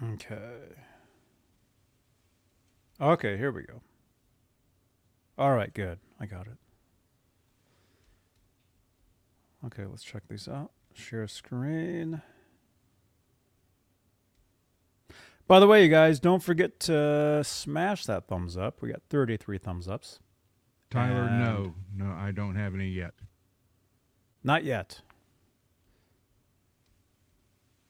Okay. 0.02 0.58
Okay, 3.00 3.36
here 3.36 3.50
we 3.52 3.62
go. 3.62 3.80
All 5.38 5.54
right, 5.54 5.72
good. 5.72 5.98
I 6.18 6.26
got 6.26 6.46
it. 6.46 6.56
Okay, 9.66 9.84
let's 9.84 10.02
check 10.02 10.22
these 10.28 10.48
out. 10.48 10.70
Share 10.94 11.26
screen. 11.26 12.22
By 15.46 15.58
the 15.60 15.66
way, 15.66 15.82
you 15.82 15.90
guys, 15.90 16.20
don't 16.20 16.42
forget 16.42 16.78
to 16.80 17.42
smash 17.44 18.06
that 18.06 18.28
thumbs 18.28 18.56
up. 18.56 18.80
We 18.82 18.90
got 18.90 19.02
33 19.10 19.58
thumbs 19.58 19.88
ups. 19.88 20.20
Tyler, 20.90 21.22
And- 21.24 21.40
no, 21.40 21.74
no, 21.94 22.12
I 22.12 22.30
don't 22.30 22.54
have 22.54 22.74
any 22.74 22.88
yet. 22.88 23.14
Not 24.42 24.64
yet. 24.64 25.02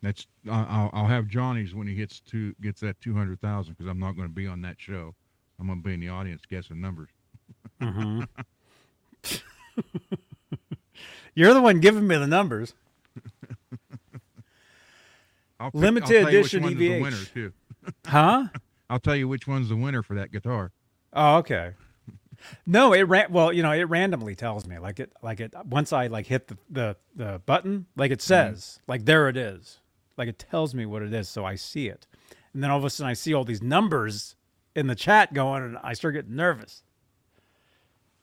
That's 0.02 0.26
I'll, 0.50 0.90
I'll 0.92 1.06
have 1.06 1.26
Johnny's 1.28 1.74
when 1.74 1.86
he 1.86 1.94
gets 1.94 2.20
to 2.20 2.54
gets 2.62 2.80
that 2.80 3.00
200,000 3.00 3.74
because 3.74 3.90
I'm 3.90 3.98
not 3.98 4.16
going 4.16 4.28
to 4.28 4.34
be 4.34 4.46
on 4.46 4.62
that 4.62 4.76
show. 4.78 5.14
I'm 5.58 5.66
going 5.66 5.78
to 5.82 5.84
be 5.86 5.92
in 5.94 6.00
the 6.00 6.08
audience 6.08 6.42
guessing 6.48 6.80
numbers. 6.80 7.10
hmm 7.80 8.22
You're 11.34 11.54
the 11.54 11.60
one 11.62 11.80
giving 11.80 12.06
me 12.06 12.16
the 12.16 12.26
numbers. 12.26 12.74
I'll 15.60 15.70
pick, 15.70 15.80
Limited 15.80 16.22
I'll 16.22 16.28
edition 16.28 16.62
EVH. 16.62 17.00
winner 17.02 17.24
too. 17.32 17.52
Huh? 18.06 18.46
I'll 18.90 18.98
tell 19.00 19.16
you 19.16 19.26
which 19.26 19.46
one's 19.48 19.68
the 19.70 19.76
winner 19.76 20.02
for 20.02 20.14
that 20.16 20.30
guitar. 20.32 20.70
Oh, 21.14 21.36
okay. 21.36 21.72
No, 22.66 22.92
it 22.92 23.02
ran. 23.02 23.32
Well, 23.32 23.52
you 23.52 23.62
know, 23.62 23.72
it 23.72 23.84
randomly 23.84 24.34
tells 24.34 24.66
me 24.66 24.78
like 24.78 25.00
it, 25.00 25.12
like 25.22 25.40
it. 25.40 25.54
Once 25.64 25.92
I 25.92 26.06
like 26.08 26.26
hit 26.26 26.48
the 26.48 26.58
the, 26.68 26.96
the 27.14 27.40
button, 27.46 27.86
like 27.96 28.10
it 28.10 28.20
says, 28.20 28.80
like 28.86 29.06
there 29.06 29.28
it 29.30 29.36
is, 29.36 29.78
like 30.20 30.28
it 30.28 30.38
tells 30.38 30.74
me 30.74 30.84
what 30.86 31.02
it 31.02 31.12
is, 31.12 31.28
so 31.28 31.44
I 31.44 31.54
see 31.54 31.88
it, 31.88 32.06
and 32.52 32.62
then 32.62 32.70
all 32.70 32.78
of 32.78 32.84
a 32.84 32.90
sudden 32.90 33.10
I 33.10 33.14
see 33.14 33.32
all 33.34 33.44
these 33.44 33.62
numbers 33.62 34.36
in 34.76 34.86
the 34.86 34.94
chat 34.94 35.32
going, 35.32 35.62
and 35.64 35.78
I 35.82 35.94
start 35.94 36.14
getting 36.14 36.36
nervous. 36.36 36.82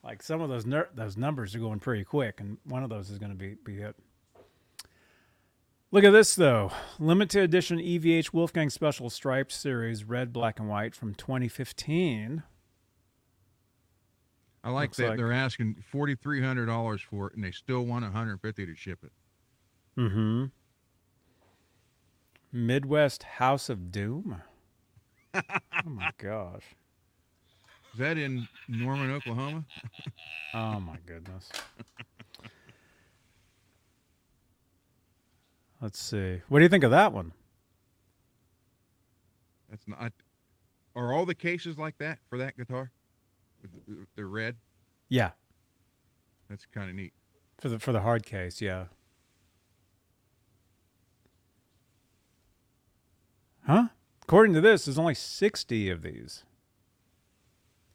Like 0.03 0.21
some 0.23 0.39
of 0.41 0.49
those 0.49 0.65
ner- 0.65 0.89
those 0.95 1.17
numbers 1.17 1.55
are 1.55 1.59
going 1.59 1.79
pretty 1.79 2.03
quick, 2.03 2.39
and 2.39 2.57
one 2.63 2.83
of 2.83 2.89
those 2.89 3.09
is 3.09 3.17
going 3.17 3.31
to 3.31 3.37
be 3.37 3.55
be 3.65 3.81
it. 3.81 3.95
Look 5.91 6.03
at 6.03 6.11
this 6.11 6.35
though, 6.35 6.71
limited 6.99 7.43
edition 7.43 7.79
EVH 7.79 8.31
Wolfgang 8.33 8.69
Special 8.69 9.09
Striped 9.09 9.51
Series, 9.51 10.03
red, 10.03 10.31
black, 10.31 10.59
and 10.59 10.69
white 10.69 10.93
from 10.95 11.15
2015. 11.15 12.43
I 14.63 14.69
like 14.69 14.89
Looks 14.89 14.97
that 14.97 15.09
like- 15.09 15.17
they're 15.17 15.31
asking 15.33 15.83
forty 15.91 16.15
three 16.15 16.41
hundred 16.41 16.65
dollars 16.67 17.01
for 17.01 17.27
it, 17.27 17.35
and 17.35 17.43
they 17.43 17.51
still 17.51 17.85
want 17.85 18.03
one 18.03 18.11
hundred 18.11 18.39
fifty 18.41 18.65
to 18.65 18.75
ship 18.75 18.99
it. 19.03 19.11
Mm-hmm. 19.97 20.45
Midwest 22.51 23.23
House 23.23 23.69
of 23.69 23.91
Doom. 23.91 24.41
oh 25.33 25.41
my 25.85 26.11
gosh. 26.17 26.63
Is 27.93 27.99
that 27.99 28.17
in 28.17 28.47
Norman, 28.67 29.11
Oklahoma? 29.11 29.65
Oh 30.53 30.79
my 30.79 30.97
goodness. 31.05 31.49
Let's 35.81 35.99
see. 35.99 36.41
What 36.49 36.59
do 36.59 36.63
you 36.63 36.69
think 36.69 36.83
of 36.83 36.91
that 36.91 37.13
one? 37.13 37.33
That's 39.69 39.87
not. 39.87 40.11
Are 40.95 41.13
all 41.13 41.25
the 41.25 41.35
cases 41.35 41.77
like 41.77 41.97
that 41.99 42.19
for 42.29 42.37
that 42.37 42.57
guitar? 42.57 42.91
They're 44.15 44.27
red. 44.27 44.55
Yeah, 45.09 45.31
That's 46.49 46.65
kind 46.65 46.89
of 46.89 46.95
neat. 46.95 47.13
for 47.59 47.69
the 47.69 47.79
for 47.79 47.91
the 47.91 48.01
hard 48.01 48.25
case, 48.25 48.61
yeah. 48.61 48.85
Huh? 53.68 53.89
According 54.23 54.53
to 54.56 54.61
this, 54.61 54.85
there's 54.85 54.98
only 54.98 55.14
60 55.14 55.89
of 55.89 56.02
these. 56.02 56.44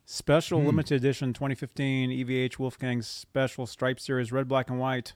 Special 0.05 0.61
Hmm. 0.61 0.67
limited 0.67 0.97
edition 0.97 1.33
2015 1.33 2.11
EVH 2.11 2.59
Wolfgang 2.59 3.01
Special 3.03 3.67
Stripe 3.67 3.99
Series 3.99 4.31
red, 4.33 4.47
black, 4.49 4.69
and 4.69 4.79
white 4.79 5.15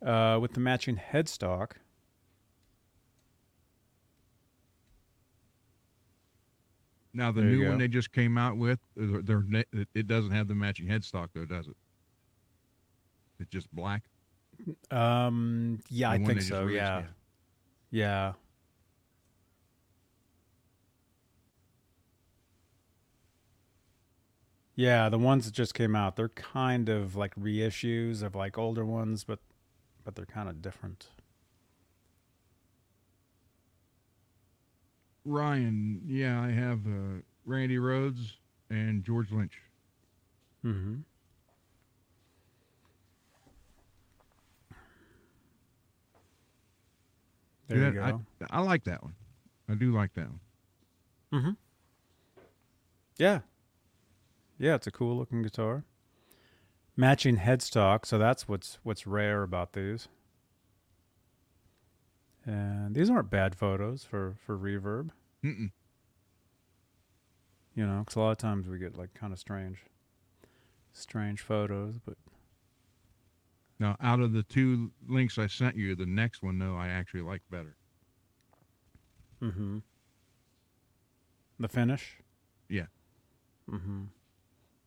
uh, 0.00 0.38
with 0.40 0.52
the 0.52 0.60
matching 0.60 0.96
headstock. 0.96 1.72
Now 7.14 7.30
the 7.30 7.42
There 7.42 7.50
new 7.50 7.68
one 7.68 7.78
they 7.78 7.88
just 7.88 8.12
came 8.12 8.38
out 8.38 8.56
with, 8.56 8.78
they're, 8.96 9.42
they're, 9.42 9.64
it- 9.94 10.06
doesn't 10.06 10.30
have 10.30 10.48
the 10.48 10.54
matching 10.54 10.86
headstock 10.86 11.28
though, 11.34 11.44
does 11.44 11.68
it? 11.68 11.76
It's 13.38 13.50
just 13.50 13.70
black. 13.74 14.02
Um, 14.90 15.80
yeah, 15.90 16.16
The 16.16 16.22
I 16.22 16.26
think 16.26 16.42
so. 16.42 16.60
released, 16.62 16.76
Yeah. 16.76 17.02
yeah. 17.90 18.32
Yeah, 24.74 25.08
the 25.08 25.18
ones 25.18 25.44
that 25.44 25.54
just 25.54 25.74
came 25.74 25.94
out, 25.94 26.16
they're 26.16 26.28
kind 26.30 26.88
of 26.88 27.14
like 27.14 27.34
reissues 27.34 28.22
of 28.22 28.34
like 28.34 28.56
older 28.56 28.84
ones, 28.84 29.24
but 29.24 29.38
but 30.04 30.14
they're 30.14 30.26
kind 30.26 30.48
of 30.48 30.62
different. 30.62 31.08
Ryan, 35.24 36.02
yeah, 36.06 36.40
I 36.40 36.50
have 36.50 36.86
uh, 36.86 37.20
Randy 37.44 37.76
Rhoads 37.76 38.32
and 38.70 39.04
George 39.04 39.30
Lynch. 39.30 39.60
Mm-hmm. 40.64 40.96
There 47.68 47.78
Yeah, 47.78 47.86
you 47.86 47.92
go. 47.92 48.22
I, 48.50 48.58
I 48.58 48.60
like 48.60 48.84
that 48.84 49.02
one. 49.02 49.14
I 49.68 49.74
do 49.74 49.92
like 49.94 50.12
that 50.14 50.26
one. 50.28 50.40
Mm-hmm. 51.32 51.50
Yeah. 53.18 53.40
Yeah, 54.62 54.76
it's 54.76 54.86
a 54.86 54.92
cool 54.92 55.16
looking 55.16 55.42
guitar. 55.42 55.82
Matching 56.96 57.38
headstock, 57.38 58.06
so 58.06 58.16
that's 58.16 58.46
what's 58.46 58.78
what's 58.84 59.08
rare 59.08 59.42
about 59.42 59.72
these. 59.72 60.06
And 62.46 62.94
these 62.94 63.10
aren't 63.10 63.28
bad 63.28 63.56
photos 63.56 64.04
for 64.04 64.36
for 64.46 64.56
reverb. 64.56 65.10
Mm-mm. 65.44 65.72
You 67.74 67.86
know, 67.86 68.00
because 68.00 68.14
a 68.14 68.20
lot 68.20 68.30
of 68.30 68.38
times 68.38 68.68
we 68.68 68.78
get 68.78 68.96
like 68.96 69.14
kind 69.14 69.32
of 69.32 69.40
strange, 69.40 69.78
strange 70.92 71.40
photos. 71.40 71.98
But 71.98 72.16
Now, 73.80 73.96
out 74.00 74.20
of 74.20 74.32
the 74.32 74.44
two 74.44 74.92
links 75.08 75.38
I 75.38 75.48
sent 75.48 75.76
you, 75.76 75.96
the 75.96 76.06
next 76.06 76.40
one, 76.40 76.60
though, 76.60 76.76
I 76.76 76.86
actually 76.86 77.22
like 77.22 77.42
better. 77.50 77.74
mm-hmm. 79.42 79.78
the 81.58 81.68
finish. 81.68 82.18
Yeah. 82.68 82.86
Mm-hmm. 83.68 84.02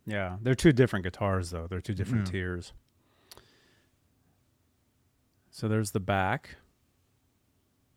Yeah, 0.06 0.38
they're 0.41 0.56
two 0.56 0.72
different 0.72 1.03
guitars 1.03 1.49
though. 1.52 1.68
They're 1.68 1.82
two 1.82 1.94
different 1.95 2.27
Yeah. 2.27 2.32
tiers. 2.32 2.73
So 5.49 5.68
there's 5.68 5.91
the 5.91 5.99
back, 5.99 6.57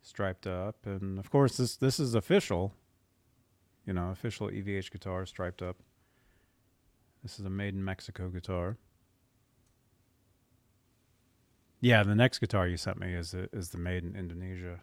striped 0.01 0.47
up, 0.47 0.85
and 0.85 1.19
of 1.19 1.29
course 1.29 1.57
this 1.57 1.75
this 1.75 1.99
is 1.99 2.15
official. 2.15 2.73
You 3.85 3.93
know, 3.93 4.09
official 4.11 4.47
EVH 4.49 4.91
guitar, 4.91 5.25
striped 5.25 5.61
up. 5.61 5.77
This 7.23 7.39
is 7.39 7.45
a 7.45 7.49
made 7.49 7.73
in 7.73 7.83
Mexico 7.83 8.29
guitar. 8.29 8.77
Yeah, 11.81 12.03
the 12.03 12.15
next 12.15 12.39
guitar 12.39 12.67
you 12.67 12.77
sent 12.77 12.99
me 12.99 13.13
is 13.13 13.31
the, 13.31 13.49
is 13.53 13.69
the 13.69 13.77
made 13.77 14.03
in 14.03 14.15
Indonesia. 14.15 14.81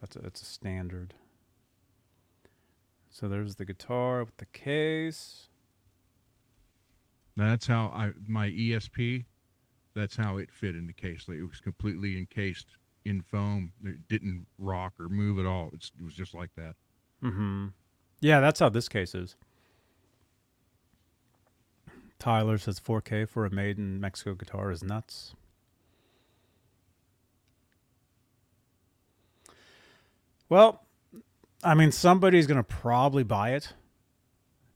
That's 0.00 0.14
a, 0.16 0.20
it's 0.20 0.40
a 0.40 0.44
standard. 0.44 1.14
So 3.18 3.26
there's 3.28 3.56
the 3.56 3.64
guitar 3.64 4.20
with 4.20 4.36
the 4.36 4.46
case. 4.46 5.48
That's 7.36 7.66
how 7.66 7.86
I 7.86 8.12
my 8.28 8.50
ESP. 8.50 9.24
That's 9.94 10.14
how 10.14 10.36
it 10.36 10.52
fit 10.52 10.76
in 10.76 10.86
the 10.86 10.92
case. 10.92 11.24
Like, 11.26 11.38
it 11.38 11.42
was 11.42 11.60
completely 11.60 12.16
encased 12.16 12.66
in 13.04 13.22
foam. 13.22 13.72
It 13.84 14.06
didn't 14.08 14.46
rock 14.56 14.92
or 15.00 15.08
move 15.08 15.40
at 15.40 15.46
all. 15.46 15.70
It's, 15.72 15.90
it 15.98 16.04
was 16.04 16.14
just 16.14 16.32
like 16.32 16.50
that. 16.56 16.76
Mm-hmm. 17.24 17.68
Yeah, 18.20 18.38
that's 18.38 18.60
how 18.60 18.68
this 18.68 18.88
case 18.88 19.16
is. 19.16 19.34
Tyler 22.20 22.56
says 22.58 22.78
4K 22.78 23.28
for 23.28 23.44
a 23.44 23.50
made 23.50 23.78
in 23.78 24.00
Mexico 24.00 24.34
guitar 24.34 24.70
is 24.70 24.84
nuts. 24.84 25.34
Well, 30.48 30.84
I 31.62 31.74
mean, 31.74 31.90
somebody's 31.92 32.46
going 32.46 32.58
to 32.58 32.62
probably 32.62 33.24
buy 33.24 33.50
it 33.54 33.72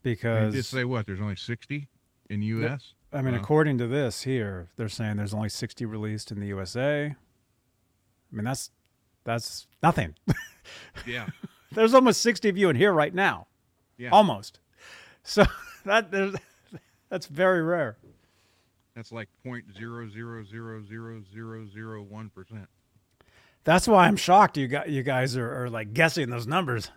They 0.02 0.12
because 0.12 0.54
just 0.54 0.70
say 0.70 0.84
what? 0.84 1.06
There's 1.06 1.20
only 1.20 1.36
60 1.36 1.88
in 2.30 2.42
U.S. 2.42 2.94
I 3.12 3.22
mean, 3.22 3.34
Wow. 3.34 3.40
according 3.40 3.78
to 3.78 3.86
this 3.86 4.22
here, 4.22 4.70
they're 4.76 4.88
saying 4.88 5.16
there's 5.18 5.34
only 5.34 5.48
60 5.48 5.84
released 5.86 6.32
in 6.32 6.40
the 6.40 6.46
USA. 6.48 7.06
I 7.06 7.14
mean, 8.34 8.44
that's 8.44 8.70
that's 9.24 9.66
nothing. 9.82 10.14
Yeah. 11.06 11.26
there's 11.72 11.92
almost 11.92 12.20
60 12.20 12.48
of 12.48 12.56
you 12.56 12.68
in 12.70 12.76
here 12.76 12.92
right 12.92 13.12
now. 13.12 13.48
Yeah. 13.98 14.10
Almost. 14.10 14.60
So 15.24 15.44
that 15.84 16.10
there's, 16.12 16.36
that's 17.08 17.26
very 17.26 17.62
rare. 17.62 17.96
That's 18.94 19.10
like 19.10 19.28
point 19.44 19.64
zero 19.76 20.08
zero 20.08 20.44
zero 20.44 20.82
zero 20.88 21.22
zero 21.34 21.66
zero 21.66 22.02
one 22.02 22.30
percent. 22.30 22.68
That's 23.64 23.86
why 23.86 24.06
I'm 24.06 24.16
shocked 24.16 24.56
you 24.56 24.68
got 24.68 24.88
you 24.88 25.02
guys 25.02 25.36
are, 25.36 25.64
are 25.64 25.70
like 25.70 25.94
guessing 25.94 26.30
those 26.30 26.46
numbers. 26.46 26.90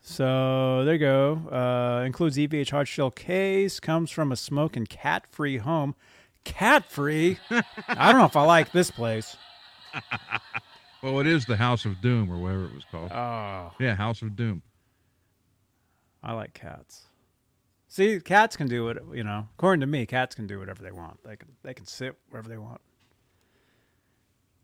So 0.00 0.82
there 0.84 0.94
you 0.94 1.00
go. 1.00 1.34
Uh, 1.52 2.02
includes 2.04 2.36
EVH 2.36 2.70
hard 2.70 2.88
shell 2.88 3.12
case. 3.12 3.78
Comes 3.78 4.10
from 4.10 4.32
a 4.32 4.36
smoke 4.36 4.76
and 4.76 4.88
cat 4.88 5.24
free 5.30 5.58
home. 5.58 5.94
Cat 6.42 6.90
free? 6.90 7.38
I 7.86 8.10
don't 8.10 8.18
know 8.18 8.24
if 8.24 8.34
I 8.36 8.42
like 8.42 8.72
this 8.72 8.90
place. 8.90 9.36
Well, 11.02 11.18
it 11.20 11.26
is 11.26 11.46
the 11.46 11.56
House 11.56 11.86
of 11.86 12.00
Doom 12.02 12.30
or 12.30 12.38
whatever 12.38 12.66
it 12.66 12.74
was 12.74 12.84
called. 12.90 13.10
Oh, 13.10 13.72
yeah, 13.80 13.94
House 13.94 14.20
of 14.20 14.36
Doom. 14.36 14.62
I 16.22 16.34
like 16.34 16.52
cats. 16.52 17.04
See, 17.90 18.20
cats 18.20 18.56
can 18.56 18.68
do 18.68 18.88
it. 18.88 18.98
You 19.12 19.24
know, 19.24 19.48
according 19.58 19.80
to 19.80 19.86
me, 19.88 20.06
cats 20.06 20.36
can 20.36 20.46
do 20.46 20.60
whatever 20.60 20.80
they 20.80 20.92
want. 20.92 21.24
They 21.24 21.34
can 21.34 21.48
they 21.64 21.74
can 21.74 21.86
sit 21.86 22.16
wherever 22.30 22.48
they 22.48 22.56
want. 22.56 22.80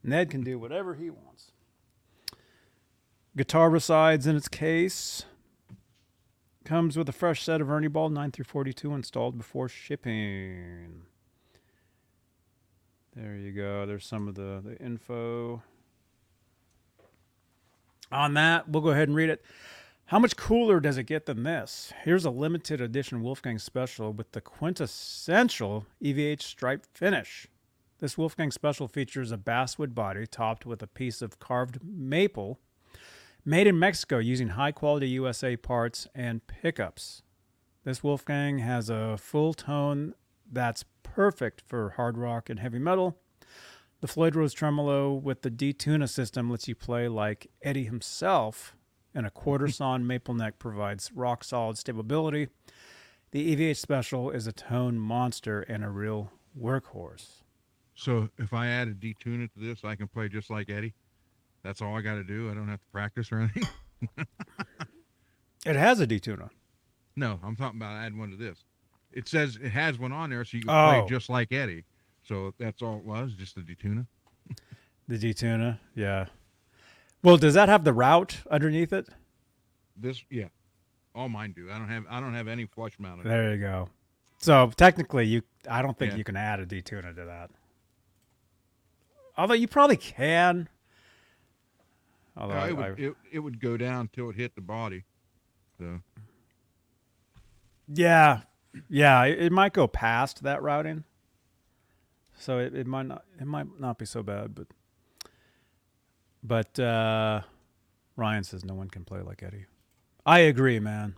Ned 0.05 0.31
can 0.31 0.45
do 0.45 0.61
whatever 0.61 0.95
he 0.95 1.11
wants. 1.11 1.51
Guitar 3.37 3.69
resides 3.69 4.29
in 4.29 4.37
its 4.37 4.47
case. 4.47 5.25
Comes 6.65 6.97
with 6.97 7.09
a 7.09 7.13
fresh 7.13 7.43
set 7.43 7.61
of 7.61 7.69
Ernie 7.69 7.89
Ball 7.89 8.11
9 8.11 8.31
through 8.31 8.45
42 8.45 8.95
installed 8.95 9.37
before 9.37 9.69
shipping. 9.69 11.03
There 13.17 13.35
you 13.35 13.51
go. 13.51 13.87
There's 13.87 14.07
some 14.07 14.29
of 14.29 14.37
the, 14.37 14.63
the 14.65 14.77
info. 14.79 15.63
On 18.13 18.35
that, 18.35 18.69
we'll 18.69 18.83
go 18.83 18.91
ahead 18.91 19.09
and 19.09 19.17
read 19.17 19.31
it. 19.31 19.45
How 20.11 20.21
much 20.21 20.37
cooler 20.37 20.79
does 20.79 20.99
it 20.99 21.09
get 21.09 21.27
than 21.27 21.43
this? 21.43 21.93
Here's 22.05 22.25
a 22.25 22.31
limited 22.31 22.81
edition 22.81 23.23
Wolfgang 23.23 23.59
special 23.59 24.13
with 24.13 24.31
the 24.31 24.41
quintessential 24.41 25.85
EVH 26.01 26.43
stripe 26.43 26.87
finish. 26.95 27.49
This 27.99 28.17
Wolfgang 28.17 28.53
special 28.53 28.87
features 28.87 29.33
a 29.33 29.37
basswood 29.37 29.97
body 29.97 30.25
topped 30.25 30.65
with 30.65 30.81
a 30.81 30.87
piece 30.87 31.23
of 31.23 31.41
carved 31.41 31.81
maple 31.83 32.61
made 33.45 33.67
in 33.67 33.81
Mexico 33.81 34.19
using 34.19 34.51
high 34.51 34.71
quality 34.71 35.09
USA 35.09 35.57
parts 35.57 36.07
and 36.15 36.47
pickups. 36.47 37.23
This 37.83 38.05
Wolfgang 38.05 38.61
has 38.61 38.89
a 38.89 39.17
full 39.17 39.55
tone 39.55 40.15
that's 40.49 40.85
perfect 41.03 41.65
for 41.67 41.95
hard 41.97 42.17
rock 42.17 42.49
and 42.49 42.61
heavy 42.61 42.79
metal. 42.79 43.19
The 44.03 44.07
Floyd 44.07 44.37
Rose 44.37 44.55
tremolo 44.55 45.15
with 45.15 45.43
the 45.43 45.51
D-Tuna 45.51 46.07
system 46.07 46.49
lets 46.49 46.69
you 46.69 46.77
play 46.77 47.09
like 47.09 47.51
Eddie 47.61 47.87
himself, 47.87 48.76
and 49.17 49.27
a 49.27 49.31
quarter 49.31 49.67
sawn 49.79 50.07
maple 50.07 50.35
neck 50.35 50.61
provides 50.61 51.11
rock 51.13 51.43
solid 51.43 51.77
stability. 51.79 52.49
The 53.33 53.57
EVH 53.57 53.79
special 53.79 54.31
is 54.31 54.47
a 54.47 54.53
tone 54.53 54.99
monster 54.99 55.63
and 55.63 55.83
a 55.85 55.89
real 55.91 56.31
workhorse. 56.61 57.43
So 57.95 58.29
if 58.39 58.53
I 58.53 58.69
add 58.69 58.89
a 58.89 58.95
detune 58.95 59.51
to 59.53 59.59
this, 59.59 59.85
I 59.85 59.97
can 59.97 60.07
play 60.07 60.29
just 60.29 60.51
like 60.51 60.71
Eddie. 60.71 60.95
That's 61.65 61.83
all 61.83 61.97
I 61.97 62.03
got 62.03 62.15
to 62.15 62.25
do. 62.25 62.51
I 62.51 62.55
don't 62.55 62.69
have 62.69 62.79
to 62.81 62.87
practice 62.93 63.33
or 63.33 63.41
anything. 63.41 63.65
It 65.65 65.75
has 65.75 65.99
a 65.99 66.07
D-Tuna. 66.07 66.51
no, 67.17 67.41
I'm 67.43 67.57
talking 67.57 67.81
about 67.81 67.97
adding 67.97 68.19
one 68.19 68.31
to 68.31 68.37
this. 68.37 68.63
It 69.13 69.27
says 69.27 69.59
it 69.61 69.71
has 69.71 69.99
one 69.99 70.13
on 70.13 70.31
there, 70.31 70.45
so 70.45 70.59
you 70.59 70.63
can 70.63 70.71
Oh. 70.71 71.01
play 71.01 71.09
just 71.09 71.29
like 71.29 71.51
Eddie. 71.53 71.85
So 72.23 72.55
that's 72.59 72.83
all 72.83 72.99
it 72.99 73.05
was, 73.05 73.33
just 73.35 73.57
a 73.57 73.63
D-Tuna. 73.63 74.07
The 75.09 75.19
D-Tuna, 75.19 75.81
yeah. 75.97 76.27
Well, 77.27 77.37
does 77.37 77.55
that 77.55 77.69
have 77.69 77.83
the 77.83 77.93
route 77.93 78.37
underneath 78.53 78.93
it? 78.93 79.09
This, 79.97 80.23
yeah, 80.31 80.45
all 81.13 81.29
mine 81.29 81.55
do. 81.57 81.69
I 81.73 81.77
don't 81.77 81.89
have, 81.89 82.05
I 82.09 82.21
don't 82.21 82.35
have 82.35 82.47
any 82.47 82.67
flush 82.67 82.93
mounted. 83.01 83.27
There 83.27 83.53
you 83.53 83.61
go. 83.61 83.89
So 84.39 84.71
technically, 84.77 85.27
you 85.27 85.43
I 85.69 85.83
don't 85.83 85.99
think 85.99 86.13
Yeah. 86.13 86.19
you 86.19 86.23
can 86.23 86.37
add 86.37 86.61
a 86.61 86.67
detuner 86.67 87.13
to 87.17 87.25
that. 87.25 87.51
Although 89.37 89.55
you 89.55 89.67
probably 89.67 89.97
can. 89.97 90.69
Although 92.37 92.55
No, 92.55 92.61
I- 92.61 92.69
it, 92.69 92.77
would, 92.77 92.85
I- 92.85 93.03
it, 93.03 93.15
it 93.33 93.39
would 93.41 93.59
go 93.59 93.77
down 93.77 94.09
till 94.13 94.31
it 94.31 94.37
hit 94.37 94.55
the 94.55 94.61
body. 94.61 95.03
So 95.81 96.01
Yeah, 97.89 98.43
yeah, 98.89 99.25
it, 99.25 99.47
it 99.47 99.53
might 99.53 99.73
go 99.73 99.89
past 99.89 100.45
that 100.45 100.63
routing, 100.63 101.03
so 102.37 102.61
it, 102.61 102.73
it 102.73 102.87
might 102.87 103.07
not 103.07 103.25
it 103.41 103.47
might 103.49 103.81
not 103.81 103.99
be 103.99 104.05
so 104.07 104.23
bad, 104.23 104.55
but 104.55 104.69
but 106.47 106.79
uh, 106.79 107.41
Ryan 108.17 108.45
says 108.45 108.65
no 108.65 108.75
one 108.75 108.89
can 108.89 109.05
play 109.05 109.21
like 109.21 109.43
Eddie. 109.43 109.67
I 110.25 110.41
agree, 110.41 110.81
man. 110.81 111.15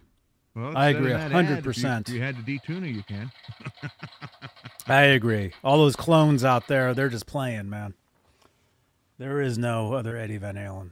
well, 0.54 0.76
I 0.76 0.88
agree 0.88 1.12
ad, 1.12 1.32
if 1.32 1.76
you- 1.76 1.82
100%. 1.84 2.08
If 2.08 2.14
you 2.14 2.20
had 2.22 2.36
the 2.36 2.42
D-Tuna, 2.42 2.86
you 2.86 3.02
can. 3.02 3.30
I 4.86 5.02
agree. 5.02 5.52
All 5.62 5.78
those 5.78 5.96
clones 5.96 6.44
out 6.44 6.66
there, 6.68 6.94
they're 6.94 7.08
just 7.08 7.26
playing, 7.26 7.68
man. 7.70 7.94
There 9.18 9.40
is 9.40 9.58
no 9.58 9.94
other 9.94 10.16
Eddie 10.16 10.38
Van 10.38 10.54
Halen. 10.54 10.90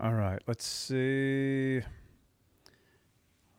All 0.00 0.12
right, 0.12 0.42
let's 0.46 0.66
see. 0.66 1.80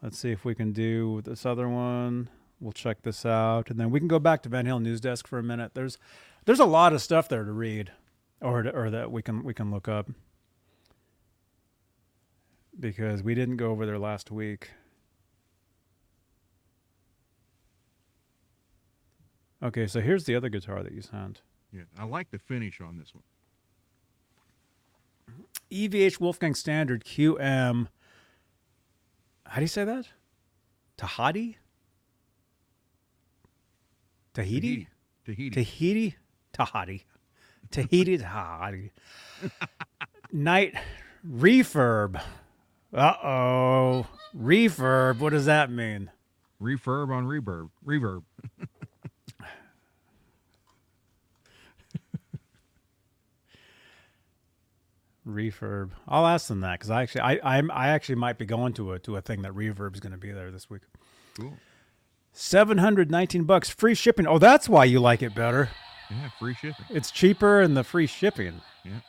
Let's 0.03 0.19
see 0.19 0.31
if 0.31 0.45
we 0.45 0.53
can 0.53 0.71
do 0.71 1.21
this 1.25 1.45
other 1.45 1.67
one. 1.67 2.29
We'll 2.59 2.71
check 2.71 3.03
this 3.03 3.25
out, 3.25 3.69
and 3.69 3.79
then 3.79 3.91
we 3.91 3.99
can 3.99 4.07
go 4.07 4.19
back 4.19 4.41
to 4.43 4.49
Van 4.49 4.65
Halen 4.65 4.81
News 4.81 4.99
Desk 4.99 5.27
for 5.27 5.37
a 5.37 5.43
minute. 5.43 5.71
There's 5.75 5.97
there's 6.45 6.59
a 6.59 6.65
lot 6.65 6.93
of 6.93 7.01
stuff 7.01 7.29
there 7.29 7.43
to 7.43 7.51
read, 7.51 7.91
or 8.41 8.63
to, 8.63 8.71
or 8.71 8.89
that 8.89 9.11
we 9.11 9.21
can 9.21 9.43
we 9.43 9.53
can 9.53 9.69
look 9.69 9.87
up 9.87 10.09
because 12.79 13.21
we 13.21 13.35
didn't 13.35 13.57
go 13.57 13.69
over 13.69 13.85
there 13.85 13.99
last 13.99 14.31
week. 14.31 14.71
Okay, 19.61 19.87
so 19.87 20.01
here's 20.01 20.25
the 20.25 20.35
other 20.35 20.49
guitar 20.49 20.83
that 20.83 20.93
you 20.93 21.01
sent. 21.01 21.41
Yeah, 21.73 21.83
I 21.97 22.05
like 22.05 22.31
the 22.31 22.39
finish 22.39 22.79
on 22.79 22.97
this 22.97 23.13
one. 23.13 23.23
EVH 25.71 26.19
Wolfgang 26.19 26.55
Standard 26.55 27.03
QM. 27.03 27.87
How 29.45 29.55
do 29.55 29.61
you 29.61 29.67
say 29.67 29.83
that? 29.83 30.07
Tahiti? 30.95 31.57
Tahiti? 34.37 34.87
Tahiti. 35.25 35.49
Tahiti? 35.49 36.15
Tahiti. 36.53 37.05
Tahiti, 37.71 38.17
Tahiti. 38.19 38.91
Night 40.31 40.75
refurb. 41.27 42.21
Uh 42.93 43.13
oh. 43.23 44.05
Refurb. 44.37 45.17
What 45.17 45.31
does 45.31 45.45
that 45.45 45.71
mean? 45.71 46.11
Refurb 46.61 47.09
on 47.09 47.25
reverb. 47.25 47.71
Reverb. 47.83 48.21
Refurb. 55.27 55.89
I'll 56.07 56.27
ask 56.27 56.47
them 56.47 56.59
that 56.61 56.73
because 56.73 56.91
I 56.91 57.01
actually, 57.01 57.21
I, 57.21 57.39
I'm, 57.43 57.71
I 57.71 57.87
actually 57.87 58.15
might 58.15 58.37
be 58.37 58.45
going 58.45 58.73
to 58.73 58.93
a 58.93 58.99
to 58.99 59.15
a 59.17 59.21
thing 59.21 59.41
that 59.41 59.53
Reverb's 59.53 59.99
going 59.99 60.11
to 60.11 60.19
be 60.19 60.31
there 60.31 60.51
this 60.51 60.69
week. 60.69 60.83
Cool. 61.35 61.57
Seven 62.39 62.77
hundred 62.77 63.09
nineteen 63.09 63.45
bucks, 63.45 63.67
free 63.67 63.95
shipping. 63.95 64.27
Oh, 64.27 64.37
that's 64.37 64.69
why 64.69 64.85
you 64.85 64.99
like 64.99 65.23
it 65.23 65.33
better. 65.33 65.71
Yeah, 66.11 66.29
free 66.37 66.53
shipping. 66.53 66.85
It's 66.91 67.09
cheaper 67.09 67.61
and 67.61 67.75
the 67.75 67.83
free 67.83 68.05
shipping. 68.05 68.61
Yeah. 68.85 68.99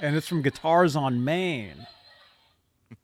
And 0.00 0.16
it's 0.16 0.26
from 0.26 0.40
Guitars 0.40 0.96
on 0.96 1.22
Main. 1.22 1.86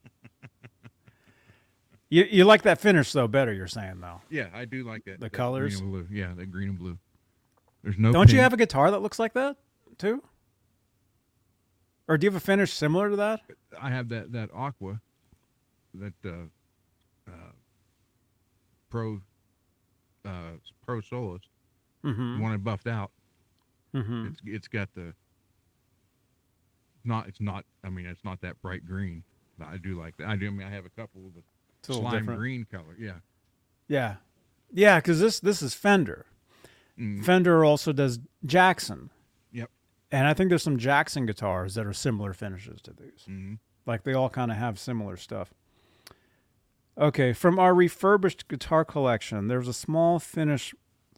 you 2.09 2.25
you 2.31 2.47
like 2.47 2.63
that 2.63 2.81
finish 2.81 3.13
though 3.13 3.29
better? 3.29 3.53
You're 3.53 3.67
saying 3.67 4.01
though. 4.01 4.23
Yeah, 4.31 4.47
I 4.55 4.65
do 4.65 4.85
like 4.85 5.05
that. 5.05 5.21
The 5.21 5.27
that 5.27 5.33
colors? 5.35 5.77
Green 5.77 5.95
and 5.95 6.09
blue. 6.09 6.19
Yeah, 6.19 6.33
that 6.35 6.51
green 6.51 6.71
and 6.71 6.79
blue. 6.79 6.97
There's 7.83 7.99
no. 7.99 8.11
Don't 8.11 8.33
you 8.33 8.41
have 8.41 8.55
a 8.55 8.57
guitar 8.57 8.91
that 8.91 9.03
looks 9.03 9.19
like 9.19 9.35
that 9.35 9.59
too? 9.99 10.23
Or 12.09 12.17
do 12.17 12.25
you 12.25 12.31
have 12.31 12.43
a 12.43 12.45
finish 12.45 12.73
similar 12.73 13.11
to 13.11 13.17
that? 13.17 13.41
I 13.79 13.91
have 13.91 14.09
that 14.09 14.33
that 14.33 14.49
aqua, 14.55 15.03
that 15.93 16.15
uh, 16.25 16.31
uh, 17.29 17.53
pro 18.89 19.21
uh, 20.25 20.53
pro 20.85 21.01
soloist 21.01 21.49
Mm-hmm. 22.05 22.43
one 22.43 22.53
I 22.53 22.57
buffed 22.59 22.87
out. 22.87 23.11
mm-hmm. 23.95 24.27
It's 24.29 24.41
it's 24.45 24.69
got 24.69 24.89
the 24.95 25.15
not 27.05 27.29
it's 27.29 27.41
not 27.41 27.65
I 27.85 27.91
mean 27.91 28.07
it's 28.07 28.25
not 28.25 28.41
that 28.43 28.61
bright 28.63 28.85
green. 28.87 29.23
But 29.59 29.69
I 29.69 29.77
do 29.77 29.99
like 29.99 30.17
that. 30.19 30.27
I 30.29 30.37
do. 30.37 30.49
I 30.49 30.51
mean 30.51 30.67
I 30.67 30.71
have 30.71 30.85
a 30.87 30.91
couple 30.91 31.23
of 31.27 31.33
the 31.35 31.93
slime 31.95 32.21
different. 32.23 32.41
green 32.41 32.67
color. 32.71 32.97
Yeah. 32.99 33.19
Yeah, 33.87 34.17
yeah, 34.73 34.99
because 34.99 35.21
this 35.21 35.41
this 35.41 35.61
is 35.63 35.75
Fender. 35.75 36.27
Mm. 36.99 37.25
Fender 37.25 37.65
also 37.65 37.93
does 37.93 38.19
Jackson, 38.47 39.11
Yep. 39.53 39.69
and 40.11 40.27
I 40.27 40.33
think 40.35 40.49
there's 40.49 40.63
some 40.63 40.79
Jackson 40.79 41.27
guitars 41.27 41.75
that 41.75 41.87
are 41.87 41.93
similar 41.93 42.33
finishes 42.33 42.81
to 42.83 42.93
these. 42.93 43.25
hmm 43.27 43.55
Like 43.85 44.05
they 44.05 44.15
all 44.15 44.31
kind 44.31 44.51
of 44.51 44.57
have 44.57 44.79
similar 44.79 45.17
stuff. 45.17 45.53
Okay, 46.97 47.33
from 47.33 47.59
our 47.59 47.75
refurbished 47.75 48.47
guitar 48.47 48.85
collection, 48.85 49.49
there's 49.49 49.67
a 49.67 49.73
small 49.73 50.19
finish 50.21 50.75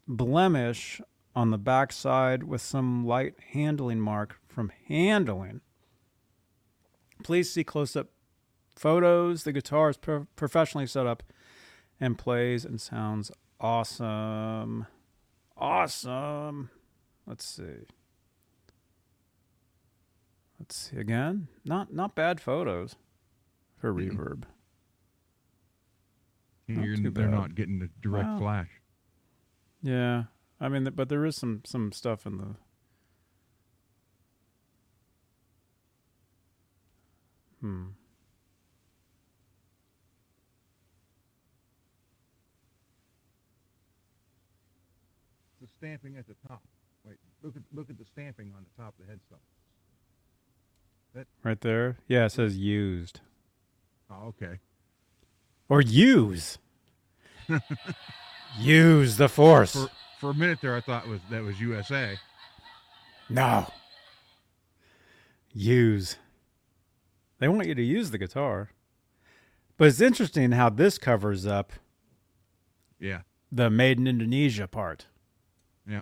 blemish 0.07 0.99
on 1.35 1.51
the 1.51 1.57
backside 1.57 2.43
with 2.43 2.61
some 2.61 3.05
light 3.05 3.35
handling 3.51 3.99
mark 3.99 4.39
from 4.47 4.71
handling. 4.87 5.61
Please 7.23 7.51
see 7.51 7.63
close 7.63 7.95
up 7.95 8.07
photos. 8.75 9.43
The 9.43 9.51
guitar 9.51 9.89
is 9.91 9.97
pro- 9.97 10.27
professionally 10.35 10.87
set 10.87 11.05
up 11.05 11.21
and 11.99 12.17
plays 12.17 12.65
and 12.65 12.81
sounds 12.81 13.31
awesome. 13.59 14.87
Awesome. 15.55 16.71
Let's 17.27 17.45
see. 17.45 17.85
Let's 20.59 20.75
see 20.75 20.97
again. 20.97 21.49
Not 21.65 21.93
not 21.93 22.15
bad 22.15 22.41
photos 22.41 22.95
for 23.79 23.93
Mm-mm. 23.93 24.15
reverb. 24.15 24.43
Not 26.67 26.85
You're, 26.85 26.97
too 26.97 27.11
they're 27.11 27.27
not 27.29 27.55
getting 27.55 27.79
the 27.79 27.89
direct 28.01 28.27
Wow. 28.27 28.37
flash. 28.39 28.69
Yeah, 29.81 30.23
I 30.59 30.67
mean, 30.69 30.83
but 30.95 31.07
there 31.07 31.25
is 31.25 31.35
some 31.35 31.61
some 31.65 31.91
stuff 31.91 32.25
in 32.25 32.37
the. 32.37 32.55
Hmm. 37.61 37.85
The 45.61 45.67
stamping 45.67 46.17
at 46.17 46.27
the 46.27 46.35
top. 46.47 46.61
Wait, 47.05 47.17
look 47.41 47.55
at 47.55 47.63
look 47.73 47.89
at 47.89 47.97
the 47.97 48.05
stamping 48.05 48.53
on 48.55 48.63
the 48.63 48.83
top 48.83 48.93
of 48.99 49.05
the 49.05 49.11
headstone. 49.11 49.39
Right 51.43 51.59
there. 51.61 51.97
Yeah, 52.07 52.25
it 52.25 52.31
says 52.31 52.57
used 52.57 53.21
Oh, 54.09 54.27
okay. 54.27 54.59
Or 55.69 55.81
use. 55.81 56.57
use 58.59 59.17
the 59.17 59.29
force. 59.29 59.73
For 59.73 59.89
for 60.19 60.29
a 60.31 60.33
minute 60.33 60.59
there, 60.61 60.75
I 60.75 60.81
thought 60.81 61.07
was 61.07 61.21
that 61.29 61.43
was 61.43 61.59
USA. 61.61 62.17
no. 63.29 63.67
Use. 65.53 66.17
They 67.39 67.47
want 67.47 67.67
you 67.67 67.73
to 67.75 67.81
use 67.83 68.11
the 68.11 68.17
guitar. 68.19 68.69
But 69.77 69.87
it's 69.89 70.01
interesting 70.01 70.51
how 70.51 70.69
this 70.69 70.97
covers 70.97 71.45
up 71.47 71.71
Yeah. 72.99 73.21
the 73.51 73.69
made 73.69 73.97
in 73.99 74.07
Indonesia 74.07 74.67
part. 74.67 75.05
Yeah. 75.87 76.01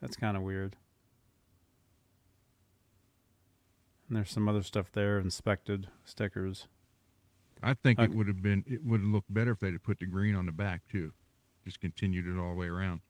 That's 0.00 0.16
kind 0.16 0.36
of 0.36 0.42
weird. 0.42 0.76
And 4.08 4.16
there's 4.16 4.30
some 4.30 4.48
other 4.48 4.62
stuff 4.62 4.90
there, 4.92 5.18
inspected 5.18 5.88
stickers. 6.04 6.66
I 7.64 7.74
think 7.74 7.98
Okay. 7.98 8.10
it 8.10 8.16
would 8.16 8.28
have 8.28 8.42
been 8.42 8.62
it 8.66 8.84
would 8.84 9.00
have 9.00 9.08
looked 9.08 9.32
better 9.32 9.52
if 9.52 9.60
they'd 9.60 9.72
have 9.72 9.82
put 9.82 9.98
the 9.98 10.06
green 10.06 10.34
on 10.34 10.46
the 10.46 10.52
back 10.52 10.82
too. 10.90 11.12
Just 11.64 11.80
continued 11.80 12.26
it 12.26 12.38
all 12.38 12.50
the 12.50 12.56
way 12.60 12.66
around. 12.66 13.00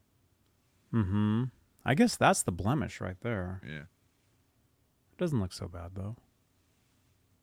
Mm-hmm. 0.93 1.45
I 1.85 1.95
guess 1.95 2.17
that's 2.17 2.43
the 2.43 2.53
blemish 2.53 3.01
right 3.01 3.17
there. 3.21 3.61
Yeah. 3.67 3.79
It 3.81 5.19
Doesn't 5.19 5.41
look 5.41 5.53
so 5.53 5.67
bad 5.69 5.91
though. 5.95 6.17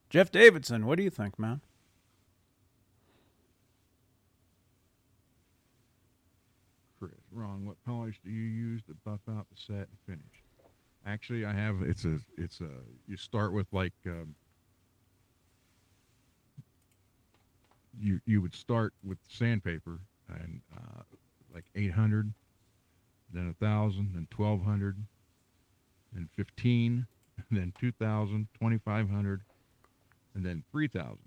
Jeff 0.09 0.31
Davidson, 0.31 0.85
what 0.85 0.97
do 0.97 1.03
you 1.03 1.09
think, 1.09 1.37
man? 1.37 1.61
Chris, 6.99 7.11
wrong. 7.31 7.65
What 7.65 7.77
polish 7.85 8.19
do 8.23 8.29
you 8.29 8.41
use 8.43 8.81
to 8.83 8.93
buff 9.05 9.21
out 9.29 9.47
the 9.49 9.57
set 9.57 9.75
and 9.89 9.97
finish? 10.05 10.43
Actually, 11.05 11.45
I 11.45 11.53
have. 11.53 11.81
It's 11.81 12.05
a. 12.05 12.19
It's 12.37 12.61
a. 12.61 12.69
You 13.07 13.17
start 13.17 13.53
with 13.53 13.67
like. 13.71 13.93
Um, 14.05 14.35
you 17.99 18.19
you 18.25 18.41
would 18.41 18.55
start 18.55 18.93
with 19.03 19.17
sandpaper 19.27 19.99
and 20.29 20.61
uh, 20.75 21.01
like 21.53 21.65
800, 21.75 22.33
then 23.33 23.49
a 23.49 23.65
thousand, 23.65 24.11
then 24.13 24.27
1200, 24.35 24.97
then 26.13 26.29
15, 26.35 27.05
then 27.51 27.73
2000, 27.79 28.47
2500, 28.53 29.41
and 30.35 30.45
then 30.45 30.63
3000. 30.71 31.17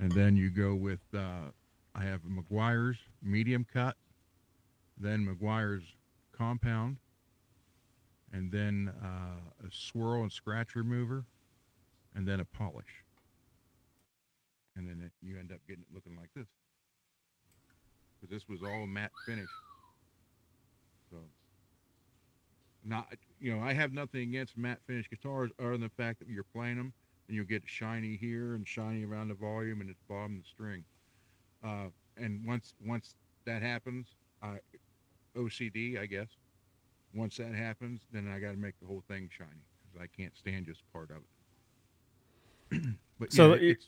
And 0.00 0.12
then 0.12 0.36
you 0.36 0.50
go 0.50 0.74
with. 0.74 1.00
Uh, 1.14 1.50
I 1.94 2.04
have 2.04 2.20
Meguiar's 2.20 2.98
medium 3.22 3.66
cut, 3.72 3.96
then 4.96 5.26
Meguiar's 5.26 5.82
compound, 6.30 6.98
and 8.32 8.52
then 8.52 8.92
uh, 9.02 9.66
a 9.66 9.70
swirl 9.72 10.22
and 10.22 10.30
scratch 10.30 10.76
remover, 10.76 11.24
and 12.14 12.26
then 12.26 12.38
a 12.38 12.44
polish. 12.44 13.02
And 14.78 14.88
then 14.88 15.02
it, 15.04 15.12
you 15.26 15.38
end 15.38 15.52
up 15.52 15.58
getting 15.68 15.82
it 15.82 15.94
looking 15.94 16.16
like 16.16 16.30
this. 16.36 16.46
But 18.20 18.30
this 18.30 18.48
was 18.48 18.62
all 18.62 18.86
matte 18.86 19.12
finish. 19.26 19.48
So, 21.10 21.18
not 22.84 23.08
you 23.40 23.54
know, 23.54 23.62
I 23.62 23.72
have 23.72 23.92
nothing 23.92 24.22
against 24.22 24.56
matte 24.56 24.80
finish 24.86 25.10
guitars 25.10 25.50
other 25.58 25.72
than 25.72 25.80
the 25.82 25.90
fact 25.90 26.20
that 26.20 26.28
you're 26.28 26.44
playing 26.44 26.76
them 26.76 26.92
and 27.26 27.36
you'll 27.36 27.44
get 27.46 27.64
shiny 27.66 28.16
here 28.16 28.54
and 28.54 28.66
shiny 28.66 29.04
around 29.04 29.28
the 29.28 29.34
volume 29.34 29.80
and 29.80 29.90
at 29.90 29.96
the 29.98 30.14
bottom 30.14 30.36
of 30.36 30.42
the 30.42 30.48
string. 30.48 30.84
Uh, 31.64 31.88
and 32.16 32.46
once 32.46 32.74
once 32.84 33.16
that 33.46 33.62
happens, 33.62 34.14
I, 34.42 34.58
OCD, 35.36 35.98
I 35.98 36.06
guess. 36.06 36.28
Once 37.14 37.36
that 37.38 37.54
happens, 37.54 38.02
then 38.12 38.28
I 38.28 38.38
got 38.38 38.52
to 38.52 38.58
make 38.58 38.78
the 38.80 38.86
whole 38.86 39.02
thing 39.08 39.28
shiny 39.36 39.64
because 39.82 40.00
I 40.02 40.20
can't 40.20 40.36
stand 40.36 40.66
just 40.66 40.82
part 40.92 41.10
of 41.10 41.18
it. 42.70 42.82
but 43.18 43.32
So 43.32 43.54
yeah, 43.54 43.60
it- 43.60 43.62
it's, 43.70 43.86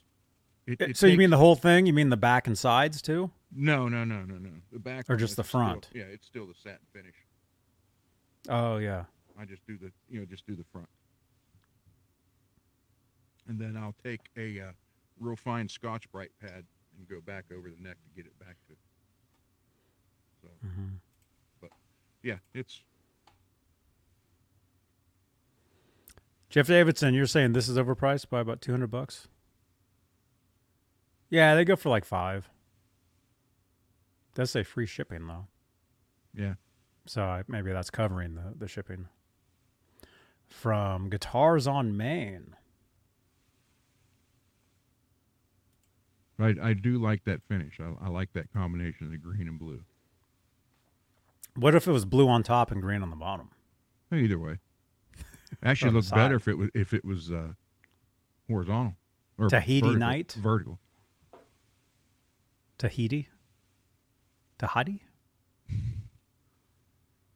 it, 0.66 0.80
it 0.80 0.96
so 0.96 1.06
you 1.06 1.16
mean 1.16 1.30
the 1.30 1.36
whole 1.38 1.56
thing? 1.56 1.86
You 1.86 1.92
mean 1.92 2.08
the 2.10 2.16
back 2.16 2.46
and 2.46 2.56
sides 2.58 3.00
too? 3.02 3.30
no, 3.52 3.88
no, 3.88 4.04
no, 4.04 4.22
no, 4.22 4.36
no. 4.36 4.50
The 4.72 4.78
back 4.78 5.06
Or 5.08 5.16
just 5.16 5.34
the 5.36 5.42
is 5.42 5.48
still- 5.48 5.60
front? 5.60 5.90
yeah, 5.92 6.04
it's 6.04 6.26
still 6.26 6.46
the 6.46 6.54
satin 6.54 6.78
finish. 6.92 7.14
Oh 8.48 8.76
yeah. 8.78 9.04
I 9.38 9.44
just 9.44 9.66
do 9.66 9.76
the 9.78 9.90
you 10.08 10.20
know 10.20 10.26
just 10.26 10.46
do 10.46 10.54
the 10.54 10.64
front, 10.72 10.88
and 13.48 13.58
then 13.58 13.76
I'll 13.76 13.94
take 14.04 14.20
a 14.36 14.60
uh, 14.60 14.72
real 15.18 15.36
fine 15.36 15.68
Scotch 15.68 16.10
Brite 16.12 16.32
pad 16.40 16.64
and 16.98 17.08
go 17.08 17.20
back 17.20 17.46
over 17.56 17.70
the 17.70 17.82
neck 17.82 17.96
to 18.04 18.10
get 18.22 18.26
it 18.26 18.38
back 18.38 18.56
to. 18.68 18.74
So 20.42 20.48
Mhm. 20.66 21.68
yeah, 22.22 22.36
it's 22.54 22.82
Jeff 26.48 26.66
Davidson, 26.66 27.14
you're 27.14 27.26
saying 27.26 27.52
this 27.52 27.68
is 27.68 27.78
overpriced 27.78 28.28
by 28.28 28.40
about 28.40 28.60
200 28.60 28.90
bucks? 28.90 29.28
Yeah, 31.30 31.54
they 31.54 31.64
go 31.64 31.76
for 31.76 31.88
like 31.88 32.04
five. 32.04 32.48
Does 34.34 34.50
say 34.50 34.62
free 34.62 34.86
shipping 34.86 35.26
though, 35.26 35.46
yeah. 36.34 36.54
so 37.06 37.22
I, 37.22 37.42
maybe 37.48 37.72
that's 37.72 37.90
covering 37.90 38.34
the, 38.34 38.54
the 38.56 38.68
shipping. 38.68 39.06
From 40.46 41.08
Guitars 41.10 41.66
on 41.66 41.96
Main. 41.96 42.54
I 46.38 46.54
I 46.62 46.72
do 46.74 46.98
like 46.98 47.24
that 47.24 47.42
finish. 47.48 47.78
I, 47.80 47.92
I 48.04 48.08
like 48.08 48.32
that 48.32 48.52
combination 48.52 49.06
of 49.06 49.12
the 49.12 49.18
green 49.18 49.46
and 49.48 49.58
blue. 49.58 49.82
What 51.56 51.74
if 51.74 51.86
it 51.86 51.92
was 51.92 52.04
blue 52.04 52.28
on 52.28 52.42
top 52.42 52.70
and 52.70 52.80
green 52.80 53.02
on 53.02 53.10
the 53.10 53.16
bottom? 53.16 53.50
Either 54.12 54.38
way, 54.38 54.58
actually 55.62 55.88
On 55.88 55.94
the 55.94 56.00
look 56.00 56.10
better 56.10 56.36
if 56.36 56.48
it 56.48 56.56
was 56.56 56.70
if 56.74 56.94
it 56.94 57.04
was 57.04 57.30
uh, 57.30 57.52
horizontal 58.48 58.94
or 59.38 59.48
Tahiti 59.48 59.80
vertical, 59.80 59.98
night? 59.98 60.32
vertical. 60.38 60.78
Tahiti? 62.80 63.28
Tahiti? 64.58 65.02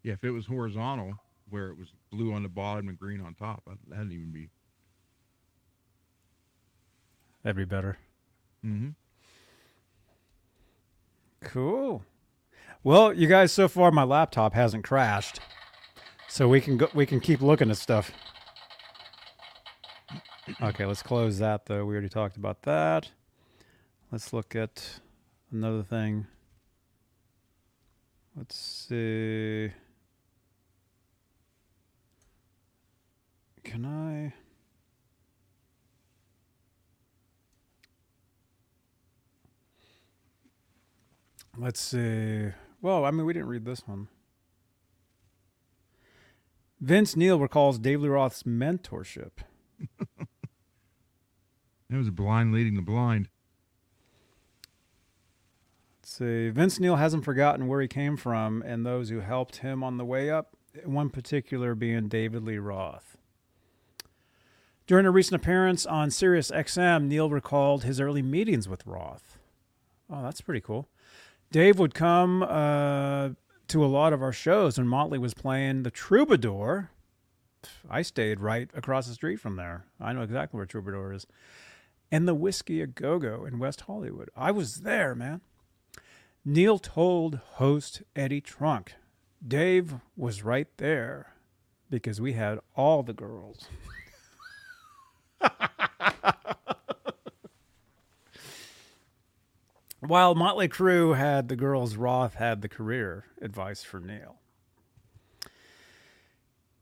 Yeah, 0.03 0.15
if 0.15 0.25
it 0.25 0.31
was 0.31 0.47
horizontal, 0.47 1.19
where 1.51 1.69
it 1.69 1.79
was 1.79 1.89
blue 2.11 2.33
on 2.33 2.43
the 2.43 2.49
bottom 2.49 2.89
and 2.89 2.99
green 2.99 3.21
on 3.21 3.35
top, 3.35 3.63
that- 3.67 3.79
that'd 3.89 4.11
even 4.11 4.33
be. 4.33 4.49
That'd 7.43 7.57
be 7.57 7.67
better. 7.67 7.99
Mm-hmm. 8.65 8.91
Cool. 11.43 12.03
Well, 12.83 13.13
you 13.13 13.29
guys, 13.29 13.53
so 13.53 13.69
far 13.69 13.91
my 13.91 14.05
laptop 14.05 14.55
hasn't 14.55 14.85
crashed, 14.85 15.41
so 16.27 16.49
we 16.49 16.63
can 16.63 16.79
go. 16.79 16.89
We 16.95 17.05
can 17.05 17.21
keep 17.21 17.43
looking 17.43 17.71
at 17.71 17.77
stuff. 17.77 18.13
Okay, 20.63 20.87
let's 20.87 21.03
close 21.03 21.39
that 21.39 21.67
though. 21.67 21.85
We 21.85 21.93
already 21.93 22.09
talked 22.09 22.39
about 22.39 22.63
that. 22.63 23.11
Let's 24.11 24.33
look 24.33 24.57
at 24.57 25.01
another 25.55 25.83
thing. 25.83 26.27
Let's 28.37 28.57
see. 28.57 29.71
Can 33.63 33.87
I? 33.87 34.35
Let's 41.57 41.81
see. 41.81 42.49
Well, 42.83 43.05
I 43.05 43.11
mean, 43.11 43.25
we 43.25 43.33
didn't 43.33 43.49
read 43.49 43.65
this 43.65 43.87
one. 43.87 44.09
Vince 46.81 47.17
Neil 47.17 47.39
recalls 47.39 47.79
Dave 47.79 48.03
Lee 48.03 48.09
Roth's 48.09 48.43
mentorship. 48.43 49.31
It 51.91 51.97
was 51.99 52.11
blind 52.11 52.53
leading 52.53 52.75
the 52.75 52.83
blind. 52.83 53.29
See. 56.17 56.49
Vince 56.51 56.79
Neil 56.79 56.95
hasn't 56.95 57.25
forgotten 57.25 57.67
where 57.67 57.81
he 57.81 57.89
came 57.89 58.17
from 58.17 58.63
and 58.63 58.87
those 58.87 59.09
who 59.09 59.19
helped 59.19 59.57
him 59.57 59.83
on 59.83 59.97
the 59.97 60.05
way 60.05 60.31
up, 60.31 60.57
one 60.85 61.11
particular 61.11 61.75
being 61.75 62.07
David 62.07 62.45
Lee 62.45 62.59
Roth. 62.59 63.17
During 64.87 65.07
a 65.07 65.11
recent 65.11 65.43
appearance 65.43 65.85
on 65.85 66.13
Sirius 66.13 66.53
XM, 66.53 67.09
Neil 67.09 67.29
recalled 67.29 67.83
his 67.83 68.01
early 68.01 68.23
meetings 68.23 68.69
with 68.69 68.87
Roth. 68.87 69.39
Oh, 70.09 70.23
that's 70.23 70.41
pretty 70.41 70.61
cool. 70.61 70.89
Dave 71.51 71.81
would 71.81 71.95
come 71.95 72.45
uh, 72.45 73.31
to 73.67 73.85
a 73.85 73.87
lot 73.87 74.13
of 74.13 74.23
our 74.23 74.33
shows 74.33 74.79
when 74.79 74.87
Motley 74.87 75.19
was 75.19 75.35
playing 75.35 75.83
the 75.83 75.91
Troubadour. 75.91 76.91
I 77.91 78.03
stayed 78.03 78.39
right 78.39 78.71
across 78.73 79.09
the 79.09 79.15
street 79.15 79.41
from 79.41 79.57
there. 79.57 79.87
I 80.01 80.13
know 80.13 80.23
exactly 80.23 80.59
where 80.59 80.67
Troubadour 80.67 81.13
is. 81.13 81.27
And 82.13 82.29
the 82.29 82.37
Whisky 82.37 82.81
a 82.81 82.87
Go 82.87 83.19
Go 83.19 83.45
in 83.45 83.59
West 83.59 83.81
Hollywood. 83.81 84.31
I 84.37 84.53
was 84.53 84.83
there, 84.83 85.17
man. 85.17 85.41
Neil 86.45 86.79
told 86.79 87.41
host 87.55 88.03
Eddie 88.15 88.43
Trunk, 88.43 88.97
Dave 89.47 89.95
was 90.15 90.43
right 90.43 90.69
there 90.77 91.33
because 91.89 92.21
we 92.21 92.35
had 92.35 92.59
all 92.77 93.03
the 93.03 93.15
girls. 93.15 93.67
While 100.01 100.35
Motley 100.35 100.69
Crue 100.69 101.17
had 101.17 101.49
the 101.49 101.57
girls, 101.57 101.97
Roth 101.97 102.35
had 102.35 102.61
the 102.61 102.69
career 102.69 103.25
advice 103.41 103.83
for 103.83 103.99
Neil. 103.99 104.37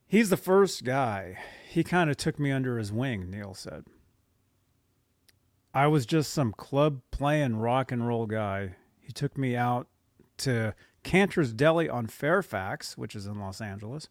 He's 0.08 0.30
the 0.30 0.36
first 0.36 0.82
guy. 0.82 1.38
He 1.68 1.84
kind 1.84 2.10
of 2.10 2.16
took 2.16 2.40
me 2.40 2.50
under 2.50 2.78
his 2.78 2.90
wing, 2.90 3.30
Neil 3.30 3.54
said. 3.54 3.84
I 5.72 5.86
was 5.86 6.04
just 6.04 6.32
some 6.32 6.52
club 6.52 7.00
playing 7.12 7.56
rock 7.56 7.92
and 7.92 8.06
roll 8.06 8.26
guy. 8.26 8.74
He 9.12 9.14
took 9.14 9.36
me 9.36 9.54
out 9.54 9.88
to 10.38 10.74
Canter's 11.02 11.52
Deli 11.52 11.86
on 11.86 12.06
Fairfax, 12.06 12.96
which 12.96 13.14
is 13.14 13.26
in 13.26 13.38
Los 13.38 13.60
Angeles. 13.60 14.08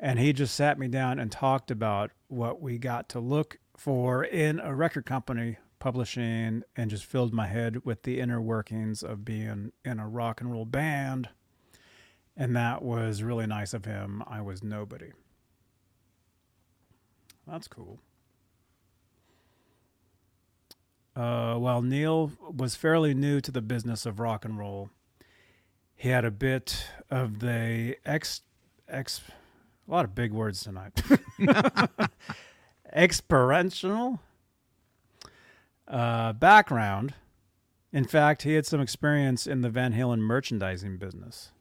And 0.00 0.18
he 0.18 0.32
just 0.32 0.54
sat 0.54 0.78
me 0.78 0.88
down 0.88 1.18
and 1.18 1.30
talked 1.30 1.70
about 1.70 2.10
what 2.28 2.62
we 2.62 2.78
got 2.78 3.10
to 3.10 3.20
look 3.20 3.58
for 3.76 4.24
in 4.24 4.58
a 4.58 4.74
record 4.74 5.04
company 5.04 5.58
publishing 5.80 6.62
and 6.74 6.88
just 6.88 7.04
filled 7.04 7.34
my 7.34 7.46
head 7.46 7.84
with 7.84 8.04
the 8.04 8.20
inner 8.20 8.40
workings 8.40 9.02
of 9.02 9.22
being 9.22 9.72
in 9.84 10.00
a 10.00 10.08
rock 10.08 10.40
and 10.40 10.50
roll 10.50 10.64
band. 10.64 11.28
And 12.34 12.56
that 12.56 12.80
was 12.80 13.22
really 13.22 13.46
nice 13.46 13.74
of 13.74 13.84
him. 13.84 14.22
I 14.26 14.40
was 14.40 14.62
nobody. 14.62 15.10
That's 17.46 17.68
cool. 17.68 17.98
Uh, 21.16 21.54
while 21.54 21.80
Neil 21.80 22.32
was 22.56 22.74
fairly 22.74 23.14
new 23.14 23.40
to 23.40 23.52
the 23.52 23.62
business 23.62 24.04
of 24.04 24.18
rock 24.18 24.44
and 24.44 24.58
roll, 24.58 24.90
he 25.94 26.08
had 26.08 26.24
a 26.24 26.30
bit 26.30 26.86
of 27.10 27.38
the 27.38 27.96
ex, 28.04 28.42
ex, 28.88 29.20
a 29.86 29.90
lot 29.90 30.04
of 30.04 30.14
big 30.14 30.32
words 30.32 30.60
tonight. 30.62 31.00
Experiential 32.92 34.20
uh, 35.86 36.32
background. 36.32 37.14
In 37.92 38.04
fact, 38.04 38.42
he 38.42 38.54
had 38.54 38.66
some 38.66 38.80
experience 38.80 39.46
in 39.46 39.60
the 39.60 39.70
Van 39.70 39.92
Halen 39.92 40.18
merchandising 40.18 40.98
business. 40.98 41.52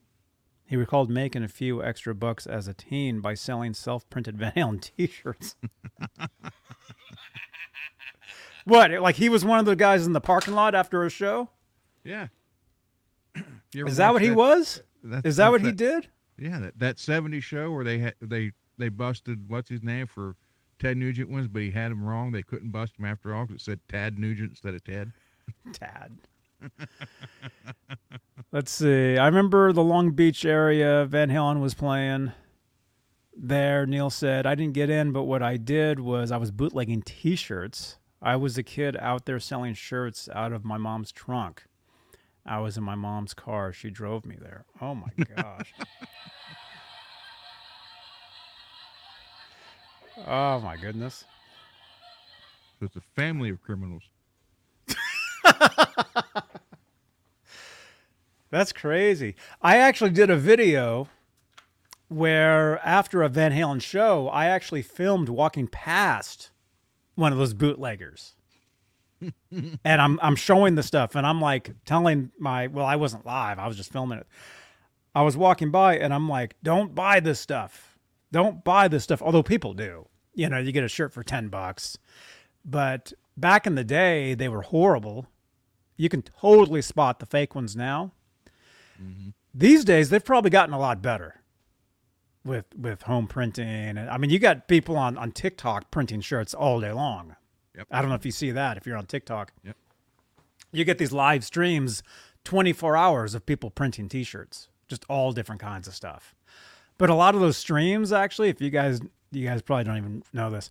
He 0.66 0.76
recalled 0.76 1.10
making 1.10 1.44
a 1.44 1.48
few 1.48 1.84
extra 1.84 2.16
bucks 2.16 2.48
as 2.48 2.68
a 2.68 2.74
teen 2.74 3.20
by 3.20 3.36
selling 3.36 3.76
self 3.76 4.10
printed 4.10 4.38
Van 4.38 4.54
Halen 4.54 4.82
t 4.98 5.06
shirts. 5.06 5.56
what? 8.65 8.91
Like 8.91 9.15
he 9.15 9.30
was 9.30 9.44
one 9.45 9.60
of 9.60 9.65
the 9.65 9.76
guys 9.76 10.06
in 10.06 10.14
the 10.14 10.22
parking 10.22 10.53
lot 10.53 10.76
after 10.76 11.03
a 11.06 11.10
show? 11.10 11.49
Yeah. 12.03 12.27
Is 13.73 13.98
that 13.98 14.14
what 14.14 14.22
he 14.22 14.31
was? 14.31 14.80
Uh, 14.80 15.10
that's- 15.10 15.26
Is 15.31 15.38
that 15.38 15.52
what 15.52 15.61
he 15.61 15.72
did? 15.72 16.07
Yeah, 16.38 16.60
that 16.60 16.80
that 16.80 16.98
'70s 16.98 17.44
show 17.44 17.72
where 17.72 17.84
they 17.84 17.99
had 17.99 18.15
they 18.22 18.52
they 18.77 18.90
busted 18.90 19.49
what's 19.49 19.69
his 19.69 19.84
name 19.84 20.07
for 20.07 20.35
Ted 20.80 20.98
Nugent 20.98 21.30
ones, 21.30 21.48
but 21.48 21.61
he 21.61 21.72
had 21.72 21.91
him 21.91 22.03
wrong. 22.03 22.31
They 22.31 22.41
couldn't 22.44 22.72
bust 22.72 22.94
him 22.98 23.06
after 23.06 23.34
all 23.35 23.45
because 23.45 23.61
it 23.61 23.65
said 23.65 23.80
Tad 23.88 24.18
Nugent 24.18 24.49
instead 24.49 24.73
of 24.73 24.84
Ted. 24.84 25.11
Tad. 25.73 26.11
Let's 28.52 28.72
see. 28.72 29.18
I 29.18 29.26
remember 29.27 29.73
the 29.73 29.84
Long 29.84 30.11
Beach 30.11 30.45
area 30.45 31.06
Van 31.06 31.30
Halen 31.30 31.60
was 31.61 31.73
playing 31.73 32.31
there. 33.35 33.85
Neil 33.85 34.10
said, 34.10 34.45
I 34.45 34.56
didn't 34.56 34.73
get 34.73 34.90
in, 34.90 35.11
but 35.11 35.23
what 35.23 35.41
I 35.44 35.57
did 35.57 35.99
was 35.99 36.31
I 36.31 36.38
was 36.38 36.52
bootlegging 36.52 37.02
t 37.03 37.35
shirts. 37.35 37.98
I 38.24 38.38
was 38.38 38.58
a 38.58 38.64
kid 38.64 38.95
out 38.98 39.26
there 39.26 39.41
selling 39.41 39.74
shirts 39.74 40.30
out 40.34 40.54
of 40.54 40.64
my 40.64 40.78
mom's 40.78 41.12
trunk. 41.12 41.66
I 42.45 42.62
was 42.62 42.78
in 42.78 42.84
my 42.84 42.95
mom's 42.95 43.34
car. 43.34 43.74
She 43.74 43.90
drove 43.90 44.26
me 44.26 44.38
there. 44.41 44.64
Oh 44.82 44.95
my 44.95 45.10
gosh. 45.36 45.74
oh 50.26 50.62
my 50.62 50.78
goodness. 50.78 51.26
So 52.80 52.86
it's 52.86 52.95
a 52.95 53.02
family 53.14 53.50
of 53.50 53.62
criminals. 53.62 54.04
That's 58.52 58.72
crazy. 58.72 59.36
I 59.62 59.78
actually 59.78 60.12
did 60.12 60.30
a 60.30 60.38
video 60.38 61.10
where 62.08 62.80
after 62.88 63.22
a 63.22 63.28
Van 63.28 63.52
Halen 63.52 63.82
show, 63.82 64.30
I 64.30 64.45
actually 64.45 64.82
filmed 64.82 65.28
walking 65.28 65.68
past 65.68 66.52
one 67.15 67.31
of 67.31 67.38
those 67.38 67.53
bootleggers. 67.53 68.35
and 69.52 70.02
I'm 70.02 70.19
I'm 70.22 70.35
showing 70.35 70.76
the 70.76 70.84
stuff 70.84 71.15
and 71.15 71.26
I'm 71.26 71.40
like 71.40 71.72
telling 71.85 72.31
my 72.38 72.68
well, 72.68 72.85
I 72.85 72.98
wasn't 72.98 73.26
live, 73.26 73.60
I 73.60 73.68
was 73.68 73.77
just 73.77 73.91
filming 73.91 74.19
it. 74.19 74.27
I 75.15 75.22
was 75.22 75.38
walking 75.38 75.72
by 75.72 75.98
and 75.98 76.14
I'm 76.14 76.27
like, 76.27 76.56
don't 76.64 76.95
buy 76.95 77.19
this 77.19 77.40
stuff. 77.40 77.98
Don't 78.31 78.64
buy 78.64 78.88
this 78.88 79.03
stuff. 79.03 79.22
Although 79.22 79.44
people 79.44 79.73
do. 79.73 80.07
You 80.34 80.49
know, 80.49 80.57
you 80.57 80.72
get 80.72 80.84
a 80.84 80.88
shirt 80.88 81.14
for 81.14 81.22
10 81.22 81.49
bucks. 81.49 81.99
But 82.65 83.14
back 83.38 83.68
in 83.68 83.76
the 83.76 83.84
day, 83.84 84.34
they 84.34 84.49
were 84.49 84.64
horrible. 84.64 85.27
You 85.98 86.10
can 86.10 86.23
totally 86.23 86.81
spot 86.81 87.19
the 87.19 87.27
fake 87.27 87.53
ones 87.53 87.76
now. 87.76 88.14
Mm-hmm. 88.99 89.30
These 89.53 89.85
days, 89.85 90.10
they've 90.10 90.26
probably 90.26 90.49
gotten 90.49 90.73
a 90.73 90.80
lot 90.80 91.03
better 91.03 91.43
with 92.45 92.65
with 92.78 93.03
home 93.03 93.28
printing. 93.28 93.98
And 93.98 94.10
I 94.10 94.18
mean, 94.18 94.30
you 94.30 94.40
got 94.40 94.68
people 94.68 94.98
on 94.98 95.18
on 95.18 95.32
TikTok 95.32 95.91
printing 95.91 96.22
shirts 96.22 96.53
all 96.53 96.80
day 96.80 96.91
long. 96.91 97.36
Yep. 97.76 97.88
I 97.91 98.02
don't 98.02 98.10
know 98.10 98.15
if 98.15 98.26
you 98.26 98.32
see 98.32 98.52
that 98.52 98.78
if 98.78 98.86
you're 98.86 98.98
on 98.98 99.06
TikTok. 99.06 99.52
Yep. 99.64 99.78
You 100.72 100.86
get 100.86 100.98
these 100.98 101.11
live 101.11 101.44
streams, 101.44 102.02
24 102.45 102.98
hours 102.98 103.36
of 103.36 103.45
people 103.45 103.70
printing 103.70 104.10
T-shirts, 104.10 104.70
just 104.88 105.06
all 105.07 105.32
different 105.32 105.61
kinds 105.61 105.88
of 105.88 105.94
stuff. 105.94 106.36
But 106.98 107.10
a 107.10 107.15
lot 107.15 107.36
of 107.36 107.41
those 107.41 107.57
streams, 107.57 108.11
actually, 108.11 108.49
if 108.49 108.61
you 108.61 108.70
guys 108.70 109.02
you 109.32 109.48
guys 109.48 109.61
probably 109.61 109.86
don't 109.86 109.98
even 109.98 110.24
know 110.34 110.49
this, 110.49 110.70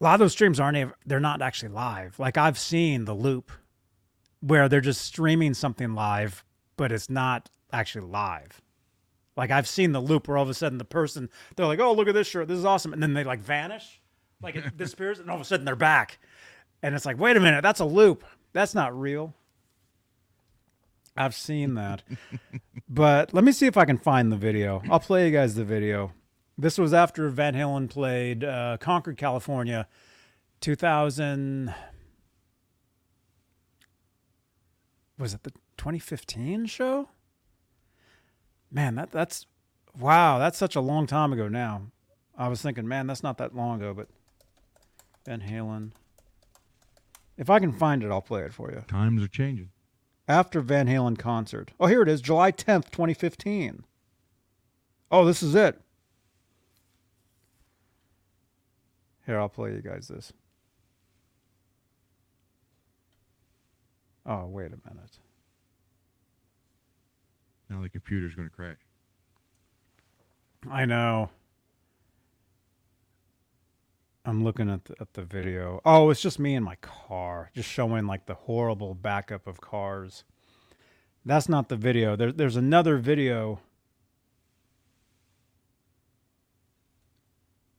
a 0.00 0.04
lot 0.04 0.14
of 0.14 0.20
those 0.20 0.32
streams 0.32 0.60
aren't 0.60 0.92
they're 1.06 1.20
not 1.20 1.42
actually 1.42 1.70
live. 1.70 2.18
Like 2.18 2.36
I've 2.36 2.58
seen 2.58 3.04
the 3.04 3.14
loop 3.14 3.50
where 4.40 4.68
they're 4.68 4.80
just 4.80 5.00
streaming 5.00 5.54
something 5.54 5.94
live, 5.94 6.44
but 6.76 6.92
it's 6.92 7.10
not 7.10 7.50
actually 7.72 8.06
live. 8.06 8.60
Like 9.38 9.52
I've 9.52 9.68
seen 9.68 9.92
the 9.92 10.00
loop 10.00 10.26
where 10.26 10.36
all 10.36 10.42
of 10.42 10.48
a 10.48 10.54
sudden 10.54 10.78
the 10.78 10.84
person 10.84 11.30
they're 11.54 11.64
like, 11.64 11.78
"Oh, 11.78 11.92
look 11.92 12.08
at 12.08 12.14
this 12.14 12.26
shirt, 12.26 12.48
this 12.48 12.58
is 12.58 12.64
awesome," 12.64 12.92
and 12.92 13.00
then 13.00 13.14
they 13.14 13.22
like 13.22 13.38
vanish, 13.38 14.00
like 14.42 14.56
it 14.56 14.76
disappears, 14.76 15.20
and 15.20 15.30
all 15.30 15.36
of 15.36 15.40
a 15.40 15.44
sudden 15.44 15.64
they're 15.64 15.76
back, 15.76 16.18
and 16.82 16.92
it's 16.92 17.06
like, 17.06 17.20
"Wait 17.20 17.36
a 17.36 17.40
minute, 17.40 17.62
that's 17.62 17.78
a 17.78 17.84
loop. 17.84 18.24
That's 18.52 18.74
not 18.74 18.98
real." 18.98 19.34
I've 21.16 21.36
seen 21.36 21.74
that, 21.74 22.02
but 22.88 23.32
let 23.32 23.44
me 23.44 23.52
see 23.52 23.66
if 23.66 23.76
I 23.76 23.84
can 23.84 23.96
find 23.96 24.32
the 24.32 24.36
video. 24.36 24.82
I'll 24.90 25.00
play 25.00 25.26
you 25.26 25.32
guys 25.32 25.54
the 25.54 25.64
video. 25.64 26.12
This 26.56 26.76
was 26.76 26.92
after 26.92 27.28
Van 27.28 27.54
Halen 27.54 27.88
played 27.88 28.42
uh, 28.42 28.76
Concord, 28.80 29.16
California, 29.16 29.86
2000. 30.60 31.72
Was 35.16 35.34
it 35.34 35.44
the 35.44 35.52
2015 35.76 36.66
show? 36.66 37.08
Man, 38.70 38.94
that 38.96 39.10
that's 39.10 39.46
wow, 39.98 40.38
that's 40.38 40.58
such 40.58 40.76
a 40.76 40.80
long 40.80 41.06
time 41.06 41.32
ago 41.32 41.48
now. 41.48 41.90
I 42.36 42.48
was 42.48 42.62
thinking, 42.62 42.86
man, 42.86 43.06
that's 43.06 43.22
not 43.22 43.38
that 43.38 43.54
long 43.54 43.80
ago, 43.80 43.94
but 43.94 44.08
Van 45.26 45.40
Halen. 45.40 45.92
If 47.36 47.50
I 47.50 47.58
can 47.58 47.72
find 47.72 48.02
it, 48.02 48.10
I'll 48.10 48.20
play 48.20 48.42
it 48.42 48.52
for 48.52 48.70
you. 48.70 48.84
Times 48.88 49.22
are 49.22 49.28
changing. 49.28 49.70
After 50.26 50.60
Van 50.60 50.86
Halen 50.86 51.18
concert. 51.18 51.72
Oh, 51.80 51.86
here 51.86 52.02
it 52.02 52.08
is, 52.08 52.20
July 52.20 52.52
10th, 52.52 52.90
2015. 52.90 53.84
Oh, 55.10 55.24
this 55.24 55.42
is 55.42 55.54
it. 55.54 55.80
Here, 59.24 59.38
I'll 59.38 59.48
play 59.48 59.72
you 59.72 59.82
guys 59.82 60.08
this. 60.08 60.32
Oh, 64.26 64.46
wait 64.46 64.66
a 64.66 64.88
minute. 64.88 65.18
Now 67.68 67.82
the 67.82 67.88
computer's 67.88 68.34
going 68.34 68.48
to 68.48 68.54
crash. 68.54 68.78
I 70.70 70.84
know. 70.84 71.30
I'm 74.24 74.44
looking 74.44 74.68
at 74.68 74.84
the, 74.84 74.94
at 75.00 75.14
the 75.14 75.22
video. 75.22 75.80
Oh, 75.84 76.10
it's 76.10 76.20
just 76.20 76.38
me 76.38 76.54
in 76.54 76.62
my 76.62 76.76
car, 76.76 77.50
just 77.54 77.68
showing 77.68 78.06
like 78.06 78.26
the 78.26 78.34
horrible 78.34 78.94
backup 78.94 79.46
of 79.46 79.60
cars. 79.60 80.24
That's 81.24 81.48
not 81.48 81.68
the 81.68 81.76
video. 81.76 82.16
There, 82.16 82.32
there's 82.32 82.56
another 82.56 82.98
video. 82.98 83.60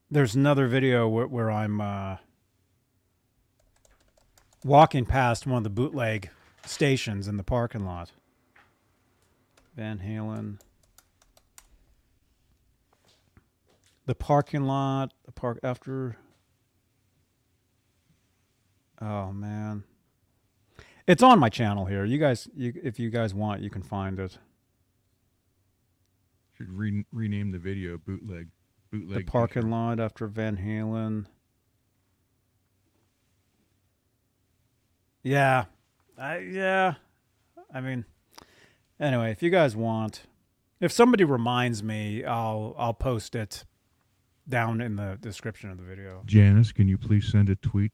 There's 0.10 0.36
another 0.36 0.68
video 0.68 1.08
where, 1.08 1.28
where 1.28 1.52
I'm 1.52 1.82
uh, 1.82 2.18
walking 4.64 5.06
past 5.06 5.46
one 5.46 5.58
of 5.58 5.64
the 5.64 5.70
bootleg 5.70 6.32
stations 6.66 7.28
in 7.28 7.38
the 7.38 7.44
parking 7.44 7.86
lot. 7.86 8.12
Van 9.80 10.00
Halen. 10.00 10.60
The 14.08 14.14
parking 14.14 14.64
lot, 14.64 15.14
the 15.26 15.32
park 15.32 15.58
after. 15.64 16.18
Oh 19.00 19.32
man, 19.32 19.86
it's 21.08 21.24
on 21.24 21.40
my 21.40 21.48
channel 21.48 21.86
here. 21.86 22.04
You 22.04 22.18
guys, 22.18 22.50
you, 22.54 22.74
if 22.84 23.00
you 23.00 23.10
guys 23.10 23.34
want, 23.34 23.62
you 23.62 23.70
can 23.70 23.82
find 23.82 24.20
it. 24.20 24.38
Should 26.58 26.78
re- 26.78 27.06
rename 27.14 27.52
the 27.52 27.60
video 27.60 27.98
bootleg. 27.98 28.50
Bootleg. 28.92 29.20
the 29.20 29.32
parking 29.32 29.70
lot 29.70 30.02
after 30.02 30.28
Van 30.28 30.58
Halen. 30.58 31.28
Yeah, 35.24 35.66
I 36.18 36.40
yeah, 36.40 36.96
I 37.74 37.80
mean, 37.80 38.04
anyway, 39.00 39.32
if 39.32 39.42
you 39.42 39.50
guys 39.50 39.76
want, 39.76 40.24
if 40.80 40.92
somebody 40.92 41.24
reminds 41.24 41.84
me, 41.84 42.24
I'll 42.24 42.76
I'll 42.78 42.94
post 42.94 43.36
it 43.36 43.66
down 44.48 44.82
in 44.82 44.96
the 44.96 45.18
description 45.22 45.70
of 45.70 45.78
the 45.78 45.84
video. 45.84 46.22
Janice, 46.26 46.72
can 46.72 46.88
you 46.88 46.98
please 46.98 47.28
send 47.28 47.50
a 47.50 47.56
tweet 47.56 47.92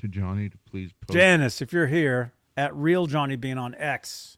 to 0.00 0.08
Johnny 0.08 0.48
to 0.48 0.58
please 0.70 0.92
post? 1.06 1.14
Janice, 1.14 1.62
if 1.62 1.72
you're 1.72 1.86
here 1.86 2.32
at 2.56 2.74
Real 2.74 3.06
Johnny 3.06 3.36
Bean 3.36 3.58
on 3.58 3.74
X, 3.76 4.36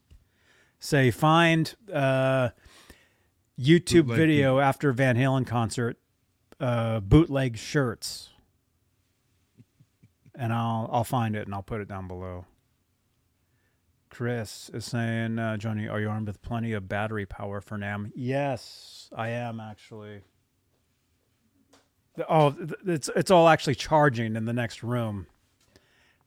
say 0.79 1.11
find 1.11 1.75
uh, 1.93 2.51
YouTube 3.59 4.07
Bootleg 4.07 4.17
video 4.17 4.59
after 4.59 4.93
Van 4.93 5.17
Halen 5.17 5.47
concert, 5.47 5.99
uh, 6.61 7.01
bootleg 7.01 7.57
shirts, 7.59 8.31
and 10.35 10.53
I'll 10.53 10.89
I'll 10.93 11.05
find 11.05 11.35
it 11.35 11.47
and 11.47 11.55
I'll 11.55 11.63
put 11.63 11.81
it 11.81 11.89
down 11.89 12.07
below. 12.07 12.45
Chris 14.17 14.71
is 14.73 14.87
saying, 14.87 15.39
uh, 15.39 15.59
Johnny, 15.59 15.87
are 15.87 16.01
you 16.01 16.09
armed 16.09 16.27
with 16.27 16.41
plenty 16.41 16.73
of 16.73 16.89
battery 16.89 17.27
power 17.27 17.61
for 17.61 17.77
NAMM? 17.77 18.13
Yes, 18.15 19.11
I 19.15 19.29
am 19.29 19.61
actually. 19.61 20.23
Oh, 22.27 22.57
it's 22.87 23.11
it's 23.15 23.31
all 23.31 23.47
actually 23.47 23.75
charging 23.75 24.35
in 24.35 24.47
the 24.47 24.55
next 24.55 24.83
room. 24.83 25.27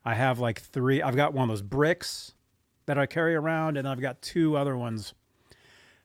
I 0.06 0.14
have 0.14 0.38
like 0.38 0.61
three. 0.61 1.02
I've 1.02 1.16
got 1.16 1.34
one 1.34 1.45
of 1.45 1.49
those 1.49 1.64
bricks 1.64 2.34
that 2.86 2.99
I 2.99 3.07
carry 3.07 3.34
around, 3.34 3.76
and 3.76 3.88
I've 3.88 4.02
got 4.02 4.22
two 4.22 4.56
other 4.56 4.78
ones. 4.78 5.16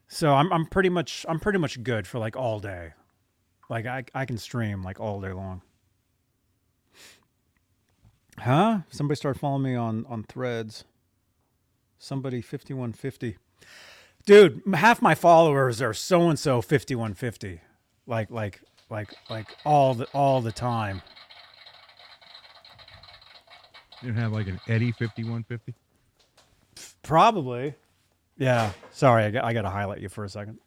So 0.09 0.32
I'm 0.32 0.51
I'm 0.55 0.65
pretty 0.65 0.89
much 0.89 1.27
I'm 1.28 1.39
pretty 1.39 1.59
much 1.59 1.82
good 1.82 2.06
for 2.06 2.19
like 2.19 2.35
all 2.35 2.61
day. 2.61 2.94
Like 3.69 3.85
I 3.85 4.05
I 4.15 4.24
can 4.24 4.39
stream 4.39 4.82
like 4.82 5.01
all 5.01 5.20
day 5.20 5.32
long. 5.32 5.61
Huh? 8.39 8.78
Somebody 8.89 9.16
started 9.16 9.39
following 9.39 9.65
me 9.65 9.74
on 9.74 10.06
on 10.06 10.23
Threads. 10.23 10.86
Somebody 12.05 12.43
fifty 12.43 12.74
one 12.74 12.93
fifty. 12.93 13.39
Dude, 14.26 14.60
half 14.74 15.01
my 15.01 15.14
followers 15.14 15.81
are 15.81 15.94
so 15.94 16.28
and 16.28 16.39
so 16.39 16.60
fifty 16.60 16.94
one 16.94 17.14
fifty. 17.14 17.62
Like 18.06 18.31
like 18.31 18.60
like 18.90 19.14
like 19.31 19.47
all 19.64 19.94
the 19.94 20.05
all 20.12 20.43
the 20.43 20.52
time. 20.52 21.01
You 24.02 24.12
have 24.12 24.32
like 24.32 24.48
an 24.48 24.60
Eddie 24.68 24.93
5150? 24.93 25.72
Probably. 27.02 27.74
Yeah. 28.36 28.72
Sorry, 28.90 29.24
I 29.24 29.31
got, 29.31 29.44
I 29.44 29.55
got 29.55 29.62
to 29.62 29.70
highlight 29.70 30.01
you 30.01 30.10
for 30.10 30.24
a 30.24 30.28
second. 30.28 30.59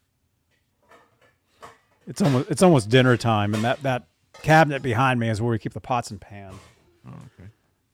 It's 2.08 2.20
almost 2.20 2.50
it's 2.50 2.62
almost 2.62 2.88
dinner 2.88 3.16
time, 3.16 3.54
and 3.54 3.62
that 3.62 3.80
that 3.84 4.08
cabinet 4.42 4.82
behind 4.82 5.20
me 5.20 5.28
is 5.28 5.40
where 5.40 5.52
we 5.52 5.58
keep 5.60 5.74
the 5.74 5.80
pots 5.80 6.10
and 6.10 6.20
pans. 6.20 6.56
Oh, 7.06 7.10
okay. 7.10 7.48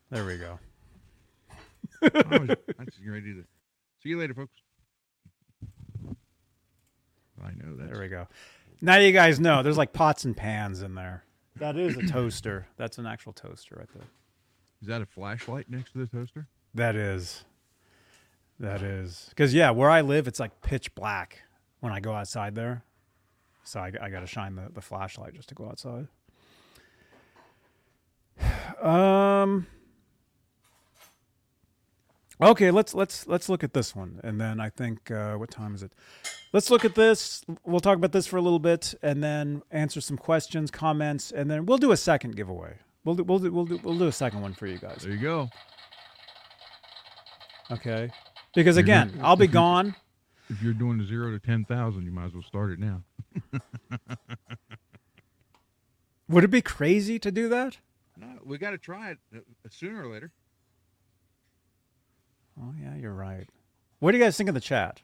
There 0.09 0.25
we 0.25 0.39
go. 0.39 0.59
I 2.15 2.39
was, 2.39 2.51
I'm 2.79 2.87
just 2.87 2.99
getting 2.99 3.13
ready 3.13 3.35
to. 3.35 3.45
See 4.03 4.11
you 4.11 4.19
later, 4.19 4.35
folks. 4.35 4.55
I 7.45 7.51
know 7.63 7.77
that. 7.77 7.93
There 7.93 8.01
we 8.01 8.09
go. 8.09 8.27
Now 8.81 8.97
you 8.97 9.13
guys 9.13 9.41
know 9.41 9.63
there's 9.63 9.79
like 9.79 9.93
pots 9.93 10.25
and 10.25 10.37
pans 10.37 10.83
in 10.83 10.95
there. 10.95 11.25
That 11.57 11.77
is 11.77 11.97
a 11.97 12.03
toaster. 12.07 12.67
That's 12.77 12.99
an 12.99 13.07
actual 13.07 13.33
toaster 13.33 13.77
right 13.79 13.89
there. 13.95 14.07
Is 14.83 14.89
that 14.89 15.03
a 15.03 15.07
flashlight 15.07 15.71
next 15.71 15.93
to 15.93 15.99
the 15.99 16.07
toaster? 16.07 16.47
That 16.75 16.97
is. 16.97 17.45
That 18.61 18.83
is 18.83 19.27
because 19.31 19.53
yeah, 19.53 19.71
where 19.71 19.91
I 19.91 20.01
live, 20.03 20.29
it's 20.29 20.39
like 20.39 20.61
pitch 20.63 20.95
black 20.95 21.43
when 21.81 21.93
I 21.93 22.01
go 22.01 22.13
outside 22.13 22.55
there. 22.55 22.85
So 23.65 23.81
I, 23.81 23.91
I 24.01 24.11
got 24.11 24.21
to 24.21 24.27
shine 24.27 24.55
the, 24.55 24.69
the 24.73 24.81
flashlight 24.81 25.35
just 25.35 25.49
to 25.49 25.55
go 25.55 25.67
outside. 25.67 26.09
Um. 28.83 29.67
Okay, 32.41 32.71
let's 32.71 32.95
let's 32.95 33.27
let's 33.29 33.49
look 33.49 33.63
at 33.63 33.75
this 33.75 33.95
one, 33.95 34.21
and 34.25 34.41
then 34.41 34.59
I 34.61 34.69
think 34.69 35.11
uh, 35.11 35.35
what 35.35 35.51
time 35.51 35.75
is 35.75 35.83
it? 35.83 35.93
Let's 36.53 36.69
look 36.69 36.85
at 36.85 36.95
this. 36.95 37.45
We'll 37.65 37.81
talk 37.81 37.97
about 37.97 38.13
this 38.13 38.27
for 38.27 38.37
a 38.37 38.43
little 38.43 38.59
bit, 38.59 38.95
and 39.03 39.23
then 39.23 39.63
answer 39.71 40.01
some 40.01 40.17
questions, 40.17 40.71
comments, 40.71 41.31
and 41.31 41.51
then 41.51 41.65
we'll 41.67 41.79
do 41.79 41.93
a 41.93 41.97
second 41.97 42.35
giveaway. 42.37 42.79
We'll 43.05 43.15
do, 43.17 43.23
we'll 43.23 43.39
do, 43.39 43.53
we'll 43.53 43.67
do, 43.67 43.79
we'll 43.83 43.99
do 43.99 44.07
a 44.07 44.13
second 44.13 44.41
one 44.41 44.55
for 44.55 44.67
you 44.67 44.79
guys. 44.79 45.03
There 45.03 45.13
you 45.13 45.19
go. 45.19 45.51
Okay. 47.71 48.11
Because 48.55 48.77
again, 48.77 49.21
I'll 49.23 49.37
be 49.37 49.47
gone. 49.63 49.95
If 50.49 50.63
you're 50.63 50.75
doing 50.75 51.01
a 51.01 51.07
zero 51.07 51.31
to 51.31 51.39
10,000, 51.39 52.05
you 52.05 52.11
might 52.11 52.27
as 52.27 52.35
well 52.35 52.43
start 52.43 52.71
it 52.71 52.79
now. 52.79 53.03
Would 56.29 56.45
it 56.45 56.51
be 56.51 56.63
crazy 56.63 57.19
to 57.19 57.31
do 57.31 57.49
that? 57.49 57.79
No, 58.17 58.27
we 58.45 58.59
got 58.59 58.71
to 58.71 58.79
try 58.79 59.11
it 59.11 59.19
uh, 59.35 59.41
sooner 59.71 60.07
or 60.07 60.13
later. 60.13 60.31
Oh 62.61 62.73
yeah, 62.81 62.95
you're 62.97 63.13
right. 63.15 63.49
What 63.99 64.13
do 64.13 64.19
you 64.19 64.25
guys 64.25 64.37
think 64.37 64.49
of 64.49 64.55
the 64.55 64.61
chat? 64.61 65.01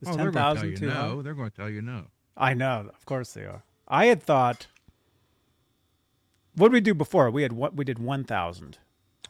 Is 0.00 0.08
oh, 0.08 0.12
ten 0.12 0.18
they're 0.18 0.30
going 0.32 0.54
to 0.54 0.60
tell 0.60 0.70
you 0.70 0.76
too 0.76 0.90
high? 0.90 1.08
no. 1.08 1.22
They're 1.22 1.34
going 1.34 1.50
to 1.50 1.56
tell 1.56 1.70
you 1.70 1.82
no. 1.82 2.04
I 2.36 2.54
know, 2.54 2.90
of 2.92 3.06
course 3.06 3.32
they 3.32 3.42
are. 3.42 3.62
I 3.88 4.06
had 4.06 4.22
thought. 4.22 4.66
What 6.56 6.68
did 6.68 6.74
we 6.74 6.80
do 6.80 6.94
before? 6.94 7.30
We 7.30 7.42
had 7.42 7.52
what? 7.52 7.74
We 7.76 7.84
did 7.84 7.98
one 7.98 8.22
thousand, 8.24 8.78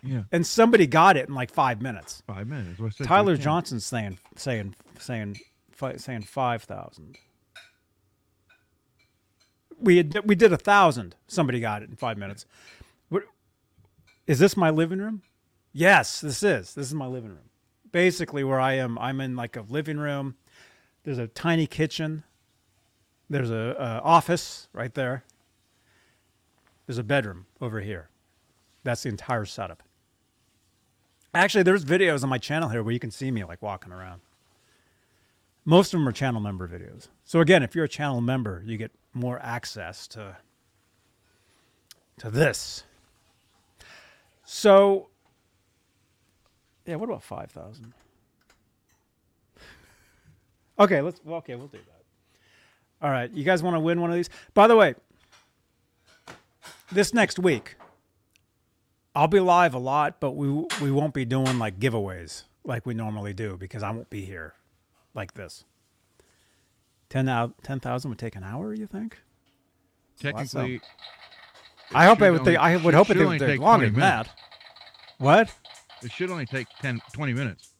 Yeah, 0.03 0.25
and 0.31 0.47
somebody 0.47 0.87
got 0.87 1.17
it 1.17 1.29
in 1.29 1.35
like 1.35 1.51
five 1.51 1.81
minutes. 1.81 2.23
five 2.27 2.47
minutes. 2.47 2.79
What's? 2.79 2.97
Tyler. 2.97 3.37
Johnson's 3.37 3.87
saying 3.87 4.19
saying 4.37 4.75
saying 4.99 5.39
saying 5.97 6.23
five 6.23 6.63
thousand. 6.65 7.17
We 9.81 9.97
had 9.99 10.21
we 10.25 10.35
did 10.35 10.53
a 10.53 10.59
thousand. 10.59 11.17
Somebody 11.27 11.61
got 11.61 11.83
it 11.83 11.91
in 11.91 11.97
five 11.97 12.19
minutes. 12.19 12.47
What, 13.09 13.25
is 14.27 14.39
this 14.39 14.57
my 14.57 14.71
living 14.71 14.99
room? 14.99 15.23
Yes, 15.73 16.21
this 16.21 16.43
is. 16.43 16.75
This 16.75 16.87
is 16.87 16.95
my 16.95 17.07
living 17.07 17.31
room. 17.31 17.51
Basically, 17.95 18.43
where 18.43 18.59
I 18.59 18.73
am, 18.73 18.99
I'm 18.99 19.21
in 19.21 19.37
like 19.37 19.57
a 19.57 19.61
living 19.69 19.99
room. 19.99 20.35
There's 21.05 21.19
a 21.19 21.29
tiny 21.29 21.69
kitchen. 21.69 22.25
There's 23.31 23.53
a, 23.53 23.77
a 23.79 24.01
office 24.03 24.67
right 24.73 24.93
there. 24.93 25.23
There's 26.87 26.99
a 26.99 27.05
bedroom 27.05 27.47
over 27.61 27.81
here. 27.81 28.09
That's 28.83 29.05
the 29.05 29.11
entire 29.11 29.45
setup. 29.45 29.85
Actually, 31.33 31.63
there's 31.63 31.85
videos 31.85 32.25
on 32.25 32.29
my 32.29 32.37
channel 32.37 32.69
here 32.69 32.83
where 32.83 32.93
you 32.93 32.99
can 32.99 33.13
see 33.13 33.31
me 33.31 33.45
like 33.45 33.63
walking 33.63 33.93
around. 33.93 34.23
Most 35.65 35.95
of 35.95 36.01
them 36.01 36.09
are 36.09 36.13
channel 36.13 36.41
member 36.41 36.67
videos. 36.67 37.07
So 37.23 37.39
again, 37.39 37.63
if 37.63 37.77
you're 37.77 37.85
a 37.85 37.89
channel 37.89 38.21
member, 38.21 38.65
you 38.67 38.77
get 38.77 38.91
more 39.13 39.39
access 39.41 40.09
to 40.09 40.37
to 42.19 42.29
this. 42.29 42.83
So 44.45 45.11
yeah, 46.87 46.97
what 46.97 47.09
about 47.09 47.23
5,000? 47.23 47.93
Okay, 50.77 51.01
let's 51.01 51.21
well, 51.25 51.37
okay, 51.37 51.55
we'll 51.55 51.69
do 51.69 51.79
that. 51.79 52.03
All 53.01 53.09
right, 53.11 53.31
you 53.31 53.45
guys 53.45 53.63
want 53.63 53.77
to 53.77 53.81
win 53.81 54.01
one 54.01 54.11
of 54.11 54.17
these? 54.17 54.29
By 54.55 54.67
the 54.67 54.75
way, 54.75 54.97
this 56.91 57.15
next 57.15 57.39
week 57.39 57.77
I'll 59.15 59.29
be 59.29 59.39
live 59.39 59.73
a 59.75 59.79
lot, 59.79 60.19
but 60.19 60.33
we 60.33 60.49
we 60.83 60.91
won't 60.91 61.15
be 61.15 61.25
doing 61.25 61.61
like 61.61 61.79
giveaways 61.79 62.43
like 62.65 62.87
we 62.87 62.93
normally 62.93 63.33
do 63.33 63.57
because 63.57 63.85
I 63.85 63.91
won't 63.93 64.11
be 64.11 64.25
here 64.25 64.55
like 65.15 65.35
this. 65.35 65.65
10,000 67.11 67.55
10,000 67.63 68.09
would 68.09 68.19
take 68.19 68.35
an 68.35 68.43
hour, 68.43 68.75
you 68.75 68.89
think? 68.89 69.19
Technically, 70.19 70.81
I 71.95 72.07
hope 72.07 72.21
it 72.21 72.33
would 72.33 72.41
only- 72.41 72.57
I 72.57 72.75
would 72.77 72.95
hope 72.95 73.11
it 73.11 73.19
would 73.25 73.39
take 73.39 73.61
longer 73.61 73.87
20 73.89 73.91
than 73.91 74.01
that. 74.01 74.31
What? 75.19 75.55
It 76.05 76.13
should 76.13 76.31
only 76.31 76.47
take 76.47 76.69
10, 76.81 77.01
20 77.13 77.33
minutes. 77.33 77.71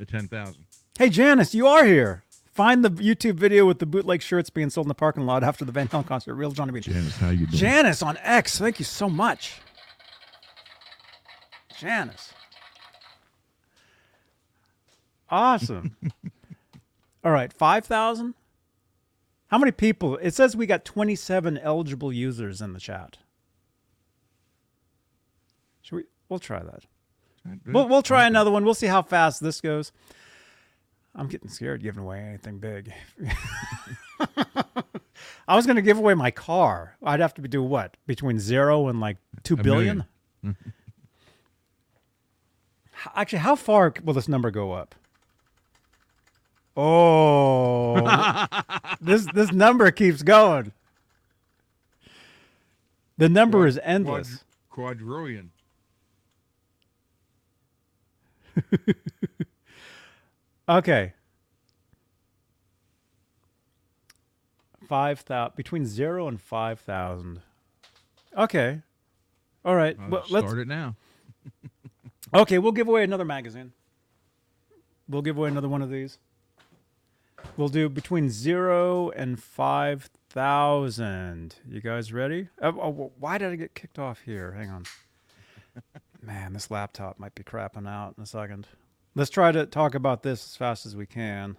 The 0.00 0.06
ten 0.06 0.28
thousand. 0.28 0.64
Hey 0.98 1.10
Janice, 1.10 1.54
you 1.54 1.66
are 1.66 1.84
here. 1.84 2.24
Find 2.54 2.82
the 2.82 2.90
YouTube 2.90 3.34
video 3.34 3.66
with 3.66 3.80
the 3.80 3.86
bootleg 3.86 4.22
shirts 4.22 4.48
being 4.48 4.70
sold 4.70 4.86
in 4.86 4.88
the 4.88 4.94
parking 4.94 5.26
lot 5.26 5.44
after 5.44 5.66
the 5.66 5.72
Van 5.72 5.88
Halen 5.88 6.06
concert. 6.06 6.34
Real 6.34 6.52
Johnny 6.52 6.72
Bean. 6.72 6.80
Janice, 6.80 7.16
how 7.18 7.28
you 7.28 7.46
doing? 7.46 7.50
Janice 7.50 8.00
on 8.02 8.16
X, 8.22 8.58
thank 8.58 8.78
you 8.78 8.86
so 8.86 9.10
much. 9.10 9.60
Janice. 11.78 12.32
Awesome. 15.28 15.94
All 17.24 17.30
right, 17.32 17.52
5,000? 17.52 18.34
How 19.48 19.58
many 19.58 19.70
people? 19.70 20.16
It 20.16 20.32
says 20.34 20.56
we 20.56 20.64
got 20.64 20.86
27 20.86 21.58
eligible 21.58 22.10
users 22.10 22.62
in 22.62 22.72
the 22.72 22.80
chat. 22.80 23.18
Should 25.82 25.96
we? 25.96 26.04
We'll 26.30 26.38
try 26.38 26.62
that. 26.62 26.84
We'll, 27.66 27.88
we'll 27.88 28.02
try 28.02 28.26
another 28.26 28.50
one. 28.50 28.64
We'll 28.64 28.74
see 28.74 28.86
how 28.86 29.02
fast 29.02 29.42
this 29.42 29.60
goes. 29.60 29.92
I'm 31.14 31.26
getting 31.28 31.48
scared 31.48 31.82
giving 31.82 32.02
away 32.02 32.20
anything 32.20 32.58
big. 32.58 32.92
I 35.48 35.56
was 35.56 35.66
going 35.66 35.76
to 35.76 35.82
give 35.82 35.98
away 35.98 36.14
my 36.14 36.30
car. 36.30 36.96
I'd 37.02 37.20
have 37.20 37.34
to 37.34 37.42
do 37.42 37.62
what? 37.62 37.96
Between 38.06 38.38
zero 38.38 38.86
and 38.88 39.00
like 39.00 39.16
two 39.42 39.54
A 39.54 39.62
billion? 39.62 40.04
million. 40.42 40.56
Actually, 43.16 43.38
how 43.40 43.56
far 43.56 43.92
will 44.04 44.14
this 44.14 44.28
number 44.28 44.50
go 44.50 44.72
up? 44.72 44.94
Oh, 46.76 48.46
this 49.00 49.26
this 49.34 49.52
number 49.52 49.90
keeps 49.90 50.22
going. 50.22 50.72
The 53.18 53.28
number 53.28 53.66
is 53.66 53.78
endless. 53.82 54.44
Quadrillion. 54.70 55.50
Okay. 60.70 61.14
Five 64.88 65.20
thousand 65.20 65.56
between 65.56 65.84
zero 65.84 66.28
and 66.28 66.40
five 66.40 66.78
thousand. 66.78 67.40
Okay. 68.36 68.82
All 69.64 69.74
right. 69.74 69.96
I'll 70.00 70.08
well, 70.08 70.24
let's. 70.30 70.46
Start 70.46 70.60
it 70.60 70.68
now. 70.68 70.96
Okay, 72.32 72.58
we'll 72.58 72.70
give 72.70 72.86
away 72.86 73.02
another 73.02 73.24
magazine. 73.24 73.72
We'll 75.08 75.22
give 75.22 75.36
away 75.36 75.48
another 75.48 75.68
one 75.68 75.82
of 75.82 75.90
these. 75.90 76.18
We'll 77.56 77.68
do 77.68 77.88
between 77.88 78.30
zero 78.30 79.10
and 79.10 79.42
five 79.42 80.08
thousand. 80.28 81.56
You 81.68 81.80
guys 81.80 82.12
ready? 82.12 82.48
Uh, 82.62 82.70
oh, 82.80 83.10
why 83.18 83.38
did 83.38 83.50
I 83.50 83.56
get 83.56 83.74
kicked 83.74 83.98
off 83.98 84.20
here? 84.24 84.52
Hang 84.52 84.70
on. 84.70 84.84
Man, 86.22 86.52
this 86.52 86.70
laptop 86.70 87.18
might 87.18 87.34
be 87.34 87.42
crapping 87.42 87.88
out 87.88 88.14
in 88.16 88.22
a 88.22 88.26
second. 88.26 88.66
Let's 89.14 89.30
try 89.30 89.52
to 89.52 89.66
talk 89.66 89.94
about 89.94 90.22
this 90.22 90.44
as 90.44 90.56
fast 90.56 90.86
as 90.86 90.94
we 90.94 91.06
can 91.06 91.56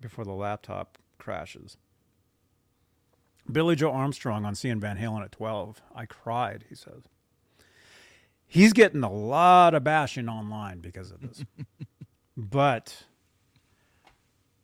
before 0.00 0.24
the 0.24 0.32
laptop 0.32 0.98
crashes. 1.18 1.76
Billie 3.50 3.76
Joe 3.76 3.92
Armstrong 3.92 4.44
on 4.44 4.54
seeing 4.54 4.80
Van 4.80 4.98
Halen 4.98 5.24
at 5.24 5.32
12. 5.32 5.80
I 5.94 6.06
cried, 6.06 6.66
he 6.68 6.74
says. 6.74 7.02
He's 8.46 8.72
getting 8.72 9.02
a 9.02 9.12
lot 9.12 9.74
of 9.74 9.84
bashing 9.84 10.28
online 10.28 10.80
because 10.80 11.10
of 11.10 11.20
this. 11.20 11.44
but 12.36 13.04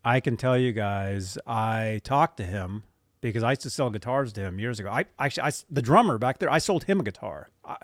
I 0.05 0.21
can 0.21 0.37
tell 0.37 0.57
you 0.57 0.73
guys, 0.73 1.39
I 1.47 2.01
talked 2.05 2.37
to 2.37 2.45
him 2.45 2.85
because 3.21 3.43
I 3.43 3.51
used 3.51 3.63
to 3.63 3.71
sell 3.71 3.91
guitars 3.91 4.33
to 4.35 4.43
him 4.43 4.59
years 4.59 4.81
ago. 4.81 4.91
I 4.91 5.05
actually, 5.19 5.45
I, 5.45 5.53
the 5.71 5.83
drummer 5.83 6.19
back 6.19 6.39
there, 6.39 6.51
I 6.51 6.59
sold 6.59 6.85
him 6.85 7.01
a 7.01 7.03
guitar. 7.03 7.51
I, 7.65 7.77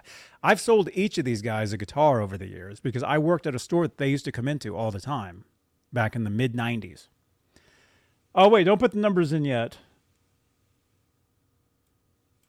I've 0.42 0.60
sold 0.60 0.88
each 0.94 1.18
of 1.18 1.24
these 1.24 1.42
guys 1.42 1.72
a 1.72 1.76
guitar 1.76 2.20
over 2.20 2.38
the 2.38 2.46
years 2.46 2.80
because 2.80 3.02
I 3.02 3.18
worked 3.18 3.46
at 3.46 3.54
a 3.54 3.58
store 3.58 3.86
that 3.86 3.98
they 3.98 4.08
used 4.08 4.24
to 4.26 4.32
come 4.32 4.48
into 4.48 4.76
all 4.76 4.90
the 4.90 5.00
time 5.00 5.44
back 5.92 6.16
in 6.16 6.24
the 6.24 6.30
mid 6.30 6.54
90s. 6.54 7.08
Oh, 8.34 8.48
wait, 8.48 8.64
don't 8.64 8.78
put 8.78 8.92
the 8.92 8.98
numbers 8.98 9.32
in 9.32 9.44
yet. 9.44 9.78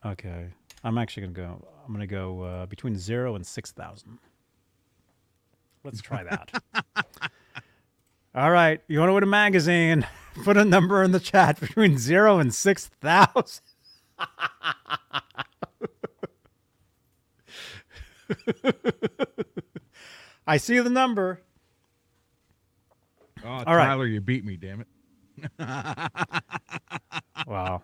Okay. 0.06 0.48
I'm 0.84 0.98
actually 0.98 1.24
going 1.24 1.34
to 1.34 1.42
go, 1.42 1.68
I'm 1.86 1.94
going 1.94 2.08
to 2.08 2.14
go 2.14 2.42
uh, 2.42 2.66
between 2.66 2.98
zero 2.98 3.36
and 3.36 3.46
6,000. 3.46 4.20
Let's 5.84 6.02
try 6.02 6.24
that. 6.24 6.62
All 8.36 8.52
right. 8.52 8.82
You 8.88 9.00
want 9.00 9.10
to 9.10 9.14
win 9.14 9.24
a 9.24 9.28
magazine? 9.28 10.06
Put 10.44 10.58
a 10.58 10.66
number 10.66 11.04
in 11.04 11.12
the 11.12 11.20
chat 11.20 11.60
between 11.60 11.98
zero 11.98 12.38
and 12.40 12.54
6,000. 12.54 13.62
I 20.48 20.58
see 20.58 20.80
the 20.80 20.90
number. 20.90 21.42
Oh, 23.44 23.50
All 23.50 23.76
right. 23.76 23.86
Tyler, 23.86 24.06
you 24.08 24.22
beat 24.22 24.44
me, 24.46 24.58
damn 24.58 24.82
it. 24.82 24.88
Wow. 27.46 27.84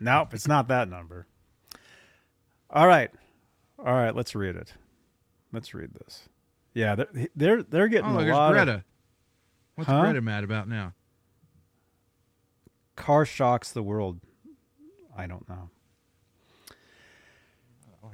nope, 0.00 0.32
it's 0.32 0.48
not 0.48 0.68
that 0.68 0.88
number. 0.88 1.26
All 2.70 2.86
right. 2.86 3.10
All 3.78 3.92
right, 3.92 4.14
let's 4.16 4.34
read 4.34 4.56
it. 4.56 4.72
Let's 5.52 5.74
read 5.74 5.90
this. 5.92 6.22
Yeah, 6.72 6.94
they're 6.94 7.08
they're, 7.36 7.62
they're 7.62 7.88
getting 7.88 8.06
Oh, 8.06 8.18
a 8.20 8.24
lot 8.32 8.54
there's 8.54 8.68
of 8.68 8.82
What's 9.74 9.90
Huh? 9.90 10.00
Greta 10.02 10.22
mad 10.22 10.44
about 10.44 10.68
now? 10.68 10.94
Car 12.96 13.24
shocks 13.24 13.72
the 13.72 13.82
world. 13.82 14.20
I 15.16 15.26
don't 15.26 15.48
know. 15.48 15.70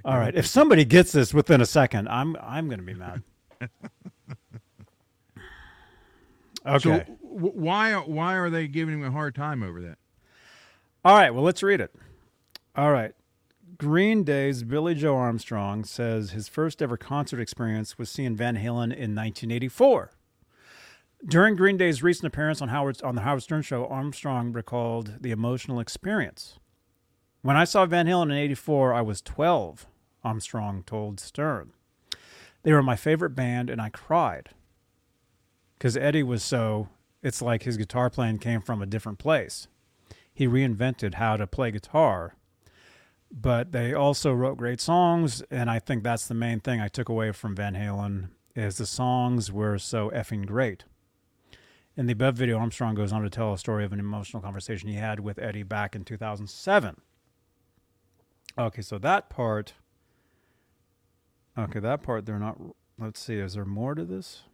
All 0.04 0.16
right, 0.18 0.34
if 0.34 0.46
somebody 0.46 0.84
gets 0.84 1.12
this 1.12 1.34
within 1.34 1.60
a 1.60 1.66
second, 1.66 2.08
I'm 2.08 2.36
I'm 2.40 2.68
going 2.68 2.78
to 2.78 2.84
be 2.86 2.94
mad. 2.94 3.22
Okay. 6.66 6.78
So 7.06 7.18
w- 7.22 7.52
why 7.54 7.94
why 7.94 8.34
are 8.34 8.50
they 8.50 8.68
giving 8.68 8.94
him 8.96 9.04
a 9.04 9.10
hard 9.10 9.34
time 9.34 9.62
over 9.62 9.80
that? 9.80 9.98
All 11.04 11.16
right, 11.16 11.30
well, 11.30 11.42
let's 11.42 11.62
read 11.62 11.80
it. 11.80 11.94
All 12.76 12.92
right. 12.92 13.12
Green 13.78 14.24
Day's 14.24 14.62
Billie 14.62 14.94
Joe 14.94 15.16
Armstrong 15.16 15.84
says 15.84 16.32
his 16.32 16.48
first 16.48 16.82
ever 16.82 16.98
concert 16.98 17.40
experience 17.40 17.96
was 17.96 18.10
seeing 18.10 18.36
Van 18.36 18.56
Halen 18.56 18.92
in 18.92 19.14
1984. 19.14 20.10
During 21.26 21.54
Green 21.54 21.76
Day's 21.76 22.02
recent 22.02 22.26
appearance 22.26 22.62
on 22.62 22.68
Howard's 22.68 23.02
on 23.02 23.14
the 23.14 23.20
Howard 23.22 23.42
Stern 23.42 23.62
show, 23.62 23.86
Armstrong 23.86 24.52
recalled 24.52 25.18
the 25.20 25.30
emotional 25.32 25.78
experience. 25.80 26.58
When 27.42 27.56
I 27.56 27.64
saw 27.64 27.84
Van 27.86 28.06
Halen 28.06 28.24
in 28.30 28.32
84, 28.32 28.94
I 28.94 29.02
was 29.02 29.20
12, 29.22 29.86
Armstrong 30.24 30.82
told 30.84 31.20
Stern. 31.20 31.72
They 32.62 32.72
were 32.72 32.82
my 32.82 32.96
favorite 32.96 33.30
band 33.34 33.70
and 33.70 33.80
I 33.80 33.90
cried. 33.90 34.50
because 35.78 35.96
Eddie 35.96 36.22
was 36.22 36.42
so. 36.42 36.88
It's 37.22 37.42
like 37.42 37.62
his 37.64 37.76
guitar 37.76 38.08
playing 38.10 38.38
came 38.38 38.60
from 38.62 38.80
a 38.82 38.86
different 38.86 39.18
place. 39.18 39.68
He 40.32 40.46
reinvented 40.46 41.14
how 41.14 41.36
to 41.36 41.46
play 41.46 41.70
guitar, 41.70 42.34
but 43.30 43.72
they 43.72 43.92
also 43.92 44.32
wrote 44.32 44.56
great 44.58 44.80
songs, 44.80 45.42
and 45.50 45.70
I 45.70 45.78
think 45.78 46.02
that's 46.02 46.26
the 46.26 46.34
main 46.34 46.60
thing 46.60 46.80
I 46.80 46.88
took 46.88 47.08
away 47.10 47.32
from 47.32 47.54
Van 47.56 47.74
Halen 47.74 48.30
is 48.54 48.78
the 48.78 48.86
songs 48.86 49.52
were 49.52 49.78
so 49.78 50.10
effing 50.10 50.46
great. 50.46 50.84
In 52.00 52.06
the 52.06 52.14
above 52.14 52.34
video, 52.34 52.56
Armstrong 52.56 52.94
goes 52.94 53.12
on 53.12 53.20
to 53.24 53.28
tell 53.28 53.52
a 53.52 53.58
story 53.58 53.84
of 53.84 53.92
an 53.92 54.00
emotional 54.00 54.42
conversation 54.42 54.88
he 54.88 54.94
had 54.94 55.20
with 55.20 55.38
Eddie 55.38 55.64
back 55.64 55.94
in 55.94 56.02
2007. 56.02 56.98
Okay, 58.56 58.80
so 58.80 58.96
that 58.96 59.28
part. 59.28 59.74
Okay, 61.58 61.78
that 61.78 62.02
part 62.02 62.24
they're 62.24 62.38
not. 62.38 62.56
Let's 62.98 63.20
see. 63.20 63.34
Is 63.34 63.52
there 63.52 63.66
more 63.66 63.94
to 63.94 64.06
this? 64.06 64.44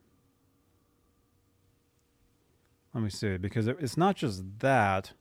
Let 2.92 3.04
me 3.04 3.10
see, 3.10 3.36
because 3.36 3.68
it's 3.68 3.96
not 3.96 4.16
just 4.16 4.42
that. 4.58 5.12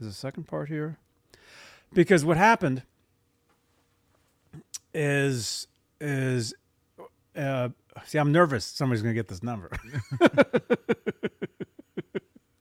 Is 0.00 0.08
the 0.08 0.12
second 0.12 0.48
part 0.48 0.68
here? 0.68 0.98
Because 1.94 2.24
what 2.24 2.36
happened 2.36 2.82
is 4.92 5.68
is 6.00 6.54
uh, 7.36 7.68
see, 8.06 8.18
I'm 8.18 8.32
nervous. 8.32 8.64
Somebody's 8.64 9.02
gonna 9.02 9.14
get 9.14 9.28
this 9.28 9.42
number. 9.42 9.70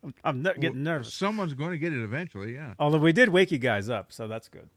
I'm, 0.03 0.13
I'm 0.23 0.41
ne- 0.41 0.53
getting 0.53 0.83
Well, 0.83 0.93
nervous. 0.95 1.13
Someone's 1.13 1.53
going 1.53 1.71
to 1.71 1.77
get 1.77 1.91
it 1.91 2.01
eventually. 2.01 2.53
Yeah. 2.53 2.73
Although 2.79 2.99
we 2.99 3.11
did 3.11 3.29
wake 3.29 3.51
you 3.51 3.57
guys 3.57 3.89
up, 3.89 4.11
so 4.13 4.27
that's 4.27 4.47
good. 4.47 4.69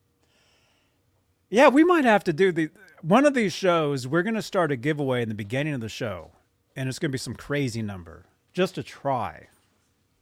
Yeah, 1.50 1.68
we 1.68 1.84
might 1.84 2.04
have 2.04 2.24
to 2.24 2.32
do 2.32 2.50
the 2.52 2.70
one 3.02 3.24
of 3.26 3.34
these 3.34 3.52
shows. 3.52 4.06
We're 4.06 4.22
going 4.22 4.34
to 4.34 4.42
start 4.42 4.72
a 4.72 4.76
giveaway 4.76 5.22
in 5.22 5.28
the 5.28 5.34
beginning 5.34 5.74
of 5.74 5.80
the 5.80 5.88
show, 5.88 6.32
and 6.76 6.88
it's 6.88 6.98
going 6.98 7.10
to 7.10 7.12
be 7.12 7.18
some 7.18 7.34
crazy 7.34 7.82
number 7.82 8.26
just 8.52 8.74
to 8.76 8.82
try. 8.82 9.48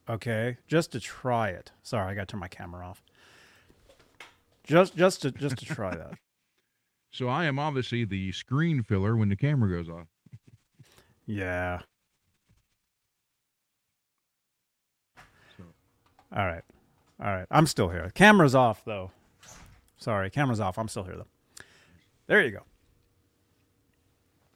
Okay, 0.09 0.56
just 0.66 0.93
to 0.93 1.01
try 1.01 1.48
it. 1.51 1.70
Sorry, 1.82 2.10
I 2.10 2.15
got 2.15 2.28
to 2.28 2.32
turn 2.32 2.40
my 2.40 2.48
camera 2.48 2.86
off. 2.86 3.02
Just, 4.65 4.97
just 4.97 5.23
to, 5.23 5.31
just 5.31 5.56
to 5.59 5.65
try 5.66 5.94
that. 5.94 6.12
So 7.10 7.27
I 7.27 7.47
am 7.47 7.59
obviously 7.59 8.05
the 8.05 8.31
screen 8.32 8.82
filler 8.82 9.16
when 9.16 9.31
the 9.31 9.35
camera 9.35 9.70
goes 9.70 9.89
off. 9.89 10.09
Yeah. 11.28 11.80
All 16.34 16.46
right, 16.46 16.62
all 17.20 17.26
right. 17.26 17.46
I'm 17.50 17.66
still 17.66 17.90
here. 17.90 18.10
Camera's 18.14 18.55
off 18.55 18.82
though. 18.84 19.10
Sorry, 19.98 20.30
camera's 20.30 20.59
off. 20.60 20.78
I'm 20.78 20.88
still 20.88 21.05
here 21.05 21.16
though. 21.16 21.64
There 22.26 22.42
you 22.42 22.50
go. 22.50 22.62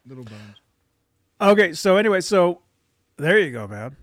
Little 0.07 0.23
bones. 0.23 0.61
Okay, 1.39 1.73
so 1.73 1.97
anyway, 1.97 2.21
so 2.21 2.61
there 3.17 3.37
you 3.39 3.51
go, 3.51 3.67
man. 3.67 3.95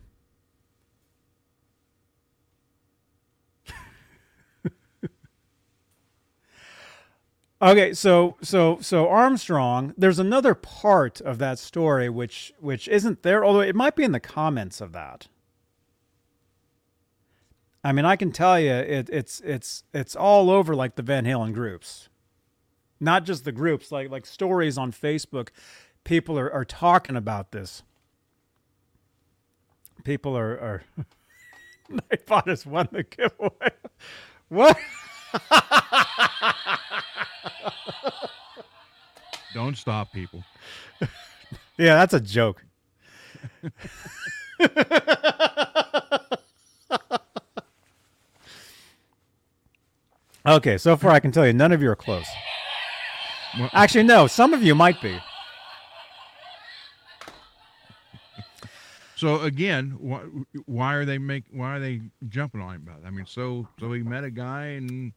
Okay, 7.62 7.92
so 7.92 8.36
so 8.42 8.78
so 8.80 9.08
Armstrong, 9.08 9.94
there's 9.96 10.18
another 10.18 10.54
part 10.54 11.20
of 11.20 11.38
that 11.38 11.58
story 11.58 12.08
which 12.08 12.52
which 12.58 12.88
isn't 12.88 13.22
there, 13.22 13.44
although 13.44 13.60
it 13.60 13.76
might 13.76 13.96
be 13.96 14.04
in 14.04 14.12
the 14.12 14.20
comments 14.20 14.80
of 14.80 14.92
that. 14.92 15.28
I 17.82 17.92
mean, 17.92 18.04
I 18.04 18.16
can 18.16 18.30
tell 18.30 18.60
you, 18.60 18.72
it, 18.72 19.08
it's 19.10 19.40
it's 19.40 19.84
it's 19.94 20.14
all 20.14 20.50
over 20.50 20.74
like 20.76 20.96
the 20.96 21.02
Van 21.02 21.24
Halen 21.24 21.54
groups, 21.54 22.08
not 22.98 23.24
just 23.24 23.44
the 23.44 23.52
groups, 23.52 23.90
like 23.90 24.10
like 24.10 24.26
stories 24.26 24.76
on 24.76 24.92
Facebook. 24.92 25.48
People 26.04 26.38
are, 26.38 26.52
are 26.52 26.64
talking 26.64 27.16
about 27.16 27.52
this. 27.52 27.82
People 30.04 30.36
are 30.36 30.52
are. 30.60 30.82
Nightbot 31.90 32.46
has 32.46 32.64
won 32.64 32.88
the 32.92 33.02
giveaway. 33.02 33.70
What? 34.48 34.78
Don't 39.54 39.76
stop 39.76 40.12
people. 40.12 40.44
Yeah, 41.76 41.94
that's 41.96 42.14
a 42.14 42.20
joke. 42.20 42.62
okay, 50.46 50.78
so 50.78 50.96
far 50.96 51.10
I 51.10 51.20
can 51.20 51.32
tell 51.32 51.46
you 51.46 51.52
none 51.52 51.72
of 51.72 51.82
you 51.82 51.90
are 51.90 51.96
close. 51.96 52.26
Well- 53.58 53.70
Actually, 53.72 54.04
no, 54.04 54.26
some 54.26 54.54
of 54.54 54.62
you 54.62 54.74
might 54.74 55.00
be. 55.02 55.18
So 59.16 59.40
again, 59.42 59.96
why, 59.98 60.20
why 60.64 60.94
are 60.94 61.04
they 61.04 61.18
make? 61.18 61.44
Why 61.52 61.76
are 61.76 61.80
they 61.80 62.00
jumping 62.28 62.62
on 62.62 62.76
him 62.76 62.82
about 62.86 63.00
it? 63.04 63.06
I 63.06 63.10
mean, 63.10 63.26
so 63.26 63.68
so 63.78 63.92
he 63.92 64.02
met 64.02 64.24
a 64.24 64.30
guy 64.30 64.62
and 64.78 65.12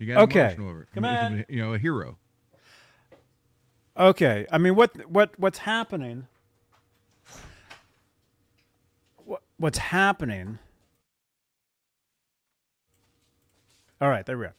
he 0.00 0.06
got 0.06 0.22
Okay, 0.24 0.40
emotional 0.40 0.68
over 0.70 0.82
it. 0.82 0.88
come 0.92 1.04
on. 1.04 1.44
You 1.48 1.62
know, 1.62 1.74
a 1.74 1.78
hero. 1.78 2.18
Okay, 3.96 4.46
I 4.50 4.58
mean, 4.58 4.74
what 4.74 5.08
what 5.08 5.38
what's 5.38 5.58
happening? 5.58 6.26
What 9.24 9.42
what's 9.58 9.78
happening? 9.78 10.58
All 14.00 14.08
right, 14.08 14.24
there 14.24 14.38
we 14.38 14.46
go. 14.46 14.52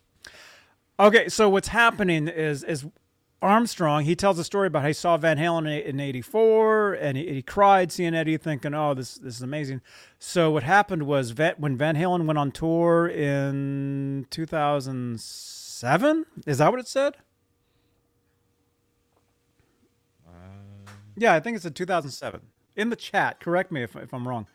Okay, 1.00 1.28
so 1.30 1.50
what's 1.50 1.70
happening 1.70 2.28
is 2.28 2.64
is 2.64 2.86
Armstrong. 3.42 4.04
He 4.04 4.16
tells 4.16 4.38
a 4.38 4.44
story 4.44 4.68
about 4.68 4.84
how 4.84 4.90
he 4.90 4.94
saw 4.94 5.18
Van 5.18 5.38
Halen 5.38 5.84
in 5.84 6.00
'84, 6.00 6.94
and 6.94 7.18
he, 7.18 7.34
he 7.34 7.42
cried 7.42 7.92
seeing 7.92 8.14
Eddie, 8.14 8.38
thinking, 8.38 8.74
"Oh, 8.74 8.94
this 8.94 9.16
this 9.16 9.36
is 9.36 9.42
amazing." 9.42 9.82
So 10.20 10.52
what 10.52 10.64
happened 10.64 11.04
was 11.04 11.32
Van, 11.32 11.56
when 11.58 11.76
Van 11.78 11.96
Halen 11.96 12.26
went 12.26 12.38
on 12.38 12.52
tour 12.52 13.08
in 13.08 14.28
2007. 14.30 16.26
Is 16.46 16.60
that 16.60 16.72
what 16.72 16.80
it 16.80 16.88
said? 16.88 17.16
Uh, 20.28 20.92
yeah, 21.18 21.34
I 21.34 21.40
think 21.40 21.56
it's 21.56 21.66
in 21.66 21.74
2007. 21.74 22.42
In 22.76 22.90
the 22.90 22.96
chat, 22.96 23.40
correct 23.40 23.72
me 23.72 23.82
if, 23.84 23.96
if 23.96 24.14
I'm 24.14 24.28
wrong. 24.28 24.46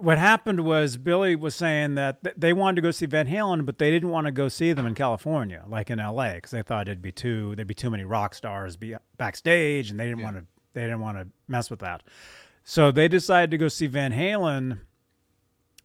What 0.00 0.18
happened 0.18 0.60
was 0.60 0.96
Billie 0.96 1.36
was 1.36 1.54
saying 1.54 1.94
that 1.96 2.22
th- 2.22 2.36
they 2.36 2.52
wanted 2.52 2.76
to 2.76 2.82
go 2.82 2.90
see 2.90 3.06
Van 3.06 3.26
Halen, 3.26 3.66
but 3.66 3.78
they 3.78 3.90
didn't 3.90 4.10
want 4.10 4.26
to 4.26 4.30
go 4.30 4.48
see 4.48 4.72
them 4.72 4.86
in 4.86 4.94
California, 4.94 5.64
like 5.68 5.90
in 5.90 5.98
LA, 5.98 6.34
because 6.34 6.50
they 6.50 6.62
thought 6.62 6.88
it'd 6.88 7.02
be 7.02 7.12
too 7.12 7.54
there'd 7.56 7.68
be 7.68 7.74
too 7.74 7.90
many 7.90 8.04
rock 8.04 8.34
stars 8.34 8.76
be 8.76 8.94
backstage, 9.16 9.90
and 9.90 9.98
they 9.98 10.06
didn't 10.06 10.22
want 10.22 10.36
to 10.36 10.44
they 10.74 10.82
didn't 10.82 11.00
want 11.00 11.18
to 11.18 11.28
mess 11.48 11.70
with 11.70 11.80
that. 11.80 12.02
So 12.64 12.90
they 12.90 13.08
decided 13.08 13.50
to 13.50 13.58
go 13.58 13.68
see 13.68 13.86
Van 13.86 14.12
Halen. 14.12 14.80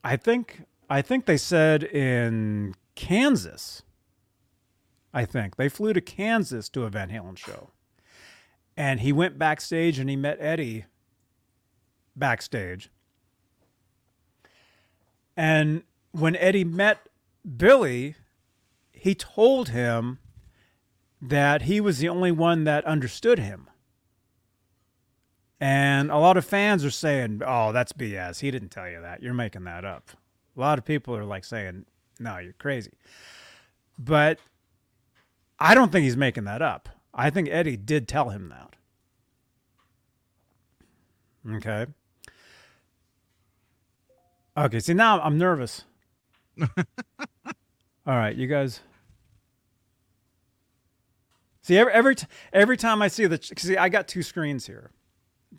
I 0.04 0.18
think 0.18 0.66
I 0.90 1.02
think 1.02 1.26
they 1.26 1.38
said 1.38 1.84
in 1.84 2.76
Kansas. 2.96 3.84
I 5.14 5.26
think 5.26 5.58
they 5.58 5.70
flew 5.70 5.94
to 5.94 6.02
Kansas 6.02 6.70
to 6.70 6.84
a 6.84 6.90
Van 6.90 7.10
Halen 7.10 7.38
show 7.38 7.70
and 8.76 9.00
he 9.02 9.12
went 9.12 9.38
backstage 9.38 10.00
and 10.00 10.10
he 10.10 10.16
met 10.16 10.38
Eddie 10.40 10.86
backstage. 12.16 12.90
And 15.36 15.84
when 16.12 16.36
Eddie 16.36 16.64
met 16.64 17.08
Billie, 17.58 18.16
he 18.92 19.16
told 19.16 19.70
him 19.70 20.20
that 21.22 21.64
he 21.64 21.82
was 21.82 22.00
the 22.00 22.10
only 22.10 22.32
one 22.32 22.64
that 22.66 22.86
understood 22.86 23.40
him. 23.40 23.70
And 25.60 26.12
a 26.12 26.18
lot 26.18 26.36
of 26.36 26.46
fans 26.46 26.84
are 26.84 26.92
saying, 26.92 27.42
"Oh, 27.46 27.72
that's 27.72 27.94
BS. 27.94 28.42
He 28.42 28.52
didn't 28.52 28.70
tell 28.70 28.90
you 28.90 29.00
that. 29.02 29.24
You're 29.24 29.34
making 29.34 29.64
that 29.64 29.86
up." 29.86 30.12
A 30.56 30.60
lot 30.60 30.78
of 30.78 30.86
people 30.86 31.16
are 31.16 31.24
like 31.24 31.46
saying, 31.46 31.86
"No, 32.20 32.38
you're 32.38 32.54
crazy." 32.54 32.92
But 33.98 34.40
I 35.60 35.74
don't 35.74 35.92
think 35.92 36.04
he's 36.04 36.18
making 36.18 36.44
that 36.44 36.62
up. 36.62 36.90
I 37.14 37.30
think 37.30 37.48
Eddie 37.50 37.78
did 37.78 38.08
tell 38.08 38.30
him 38.30 38.50
that. 38.50 38.76
Okay. 41.56 41.86
Okay, 44.56 44.80
see 44.80 44.94
now 44.94 45.20
I'm 45.22 45.38
nervous. 45.38 45.84
All 46.62 46.68
right, 48.06 48.36
you 48.36 48.48
guys. 48.48 48.82
See 51.64 51.78
every 51.78 51.94
every, 51.94 52.16
t- 52.16 52.28
every 52.52 52.78
time 52.78 53.02
I 53.02 53.08
see 53.08 53.26
the 53.26 53.38
ch- 53.38 53.54
see 53.58 53.78
I 53.78 53.90
got 53.90 54.08
two 54.08 54.22
screens 54.22 54.68
here. 54.68 54.92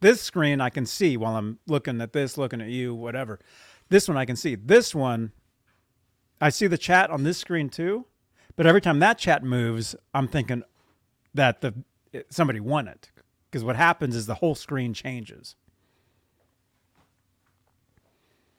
This 0.01 0.21
screen 0.21 0.61
I 0.61 0.71
can 0.71 0.87
see 0.87 1.17
while 1.17 1.37
I'm 1.37 1.59
looking 1.67 2.01
at 2.01 2.13
this, 2.13 2.37
looking 2.37 2.61
at 2.61 2.69
you, 2.69 2.95
whatever. 2.95 3.41
This 3.89 4.07
one 4.07 4.17
I 4.17 4.25
can 4.25 4.37
see. 4.37 4.55
This 4.55 4.95
one 4.95 5.33
I 6.41 6.51
see 6.51 6.67
the 6.67 6.79
chat 6.79 7.11
on 7.11 7.25
this 7.25 7.39
screen 7.39 7.71
too, 7.71 8.07
but 8.55 8.67
every 8.67 8.81
time 8.81 8.99
that 9.01 9.19
chat 9.19 9.43
moves, 9.43 9.97
I'm 10.13 10.29
thinking 10.29 10.63
that 11.33 11.63
the 11.63 11.75
somebody 12.31 12.61
won 12.61 12.87
it 12.87 13.11
because 13.51 13.65
what 13.65 13.77
happens 13.77 14.15
is 14.15 14.27
the 14.27 14.37
whole 14.37 14.55
screen 14.55 14.95
changes. 14.95 15.57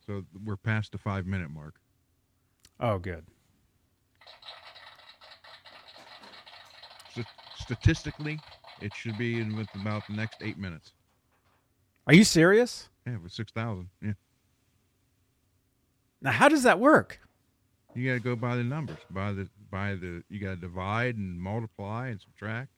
So 0.08 0.24
we're 0.44 0.56
past 0.58 0.92
the 0.92 0.98
five 0.98 1.26
minute 1.26 1.50
mark. 1.50 1.76
Oh, 2.80 2.98
good. 3.00 3.26
St- 7.14 7.26
statistically, 7.58 8.40
it 8.82 8.94
should 8.94 9.18
be 9.18 9.40
in 9.40 9.56
with 9.56 9.68
about 9.76 10.04
the 10.08 10.14
next 10.16 10.42
eight 10.42 10.58
minutes. 10.58 10.94
Are 12.08 12.14
you 12.14 12.24
serious? 12.24 12.90
Yeah, 13.08 13.18
six 13.28 13.52
thousand. 13.52 13.90
Yeah, 14.02 14.14
Now, 16.22 16.32
how 16.32 16.50
does 16.50 16.64
that 16.64 16.80
work? 16.80 17.20
you 17.96 18.06
got 18.08 18.16
to 18.16 18.20
go 18.20 18.36
by 18.36 18.56
the 18.58 18.64
numbers, 18.64 18.98
by 19.10 19.32
the 19.32 19.48
by 19.72 19.96
the. 19.96 20.22
You 20.30 20.40
got 20.40 20.50
to 20.52 20.56
divide 20.58 21.16
and 21.16 21.40
multiply 21.40 22.10
and 22.10 22.20
subtract. 22.20 22.70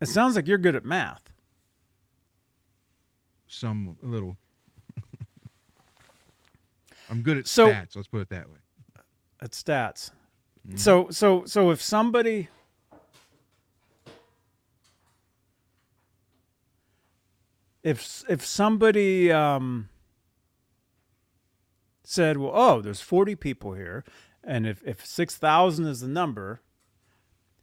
It 0.00 0.06
sounds 0.08 0.34
like 0.36 0.46
you're 0.48 0.58
good 0.58 0.74
at 0.74 0.84
math. 0.84 1.22
Some 3.46 3.96
a 4.02 4.06
little. 4.06 4.36
I'm 7.10 7.22
good 7.22 7.36
at 7.38 7.46
So- 7.46 7.68
stats. 7.68 7.96
Let's 7.96 8.08
put 8.08 8.20
it 8.20 8.28
that 8.30 8.48
way. 8.48 8.58
At 9.40 9.50
stats. 9.52 10.10
So 10.76 11.10
so 11.10 11.44
so 11.44 11.70
if 11.70 11.82
somebody 11.82 12.48
if 17.82 18.24
if 18.28 18.44
somebody 18.44 19.30
um 19.30 19.88
said, 22.02 22.36
"Well, 22.36 22.52
oh, 22.54 22.80
there's 22.80 23.00
40 23.00 23.34
people 23.34 23.74
here, 23.74 24.04
and 24.42 24.66
if 24.66 24.82
if 24.86 25.04
6,000 25.06 25.86
is 25.86 26.00
the 26.00 26.08
number, 26.08 26.60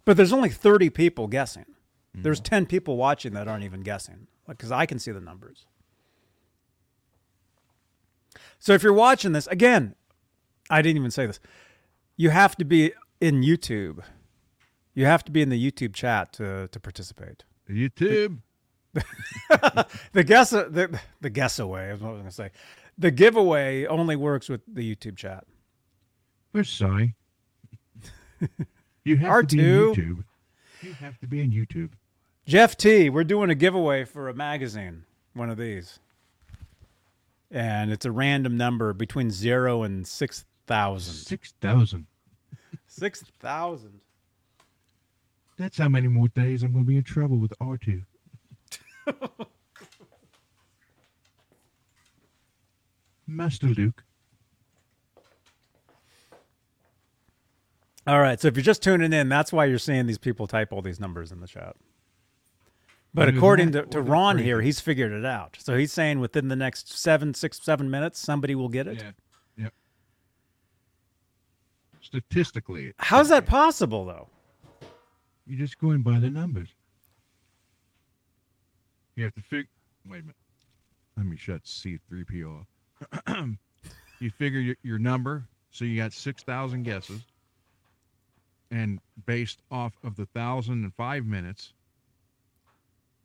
but 0.05 0.17
there's 0.17 0.33
only 0.33 0.49
30 0.49 0.89
people 0.89 1.27
guessing. 1.27 1.65
There's 2.13 2.41
10 2.41 2.65
people 2.65 2.97
watching 2.97 3.33
that 3.33 3.47
aren't 3.47 3.63
even 3.63 3.81
guessing, 3.81 4.27
like 4.47 4.57
cuz 4.57 4.71
I 4.71 4.85
can 4.85 4.99
see 4.99 5.11
the 5.11 5.21
numbers." 5.21 5.65
So 8.61 8.73
if 8.73 8.83
you're 8.83 8.93
watching 8.93 9.31
this, 9.31 9.47
again, 9.47 9.95
I 10.69 10.83
didn't 10.83 10.97
even 10.97 11.11
say 11.11 11.25
this 11.25 11.39
you 12.15 12.29
have 12.29 12.55
to 12.57 12.63
be 12.63 12.93
in 13.19 13.41
YouTube. 13.41 14.03
You 14.93 15.05
have 15.05 15.23
to 15.25 15.31
be 15.31 15.41
in 15.41 15.49
the 15.49 15.71
YouTube 15.71 15.93
chat 15.93 16.31
to 16.33 16.69
to 16.69 16.79
participate. 16.79 17.43
YouTube. 17.69 18.37
The 20.13 20.23
guess 20.23 20.51
the 20.51 20.99
the 21.21 21.29
guess 21.29 21.57
away 21.59 21.89
is 21.89 22.01
what 22.01 22.09
I 22.09 22.11
was 22.11 22.19
going 22.19 22.29
to 22.29 22.35
say. 22.35 22.51
The 22.97 23.09
giveaway 23.09 23.85
only 23.85 24.15
works 24.15 24.47
with 24.47 24.61
the 24.67 24.95
YouTube 24.95 25.17
chat. 25.17 25.45
We're 26.53 26.63
sorry. 26.63 27.15
you 29.03 29.17
have 29.17 29.47
to 29.47 29.55
be 29.55 29.61
in 29.63 29.67
YouTube. 29.67 30.23
You 30.81 30.93
have 30.93 31.19
to 31.19 31.27
be 31.27 31.41
in 31.41 31.51
YouTube. 31.51 31.91
Jeff 32.45 32.75
T, 32.75 33.09
we're 33.09 33.23
doing 33.23 33.49
a 33.49 33.55
giveaway 33.55 34.03
for 34.03 34.27
a 34.29 34.33
magazine, 34.33 35.05
one 35.33 35.49
of 35.49 35.57
these. 35.57 35.99
And 37.51 37.91
it's 37.91 38.05
a 38.05 38.11
random 38.11 38.55
number 38.55 38.93
between 38.93 39.29
0 39.29 39.83
and 39.83 40.07
6,000. 40.07 41.13
Six 41.13 41.53
thousand. 41.59 42.05
6,000. 42.87 43.99
That's 45.57 45.77
how 45.77 45.89
many 45.89 46.07
more 46.07 46.29
days 46.29 46.63
I'm 46.63 46.71
going 46.71 46.85
to 46.85 46.87
be 46.87 46.97
in 46.97 47.03
trouble 47.03 47.37
with 47.37 47.53
R2. 47.59 48.03
Master 53.27 53.67
Luke. 53.67 54.03
All 58.07 58.19
right, 58.19 58.39
so 58.39 58.47
if 58.47 58.55
you're 58.55 58.63
just 58.63 58.81
tuning 58.81 59.13
in, 59.13 59.29
that's 59.29 59.53
why 59.53 59.65
you're 59.65 59.77
seeing 59.77 60.07
these 60.07 60.17
people 60.17 60.47
type 60.47 60.73
all 60.73 60.81
these 60.81 60.99
numbers 60.99 61.31
in 61.31 61.39
the 61.39 61.47
chat. 61.47 61.75
But 63.13 63.27
according 63.27 63.73
to, 63.73 63.85
to 63.87 64.01
Ron 64.01 64.35
crazy? 64.35 64.45
here, 64.45 64.61
he's 64.61 64.79
figured 64.79 65.11
it 65.11 65.25
out. 65.25 65.57
So 65.59 65.77
he's 65.77 65.91
saying 65.91 66.19
within 66.21 66.47
the 66.47 66.55
next 66.55 66.97
seven, 66.97 67.33
six, 67.33 67.59
seven 67.61 67.89
minutes, 67.89 68.19
somebody 68.19 68.55
will 68.55 68.69
get 68.69 68.87
it. 68.87 68.97
Yeah. 68.97 69.11
Yep. 69.65 69.73
Statistically, 72.01 72.93
How's 72.97 73.29
that 73.29 73.45
possible, 73.45 74.05
though? 74.05 74.27
you're 75.45 75.59
just 75.59 75.77
going 75.79 76.01
by 76.01 76.19
the 76.19 76.29
numbers. 76.29 76.69
You 79.15 79.25
have 79.25 79.33
to 79.33 79.41
figure. 79.41 79.67
Wait 80.07 80.19
a 80.19 80.21
minute. 80.21 80.35
Let 81.17 81.25
me 81.25 81.35
shut 81.35 81.63
C3PO 81.63 82.61
off. 83.27 83.47
you 84.19 84.29
figure 84.31 84.59
your, 84.59 84.75
your 84.83 84.99
number, 84.99 85.43
so 85.71 85.83
you 85.83 85.97
got 85.97 86.13
6,000 86.13 86.83
guesses. 86.83 87.21
And 88.71 88.99
based 89.25 89.61
off 89.69 89.91
of 90.03 90.15
the 90.15 90.27
1,005 90.31 91.25
minutes, 91.25 91.73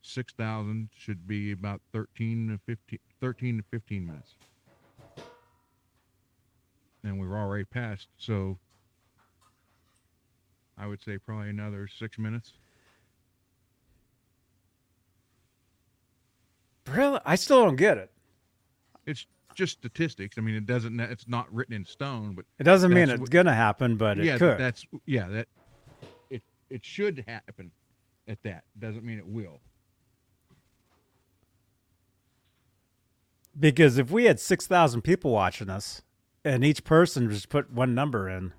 6,000 0.06 0.88
should 0.96 1.26
be 1.26 1.52
about 1.52 1.80
13 1.92 2.48
to 2.48 2.58
15, 2.66 2.98
13 3.20 3.58
to 3.58 3.64
15 3.70 4.06
minutes. 4.06 4.34
And 7.04 7.20
we're 7.20 7.36
already 7.38 7.64
past, 7.64 8.08
so 8.18 8.58
I 10.78 10.86
would 10.86 11.00
say 11.02 11.18
probably 11.18 11.50
another 11.50 11.86
six 11.88 12.18
minutes. 12.18 12.52
Really? 16.88 17.20
I 17.24 17.34
still 17.36 17.64
don't 17.64 17.76
get 17.76 17.98
it. 17.98 18.10
It's 19.06 19.26
just 19.54 19.74
statistics. 19.74 20.36
I 20.38 20.40
mean, 20.40 20.54
it 20.54 20.66
doesn't. 20.66 20.98
It's 21.00 21.26
not 21.28 21.52
written 21.52 21.74
in 21.74 21.84
stone, 21.84 22.34
but 22.34 22.44
It 22.58 22.64
doesn't 22.64 22.92
mean 22.92 23.08
it's 23.08 23.20
what- 23.20 23.30
to 23.30 23.52
happen, 23.52 23.96
but 23.96 24.18
it 24.18 24.24
yeah, 24.24 24.38
could. 24.38 24.58
that's 24.58 24.84
yeah. 25.06 25.28
That 25.28 25.48
it 26.30 26.42
it 26.70 26.84
should 26.84 27.24
happen 27.26 27.70
at 28.28 28.42
that. 28.42 28.64
Doesn't 28.78 29.04
mean 29.04 29.18
it 29.18 29.26
will. 29.26 29.60
Because 33.58 33.98
if 33.98 34.10
we 34.10 34.24
had 34.24 34.38
6,000 34.40 35.02
people 35.02 35.30
watching 35.30 35.70
us 35.70 36.02
and 36.44 36.64
each 36.64 36.84
person 36.84 37.30
just 37.30 37.48
put 37.48 37.70
one 37.72 37.94
number 37.94 38.28
in, 38.28 38.52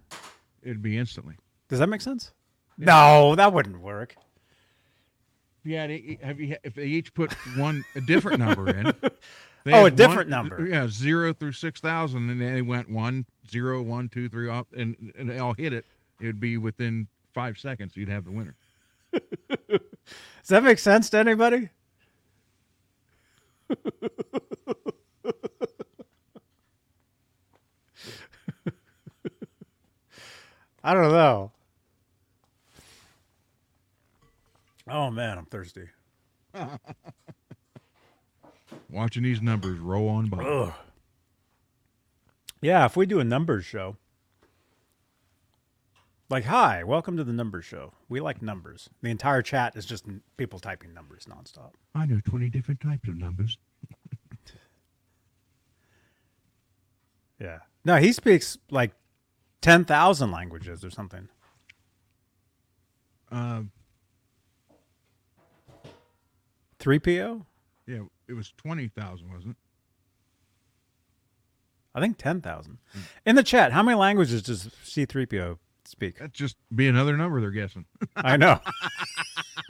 It'd 0.64 0.82
be 0.82 0.98
instantly. 0.98 1.36
does 1.70 1.80
that 1.80 1.88
make 1.88 2.02
sense? 2.02 2.32
No, 2.78 3.36
that 3.36 3.54
wouldn't 3.54 3.80
work. 3.82 4.16
Yeah, 5.64 5.88
have 6.24 6.40
you 6.40 6.56
if 6.64 6.76
they 6.76 6.86
each 6.86 7.14
put 7.14 7.34
one 7.58 7.84
a 7.96 8.02
different 8.02 8.40
number 8.40 8.70
in? 8.70 8.94
Oh, 9.70 9.86
a 9.86 9.92
different 9.92 10.30
one- 10.30 10.30
number. 10.30 10.66
Yeah, 10.66 10.88
zero 10.88 11.34
through 11.34 11.52
six 11.52 11.82
thousand, 11.82 12.30
and 12.30 12.40
then 12.40 12.54
they 12.54 12.62
went 12.62 12.90
one, 12.90 13.26
zero, 13.50 13.82
one, 13.82 14.08
two, 14.08 14.30
three, 14.30 14.50
up, 14.50 14.68
and 14.78 15.12
and 15.18 15.30
they 15.30 15.40
all 15.40 15.54
hit 15.56 15.74
it. 15.74 15.86
It'd 16.22 16.40
be 16.40 16.56
within 16.58 17.08
five 17.34 17.58
seconds. 17.58 17.98
You'd 17.98 18.08
have 18.08 18.24
the 18.24 18.32
winner. 18.32 18.56
Does 19.12 19.80
that 20.48 20.64
make 20.64 20.80
sense 20.80 21.10
to 21.10 21.18
anybody? 21.18 21.68
I 30.84 30.94
don't 30.94 31.12
know. 31.12 31.52
Oh 34.90 35.12
man, 35.12 35.38
I'm 35.38 35.46
thirsty. 35.46 35.90
Watching 38.90 39.24
these 39.24 39.42
numbers 39.42 39.80
roll 39.80 40.08
on 40.08 40.28
by. 40.28 40.44
Ugh. 40.44 40.74
Yeah, 42.62 42.86
if 42.86 42.96
we 42.96 43.06
do 43.06 43.20
a 43.20 43.24
numbers 43.26 43.66
show. 43.66 43.98
Like, 46.30 46.44
hi, 46.44 46.84
welcome 46.84 47.16
to 47.18 47.24
the 47.24 47.32
numbers 47.32 47.64
show. 47.64 47.94
We 48.10 48.20
like 48.20 48.42
numbers. 48.42 48.90
The 49.02 49.10
entire 49.10 49.42
chat 49.42 49.78
is 49.78 49.86
just 49.86 50.06
n- 50.08 50.22
people 50.36 50.60
typing 50.60 50.94
numbers 50.94 51.26
nonstop. 51.26 51.72
I 51.96 52.06
know 52.06 52.20
twenty 52.26 52.50
different 52.50 52.82
types 52.82 53.08
of 53.08 53.16
numbers. 53.16 53.58
Yeah. 57.40 57.60
No, 57.86 57.98
he 57.98 58.14
speaks 58.14 58.58
like 58.72 58.94
10,000 59.62 60.32
languages 60.32 60.84
or 60.84 60.90
something. 60.90 61.30
Uh, 63.32 63.62
3PO? 66.80 67.46
yeah, 67.86 68.00
it 68.28 68.34
was 68.34 68.52
twenty 68.58 68.88
thousand, 68.88 69.32
wasn't 69.32 69.52
it? 69.52 69.58
I 71.94 72.02
think 72.02 72.18
10,000. 72.18 72.80
In 73.28 73.36
the 73.36 73.44
chat, 73.44 73.72
how 73.72 73.84
many 73.84 73.96
languages 74.00 74.42
does 74.42 74.70
C3PO 74.84 75.60
speak? 75.90 76.20
That's 76.20 76.38
just 76.38 76.58
be 76.74 76.88
another 76.88 77.16
number 77.18 77.42
they're 77.42 77.52
guessing. 77.52 77.86
I 78.16 78.38
know. 78.38 78.60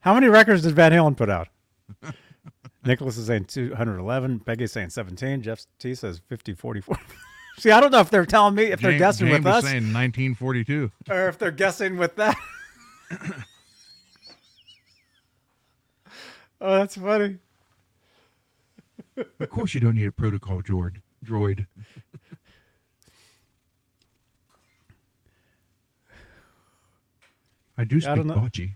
How 0.00 0.14
many 0.14 0.28
records 0.28 0.62
did 0.62 0.74
Van 0.74 0.92
Halen 0.92 1.16
put 1.16 1.28
out? 1.28 1.48
Nicholas 2.84 3.16
is 3.18 3.26
saying 3.26 3.44
211. 3.46 4.40
Peggy's 4.40 4.72
saying 4.72 4.90
17. 4.90 5.42
Jeff 5.42 5.66
T 5.78 5.94
says 5.94 6.20
50, 6.28 6.54
44. 6.54 6.96
See, 7.58 7.70
I 7.70 7.80
don't 7.80 7.92
know 7.92 8.00
if 8.00 8.08
they're 8.08 8.24
telling 8.24 8.54
me, 8.54 8.64
if 8.64 8.80
they're 8.80 8.96
guessing 8.96 9.26
James 9.26 9.44
with 9.44 9.52
us, 9.52 9.64
saying 9.64 9.92
1942. 9.92 10.90
or 11.10 11.28
if 11.28 11.38
they're 11.38 11.50
guessing 11.50 11.98
with 11.98 12.16
that. 12.16 12.34
oh, 16.60 16.78
that's 16.78 16.96
funny. 16.96 17.36
Of 19.38 19.50
course, 19.50 19.74
you 19.74 19.80
don't 19.80 19.96
need 19.96 20.06
a 20.06 20.12
protocol 20.12 20.62
droid. 20.62 21.02
Droid. 21.22 21.66
I 27.80 27.84
do 27.84 27.96
I 27.96 28.00
speak 28.00 28.14
don't 28.14 28.26
know. 28.26 28.34
bocce. 28.34 28.70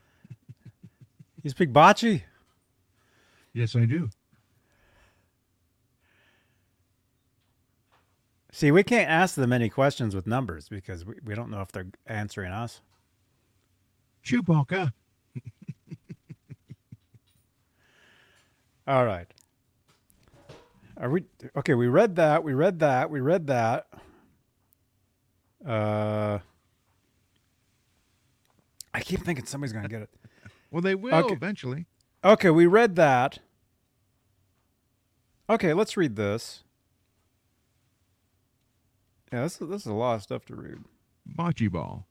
You 1.43 1.51
speak 1.51 1.71
bocce? 1.75 2.23
Yes, 3.53 3.77
I 3.77 3.85
do. 3.85 4.09
See, 8.51 8.71
we 8.71 8.83
can't 8.83 9.11
ask 9.11 9.35
them 9.35 9.53
any 9.53 9.69
questions 9.69 10.15
with 10.15 10.27
numbers 10.27 10.71
because 10.71 11.05
we, 11.05 11.17
we 11.23 11.35
don't 11.35 11.51
know 11.51 11.61
if 11.61 11.71
they're 11.71 11.89
answering 12.07 12.51
us. 12.51 12.81
Chewbacca. 14.25 14.95
All 18.87 19.05
right. 19.05 19.27
Are 20.97 21.11
we 21.11 21.25
okay? 21.57 21.75
We 21.75 21.89
read 21.89 22.17
that. 22.17 22.43
We 22.43 22.55
read 22.55 22.79
that. 22.79 23.11
We 23.11 23.21
read 23.21 23.49
that. 23.49 23.87
Uh, 25.67 26.39
I 28.95 29.01
keep 29.01 29.21
thinking 29.21 29.45
somebody's 29.45 29.73
gonna 29.73 29.89
get 29.89 30.03
it. 30.03 30.11
Well, 30.71 30.83
they 30.83 30.97
will 30.97 31.15
Okay. 31.15 31.35
eventually. 31.35 31.87
Okay, 32.25 32.51
we 32.51 32.67
read 32.67 32.97
that. 32.97 33.39
Okay, 35.49 35.73
let's 35.73 35.97
read 35.97 36.17
this. 36.17 36.65
Yeah, 39.33 39.43
this, 39.43 39.59
this 39.59 39.83
is 39.83 39.87
a 39.87 39.93
lot 39.93 40.15
of 40.17 40.23
stuff 40.23 40.45
to 40.47 40.57
read. 40.57 40.79
Bocce 41.39 41.71
ball. 41.71 42.09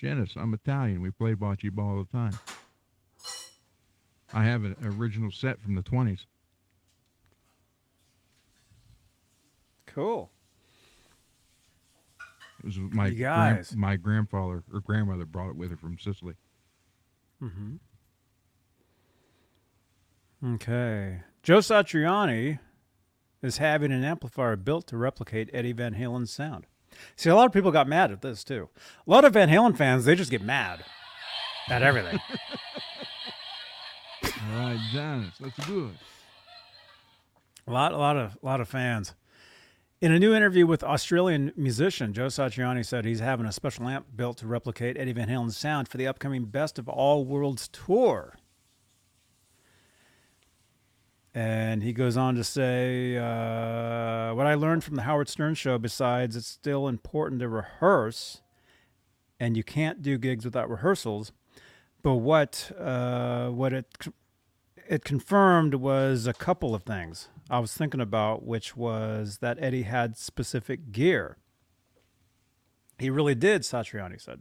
Janice, 0.00 0.32
I'm 0.36 0.52
Italian. 0.52 1.00
We 1.00 1.12
play 1.12 1.34
bocce 1.34 1.70
ball 1.70 1.90
all 1.98 2.04
the 2.04 2.10
time. 2.10 2.38
I 4.34 4.42
have 4.44 4.64
an 4.64 4.74
original 4.82 5.30
set 5.30 5.60
from 5.62 5.76
the 5.76 5.82
20s. 5.82 6.26
Cool. 9.86 10.30
It 12.66 12.80
was 12.80 12.92
my 12.92 13.06
You 13.08 13.18
gran- 13.18 13.64
my 13.76 13.96
grandfather 13.96 14.64
or 14.72 14.80
grandmother 14.80 15.24
brought 15.24 15.50
it 15.50 15.56
with 15.56 15.70
her 15.70 15.76
from 15.76 15.98
Sicily. 15.98 16.34
Mm-hmm. 17.42 17.76
Okay. 20.54 21.20
Joe 21.42 21.58
Satriani 21.58 22.58
is 23.42 23.58
having 23.58 23.92
an 23.92 24.02
amplifier 24.04 24.56
built 24.56 24.86
to 24.88 24.96
replicate 24.96 25.48
Eddie 25.52 25.72
Van 25.72 25.94
Halen's 25.94 26.30
sound. 26.32 26.66
See, 27.14 27.28
a 27.30 27.34
lot 27.36 27.46
of 27.46 27.52
people 27.52 27.70
got 27.70 27.86
mad 27.86 28.10
at 28.10 28.22
this 28.22 28.42
too. 28.42 28.68
A 29.06 29.10
lot 29.10 29.24
of 29.24 29.34
Van 29.34 29.48
Halen 29.48 29.76
fans, 29.76 30.04
they 30.04 30.14
just 30.14 30.30
get 30.30 30.42
mad 30.42 30.84
at 31.68 31.82
everything. 31.82 32.18
All 34.24 34.58
right, 34.58 34.78
Janice, 34.92 35.36
that's 35.38 35.66
good. 35.66 35.92
A 37.68 37.72
lot, 37.72 37.92
a 37.92 37.96
lot 37.98 38.16
of, 38.16 38.36
a 38.42 38.46
lot 38.46 38.60
of 38.60 38.68
fans. 38.68 39.14
In 40.06 40.12
a 40.12 40.20
new 40.20 40.36
interview 40.36 40.68
with 40.68 40.84
Australian 40.84 41.52
musician 41.56 42.12
Joe 42.12 42.26
Satriani 42.26 42.86
said 42.86 43.04
he's 43.04 43.18
having 43.18 43.44
a 43.44 43.50
special 43.50 43.88
amp 43.88 44.06
built 44.14 44.36
to 44.36 44.46
replicate 44.46 44.96
Eddie 44.96 45.12
Van 45.12 45.28
Halen's 45.28 45.56
sound 45.56 45.88
for 45.88 45.96
the 45.96 46.06
upcoming 46.06 46.44
Best 46.44 46.78
of 46.78 46.88
All 46.88 47.24
Worlds 47.24 47.66
tour. 47.66 48.36
And 51.34 51.82
he 51.82 51.92
goes 51.92 52.16
on 52.16 52.36
to 52.36 52.44
say, 52.44 53.16
uh, 53.16 54.32
"What 54.32 54.46
I 54.46 54.54
learned 54.54 54.84
from 54.84 54.94
the 54.94 55.02
Howard 55.02 55.28
Stern 55.28 55.56
show, 55.56 55.76
besides 55.76 56.36
it's 56.36 56.46
still 56.46 56.86
important 56.86 57.40
to 57.40 57.48
rehearse, 57.48 58.42
and 59.40 59.56
you 59.56 59.64
can't 59.64 60.02
do 60.02 60.18
gigs 60.18 60.44
without 60.44 60.70
rehearsals, 60.70 61.32
but 62.04 62.14
what 62.14 62.70
uh, 62.78 63.48
what 63.48 63.72
it 63.72 64.06
it 64.88 65.02
confirmed 65.02 65.74
was 65.74 66.28
a 66.28 66.32
couple 66.32 66.76
of 66.76 66.84
things 66.84 67.28
I 67.48 67.60
was 67.60 67.72
thinking 67.72 68.00
about, 68.00 68.44
which 68.44 68.76
was 68.76 69.38
that 69.38 69.58
Eddie 69.60 69.82
had 69.82 70.16
specific 70.16 70.90
gear. 70.90 71.38
He 72.98 73.10
really 73.10 73.34
did, 73.34 73.62
Satriani 73.62 74.20
said. 74.20 74.40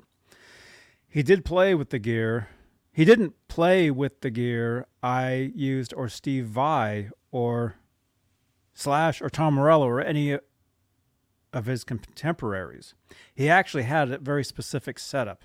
He 1.08 1.22
did 1.22 1.46
play 1.46 1.76
with 1.76 1.92
the 1.92 2.00
gear. 2.00 2.50
He 2.92 3.06
didn't 3.06 3.36
play 3.48 3.92
with 3.92 4.22
the 4.22 4.30
gear 4.30 4.88
I 5.04 5.52
used 5.56 5.94
or 5.94 6.10
Steve 6.10 6.46
Vai 6.46 7.10
or 7.32 7.76
Slash 8.74 9.22
or 9.22 9.30
Tom 9.30 9.56
Morello 9.56 9.88
or 9.88 10.02
any 10.02 10.38
of 11.54 11.66
his 11.66 11.84
contemporaries. 11.84 12.96
He 13.34 13.50
actually 13.50 13.84
had 13.84 14.12
a 14.12 14.18
very 14.18 14.44
specific 14.44 15.00
setup. 15.00 15.44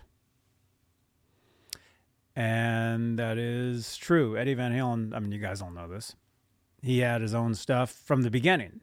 And 2.35 3.19
that 3.19 3.39
is 3.39 3.97
true. 3.97 4.37
Eddie 4.37 4.55
Van 4.55 4.73
Halen, 4.73 5.15
I 5.15 5.19
mean, 5.19 5.31
you 5.31 5.39
guys 5.39 5.61
all 5.61 5.71
know 5.71 5.89
this. 5.89 6.17
He 6.83 6.99
had 6.99 7.21
his 7.21 7.35
own 7.35 7.55
stuff 7.55 7.91
from 7.91 8.23
the 8.23 8.31
beginning. 8.31 8.81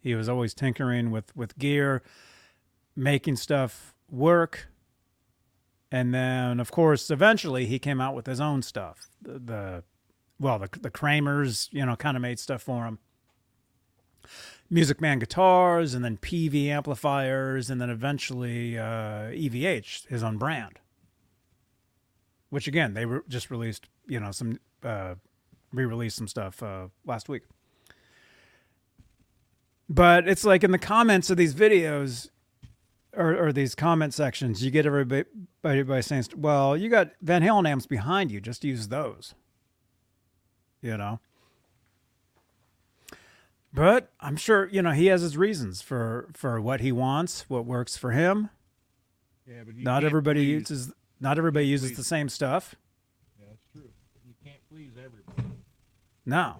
He 0.00 0.14
was 0.14 0.28
always 0.28 0.54
tinkering 0.54 1.10
with, 1.10 1.34
with 1.36 1.58
gear, 1.58 2.02
making 2.94 3.36
stuff 3.36 3.94
work. 4.10 4.68
And 5.90 6.14
then, 6.14 6.60
of 6.60 6.70
course, 6.70 7.10
eventually 7.10 7.66
he 7.66 7.78
came 7.78 8.00
out 8.00 8.14
with 8.14 8.26
his 8.26 8.40
own 8.40 8.62
stuff. 8.62 9.08
The, 9.20 9.38
the 9.38 9.84
well, 10.40 10.58
the, 10.58 10.68
the 10.80 10.90
Kramers, 10.90 11.68
you 11.72 11.84
know, 11.84 11.96
kind 11.96 12.16
of 12.16 12.22
made 12.22 12.38
stuff 12.38 12.62
for 12.62 12.84
him. 12.84 12.98
Music 14.70 15.00
Man 15.00 15.18
guitars, 15.18 15.94
and 15.94 16.04
then 16.04 16.18
Peavey 16.18 16.68
amplifiers, 16.68 17.70
and 17.70 17.80
then 17.80 17.90
eventually 17.90 18.78
uh, 18.78 19.32
EVH, 19.32 20.06
his 20.06 20.22
own 20.22 20.36
brand 20.36 20.78
which 22.50 22.66
again 22.66 22.94
they 22.94 23.04
re- 23.04 23.20
just 23.28 23.50
released 23.50 23.88
you 24.06 24.18
know 24.20 24.30
some 24.30 24.58
uh, 24.82 25.14
re-released 25.72 26.16
some 26.16 26.28
stuff 26.28 26.62
uh, 26.62 26.88
last 27.04 27.28
week. 27.28 27.42
But 29.88 30.28
it's 30.28 30.44
like 30.44 30.64
in 30.64 30.70
the 30.70 30.78
comments 30.78 31.30
of 31.30 31.36
these 31.36 31.54
videos 31.54 32.28
or, 33.16 33.34
or 33.46 33.52
these 33.52 33.74
comment 33.74 34.12
sections 34.12 34.62
you 34.62 34.70
get 34.70 34.84
everybody 34.84 35.24
by 35.62 36.00
saying 36.00 36.24
well 36.36 36.76
you 36.76 36.88
got 36.90 37.10
van 37.22 37.42
halen 37.42 37.66
amps 37.68 37.86
behind 37.86 38.30
you 38.30 38.40
just 38.40 38.64
use 38.64 38.88
those. 38.88 39.34
You 40.82 40.96
know? 40.96 41.20
But 43.72 44.10
i'm 44.20 44.36
sure 44.36 44.68
you 44.68 44.82
know 44.82 44.90
he 44.92 45.06
has 45.06 45.22
his 45.22 45.36
reasons 45.36 45.80
for 45.82 46.28
for 46.34 46.60
what 46.60 46.80
he 46.80 46.92
wants 46.92 47.48
what 47.48 47.64
works 47.64 47.96
for 47.96 48.10
him. 48.12 48.50
Yeah, 49.46 49.62
but 49.64 49.76
not 49.76 50.04
everybody 50.04 50.40
please- 50.44 50.70
uses 50.70 50.92
not 51.20 51.38
everybody 51.38 51.66
uses 51.66 51.90
please. 51.92 51.96
the 51.96 52.04
same 52.04 52.28
stuff 52.28 52.74
Yeah, 53.40 53.46
that's 53.50 53.64
true. 53.72 53.90
You 54.26 54.34
can't 54.44 54.60
please 54.70 54.92
everybody. 55.02 55.54
No, 56.28 56.56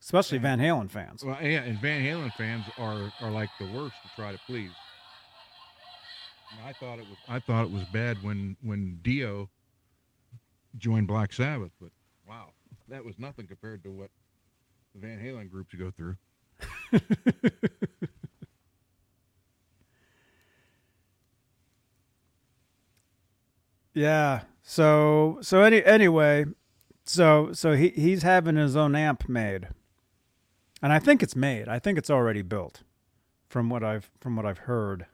especially 0.00 0.38
Van 0.38 0.58
Halen 0.58 0.90
fans. 0.90 1.22
Well, 1.22 1.36
yeah, 1.42 1.62
and 1.62 1.78
Van 1.78 2.02
Halen 2.02 2.32
fans 2.32 2.64
are 2.78 3.12
are 3.20 3.30
like 3.30 3.50
the 3.60 3.66
worst 3.66 3.96
to 4.02 4.08
try 4.16 4.32
to 4.32 4.38
please. 4.46 4.70
And 6.56 6.66
I 6.66 6.72
thought 6.72 6.98
it 6.98 7.04
was 7.06 7.18
I 7.28 7.38
thought 7.38 7.66
it 7.66 7.70
was 7.70 7.84
bad 7.92 8.22
when 8.22 8.56
when 8.62 9.00
Dio 9.02 9.50
joined 10.78 11.06
Black 11.06 11.34
Sabbath, 11.34 11.72
but 11.78 11.90
wow, 12.26 12.52
that 12.88 13.04
was 13.04 13.18
nothing 13.18 13.46
compared 13.46 13.82
to 13.84 13.90
what 13.90 14.10
the 14.94 15.06
Van 15.06 15.18
Halen 15.18 15.50
groups 15.50 15.74
go 15.74 15.90
through. 15.90 16.16
Yeah. 23.94 24.42
So 24.62 25.38
so 25.40 25.62
any 25.62 25.84
anyway, 25.84 26.46
so 27.04 27.52
so 27.52 27.72
he 27.72 27.90
he's 27.90 28.22
having 28.22 28.56
his 28.56 28.76
own 28.76 28.96
amp 28.96 29.28
made, 29.28 29.68
and 30.82 30.92
I 30.92 30.98
think 30.98 31.22
it's 31.22 31.36
made. 31.36 31.68
I 31.68 31.78
think 31.78 31.98
it's 31.98 32.10
already 32.10 32.42
built, 32.42 32.82
from 33.48 33.68
what 33.68 33.84
I've 33.84 34.10
from 34.20 34.36
what 34.36 34.46
I've 34.46 34.58
heard. 34.58 35.06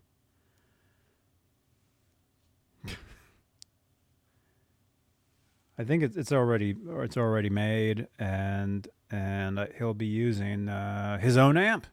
I 5.78 5.84
think 5.84 6.02
it's 6.02 6.16
it's 6.16 6.30
already 6.30 6.76
it's 6.98 7.16
already 7.16 7.48
made, 7.48 8.06
and 8.18 8.86
and 9.10 9.58
uh, 9.58 9.66
he'll 9.78 9.94
be 9.94 10.06
using 10.06 10.68
uh, 10.68 11.18
his 11.18 11.38
own 11.38 11.56
amp 11.56 11.86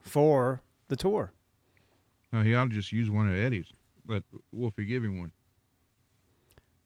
for 0.00 0.62
the 0.86 0.94
tour. 0.94 1.32
No, 2.32 2.42
he 2.42 2.54
ought 2.54 2.70
to 2.70 2.74
just 2.74 2.92
use 2.92 3.10
one 3.10 3.28
of 3.28 3.34
Eddie's. 3.34 3.72
Let 4.06 4.22
Wolfie 4.52 4.84
give 4.84 5.02
him 5.02 5.18
one 5.18 5.32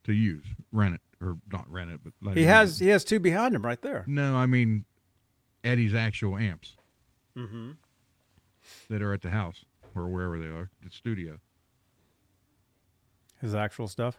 to 0.05 0.13
use, 0.13 0.45
rent 0.73 0.95
it 0.95 1.01
or 1.23 1.39
not 1.53 1.71
rent 1.71 1.91
it, 1.91 2.01
but 2.03 2.13
let 2.21 2.37
He 2.37 2.43
him 2.43 2.49
has 2.49 2.81
it. 2.81 2.85
he 2.85 2.91
has 2.91 3.05
two 3.05 3.21
behind 3.21 3.55
him 3.55 3.65
right 3.65 3.81
there. 3.81 4.05
No, 4.07 4.35
I 4.37 4.47
mean 4.47 4.85
Eddie's 5.65 5.95
actual 5.95 6.37
amps 6.37 6.77
Mm-hmm. 7.37 7.71
that 8.91 9.01
are 9.03 9.13
at 9.15 9.23
the 9.23 9.31
house 9.31 9.65
or 9.95 10.07
wherever 10.09 10.39
they 10.39 10.47
are, 10.47 10.71
the 10.85 10.91
studio. 10.91 11.39
His 13.41 13.55
actual 13.55 13.89
stuff. 13.89 14.19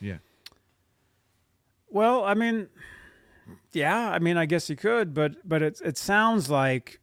Yeah. 0.00 0.18
Well, 1.88 2.22
I 2.24 2.34
mean, 2.34 2.68
yeah, 3.72 4.10
I 4.10 4.18
mean, 4.18 4.36
I 4.36 4.44
guess 4.46 4.68
he 4.68 4.76
could, 4.76 5.14
but 5.14 5.36
but 5.48 5.62
it 5.62 5.80
it 5.84 5.96
sounds 5.96 6.50
like 6.50 7.00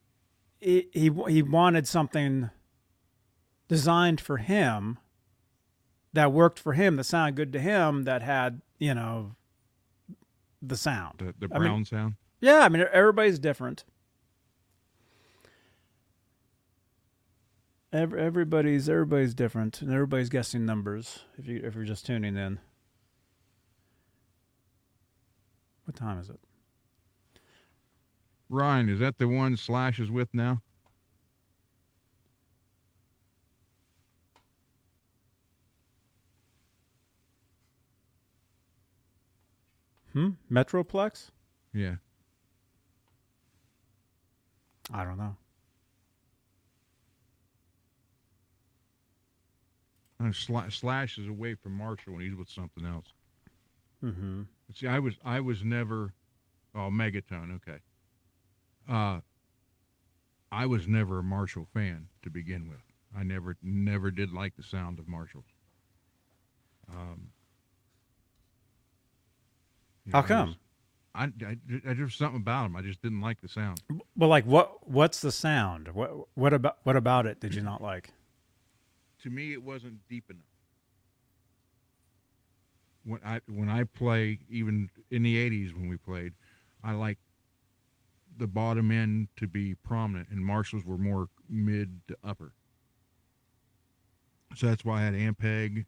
he 0.60 0.88
he, 0.94 1.10
he 1.28 1.42
wanted 1.42 1.88
something 1.88 2.50
designed 3.68 4.22
for 4.22 4.38
him 4.38 5.00
that 6.16 6.32
worked 6.32 6.60
for 6.60 6.74
him, 6.74 6.96
that 6.96 7.04
sounded 7.04 7.36
good 7.36 7.54
to 7.54 7.60
him, 7.60 8.04
that 8.04 8.22
had 8.22 8.62
you 8.80 8.94
know 8.94 9.36
the 10.62 10.78
sound. 10.78 11.20
The 11.20 11.48
the 11.48 11.54
I 11.56 11.60
mean- 11.60 11.68
brown 11.68 11.86
sound. 11.86 12.16
Yeah, 12.42 12.60
I 12.60 12.70
mean, 12.70 12.86
everybody's 12.92 13.40
different. 13.40 13.86
Every, 17.94 18.22
everybody's 18.22 18.90
everybody's 18.90 19.34
different, 19.34 19.82
and 19.82 19.92
everybody's 19.92 20.30
guessing 20.30 20.66
numbers. 20.66 21.20
If 21.38 21.48
you 21.48 21.62
if 21.64 21.76
you're 21.76 21.86
just 21.86 22.06
tuning 22.06 22.36
in, 22.36 22.60
what 25.86 25.96
time 25.96 26.20
is 26.20 26.30
it? 26.30 26.40
Ryan, 28.50 28.90
is 28.90 29.00
that 29.00 29.18
the 29.18 29.28
one 29.28 29.56
Slash 29.58 30.00
is 30.00 30.12
with 30.12 30.34
now? 30.34 30.62
Hmm? 40.16 40.30
Metroplex? 40.50 41.32
Yeah. 41.74 41.96
I 44.94 45.04
don't 45.04 45.18
know. 45.18 45.36
Uh, 50.22 50.30
Sla- 50.30 50.72
Slash 50.72 51.18
is 51.18 51.28
away 51.28 51.56
from 51.56 51.74
Marshall 51.74 52.14
when 52.14 52.22
he's 52.22 52.36
with 52.36 52.50
something 52.50 52.86
else. 52.86 53.08
Mm-hmm. 54.02 54.44
See, 54.74 54.88
I 54.88 55.00
was 55.00 55.16
I 55.26 55.42
was 55.42 55.64
never 55.66 56.14
oh 56.74 56.90
Magnatone, 56.90 57.56
okay. 57.58 57.80
Uh 58.90 59.20
I 60.50 60.66
was 60.66 60.88
never 60.88 61.20
a 61.20 61.24
Marshall 61.24 61.68
fan 61.74 62.08
to 62.24 62.30
begin 62.30 62.70
with. 62.70 62.80
I 63.18 63.24
never 63.24 63.58
never 63.62 64.12
did 64.12 64.32
like 64.32 64.56
the 64.56 64.64
sound 64.64 65.00
of 65.00 65.08
Marshalls. 65.10 65.46
Um 66.90 67.32
you 70.06 70.12
How 70.12 70.20
know, 70.20 70.26
I 70.26 70.28
come? 70.28 70.56
I, 71.16 71.24
I, 71.46 71.58
I 71.90 71.94
just 71.94 72.18
something 72.18 72.42
about 72.42 72.64
them. 72.64 72.76
I 72.76 72.82
just 72.82 73.02
didn't 73.02 73.22
like 73.22 73.42
the 73.42 73.48
sound. 73.48 73.82
Well, 74.16 74.30
like 74.30 74.46
what? 74.46 74.88
What's 74.88 75.22
the 75.22 75.32
sound? 75.32 75.88
What? 75.90 76.12
What 76.36 76.54
about? 76.54 76.78
What 76.84 76.96
about 76.96 77.26
it 77.26 77.40
did 77.40 77.56
you 77.56 77.62
not 77.62 77.82
like? 77.82 78.12
To 79.24 79.30
me, 79.30 79.54
it 79.54 79.64
wasn't 79.64 80.00
deep 80.10 80.26
enough. 80.30 80.44
When 83.06 83.20
I 83.26 83.40
when 83.48 83.70
I 83.70 83.86
play, 83.86 84.40
even 84.50 84.90
in 85.10 85.24
the 85.24 85.38
'80s 85.38 85.74
when 85.74 85.88
we 85.88 85.98
played, 85.98 86.34
I 86.84 86.92
like 86.94 87.18
the 88.38 88.48
bottom 88.48 88.92
end 88.92 89.30
to 89.38 89.48
be 89.48 89.76
prominent, 89.76 90.30
and 90.30 90.46
Marshalls 90.46 90.84
were 90.84 90.98
more 90.98 91.30
mid 91.50 92.02
to 92.08 92.18
upper. 92.24 92.52
So 94.56 94.68
that's 94.68 94.84
why 94.86 95.02
I 95.02 95.06
had 95.06 95.14
Ampeg, 95.14 95.86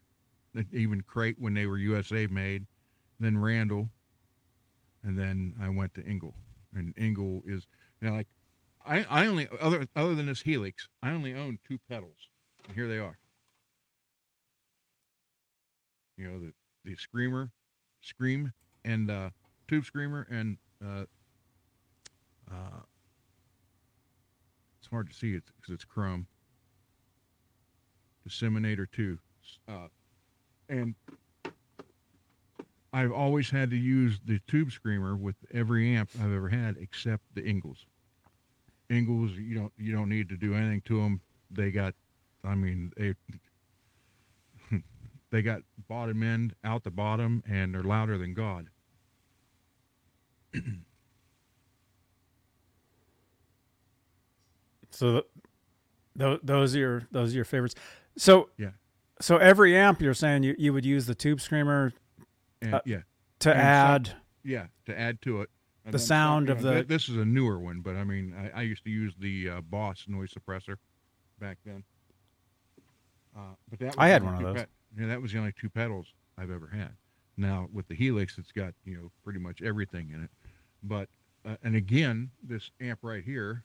even 0.72 1.02
Crate 1.02 1.36
when 1.38 1.54
they 1.54 1.66
were 1.66 1.78
USA 1.78 2.26
made, 2.26 2.66
then 3.20 3.38
Randall, 3.38 3.90
and 5.02 5.18
then 5.18 5.54
I 5.60 5.68
went 5.68 5.94
to 5.94 6.02
Engl. 6.02 6.34
And 6.74 6.94
Engl 6.96 7.42
is 7.46 7.66
you 8.00 8.08
know, 8.08 8.16
like 8.16 8.28
I, 8.84 9.04
I 9.08 9.26
only 9.26 9.48
other 9.60 9.86
other 9.96 10.14
than 10.14 10.26
this 10.26 10.42
Helix, 10.42 10.88
I 11.02 11.10
only 11.10 11.34
own 11.34 11.58
two 11.66 11.78
pedals. 11.88 12.28
And 12.66 12.74
here 12.74 12.88
they 12.88 12.98
are. 12.98 13.18
You 16.16 16.28
know, 16.30 16.38
the 16.40 16.52
the 16.84 16.96
screamer, 16.96 17.50
scream 18.00 18.52
and 18.84 19.10
uh 19.10 19.30
tube 19.66 19.84
screamer 19.84 20.26
and 20.30 20.56
uh 20.84 21.04
uh 22.50 22.80
it's 24.78 24.88
hard 24.88 25.08
to 25.10 25.14
see 25.14 25.34
it 25.34 25.42
because 25.56 25.74
it's 25.74 25.84
chrome 25.84 26.26
Decimator 28.26 28.86
2 28.90 29.18
uh 29.68 29.88
and 30.68 30.94
I've 32.92 33.12
always 33.12 33.50
had 33.50 33.70
to 33.70 33.76
use 33.76 34.18
the 34.24 34.40
tube 34.48 34.72
screamer 34.72 35.16
with 35.16 35.36
every 35.52 35.94
amp 35.94 36.10
I've 36.20 36.32
ever 36.32 36.48
had 36.48 36.76
except 36.80 37.22
the 37.34 37.42
Engls. 37.42 37.84
Engls, 38.90 39.36
you 39.36 39.54
don't 39.54 39.72
you 39.76 39.92
don't 39.92 40.08
need 40.08 40.28
to 40.30 40.36
do 40.36 40.54
anything 40.54 40.80
to 40.86 41.02
them. 41.02 41.20
They 41.50 41.70
got, 41.70 41.94
I 42.44 42.54
mean, 42.54 42.92
they 42.96 43.14
they 45.30 45.42
got 45.42 45.62
bottom 45.88 46.22
end 46.22 46.54
out 46.64 46.84
the 46.84 46.90
bottom, 46.90 47.42
and 47.48 47.74
they're 47.74 47.82
louder 47.82 48.16
than 48.18 48.34
God. 48.34 48.68
So, 54.90 55.12
th- 55.12 55.24
th- 56.18 56.40
those 56.42 56.74
are 56.74 56.78
your 56.78 57.02
those 57.12 57.32
are 57.32 57.36
your 57.36 57.44
favorites. 57.44 57.74
So 58.16 58.48
Yeah. 58.56 58.70
So 59.20 59.36
every 59.36 59.76
amp 59.76 60.00
you're 60.00 60.14
saying 60.14 60.42
you, 60.44 60.54
you 60.58 60.72
would 60.72 60.84
use 60.84 61.06
the 61.06 61.14
tube 61.14 61.40
screamer 61.40 61.92
And 62.62 62.74
Uh, 62.74 62.80
yeah, 62.84 63.02
to 63.40 63.50
And 63.50 63.60
add. 63.60 64.16
yeah, 64.42 64.66
to 64.86 64.98
add 64.98 65.20
to 65.22 65.42
it. 65.42 65.50
And 65.84 65.94
The 65.94 65.98
sound 65.98 66.50
of 66.50 66.62
know, 66.62 66.74
the- 66.78 66.84
This 66.84 67.08
is 67.08 67.16
a 67.16 67.24
newer 67.24 67.58
one, 67.58 67.80
but 67.80 67.96
I 67.96 68.04
mean, 68.04 68.34
I, 68.34 68.50
I 68.50 68.62
used 68.62 68.84
to 68.84 68.90
use 68.90 69.14
the 69.18 69.48
uh, 69.48 69.60
Boss 69.62 70.04
noise 70.08 70.32
suppressor 70.34 70.76
back 71.38 71.58
then. 71.64 71.84
Uh, 73.36 73.54
but 73.70 73.78
that 73.78 73.94
I 73.96 74.08
had 74.08 74.22
one 74.24 74.34
of 74.34 74.42
those. 74.54 74.66
yeah, 74.98 75.06
that 75.06 75.22
was 75.22 75.32
the 75.32 75.38
only 75.38 75.52
two 75.58 75.70
pedals 75.70 76.06
I've 76.36 76.50
ever 76.50 76.66
had. 76.66 76.90
Now 77.36 77.68
with 77.72 77.86
the 77.86 77.94
Helix, 77.94 78.36
it's 78.36 78.50
got 78.52 78.74
you 78.84 78.96
know 78.96 79.10
pretty 79.22 79.38
much 79.38 79.62
everything 79.62 80.10
in 80.10 80.24
it. 80.24 80.30
But 80.82 81.08
uh, 81.46 81.56
and 81.62 81.76
again, 81.76 82.30
this 82.42 82.70
amp 82.80 82.98
right 83.02 83.22
here, 83.22 83.62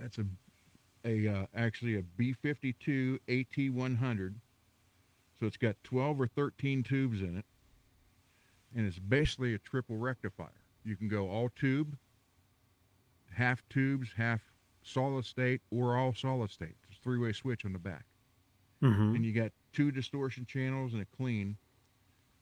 that's 0.00 0.18
a 0.18 0.24
a 1.04 1.28
uh, 1.28 1.46
actually 1.54 1.96
a 1.96 2.02
B52 2.18 3.18
AT100. 3.28 4.34
So 5.40 5.46
it's 5.46 5.56
got 5.56 5.76
12 5.84 6.20
or 6.20 6.26
13 6.28 6.82
tubes 6.82 7.20
in 7.22 7.36
it, 7.38 7.44
and 8.74 8.86
it's 8.86 8.98
basically 8.98 9.54
a 9.54 9.58
triple 9.58 9.96
rectifier. 9.96 10.64
You 10.84 10.96
can 10.96 11.08
go 11.08 11.28
all 11.30 11.50
tube, 11.50 11.96
half 13.32 13.62
tubes, 13.68 14.10
half 14.16 14.40
solid 14.82 15.24
state, 15.24 15.62
or 15.70 15.96
all 15.96 16.14
solid 16.14 16.50
state. 16.50 16.76
There's 16.82 16.98
a 16.98 17.02
three-way 17.02 17.32
switch 17.32 17.64
on 17.64 17.72
the 17.72 17.78
back 17.78 18.04
hmm 18.80 19.14
and 19.14 19.24
you 19.24 19.32
got 19.32 19.52
two 19.72 19.90
distortion 19.90 20.44
channels 20.46 20.92
and 20.92 21.02
a 21.02 21.06
clean. 21.06 21.56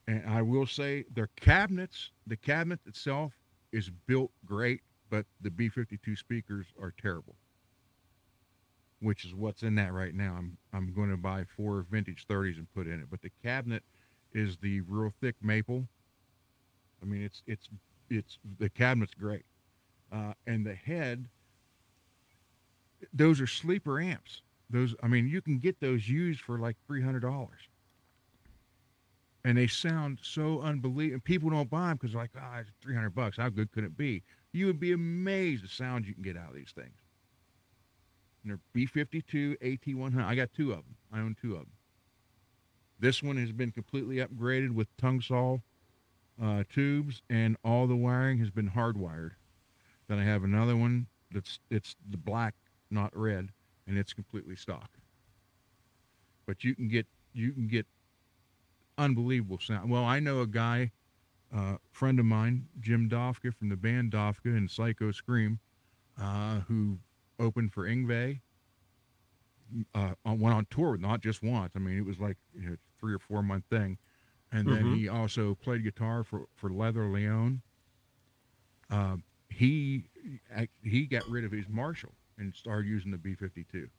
And 0.07 0.29
I 0.29 0.43
will 0.43 0.67
say 0.67 1.05
their 1.15 1.29
cabinets, 1.37 2.11
the 2.27 2.37
cabinet 2.37 2.81
itself 2.87 3.33
is 3.73 3.91
built 4.07 4.33
great, 4.45 4.83
but 5.11 5.27
the 5.41 5.51
B52 5.51 6.19
speakers 6.19 6.67
are 6.81 6.93
terrible. 7.01 7.37
Which 9.03 9.25
is 9.25 9.35
what's 9.35 9.63
in 9.63 9.75
that 9.75 9.93
right 9.93 10.15
now. 10.15 10.37
I'm 10.39 10.57
I'm 10.73 10.93
going 10.95 11.11
to 11.11 11.17
buy 11.17 11.45
four 11.57 11.85
vintage 11.91 12.27
30s 12.29 12.57
and 12.57 12.73
put 12.75 12.87
in 12.87 13.01
it, 13.01 13.11
but 13.11 13.21
the 13.21 13.33
cabinet 13.43 13.83
is 14.33 14.57
the 14.59 14.81
real 14.83 15.13
thick 15.21 15.35
maple. 15.43 15.87
I 17.03 17.07
mean, 17.07 17.23
it's 17.23 17.43
it's 17.47 17.69
it's 18.09 18.39
the 18.59 18.71
cabinet's 18.71 19.15
great, 19.15 19.45
uh, 20.13 20.33
and 20.47 20.65
the 20.65 20.75
head. 20.75 21.27
Those 23.13 23.41
are 23.41 23.49
sleeper 23.49 24.01
amps 24.01 24.43
those 24.73 24.95
i 25.03 25.07
mean 25.07 25.29
you 25.29 25.41
can 25.41 25.59
get 25.59 25.79
those 25.81 26.09
used 26.09 26.41
for 26.41 26.59
like 26.59 26.77
$300 26.91 27.49
and 29.45 29.59
they 29.59 29.67
sound 29.67 30.19
so 30.23 30.61
unbelievable 30.63 31.21
people 31.25 31.51
don't 31.51 31.71
buy 31.71 31.89
them 31.89 31.99
because 32.01 32.15
like 32.15 32.31
ah 32.37 32.61
it's 32.61 32.71
300 32.83 33.11
bucks 33.11 33.37
how 33.37 33.49
good 33.49 33.71
could 33.73 33.85
it 33.85 33.97
be 33.97 34.23
you 34.53 34.67
would 34.67 34.81
be 34.81 34.93
amazed 34.93 35.63
the 35.63 35.69
sound 35.69 36.07
you 36.07 36.15
can 36.15 36.23
get 36.23 36.37
out 36.37 36.49
of 36.49 36.55
these 36.55 36.73
things 36.75 36.97
and 38.43 38.51
they're 38.51 38.61
b52 38.87 39.57
at100 39.61 40.25
i 40.25 40.35
got 40.35 40.53
two 40.53 40.71
of 40.71 40.79
them 40.79 40.97
i 41.13 41.19
own 41.19 41.37
two 41.41 41.53
of 41.53 41.61
them 41.61 41.73
this 42.99 43.23
one 43.23 43.37
has 43.37 43.51
been 43.51 43.73
completely 43.73 44.17
upgraded 44.17 44.71
with 44.71 44.87
Tung-Sol 44.97 45.61
uh, 46.41 46.63
tubes 46.73 47.21
and 47.29 47.57
all 47.65 47.87
the 47.87 47.97
wiring 47.97 48.39
has 48.39 48.51
been 48.51 48.71
hardwired 48.71 49.33
then 50.09 50.19
i 50.19 50.25
have 50.25 50.45
another 50.45 50.77
one 50.77 51.07
that's 51.31 51.59
it's 51.71 51.97
the 52.11 52.17
black 52.17 52.55
not 52.91 53.17
red 53.17 53.49
and 53.87 53.99
it's 53.99 54.13
completely 54.13 54.57
stock. 54.57 54.91
But 56.47 56.65
you 56.65 56.75
can 56.75 56.89
get 56.89 57.07
you 57.33 57.53
can 57.53 57.69
get 57.69 57.87
unbelievable 58.99 59.59
sound. 59.61 59.91
Well, 59.91 60.05
I 60.05 60.21
know 60.21 60.41
a 60.41 60.47
guy, 60.47 60.93
uh, 61.55 61.77
friend 61.91 62.19
of 62.19 62.27
mine, 62.27 62.67
Jim 62.81 63.09
Dofka 63.09 63.55
from 63.55 63.69
the 63.69 63.77
band 63.77 64.13
Dofka 64.13 64.47
and 64.47 64.71
Psycho 64.71 65.13
Scream, 65.13 65.59
uh, 66.21 66.61
who 66.69 66.99
opened 67.43 67.73
for 67.73 67.87
Yngwie. 67.87 68.41
Uh, 69.95 70.15
went 70.25 70.55
on 70.55 70.67
tour, 70.71 70.99
not 70.99 71.21
just 71.23 71.43
once. 71.43 71.73
I 71.75 71.79
mean, 71.79 71.97
it 71.97 72.05
was 72.05 72.21
like 72.21 72.37
you 72.55 72.71
know, 72.71 72.77
three 73.01 73.15
or 73.15 73.19
four 73.19 73.43
month 73.43 73.65
thing, 73.71 73.99
and 74.51 74.71
then 74.71 74.85
Mhm. 74.85 74.87
he 74.87 75.09
also 75.09 75.55
played 75.55 75.83
guitar 75.83 76.25
for 76.25 76.47
for 76.55 76.71
Leather 76.71 77.09
Leone. 77.09 77.63
Uh, 78.91 79.17
he 79.49 80.11
he 80.83 81.07
got 81.07 81.29
rid 81.29 81.45
of 81.45 81.53
his 81.53 81.69
Marshall 81.69 82.15
and 82.39 82.55
started 82.55 82.89
using 82.89 83.11
the 83.11 83.19
B52 83.19 83.91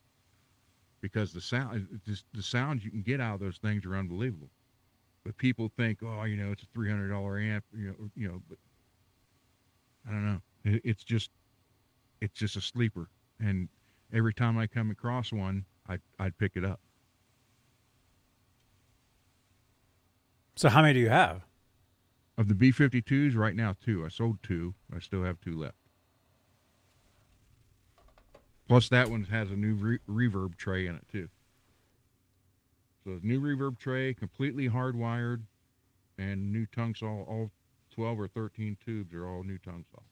because 1.02 1.34
the 1.34 1.42
sound 1.42 2.02
just 2.06 2.26
the 2.34 2.44
sounds 2.44 2.84
you 2.86 2.92
can 2.92 3.02
get 3.02 3.20
out 3.22 3.36
of 3.36 3.40
those 3.40 3.58
things 3.58 3.86
are 3.86 3.96
unbelievable. 3.96 4.50
But 5.24 5.38
people 5.38 5.70
think, 5.76 6.00
oh, 6.04 6.24
you 6.24 6.38
know, 6.38 6.52
it's 6.52 6.64
a 6.64 6.68
three 6.74 6.90
hundred 6.90 7.10
dollar 7.10 7.40
amp, 7.40 7.66
you 7.74 7.88
know, 7.88 8.10
you 8.16 8.28
know, 8.28 8.42
but 8.48 8.58
I 10.08 10.12
don't 10.12 10.26
know. 10.26 10.42
It, 10.64 10.82
it's 10.84 11.04
just 11.04 11.32
it's 12.22 12.38
just 12.40 12.56
a 12.58 12.62
sleeper, 12.62 13.10
and 13.40 13.70
every 14.14 14.34
time 14.34 14.58
I 14.58 14.68
come 14.68 14.92
across 14.92 15.32
one, 15.32 15.66
I 15.88 16.00
I'd 16.20 16.38
pick 16.38 16.54
it 16.56 16.66
up. 16.66 16.80
So 20.56 20.70
how 20.70 20.82
many 20.82 20.94
do 20.94 21.00
you 21.00 21.10
have? 21.10 21.42
Of 22.38 22.48
the 22.48 22.54
B52s, 22.54 23.36
right 23.36 23.56
now, 23.56 23.76
two. 23.84 24.06
I 24.06 24.10
sold 24.10 24.42
two. 24.42 24.74
I 24.96 25.00
still 25.00 25.24
have 25.24 25.40
two 25.40 25.58
left. 25.58 25.76
Plus, 28.68 28.90
that 28.90 29.10
one 29.10 29.26
has 29.26 29.52
a 29.52 29.56
new 29.56 29.76
re- 29.76 30.00
reverb 30.10 30.56
tray 30.56 30.88
in 30.88 30.96
it 30.96 31.08
too. 31.12 31.30
So, 33.04 33.20
new 33.22 33.42
reverb 33.42 33.78
tray, 33.78 34.14
completely 34.14 34.70
hardwired, 34.70 35.44
and 36.18 36.52
new 36.52 36.66
Tung-Sol. 36.66 37.26
All 37.28 37.52
twelve 37.94 38.20
or 38.20 38.28
thirteen 38.28 38.78
tubes 38.84 39.14
are 39.14 39.28
all 39.28 39.44
new 39.44 39.58
Tung-Sol. 39.58 40.04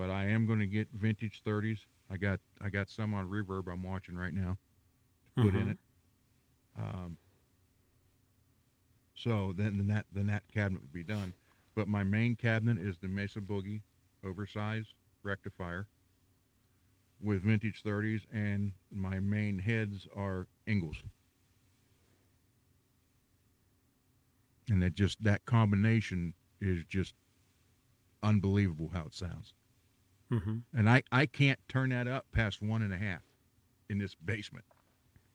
But 0.00 0.10
I 0.10 0.26
am 0.28 0.46
going 0.46 0.60
to 0.60 0.66
get 0.66 0.90
vintage 0.92 1.42
30s. 1.44 1.86
I 2.10 2.16
got 2.18 2.40
I 2.60 2.70
got 2.70 2.90
some 2.90 3.14
on 3.14 3.28
reverb. 3.30 3.72
I'm 3.72 3.84
watching 3.84 4.16
right 4.16 4.34
now 4.34 4.58
to 5.26 5.30
put 5.40 5.54
in 5.54 5.68
Mhm. 5.68 5.70
it. 5.70 5.78
Um, 6.78 7.18
So 9.14 9.52
then, 9.52 9.76
then 9.78 9.88
that 9.88 10.06
then 10.12 10.26
that 10.28 10.48
cabinet 10.48 10.82
would 10.82 10.92
be 10.92 11.04
done. 11.04 11.34
But 11.74 11.88
my 11.88 12.04
main 12.04 12.36
cabinet 12.36 12.78
is 12.78 12.98
the 12.98 13.08
Mesa 13.08 13.40
Boogie 13.40 13.82
oversized 14.24 14.94
rectifier 15.22 15.88
with 17.20 17.42
vintage 17.42 17.82
30s, 17.82 18.26
and 18.32 18.72
my 18.90 19.20
main 19.20 19.58
heads 19.60 20.08
are 20.16 20.48
Engls. 20.66 21.04
And 24.70 24.82
that 24.82 24.94
just 24.94 25.22
that 25.22 25.44
combination 25.44 26.34
is 26.60 26.84
just 26.86 27.14
unbelievable 28.22 28.88
how 28.88 29.06
it 29.06 29.14
sounds. 29.14 29.54
Mm-hmm. 30.30 30.58
And 30.74 30.88
I, 30.88 31.02
I 31.10 31.26
can't 31.26 31.58
turn 31.68 31.90
that 31.90 32.06
up 32.06 32.26
past 32.32 32.62
one 32.62 32.82
and 32.82 32.92
a 32.94 32.96
half 32.96 33.22
in 33.88 33.98
this 33.98 34.14
basement. 34.14 34.64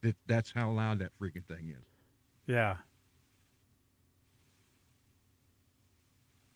That 0.01 0.15
that's 0.27 0.51
how 0.51 0.71
loud 0.71 0.99
that 0.99 1.11
freaking 1.21 1.45
thing 1.45 1.69
is. 1.77 1.85
Yeah. 2.47 2.77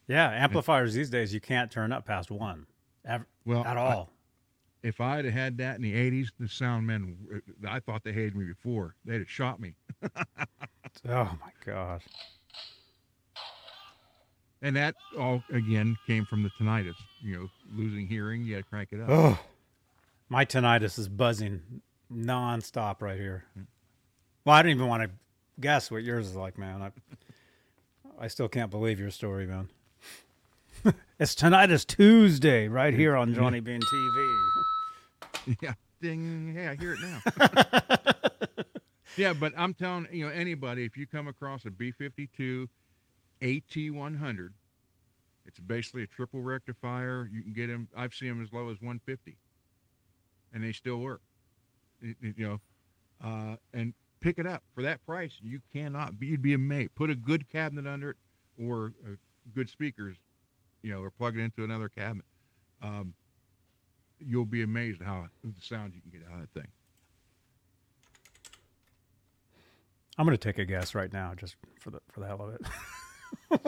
Yeah, 0.08 0.30
amplifiers 0.32 0.94
these 0.94 1.10
days 1.10 1.34
you 1.34 1.40
can't 1.40 1.70
turn 1.72 1.92
up 1.92 2.06
past 2.06 2.32
one 2.32 2.66
ev- 3.06 3.26
Well, 3.46 3.64
at 3.66 3.78
I- 3.78 3.94
all. 3.96 4.10
if 4.82 5.00
I'd 5.02 5.26
have 5.26 5.34
had 5.34 5.58
that 5.60 5.76
in 5.76 5.82
the 5.84 5.94
'80s, 5.94 6.30
the 6.40 6.48
sound 6.48 6.88
men, 6.88 7.42
I 7.68 7.80
thought 7.80 8.04
they 8.04 8.14
hated 8.14 8.36
me 8.36 8.46
before. 8.46 8.96
They'd 9.06 9.20
have 9.20 9.30
shot 9.30 9.60
me. 9.60 9.76
oh 11.08 11.38
my 11.42 11.52
god. 11.66 12.02
And 14.62 14.76
that 14.76 14.96
all 15.18 15.44
again 15.52 15.98
came 16.06 16.26
from 16.26 16.44
the 16.44 16.50
tinnitus. 16.50 16.96
You 17.22 17.36
know, 17.36 17.50
losing 17.74 18.08
hearing, 18.08 18.44
you 18.44 18.56
got 18.56 18.64
to 18.64 18.70
crank 18.70 18.90
it 18.92 19.00
up. 19.02 19.10
Oh, 19.10 19.40
my 20.28 20.46
tinnitus 20.46 21.00
is 21.00 21.08
buzzing 21.08 21.62
nonstop 22.14 23.02
right 23.02 23.18
here. 23.18 23.46
Mm. 23.58 23.66
Well, 24.46 24.56
I 24.56 24.62
don't 24.62 24.72
even 24.72 24.88
want 24.88 25.04
to 25.04 25.10
guess 25.60 25.92
what 25.92 26.04
yours 26.04 26.28
is 26.28 26.36
like, 26.36 26.58
man. 26.58 26.82
I, 26.82 26.92
I 28.20 28.28
still 28.28 28.50
can't 28.50 28.72
believe 28.72 29.00
your 29.00 29.12
story, 29.12 29.46
man. 29.46 29.70
it's 31.20 31.36
tinnitus 31.36 31.86
Tuesday 31.86 32.68
right 32.68 32.94
here 32.94 33.16
on 33.16 33.34
Johnny 33.36 33.60
Bean 33.60 33.82
TV. 33.82 34.46
Yeah, 35.62 35.74
ding. 36.00 36.54
Hey, 36.54 36.68
I 36.68 36.76
hear 36.76 36.94
it 36.94 37.00
now. 37.02 37.22
yeah, 39.18 39.34
but 39.34 39.54
I'm 39.58 39.74
telling 39.74 40.08
you 40.12 40.26
know 40.26 40.32
anybody 40.32 40.86
if 40.86 40.96
you 40.96 41.08
come 41.08 41.28
across 41.28 41.66
a 41.66 41.70
B52 41.70 42.68
AT100, 43.42 44.50
it's 45.46 45.60
basically 45.60 46.04
a 46.04 46.08
triple 46.08 46.42
rectifier. 46.42 47.30
You 47.32 47.42
can 47.42 47.54
get 47.54 47.68
them. 47.68 47.88
I've 47.96 48.14
seen 48.14 48.30
them 48.30 48.44
as 48.44 48.52
low 48.54 48.70
as 48.70 48.80
150, 48.82 49.38
and 50.54 50.64
they 50.64 50.72
still 50.72 50.98
work. 50.98 51.22
You- 52.02 52.16
you 52.22 52.34
know, 52.38 52.62
uh, 53.22 53.58
and 53.74 53.94
pick 54.22 54.38
it 54.40 54.46
up 54.46 54.64
for 54.74 54.84
that 54.84 55.06
price. 55.06 55.38
You 55.42 55.62
cannot. 55.74 56.20
be 56.20 56.28
You'd 56.28 56.42
be 56.42 56.54
amazed. 56.54 56.96
Put 56.96 57.10
a 57.10 57.16
good 57.16 57.50
cabinet 57.50 57.88
under 57.88 58.12
it, 58.12 58.18
or 58.58 58.94
uh, 59.06 59.16
good 59.54 59.70
speakers, 59.70 60.18
you 60.82 60.92
know, 60.92 61.02
or 61.02 61.10
plug 61.10 61.38
it 61.38 61.42
into 61.42 61.64
another 61.64 61.90
cabinet. 61.90 62.26
Um, 62.82 63.14
you'll 64.20 64.46
be 64.46 64.62
amazed 64.62 65.02
how 65.02 65.28
the 65.44 65.54
sound 65.62 65.94
you 65.94 66.02
can 66.02 66.12
get 66.12 66.28
out 66.30 66.36
of 66.36 66.42
that 66.42 66.62
thing. 66.62 66.72
I'm 70.18 70.26
going 70.26 70.38
to 70.38 70.44
take 70.52 70.58
a 70.60 70.66
guess 70.66 70.94
right 70.94 71.12
now, 71.12 71.34
just 71.34 71.56
for 71.80 71.92
the 71.92 72.02
for 72.12 72.20
the 72.20 72.28
hell 72.28 72.42
of 72.42 72.54
it. 72.54 72.62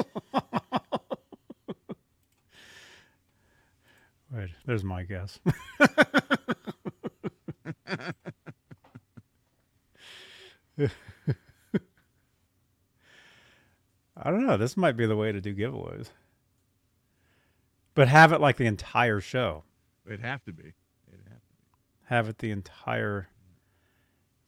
Wait, 4.33 4.49
there's 4.65 4.83
my 4.83 5.03
guess. 5.03 5.39
I 14.23 14.29
don't 14.29 14.45
know. 14.45 14.57
This 14.57 14.77
might 14.77 14.95
be 14.97 15.05
the 15.05 15.15
way 15.15 15.31
to 15.31 15.41
do 15.41 15.55
giveaways, 15.55 16.09
but 17.95 18.07
have 18.07 18.31
it 18.31 18.39
like 18.39 18.57
the 18.57 18.65
entire 18.67 19.19
show. 19.19 19.63
It'd 20.05 20.21
have 20.21 20.43
to 20.45 20.53
be. 20.53 20.73
It'd 21.11 21.25
have 21.27 21.39
to 21.39 21.53
be. 21.53 22.05
Have 22.05 22.29
it 22.29 22.37
the 22.37 22.51
entire 22.51 23.27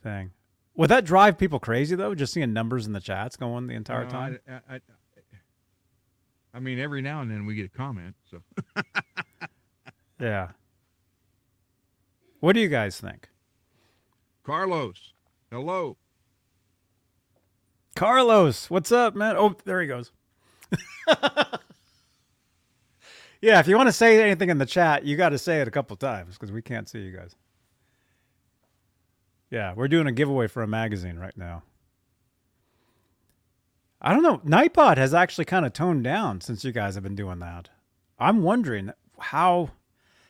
thing. 0.02 0.32
Would 0.76 0.90
that 0.90 1.06
drive 1.06 1.38
people 1.38 1.60
crazy 1.60 1.96
though? 1.96 2.16
Just 2.16 2.34
seeing 2.34 2.54
numbers 2.54 2.86
in 2.88 2.94
the 2.94 3.00
chats 3.00 3.36
going 3.36 3.68
the 3.68 3.76
entire 3.76 4.06
No, 4.06 4.10
time. 4.10 4.40
I, 4.48 4.76
I, 4.76 4.80
I, 6.54 6.60
mean, 6.60 6.80
every 6.80 7.02
now 7.02 7.22
and 7.22 7.32
then 7.32 7.46
we 7.46 7.56
get 7.56 7.66
a 7.66 7.78
comment. 7.78 8.16
So 8.30 8.42
Yeah. 10.20 10.50
What 12.40 12.54
do 12.54 12.62
you 12.62 12.70
guys 12.70 13.00
think? 13.00 13.30
Carlos, 14.44 15.14
hello. 15.52 15.98
Carlos, 17.96 18.70
what's 18.70 18.92
up, 18.92 19.16
man? 19.16 19.36
Oh, 19.38 19.56
there 19.66 19.82
he 19.82 19.88
goes. 19.88 20.12
yeah, 23.42 23.60
if 23.60 23.68
you 23.68 23.76
want 23.76 23.88
to 23.88 23.94
say 23.94 24.22
anything 24.22 24.50
in 24.50 24.58
the 24.58 24.66
chat, 24.66 25.06
you 25.06 25.16
got 25.16 25.30
to 25.30 25.38
say 25.38 25.62
it 25.62 25.68
a 25.68 25.72
couple 25.72 25.96
times 25.96 26.36
because 26.36 26.52
we 26.52 26.62
can't 26.62 26.90
see 26.90 27.00
you 27.00 27.16
guys. 27.16 27.36
Yeah, 29.50 29.74
we're 29.76 29.88
doing 29.88 30.08
a 30.08 30.12
giveaway 30.12 30.48
for 30.48 30.64
a 30.64 30.68
magazine 30.68 31.18
right 31.18 31.38
now. 31.38 31.64
I 34.04 34.14
don't 34.14 34.24
know. 34.24 34.40
Nightbot 34.40 34.98
has 34.98 35.14
actually 35.14 35.46
kind 35.46 35.66
of 35.66 35.74
toned 35.74 36.04
down 36.04 36.42
since 36.42 36.66
you 36.66 36.72
guys 36.72 36.96
have 36.96 37.04
been 37.04 37.16
doing 37.16 37.40
that. 37.40 37.70
I'm 38.20 38.42
wondering 38.44 38.92
how, 39.20 39.72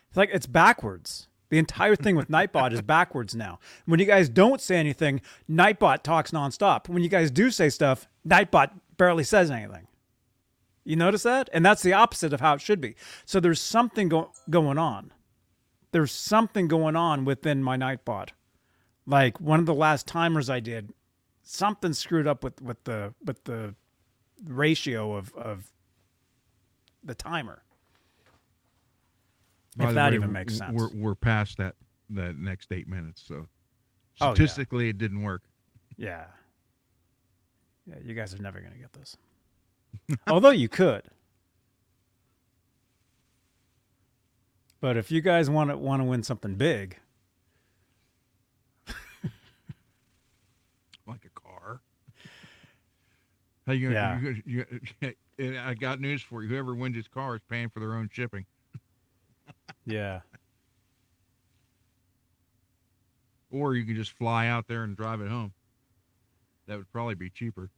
it's 0.08 0.16
like 0.16 0.30
it's 0.32 0.46
backwards. 0.46 1.28
The 1.50 1.58
entire 1.58 1.96
thing 1.96 2.16
with 2.16 2.30
Nightbot 2.30 2.72
is 2.72 2.82
backwards 2.82 3.34
now. 3.34 3.58
When 3.84 4.00
you 4.00 4.06
guys 4.06 4.28
don't 4.28 4.60
say 4.60 4.76
anything, 4.76 5.20
Nightbot 5.50 6.02
talks 6.02 6.30
nonstop. 6.30 6.88
When 6.88 7.02
you 7.02 7.08
guys 7.08 7.30
do 7.30 7.50
say 7.50 7.68
stuff, 7.68 8.08
Nightbot 8.26 8.70
barely 8.96 9.24
says 9.24 9.50
anything. 9.50 9.86
You 10.84 10.96
notice 10.96 11.22
that? 11.24 11.48
And 11.52 11.64
that's 11.64 11.82
the 11.82 11.92
opposite 11.92 12.32
of 12.32 12.40
how 12.40 12.54
it 12.54 12.60
should 12.60 12.80
be. 12.80 12.94
So 13.24 13.40
there's 13.40 13.60
something 13.60 14.08
go- 14.08 14.32
going 14.50 14.78
on. 14.78 15.12
There's 15.92 16.12
something 16.12 16.68
going 16.68 16.96
on 16.96 17.24
within 17.24 17.62
my 17.62 17.76
Nightbot. 17.76 18.30
Like 19.06 19.40
one 19.40 19.60
of 19.60 19.66
the 19.66 19.74
last 19.74 20.06
timers 20.06 20.50
I 20.50 20.60
did, 20.60 20.92
something 21.44 21.92
screwed 21.92 22.26
up 22.26 22.42
with, 22.42 22.60
with 22.60 22.82
the 22.84 23.14
with 23.24 23.44
the 23.44 23.74
ratio 24.46 25.14
of, 25.14 25.32
of 25.34 25.70
the 27.04 27.14
timer. 27.14 27.62
By 29.76 29.88
If 29.88 29.94
that 29.94 30.10
way, 30.10 30.16
even 30.16 30.32
makes 30.32 30.56
sense. 30.56 30.72
We're, 30.74 30.90
we're 30.94 31.14
past 31.14 31.58
that 31.58 31.76
that 32.10 32.36
next 32.36 32.72
eight 32.72 32.88
minutes. 32.88 33.22
So 33.26 33.46
Oh, 34.20 34.28
yeah. 34.28 34.34
statistically, 34.34 34.88
it 34.88 34.98
didn't 34.98 35.22
work. 35.22 35.42
Yeah. 35.96 36.26
Yeah, 37.86 37.96
you 38.02 38.14
guys 38.14 38.32
are 38.34 38.38
never 38.38 38.60
going 38.60 38.72
to 38.72 38.78
get 38.78 38.92
this. 38.92 39.16
Although 40.28 40.50
you 40.50 40.68
could. 40.68 41.02
But 44.80 44.96
if 44.96 45.10
you 45.10 45.20
guys 45.20 45.50
want 45.50 45.70
to 45.70 45.76
want 45.76 46.00
to 46.00 46.04
win 46.04 46.22
something 46.22 46.54
big, 46.54 46.98
like 51.06 51.24
a 51.24 51.40
car. 51.40 51.80
How 53.66 53.72
you 53.72 53.92
Yeah. 53.92 54.20
You, 54.20 54.64
you, 55.38 55.58
I 55.60 55.74
got 55.74 56.00
news 56.00 56.22
for 56.22 56.42
you. 56.42 56.48
Whoever 56.48 56.74
wins 56.74 56.96
his 56.96 57.08
car 57.08 57.36
is 57.36 57.42
paying 57.48 57.70
for 57.70 57.80
their 57.80 57.94
own 57.94 58.08
shipping. 58.12 58.44
yeah. 59.86 60.20
Or 63.50 63.74
you 63.74 63.84
can 63.84 63.94
just 63.94 64.12
fly 64.12 64.48
out 64.48 64.66
there 64.68 64.82
and 64.82 64.96
drive 64.96 65.20
it 65.20 65.28
home. 65.28 65.52
That 66.66 66.78
would 66.78 66.90
probably 66.92 67.14
be 67.14 67.30
cheaper. 67.30 67.70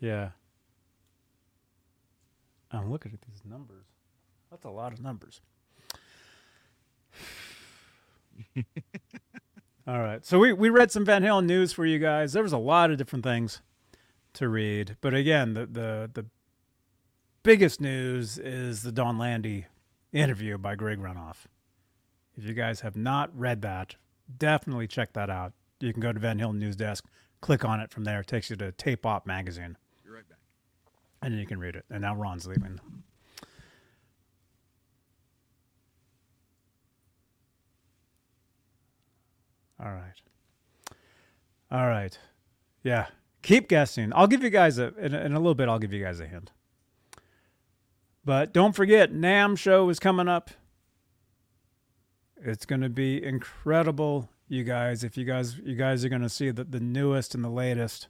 Yeah. 0.00 0.30
I'm 2.70 2.90
looking 2.90 3.12
at 3.12 3.20
these 3.22 3.42
numbers. 3.44 3.86
That's 4.50 4.64
a 4.64 4.70
lot 4.70 4.92
of 4.92 5.00
numbers. 5.00 5.40
All 9.88 10.00
right. 10.00 10.24
So 10.24 10.38
we, 10.38 10.52
we 10.52 10.68
read 10.68 10.90
some 10.92 11.06
Van 11.06 11.22
Halen 11.22 11.46
news 11.46 11.72
for 11.72 11.86
you 11.86 11.98
guys. 11.98 12.34
There 12.34 12.42
was 12.42 12.52
a 12.52 12.58
lot 12.58 12.90
of 12.90 12.98
different 12.98 13.24
things 13.24 13.62
to 14.34 14.46
read. 14.46 14.96
But 15.00 15.14
again, 15.14 15.54
the 15.54 15.64
the, 15.64 16.10
the 16.12 16.26
biggest 17.42 17.80
news 17.80 18.36
is 18.36 18.82
the 18.82 18.92
Don 18.92 19.16
Landee 19.16 19.64
interview 20.12 20.58
by 20.58 20.74
Greg 20.74 20.98
Renoff. 20.98 21.46
If 22.36 22.44
you 22.44 22.52
guys 22.52 22.80
have 22.80 22.96
not 22.96 23.30
read 23.34 23.62
that, 23.62 23.96
definitely 24.36 24.88
check 24.88 25.14
that 25.14 25.30
out. 25.30 25.54
You 25.80 25.94
can 25.94 26.02
go 26.02 26.12
to 26.12 26.20
Van 26.20 26.38
Halen 26.38 26.58
News 26.58 26.76
Desk, 26.76 27.02
click 27.40 27.64
on 27.64 27.80
it 27.80 27.90
from 27.90 28.04
there. 28.04 28.20
It 28.20 28.26
takes 28.26 28.50
you 28.50 28.56
to 28.56 28.72
Tape 28.72 29.06
Op 29.06 29.26
magazine 29.26 29.78
You're 30.04 30.16
right 30.16 30.28
back. 30.28 30.38
and 31.22 31.32
then 31.32 31.40
you 31.40 31.46
can 31.46 31.58
read 31.58 31.76
it. 31.76 31.86
And 31.88 32.02
now 32.02 32.14
Ron's 32.14 32.46
leaving. 32.46 32.78
All 39.80 39.92
right. 39.92 40.20
All 41.70 41.86
right. 41.86 42.18
Yeah. 42.82 43.06
Keep 43.42 43.68
guessing. 43.68 44.12
I'll 44.14 44.26
give 44.26 44.42
you 44.42 44.50
guys 44.50 44.78
a 44.78 44.94
in, 44.96 45.14
a 45.14 45.20
in 45.20 45.32
a 45.32 45.38
little 45.38 45.54
bit. 45.54 45.68
I'll 45.68 45.78
give 45.78 45.92
you 45.92 46.02
guys 46.02 46.20
a 46.20 46.26
hint. 46.26 46.50
But 48.24 48.52
don't 48.52 48.74
forget, 48.74 49.12
NAMM 49.12 49.56
show 49.56 49.88
is 49.88 49.98
coming 49.98 50.28
up. 50.28 50.50
It's 52.42 52.66
going 52.66 52.82
to 52.82 52.88
be 52.88 53.22
incredible. 53.24 54.28
you 54.48 54.64
guys 54.64 55.04
if 55.04 55.16
you 55.16 55.24
guys 55.24 55.58
you 55.58 55.76
guys 55.76 56.04
are 56.04 56.08
going 56.08 56.22
to 56.22 56.28
see 56.28 56.50
the, 56.50 56.64
the 56.64 56.80
newest 56.80 57.34
and 57.34 57.44
the 57.44 57.48
latest 57.48 58.08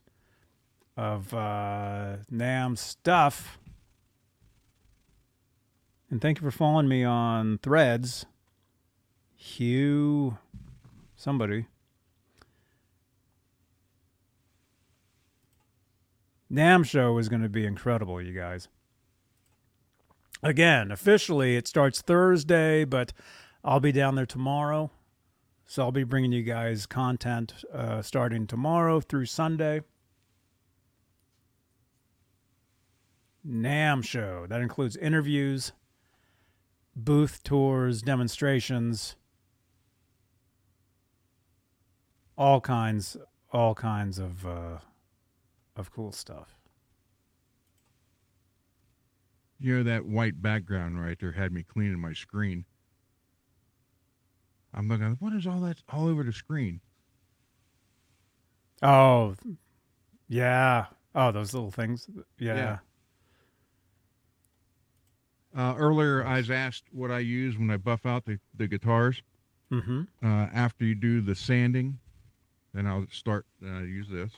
of 0.97 1.33
uh, 1.33 2.17
NAMM 2.33 2.77
stuff. 2.77 3.59
And 6.11 6.21
thank 6.21 6.41
you 6.41 6.51
for 6.51 6.57
following 6.57 6.89
me 6.89 7.05
on 7.05 7.59
Threads. 7.59 8.27
Hugh, 9.37 10.39
somebody. 11.19 11.67
NAMM 16.51 16.87
show 16.87 17.19
is 17.19 17.29
going 17.29 17.43
to 17.43 17.49
be 17.49 17.67
incredible, 17.67 18.23
you 18.23 18.33
guys. 18.33 18.69
Again, 20.43 20.91
officially 20.91 21.57
it 21.57 21.69
starts 21.69 22.01
Thursday, 22.01 22.85
but 22.85 23.13
I'll 23.63 23.81
be 23.81 23.93
down 23.93 24.15
there 24.15 24.25
tomorrow. 24.25 24.91
So 25.67 25.83
I'll 25.83 25.93
be 25.93 26.05
bringing 26.05 26.33
you 26.33 26.45
guys 26.45 26.87
content 26.87 27.53
uh, 27.75 28.01
starting 28.01 28.47
tomorrow 28.47 29.01
through 29.01 29.27
Sunday. 29.27 29.83
NAMM 33.47 34.05
show. 34.05 34.47
That 34.49 34.63
includes 34.63 34.97
interviews, 34.97 35.73
booth 36.97 37.43
tours, 37.43 38.01
demonstrations, 38.01 39.17
all 42.39 42.61
kinds, 42.61 43.17
all 43.53 43.75
kinds 43.75 44.19
of 44.19 44.47
uh, 44.47 44.79
of 45.77 45.93
cool 45.93 46.13
stuff. 46.13 46.55
You 49.59 49.79
know 49.79 49.83
that 49.83 50.07
white 50.07 50.41
background 50.41 51.03
right 51.03 51.19
there 51.19 51.33
had 51.33 51.53
me 51.53 51.65
cleaning 51.65 52.01
my 52.01 52.13
screen. 52.13 52.65
I'm 54.73 54.89
looking. 54.89 55.17
What 55.19 55.35
is 55.35 55.47
all 55.47 55.61
that 55.61 55.83
all 55.89 56.09
over 56.09 56.23
the 56.23 56.33
screen? 56.33 56.81
Oh, 58.81 59.35
yeah. 60.29 60.87
Oh, 61.15 61.33
those 61.33 61.53
little 61.53 61.73
things. 61.73 62.09
Yeah. 62.39 62.55
Yeah. 62.57 62.79
Uh, 65.57 65.75
earlier, 65.77 66.25
I 66.25 66.37
was 66.37 66.51
asked 66.51 66.85
what 66.93 67.11
I 67.11 67.19
use 67.19 67.59
when 67.59 67.71
I 67.71 67.79
buff 67.79 68.07
out 68.07 68.25
the, 68.25 68.39
the 68.57 68.69
guitars. 68.69 69.23
Mm-hmm. 69.73 70.03
Uh, 70.23 70.47
after 70.55 70.85
you 70.85 70.95
do 70.95 71.21
the 71.21 71.35
sanding, 71.35 71.99
then 72.75 72.87
I'll 72.87 73.07
start. 73.11 73.47
Then 73.61 73.75
I 73.75 73.83
use 73.83 74.09
this. 74.09 74.33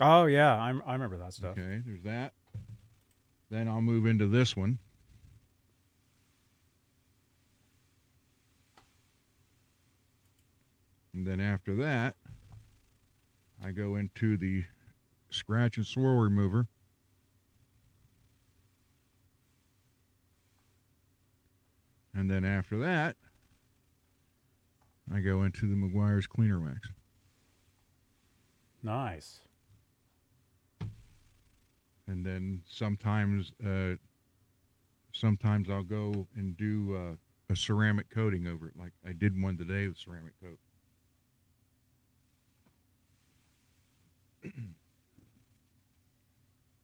Oh, 0.00 0.26
yeah. 0.26 0.54
I, 0.54 0.74
I 0.86 0.92
remember 0.92 1.16
that 1.18 1.32
stuff. 1.32 1.52
Okay, 1.58 1.82
there's 1.84 2.02
that. 2.02 2.32
Then 3.50 3.68
I'll 3.68 3.80
move 3.80 4.06
into 4.06 4.26
this 4.26 4.56
one. 4.56 4.78
And 11.14 11.26
then 11.26 11.40
after 11.40 11.74
that, 11.76 12.14
I 13.64 13.70
go 13.70 13.96
into 13.96 14.36
the 14.36 14.64
scratch 15.30 15.78
and 15.78 15.86
swirl 15.86 16.18
remover. 16.18 16.66
And 22.14 22.30
then 22.30 22.44
after 22.44 22.78
that, 22.80 23.16
I 25.14 25.20
go 25.20 25.42
into 25.44 25.66
the 25.66 25.76
Meguiar's 25.76 26.26
cleaner 26.26 26.60
wax. 26.60 26.88
Nice. 28.82 29.40
and 32.08 32.24
then 32.24 32.62
sometimes 32.66 33.52
uh, 33.64 33.94
sometimes 35.12 35.68
I'll 35.70 35.82
go 35.82 36.26
and 36.36 36.56
do 36.56 36.96
uh, 36.96 37.16
a 37.52 37.56
ceramic 37.56 38.08
coating 38.10 38.46
over 38.46 38.68
it, 38.68 38.74
like 38.78 38.92
I 39.06 39.12
did 39.12 39.40
one 39.40 39.58
today 39.58 39.88
with 39.88 39.98
ceramic 39.98 40.32
coat. 40.40 40.58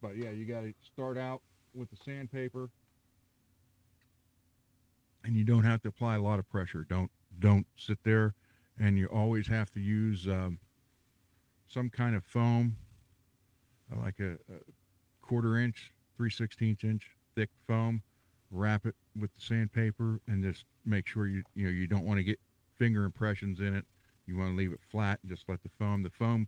but 0.03 0.17
yeah, 0.17 0.31
you 0.31 0.45
got 0.45 0.63
to 0.63 0.73
start 0.93 1.17
out 1.19 1.43
with 1.75 1.91
the 1.91 1.97
sandpaper, 2.05 2.69
and 5.25 5.37
you 5.37 5.45
don't 5.45 5.65
have 5.65 5.83
to 5.83 5.89
apply 5.89 6.17
a 6.17 6.23
lot 6.23 6.39
of 6.39 6.49
pressure. 6.49 6.85
Don't 6.89 7.11
don't 7.43 7.67
sit 7.77 7.99
there, 8.05 8.35
and 8.79 8.97
you 8.97 9.07
always 9.09 9.47
have 9.49 9.71
to 9.73 9.81
use 9.81 10.27
um, 10.27 10.59
some 11.69 11.91
kind 11.91 12.15
of 12.17 12.25
foam, 12.25 12.77
uh, 13.93 14.01
like 14.01 14.19
a, 14.21 14.33
a 14.33 14.59
quarter 15.21 15.59
inch, 15.59 15.93
three 16.17 16.31
sixteenths 16.31 16.85
inch 16.85 17.11
thick 17.35 17.51
foam. 17.67 18.03
Wrap 18.51 18.85
it 18.87 18.95
with 19.19 19.35
the 19.35 19.41
sandpaper 19.41 20.21
and 20.29 20.45
just 20.45 20.67
make 20.85 21.07
sure 21.07 21.27
you 21.27 21.43
you 21.55 21.65
know 21.65 21.71
you 21.71 21.87
don't 21.87 22.05
want 22.05 22.19
to 22.19 22.25
get 22.25 22.39
finger 22.79 23.05
impressions 23.05 23.61
in 23.61 23.75
it. 23.75 23.85
You 24.27 24.37
want 24.37 24.51
to 24.53 24.57
leave 24.57 24.73
it 24.73 24.81
flat 24.91 25.19
and 25.23 25.31
just 25.31 25.49
let 25.49 25.63
the 25.63 25.71
foam. 25.79 26.03
The 26.03 26.11
foam, 26.11 26.47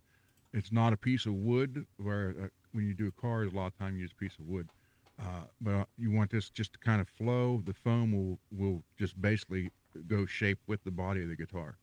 it's 0.53 0.71
not 0.71 0.93
a 0.93 0.97
piece 0.97 1.25
of 1.25 1.33
wood. 1.33 1.85
Where 1.97 2.35
uh, 2.43 2.47
when 2.73 2.85
you 2.87 2.93
do 2.93 3.07
a 3.07 3.21
car, 3.21 3.43
a 3.43 3.49
lot 3.49 3.67
of 3.67 3.77
time 3.77 3.95
you 3.95 4.01
use 4.01 4.11
a 4.11 4.21
piece 4.23 4.37
of 4.39 4.45
wood. 4.47 4.69
Uh, 5.19 5.45
but 5.61 5.87
you 5.97 6.11
want 6.11 6.29
this 6.29 6.49
just 6.49 6.73
to 6.73 6.79
kind 6.79 7.01
of 7.01 7.07
flow. 7.09 7.63
The 7.65 7.73
foam 7.73 8.11
will 8.11 8.39
will 8.51 8.83
just 8.99 9.19
basically 9.19 9.71
go 10.07 10.25
shape 10.25 10.59
with 10.67 10.83
the 10.83 10.91
body 10.91 11.23
of 11.23 11.29
the 11.29 11.35
guitar. 11.35 11.77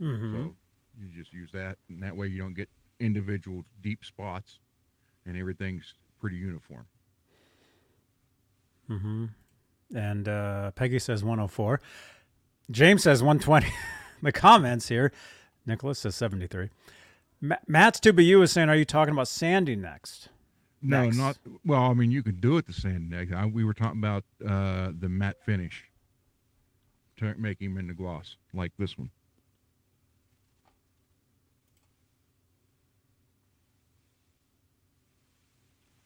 Mm-hmm. 0.00 0.34
So 0.34 0.54
you 1.00 1.08
just 1.16 1.32
use 1.32 1.50
that, 1.52 1.78
and 1.88 2.02
that 2.02 2.16
way 2.16 2.26
you 2.28 2.38
don't 2.38 2.54
get 2.54 2.68
individual 3.00 3.64
deep 3.82 4.04
spots, 4.04 4.58
and 5.26 5.36
everything's 5.36 5.94
pretty 6.20 6.36
uniform. 6.36 6.86
Mm-hmm. 8.90 9.26
And 9.96 10.28
uh, 10.28 10.70
Peggy 10.72 10.98
says 10.98 11.22
104. 11.22 11.80
James 12.70 13.02
says 13.02 13.22
120. 13.22 13.72
the 14.22 14.32
comments 14.32 14.88
here. 14.88 15.12
Nicholas 15.66 16.00
says 16.00 16.14
73. 16.16 16.70
Ma- 17.40 17.56
Matt's 17.66 18.00
2BU 18.00 18.42
is 18.42 18.52
saying, 18.52 18.68
Are 18.68 18.76
you 18.76 18.84
talking 18.84 19.12
about 19.12 19.28
Sandy 19.28 19.76
next? 19.76 20.28
No, 20.86 21.04
Next. 21.04 21.16
not 21.16 21.38
well. 21.64 21.82
I 21.82 21.94
mean, 21.94 22.10
you 22.10 22.22
could 22.22 22.42
do 22.42 22.58
it 22.58 22.66
the 22.66 22.74
sand 22.74 23.08
next. 23.08 23.32
I, 23.32 23.46
we 23.46 23.64
were 23.64 23.72
talking 23.72 23.98
about 23.98 24.24
uh, 24.46 24.92
the 24.98 25.08
matte 25.08 25.42
finish, 25.42 25.84
to 27.16 27.34
make 27.36 27.60
him 27.60 27.76
into 27.76 27.94
gloss 27.94 28.36
like 28.52 28.72
this 28.78 28.98
one. 28.98 29.10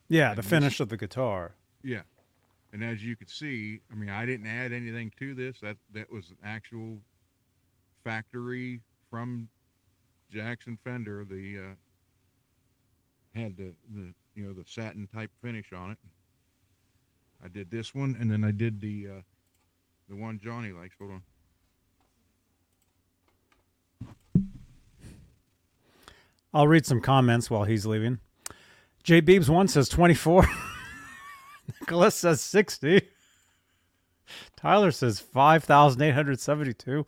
Yeah, 0.09 0.35
the 0.35 0.43
finish 0.43 0.81
of 0.81 0.89
the 0.89 0.97
guitar. 0.97 1.53
Yeah, 1.83 2.01
and 2.73 2.83
as 2.83 3.05
you 3.05 3.15
could 3.15 3.29
see, 3.29 3.81
I 3.93 3.95
mean, 3.95 4.09
I 4.09 4.25
didn't 4.25 4.47
add 4.47 4.73
anything 4.73 5.13
to 5.19 5.35
this. 5.35 5.61
That 5.61 5.77
that 5.93 6.11
was 6.11 6.31
an 6.31 6.39
actual 6.43 6.99
factory 8.05 8.81
from 9.11 9.49
Jackson 10.33 10.79
Fender. 10.83 11.27
The 11.29 11.59
uh, 11.59 13.39
had 13.39 13.57
the 13.57 13.75
the 13.95 14.15
you 14.35 14.47
know 14.47 14.55
the 14.55 14.65
satin 14.67 15.07
type 15.13 15.31
finish 15.43 15.73
on 15.75 15.91
it. 15.91 15.99
I 17.45 17.49
did 17.49 17.71
this 17.71 17.95
one, 17.95 18.17
and 18.19 18.31
then 18.31 18.45
I 18.45 18.51
did 18.51 18.81
the 18.81 19.07
uh, 19.09 19.21
the 20.09 20.17
one 20.17 20.41
Johnny 20.43 20.73
likes. 20.73 20.95
Hold 20.99 21.13
on. 21.13 21.23
I'll 26.55 26.69
read 26.69 26.87
some 26.87 27.01
comments 27.01 27.51
while 27.51 27.65
he's 27.65 27.85
leaving. 27.85 28.21
J 29.03 29.21
Beebs 29.21 29.49
one 29.49 29.69
says 29.69 29.89
24. 29.89 30.47
Nicholas 31.81 32.15
says 32.15 32.41
60. 32.41 33.03
Tyler 34.57 34.91
says 34.91 35.21
5,872. 35.21 37.07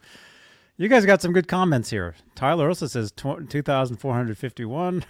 You 0.77 0.89
guys 0.89 1.05
got 1.05 1.21
some 1.21 1.33
good 1.33 1.49
comments 1.49 1.91
here. 1.91 2.15
Tyler 2.35 2.69
also 2.69 2.87
says 2.87 3.13
2,451. 3.13 5.05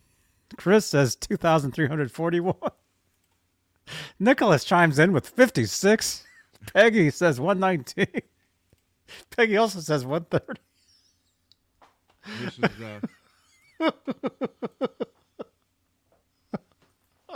Chris 0.56 0.86
says 0.86 1.16
2,341. 1.16 2.54
Nicholas 4.18 4.64
chimes 4.64 4.98
in 4.98 5.12
with 5.12 5.28
56. 5.28 6.24
Peggy 6.72 7.10
says 7.10 7.40
119. 7.40 8.22
Peggy 9.36 9.56
also 9.56 9.80
says 9.80 10.04
130. 10.04 10.60
This 12.40 12.58
is 12.58 12.80
uh, 12.80 13.90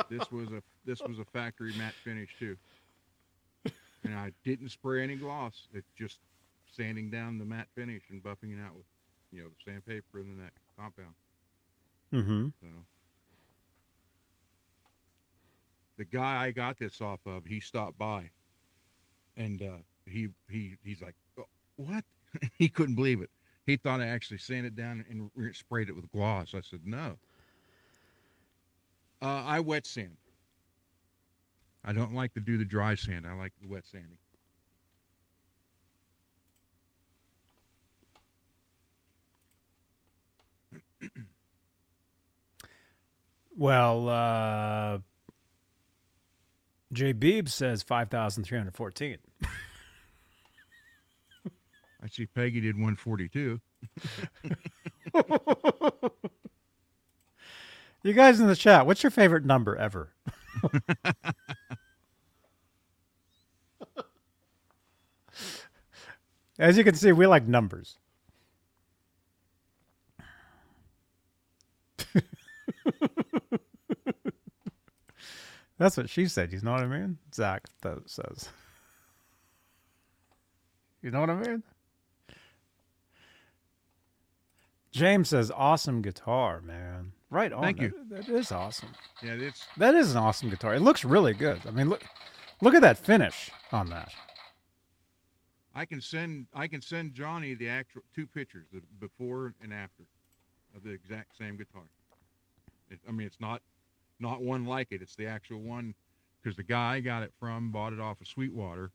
this 0.09 0.31
was 0.31 0.49
a 0.53 0.63
this 0.85 1.01
was 1.01 1.19
a 1.19 1.25
factory 1.25 1.75
matte 1.77 1.95
finish 2.05 2.37
too, 2.39 2.57
and 4.05 4.15
I 4.15 4.31
didn't 4.45 4.69
spray 4.69 5.03
any 5.03 5.17
gloss. 5.17 5.67
It's 5.75 5.91
just 5.99 6.19
sanding 6.77 7.11
down 7.11 7.39
the 7.39 7.45
matte 7.45 7.69
finish 7.75 8.03
and 8.11 8.23
buffing 8.23 8.53
it 8.53 8.61
out 8.65 8.75
with, 8.75 8.85
you 9.33 9.43
know, 9.43 9.49
the 9.49 9.73
sandpaper 9.73 10.21
and 10.21 10.31
then 10.31 10.45
that 10.45 10.53
compound. 10.79 11.15
Mm-hmm. 12.13 12.49
So 12.61 12.69
the 15.97 16.05
guy 16.05 16.45
I 16.45 16.51
got 16.51 16.79
this 16.79 17.01
off 17.01 17.21
of, 17.27 17.45
he 17.47 17.61
stopped 17.61 17.99
by, 17.99 18.31
and 19.37 19.63
uh, 19.63 19.79
he 20.07 20.29
he 20.49 20.77
he's 20.83 21.03
like, 21.03 21.15
what? 21.77 22.05
he 22.59 22.69
couldn't 22.69 22.95
believe 22.95 23.21
it. 23.21 23.31
He 23.67 23.77
thought 23.77 24.01
I 24.01 24.07
actually 24.07 24.39
sanded 24.39 24.77
down 24.77 25.05
and 25.11 25.31
re- 25.35 25.53
sprayed 25.53 25.89
it 25.89 25.97
with 25.97 26.11
gloss. 26.11 26.55
I 26.55 26.61
said 26.61 26.81
no. 26.85 27.19
Uh, 29.21 29.43
I 29.45 29.61
wet 29.61 29.87
sand. 29.87 30.17
I 31.85 31.93
don't 31.93 32.15
like 32.15 32.35
to 32.35 32.41
do 32.41 32.59
the 32.59 32.65
dry 32.65 32.95
sand. 32.95 33.27
I 33.27 33.35
like 33.35 33.53
the 33.61 33.69
wet 33.69 33.85
sanding. 33.87 34.19
well, 43.57 44.09
uh, 44.09 44.99
Jay 46.93 47.13
Beebe 47.13 47.49
says 47.49 47.83
5,314. 47.83 49.19
I 52.03 52.09
see 52.11 52.27
Peggy 52.27 52.61
did 52.61 52.77
142. 52.77 53.61
You 58.07 58.13
guys 58.13 58.39
in 58.39 58.47
the 58.47 58.55
chat, 58.55 58.87
what's 58.87 59.03
your 59.03 59.11
favorite 59.11 59.45
number 59.45 59.75
ever? 59.75 60.13
As 66.57 66.79
you 66.79 66.85
can 66.85 66.95
see, 66.95 67.11
we 67.11 67.27
like 67.27 67.49
numbers. 67.49 67.99
That's 75.79 75.97
what 75.97 76.09
she 76.09 76.27
said. 76.29 76.53
You 76.53 76.61
know 76.61 76.71
what 76.71 76.83
I 76.83 76.87
mean? 76.87 77.19
Zach 77.35 77.65
says. 78.07 78.51
You 81.07 81.13
know 81.13 81.21
what 81.21 81.31
I 81.31 81.37
mean? 81.37 81.63
James 84.91 85.29
says, 85.29 85.53
"Awesome 85.53 86.03
guitar, 86.03 86.61
man." 86.61 87.13
Right 87.31 87.53
on. 87.53 87.63
Thank 87.63 87.81
you. 87.81 87.91
That- 88.09 88.27
that 88.27 88.29
is 88.29 88.51
awesome. 88.51 88.93
Yeah, 89.23 89.35
it's 89.35 89.65
That 89.77 89.95
is 89.95 90.11
an 90.11 90.17
awesome 90.17 90.51
guitar. 90.51 90.75
It 90.75 90.81
looks 90.81 91.05
really 91.05 91.33
good. 91.33 91.65
I 91.65 91.71
mean, 91.71 91.89
look, 91.89 92.05
look 92.61 92.75
at 92.75 92.81
that 92.83 92.99
finish 92.99 93.53
on 93.71 93.89
that. 93.91 94.13
I 95.77 95.85
can 95.85 96.01
send 96.01 96.49
I 96.53 96.67
can 96.67 96.83
send 96.83 97.15
Johnny 97.15 97.55
the 97.55 97.69
actual 97.69 98.03
two 98.13 98.27
pictures, 98.27 98.67
the 98.73 98.81
before 98.99 99.55
and 99.63 99.73
after, 99.73 100.03
of 100.75 100.83
the 100.83 100.91
exact 100.91 101.37
same 101.39 101.57
guitar. 101.57 101.85
It, 102.91 102.99
I 103.09 103.13
mean, 103.13 103.29
it's 103.29 103.39
not 103.39 103.63
not 104.19 104.43
one 104.43 104.65
like 104.65 104.91
it. 104.91 105.03
It's 105.03 105.15
the 105.15 105.27
actual 105.29 105.61
one 105.61 105.95
because 106.43 106.57
the 106.57 106.65
guy 106.65 106.95
I 106.95 107.01
got 107.01 107.23
it 107.23 107.33
from 107.39 107.71
bought 107.71 107.93
it 107.93 108.01
off 108.01 108.21
of 108.21 108.27
Sweetwater, 108.27 108.91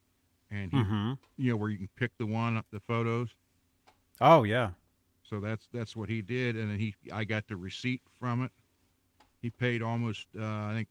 and 0.51 0.71
he, 0.71 0.85
Mm-hmm. 0.85 1.13
you 1.37 1.51
know 1.51 1.57
where 1.57 1.69
you 1.69 1.77
can 1.79 1.89
pick 1.95 2.11
the 2.19 2.27
one 2.27 2.57
up 2.57 2.67
the 2.71 2.81
photos. 2.81 3.35
Oh 4.21 4.43
yeah. 4.43 4.71
So 5.23 5.39
that's 5.39 5.67
that's 5.73 5.95
what 5.95 6.09
he 6.09 6.21
did, 6.21 6.55
and 6.57 6.69
then 6.71 6.79
he 6.79 6.95
I 7.11 7.25
got 7.25 7.47
the 7.47 7.57
receipt 7.57 8.01
from 8.19 8.43
it. 8.43 8.51
He 9.41 9.49
paid 9.49 9.81
almost 9.81 10.27
uh, 10.37 10.43
I 10.45 10.73
think 10.73 10.89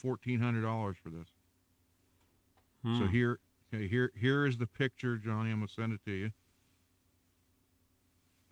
fourteen 0.00 0.40
hundred 0.40 0.62
dollars 0.62 0.96
for 1.02 1.10
this. 1.10 1.28
So 2.92 3.06
Hmm. 3.06 3.08
here, 3.08 3.40
okay, 3.72 3.88
here, 3.88 4.12
here 4.16 4.46
is 4.46 4.58
the 4.58 4.66
picture, 4.66 5.16
Johnny. 5.18 5.50
I'm 5.50 5.58
gonna 5.58 5.68
send 5.68 5.92
it 5.92 6.02
to 6.04 6.12
you 6.12 6.30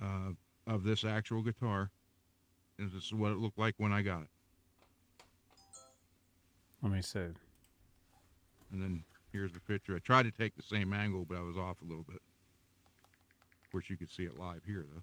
uh, 0.02 0.32
of 0.66 0.84
this 0.84 1.04
actual 1.04 1.42
guitar, 1.42 1.90
and 2.78 2.90
this 2.90 3.04
is 3.04 3.12
what 3.14 3.32
it 3.32 3.38
looked 3.38 3.58
like 3.58 3.74
when 3.78 3.92
I 3.92 4.02
got 4.02 4.22
it. 4.22 4.30
Let 6.82 6.92
me 6.92 7.02
see. 7.02 7.32
And 8.72 8.82
then 8.82 9.04
here's 9.32 9.52
the 9.52 9.60
picture. 9.60 9.96
I 9.96 9.98
tried 9.98 10.24
to 10.24 10.30
take 10.30 10.56
the 10.56 10.62
same 10.62 10.92
angle, 10.92 11.24
but 11.28 11.38
I 11.38 11.42
was 11.42 11.56
off 11.56 11.80
a 11.82 11.84
little 11.84 12.04
bit. 12.04 12.20
Of 13.64 13.70
course, 13.72 13.88
you 13.88 13.96
could 13.96 14.10
see 14.10 14.24
it 14.24 14.38
live 14.38 14.62
here, 14.66 14.84
though. 14.92 15.02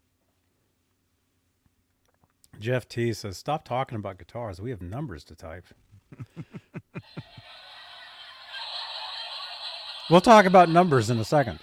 Jeff 2.60 2.88
T 2.88 3.14
says, 3.14 3.38
"Stop 3.38 3.64
talking 3.66 3.98
about 3.98 4.18
guitars. 4.18 4.60
We 4.60 4.72
have 4.72 4.82
numbers 4.82 5.24
to 5.26 5.36
type." 5.36 5.66
we'll 10.10 10.22
talk 10.22 10.46
about 10.46 10.70
numbers 10.70 11.10
in 11.10 11.20
a 11.20 11.26
second. 11.26 11.60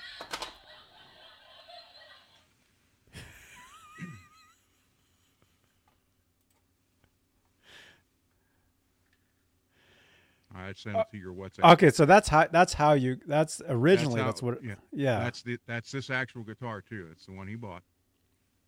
I 10.64 10.72
sent 10.72 10.96
it 10.96 11.06
to 11.12 11.18
your 11.18 11.32
WhatsApp. 11.32 11.72
Okay, 11.74 11.90
so 11.90 12.04
that's 12.06 12.28
how 12.28 12.46
that's 12.50 12.72
how 12.72 12.92
you 12.94 13.18
that's 13.26 13.60
originally 13.68 14.20
that's, 14.20 14.40
how- 14.40 14.46
what 14.48 14.64
yeah. 14.64 14.74
yeah. 14.92 15.20
That's 15.20 15.42
the 15.42 15.58
that's 15.66 15.90
this 15.90 16.10
actual 16.10 16.42
guitar 16.42 16.80
too. 16.80 17.08
It's 17.12 17.26
the 17.26 17.32
one 17.32 17.46
he 17.46 17.54
bought. 17.56 17.82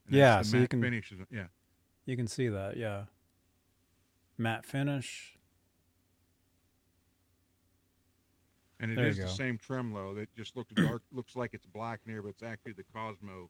Yeah, 0.08 0.42
so 0.42 0.58
you 0.58 0.68
can- 0.68 0.80
finish. 0.80 1.12
Yeah, 1.30 1.46
you 2.04 2.16
can 2.16 2.28
see 2.28 2.48
that, 2.48 2.76
yeah. 2.76 3.04
Matte 4.38 4.64
finish. 4.66 5.36
and 8.78 8.90
it 8.90 8.96
There 8.96 9.06
is 9.06 9.16
the 9.16 9.28
same 9.28 9.58
tremolo. 9.58 10.14
That 10.14 10.34
just 10.36 10.56
looks 10.56 10.72
dark. 10.74 11.02
looks 11.12 11.34
like 11.36 11.54
it's 11.54 11.66
black 11.66 12.00
near, 12.06 12.22
but 12.22 12.28
it's 12.28 12.42
actually 12.42 12.72
the 12.72 12.84
Cosmo 12.94 13.48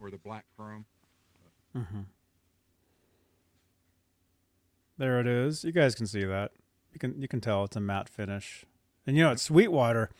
or 0.00 0.10
the 0.10 0.18
black 0.18 0.44
chrome. 0.56 0.84
Mm-hmm. 1.76 2.00
There 4.98 5.20
it 5.20 5.26
is. 5.26 5.64
You 5.64 5.72
guys 5.72 5.94
can 5.94 6.06
see 6.06 6.24
that. 6.24 6.52
You 6.92 6.98
can 6.98 7.20
you 7.20 7.28
can 7.28 7.40
tell 7.40 7.64
it's 7.64 7.76
a 7.76 7.80
matte 7.80 8.08
finish. 8.08 8.64
And 9.06 9.16
you 9.16 9.22
know, 9.24 9.30
at 9.30 9.40
Sweetwater, 9.40 10.10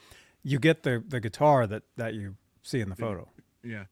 you 0.42 0.58
get 0.58 0.82
the 0.82 1.02
the 1.06 1.20
guitar 1.20 1.66
that 1.66 1.82
that 1.96 2.14
you 2.14 2.36
see 2.62 2.80
in 2.80 2.88
the 2.88 2.96
photo. 2.96 3.28
Yeah. 3.62 3.84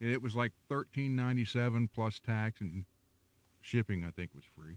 It 0.00 0.22
was 0.22 0.34
like 0.34 0.52
thirteen 0.68 1.16
ninety 1.16 1.44
seven 1.44 1.88
plus 1.92 2.20
tax 2.20 2.60
and 2.60 2.84
shipping. 3.60 4.04
I 4.04 4.10
think 4.10 4.30
was 4.34 4.44
free. 4.56 4.76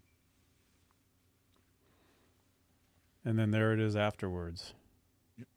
And 3.25 3.37
then 3.37 3.51
there 3.51 3.73
it 3.73 3.79
is 3.79 3.95
afterwards. 3.95 4.73
Yep. 5.37 5.47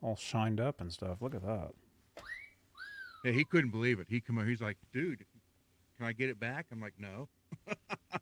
All 0.00 0.16
shined 0.16 0.60
up 0.60 0.80
and 0.80 0.92
stuff. 0.92 1.20
Look 1.20 1.34
at 1.34 1.42
that. 1.42 1.72
Yeah, 3.24 3.32
he 3.32 3.44
couldn't 3.44 3.70
believe 3.70 3.98
it. 3.98 4.06
He 4.08 4.20
come 4.20 4.38
over. 4.38 4.46
He's 4.46 4.60
like, 4.60 4.76
"Dude, 4.92 5.24
can 5.96 6.06
I 6.06 6.12
get 6.12 6.30
it 6.30 6.38
back?" 6.38 6.66
I'm 6.70 6.80
like, 6.80 6.94
"No." 6.98 7.28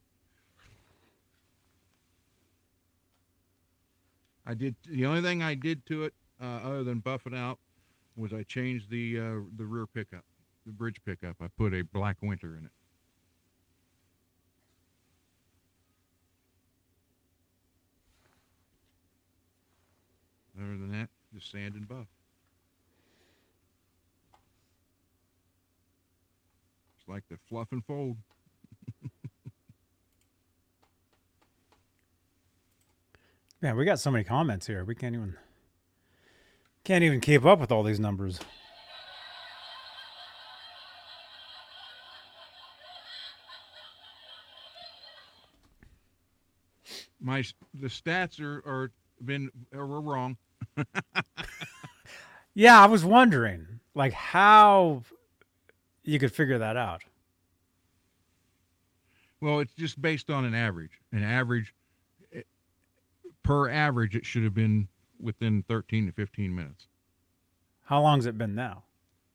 I 4.47 4.55
did 4.55 4.75
the 4.89 5.07
only 5.07 5.23
thing 5.23 5.43
I 5.43 5.55
did 5.55 5.87
to 5.87 6.05
it, 6.05 6.15
uh, 6.41 6.45
other 6.45 6.85
than 6.85 6.99
buff 6.99 7.27
it 7.27 7.35
out, 7.35 7.59
was 8.17 8.33
I 8.33 8.43
changed 8.43 8.91
the 8.91 9.19
uh, 9.19 9.35
the 9.57 9.65
rear 9.65 9.87
pickup, 9.87 10.25
the 10.67 10.73
bridge 10.73 11.01
pickup. 11.05 11.37
I 11.41 11.47
put 11.57 11.73
a 11.73 11.83
black 11.83 12.17
winter 12.21 12.57
in 12.57 12.65
it. 12.65 12.73
Other 20.59 20.77
than 20.77 20.93
that, 20.93 21.09
just 21.33 21.51
sand 21.51 21.75
and 21.75 21.89
buff. 21.89 22.07
It's 27.03 27.09
like 27.09 27.25
the 27.29 27.37
fluff 27.49 27.67
and 27.73 27.85
fold. 27.85 28.17
Man, 33.61 33.77
we 33.77 33.85
got 33.85 33.99
so 33.99 34.13
many 34.13 34.23
comments 34.23 34.69
here. 34.69 34.85
We 34.85 34.95
can't 34.95 35.17
even 35.17 35.37
can't 36.85 37.03
even 37.03 37.21
keep 37.21 37.45
up 37.45 37.59
with 37.59 37.73
all 37.73 37.83
these 37.83 37.99
numbers. 37.99 38.39
My 47.21 47.43
the 47.75 47.89
stats 47.89 48.41
are 48.41 48.63
are 48.65 48.93
been 49.25 49.51
are 49.75 49.87
were 49.87 50.01
wrong. 50.01 50.37
Yeah, 52.55 52.83
I 52.83 52.87
was 52.87 53.03
wondering 53.05 53.81
like 53.95 54.13
how 54.13 55.03
you 56.05 56.19
could 56.19 56.33
figure 56.33 56.59
that 56.59 56.77
out. 56.77 57.03
Well, 59.41 59.61
it's 59.61 59.75
just 59.75 60.01
based 60.01 60.31
on 60.31 60.45
an 60.45 60.55
average. 60.55 61.01
An 61.11 61.23
average 61.23 61.75
eh, 62.33 62.43
per 63.43 63.69
average, 63.69 64.15
it 64.15 64.25
should 64.25 64.45
have 64.45 64.55
been 64.55 64.89
within 65.21 65.65
13 65.69 66.07
to 66.07 66.13
15 66.13 66.55
minutes. 66.55 66.87
How 67.85 68.01
long's 68.01 68.27
it 68.27 68.39
been 68.39 68.55
now? 68.55 68.85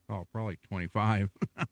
Oh, 0.09 0.25
probably 0.31 0.57
25. 0.67 1.29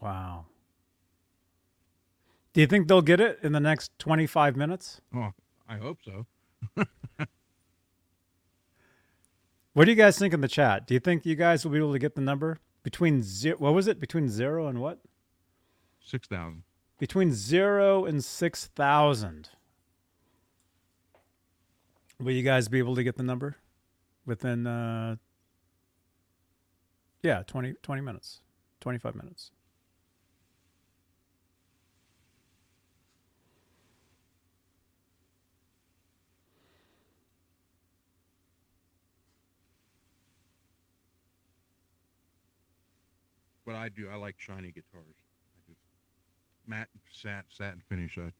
Wow. 0.00 0.46
Do 2.52 2.60
you 2.60 2.66
think 2.66 2.88
they'll 2.88 3.02
get 3.02 3.20
it 3.20 3.38
in 3.42 3.52
the 3.52 3.60
next 3.60 3.92
25 3.98 4.56
minutes? 4.56 5.00
oh, 5.14 5.32
I 5.68 5.76
hope 5.76 5.98
so. 6.04 6.26
What 9.72 9.84
do 9.84 9.92
you 9.92 9.96
guys 9.96 10.18
think 10.18 10.34
in 10.34 10.40
the 10.40 10.48
chat? 10.48 10.86
Do 10.86 10.94
you 10.94 11.00
think 11.00 11.24
you 11.24 11.36
guys 11.36 11.64
will 11.64 11.72
be 11.72 11.78
able 11.78 11.92
to 11.92 11.98
get 11.98 12.16
the 12.16 12.20
number 12.20 12.58
between 12.82 13.22
zero? 13.22 13.56
What 13.58 13.72
was 13.72 13.86
it? 13.86 14.00
Between 14.00 14.28
zero 14.28 14.66
and 14.66 14.80
what? 14.80 14.98
6,000. 16.04 16.64
Between 16.98 17.32
zero 17.32 18.04
and 18.04 18.24
6,000. 18.24 19.48
Will 22.18 22.32
you 22.32 22.42
guys 22.42 22.68
be 22.68 22.78
able 22.78 22.96
to 22.96 23.04
get 23.04 23.16
the 23.16 23.22
number 23.22 23.56
within, 24.26 24.66
uh, 24.66 25.16
yeah, 27.22 27.42
20, 27.46 27.74
20 27.80 28.02
minutes, 28.02 28.40
25 28.80 29.14
minutes? 29.14 29.52
But 43.70 43.78
I 43.78 43.88
do. 43.88 44.08
I 44.12 44.16
like 44.16 44.34
shiny 44.38 44.72
guitars. 44.72 45.14
I 45.54 45.60
just 45.68 45.80
matte, 46.66 46.88
sat, 47.12 47.44
satin 47.50 47.80
finish. 47.88 48.18
Uh, 48.18 48.30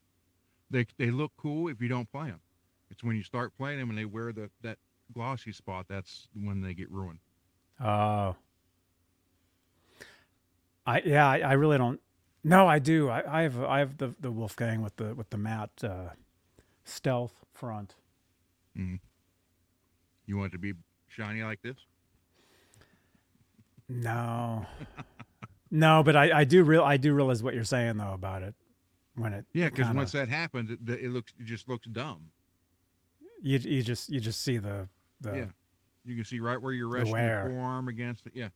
they 0.71 0.87
they 0.99 1.11
look 1.11 1.31
cool 1.37 1.69
if 1.69 1.81
you 1.81 1.89
don't 1.89 2.11
play 2.11 2.27
them. 2.27 2.41
It's 2.91 3.05
when 3.05 3.15
you 3.15 3.23
start 3.23 3.57
playing 3.57 3.79
them 3.79 3.91
and 3.91 3.99
they 3.99 4.05
wear 4.05 4.33
the 4.33 4.51
that 4.63 4.79
glossy 5.15 5.53
spot. 5.53 5.87
That's 5.89 6.27
when 6.35 6.63
they 6.63 6.75
get 6.75 6.91
ruined. 6.91 7.21
Oh. 7.81 8.35
I 10.85 11.01
yeah, 11.05 11.29
I, 11.29 11.39
I 11.39 11.53
really 11.53 11.79
don't. 11.79 12.01
No, 12.43 12.67
I 12.67 12.81
do. 12.81 13.09
I, 13.09 13.41
I 13.41 13.43
have 13.43 13.63
I 13.63 13.79
have 13.79 13.99
the 13.99 14.15
the 14.19 14.33
Wolfgang 14.33 14.83
with 14.83 14.97
the 14.97 15.15
with 15.15 15.31
the 15.31 15.39
matte 15.39 15.85
uh, 15.85 16.09
stealth 16.85 17.45
front. 17.55 17.95
You 20.27 20.37
want 20.37 20.53
it 20.53 20.57
to 20.57 20.59
be 20.59 20.73
shiny 21.09 21.45
like 21.45 21.63
this? 21.63 21.77
No, 23.89 24.65
no, 25.71 26.03
but 26.03 26.17
I 26.17 26.41
I 26.41 26.45
do 26.45 26.63
real 26.65 26.83
I 26.83 26.97
do 26.97 27.15
realize 27.15 27.43
what 27.43 27.55
you're 27.55 27.65
saying 27.65 27.97
though 27.97 28.13
about 28.13 28.43
it 28.43 28.55
when 29.15 29.33
it 29.33 29.45
Yeah, 29.53 29.69
because 29.71 29.89
once 29.95 30.13
that 30.13 30.29
happens, 30.29 30.71
it, 30.71 30.79
it 30.89 31.11
looks 31.11 31.33
it 31.39 31.45
just 31.47 31.69
looks 31.69 31.87
dumb. 31.87 32.31
you 33.43 33.59
you 33.59 33.83
just 33.83 34.09
you 34.09 34.21
just 34.21 34.43
see 34.43 34.59
the 34.59 34.89
the 35.21 35.37
yeah, 35.37 35.45
you 36.05 36.17
can 36.17 36.25
see 36.25 36.41
right 36.41 36.61
where 36.61 36.73
you're 36.73 36.89
resting 36.89 37.13
wear. 37.13 37.43
your 37.49 37.51
forearm 37.51 37.89
against 37.89 38.27
it. 38.27 38.33
Yeah, 38.35 38.49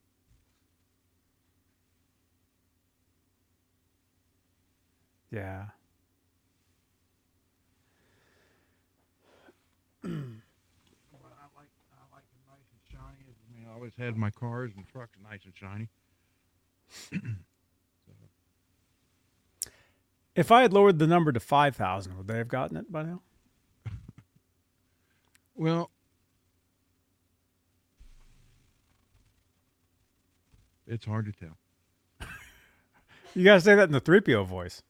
yeah. 5.30 5.66
But 10.02 10.10
I 10.10 11.46
like 11.56 11.70
I 11.92 12.04
like 12.14 12.24
it 12.30 12.40
nice 12.46 12.68
and 12.72 12.82
shiny. 12.92 13.24
I 13.24 13.58
mean, 13.58 13.66
I 13.68 13.74
always 13.74 13.92
had 13.96 14.16
my 14.16 14.30
cars 14.30 14.72
and 14.76 14.86
trucks 14.86 15.16
nice 15.22 15.44
and 15.44 15.54
shiny. 15.56 15.88
If 20.34 20.50
I 20.50 20.62
had 20.62 20.72
lowered 20.72 20.98
the 20.98 21.06
number 21.06 21.30
to 21.30 21.38
five 21.40 21.76
thousand, 21.76 22.16
would 22.16 22.26
they 22.26 22.38
have 22.38 22.48
gotten 22.48 22.76
it 22.76 22.90
by 22.90 23.02
now? 23.02 23.22
Well, 25.56 25.92
it's 30.88 31.06
hard 31.06 31.26
to 31.26 31.32
tell. 31.32 31.56
You 33.36 33.44
gotta 33.44 33.60
say 33.60 33.74
that 33.76 33.84
in 33.84 33.92
the 33.92 34.00
three 34.00 34.20
PO 34.20 34.44
voice. 34.44 34.82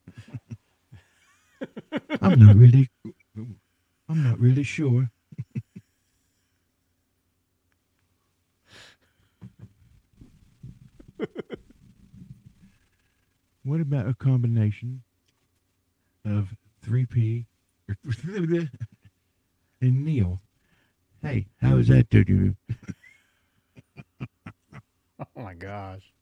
I'm 2.20 2.39
not 2.39 2.57
really. 2.57 2.91
I'm 3.36 4.23
not 4.23 4.39
really 4.39 4.62
sure. 4.62 5.10
What 13.65 13.81
about 13.81 14.09
a 14.09 14.15
combination 14.15 15.02
of 16.25 16.55
3P 16.86 17.47
and 19.81 20.05
Neil? 20.05 20.41
Hey, 21.23 21.47
how 21.60 21.76
is 21.76 21.89
that 21.89 22.12
you? 22.12 22.57
Oh 25.18 25.26
my 25.43 25.55
gosh. 25.55 26.12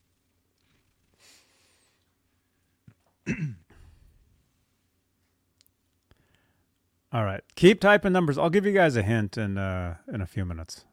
All 7.12 7.24
right. 7.24 7.42
Keep 7.56 7.80
typing 7.80 8.12
numbers. 8.12 8.38
I'll 8.38 8.50
give 8.50 8.64
you 8.64 8.72
guys 8.72 8.96
a 8.96 9.02
hint 9.02 9.36
in 9.36 9.58
uh, 9.58 9.96
in 10.12 10.20
a 10.20 10.26
few 10.26 10.44
minutes. 10.44 10.84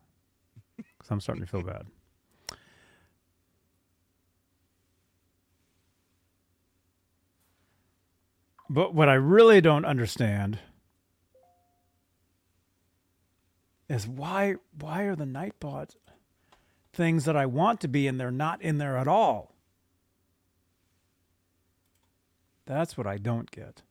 Cuz 0.78 1.12
I'm 1.12 1.22
starting 1.22 1.44
to 1.46 1.50
feel 1.50 1.62
bad. 1.62 1.86
But 8.70 8.94
what 8.94 9.10
I 9.10 9.16
really 9.16 9.62
don't 9.62 9.86
understand 9.86 10.60
is 13.90 14.08
why 14.08 14.56
why 14.80 15.04
are 15.04 15.16
the 15.16 15.26
Nightbot 15.26 15.96
things 16.94 17.26
that 17.26 17.36
I 17.36 17.48
want 17.48 17.82
to 17.82 17.88
be 17.88 18.08
and 18.08 18.20
they're 18.20 18.30
not 18.30 18.62
in 18.62 18.78
there 18.78 18.98
at 18.98 19.08
all? 19.08 19.56
That's 22.68 22.96
what 22.96 23.08
I 23.08 23.18
don't 23.18 23.50
get. 23.50 23.82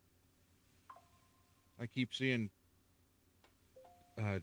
I 1.81 1.87
keep 1.87 2.15
seeing 2.15 2.51
uh, 4.21 4.39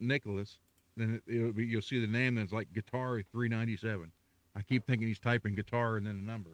Nicholas. 0.00 0.58
Then 0.96 1.22
it, 1.26 1.56
be, 1.56 1.66
you'll 1.66 1.82
see 1.82 2.00
the 2.00 2.06
name 2.08 2.34
that's 2.34 2.52
like 2.52 2.72
guitar 2.72 3.22
397. 3.30 4.10
I 4.56 4.62
keep 4.62 4.86
thinking 4.86 5.06
he's 5.06 5.20
typing 5.20 5.54
guitar 5.54 5.96
and 5.96 6.06
then 6.06 6.16
a 6.16 6.26
number. 6.26 6.50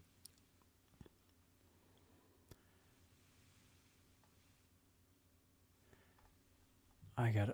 I 7.18 7.30
got 7.30 7.50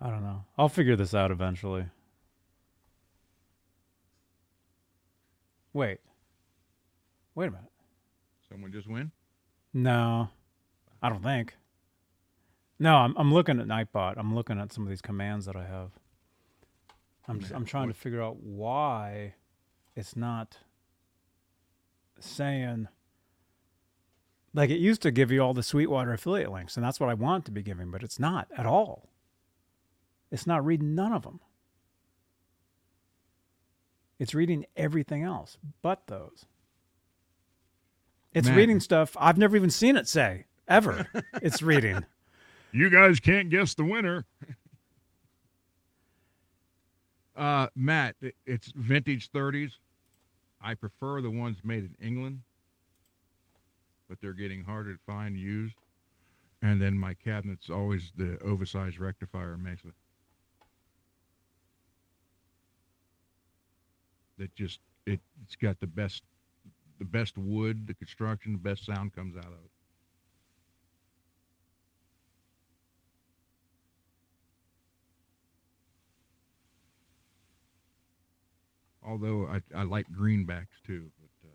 I 0.00 0.10
don't 0.10 0.22
know. 0.22 0.44
I'll 0.58 0.68
figure 0.68 0.96
this 0.96 1.14
out 1.14 1.30
eventually. 1.30 1.86
Wait. 5.72 5.98
Wait 7.34 7.48
a 7.48 7.50
minute. 7.50 7.70
Someone 8.50 8.70
just 8.70 8.86
win? 8.86 9.12
No, 9.72 10.28
I 11.02 11.08
don't 11.08 11.22
think. 11.22 11.54
No, 12.78 12.96
I'm 12.96 13.14
I'm 13.16 13.32
looking 13.32 13.58
at 13.58 13.66
Nightbot. 13.66 14.14
I'm 14.18 14.34
looking 14.34 14.60
at 14.60 14.74
some 14.74 14.84
of 14.84 14.90
these 14.90 15.00
commands 15.00 15.46
that 15.46 15.56
I 15.56 15.64
have. 15.64 15.92
I'm 17.26 17.40
just, 17.40 17.52
I'm 17.52 17.64
trying 17.64 17.88
to 17.88 17.94
figure 17.94 18.22
out 18.22 18.36
why 18.36 19.34
it's 19.96 20.14
not 20.16 20.58
saying 22.20 22.88
like 24.54 24.70
it 24.70 24.78
used 24.78 25.02
to 25.02 25.10
give 25.10 25.32
you 25.32 25.40
all 25.40 25.52
the 25.52 25.62
Sweetwater 25.62 26.12
affiliate 26.12 26.52
links, 26.52 26.76
and 26.76 26.84
that's 26.84 27.00
what 27.00 27.10
I 27.10 27.14
want 27.14 27.44
to 27.46 27.50
be 27.50 27.62
giving, 27.62 27.90
but 27.90 28.02
it's 28.02 28.20
not 28.20 28.48
at 28.56 28.66
all. 28.66 29.10
It's 30.30 30.46
not 30.46 30.64
reading 30.64 30.94
none 30.94 31.12
of 31.12 31.22
them. 31.22 31.40
It's 34.18 34.34
reading 34.34 34.64
everything 34.76 35.24
else 35.24 35.58
but 35.82 36.06
those. 36.06 36.46
It's 38.32 38.48
Matt. 38.48 38.56
reading 38.56 38.80
stuff 38.80 39.16
I've 39.18 39.38
never 39.38 39.56
even 39.56 39.70
seen 39.70 39.96
it 39.96 40.08
say 40.08 40.46
ever. 40.68 41.06
it's 41.42 41.62
reading. 41.62 42.04
You 42.72 42.90
guys 42.90 43.20
can't 43.20 43.50
guess 43.50 43.74
the 43.74 43.84
winner. 43.84 44.24
Uh, 47.36 47.68
Matt, 47.74 48.16
it's 48.46 48.72
vintage 48.74 49.30
30s. 49.30 49.72
I 50.60 50.74
prefer 50.74 51.20
the 51.20 51.30
ones 51.30 51.58
made 51.62 51.84
in 51.84 51.94
England, 52.06 52.40
but 54.08 54.18
they're 54.20 54.32
getting 54.32 54.64
harder 54.64 54.94
to 54.94 55.00
find 55.06 55.36
used. 55.36 55.74
And 56.62 56.80
then 56.80 56.96
my 56.98 57.14
cabinet's 57.14 57.68
always 57.68 58.12
the 58.16 58.38
oversized 58.40 58.98
rectifier 58.98 59.58
Mesa. 59.58 59.88
That 64.38 64.54
just 64.54 64.80
it, 65.06 65.20
it's 65.44 65.56
got 65.56 65.78
the 65.80 65.86
best 65.86 66.22
the 66.98 67.04
best 67.04 67.36
wood, 67.36 67.86
the 67.86 67.94
construction, 67.94 68.52
the 68.52 68.58
best 68.58 68.86
sound 68.86 69.14
comes 69.14 69.36
out 69.36 69.46
of 69.46 69.52
it. 69.52 69.70
Although 79.06 79.46
I, 79.46 79.60
I 79.78 79.82
like 79.82 80.06
greenbacks 80.10 80.80
too, 80.86 81.10
but 81.20 81.48
uh, 81.48 81.52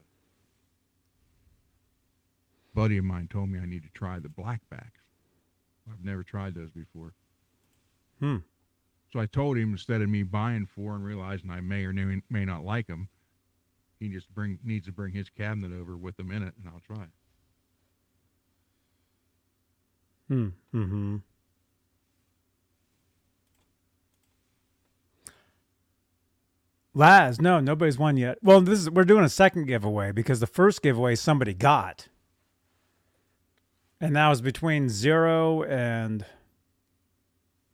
buddy 2.75 2.97
of 2.97 3.05
mine 3.05 3.27
told 3.31 3.49
me 3.49 3.59
I 3.59 3.65
need 3.65 3.83
to 3.83 3.89
try 3.93 4.19
the 4.19 4.29
blackbacks. 4.29 5.01
I've 5.91 6.05
never 6.05 6.23
tried 6.23 6.53
those 6.53 6.69
before. 6.69 7.13
Hmm. 8.19 8.37
So 9.11 9.19
I 9.19 9.25
told 9.25 9.57
him 9.57 9.71
instead 9.71 10.01
of 10.01 10.09
me 10.09 10.21
buying 10.23 10.67
four 10.67 10.93
and 10.93 11.03
realizing 11.03 11.49
I 11.49 11.61
may 11.61 11.83
or 11.85 11.93
may, 11.93 12.21
may 12.29 12.45
not 12.45 12.63
like 12.63 12.85
them, 12.85 13.09
he 13.99 14.09
just 14.09 14.33
bring 14.33 14.59
needs 14.63 14.85
to 14.85 14.91
bring 14.91 15.13
his 15.13 15.29
cabinet 15.29 15.71
over 15.73 15.97
with 15.97 16.15
them 16.17 16.31
in 16.31 16.43
it, 16.43 16.53
and 16.57 16.71
I'll 16.71 16.81
try 16.81 17.03
it. 17.03 17.09
Hmm. 20.27 20.47
Mm-hmm. 20.73 21.15
Laz, 26.93 27.39
no, 27.39 27.59
nobody's 27.59 27.97
won 27.99 28.17
yet. 28.17 28.37
Well, 28.41 28.61
this 28.61 28.79
is 28.79 28.89
we're 28.89 29.03
doing 29.03 29.23
a 29.23 29.29
second 29.29 29.65
giveaway 29.65 30.11
because 30.11 30.39
the 30.39 30.47
first 30.47 30.81
giveaway 30.81 31.15
somebody 31.15 31.53
got. 31.53 32.07
And 34.01 34.15
that 34.15 34.29
was 34.29 34.41
between 34.41 34.89
zero 34.89 35.63
and 35.63 36.25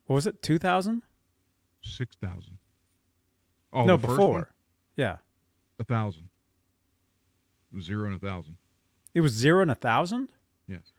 what 0.05 0.15
was 0.15 0.27
it, 0.27 0.41
two 0.41 0.57
thousand? 0.59 1.03
Six 1.81 2.15
thousand. 2.21 2.57
Oh, 3.71 3.85
no, 3.85 3.97
before. 3.97 4.51
Yeah. 4.95 5.17
a 5.79 5.83
thousand. 5.83 6.29
Zero 7.81 8.05
and 8.05 8.15
a 8.15 8.19
thousand. 8.19 8.57
It 9.13 9.21
was 9.21 9.33
zero 9.33 9.61
and 9.61 9.71
a 9.71 9.75
thousand, 9.75 10.29
Yes. 10.67 10.93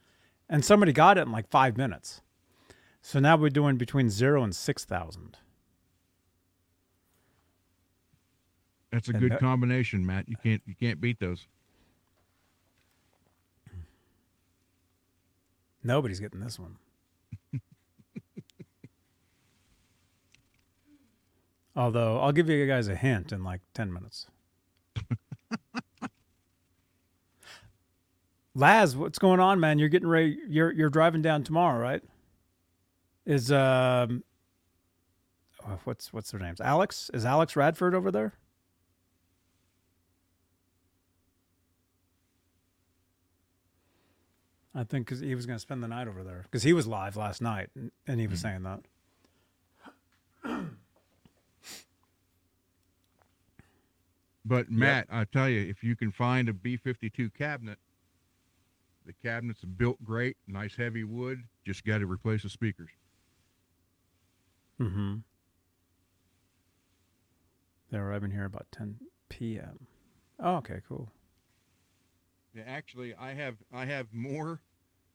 and 0.49 0.65
somebody 0.65 0.93
got 0.93 1.17
it 1.19 1.23
in 1.23 1.33
like 1.33 1.49
five 1.51 1.77
minutes. 1.77 2.21
So 3.03 3.19
now 3.19 3.37
we're 3.37 3.49
doing 3.51 3.77
between 3.77 4.11
zero 4.11 4.43
and 4.43 4.55
six 4.55 4.85
thousand. 4.85 5.39
That's 8.93 9.09
a 9.09 9.13
And 9.13 9.21
good 9.21 9.33
that- 9.33 9.41
combination, 9.41 10.05
Matt. 10.07 10.29
You 10.29 10.37
can't 10.43 10.63
you 10.67 10.75
can't 10.75 11.01
beat 11.01 11.19
those. 11.21 11.47
Nobody's 15.83 16.19
getting 16.21 16.41
this 16.41 16.59
one. 16.59 16.77
Although 21.77 22.19
I'll 22.21 22.33
give 22.33 22.49
you 22.49 22.67
guys 22.67 22.89
a 22.89 22.97
hint 22.97 23.33
in 23.33 23.45
like 23.45 23.61
ten 23.75 23.93
minutes. 23.93 24.27
Laz, 28.55 28.97
what's 28.97 29.19
going 29.19 29.39
on, 29.41 29.61
man? 29.61 29.79
You're 29.79 29.91
getting 29.91 30.09
ready. 30.09 30.39
You're 30.49 30.73
you're 30.73 30.89
driving 30.89 31.21
down 31.23 31.45
tomorrow, 31.45 31.79
right? 31.79 32.03
Is 33.27 33.53
um, 33.53 34.25
oh, 35.69 35.79
what's 35.85 36.13
what's 36.13 36.31
their 36.31 36.41
names? 36.41 36.61
Alex 36.61 37.11
is 37.13 37.27
Alex 37.27 37.55
Radford 37.57 37.95
over 37.95 38.11
there? 38.11 38.33
I 44.77 44.85
think 44.85 45.07
'cause 45.07 45.21
he 45.21 45.35
was 45.35 45.47
going 45.47 45.57
to 45.57 45.61
spend 45.61 45.83
the 45.83 45.89
night 45.89 46.07
over 46.07 46.23
there 46.23 46.43
because 46.43 46.63
he 46.63 46.75
was 46.75 46.87
live 46.87 47.17
last 47.17 47.41
night 47.41 47.71
and, 47.75 47.91
and 48.07 48.21
he 48.21 48.27
was 48.27 48.41
saying 48.41 48.63
that. 48.65 48.83
But 54.45 54.71
Matt, 54.71 55.09
I 55.11 55.25
tell 55.25 55.49
you, 55.49 55.61
if 55.61 55.83
you 55.83 55.97
can 55.97 56.13
find 56.13 56.49
a 56.49 56.53
B52 56.53 57.35
cabinet, 57.35 57.79
the 59.05 59.13
cabinets 59.15 59.65
are 59.65 59.69
built 59.69 60.03
great, 60.05 60.37
nice 60.47 60.77
heavy 60.77 61.03
wood. 61.05 61.43
Just 61.65 61.85
got 61.85 61.99
to 61.99 62.07
replace 62.07 62.43
the 62.43 62.49
speakers. 62.49 62.91
Mm-hmm. 64.81 65.17
They're 67.91 68.07
arriving 68.09 68.31
here 68.31 68.45
about 68.45 68.67
10 68.73 68.97
p.m. 69.29 69.87
Oh, 70.39 70.57
okay, 70.57 70.81
cool. 70.87 71.11
Actually, 72.65 73.15
I 73.15 73.35
have 73.35 73.57
I 73.73 73.85
have 73.87 74.07
more 74.13 74.61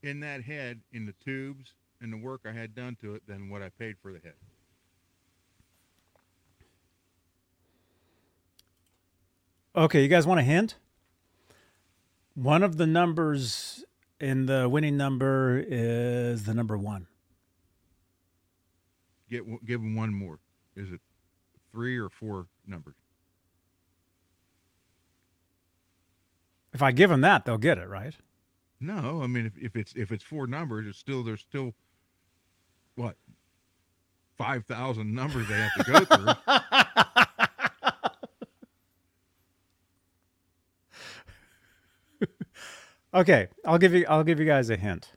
in 0.04 0.20
that 0.22 0.44
head 0.44 0.82
in 0.92 1.06
the 1.06 1.14
tubes 1.24 1.74
and 2.02 2.12
the 2.12 2.18
work 2.18 2.42
I 2.46 2.52
had 2.52 2.76
done 2.76 2.98
to 3.02 3.16
it 3.16 3.24
than 3.28 3.50
what 3.50 3.62
I 3.62 3.70
paid 3.70 3.96
for 4.02 4.12
the 4.12 4.20
head. 4.20 4.34
Okay, 9.76 10.02
you 10.02 10.10
guys 10.10 10.28
want 10.28 10.40
a 10.40 10.44
hint? 10.44 10.76
One 12.34 12.62
of 12.62 12.78
the 12.78 12.88
numbers 12.88 13.86
in 14.20 14.46
the 14.46 14.68
winning 14.68 14.98
number 14.98 15.64
is 15.66 16.44
the 16.44 16.54
number 16.54 16.78
one. 16.78 17.08
Get 19.30 19.44
give 19.66 19.82
them 19.82 19.96
one 19.96 20.14
more. 20.14 20.40
Is 20.76 20.92
it 20.92 21.00
three 21.72 21.98
or 21.98 22.10
four 22.10 22.48
numbers? 22.68 22.96
If 26.74 26.82
I 26.82 26.92
give 26.92 27.10
them 27.10 27.22
that, 27.22 27.46
they'll 27.46 27.58
get 27.58 27.78
it, 27.78 27.90
right? 27.90 28.16
No, 28.80 29.22
I 29.24 29.28
mean 29.28 29.46
if, 29.46 29.58
if 29.58 29.76
it's 29.76 29.94
if 29.96 30.12
it's 30.12 30.24
four 30.24 30.48
numbers, 30.48 30.88
it's 30.88 30.98
still 30.98 31.24
there's 31.24 31.42
still 31.42 31.74
what 32.96 33.16
five 34.38 34.66
thousand 34.66 35.14
numbers 35.14 35.48
they 35.48 35.56
have 35.56 35.74
to 35.76 35.92
go 35.92 36.06
through. 36.06 36.56
Okay, 43.14 43.48
I'll 43.66 43.78
give 43.78 43.94
you 43.94 44.06
I'll 44.08 44.24
give 44.24 44.40
you 44.40 44.46
guys 44.46 44.70
a 44.70 44.78
hint. 44.78 45.12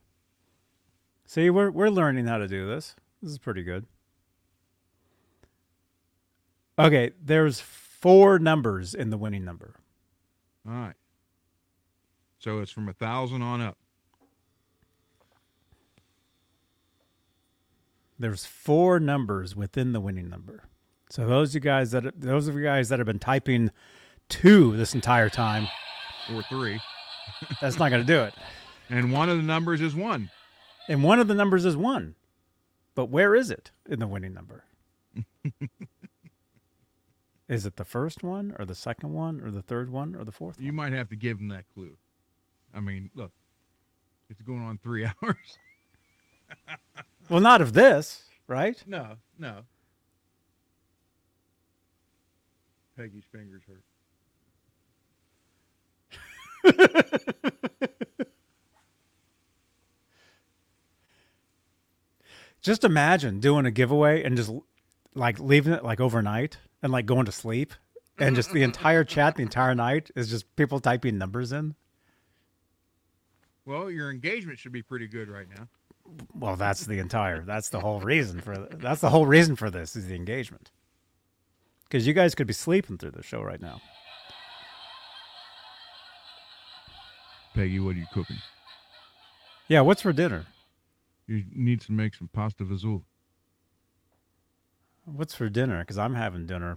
See, 1.27 1.49
we're 1.51 1.71
we're 1.71 1.91
learning 1.91 2.27
how 2.27 2.39
to 2.39 2.49
do 2.49 2.67
this. 2.67 2.97
This 3.23 3.31
is 3.31 3.39
pretty 3.39 3.63
good. 3.63 3.87
Okay, 6.79 7.13
there's 7.23 7.61
four 7.61 8.39
numbers 8.41 8.95
in 8.95 9.11
the 9.11 9.17
winning 9.17 9.45
number. 9.45 9.77
All 10.67 10.75
right. 10.75 10.95
So 12.45 12.59
it's 12.59 12.71
from 12.71 12.91
a 12.91 12.93
thousand 12.93 13.41
on 13.41 13.63
up. 13.63 13.79
There's 18.19 18.45
four 18.45 19.01
numbers 19.01 19.57
within 19.57 19.95
the 19.95 20.01
winning 20.01 20.29
number. 20.29 20.65
So 21.09 21.27
those 21.27 21.53
of 21.53 21.55
you 21.55 21.61
guys 21.61 21.93
that 21.93 22.21
those 22.21 22.47
of 22.47 22.55
you 22.55 22.63
guys 22.63 22.91
that 22.91 22.99
have 22.99 23.07
been 23.07 23.19
typing 23.19 23.71
two 24.29 24.77
this 24.77 24.95
entire 24.95 25.31
time, 25.31 25.69
or 26.35 26.43
three, 26.43 26.79
that's 27.63 27.79
not 27.79 27.89
going 27.89 28.03
to 28.03 28.07
do 28.07 28.21
it. 28.25 28.35
and 28.91 29.11
one 29.11 29.31
of 29.31 29.39
the 29.39 29.43
numbers 29.43 29.81
is 29.81 29.95
one. 29.95 30.29
And 30.87 31.03
one 31.03 31.21
of 31.21 31.29
the 31.29 31.35
numbers 31.35 31.65
is 31.65 31.79
one. 31.79 32.15
But 32.95 33.07
where 33.07 33.35
is 33.35 33.51
it 33.51 33.71
in 33.89 34.01
the 34.01 34.07
winning 34.07 34.35
number? 34.35 34.65
is 37.49 37.65
it 37.65 37.77
the 37.77 37.87
first 37.87 38.23
one 38.23 38.55
or 38.59 38.67
the 38.67 38.75
second 38.75 39.15
one 39.15 39.41
or 39.41 39.51
the 39.51 39.63
third 39.63 39.89
one 39.89 40.15
or 40.15 40.25
the 40.25 40.33
fourth 40.33 40.61
You 40.61 40.67
one? 40.67 40.77
might 40.77 40.93
have 40.93 41.09
to 41.09 41.17
give 41.17 41.39
them 41.39 41.49
that 41.49 41.65
clue. 41.73 41.97
I 42.75 42.81
mean, 42.81 43.11
look, 43.15 43.33
it's 44.29 44.43
going 44.43 44.63
on 44.63 44.79
three 44.79 45.05
hours. 45.23 45.59
Well, 47.29 47.41
not 47.41 47.61
of 47.61 47.73
this, 47.73 48.25
right? 48.47 48.83
No, 48.87 49.17
no. 49.39 49.61
Peggy's 52.97 53.25
fingers 53.33 53.63
hurt. 53.67 53.83
Just 62.63 62.83
imagine 62.83 63.41
doing 63.41 63.67
a 63.67 63.71
giveaway 63.71 64.23
and 64.23 64.39
just 64.39 64.51
like 65.15 65.39
leaving 65.39 65.75
it 65.75 65.85
like 65.85 66.01
overnight 66.01 66.57
and 66.83 66.91
like 66.91 67.05
going 67.05 67.27
to 67.27 67.33
sleep 67.33 67.75
and 68.19 68.35
just 68.35 68.53
the 68.53 68.63
entire 68.63 69.05
chat 69.05 69.35
the 69.37 69.43
entire 69.43 69.75
night 69.75 70.11
is 70.17 70.31
just 70.31 70.57
people 70.57 70.81
typing 70.81 71.19
numbers 71.19 71.53
in. 71.53 71.75
Well, 73.67 73.91
your 73.91 74.11
engagement 74.11 74.59
should 74.59 74.73
be 74.73 74.83
pretty 74.83 75.07
good 75.07 75.29
right 75.29 75.47
now. 75.49 75.69
Well, 76.35 76.57
that's 76.57 76.85
the 76.85 76.99
entire. 76.99 77.43
That's 77.43 77.71
the 77.71 77.81
whole 77.81 78.01
reason 78.01 78.41
for. 78.41 78.57
That's 78.57 79.01
the 79.01 79.11
whole 79.11 79.27
reason 79.27 79.57
for 79.57 79.71
this 79.71 79.97
is 79.97 80.07
the 80.07 80.15
engagement. 80.15 80.71
Because 81.85 82.07
you 82.07 82.13
guys 82.13 82.35
could 82.35 82.47
be 82.47 82.53
sleeping 82.53 82.99
through 82.99 83.13
the 83.13 83.23
show 83.23 83.41
right 83.41 83.61
now. 83.61 83.81
Peggy, 87.55 87.79
what 87.79 87.95
are 87.95 87.99
you 87.99 88.07
cooking? 88.13 88.39
Yeah, 89.69 89.81
what's 89.81 90.03
for 90.03 90.13
dinner? 90.13 90.45
You 91.27 91.45
need 91.55 91.81
to 91.83 91.93
make 91.93 92.15
some 92.15 92.29
pasta 92.33 92.65
vazul. 92.65 93.03
What's 95.05 95.35
for 95.35 95.49
dinner? 95.49 95.81
Because 95.81 95.99
I'm 95.99 96.15
having 96.15 96.47
dinner. 96.47 96.77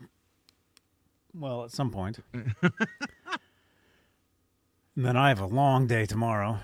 Well, 1.34 1.64
at 1.64 1.72
some 1.72 1.92
point. 1.92 2.20
and 2.34 2.44
then 4.96 5.18
I 5.18 5.30
have 5.30 5.40
a 5.40 5.46
long 5.46 5.88
day 5.88 6.06
tomorrow, 6.06 6.60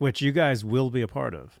which 0.00 0.22
you 0.22 0.32
guys 0.32 0.64
will 0.64 0.88
be 0.88 1.02
a 1.02 1.06
part 1.06 1.34
of. 1.34 1.60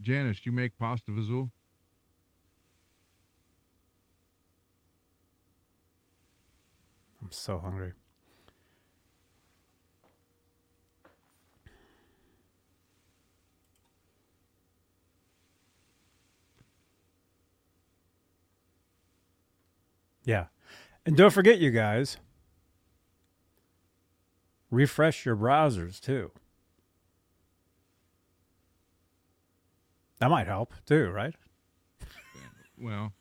Janice, 0.00 0.40
do 0.40 0.48
you 0.48 0.52
make 0.56 0.78
pasta 0.78 1.10
vazul? 1.10 1.50
I'm 7.22 7.30
so 7.30 7.58
hungry. 7.58 7.92
Yeah. 20.24 20.46
And 21.06 21.16
don't 21.16 21.32
forget, 21.32 21.58
you 21.58 21.70
guys, 21.70 22.16
refresh 24.70 25.24
your 25.26 25.36
browsers 25.36 26.00
too. 26.00 26.30
That 30.20 30.30
might 30.30 30.46
help 30.46 30.72
too, 30.86 31.10
right? 31.10 31.34
Well, 32.78 33.12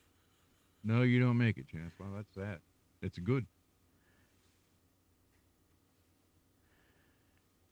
no, 0.83 1.01
you 1.03 1.19
don't 1.19 1.37
make 1.37 1.57
it, 1.57 1.67
Janice. 1.67 1.93
Well, 1.99 2.09
that's 2.15 2.33
that. 2.35 2.59
It's 3.01 3.17
good. 3.19 3.45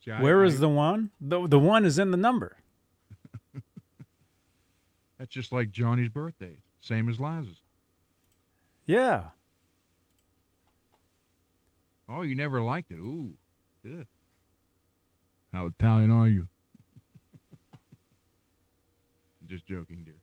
See, 0.04 0.12
I- 0.12 0.22
Where 0.22 0.44
is 0.44 0.56
I- 0.58 0.62
the 0.62 0.70
one? 0.70 1.12
The, 1.22 1.48
the 1.48 1.60
one 1.60 1.86
is 1.86 1.98
in 2.00 2.12
the 2.12 2.18
number. 2.18 2.58
That's 5.18 5.32
just 5.32 5.52
like 5.52 5.72
Johnny's 5.72 6.10
birthday, 6.10 6.58
same 6.82 7.08
as 7.10 7.20
Laz's. 7.20 7.62
Yeah. 8.86 9.30
Oh, 12.10 12.22
you 12.24 12.36
never 12.36 12.62
liked 12.62 12.92
it. 12.92 12.96
Ooh, 12.96 13.34
Ugh. 13.86 14.06
How 15.54 15.68
Italian 15.68 16.12
are 16.12 16.28
you? 16.28 16.48
Just 19.48 19.66
joking, 19.66 20.04
dear. 20.04 20.22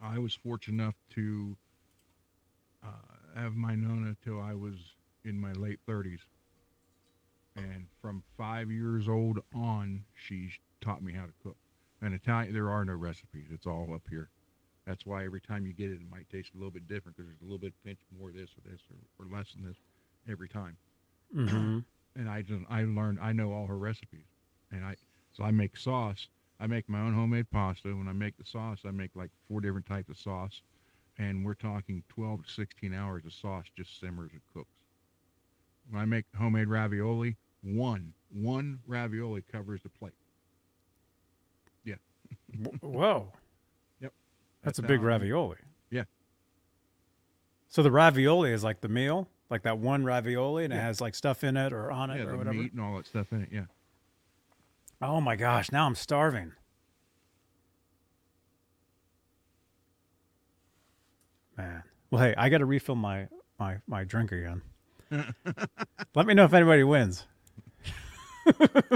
I 0.00 0.18
was 0.18 0.34
fortunate 0.34 0.82
enough 0.82 0.94
to 1.10 1.56
uh, 2.84 3.38
have 3.40 3.54
my 3.54 3.74
Nona 3.74 4.16
till 4.22 4.40
I 4.40 4.54
was 4.54 4.74
in 5.24 5.38
my 5.38 5.52
late 5.52 5.80
30s. 5.86 6.20
And 7.56 7.86
from 8.02 8.22
five 8.36 8.70
years 8.70 9.08
old 9.08 9.38
on, 9.54 10.04
she 10.14 10.50
taught 10.80 11.02
me 11.02 11.12
how 11.12 11.26
to 11.26 11.32
cook. 11.42 11.56
And 12.02 12.14
Italian, 12.14 12.52
there 12.52 12.70
are 12.70 12.84
no 12.84 12.94
recipes. 12.94 13.48
It's 13.50 13.66
all 13.66 13.88
up 13.94 14.02
here. 14.08 14.30
That's 14.86 15.04
why 15.04 15.24
every 15.24 15.40
time 15.40 15.66
you 15.66 15.72
get 15.72 15.90
it, 15.90 15.94
it 15.94 16.10
might 16.10 16.30
taste 16.30 16.52
a 16.54 16.58
little 16.58 16.70
bit 16.70 16.86
different 16.86 17.16
because 17.16 17.28
there's 17.28 17.40
a 17.40 17.44
little 17.44 17.58
bit 17.58 17.74
pinch 17.84 17.98
more 18.16 18.28
of 18.28 18.34
this 18.34 18.50
or 18.50 18.70
this 18.70 18.80
or, 18.90 19.24
or 19.24 19.36
less 19.36 19.52
than 19.52 19.66
this 19.66 19.76
every 20.30 20.48
time. 20.48 20.76
Mm-hmm. 21.34 21.78
And 22.18 22.30
I 22.30 22.40
just 22.40 22.62
I 22.70 22.84
learned 22.84 23.18
I 23.20 23.32
know 23.32 23.52
all 23.52 23.66
her 23.66 23.76
recipes, 23.76 24.24
and 24.72 24.82
I 24.86 24.96
so 25.34 25.44
I 25.44 25.50
make 25.50 25.76
sauce. 25.76 26.28
I 26.58 26.66
make 26.66 26.88
my 26.88 27.00
own 27.00 27.12
homemade 27.12 27.50
pasta. 27.50 27.88
When 27.88 28.08
I 28.08 28.14
make 28.14 28.38
the 28.38 28.44
sauce, 28.46 28.78
I 28.86 28.90
make 28.90 29.10
like 29.14 29.28
four 29.46 29.60
different 29.60 29.84
types 29.84 30.08
of 30.08 30.16
sauce, 30.16 30.62
and 31.18 31.44
we're 31.44 31.52
talking 31.52 32.02
12 32.08 32.46
to 32.46 32.50
16 32.50 32.94
hours 32.94 33.26
of 33.26 33.34
sauce 33.34 33.66
just 33.76 34.00
simmers 34.00 34.30
and 34.32 34.40
cooks. 34.54 34.72
When 35.90 36.00
I 36.00 36.06
make 36.06 36.24
homemade 36.38 36.68
ravioli, 36.68 37.36
one 37.62 38.14
one 38.32 38.78
ravioli 38.86 39.42
covers 39.42 39.82
the 39.82 39.90
plate. 39.90 40.14
Whoa. 42.80 43.32
Yep. 44.00 44.12
That's, 44.62 44.78
a 44.78 44.82
big 44.82 45.00
how 45.00 45.06
ravioli. 45.06 45.56
Yeah. 45.90 46.04
So 47.68 47.82
the 47.82 47.90
ravioli 47.90 48.52
is 48.52 48.64
like 48.64 48.80
the 48.80 48.88
meal, 48.88 49.28
like 49.50 49.62
that 49.62 49.78
one 49.78 50.04
ravioli, 50.04 50.64
and 50.64 50.72
it 50.72 50.80
has 50.80 51.00
like 51.00 51.14
stuff 51.14 51.44
in 51.44 51.56
it 51.56 51.72
or 51.72 51.90
on 51.90 52.10
it 52.10 52.18
Yeah, 52.18 52.30
or 52.30 52.36
whatever. 52.36 52.56
meat 52.56 52.72
and 52.72 52.80
all 52.80 52.96
that 52.96 53.06
stuff 53.06 53.32
in 53.32 53.42
it. 53.42 53.48
Yeah. 53.52 53.64
Oh 55.02 55.20
my 55.20 55.36
gosh, 55.36 55.70
now 55.70 55.86
I'm 55.86 55.94
starving. 55.94 56.52
Man. 61.56 61.82
Well, 62.10 62.22
hey, 62.22 62.34
I 62.36 62.48
got 62.48 62.58
to 62.58 62.66
refill 62.66 62.94
my 62.94 63.28
my 63.58 63.76
my 63.86 64.04
drink 64.04 64.32
again. 64.32 64.62
Let 66.14 66.26
me 66.26 66.34
know 66.34 66.44
if 66.44 66.52
anybody 66.52 66.84
wins. 66.84 67.26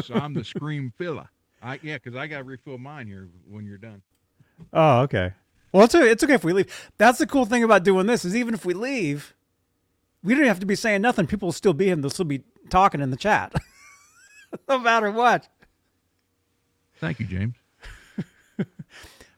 So 0.02 0.14
I'm 0.14 0.34
the 0.34 0.44
scream 0.44 0.92
filler. 0.96 1.28
I 1.62 1.78
yeah, 1.82 1.96
because 1.96 2.14
I 2.16 2.26
got 2.26 2.38
to 2.38 2.44
refill 2.44 2.78
mine 2.78 3.06
here 3.06 3.28
when 3.48 3.66
you're 3.66 3.78
done. 3.78 4.02
Oh, 4.72 5.00
okay. 5.02 5.32
Well, 5.72 5.84
it's 5.84 5.94
okay. 5.94 6.10
It's 6.10 6.22
okay 6.24 6.34
if 6.34 6.44
we 6.44 6.52
leave. 6.52 6.90
That's 6.98 7.18
the 7.18 7.26
cool 7.26 7.44
thing 7.44 7.62
about 7.62 7.84
doing 7.84 8.06
this 8.06 8.24
is 8.24 8.34
even 8.36 8.54
if 8.54 8.64
we 8.64 8.74
leave, 8.74 9.34
we 10.22 10.34
don't 10.34 10.44
have 10.46 10.60
to 10.60 10.66
be 10.66 10.74
saying 10.74 11.02
nothing. 11.02 11.26
People 11.26 11.46
will 11.46 11.52
still 11.52 11.72
be 11.74 11.86
here. 11.86 11.94
and 11.94 12.02
They'll 12.02 12.10
still 12.10 12.24
be 12.24 12.42
talking 12.70 13.00
in 13.00 13.10
the 13.10 13.16
chat, 13.16 13.52
no 14.68 14.78
matter 14.78 15.10
what. 15.10 15.48
Thank 16.98 17.20
you, 17.20 17.26
James. 17.26 17.54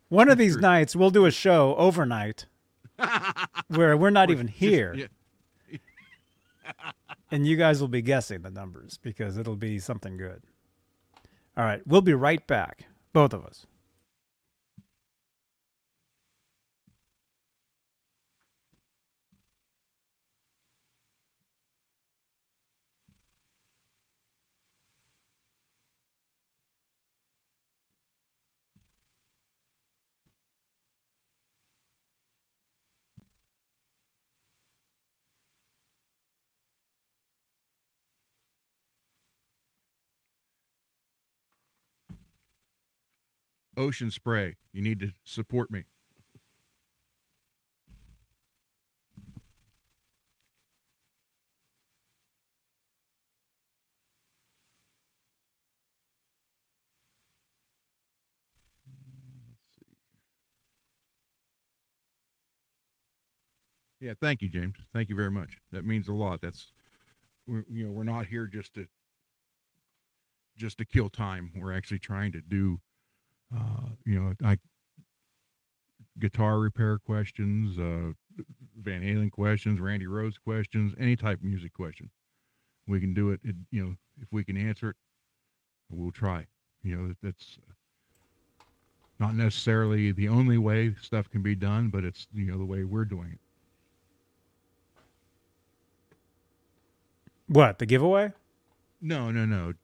One 0.09 0.29
of 0.29 0.37
these 0.39 0.55
True. 0.55 0.63
nights, 0.63 0.97
we'll 0.97 1.11
do 1.11 1.27
a 1.27 1.31
show 1.31 1.75
overnight 1.77 2.47
where 3.69 3.97
we're 3.97 4.11
not 4.11 4.31
even 4.31 4.47
Just- 4.49 4.59
here, 4.59 4.95
yeah. 4.95 5.81
and 7.31 7.47
you 7.47 7.57
guys 7.57 7.81
will 7.81 7.89
be 7.89 8.03
guessing 8.03 8.43
the 8.43 8.51
numbers 8.51 8.99
because 9.03 9.39
it'll 9.39 9.57
be 9.57 9.79
something 9.79 10.17
good. 10.17 10.43
All 11.57 11.65
right, 11.65 11.83
we'll 11.87 12.01
be 12.01 12.15
right 12.15 12.47
back, 12.47 12.87
both 13.13 13.35
of 13.35 13.45
us. 13.45 13.67
Ocean 43.83 44.13
Spray. 44.13 44.55
You 44.73 44.81
need 44.81 45.01
to 45.01 45.11
support 45.25 45.71
me. 45.71 45.85
Yeah, 64.01 64.15
thank 64.21 64.43
you, 64.43 64.49
James. 64.49 64.75
Thank 64.93 65.09
you 65.09 65.17
very 65.17 65.31
much. 65.31 65.59
That 65.71 65.85
means 65.85 66.09
a 66.09 66.13
lot. 66.13 66.41
That's 66.41 66.73
you 67.47 67.65
know 67.87 67.91
we're 67.91 68.05
not 68.05 68.27
here 68.27 68.47
just 68.47 68.75
to 68.75 68.87
just 70.57 70.79
to 70.79 70.85
kill 70.85 71.09
time. 71.09 71.53
We're 71.57 71.73
actually 71.73 72.01
trying 72.01 72.33
to 72.33 72.41
do 72.41 72.81
uh, 73.55 73.89
you 74.05 74.21
know, 74.21 74.35
I 74.45 74.59
guitar 76.19 76.59
repair 76.59 76.99
questions, 76.99 77.79
uh, 77.79 78.13
Van 78.81 79.03
Halen 79.03 79.31
questions, 79.31 79.81
Randy 79.81 80.07
Rhoads 80.07 80.37
questions, 80.43 80.95
any 80.99 81.17
type 81.17 81.39
of 81.39 81.45
music 81.45 81.73
question. 81.75 82.11
We 82.87 83.01
can 83.01 83.15
do 83.15 83.31
it. 83.31 83.41
it 83.45 83.57
you 83.71 83.85
know, 83.85 83.95
if 84.21 84.29
we 84.31 84.45
can 84.45 84.57
answer 84.57 84.91
it, 84.91 84.97
we'll 85.91 86.11
try. 86.11 86.47
You 86.83 86.97
know, 86.97 87.15
that's 87.23 87.59
not 89.19 89.35
necessarily 89.35 90.13
the 90.13 90.29
only 90.29 90.59
way 90.59 90.95
stuff 91.01 91.31
can 91.31 91.43
be 91.43 91.55
done, 91.55 91.89
but 91.89 92.05
it's 92.05 92.27
you 92.35 92.47
know 92.47 92.59
the 92.59 92.65
way 92.65 92.85
we're 92.85 93.05
doing 93.05 93.33
it. 93.33 93.39
What 97.49 97.79
the 97.79 97.87
giveaway? 97.87 98.33
No, 99.01 99.31
no, 99.31 99.45
no. 99.45 99.75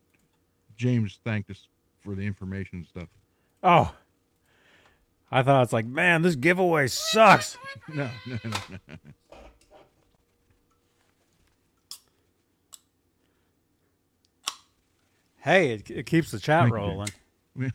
James 0.77 1.19
thanked 1.25 1.51
us 1.51 1.69
for 2.01 2.15
the 2.15 2.23
information 2.23 2.79
and 2.79 2.87
stuff. 2.87 3.09
Oh, 3.63 3.95
I 5.31 5.43
thought 5.43 5.63
it's 5.65 5.73
like, 5.73 5.87
man, 5.87 6.23
this 6.23 6.37
giveaway 6.37 6.87
sucks. 6.89 7.57
No, 7.95 8.11
no, 8.27 8.39
no, 8.45 8.51
no. 8.71 8.79
Hey, 15.39 15.71
it, 15.71 15.91
it 15.91 16.05
keeps 16.05 16.31
the 16.31 16.39
chat 16.39 16.71
rolling. 16.71 17.09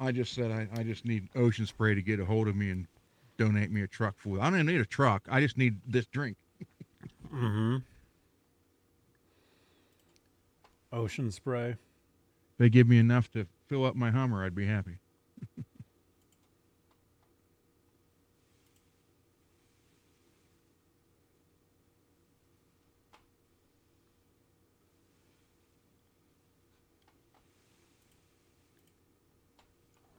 I 0.00 0.10
just 0.10 0.32
said 0.34 0.50
I, 0.50 0.66
I 0.80 0.82
just 0.82 1.04
need 1.04 1.28
Ocean 1.36 1.66
Spray 1.66 1.94
to 1.94 2.02
get 2.02 2.18
a 2.18 2.24
hold 2.24 2.48
of 2.48 2.56
me 2.56 2.70
and 2.70 2.88
donate 3.38 3.70
me 3.70 3.82
a 3.82 3.86
truck 3.86 4.18
full. 4.18 4.40
I 4.40 4.50
don't 4.50 4.66
need 4.66 4.80
a 4.80 4.84
truck. 4.84 5.22
I 5.30 5.40
just 5.40 5.56
need 5.56 5.78
this 5.86 6.06
drink. 6.06 6.36
Mm-hmm. 7.32 7.76
Ocean 10.92 11.30
spray. 11.30 11.70
If 11.70 11.78
they 12.58 12.68
give 12.68 12.88
me 12.88 12.98
enough 12.98 13.30
to 13.32 13.46
fill 13.66 13.84
up 13.84 13.96
my 13.96 14.10
Hummer, 14.10 14.44
I'd 14.44 14.54
be 14.54 14.66
happy. 14.66 14.98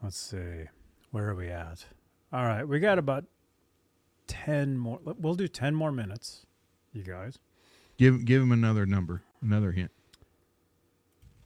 Let's 0.03 0.17
see. 0.17 0.65
Where 1.11 1.29
are 1.29 1.35
we 1.35 1.47
at? 1.47 1.85
All 2.33 2.43
right, 2.43 2.67
we 2.67 2.79
got 2.79 2.99
about 2.99 3.23
10 4.27 4.77
more. 4.77 4.99
We'll 5.03 5.35
do 5.35 5.47
10 5.47 5.75
more 5.75 5.93
minutes, 5.93 6.45
you 6.91 7.03
guys. 7.03 7.39
Give 7.97 8.25
give 8.25 8.41
him 8.41 8.51
another 8.51 8.85
number, 8.85 9.21
another 9.41 9.71
hint. 9.71 9.91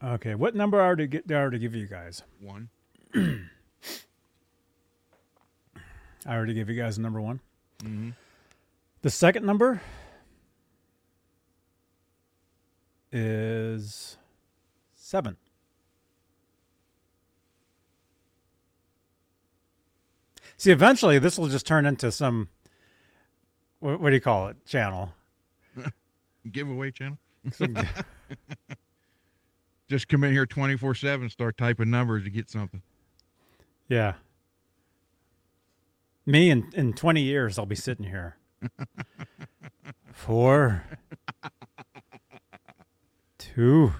Okay, 0.03 0.35
what 0.35 0.53
number 0.53 0.79
are 0.79 0.95
to 0.95 1.07
get 1.07 1.31
are 1.31 1.49
to 1.49 1.57
give 1.57 1.73
you 1.73 1.87
guys? 1.87 2.21
One. 2.39 2.69
I 3.15 3.39
already 6.35 6.53
gave 6.53 6.69
you 6.69 6.75
guys 6.75 6.99
number 6.99 7.19
one. 7.19 7.39
Mm-hmm. 7.79 8.09
The 9.01 9.09
second 9.09 9.45
number 9.45 9.81
is 13.11 14.17
seven. 14.93 15.37
See, 20.57 20.71
eventually 20.71 21.17
this 21.17 21.37
will 21.37 21.47
just 21.47 21.65
turn 21.65 21.85
into 21.85 22.11
some. 22.11 22.49
What, 23.79 24.01
what 24.01 24.09
do 24.09 24.15
you 24.15 24.21
call 24.21 24.49
it? 24.49 24.57
Channel. 24.65 25.13
Giveaway 26.51 26.91
channel. 26.91 27.17
Just 29.89 30.07
come 30.07 30.23
in 30.23 30.31
here 30.33 30.45
twenty 30.45 30.75
four 30.77 30.93
seven, 30.95 31.29
start 31.29 31.57
typing 31.57 31.89
numbers 31.89 32.23
to 32.23 32.29
get 32.29 32.49
something. 32.49 32.81
yeah. 33.87 34.13
Me 36.25 36.49
in, 36.49 36.69
in 36.73 36.91
20 36.91 37.21
years, 37.21 37.57
I'll 37.57 37.65
be 37.65 37.73
sitting 37.73 38.05
here. 38.05 38.35
Four, 40.11 40.83
two. 43.37 43.93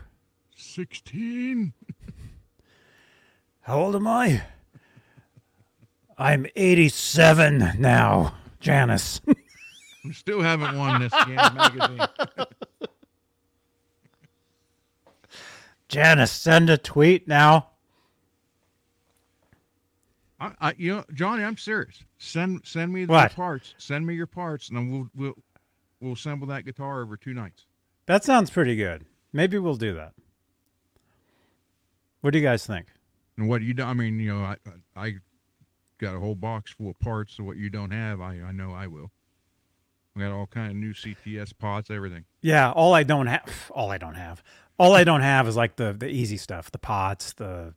16. 0.54 1.72
How 3.62 3.80
old 3.80 3.96
am 3.96 4.08
I? 4.08 4.42
I'm 6.18 6.48
87 6.58 7.76
now, 7.80 8.36
Janice. 8.60 9.22
We 10.04 10.14
still 10.14 10.42
haven't 10.42 10.78
won 10.78 11.02
this 11.02 11.12
game 11.26 11.36
magazine. 11.36 12.00
Janice, 15.88 16.32
send 16.32 16.70
a 16.70 16.78
tweet 16.78 17.28
now. 17.28 17.70
I, 20.40 20.52
I, 20.60 20.74
you 20.78 20.98
know, 20.98 21.06
Johnny, 21.14 21.44
I'm 21.44 21.58
serious. 21.58 22.04
Send 22.18 22.62
send 22.64 22.94
me 22.94 23.06
the 23.06 23.32
parts. 23.34 23.74
Send 23.78 24.06
me 24.06 24.14
your 24.14 24.28
parts, 24.28 24.70
and 24.70 24.78
then 24.78 24.92
we'll 24.92 25.10
we'll 25.16 25.34
we'll 26.00 26.14
assemble 26.14 26.48
that 26.48 26.66
guitar 26.66 27.02
over 27.02 27.18
two 27.18 27.34
nights. 27.34 27.66
That 28.06 28.24
sounds 28.24 28.50
pretty 28.50 28.76
good. 28.76 29.06
Maybe 29.34 29.58
we'll 29.58 29.76
do 29.76 29.94
that. 29.96 30.14
What 32.22 32.32
do 32.32 32.40
you 32.40 32.46
guys 32.46 32.66
think? 32.66 32.88
And 33.38 33.48
what 33.48 33.62
you 33.62 33.74
do, 33.74 33.84
I 33.84 33.94
mean, 33.94 34.20
you 34.20 34.34
know, 34.34 34.44
I 34.44 34.58
I 34.96 35.14
got 35.98 36.16
a 36.16 36.20
whole 36.20 36.36
box 36.36 36.72
full 36.72 36.90
of 36.90 37.00
parts. 37.00 37.36
So 37.38 37.44
what 37.44 37.58
you 37.58 37.70
don't 37.70 37.92
have, 37.92 38.22
I 38.22 38.40
I 38.42 38.52
know 38.52 38.74
I 38.74 38.88
will. 38.88 39.12
We 40.16 40.24
got 40.24 40.32
all 40.32 40.48
kind 40.48 40.72
of 40.72 40.78
new 40.78 40.94
CTS 40.94 41.54
pots, 41.58 41.92
everything. 41.92 42.26
Yeah, 42.42 42.72
all 42.72 42.96
I 42.96 43.04
don't 43.04 43.28
have, 43.28 43.72
all 43.72 43.92
I 43.92 44.00
don't 44.00 44.16
have, 44.16 44.44
all 44.78 44.94
I 44.94 45.04
don't 45.04 45.22
have 45.22 45.48
is 45.48 45.56
like 45.56 45.76
the 45.76 45.94
the 45.94 46.08
easy 46.08 46.38
stuff, 46.38 46.72
the 46.72 46.78
pots, 46.80 47.34
the 47.34 47.74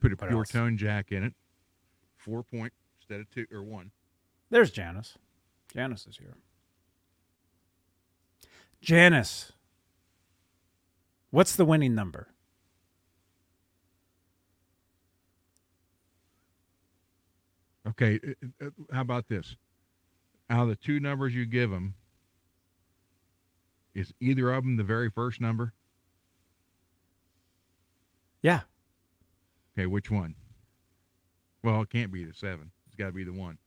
Put 0.00 0.12
a 0.12 0.16
What 0.16 0.28
pure 0.28 0.38
else? 0.40 0.48
tone 0.50 0.76
jack 0.76 1.12
in 1.12 1.22
it, 1.22 1.34
four 2.16 2.42
point 2.42 2.72
instead 2.98 3.20
of 3.20 3.30
two 3.30 3.46
or 3.52 3.62
one. 3.62 3.90
There's 4.50 4.70
Janice. 4.70 5.16
Janice 5.72 6.06
is 6.06 6.16
here. 6.18 6.34
Janice. 8.80 9.52
What's 11.30 11.54
the 11.56 11.64
winning 11.64 11.94
number? 11.94 12.28
Okay, 17.88 18.20
uh, 18.60 18.66
uh, 18.66 18.70
how 18.92 19.00
about 19.00 19.28
this? 19.28 19.56
Out 20.50 20.64
of 20.64 20.68
the 20.68 20.76
two 20.76 21.00
numbers 21.00 21.34
you 21.34 21.46
give 21.46 21.70
them, 21.70 21.94
is 23.94 24.12
either 24.20 24.52
of 24.52 24.64
them 24.64 24.76
the 24.76 24.84
very 24.84 25.10
first 25.10 25.40
number? 25.40 25.72
Yeah. 28.42 28.60
Okay, 29.76 29.86
which 29.86 30.10
one? 30.10 30.34
Well, 31.62 31.82
it 31.82 31.90
can't 31.90 32.12
be 32.12 32.24
the 32.24 32.34
seven. 32.34 32.70
It's 32.86 32.96
got 32.96 33.06
to 33.06 33.12
be 33.12 33.24
the 33.24 33.32
one. 33.32 33.58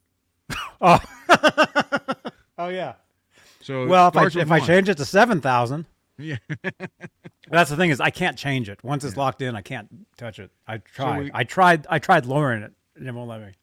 Oh. 0.81 0.99
oh 2.57 2.67
yeah. 2.67 2.95
So 3.61 3.87
Well, 3.87 4.09
if 4.09 4.17
I 4.17 4.25
if 4.25 4.51
I 4.51 4.59
change 4.59 4.89
it 4.89 4.97
to 4.97 5.05
seven 5.05 5.39
thousand, 5.39 5.85
yeah, 6.17 6.35
that's 7.49 7.69
the 7.69 7.77
thing 7.77 7.91
is 7.91 8.01
I 8.01 8.09
can't 8.09 8.37
change 8.37 8.67
it. 8.67 8.83
Once 8.83 9.05
it's 9.05 9.15
locked 9.15 9.41
in, 9.41 9.55
I 9.55 9.61
can't 9.61 9.87
touch 10.17 10.37
it. 10.37 10.51
I 10.67 10.79
tried. 10.79 11.19
we- 11.23 11.31
I 11.33 11.45
tried. 11.45 11.87
I 11.89 11.99
tried 11.99 12.25
lowering 12.25 12.61
it, 12.61 12.73
and 12.97 13.07
it 13.07 13.13
won't 13.13 13.29
let 13.29 13.39
me. 13.41 13.53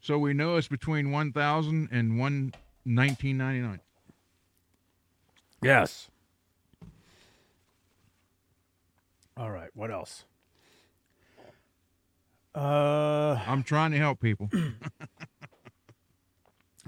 so 0.00 0.18
we 0.18 0.32
know 0.32 0.56
it's 0.56 0.66
between 0.68 1.10
one 1.10 1.32
thousand 1.32 1.90
and 1.92 2.18
one 2.18 2.54
nineteen 2.86 3.36
ninety 3.36 3.60
nine. 3.60 3.80
Yes. 5.64 6.10
All 9.36 9.50
right. 9.50 9.70
What 9.74 9.90
else? 9.90 10.24
Uh. 12.54 13.40
I'm 13.46 13.62
trying 13.62 13.90
to 13.92 13.98
help 13.98 14.20
people. 14.20 14.50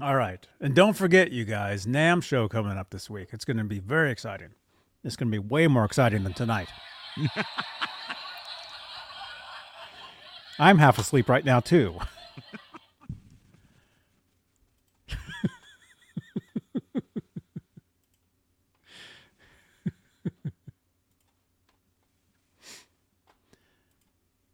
All 0.01 0.15
right. 0.15 0.47
And 0.61 0.75
don't 0.75 0.93
forget, 0.93 1.31
you 1.31 1.43
guys, 1.43 1.87
NAMM 1.87 2.21
show 2.21 2.47
coming 2.47 2.77
up 2.77 2.91
this 2.91 3.09
week. 3.09 3.29
It's 3.31 3.45
going 3.45 3.57
to 3.57 3.63
be 3.63 3.79
very 3.79 4.11
exciting. 4.11 4.49
It's 5.03 5.15
going 5.15 5.31
to 5.31 5.41
be 5.41 5.45
way 5.47 5.67
more 5.67 5.85
exciting 5.85 6.23
than 6.23 6.33
tonight. 6.33 6.69
I'm 10.59 10.77
half 10.77 10.99
asleep 10.99 11.29
right 11.29 11.45
now, 11.45 11.59
too. 11.59 11.97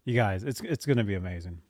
You 0.05 0.15
guys, 0.15 0.43
it's 0.43 0.61
it's 0.61 0.85
going 0.85 0.97
to 0.97 1.03
be 1.03 1.15
amazing. 1.15 1.61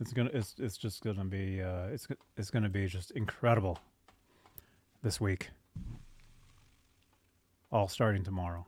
It's 0.00 0.12
gonna. 0.12 0.30
It's 0.32 0.54
it's 0.58 0.76
just 0.76 1.02
gonna 1.02 1.24
be. 1.24 1.60
Uh, 1.60 1.86
it's 1.88 2.06
it's 2.36 2.50
gonna 2.50 2.68
be 2.68 2.86
just 2.86 3.10
incredible. 3.12 3.78
This 5.02 5.20
week. 5.20 5.50
All 7.72 7.88
starting 7.88 8.22
tomorrow. 8.24 8.64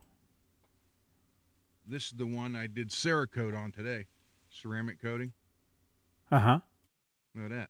this 1.87 2.07
is 2.07 2.11
the 2.13 2.25
one 2.25 2.55
I 2.55 2.67
did 2.67 2.89
Cerakote 2.89 3.57
on 3.57 3.71
today, 3.71 4.05
ceramic 4.49 5.01
coating. 5.01 5.31
Uh 6.31 6.39
huh. 6.39 6.59
Look 7.33 7.45
at 7.45 7.51
that. 7.51 7.69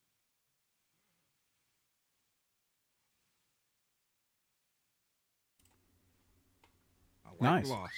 I 7.25 7.29
like 7.31 7.41
Nice. 7.41 7.67
gloss. 7.67 7.89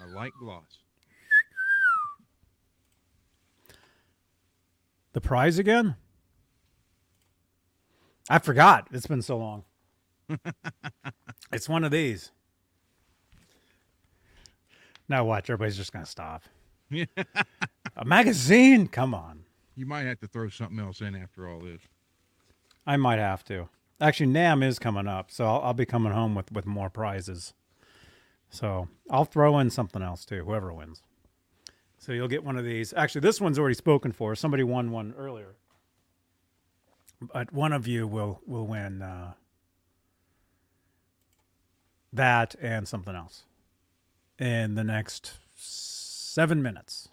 I 0.00 0.06
like 0.06 0.32
gloss. 0.38 0.78
The 5.14 5.20
prize 5.20 5.58
again? 5.58 5.94
I 8.28 8.40
forgot. 8.40 8.88
It's 8.90 9.06
been 9.06 9.22
so 9.22 9.38
long. 9.38 9.64
it's 11.52 11.68
one 11.68 11.84
of 11.84 11.92
these. 11.92 12.32
Now 15.08 15.24
watch. 15.24 15.48
Everybody's 15.48 15.76
just 15.76 15.92
gonna 15.92 16.04
stop. 16.04 16.42
A 17.96 18.04
magazine? 18.04 18.88
Come 18.88 19.14
on. 19.14 19.44
You 19.76 19.86
might 19.86 20.02
have 20.02 20.18
to 20.20 20.26
throw 20.26 20.48
something 20.48 20.80
else 20.80 21.00
in 21.00 21.14
after 21.14 21.48
all 21.48 21.60
this. 21.60 21.82
I 22.84 22.96
might 22.96 23.20
have 23.20 23.44
to. 23.44 23.68
Actually, 24.00 24.32
NAMM 24.32 24.64
is 24.64 24.80
coming 24.80 25.06
up, 25.06 25.30
so 25.30 25.46
I'll, 25.46 25.60
I'll 25.62 25.74
be 25.74 25.86
coming 25.86 26.12
home 26.12 26.34
with, 26.34 26.50
with 26.50 26.66
more 26.66 26.90
prizes. 26.90 27.54
So 28.50 28.88
I'll 29.08 29.24
throw 29.24 29.60
in 29.60 29.70
something 29.70 30.02
else 30.02 30.24
too, 30.24 30.44
whoever 30.44 30.72
wins. 30.72 31.02
So 32.04 32.12
you'll 32.12 32.28
get 32.28 32.44
one 32.44 32.58
of 32.58 32.66
these. 32.66 32.92
Actually, 32.92 33.22
this 33.22 33.40
one's 33.40 33.58
already 33.58 33.74
spoken 33.74 34.12
for. 34.12 34.34
Somebody 34.34 34.62
won 34.62 34.90
one 34.90 35.14
earlier, 35.16 35.54
but 37.32 37.50
one 37.50 37.72
of 37.72 37.86
you 37.86 38.06
will 38.06 38.42
will 38.46 38.66
win 38.66 39.00
uh, 39.00 39.32
that 42.12 42.56
and 42.60 42.86
something 42.86 43.14
else 43.14 43.44
in 44.38 44.74
the 44.74 44.84
next 44.84 45.32
seven 45.56 46.62
minutes 46.62 47.08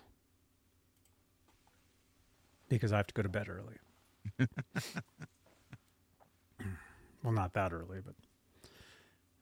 because 2.67 2.91
I 2.91 2.97
have 2.97 3.07
to 3.07 3.13
go 3.13 3.21
to 3.21 3.29
bed 3.29 3.47
early. 3.47 4.47
Well, 7.23 7.33
not 7.33 7.53
that 7.53 7.71
early, 7.71 7.99
but 8.03 8.15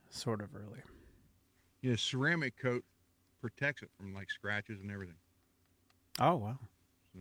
sort 0.10 0.42
of 0.42 0.54
early. 0.54 0.82
Yeah, 1.82 1.96
ceramic 1.96 2.58
coat 2.62 2.84
protects 3.40 3.84
it 3.84 3.90
from 3.98 4.14
like 4.14 4.30
scratches 4.30 4.82
and 4.82 4.92
everything. 4.92 5.16
Oh 6.20 6.36
wow. 6.36 6.58
So. 7.14 7.20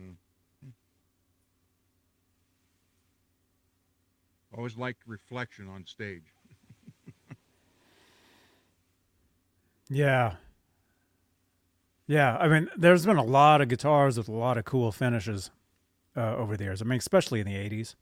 Always 4.55 4.77
like 4.77 4.97
reflection 5.05 5.67
on 5.69 5.85
stage. 5.85 6.23
Yeah. 9.91 10.35
Yeah, 12.07 12.37
I 12.37 12.47
mean, 12.47 12.69
there's 12.77 13.05
been 13.05 13.17
a 13.17 13.23
lot 13.23 13.61
of 13.61 13.69
guitars 13.69 14.17
with 14.17 14.27
a 14.27 14.31
lot 14.33 14.57
of 14.57 14.65
cool 14.65 14.91
finishes 14.91 15.49
uh, 16.15 16.35
over 16.35 16.55
the 16.57 16.63
years. 16.65 16.81
I 16.81 16.85
mean, 16.85 16.97
especially 16.99 17.39
in 17.39 17.47
the 17.47 17.55
'80s, 17.55 17.95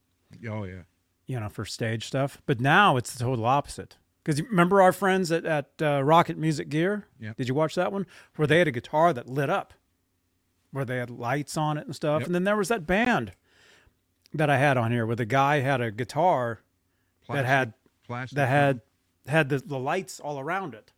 Oh 0.50 0.64
yeah. 0.64 0.82
you 1.26 1.40
know, 1.40 1.48
for 1.50 1.66
stage 1.66 2.06
stuff. 2.08 2.42
But 2.46 2.60
now 2.62 2.98
it's 2.98 3.14
the 3.14 3.24
total 3.24 3.46
opposite. 3.46 3.98
Because 4.24 4.42
remember 4.42 4.82
our 4.82 4.92
friends 4.94 5.32
at 5.32 5.46
at 5.46 5.70
uh, 5.82 6.02
Rocket 6.04 6.38
Music 6.38 6.70
Gear? 6.70 7.06
Yeah. 7.20 7.34
Did 7.38 7.48
you 7.48 7.54
watch 7.54 7.76
that 7.76 7.92
one 7.94 8.06
where 8.36 8.48
they 8.48 8.60
had 8.60 8.68
a 8.68 8.72
guitar 8.72 9.12
that 9.14 9.28
lit 9.30 9.50
up, 9.50 9.74
where 10.78 10.86
they 10.86 10.98
had 10.98 11.10
lights 11.10 11.58
on 11.58 11.78
it 11.78 11.86
and 11.86 11.96
stuff? 11.96 12.22
Yep. 12.22 12.28
And 12.28 12.36
then 12.36 12.44
there 12.46 12.56
was 12.56 12.70
that 12.70 12.86
band 12.88 13.34
that 14.34 14.50
I 14.50 14.58
had 14.58 14.78
on 14.78 14.92
here 14.92 15.06
where 15.06 15.16
the 15.16 15.26
guy 15.26 15.60
had 15.60 15.82
a 15.82 15.92
guitar 15.92 16.62
that 17.28 17.46
had 17.46 17.74
plastic. 18.06 18.36
that 18.38 18.48
had 18.48 18.82
had 19.26 19.50
the, 19.50 19.58
the 19.58 19.80
lights 19.80 20.20
all 20.20 20.40
around 20.40 20.74
it. 20.74 20.94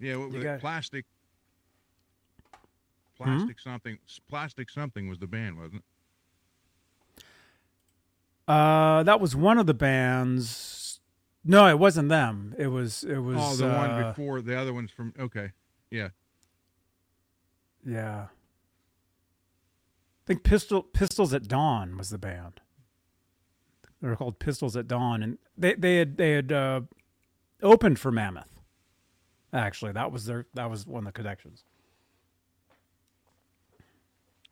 yeah, 0.00 0.16
what 0.16 0.28
was 0.28 0.36
it? 0.36 0.42
got- 0.42 0.60
plastic. 0.60 1.04
Hmm? 3.20 3.24
Plastic 3.24 3.60
something. 3.60 3.98
Plastic 4.28 4.70
something 4.70 5.08
was 5.08 5.18
the 5.18 5.26
band, 5.26 5.58
wasn't 5.58 5.82
it? 7.16 7.24
Uh, 8.46 9.02
that 9.02 9.20
was 9.20 9.36
one 9.36 9.58
of 9.58 9.66
the 9.66 9.74
bands. 9.74 11.00
No, 11.44 11.66
it 11.66 11.78
wasn't 11.78 12.08
them. 12.08 12.54
It 12.56 12.68
was. 12.68 13.04
It 13.04 13.18
was. 13.18 13.36
oh, 13.38 13.56
the 13.56 13.66
one 13.72 13.90
uh, 13.90 14.08
before 14.08 14.40
the 14.40 14.58
other 14.58 14.72
one's 14.72 14.90
from. 14.90 15.12
Okay, 15.18 15.50
yeah. 15.90 16.08
Yeah. 17.86 18.26
I 18.30 20.26
think 20.26 20.42
Pistol 20.42 20.82
Pistols 20.82 21.32
at 21.32 21.48
Dawn 21.48 21.96
was 21.96 22.10
the 22.10 22.18
band. 22.18 22.60
They 24.00 24.08
were 24.08 24.16
called 24.16 24.38
Pistols 24.38 24.76
at 24.76 24.86
Dawn, 24.86 25.22
and 25.22 25.38
they 25.56 25.74
they 25.74 25.96
had 25.96 26.16
they 26.18 26.32
had 26.32 26.52
uh, 26.52 26.82
opened 27.62 27.98
for 27.98 28.12
Mammoth. 28.12 28.48
Actually, 29.52 29.92
that 29.92 30.12
was 30.12 30.26
their 30.26 30.46
that 30.54 30.68
was 30.70 30.86
one 30.86 31.06
of 31.06 31.12
the 31.12 31.16
connections. 31.16 31.64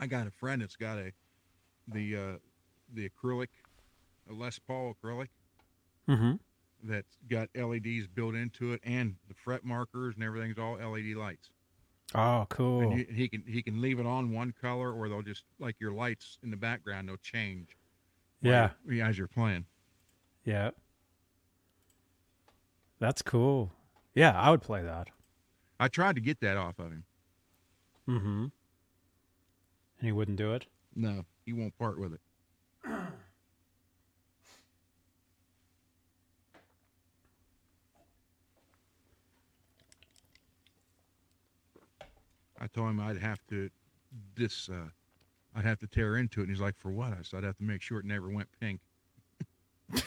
I 0.01 0.07
got 0.07 0.27
a 0.27 0.31
friend 0.31 0.63
that's 0.63 0.77
got 0.77 0.99
a 0.99 1.13
the 1.89 2.17
uh, 2.17 2.33
the 2.93 3.09
acrylic, 3.09 3.49
a 4.31 4.33
Les 4.33 4.59
Paul 4.59 4.95
acrylic 4.95 5.29
Mm-hmm. 6.09 6.35
that's 6.85 7.19
got 7.29 7.49
LEDs 7.57 8.07
built 8.07 8.37
into 8.37 8.73
it, 8.73 8.81
and 8.85 9.17
the 9.29 9.35
fret 9.35 9.65
markers 9.65 10.15
and 10.15 10.23
everything's 10.23 10.57
all 10.57 10.75
LED 10.77 11.17
lights. 11.17 11.51
Oh, 12.15 12.47
cool. 12.49 12.81
And 12.83 12.99
you, 13.01 13.07
he 13.13 13.29
can 13.29 13.43
he 13.47 13.63
can 13.63 13.81
leave 13.81 13.99
it 13.99 14.07
on 14.07 14.33
one 14.33 14.55
color, 14.61 14.93
or 14.93 15.09
they'll 15.09 15.23
just 15.23 15.45
like 15.59 15.77
your 15.81 15.93
lights 15.93 16.39
in 16.43 16.51
the 16.51 16.57
background, 16.57 17.09
they'll 17.09 17.17
change. 17.19 17.77
yeah, 18.43 18.71
you're- 18.87 19.01
as 19.03 19.19
you're 19.19 19.27
playing. 19.29 19.65
yeah. 20.45 20.71
That's 22.99 23.21
cool. 23.21 23.73
Yeah, 24.15 24.33
I 24.41 24.51
would 24.51 24.63
play 24.63 24.83
that. 24.83 25.09
I 25.79 25.89
tried 25.89 26.15
to 26.15 26.23
get 26.23 26.41
that 26.41 26.57
off 26.57 26.79
of 26.79 26.87
him. 26.93 27.05
Mm-hmm. 28.09 28.43
And 28.45 28.51
he 30.01 30.13
wouldn't 30.13 30.39
do 30.39 30.55
it. 30.55 30.67
No, 30.95 31.27
he 31.45 31.53
won't 31.53 31.77
part 31.79 31.99
with 32.01 32.15
it. 32.15 32.21
I 42.61 42.67
told 42.67 42.91
him 42.91 43.01
I'd 43.01 43.19
have 43.19 43.41
to 43.49 43.71
this 44.35 44.69
uh 44.69 44.89
I'd 45.55 45.65
have 45.65 45.79
to 45.81 45.87
tear 45.87 46.17
into 46.17 46.41
it 46.41 46.45
and 46.45 46.51
he's 46.51 46.61
like, 46.61 46.79
For 46.79 46.91
what? 46.91 47.13
I 47.13 47.23
said 47.23 47.39
I'd 47.39 47.45
have 47.45 47.59
to 47.59 47.65
make 47.65 47.83
sure 47.83 47.99
it 47.99 48.05
never 48.05 48.31
went 48.31 48.49
pink. 48.61 48.81
so 49.95 50.03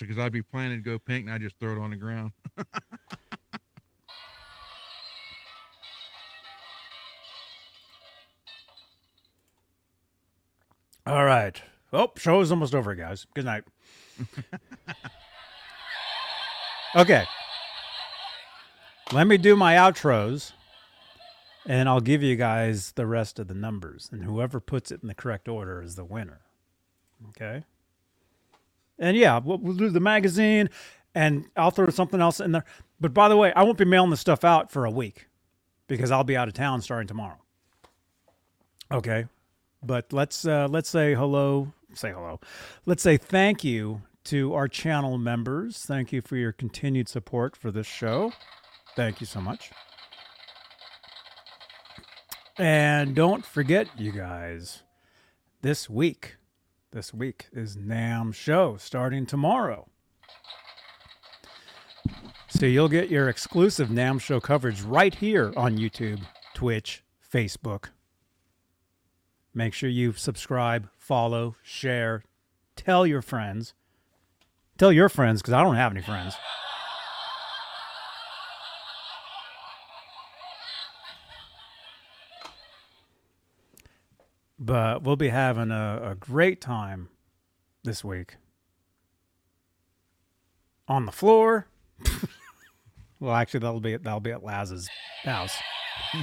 because 0.00 0.18
I'd 0.18 0.32
be 0.32 0.42
planning 0.42 0.78
to 0.78 0.82
go 0.82 0.98
pink 0.98 1.26
and 1.26 1.34
I 1.34 1.38
just 1.38 1.58
throw 1.58 1.72
it 1.72 1.78
on 1.78 1.90
the 1.90 1.96
ground. 1.96 2.32
All 11.06 11.24
right. 11.24 11.60
Oh, 11.90 12.12
show 12.18 12.42
is 12.42 12.52
almost 12.52 12.74
over, 12.74 12.94
guys. 12.94 13.26
Good 13.32 13.46
night. 13.46 13.64
okay. 16.96 17.24
Let 19.12 19.26
me 19.26 19.38
do 19.38 19.56
my 19.56 19.74
outros, 19.74 20.52
and 21.66 21.88
I'll 21.88 22.00
give 22.00 22.22
you 22.22 22.36
guys 22.36 22.92
the 22.92 23.06
rest 23.06 23.38
of 23.38 23.48
the 23.48 23.54
numbers. 23.54 24.08
And 24.12 24.24
whoever 24.24 24.60
puts 24.60 24.90
it 24.90 25.00
in 25.02 25.08
the 25.08 25.14
correct 25.14 25.48
order 25.48 25.82
is 25.82 25.94
the 25.94 26.04
winner. 26.04 26.40
Okay. 27.30 27.64
And 28.98 29.16
yeah, 29.16 29.38
we'll, 29.38 29.58
we'll 29.58 29.76
do 29.76 29.88
the 29.88 30.00
magazine, 30.00 30.68
and 31.14 31.46
I'll 31.56 31.70
throw 31.70 31.88
something 31.88 32.20
else 32.20 32.40
in 32.40 32.52
there. 32.52 32.64
But 33.00 33.14
by 33.14 33.28
the 33.28 33.36
way, 33.36 33.52
I 33.54 33.62
won't 33.62 33.78
be 33.78 33.84
mailing 33.84 34.10
the 34.10 34.16
stuff 34.16 34.44
out 34.44 34.70
for 34.70 34.84
a 34.84 34.90
week 34.90 35.28
because 35.86 36.10
I'll 36.10 36.24
be 36.24 36.36
out 36.36 36.48
of 36.48 36.54
town 36.54 36.82
starting 36.82 37.08
tomorrow. 37.08 37.38
Okay 38.90 39.24
but 39.82 40.12
let's 40.12 40.46
uh, 40.46 40.66
let's 40.70 40.88
say 40.88 41.14
hello 41.14 41.72
say 41.94 42.10
hello 42.10 42.40
let's 42.86 43.02
say 43.02 43.16
thank 43.16 43.64
you 43.64 44.02
to 44.24 44.54
our 44.54 44.68
channel 44.68 45.18
members 45.18 45.84
thank 45.84 46.12
you 46.12 46.20
for 46.20 46.36
your 46.36 46.52
continued 46.52 47.08
support 47.08 47.56
for 47.56 47.70
this 47.70 47.86
show 47.86 48.32
thank 48.96 49.20
you 49.20 49.26
so 49.26 49.40
much 49.40 49.70
and 52.58 53.14
don't 53.14 53.44
forget 53.44 53.88
you 53.98 54.12
guys 54.12 54.82
this 55.62 55.88
week 55.88 56.36
this 56.90 57.12
week 57.12 57.48
is 57.52 57.76
NAMM 57.76 58.34
show 58.34 58.76
starting 58.76 59.26
tomorrow 59.26 59.88
so 62.48 62.66
you'll 62.66 62.88
get 62.88 63.10
your 63.10 63.28
exclusive 63.28 63.88
NAMM 63.88 64.20
show 64.20 64.40
coverage 64.40 64.82
right 64.82 65.14
here 65.14 65.52
on 65.56 65.76
youtube 65.76 66.20
twitch 66.54 67.02
facebook 67.32 67.90
Make 69.58 69.74
sure 69.74 69.90
you 69.90 70.12
subscribe, 70.12 70.88
follow, 70.96 71.56
share, 71.64 72.22
tell 72.76 73.04
your 73.04 73.22
friends. 73.22 73.74
Tell 74.76 74.92
your 74.92 75.08
friends 75.08 75.42
because 75.42 75.52
I 75.52 75.64
don't 75.64 75.74
have 75.74 75.90
any 75.90 76.00
friends. 76.00 76.36
But 84.58 85.02
we'll 85.02 85.16
be 85.16 85.28
having 85.28 85.70
a, 85.70 86.10
a 86.10 86.14
great 86.14 86.60
time 86.60 87.08
this 87.84 88.02
week. 88.02 88.36
On 90.88 91.06
the 91.06 91.12
floor. 91.12 91.66
well, 93.20 93.34
actually, 93.34 93.60
that'll 93.60 93.80
be 93.80 93.96
that'll 93.96 94.20
be 94.20 94.32
at 94.32 94.42
Laz's 94.42 94.88
house. 95.22 95.54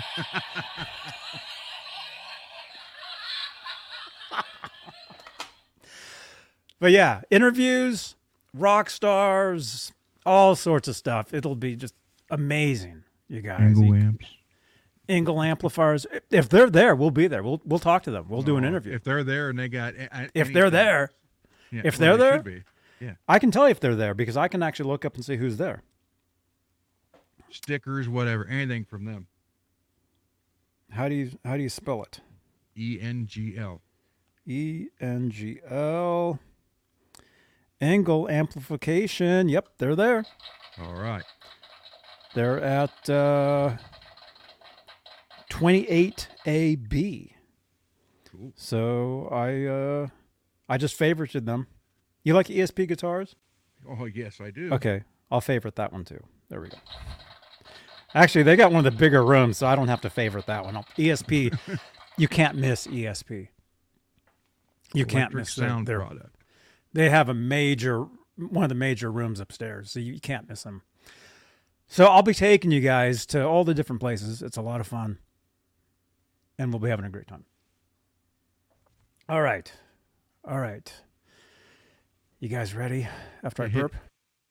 But 6.79 6.91
yeah, 6.91 7.21
interviews, 7.31 8.15
rock 8.53 8.89
stars, 8.89 9.91
all 10.25 10.55
sorts 10.55 10.87
of 10.87 10.95
stuff. 10.95 11.33
It'll 11.33 11.55
be 11.55 11.75
just 11.75 11.95
amazing, 12.29 13.03
you 13.27 13.41
guys. 13.41 13.75
Engl 13.75 13.99
amps. 13.99 14.25
Engl 15.09 15.45
amplifiers. 15.45 16.05
If 16.31 16.49
they're 16.49 16.69
there, 16.69 16.95
we'll 16.95 17.11
be 17.11 17.27
there. 17.27 17.43
We'll 17.43 17.61
we'll 17.65 17.79
talk 17.79 18.03
to 18.03 18.11
them. 18.11 18.25
We'll 18.29 18.41
do 18.41 18.57
an 18.57 18.65
Oh, 18.65 18.67
interview. 18.69 18.93
If 18.93 19.03
they're 19.03 19.23
there 19.23 19.49
and 19.49 19.57
they 19.59 19.67
got 19.69 19.93
If 20.33 20.51
they're 20.53 20.69
there, 20.69 21.11
yeah, 21.71 21.81
if 21.85 21.99
well, 21.99 22.17
they're 22.17 22.31
they 22.37 22.41
there- 22.41 22.53
be. 22.53 22.63
I 23.27 23.39
can 23.39 23.51
tell 23.51 23.65
you 23.65 23.71
if 23.71 23.79
they're 23.79 23.95
there 23.95 24.13
because 24.15 24.35
I 24.37 24.47
can 24.47 24.63
actually 24.63 24.89
look 24.89 25.05
up 25.05 25.15
and 25.15 25.23
see 25.23 25.35
who's 25.37 25.57
there. 25.57 25.83
stickers, 27.51 28.09
whatever, 28.09 28.45
anything 28.47 28.83
from 28.85 29.05
them. 29.05 29.27
How 30.91 31.07
do 31.09 31.15
you 31.15 31.31
how 31.43 31.57
do 31.57 31.63
you 31.63 31.69
spell 31.69 32.03
it? 32.03 32.21
E 32.75 32.99
N 33.01 33.25
G 33.27 33.55
L. 33.57 33.81
E 34.45 34.87
N 34.99 35.29
G 35.29 35.59
L. 35.69 36.39
Engl 37.81 38.29
amplification. 38.29 39.49
Yep, 39.49 39.69
they're 39.77 39.95
there. 39.95 40.25
All 40.81 40.95
right. 40.95 41.23
They're 42.33 42.59
at 42.61 43.09
uh, 43.09 43.77
28AB. 45.49 47.31
Cool. 48.31 48.51
So 48.55 49.27
I 49.31 49.65
uh, 49.65 50.07
I 50.67 50.77
just 50.77 50.97
favorited 50.99 51.45
them. 51.45 51.67
You 52.23 52.33
like 52.33 52.47
ESP 52.47 52.87
guitars? 52.87 53.35
Oh 53.87 54.05
yes, 54.05 54.41
I 54.41 54.51
do. 54.51 54.73
Okay, 54.73 55.03
I'll 55.31 55.41
favorite 55.41 55.75
that 55.75 55.91
one 55.93 56.03
too. 56.05 56.19
There 56.49 56.59
we 56.61 56.69
go. 56.69 56.77
Actually, 58.13 58.43
they 58.43 58.55
got 58.55 58.71
one 58.71 58.85
of 58.85 58.91
the 58.91 58.97
bigger 58.97 59.23
rooms, 59.25 59.57
so 59.57 59.67
I 59.67 59.75
don't 59.75 59.89
have 59.89 60.01
to 60.01 60.09
favorite 60.09 60.45
that 60.45 60.63
one. 60.63 60.75
ESP, 60.97 61.57
you 62.17 62.27
can't 62.27 62.55
miss 62.57 62.87
ESP. 62.87 63.49
You 64.93 65.05
can't 65.05 65.33
Electric 65.33 65.41
miss 65.41 65.55
their- 65.55 65.67
sound 65.69 65.87
their, 65.87 65.99
product. 65.99 66.37
they 66.93 67.09
have 67.09 67.27
a 67.29 67.33
major 67.33 68.05
one 68.37 68.63
of 68.63 68.69
the 68.69 68.75
major 68.75 69.11
rooms 69.11 69.39
upstairs, 69.39 69.91
so 69.91 69.99
you 69.99 70.19
can't 70.19 70.47
miss 70.49 70.63
them. 70.63 70.81
So 71.87 72.05
I'll 72.05 72.23
be 72.23 72.33
taking 72.33 72.71
you 72.71 72.81
guys 72.81 73.25
to 73.27 73.45
all 73.45 73.63
the 73.63 73.73
different 73.73 73.99
places. 74.01 74.41
It's 74.41 74.57
a 74.57 74.61
lot 74.61 74.81
of 74.81 74.87
fun, 74.87 75.19
and 76.57 76.71
we'll 76.71 76.79
be 76.79 76.89
having 76.89 77.05
a 77.05 77.09
great 77.09 77.27
time. 77.27 77.45
All 79.27 79.41
right, 79.41 79.71
all 80.47 80.59
right. 80.59 80.91
You 82.39 82.49
guys 82.49 82.73
ready? 82.75 83.07
After 83.43 83.63
I 83.63 83.67
hit- 83.67 83.81
burp. 83.81 83.95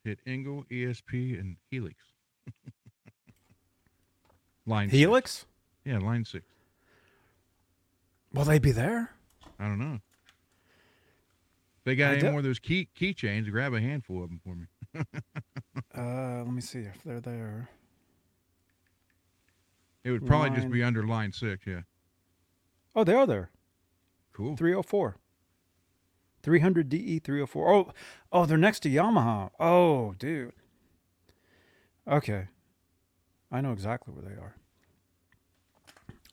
Hit 0.04 0.18
Engl, 0.26 0.64
ESP, 0.70 1.38
and 1.40 1.56
Helix. 1.70 1.96
line 4.66 4.88
six. 4.90 4.98
Helix? 4.98 5.46
Yeah, 5.84 5.98
line 5.98 6.24
six. 6.24 6.44
Will 8.34 8.44
they 8.44 8.58
be 8.58 8.72
there? 8.72 9.10
I 9.58 9.64
don't 9.64 9.78
know. 9.78 9.94
If 9.94 10.00
they 11.84 11.96
got 11.96 12.12
I 12.12 12.16
any 12.16 12.30
more 12.30 12.40
of 12.40 12.44
those 12.44 12.58
key 12.58 12.88
keychains, 12.98 13.50
grab 13.50 13.72
a 13.72 13.80
handful 13.80 14.22
of 14.24 14.28
them 14.30 14.40
for 14.44 14.54
me. 14.54 14.66
Uh, 15.96 16.42
let 16.44 16.52
me 16.52 16.60
see 16.60 16.80
if 16.80 17.02
they're 17.04 17.20
there. 17.20 17.68
It 20.02 20.10
would 20.10 20.26
probably 20.26 20.50
just 20.50 20.68
be 20.70 20.82
under 20.82 21.06
line 21.06 21.32
six. 21.32 21.64
Yeah. 21.66 21.82
Oh, 22.94 23.04
they 23.04 23.14
are 23.14 23.26
there. 23.26 23.50
Cool. 24.32 24.56
304. 24.56 25.16
300 26.42 26.88
DE 26.88 27.18
304. 27.18 27.72
Oh, 27.72 27.92
oh, 28.32 28.46
they're 28.46 28.58
next 28.58 28.80
to 28.80 28.90
Yamaha. 28.90 29.50
Oh, 29.58 30.14
dude. 30.18 30.52
Okay. 32.06 32.48
I 33.50 33.60
know 33.60 33.72
exactly 33.72 34.12
where 34.12 34.24
they 34.24 34.40
are. 34.40 34.56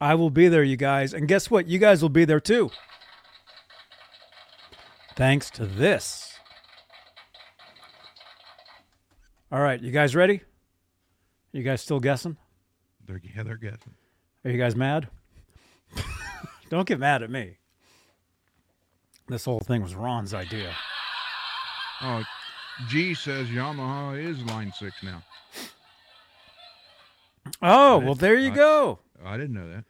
I 0.02 0.16
will 0.16 0.32
be 0.32 0.48
there, 0.48 0.64
you 0.64 0.78
guys. 0.78 1.14
And 1.14 1.28
guess 1.28 1.50
what? 1.52 1.68
You 1.68 1.78
guys 1.78 2.02
will 2.02 2.10
be 2.10 2.26
there 2.26 2.40
too. 2.40 2.72
Thanks 5.16 5.50
to 5.52 5.66
this. 5.66 6.40
All 9.52 9.62
right, 9.62 9.80
you 9.82 9.92
guys 9.92 10.16
ready? 10.16 10.42
You 11.52 11.62
guys 11.62 11.82
still 11.82 12.00
guessing? 12.00 12.38
They're, 13.06 13.22
yeah, 13.24 13.44
they're 13.44 13.58
guessing. 13.58 13.94
Are 14.44 14.50
you 14.50 14.58
guys 14.58 14.76
mad? 14.76 15.10
Don't 16.72 16.88
get 16.88 17.00
mad 17.00 17.22
at 17.22 17.30
me. 17.30 17.58
This 19.28 19.44
whole 19.44 19.60
thing 19.60 19.82
was 19.84 19.94
Ron's 19.94 20.34
idea. 20.34 20.74
Oh, 22.02 22.24
G 22.88 23.14
says 23.14 23.48
Yamaha 23.50 24.18
is 24.18 24.42
line 24.46 24.72
six 24.80 25.04
now. 25.04 25.22
Oh, 27.62 28.00
well, 28.00 28.16
there 28.16 28.38
you 28.38 28.52
I- 28.52 28.56
go. 28.56 29.00
I 29.24 29.36
didn't 29.36 29.54
know 29.54 29.68
that. 29.68 29.84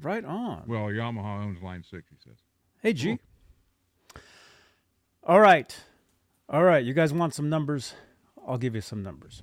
Right 0.00 0.24
on. 0.24 0.62
Well, 0.68 0.84
Yamaha 0.86 1.42
owns 1.44 1.60
line 1.60 1.82
six, 1.82 2.04
he 2.08 2.16
says. 2.22 2.38
Hey, 2.80 2.92
G. 2.92 3.18
All 5.24 5.40
right. 5.40 5.76
All 6.48 6.62
right. 6.62 6.84
You 6.84 6.94
guys 6.94 7.12
want 7.12 7.34
some 7.34 7.48
numbers? 7.48 7.94
I'll 8.46 8.58
give 8.58 8.76
you 8.76 8.80
some 8.80 9.02
numbers. 9.02 9.42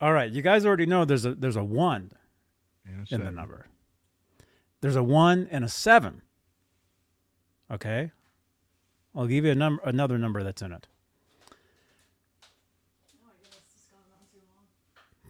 All 0.00 0.12
right. 0.12 0.30
You 0.30 0.42
guys 0.42 0.64
already 0.64 0.86
know 0.86 1.04
there's 1.04 1.24
a 1.24 1.34
there's 1.34 1.56
a 1.56 1.64
one 1.64 2.12
In 3.10 3.24
the 3.24 3.30
number. 3.30 3.66
There's 4.80 4.96
a 4.96 5.02
one 5.02 5.48
and 5.50 5.64
a 5.64 5.68
seven. 5.68 6.22
Okay. 7.70 8.10
I'll 9.14 9.26
give 9.26 9.44
you 9.44 9.52
a 9.52 9.54
number 9.54 9.82
another 9.84 10.18
number 10.18 10.42
that's 10.42 10.62
in 10.62 10.72
it. 10.72 10.86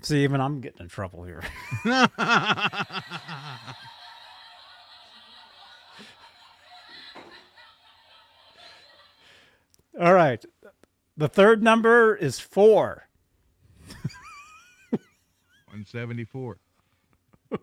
See, 0.03 0.25
even 0.25 0.41
I'm 0.41 0.61
getting 0.61 0.81
in 0.81 0.89
trouble 0.89 1.25
here. 1.25 1.43
All 10.01 10.15
right. 10.15 10.43
The 11.19 11.29
third 11.29 11.63
number 11.63 12.17
is 12.17 12.41
four. 12.41 13.09
174. 14.91 16.59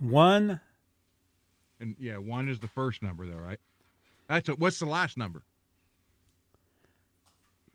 One. 0.00 0.60
And 1.80 1.96
yeah, 1.98 2.18
one 2.18 2.48
is 2.48 2.58
the 2.60 2.68
first 2.68 3.02
number, 3.02 3.26
though, 3.26 3.36
right? 3.36 3.58
That's 4.28 4.48
a, 4.48 4.52
what's 4.52 4.78
the 4.78 4.86
last 4.86 5.16
number? 5.16 5.42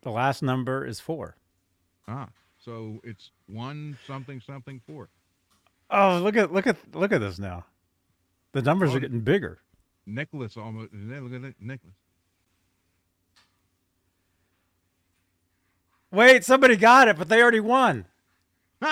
The 0.01 0.11
last 0.11 0.41
number 0.43 0.85
is 0.85 0.99
four. 0.99 1.35
Ah, 2.07 2.27
so 2.59 2.99
it's 3.03 3.32
one 3.48 3.98
something 4.06 4.41
something 4.41 4.82
four. 4.85 5.09
Oh, 5.90 6.19
look 6.22 6.35
at 6.35 6.51
look 6.51 6.67
at 6.67 6.77
look 6.93 7.14
at 7.14 7.22
this 7.22 7.40
now. 7.40 7.65
The 8.51 8.61
numbers 8.61 8.91
Oh, 8.91 8.98
are 8.98 8.99
getting 8.99 9.22
bigger. 9.22 9.59
Nicholas 10.06 10.57
almost. 10.57 10.93
Look 10.93 11.33
at 11.45 11.56
Nicholas. 11.61 11.95
Wait, 16.14 16.45
somebody 16.45 16.77
got 16.77 17.08
it, 17.08 17.17
but 17.17 17.27
they 17.27 17.42
already 17.42 17.59
won. 17.59 18.06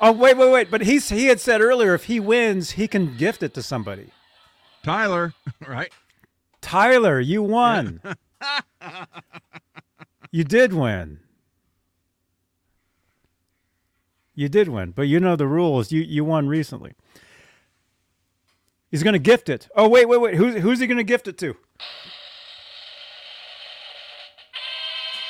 oh, 0.00 0.12
wait, 0.12 0.38
wait, 0.38 0.50
wait. 0.50 0.70
But 0.70 0.80
he's 0.80 1.10
he 1.10 1.26
had 1.26 1.38
said 1.38 1.60
earlier 1.60 1.92
if 1.92 2.04
he 2.04 2.18
wins, 2.18 2.70
he 2.72 2.88
can 2.88 3.18
gift 3.18 3.42
it 3.42 3.52
to 3.54 3.62
somebody. 3.62 4.12
Tyler, 4.82 5.34
right? 5.68 5.92
Tyler, 6.62 7.20
you 7.20 7.42
won. 7.42 8.00
you 10.30 10.42
did 10.42 10.72
win. 10.72 11.18
You 14.34 14.48
did 14.48 14.68
win, 14.68 14.92
but 14.92 15.02
you 15.02 15.20
know 15.20 15.36
the 15.36 15.46
rules. 15.46 15.92
You 15.92 16.00
you 16.00 16.24
won 16.24 16.48
recently. 16.48 16.94
He's 18.90 19.02
going 19.02 19.12
to 19.12 19.18
gift 19.18 19.50
it. 19.50 19.68
Oh 19.76 19.90
wait, 19.90 20.08
wait, 20.08 20.22
wait. 20.22 20.36
Who's 20.36 20.54
who's 20.62 20.80
he 20.80 20.86
going 20.86 20.96
to 20.96 21.04
gift 21.04 21.28
it 21.28 21.36
to? 21.38 21.54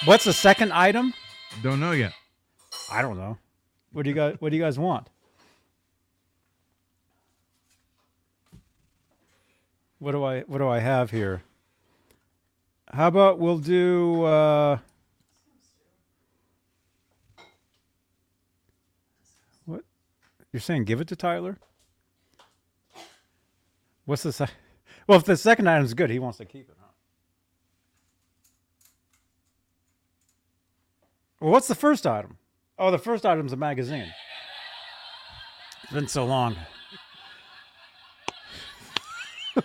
What's 0.05 0.25
the 0.25 0.33
second 0.33 0.73
item? 0.73 1.13
Don't 1.63 1.79
know 1.81 1.93
yet. 1.93 2.13
I 2.91 3.03
don't 3.03 3.19
know. 3.19 3.37
What 3.93 4.05
do 4.05 4.11
you 4.11 4.17
guys 4.17 4.37
What 4.39 4.51
do 4.51 4.57
you 4.57 4.63
guys 4.63 4.79
want? 4.79 5.09
What 9.99 10.13
do 10.13 10.25
I 10.25 10.41
What 10.43 10.59
do 10.59 10.69
I 10.69 10.79
have 10.79 11.11
here? 11.11 11.43
How 12.93 13.09
about 13.09 13.39
we'll 13.39 13.59
do? 13.59 14.25
Uh, 14.25 14.79
what 19.67 19.83
you're 20.53 20.61
saying? 20.61 20.85
Give 20.85 21.01
it 21.01 21.09
to 21.09 21.17
Tyler. 21.17 21.59
What's 24.07 24.23
the 24.23 24.33
sec- 24.33 24.51
Well, 25.07 25.19
if 25.19 25.25
the 25.25 25.37
second 25.37 25.69
item's 25.69 25.95
good, 25.95 26.11
he 26.11 26.19
wants 26.19 26.39
to 26.39 26.45
keep 26.45 26.69
it. 26.69 26.77
Huh? 26.81 26.87
Well, 31.41 31.51
what's 31.51 31.69
the 31.69 31.75
first 31.75 32.07
item? 32.07 32.37
Oh, 32.79 32.91
the 32.91 32.99
first 32.99 33.25
item's 33.25 33.53
a 33.55 33.57
magazine. 33.57 34.13
It's 35.83 35.93
been 35.93 36.07
so 36.07 36.27
long. 36.27 36.55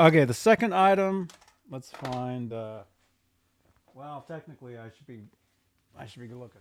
okay, 0.00 0.24
the 0.24 0.34
second 0.34 0.72
item. 0.72 1.28
Let's 1.70 1.90
find. 1.90 2.52
Uh, 2.52 2.82
well, 3.92 4.24
technically, 4.26 4.78
I 4.78 4.90
should 4.96 5.06
be. 5.06 5.22
I 5.98 6.06
should 6.06 6.22
be 6.22 6.28
looking. 6.32 6.60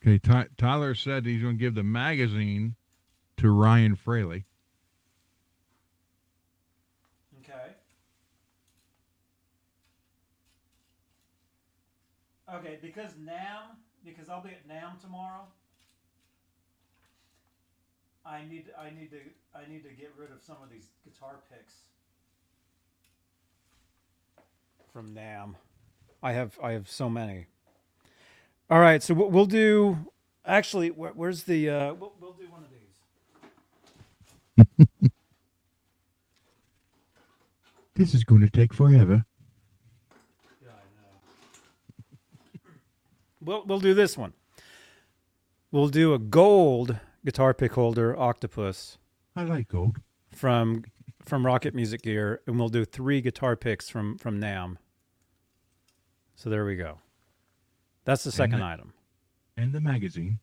Okay, 0.00 0.18
Ty- 0.18 0.46
Tyler 0.56 0.94
said 0.94 1.26
he's 1.26 1.42
going 1.42 1.56
to 1.56 1.60
give 1.60 1.74
the 1.74 1.82
magazine 1.82 2.76
to 3.38 3.50
Ryan 3.50 3.96
Fraley. 3.96 4.44
Okay. 7.42 7.72
Okay, 12.54 12.78
because 12.80 13.10
NAMM, 13.12 13.76
because 14.04 14.28
I'll 14.28 14.42
be 14.42 14.50
at 14.50 14.68
NAMM 14.68 15.00
tomorrow. 15.00 15.46
I 18.24 18.42
need, 18.48 18.66
I 18.78 18.90
need 18.90 19.10
to, 19.10 19.18
I 19.54 19.68
need 19.70 19.82
to 19.84 19.90
get 19.90 20.12
rid 20.16 20.30
of 20.30 20.42
some 20.42 20.56
of 20.62 20.70
these 20.70 20.86
guitar 21.04 21.40
picks 21.50 21.74
from 24.92 25.14
NAMM. 25.14 25.54
I 26.22 26.32
have, 26.32 26.58
I 26.62 26.72
have 26.72 26.90
so 26.90 27.08
many. 27.08 27.46
All 28.70 28.80
right, 28.80 29.02
so 29.02 29.14
we'll 29.14 29.46
do. 29.46 29.96
Actually, 30.44 30.90
where, 30.90 31.12
where's 31.12 31.44
the? 31.44 31.70
Uh, 31.70 31.94
we'll, 31.94 32.12
we'll 32.20 32.32
do 32.32 32.44
one 32.50 32.62
of 32.62 32.70
these. 32.70 32.78
This 37.98 38.14
is 38.14 38.22
going 38.22 38.42
to 38.42 38.48
take 38.48 38.72
forever. 38.72 39.24
Yeah, 40.62 40.70
I 40.70 40.86
know. 41.02 41.18
We'll 43.40 43.64
we'll 43.66 43.80
do 43.80 43.94
this 43.94 44.16
one. 44.16 44.32
We'll 45.70 45.88
do 45.88 46.14
a 46.14 46.18
gold 46.18 46.96
guitar 47.24 47.52
pick 47.54 47.72
holder 47.72 48.18
octopus 48.18 48.98
I 49.36 49.42
like 49.44 49.68
gold. 49.68 49.96
from 50.34 50.84
from 51.24 51.44
Rocket 51.44 51.74
Music 51.74 52.02
Gear, 52.02 52.40
and 52.46 52.58
we'll 52.58 52.68
do 52.70 52.84
three 52.84 53.20
guitar 53.20 53.54
picks 53.56 53.88
from 53.88 54.16
from 54.18 54.40
NAMM. 54.40 54.76
So 56.34 56.48
there 56.50 56.64
we 56.64 56.76
go. 56.76 56.98
That's 58.04 58.24
the 58.24 58.32
second 58.32 58.60
the- 58.60 58.64
item, 58.64 58.92
And 59.56 59.72
the 59.72 59.80
magazine. 59.80 60.38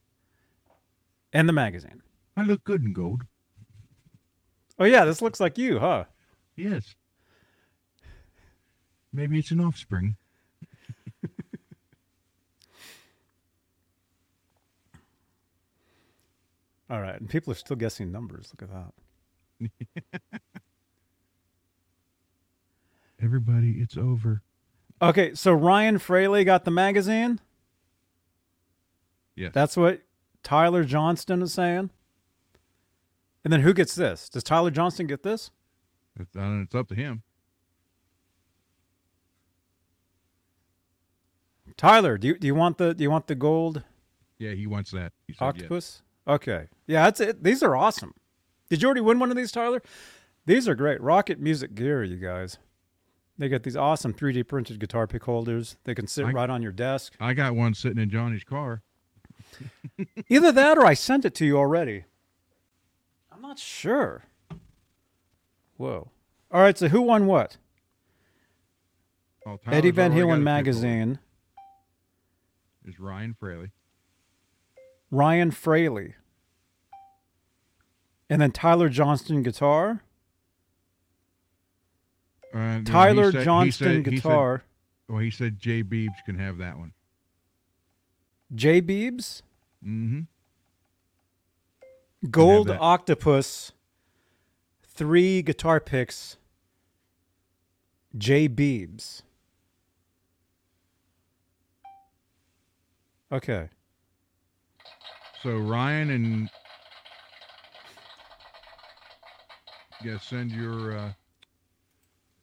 and 1.33 1.49
the 1.49 1.53
magazine. 1.53 2.01
I 2.37 2.43
look 2.43 2.63
good 2.63 2.83
in 2.83 2.93
gold. 2.93 3.23
Oh 4.77 4.83
yeah, 4.85 5.05
this 5.05 5.21
looks 5.21 5.39
like 5.39 5.57
you, 5.57 5.79
huh? 5.79 6.03
Yes. 6.55 6.95
Maybe 9.11 9.39
it's 9.39 9.51
an 9.51 9.61
offspring. 9.61 10.17
All 16.89 17.01
right, 17.01 17.19
and 17.19 17.29
people 17.29 17.51
are 17.51 17.55
still 17.55 17.75
guessing 17.75 18.11
numbers. 18.11 18.53
Look 18.53 18.69
at 18.69 19.71
that. 20.21 20.41
Everybody, 23.21 23.77
it's 23.79 23.97
over. 23.97 24.41
Okay, 25.01 25.33
so 25.33 25.51
Ryan 25.53 25.97
Fraley 25.97 26.43
got 26.43 26.63
the 26.65 26.71
magazine. 26.71 27.39
Yeah, 29.35 29.49
That's 29.51 29.75
what 29.75 30.01
Tyler 30.43 30.83
Johnston 30.83 31.41
is 31.41 31.53
saying. 31.53 31.89
And 33.43 33.51
then 33.51 33.61
who 33.61 33.73
gets 33.73 33.93
this? 33.95 34.29
Does 34.29 34.43
Tyler 34.43 34.71
Johnston 34.71 35.07
get 35.07 35.23
this? 35.23 35.51
It's, 36.19 36.35
uh, 36.35 36.61
it's 36.63 36.73
up 36.73 36.87
to 36.89 36.95
him. 36.95 37.23
Tyler, 41.77 42.17
do 42.17 42.29
you 42.29 42.37
do 42.39 42.47
you 42.47 42.55
want 42.55 42.77
the 42.77 42.93
do 42.93 43.03
you 43.03 43.11
want 43.11 43.27
the 43.27 43.35
gold 43.35 43.83
Yeah, 44.39 44.51
he 44.51 44.65
wants 44.65 44.91
that. 44.91 45.11
He 45.27 45.33
said 45.33 45.45
octopus? 45.45 46.01
Okay. 46.27 46.67
Yeah, 46.87 47.03
that's 47.03 47.19
it. 47.19 47.43
These 47.43 47.61
are 47.63 47.75
awesome. 47.75 48.13
Did 48.69 48.81
you 48.81 48.87
already 48.87 49.01
win 49.01 49.19
one 49.19 49.29
of 49.31 49.37
these, 49.37 49.51
Tyler? 49.51 49.81
These 50.45 50.67
are 50.67 50.75
great. 50.75 51.01
Rocket 51.01 51.39
Music 51.39 51.75
Gear, 51.75 52.03
you 52.03 52.17
guys. 52.17 52.57
They 53.37 53.49
got 53.49 53.63
these 53.63 53.75
awesome 53.75 54.13
3D 54.13 54.47
printed 54.47 54.79
guitar 54.79 55.07
pick 55.07 55.23
holders. 55.23 55.77
They 55.83 55.93
can 55.93 56.07
sit 56.07 56.25
I- 56.25 56.31
right 56.31 56.49
on 56.49 56.61
your 56.61 56.71
desk. 56.71 57.13
I 57.19 57.33
got 57.33 57.55
one 57.55 57.73
sitting 57.73 58.01
in 58.01 58.09
Johnny's 58.09 58.43
car. 58.43 58.81
Either 60.29 60.51
that 60.51 60.77
or 60.77 60.85
I 60.85 60.93
sent 60.93 61.25
it 61.25 61.35
to 61.35 61.45
you 61.45 61.57
already. 61.57 62.05
I'm 63.31 63.41
not 63.41 63.59
sure. 63.59 64.23
Whoa. 65.77 66.09
All 66.51 66.61
right, 66.61 66.77
so 66.77 66.87
who 66.87 67.01
won 67.01 67.25
what? 67.25 67.57
Eddie 69.67 69.91
Van 69.91 70.11
Halen 70.11 70.41
magazine. 70.41 71.19
Is 72.85 72.99
Ryan 72.99 73.35
Fraley. 73.37 73.71
Ryan 75.11 75.51
Fraley. 75.51 76.15
And 78.29 78.41
then 78.41 78.51
Tyler 78.51 78.89
Johnston 78.89 79.43
guitar. 79.43 80.03
Uh, 82.53 82.81
Tyler 82.83 83.31
said- 83.31 83.39
he 83.39 83.45
Johnston 83.45 84.03
said- 84.03 84.11
he 84.11 84.17
said- 84.17 84.23
guitar. 84.23 84.63
well, 85.07 85.19
he 85.19 85.29
said 85.29 85.59
Jay 85.59 85.83
Beebs 85.83 86.23
can 86.25 86.39
have 86.39 86.57
that 86.57 86.77
one. 86.77 86.93
J 88.53 88.81
Beebs. 88.81 89.41
Mm-hmm. 89.83 90.21
Gold. 92.29 92.69
Octopus. 92.69 93.71
Three 94.87 95.41
guitar 95.41 95.79
picks. 95.79 96.37
J 98.17 98.47
Beebs. 98.47 99.23
Okay. 103.31 103.69
So 105.45 105.57
Ryan 105.57 106.09
and 106.09 106.49
yeah, 110.03 110.17
send 110.17 110.51
your 110.51 110.97
uh, 110.97 111.11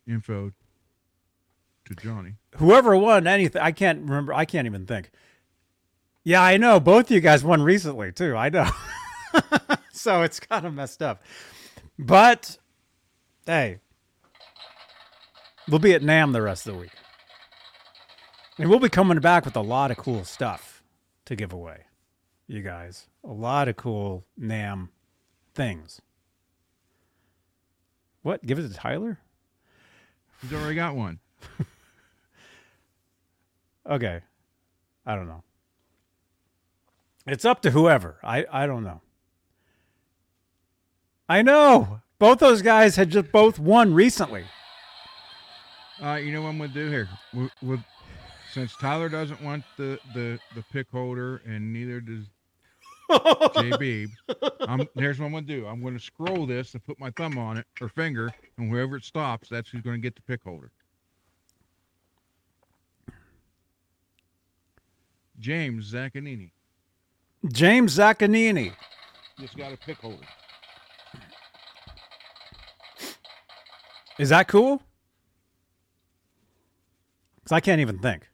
info 0.07 0.53
to 1.87 1.95
Johnny. 1.97 2.35
Whoever 2.59 2.97
won 2.97 3.27
anything, 3.27 3.61
I 3.61 3.73
can't 3.73 4.03
remember. 4.03 4.33
I 4.33 4.45
can't 4.45 4.67
even 4.67 4.87
think. 4.87 5.11
Yeah, 6.23 6.45
I 6.45 6.57
know. 6.57 6.79
Both 6.79 7.11
you 7.11 7.19
guys 7.19 7.43
won 7.43 7.61
recently 7.61 8.13
too. 8.13 8.37
I 8.37 8.51
know. 8.51 8.71
so 9.93 10.23
it's 10.23 10.39
kind 10.39 10.65
of 10.65 10.73
messed 10.73 11.03
up. 11.03 11.25
But 11.99 12.57
hey, 13.47 13.81
we'll 15.69 15.81
be 15.81 15.95
at 15.95 16.03
NAMM 16.03 16.35
the 16.35 16.43
rest 16.43 16.69
of 16.69 16.75
the 16.75 16.79
week, 16.79 16.93
and 18.59 18.71
we'll 18.71 18.79
be 18.79 18.89
coming 18.89 19.19
back 19.19 19.45
with 19.45 19.57
a 19.57 19.61
lot 19.61 19.91
of 19.91 19.97
cool 19.97 20.23
stuff 20.23 20.85
to 21.25 21.35
give 21.35 21.53
away. 21.53 21.87
You 22.47 22.62
guys, 22.62 23.07
a 23.25 23.33
lot 23.33 23.69
of 23.69 23.77
cool 23.77 24.25
NAMM 24.39 24.89
things. 25.55 26.01
What? 28.23 28.45
Give 28.45 28.59
it 28.59 28.69
to 28.69 28.75
Tyler? 28.75 29.19
He's 30.41 30.53
already 30.53 30.75
got 30.75 30.95
one. 30.95 31.19
Okay. 33.89 34.21
I 35.05 35.17
don't 35.17 35.27
know. 35.27 35.43
It's 37.27 37.45
up 37.45 37.62
to 37.62 37.71
whoever. 37.71 38.17
I, 38.23 38.47
I 38.51 38.67
don't 38.67 38.85
know. 38.85 39.01
I 41.29 41.43
know. 41.43 42.01
Both 42.19 42.39
those 42.39 42.62
guys 42.62 42.97
had 42.97 43.11
just 43.11 43.33
both 43.33 43.59
won 43.59 43.95
recently. 43.95 44.45
Uh, 46.03 46.15
you 46.15 46.33
know 46.33 46.43
what 46.43 46.49
I'm 46.49 46.59
gonna 46.59 46.73
do 46.73 46.89
here? 46.89 47.09
With, 47.33 47.51
with 47.62 47.81
since 48.53 48.77
Tyler 48.77 49.09
doesn't 49.09 49.41
want 49.43 49.65
the 49.77 49.99
the 50.15 50.39
the 50.55 50.63
pick 50.73 50.91
holder 50.91 51.43
and 51.47 51.73
neither 51.73 52.01
does 52.01 52.27
Jay 53.57 53.73
Beebe, 53.79 54.13
I'm 54.61 54.87
here's 54.95 55.19
what 55.19 55.27
I'm 55.27 55.33
gonna 55.33 55.47
do. 55.47 55.67
I'm 55.67 55.83
gonna 55.83 55.99
scroll 55.99 56.47
this 56.47 56.75
and 56.75 56.85
put 56.85 56.99
my 57.01 57.11
thumb 57.11 57.39
on 57.39 57.57
it 57.59 57.67
or 57.81 57.89
finger, 57.89 58.33
and 58.59 58.71
wherever 58.71 58.97
it 58.97 59.05
stops, 59.05 59.49
that's 59.49 59.71
who's 59.71 59.83
gonna 59.83 59.99
get 59.99 60.15
the 60.15 60.23
pick 60.23 60.43
holder. 60.43 60.71
James 65.39 65.93
Zaccanini 65.93 66.53
James 67.51 67.99
Zaccanini. 67.99 68.73
just 69.41 69.57
got 69.57 69.73
a 69.73 69.77
pick 69.77 69.97
holder. 69.97 70.25
Is 74.19 74.29
that 74.29 74.47
cool? 74.47 74.81
Because 77.37 77.53
I 77.53 77.61
can't 77.61 77.81
even 77.81 77.99
think. 77.99 78.29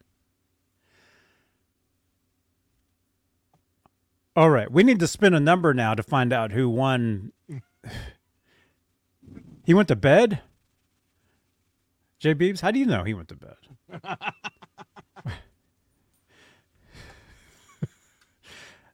All 4.39 4.51
right. 4.51 4.71
We 4.71 4.85
need 4.85 5.01
to 5.01 5.09
spin 5.09 5.35
a 5.35 5.41
number 5.41 5.75
now 5.75 5.97
to 5.97 6.03
find 6.05 6.33
out 6.33 6.53
who 6.53 6.69
won. 6.69 7.33
he 9.65 9.75
went 9.75 9.89
to 9.89 9.97
bed? 9.97 10.43
Jay 12.21 12.37
Beebs, 12.37 12.61
how 12.61 12.71
do 12.71 12.79
you 12.79 12.87
know 12.87 13.03
he 13.03 13.15
went 13.15 13.31
to 13.31 13.35
bed? 13.35 13.57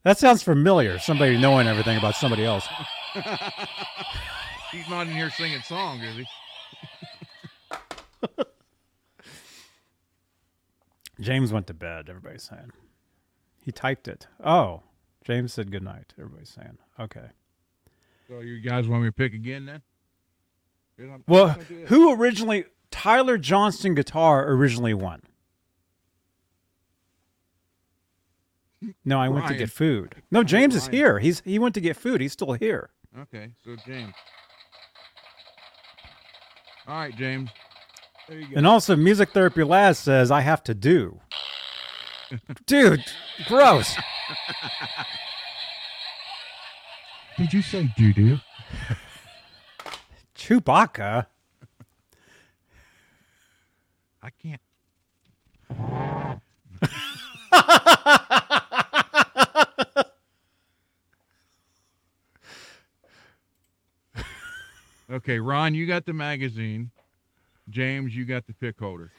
that 0.03 0.17
sounds 0.17 0.43
familiar. 0.43 0.99
Somebody 0.99 1.37
knowing 1.37 1.67
everything 1.67 1.99
about 1.99 2.15
somebody 2.15 2.47
else. 2.47 2.67
He's 4.73 4.89
not 4.89 5.09
in 5.09 5.13
here 5.13 5.29
singing 5.29 5.61
songs, 5.61 6.03
is 6.05 6.17
he? 6.17 6.25
James 11.21 11.53
went 11.53 11.67
to 11.67 11.75
bed, 11.75 12.09
everybody's 12.09 12.45
saying. 12.45 12.71
He 13.61 13.73
typed 13.73 14.09
it. 14.09 14.27
Oh, 14.43 14.85
James 15.25 15.53
said 15.53 15.71
good 15.73 15.83
night, 15.83 16.13
everybody's 16.19 16.51
saying. 16.51 16.79
Okay. 17.01 17.29
So 18.29 18.41
you 18.41 18.61
guys 18.61 18.87
want 18.87 19.03
me 19.03 19.09
to 19.09 19.13
pick 19.13 19.33
again 19.35 19.67
then? 19.67 19.83
I'm- 21.11 21.25
Well, 21.27 21.47
I'm 21.49 21.53
gonna 21.55 21.65
do 21.65 21.81
this. 21.81 21.89
who 21.89 22.13
originally, 22.15 22.67
Tyler 22.91 23.37
Johnston 23.39 23.95
guitar 23.95 24.49
originally 24.49 24.95
won? 24.95 25.23
No, 29.05 29.19
I 29.19 29.29
went 29.31 29.47
to 29.49 29.55
get 29.55 29.71
food. 29.71 30.23
No, 30.31 30.45
James 30.45 30.75
is 30.77 30.89
here. 30.89 31.19
He's 31.19 31.41
he 31.45 31.59
went 31.59 31.75
to 31.75 31.81
get 31.81 31.97
food. 31.97 32.21
He's 32.21 32.33
still 32.33 32.53
here. 32.53 32.91
Okay, 33.19 33.53
so 33.65 33.77
James. 33.87 34.13
All 36.87 36.95
right, 36.97 37.17
James. 37.17 37.49
There 38.29 38.39
you 38.41 38.49
go. 38.49 38.57
And 38.57 38.67
also, 38.67 38.95
Music 38.95 39.31
Therapy 39.31 39.63
Laz 39.65 39.99
says 39.99 40.31
I 40.31 40.41
have 40.43 40.63
to 40.65 40.75
do. 40.75 41.21
Dude, 42.67 43.03
gross. 43.47 43.97
Did 47.39 47.53
you 47.53 47.63
say 47.63 47.91
doo 47.97 48.13
doo? 48.13 48.39
Chewbacca. 50.37 51.27
I 54.23 54.31
can't. 54.31 54.61
okay, 65.11 65.39
Ron, 65.39 65.75
you 65.75 65.87
got 65.87 66.07
the 66.07 66.13
magazine. 66.13 66.91
James, 67.69 68.15
you 68.15 68.25
got 68.25 68.47
the 68.47 68.55
pick 68.55 68.79
holder. 68.79 69.11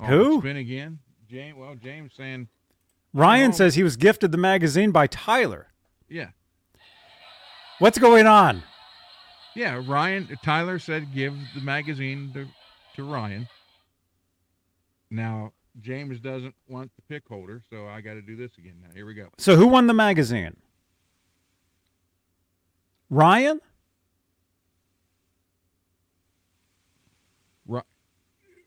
Oh, 0.00 0.06
Who? 0.06 0.40
Spin 0.40 0.56
again. 0.56 0.98
James. 1.28 1.56
Well, 1.56 1.74
James 1.74 2.12
saying, 2.16 2.48
Ryan 3.12 3.50
Oh. 3.50 3.54
says 3.54 3.74
he 3.74 3.82
was 3.82 3.96
gifted 3.96 4.32
the 4.32 4.38
magazine 4.38 4.90
by 4.90 5.06
Tyler. 5.06 5.68
yeah, 6.08 6.30
What's 7.78 7.98
going 7.98 8.26
on? 8.26 8.62
yeah. 9.54 9.80
Ryan 9.86 10.28
Tyler 10.44 10.78
said 10.78 11.12
give 11.14 11.34
the 11.54 11.60
magazine 11.60 12.32
to 12.34 12.46
to 12.96 13.04
Ryan. 13.04 13.48
Now 15.10 15.52
James 15.80 16.18
doesn't 16.20 16.54
want 16.68 16.90
the 16.96 17.02
pick 17.02 17.26
holder, 17.28 17.62
so 17.70 17.86
I 17.86 18.00
got 18.00 18.14
to 18.14 18.22
do 18.22 18.34
this 18.36 18.50
again. 18.58 18.74
Now 18.82 18.92
here 18.94 19.06
we 19.06 19.14
go. 19.14 19.28
So 19.38 19.54
who 19.56 19.66
won 19.68 19.86
the 19.86 19.94
magazine? 19.94 20.56
Ryan? 23.10 23.60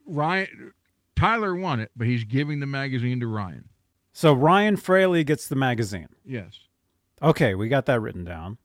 Ryan 0.07 0.73
Tyler 1.15 1.55
won 1.55 1.79
it, 1.79 1.91
but 1.95 2.07
he's 2.07 2.23
giving 2.23 2.59
the 2.59 2.65
magazine 2.65 3.19
to 3.21 3.27
Ryan. 3.27 3.69
So 4.13 4.33
Ryan 4.33 4.75
Fraley 4.77 5.23
gets 5.23 5.47
the 5.47 5.55
magazine. 5.55 6.09
Yes. 6.25 6.59
Okay, 7.21 7.55
we 7.55 7.69
got 7.69 7.85
that 7.85 7.99
written 8.01 8.23
down. 8.23 8.57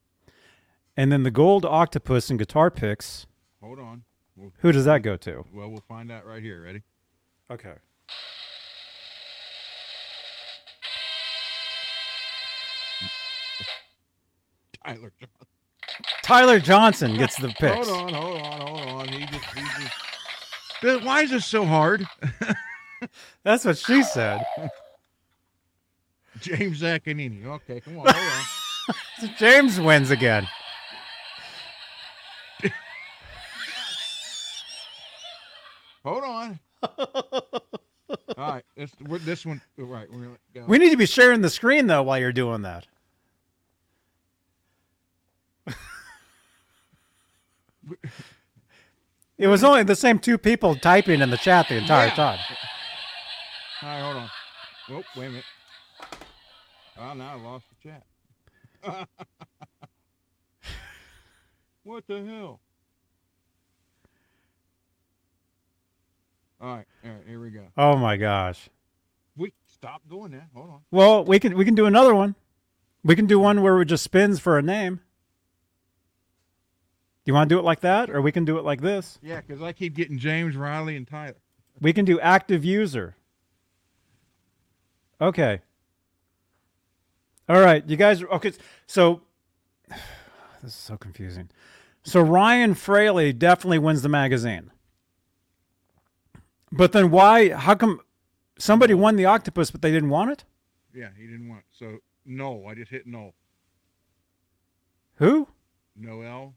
And 0.96 1.12
then 1.12 1.22
the 1.22 1.30
gold 1.30 1.64
octopus 1.64 2.30
and 2.30 2.38
guitar 2.38 2.70
picks. 2.70 3.26
Hold 3.62 3.78
on. 3.78 4.04
We'll, 4.34 4.52
Who 4.58 4.72
does 4.72 4.84
that 4.86 5.02
go 5.02 5.16
to? 5.18 5.44
well, 5.52 5.68
we'll 5.68 5.84
find 5.88 6.10
out 6.10 6.26
right 6.26 6.42
here. 6.42 6.62
Ready? 6.62 6.82
Okay. 7.50 7.74
Tyler. 14.84 15.12
Johnson. 15.18 15.46
Tyler 16.22 16.60
Johnson 16.60 17.16
gets 17.16 17.36
the 17.36 17.48
picks. 17.48 17.88
Hold 17.88 18.12
on, 18.12 18.14
hold 18.14 18.40
on, 18.42 18.60
hold 18.60 18.88
on. 18.88 19.08
He 19.08 19.26
just, 19.26 19.44
he 19.54 19.84
just. 20.82 21.04
Why 21.04 21.22
is 21.22 21.30
this 21.30 21.46
so 21.46 21.64
hard? 21.64 22.06
That's 23.42 23.64
what 23.64 23.78
she 23.78 24.02
said. 24.02 24.44
James 26.40 26.82
Zaccanini. 26.82 27.44
Okay, 27.46 27.80
come 27.80 27.98
on, 27.98 28.06
hold 28.12 28.32
on. 29.28 29.34
James 29.38 29.80
wins 29.80 30.10
again. 30.10 30.46
Hold 36.04 36.24
on. 36.24 36.60
All 36.82 38.52
right, 38.52 38.64
this 38.76 38.92
this 39.24 39.44
one. 39.46 39.60
Right, 39.76 40.08
we're 40.10 40.18
gonna 40.24 40.36
go. 40.54 40.64
We 40.66 40.78
need 40.78 40.90
to 40.90 40.96
be 40.96 41.06
sharing 41.06 41.40
the 41.40 41.50
screen 41.50 41.86
though 41.88 42.02
while 42.02 42.18
you're 42.18 42.32
doing 42.32 42.62
that. 42.62 42.86
It 49.38 49.48
was 49.48 49.62
only 49.62 49.82
the 49.82 49.94
same 49.94 50.18
two 50.18 50.38
people 50.38 50.74
typing 50.76 51.20
in 51.20 51.28
the 51.28 51.36
chat 51.36 51.68
the 51.68 51.76
entire 51.76 52.06
Yeah. 52.06 52.14
time. 52.14 52.38
All 53.82 53.88
right, 53.90 54.00
hold 54.02 54.16
on. 54.16 54.30
Oh, 54.88 55.04
wait 55.14 55.26
a 55.26 55.28
minute. 55.28 55.44
Oh, 56.98 57.12
now 57.14 57.32
I 57.32 57.42
lost 57.42 57.66
the 57.68 57.88
chat. 57.88 58.04
what 61.82 62.06
the 62.06 62.24
hell? 62.24 62.60
All 66.60 66.76
right, 66.76 66.86
all 67.04 67.10
right, 67.10 67.20
here 67.26 67.40
we 67.40 67.50
go. 67.50 67.66
Oh 67.76 67.96
my 67.96 68.16
gosh. 68.16 68.70
We 69.36 69.52
stop 69.66 70.00
doing 70.08 70.32
that. 70.32 70.48
Hold 70.54 70.70
on. 70.70 70.80
Well, 70.90 71.24
we 71.24 71.38
can 71.38 71.56
we 71.56 71.66
can 71.66 71.74
do 71.74 71.84
another 71.84 72.14
one. 72.14 72.34
We 73.04 73.14
can 73.14 73.26
do 73.26 73.38
one 73.38 73.60
where 73.62 73.80
it 73.82 73.86
just 73.86 74.02
spins 74.02 74.40
for 74.40 74.56
a 74.58 74.62
name. 74.62 75.00
Do 77.24 77.30
you 77.30 77.34
want 77.34 77.48
to 77.48 77.54
do 77.54 77.58
it 77.58 77.64
like 77.64 77.80
that, 77.80 78.08
or 78.08 78.22
we 78.22 78.32
can 78.32 78.44
do 78.44 78.56
it 78.56 78.64
like 78.64 78.80
this? 78.80 79.18
Yeah, 79.20 79.40
because 79.40 79.60
I 79.60 79.72
keep 79.72 79.94
getting 79.94 80.18
James, 80.18 80.56
Riley, 80.56 80.96
and 80.96 81.06
Tyler. 81.06 81.36
We 81.80 81.92
can 81.92 82.04
do 82.04 82.18
active 82.20 82.64
user. 82.64 83.16
Okay. 85.20 85.60
All 87.48 87.60
right, 87.60 87.84
you 87.88 87.96
guys. 87.96 88.22
Okay, 88.22 88.52
so 88.86 89.22
this 89.88 89.98
is 90.64 90.74
so 90.74 90.96
confusing. 90.96 91.48
So 92.02 92.20
Ryan 92.20 92.74
Fraley 92.74 93.32
definitely 93.32 93.78
wins 93.78 94.02
the 94.02 94.08
magazine, 94.08 94.70
but 96.72 96.92
then 96.92 97.10
why? 97.10 97.50
How 97.50 97.74
come 97.74 98.00
somebody 98.58 98.94
won 98.94 99.16
the 99.16 99.24
octopus, 99.26 99.70
but 99.70 99.82
they 99.82 99.90
didn't 99.90 100.10
want 100.10 100.30
it? 100.30 100.44
Yeah, 100.94 101.08
he 101.16 101.26
didn't 101.26 101.48
want. 101.48 101.60
it. 101.60 101.66
So 101.78 101.98
no, 102.24 102.66
I 102.66 102.74
just 102.74 102.90
hit 102.90 103.06
no. 103.06 103.34
Who? 105.16 105.48
Noel, 105.96 106.54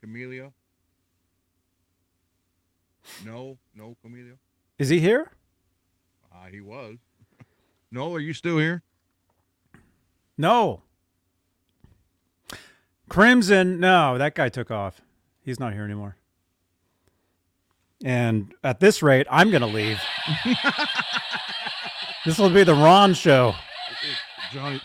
Camellia. 0.00 0.52
No, 3.24 3.58
no, 3.74 3.96
Camellia. 4.02 4.34
Is 4.78 4.88
he 4.88 5.00
here? 5.00 5.30
Ah, 6.32 6.46
he 6.50 6.60
was. 6.60 6.98
Noel, 7.90 8.14
are 8.16 8.20
you 8.20 8.32
still 8.32 8.58
here? 8.58 8.82
No. 10.36 10.82
Crimson, 13.08 13.80
no, 13.80 14.18
that 14.18 14.34
guy 14.34 14.48
took 14.48 14.70
off. 14.70 15.00
He's 15.42 15.60
not 15.60 15.72
here 15.72 15.84
anymore. 15.84 16.16
And 18.04 18.52
at 18.62 18.80
this 18.80 19.02
rate, 19.02 19.26
I'm 19.30 19.50
going 19.50 19.62
to 19.62 19.66
leave. 19.66 20.00
this 22.24 22.38
will 22.38 22.50
be 22.50 22.64
the 22.64 22.74
Ron 22.74 23.14
show. 23.14 23.54
Johnny. 24.52 24.80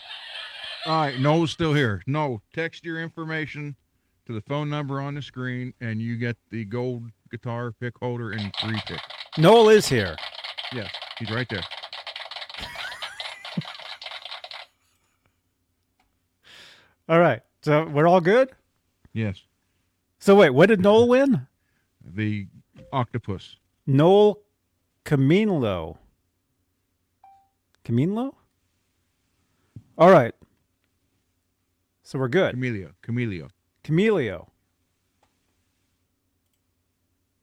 All 0.86 1.02
right, 1.02 1.18
Noel's 1.18 1.50
still 1.50 1.74
here. 1.74 2.02
No, 2.06 2.40
text 2.54 2.84
your 2.84 3.00
information 3.00 3.76
to 4.26 4.32
the 4.32 4.40
phone 4.42 4.70
number 4.70 5.00
on 5.00 5.14
the 5.14 5.22
screen, 5.22 5.74
and 5.80 6.00
you 6.00 6.16
get 6.16 6.36
the 6.50 6.64
gold 6.64 7.04
guitar 7.30 7.72
pick 7.72 7.98
holder 7.98 8.30
and 8.30 8.54
free 8.60 8.80
pick. 8.86 9.00
Noel 9.36 9.68
is 9.68 9.88
here. 9.88 10.16
Yes, 10.72 10.90
he's 11.18 11.30
right 11.30 11.48
there. 11.50 11.62
All 17.10 17.18
right. 17.18 17.40
So 17.62 17.86
we're 17.88 18.06
all 18.06 18.20
good? 18.20 18.50
Yes, 19.12 19.42
So 20.20 20.36
wait, 20.36 20.50
what 20.50 20.66
did 20.68 20.80
Noel 20.80 21.08
win? 21.08 21.46
the 22.02 22.46
octopus. 22.92 23.56
Noel 23.84 24.38
Camilo. 25.04 25.98
Camilo? 27.84 28.34
All 29.98 30.10
right. 30.12 30.32
So 32.04 32.20
we're 32.20 32.28
good. 32.28 32.52
Camellia. 32.54 32.92
Camellia. 33.02 33.48
Camilio. 33.82 34.46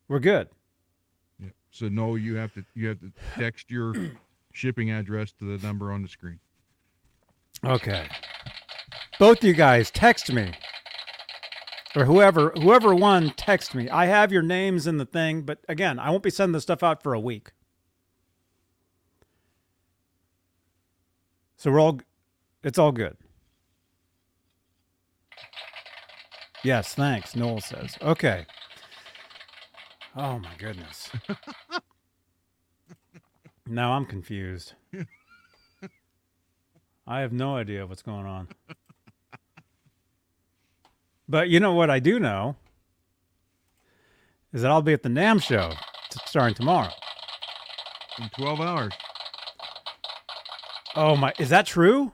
We're 0.08 0.20
good. 0.20 0.48
Yeah. 1.40 1.50
So 1.72 1.90
no, 1.90 2.16
you 2.16 2.36
have 2.36 2.54
to 2.54 2.64
you 2.74 2.88
have 2.88 3.00
to 3.02 3.12
text 3.36 3.70
your 3.70 3.94
shipping 4.54 4.92
address 4.92 5.34
to 5.34 5.58
the 5.58 5.66
number 5.68 5.92
on 5.92 6.02
the 6.02 6.08
screen. 6.08 6.40
Okay. 7.66 8.08
Both 9.20 9.44
you 9.44 9.54
guys 9.54 9.90
text 9.90 10.32
me. 10.32 10.52
Or 11.96 12.06
whoever 12.06 12.52
whoever 12.52 12.94
won, 12.94 13.34
text 13.38 13.74
me. 13.74 13.90
I 13.90 14.06
have 14.06 14.32
your 14.32 14.44
names 14.44 14.86
in 14.86 14.98
the 14.98 15.06
thing, 15.06 15.42
but 15.42 15.60
again, 15.68 15.98
I 15.98 16.12
won't 16.12 16.22
be 16.22 16.30
sending 16.30 16.54
this 16.54 16.64
stuff 16.64 16.84
out 16.84 17.02
for 17.02 17.14
a 17.14 17.20
week. 17.20 17.52
So 21.56 21.72
we're 21.72 21.80
all 21.80 22.00
it's 22.64 22.78
all 22.78 22.92
good. 22.92 23.18
Yes, 26.64 26.94
thanks, 26.94 27.36
Noel 27.36 27.62
says. 27.62 27.98
Okay. 28.02 28.46
Oh 30.16 30.38
my 30.38 30.54
goodness. 30.60 31.10
now 33.68 33.94
I'm 33.94 34.06
confused. 34.06 34.74
I 37.08 37.22
have 37.22 37.32
no 37.32 37.56
idea 37.56 37.88
what's 37.88 38.02
going 38.02 38.26
on. 38.26 38.50
But 41.30 41.50
you 41.50 41.60
know 41.60 41.74
what 41.74 41.90
I 41.90 42.00
do 42.00 42.20
know 42.20 42.56
is 44.54 44.62
that 44.62 44.72
I'll 44.72 44.82
be 44.82 44.94
at 44.94 45.04
the 45.04 45.10
NAMM 45.10 45.44
show 45.44 45.72
t- 46.10 46.20
starting 46.26 46.56
tomorrow. 46.56 46.90
In 48.20 48.30
twelve 48.30 48.62
hours. 48.62 48.94
Oh 50.96 51.16
my, 51.16 51.34
is 51.38 51.50
that 51.50 51.66
true? 51.68 52.12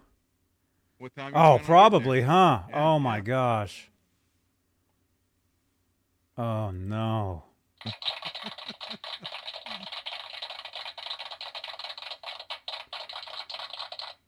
What 0.98 1.16
time? 1.16 1.27
Oh, 1.27 1.32
planning 1.32 1.45
on 1.45 1.58
getting 1.58 1.66
probably, 1.67 2.22
huh? 2.22 2.64
Yeah, 2.69 2.83
oh 2.83 3.00
my 3.00 3.17
yeah. 3.17 3.22
gosh. 3.22 3.90
Oh 6.38 6.72
no. 6.72 7.43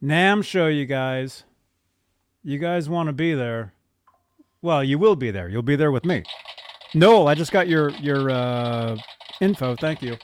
NAMM 0.03 0.43
show, 0.43 0.67
you 0.67 0.85
guys. 0.85 1.43
You 2.43 2.59
guys 2.59 2.87
want 2.87 3.07
to 3.07 3.13
be 3.13 3.33
there? 3.33 3.73
Well, 4.65 4.83
you 4.83 4.97
will 4.97 5.15
be 5.15 5.29
there. 5.29 5.47
You'll 5.47 5.61
be 5.61 5.75
there 5.75 5.91
with 5.91 6.05
me. 6.05 6.23
Noel, 6.95 7.27
I 7.27 7.35
just 7.35 7.51
got 7.51 7.67
your 7.67 7.91
your 7.91 8.31
uh, 8.31 8.97
info. 9.39 9.75
Thank 9.75 10.01
you. 10.01 10.17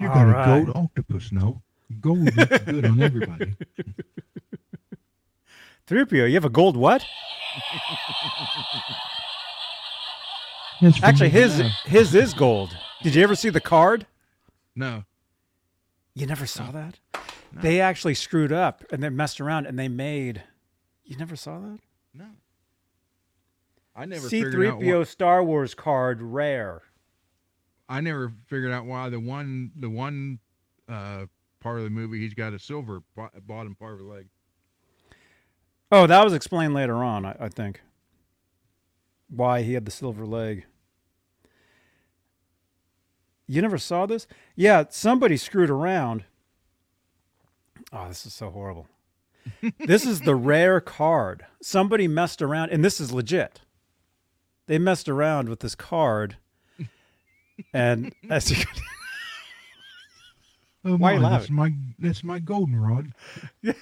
You 0.00 0.08
All 0.08 0.14
got 0.14 0.22
right. 0.24 0.58
a 0.58 0.64
gold 0.64 0.76
octopus, 0.76 1.30
no? 1.30 1.62
Gold 2.00 2.36
looks 2.36 2.58
good 2.64 2.84
on 2.84 3.00
everybody. 3.00 3.54
3PO, 5.86 6.26
you 6.26 6.34
have 6.34 6.44
a 6.44 6.50
gold 6.50 6.76
what? 6.76 7.06
Actually, 11.00 11.28
his 11.28 11.60
know. 11.60 11.68
his 11.84 12.12
is 12.12 12.34
gold. 12.34 12.76
Did 13.04 13.14
you 13.14 13.22
ever 13.22 13.36
see 13.36 13.50
the 13.50 13.60
card? 13.60 14.04
No. 14.74 15.04
You 16.12 16.26
never 16.26 16.46
saw 16.46 16.72
that? 16.72 16.98
They 17.52 17.80
actually 17.80 18.14
screwed 18.14 18.50
up 18.50 18.82
and 18.90 19.00
they 19.00 19.10
messed 19.10 19.40
around 19.40 19.66
and 19.66 19.78
they 19.78 19.86
made. 19.86 20.42
You 21.04 21.16
never 21.16 21.36
saw 21.36 21.58
that? 21.58 21.78
No. 22.14 22.26
I 23.94 24.06
never 24.06 24.28
figured 24.28 24.66
out. 24.66 24.80
C3PO 24.80 24.98
Why, 24.98 25.04
Star 25.04 25.44
Wars 25.44 25.74
card 25.74 26.22
rare. 26.22 26.82
I 27.88 28.00
never 28.00 28.32
figured 28.46 28.72
out 28.72 28.86
why 28.86 29.08
the 29.10 29.20
one 29.20 29.70
the 29.76 29.90
one 29.90 30.38
uh, 30.88 31.26
part 31.60 31.78
of 31.78 31.84
the 31.84 31.90
movie 31.90 32.20
he's 32.20 32.34
got 32.34 32.54
a 32.54 32.58
silver 32.58 33.02
bottom 33.46 33.74
part 33.74 33.92
of 33.94 33.98
the 33.98 34.04
leg. 34.04 34.26
Oh, 35.92 36.06
that 36.06 36.24
was 36.24 36.32
explained 36.32 36.74
later 36.74 37.04
on, 37.04 37.24
I, 37.24 37.36
I 37.38 37.48
think. 37.48 37.82
Why 39.28 39.62
he 39.62 39.74
had 39.74 39.84
the 39.84 39.90
silver 39.90 40.26
leg. 40.26 40.64
You 43.46 43.60
never 43.60 43.78
saw 43.78 44.06
this? 44.06 44.26
Yeah, 44.56 44.84
somebody 44.88 45.36
screwed 45.36 45.70
around. 45.70 46.24
Oh, 47.92 48.08
this 48.08 48.24
is 48.24 48.32
so 48.32 48.50
horrible. 48.50 48.88
this 49.78 50.06
is 50.06 50.22
the 50.22 50.34
rare 50.34 50.80
card. 50.80 51.44
Somebody 51.62 52.08
messed 52.08 52.42
around, 52.42 52.70
and 52.70 52.84
this 52.84 53.00
is 53.00 53.12
legit. 53.12 53.60
They 54.66 54.78
messed 54.78 55.08
around 55.08 55.48
with 55.48 55.60
this 55.60 55.74
card, 55.74 56.36
and 57.72 58.14
as 58.30 58.50
you 58.50 58.56
can, 58.56 58.82
Oh 60.84 60.96
Why 60.96 61.14
you 61.14 61.20
my, 61.20 61.30
laughing? 61.30 61.38
that's 61.38 61.50
my 61.50 61.72
that's 61.98 62.24
my 62.24 62.38
goldenrod. 62.38 63.12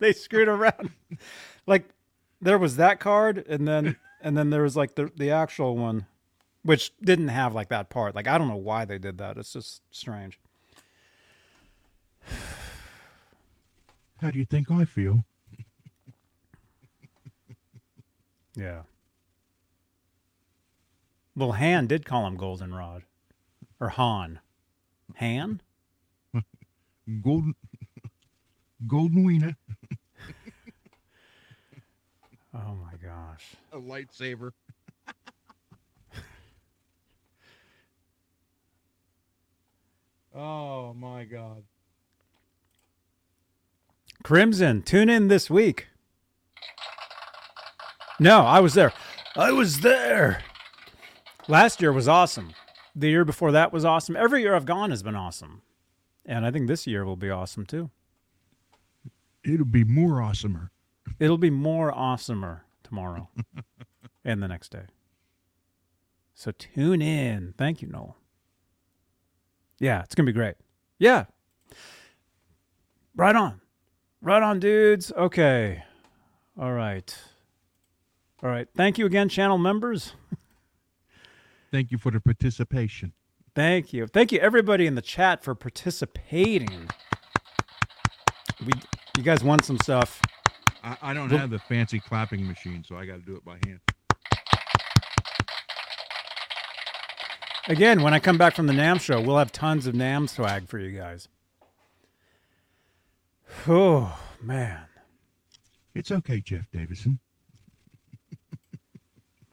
they 0.00 0.12
screwed 0.12 0.48
around. 0.48 0.90
like 1.66 1.88
there 2.40 2.58
was 2.58 2.76
that 2.76 3.00
card, 3.00 3.44
and 3.48 3.66
then 3.66 3.96
and 4.20 4.36
then 4.36 4.50
there 4.50 4.62
was 4.62 4.76
like 4.76 4.94
the 4.94 5.10
the 5.16 5.30
actual 5.32 5.76
one, 5.76 6.06
which 6.62 6.96
didn't 7.00 7.28
have 7.28 7.54
like 7.54 7.68
that 7.70 7.90
part. 7.90 8.14
Like 8.14 8.28
I 8.28 8.38
don't 8.38 8.48
know 8.48 8.56
why 8.56 8.84
they 8.84 8.98
did 8.98 9.18
that. 9.18 9.36
It's 9.36 9.52
just 9.52 9.82
strange. 9.90 10.38
How 14.20 14.30
do 14.30 14.38
you 14.38 14.44
think 14.44 14.70
I 14.70 14.84
feel? 14.84 15.24
Yeah. 18.56 18.82
Well, 21.36 21.52
Han 21.52 21.86
did 21.86 22.04
call 22.04 22.26
him 22.26 22.36
Goldenrod, 22.36 23.04
or 23.78 23.90
Han. 23.90 24.40
Han? 25.14 25.60
Golden 27.22 27.54
golden 28.88 29.22
wiener. 29.24 29.56
Oh 32.52 32.74
my 32.74 32.96
gosh. 33.00 33.54
A 33.72 33.78
lightsaber. 33.78 34.50
oh 40.34 40.92
my 40.94 41.24
God. 41.24 41.62
Crimson, 44.24 44.82
tune 44.82 45.08
in 45.08 45.28
this 45.28 45.48
week. 45.48 45.88
No, 48.20 48.40
I 48.40 48.60
was 48.60 48.74
there. 48.74 48.92
I 49.36 49.52
was 49.52 49.80
there. 49.80 50.42
Last 51.46 51.80
year 51.80 51.92
was 51.92 52.08
awesome. 52.08 52.52
The 52.94 53.08
year 53.08 53.24
before 53.24 53.52
that 53.52 53.72
was 53.72 53.84
awesome. 53.84 54.16
Every 54.16 54.42
year 54.42 54.54
I've 54.54 54.66
gone 54.66 54.90
has 54.90 55.02
been 55.02 55.14
awesome. 55.14 55.62
And 56.26 56.44
I 56.44 56.50
think 56.50 56.66
this 56.66 56.86
year 56.86 57.04
will 57.04 57.16
be 57.16 57.30
awesome 57.30 57.64
too. 57.64 57.90
It'll 59.44 59.64
be 59.64 59.84
more 59.84 60.20
awesomer. 60.20 60.70
It'll 61.18 61.38
be 61.38 61.50
more 61.50 61.92
awesomer 61.92 62.60
tomorrow 62.82 63.30
and 64.24 64.42
the 64.42 64.48
next 64.48 64.70
day. 64.72 64.86
So 66.34 66.50
tune 66.50 67.00
in. 67.00 67.54
Thank 67.56 67.82
you, 67.82 67.88
Noel. 67.88 68.16
Yeah, 69.78 70.02
it's 70.02 70.14
going 70.14 70.26
to 70.26 70.32
be 70.32 70.36
great. 70.36 70.56
Yeah. 70.98 71.26
Right 73.14 73.34
on. 73.36 73.60
Right 74.20 74.42
on, 74.42 74.58
dudes. 74.60 75.12
Okay. 75.12 75.82
All 76.60 76.72
right. 76.72 77.16
All 78.42 78.50
right. 78.50 78.68
Thank 78.76 78.98
you 78.98 79.06
again, 79.06 79.28
channel 79.28 79.58
members. 79.58 80.14
Thank 81.70 81.90
you 81.90 81.98
for 81.98 82.10
the 82.10 82.20
participation. 82.20 83.12
Thank 83.54 83.92
you. 83.92 84.06
Thank 84.06 84.32
you, 84.32 84.38
everybody 84.40 84.86
in 84.86 84.94
the 84.94 85.02
chat, 85.02 85.42
for 85.42 85.54
participating. 85.54 86.88
We, 88.64 88.72
you 89.16 89.22
guys 89.22 89.44
won 89.44 89.62
some 89.62 89.78
stuff. 89.78 90.20
I, 90.82 90.96
I 91.02 91.14
don't 91.14 91.28
Look- 91.28 91.40
have 91.40 91.50
the 91.50 91.58
fancy 91.58 92.00
clapping 92.00 92.46
machine, 92.46 92.84
so 92.86 92.96
I 92.96 93.04
got 93.06 93.16
to 93.16 93.22
do 93.22 93.36
it 93.36 93.44
by 93.44 93.58
hand. 93.66 93.80
Again, 97.68 98.00
when 98.02 98.14
I 98.14 98.18
come 98.18 98.38
back 98.38 98.54
from 98.54 98.66
the 98.66 98.72
NAMM 98.72 98.98
show, 99.00 99.20
we'll 99.20 99.36
have 99.36 99.52
tons 99.52 99.86
of 99.86 99.94
NAMM 99.94 100.30
swag 100.30 100.68
for 100.68 100.78
you 100.78 100.96
guys. 100.96 101.28
Oh, 103.66 104.18
man. 104.40 104.84
It's 105.94 106.10
okay, 106.10 106.40
Jeff 106.40 106.70
Davidson. 106.72 107.18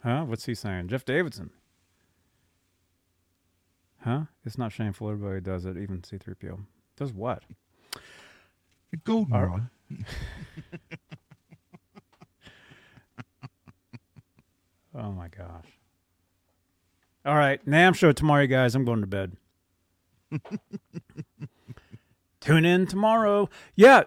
Huh? 0.03 0.25
What's 0.25 0.45
he 0.45 0.53
saying? 0.53 0.89
Jeff 0.89 1.03
Davidson. 1.05 1.49
Huh? 4.01 4.25
It's 4.45 4.57
not 4.57 4.71
shameful. 4.71 5.09
Everybody 5.09 5.41
does 5.41 5.65
it, 5.65 5.77
even 5.77 6.01
C3PO. 6.01 6.59
Does 6.95 7.11
what? 7.11 7.43
Goldenrod. 9.03 9.69
Oh, 14.97 15.11
my 15.11 15.27
gosh. 15.27 15.65
All 17.25 17.35
right. 17.35 17.63
NAMM 17.65 17.95
show 17.95 18.13
tomorrow, 18.13 18.43
you 18.43 18.47
guys. 18.47 18.75
I'm 18.75 18.85
going 18.85 19.01
to 19.01 19.07
bed. 19.07 19.35
Tune 22.45 22.63
in 22.65 22.85
tomorrow. 22.87 23.49
Yeah. 23.75 24.03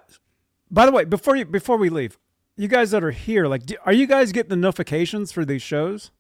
By 0.70 0.86
the 0.86 0.92
way, 0.92 1.05
before 1.05 1.34
you 1.36 1.44
before 1.44 1.76
we 1.76 1.89
leave, 1.91 2.17
you 2.57 2.68
guys 2.68 2.91
that 2.92 3.02
are 3.05 3.10
here, 3.10 3.47
like, 3.47 3.67
do, 3.67 3.75
are 3.84 3.92
you 3.92 4.07
guys 4.07 4.33
getting 4.33 4.50
the 4.50 4.57
notifications 4.57 5.33
for 5.33 5.44
these 5.44 5.62
shows? 5.62 6.10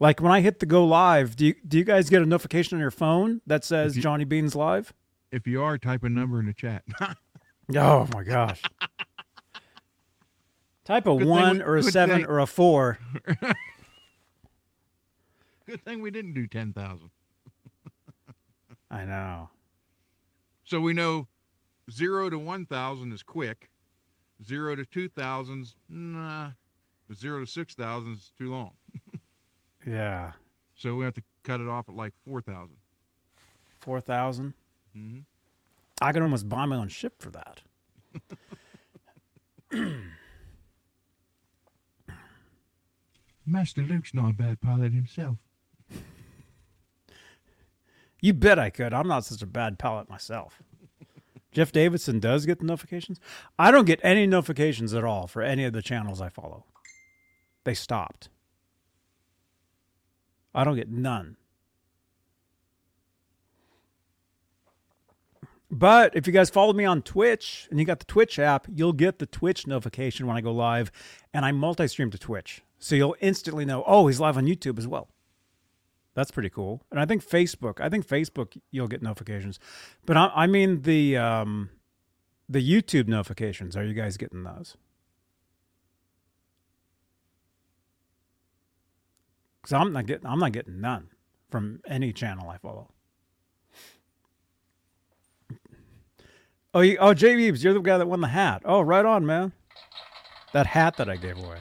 Like 0.00 0.20
when 0.20 0.32
I 0.32 0.40
hit 0.40 0.58
the 0.58 0.66
go 0.66 0.84
live, 0.84 1.36
do 1.36 1.46
you 1.46 1.54
do 1.66 1.78
you 1.78 1.84
guys 1.84 2.08
get 2.10 2.22
a 2.22 2.26
notification 2.26 2.76
on 2.76 2.80
your 2.80 2.90
phone 2.90 3.40
that 3.46 3.64
says 3.64 3.96
you- 3.96 4.02
Johnny 4.02 4.24
Beans 4.24 4.54
live? 4.56 4.92
If 5.30 5.46
you 5.46 5.62
are, 5.62 5.78
type 5.78 6.02
a 6.04 6.08
number 6.08 6.38
in 6.40 6.46
the 6.46 6.54
chat. 6.54 6.82
Oh 7.76 8.06
my 8.12 8.22
gosh! 8.24 8.60
Type 10.84 11.06
a 11.06 11.16
Good 11.16 11.26
one 11.26 11.58
we- 11.58 11.62
or 11.62 11.76
a 11.76 11.82
seven 11.82 12.16
thing- 12.18 12.26
or 12.26 12.40
a 12.40 12.46
four. 12.46 12.98
Good 15.66 15.84
thing 15.84 16.02
we 16.02 16.10
didn't 16.10 16.34
do 16.34 16.46
10,000. 16.46 17.08
I 18.90 19.04
know. 19.04 19.48
So 20.64 20.80
we 20.80 20.92
know 20.92 21.28
0 21.90 22.30
to 22.30 22.38
1,000 22.38 23.12
is 23.12 23.22
quick. 23.22 23.70
0 24.44 24.76
to 24.76 24.84
2,000's, 24.84 25.74
nah. 25.88 26.50
But 27.08 27.16
0 27.18 27.40
to 27.40 27.46
6,000 27.46 28.12
is 28.12 28.32
too 28.38 28.50
long. 28.50 28.72
Yeah, 29.84 30.34
So 30.76 30.94
we 30.94 31.04
have 31.04 31.14
to 31.14 31.22
cut 31.42 31.60
it 31.60 31.66
off 31.66 31.88
at 31.88 31.96
like 31.96 32.12
4,000. 32.24 32.76
four 33.80 34.00
thousand. 34.00 34.54
Mm-hmm. 34.96 35.22
I 36.00 36.12
could 36.12 36.22
almost 36.22 36.48
buy 36.48 36.66
my 36.66 36.76
own 36.76 36.86
ship 36.86 37.20
for 37.20 37.30
that. 37.30 37.62
Master 43.46 43.82
Luke's 43.82 44.14
not 44.14 44.30
a 44.30 44.34
bad 44.34 44.60
pilot 44.60 44.92
himself. 44.92 45.38
You 48.22 48.32
bet 48.32 48.58
I 48.58 48.70
could. 48.70 48.94
I'm 48.94 49.08
not 49.08 49.24
such 49.24 49.42
a 49.42 49.46
bad 49.46 49.80
pilot 49.80 50.08
myself. 50.08 50.62
Jeff 51.52 51.72
Davidson 51.72 52.20
does 52.20 52.46
get 52.46 52.60
the 52.60 52.64
notifications. 52.64 53.18
I 53.58 53.72
don't 53.72 53.84
get 53.84 54.00
any 54.02 54.26
notifications 54.26 54.94
at 54.94 55.04
all 55.04 55.26
for 55.26 55.42
any 55.42 55.64
of 55.64 55.72
the 55.72 55.82
channels 55.82 56.20
I 56.20 56.28
follow. 56.28 56.64
They 57.64 57.74
stopped. 57.74 58.28
I 60.54 60.62
don't 60.62 60.76
get 60.76 60.88
none. 60.88 61.36
But 65.68 66.14
if 66.14 66.26
you 66.26 66.32
guys 66.32 66.50
follow 66.50 66.74
me 66.74 66.84
on 66.84 67.02
Twitch 67.02 67.66
and 67.70 67.80
you 67.80 67.86
got 67.86 67.98
the 67.98 68.04
Twitch 68.04 68.38
app, 68.38 68.66
you'll 68.72 68.92
get 68.92 69.18
the 69.18 69.26
Twitch 69.26 69.66
notification 69.66 70.26
when 70.26 70.36
I 70.36 70.42
go 70.42 70.52
live. 70.52 70.92
And 71.34 71.44
I 71.44 71.50
multi 71.50 71.88
stream 71.88 72.10
to 72.10 72.18
Twitch. 72.18 72.62
So 72.78 72.94
you'll 72.94 73.16
instantly 73.20 73.64
know, 73.64 73.82
oh, 73.84 74.06
he's 74.06 74.20
live 74.20 74.36
on 74.36 74.46
YouTube 74.46 74.78
as 74.78 74.86
well. 74.86 75.08
That's 76.14 76.30
pretty 76.30 76.50
cool. 76.50 76.82
And 76.90 77.00
I 77.00 77.06
think 77.06 77.26
Facebook, 77.26 77.80
I 77.80 77.88
think 77.88 78.06
Facebook, 78.06 78.58
you'll 78.70 78.88
get 78.88 79.02
notifications. 79.02 79.58
But 80.04 80.16
I, 80.16 80.30
I 80.34 80.46
mean 80.46 80.82
the 80.82 81.16
um, 81.16 81.70
the 82.48 82.60
YouTube 82.60 83.08
notifications. 83.08 83.76
Are 83.76 83.84
you 83.84 83.94
guys 83.94 84.16
getting 84.16 84.44
those? 84.44 84.76
Because 89.62 89.72
I'm 89.74 89.92
not 89.92 90.06
getting, 90.06 90.26
I'm 90.26 90.40
not 90.40 90.52
getting 90.52 90.80
none 90.80 91.08
from 91.50 91.80
any 91.86 92.12
channel 92.12 92.50
I 92.50 92.58
follow. 92.58 92.88
Oh, 96.74 96.80
you, 96.80 96.96
oh, 96.98 97.12
Jay 97.12 97.38
Eves, 97.38 97.62
you're 97.62 97.74
the 97.74 97.80
guy 97.80 97.98
that 97.98 98.08
won 98.08 98.22
the 98.22 98.28
hat. 98.28 98.62
Oh, 98.64 98.80
right 98.80 99.04
on, 99.04 99.26
man. 99.26 99.52
That 100.54 100.66
hat 100.66 100.96
that 100.96 101.08
I 101.08 101.16
gave 101.16 101.36
away. 101.36 101.58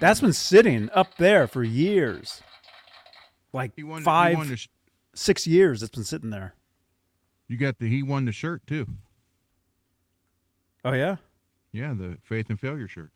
That's 0.00 0.20
been 0.20 0.34
sitting 0.34 0.90
up 0.92 1.16
there 1.16 1.46
for 1.46 1.64
years. 1.64 2.42
Like 3.52 3.72
He 3.76 3.82
won, 3.82 4.02
five, 4.02 4.30
He 4.32 4.36
won 4.36 4.48
the, 4.48 4.66
six 5.14 5.46
years. 5.46 5.82
It's 5.82 5.94
been 5.94 6.04
sitting 6.04 6.30
there. 6.30 6.54
you 7.48 7.56
got 7.56 7.78
the, 7.78 7.88
he 7.88 8.02
won 8.02 8.24
the 8.24 8.32
shirt 8.32 8.66
too. 8.66 8.86
Oh 10.84 10.92
yeah. 10.92 11.16
Yeah, 11.72 11.94
the 11.94 12.18
Faith 12.22 12.48
and 12.48 12.58
Failure 12.60 12.88
shirt. 12.88 13.10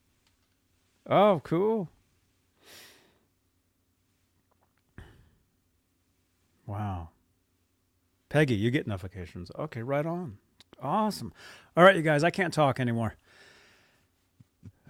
Oh, 1.09 1.41
cool. 1.45 1.89
Wow. 6.67 7.09
Peggy, 8.29 8.55
you 8.55 8.71
get 8.71 8.87
notifications. 8.87 9.51
Okay, 9.59 9.83
right 9.83 10.07
on. 10.07 10.39
Awesome. 10.83 11.33
All 11.77 11.85
right, 11.85 11.97
you 11.97 12.03
guys, 12.03 12.23
I 12.25 12.31
can't 12.31 12.55
talk 12.55 12.81
anymore. 12.81 13.15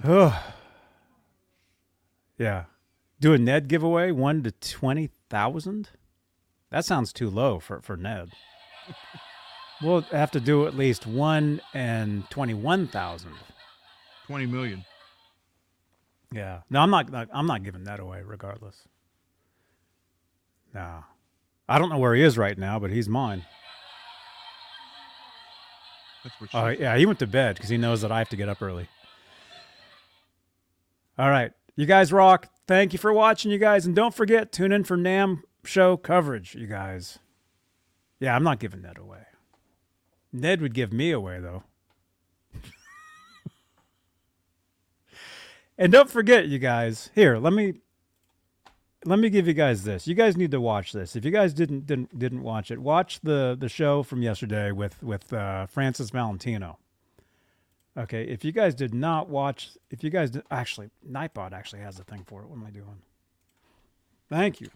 Oh. 0.05 0.45
Yeah. 2.39 2.65
Do 3.21 3.35
a 3.35 3.39
Ned 3.39 3.69
giveaway, 3.69 4.13
one 4.13 4.43
to 4.45 4.51
twenty 4.51 5.11
thousand? 5.31 5.89
That 6.71 6.85
sounds 6.85 7.13
too 7.13 7.31
low 7.31 7.59
for, 7.59 7.81
for 7.81 7.97
Ned. 7.97 8.31
we'll 9.83 10.03
have 10.03 10.31
to 10.33 10.41
do 10.41 10.67
at 10.67 10.77
least 10.77 11.07
one 11.07 11.61
and 11.73 12.29
twenty-one 12.31 12.89
thousand. 12.89 13.33
20 14.27 14.47
million. 14.47 14.85
Yeah. 16.33 16.61
No, 16.71 16.81
I'm 16.81 16.91
not. 16.91 17.13
I'm 17.33 17.47
not 17.47 17.65
giving 17.65 17.85
that 17.85 17.99
away, 17.99 18.23
regardless. 18.25 18.77
No, 20.73 21.03
I 21.69 21.79
don't 21.79 21.89
know 21.89 21.99
where 21.99 22.15
he 22.15 22.23
is 22.23 22.39
right 22.39 22.57
now, 22.57 22.79
but 22.79 22.91
he's 22.91 23.09
mine. 23.09 23.45
That's 26.23 26.41
what 26.41 26.51
she 26.51 26.57
Oh 26.57 26.69
yeah, 26.69 26.97
he 26.97 27.07
went 27.07 27.19
to 27.21 27.27
bed 27.27 27.57
because 27.57 27.71
he 27.71 27.77
knows 27.77 28.03
that 28.03 28.13
I 28.13 28.19
have 28.19 28.29
to 28.29 28.37
get 28.37 28.49
up 28.49 28.63
early. 28.63 28.87
All 31.19 31.29
right, 31.29 31.51
you 31.75 31.87
guys 31.87 32.13
rock. 32.13 32.49
Thank 32.71 32.93
you 32.93 33.01
for 33.01 33.13
watching, 33.13 33.51
you 33.51 33.59
guys, 33.59 33.85
and 33.85 33.97
don't 33.97 34.15
forget 34.15 34.53
tune 34.53 34.71
in 34.71 34.85
for 34.85 34.97
NAMM 34.97 35.43
show 35.65 35.97
coverage, 35.97 36.55
you 36.55 36.69
guys. 36.69 37.19
Yeah, 38.21 38.37
I'm 38.37 38.45
not 38.45 38.61
giving 38.61 38.83
Ned 38.83 38.97
away. 38.97 39.23
Ned 40.33 40.63
would 40.63 40.73
give 40.73 40.93
me 40.93 41.11
away 41.11 41.41
though. 41.41 41.65
and 45.79 45.91
don't 45.91 46.09
forget, 46.09 46.47
you 46.47 46.61
guys. 46.61 47.11
Here, 47.13 47.39
let 47.39 47.53
me 47.53 47.75
let 49.05 49.19
me 49.19 49.31
give 49.31 49.49
you 49.49 49.55
guys 49.55 49.83
this. 49.83 50.07
You 50.07 50.15
guys 50.15 50.37
need 50.37 50.53
to 50.53 50.61
watch 50.61 50.93
this. 50.93 51.17
If 51.17 51.25
you 51.25 51.33
guys 51.33 51.53
didn't 51.53 51.87
didn't 51.87 52.17
didn't 52.17 52.45
watch 52.45 52.71
it, 52.71 52.79
watch 52.79 53.19
the 53.25 53.57
the 53.59 53.69
show 53.69 54.05
from 54.05 54.23
yesterday 54.23 54.71
with 54.71 55.03
with 55.03 55.33
uh, 55.33 55.67
Francis 55.67 56.11
Valentino. 56.11 56.79
Okay, 57.99 58.25
if 58.25 58.45
you 58.45 58.53
guys 58.53 58.75
did 58.75 58.95
not 58.95 59.29
watch, 59.29 59.71
if 59.91 60.05
you 60.05 60.11
guys 60.11 60.31
did, 60.31 60.45
actually, 60.51 60.91
Nightbot 61.09 61.53
actually 61.53 61.83
has 61.83 61.99
a 61.99 62.05
thing 62.05 62.25
for 62.25 62.43
it. 62.43 62.49
What 62.49 62.57
am 62.57 62.65
I 62.65 62.71
doing? 62.71 63.03
Thank 64.29 64.61
you. 64.61 64.69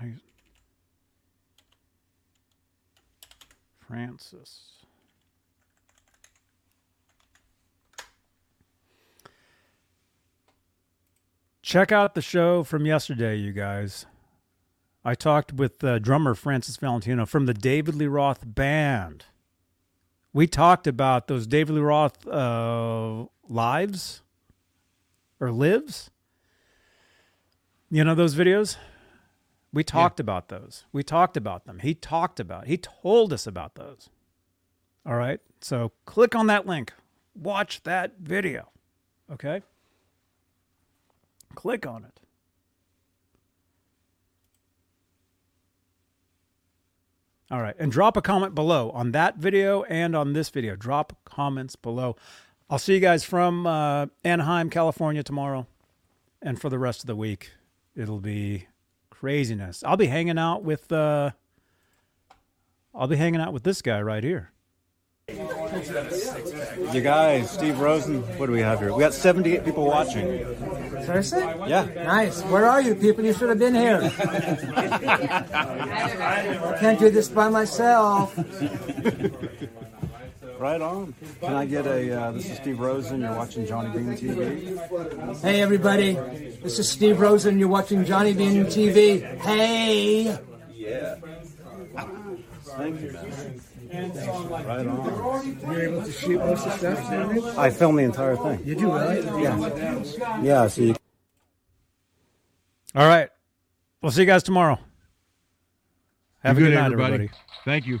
I, 0.00 0.14
Francis. 3.86 4.82
Check 11.62 11.92
out 11.92 12.14
the 12.14 12.20
show 12.20 12.62
from 12.62 12.84
yesterday, 12.84 13.36
you 13.36 13.52
guys. 13.52 14.04
I 15.04 15.14
talked 15.14 15.54
with 15.54 15.82
uh, 15.82 15.98
drummer 15.98 16.34
Francis 16.34 16.76
Valentino 16.76 17.24
from 17.24 17.46
the 17.46 17.54
David 17.54 17.94
Lee 17.94 18.06
Roth 18.06 18.42
Band. 18.44 19.24
We 20.32 20.46
talked 20.46 20.86
about 20.86 21.28
those 21.28 21.46
David 21.46 21.74
Lee 21.74 21.82
Roth 21.82 22.26
uh, 22.26 23.26
lives 23.48 24.22
or 25.38 25.50
lives. 25.50 26.10
You 27.90 28.04
know 28.04 28.14
those 28.14 28.34
videos? 28.34 28.76
We 29.74 29.84
talked 29.84 30.20
about 30.20 30.48
those. 30.48 30.84
We 30.92 31.02
talked 31.02 31.36
about 31.36 31.66
them. 31.66 31.80
He 31.80 31.94
talked 31.94 32.40
about. 32.40 32.66
He 32.66 32.76
told 32.76 33.32
us 33.32 33.46
about 33.46 33.74
those. 33.74 34.08
All 35.04 35.16
right. 35.16 35.40
So 35.60 35.92
click 36.06 36.34
on 36.34 36.46
that 36.46 36.66
link. 36.66 36.92
Watch 37.34 37.82
that 37.84 38.14
video. 38.20 38.68
Okay? 39.30 39.62
Click 41.54 41.86
on 41.86 42.04
it. 42.04 42.20
All 47.52 47.60
right. 47.60 47.76
And 47.78 47.92
drop 47.92 48.16
a 48.16 48.22
comment 48.22 48.54
below 48.54 48.90
on 48.92 49.12
that 49.12 49.36
video 49.36 49.82
and 49.82 50.16
on 50.16 50.32
this 50.32 50.48
video. 50.48 50.74
Drop 50.74 51.14
comments 51.26 51.76
below. 51.76 52.16
I'll 52.70 52.78
see 52.78 52.94
you 52.94 53.00
guys 53.00 53.24
from 53.24 53.66
uh, 53.66 54.06
Anaheim, 54.24 54.70
California 54.70 55.22
tomorrow. 55.22 55.66
And 56.40 56.58
for 56.58 56.70
the 56.70 56.78
rest 56.78 57.02
of 57.02 57.08
the 57.08 57.14
week, 57.14 57.50
it'll 57.94 58.20
be 58.20 58.68
craziness. 59.10 59.84
I'll 59.84 59.98
be 59.98 60.06
hanging 60.06 60.38
out 60.38 60.64
with 60.64 60.90
uh 60.90 61.32
I'll 62.94 63.06
be 63.06 63.16
hanging 63.16 63.40
out 63.40 63.52
with 63.52 63.64
this 63.64 63.82
guy 63.82 64.00
right 64.00 64.24
here. 64.24 64.50
You 66.92 67.00
guys, 67.00 67.50
Steve 67.50 67.78
Rosen, 67.78 68.22
what 68.38 68.46
do 68.46 68.52
we 68.52 68.60
have 68.60 68.78
here? 68.80 68.92
We 68.92 69.00
got 69.00 69.14
78 69.14 69.64
people 69.64 69.86
watching. 69.86 70.44
Seriously? 71.04 71.40
Yeah. 71.66 71.88
Nice. 72.04 72.42
Where 72.42 72.66
are 72.66 72.80
you 72.80 72.94
people? 72.94 73.24
You 73.24 73.32
should 73.32 73.48
have 73.48 73.58
been 73.58 73.74
here. 73.74 74.12
I 76.62 76.76
can't 76.80 76.98
do 76.98 77.10
this 77.10 77.28
by 77.28 77.48
myself. 77.48 78.38
Right 80.58 80.80
on. 80.80 81.14
Can 81.40 81.54
I 81.54 81.66
get 81.66 81.86
a, 81.86 82.20
uh, 82.20 82.30
this 82.30 82.48
is 82.48 82.56
Steve 82.58 82.78
Rosen, 82.78 83.20
you're 83.22 83.34
watching 83.34 83.66
Johnny 83.66 83.90
Bean 83.90 84.16
TV. 84.16 85.40
Hey, 85.40 85.60
everybody. 85.60 86.12
This 86.62 86.78
is 86.78 86.88
Steve 86.88 87.18
Rosen. 87.18 87.58
You're 87.58 87.66
watching 87.68 88.04
Johnny 88.04 88.32
Bean 88.32 88.66
TV. 88.66 89.22
Hey. 89.40 90.38
Yeah. 90.72 91.16
Thank 92.76 93.00
you, 93.00 93.12
man. 93.12 93.60
Right 93.92 94.86
on. 94.86 95.60
You're 95.60 95.82
able 95.82 96.02
to 96.02 96.12
shoot 96.12 96.38
most 96.38 96.66
of 96.66 96.80
the 96.80 96.96
stuff, 96.96 97.58
I 97.58 97.68
filmed 97.68 97.98
the 97.98 98.04
entire 98.04 98.36
thing. 98.36 98.62
You 98.64 98.74
do, 98.74 98.90
right? 98.90 99.22
Yeah. 99.22 100.40
Yeah, 100.42 100.66
so 100.68 100.80
you 100.82 100.94
All 102.94 103.06
right. 103.06 103.28
We'll 104.00 104.12
see 104.12 104.22
you 104.22 104.26
guys 104.26 104.42
tomorrow. 104.42 104.78
Have 106.42 106.56
Be 106.56 106.62
a 106.62 106.64
good, 106.66 106.70
good, 106.70 106.74
night, 106.76 106.86
everybody. 106.86 107.14
everybody. 107.14 107.38
Thank 107.64 107.86
you. 107.86 108.00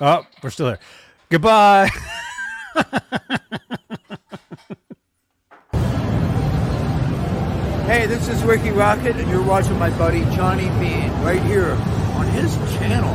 Oh, 0.00 0.24
we're 0.42 0.50
still 0.50 0.66
there. 0.66 0.78
Goodbye. 1.28 1.90
Hey, 7.88 8.04
this 8.04 8.28
is 8.28 8.42
Ricky 8.42 8.70
Rocket, 8.70 9.16
and 9.16 9.30
you're 9.30 9.42
watching 9.42 9.78
my 9.78 9.88
buddy 9.96 10.20
Johnny 10.36 10.68
Bean 10.78 11.10
right 11.22 11.42
here 11.44 11.70
on 12.16 12.26
his 12.26 12.54
channel. 12.76 13.14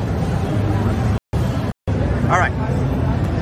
All 2.24 2.40
right. 2.40 2.52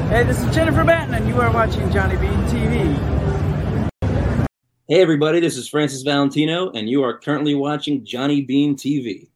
Hey, 0.09 0.25
this 0.25 0.43
is 0.43 0.53
Jennifer 0.53 0.83
Batten, 0.83 1.13
and 1.13 1.29
you 1.29 1.39
are 1.39 1.49
watching 1.49 1.89
Johnny 1.89 2.17
Bean 2.17 2.37
TV. 2.49 2.97
Hey, 4.89 5.01
everybody, 5.01 5.39
this 5.39 5.55
is 5.55 5.69
Francis 5.69 6.01
Valentino, 6.01 6.69
and 6.71 6.89
you 6.89 7.01
are 7.03 7.17
currently 7.17 7.55
watching 7.55 8.03
Johnny 8.03 8.41
Bean 8.41 8.75
TV. 8.75 9.30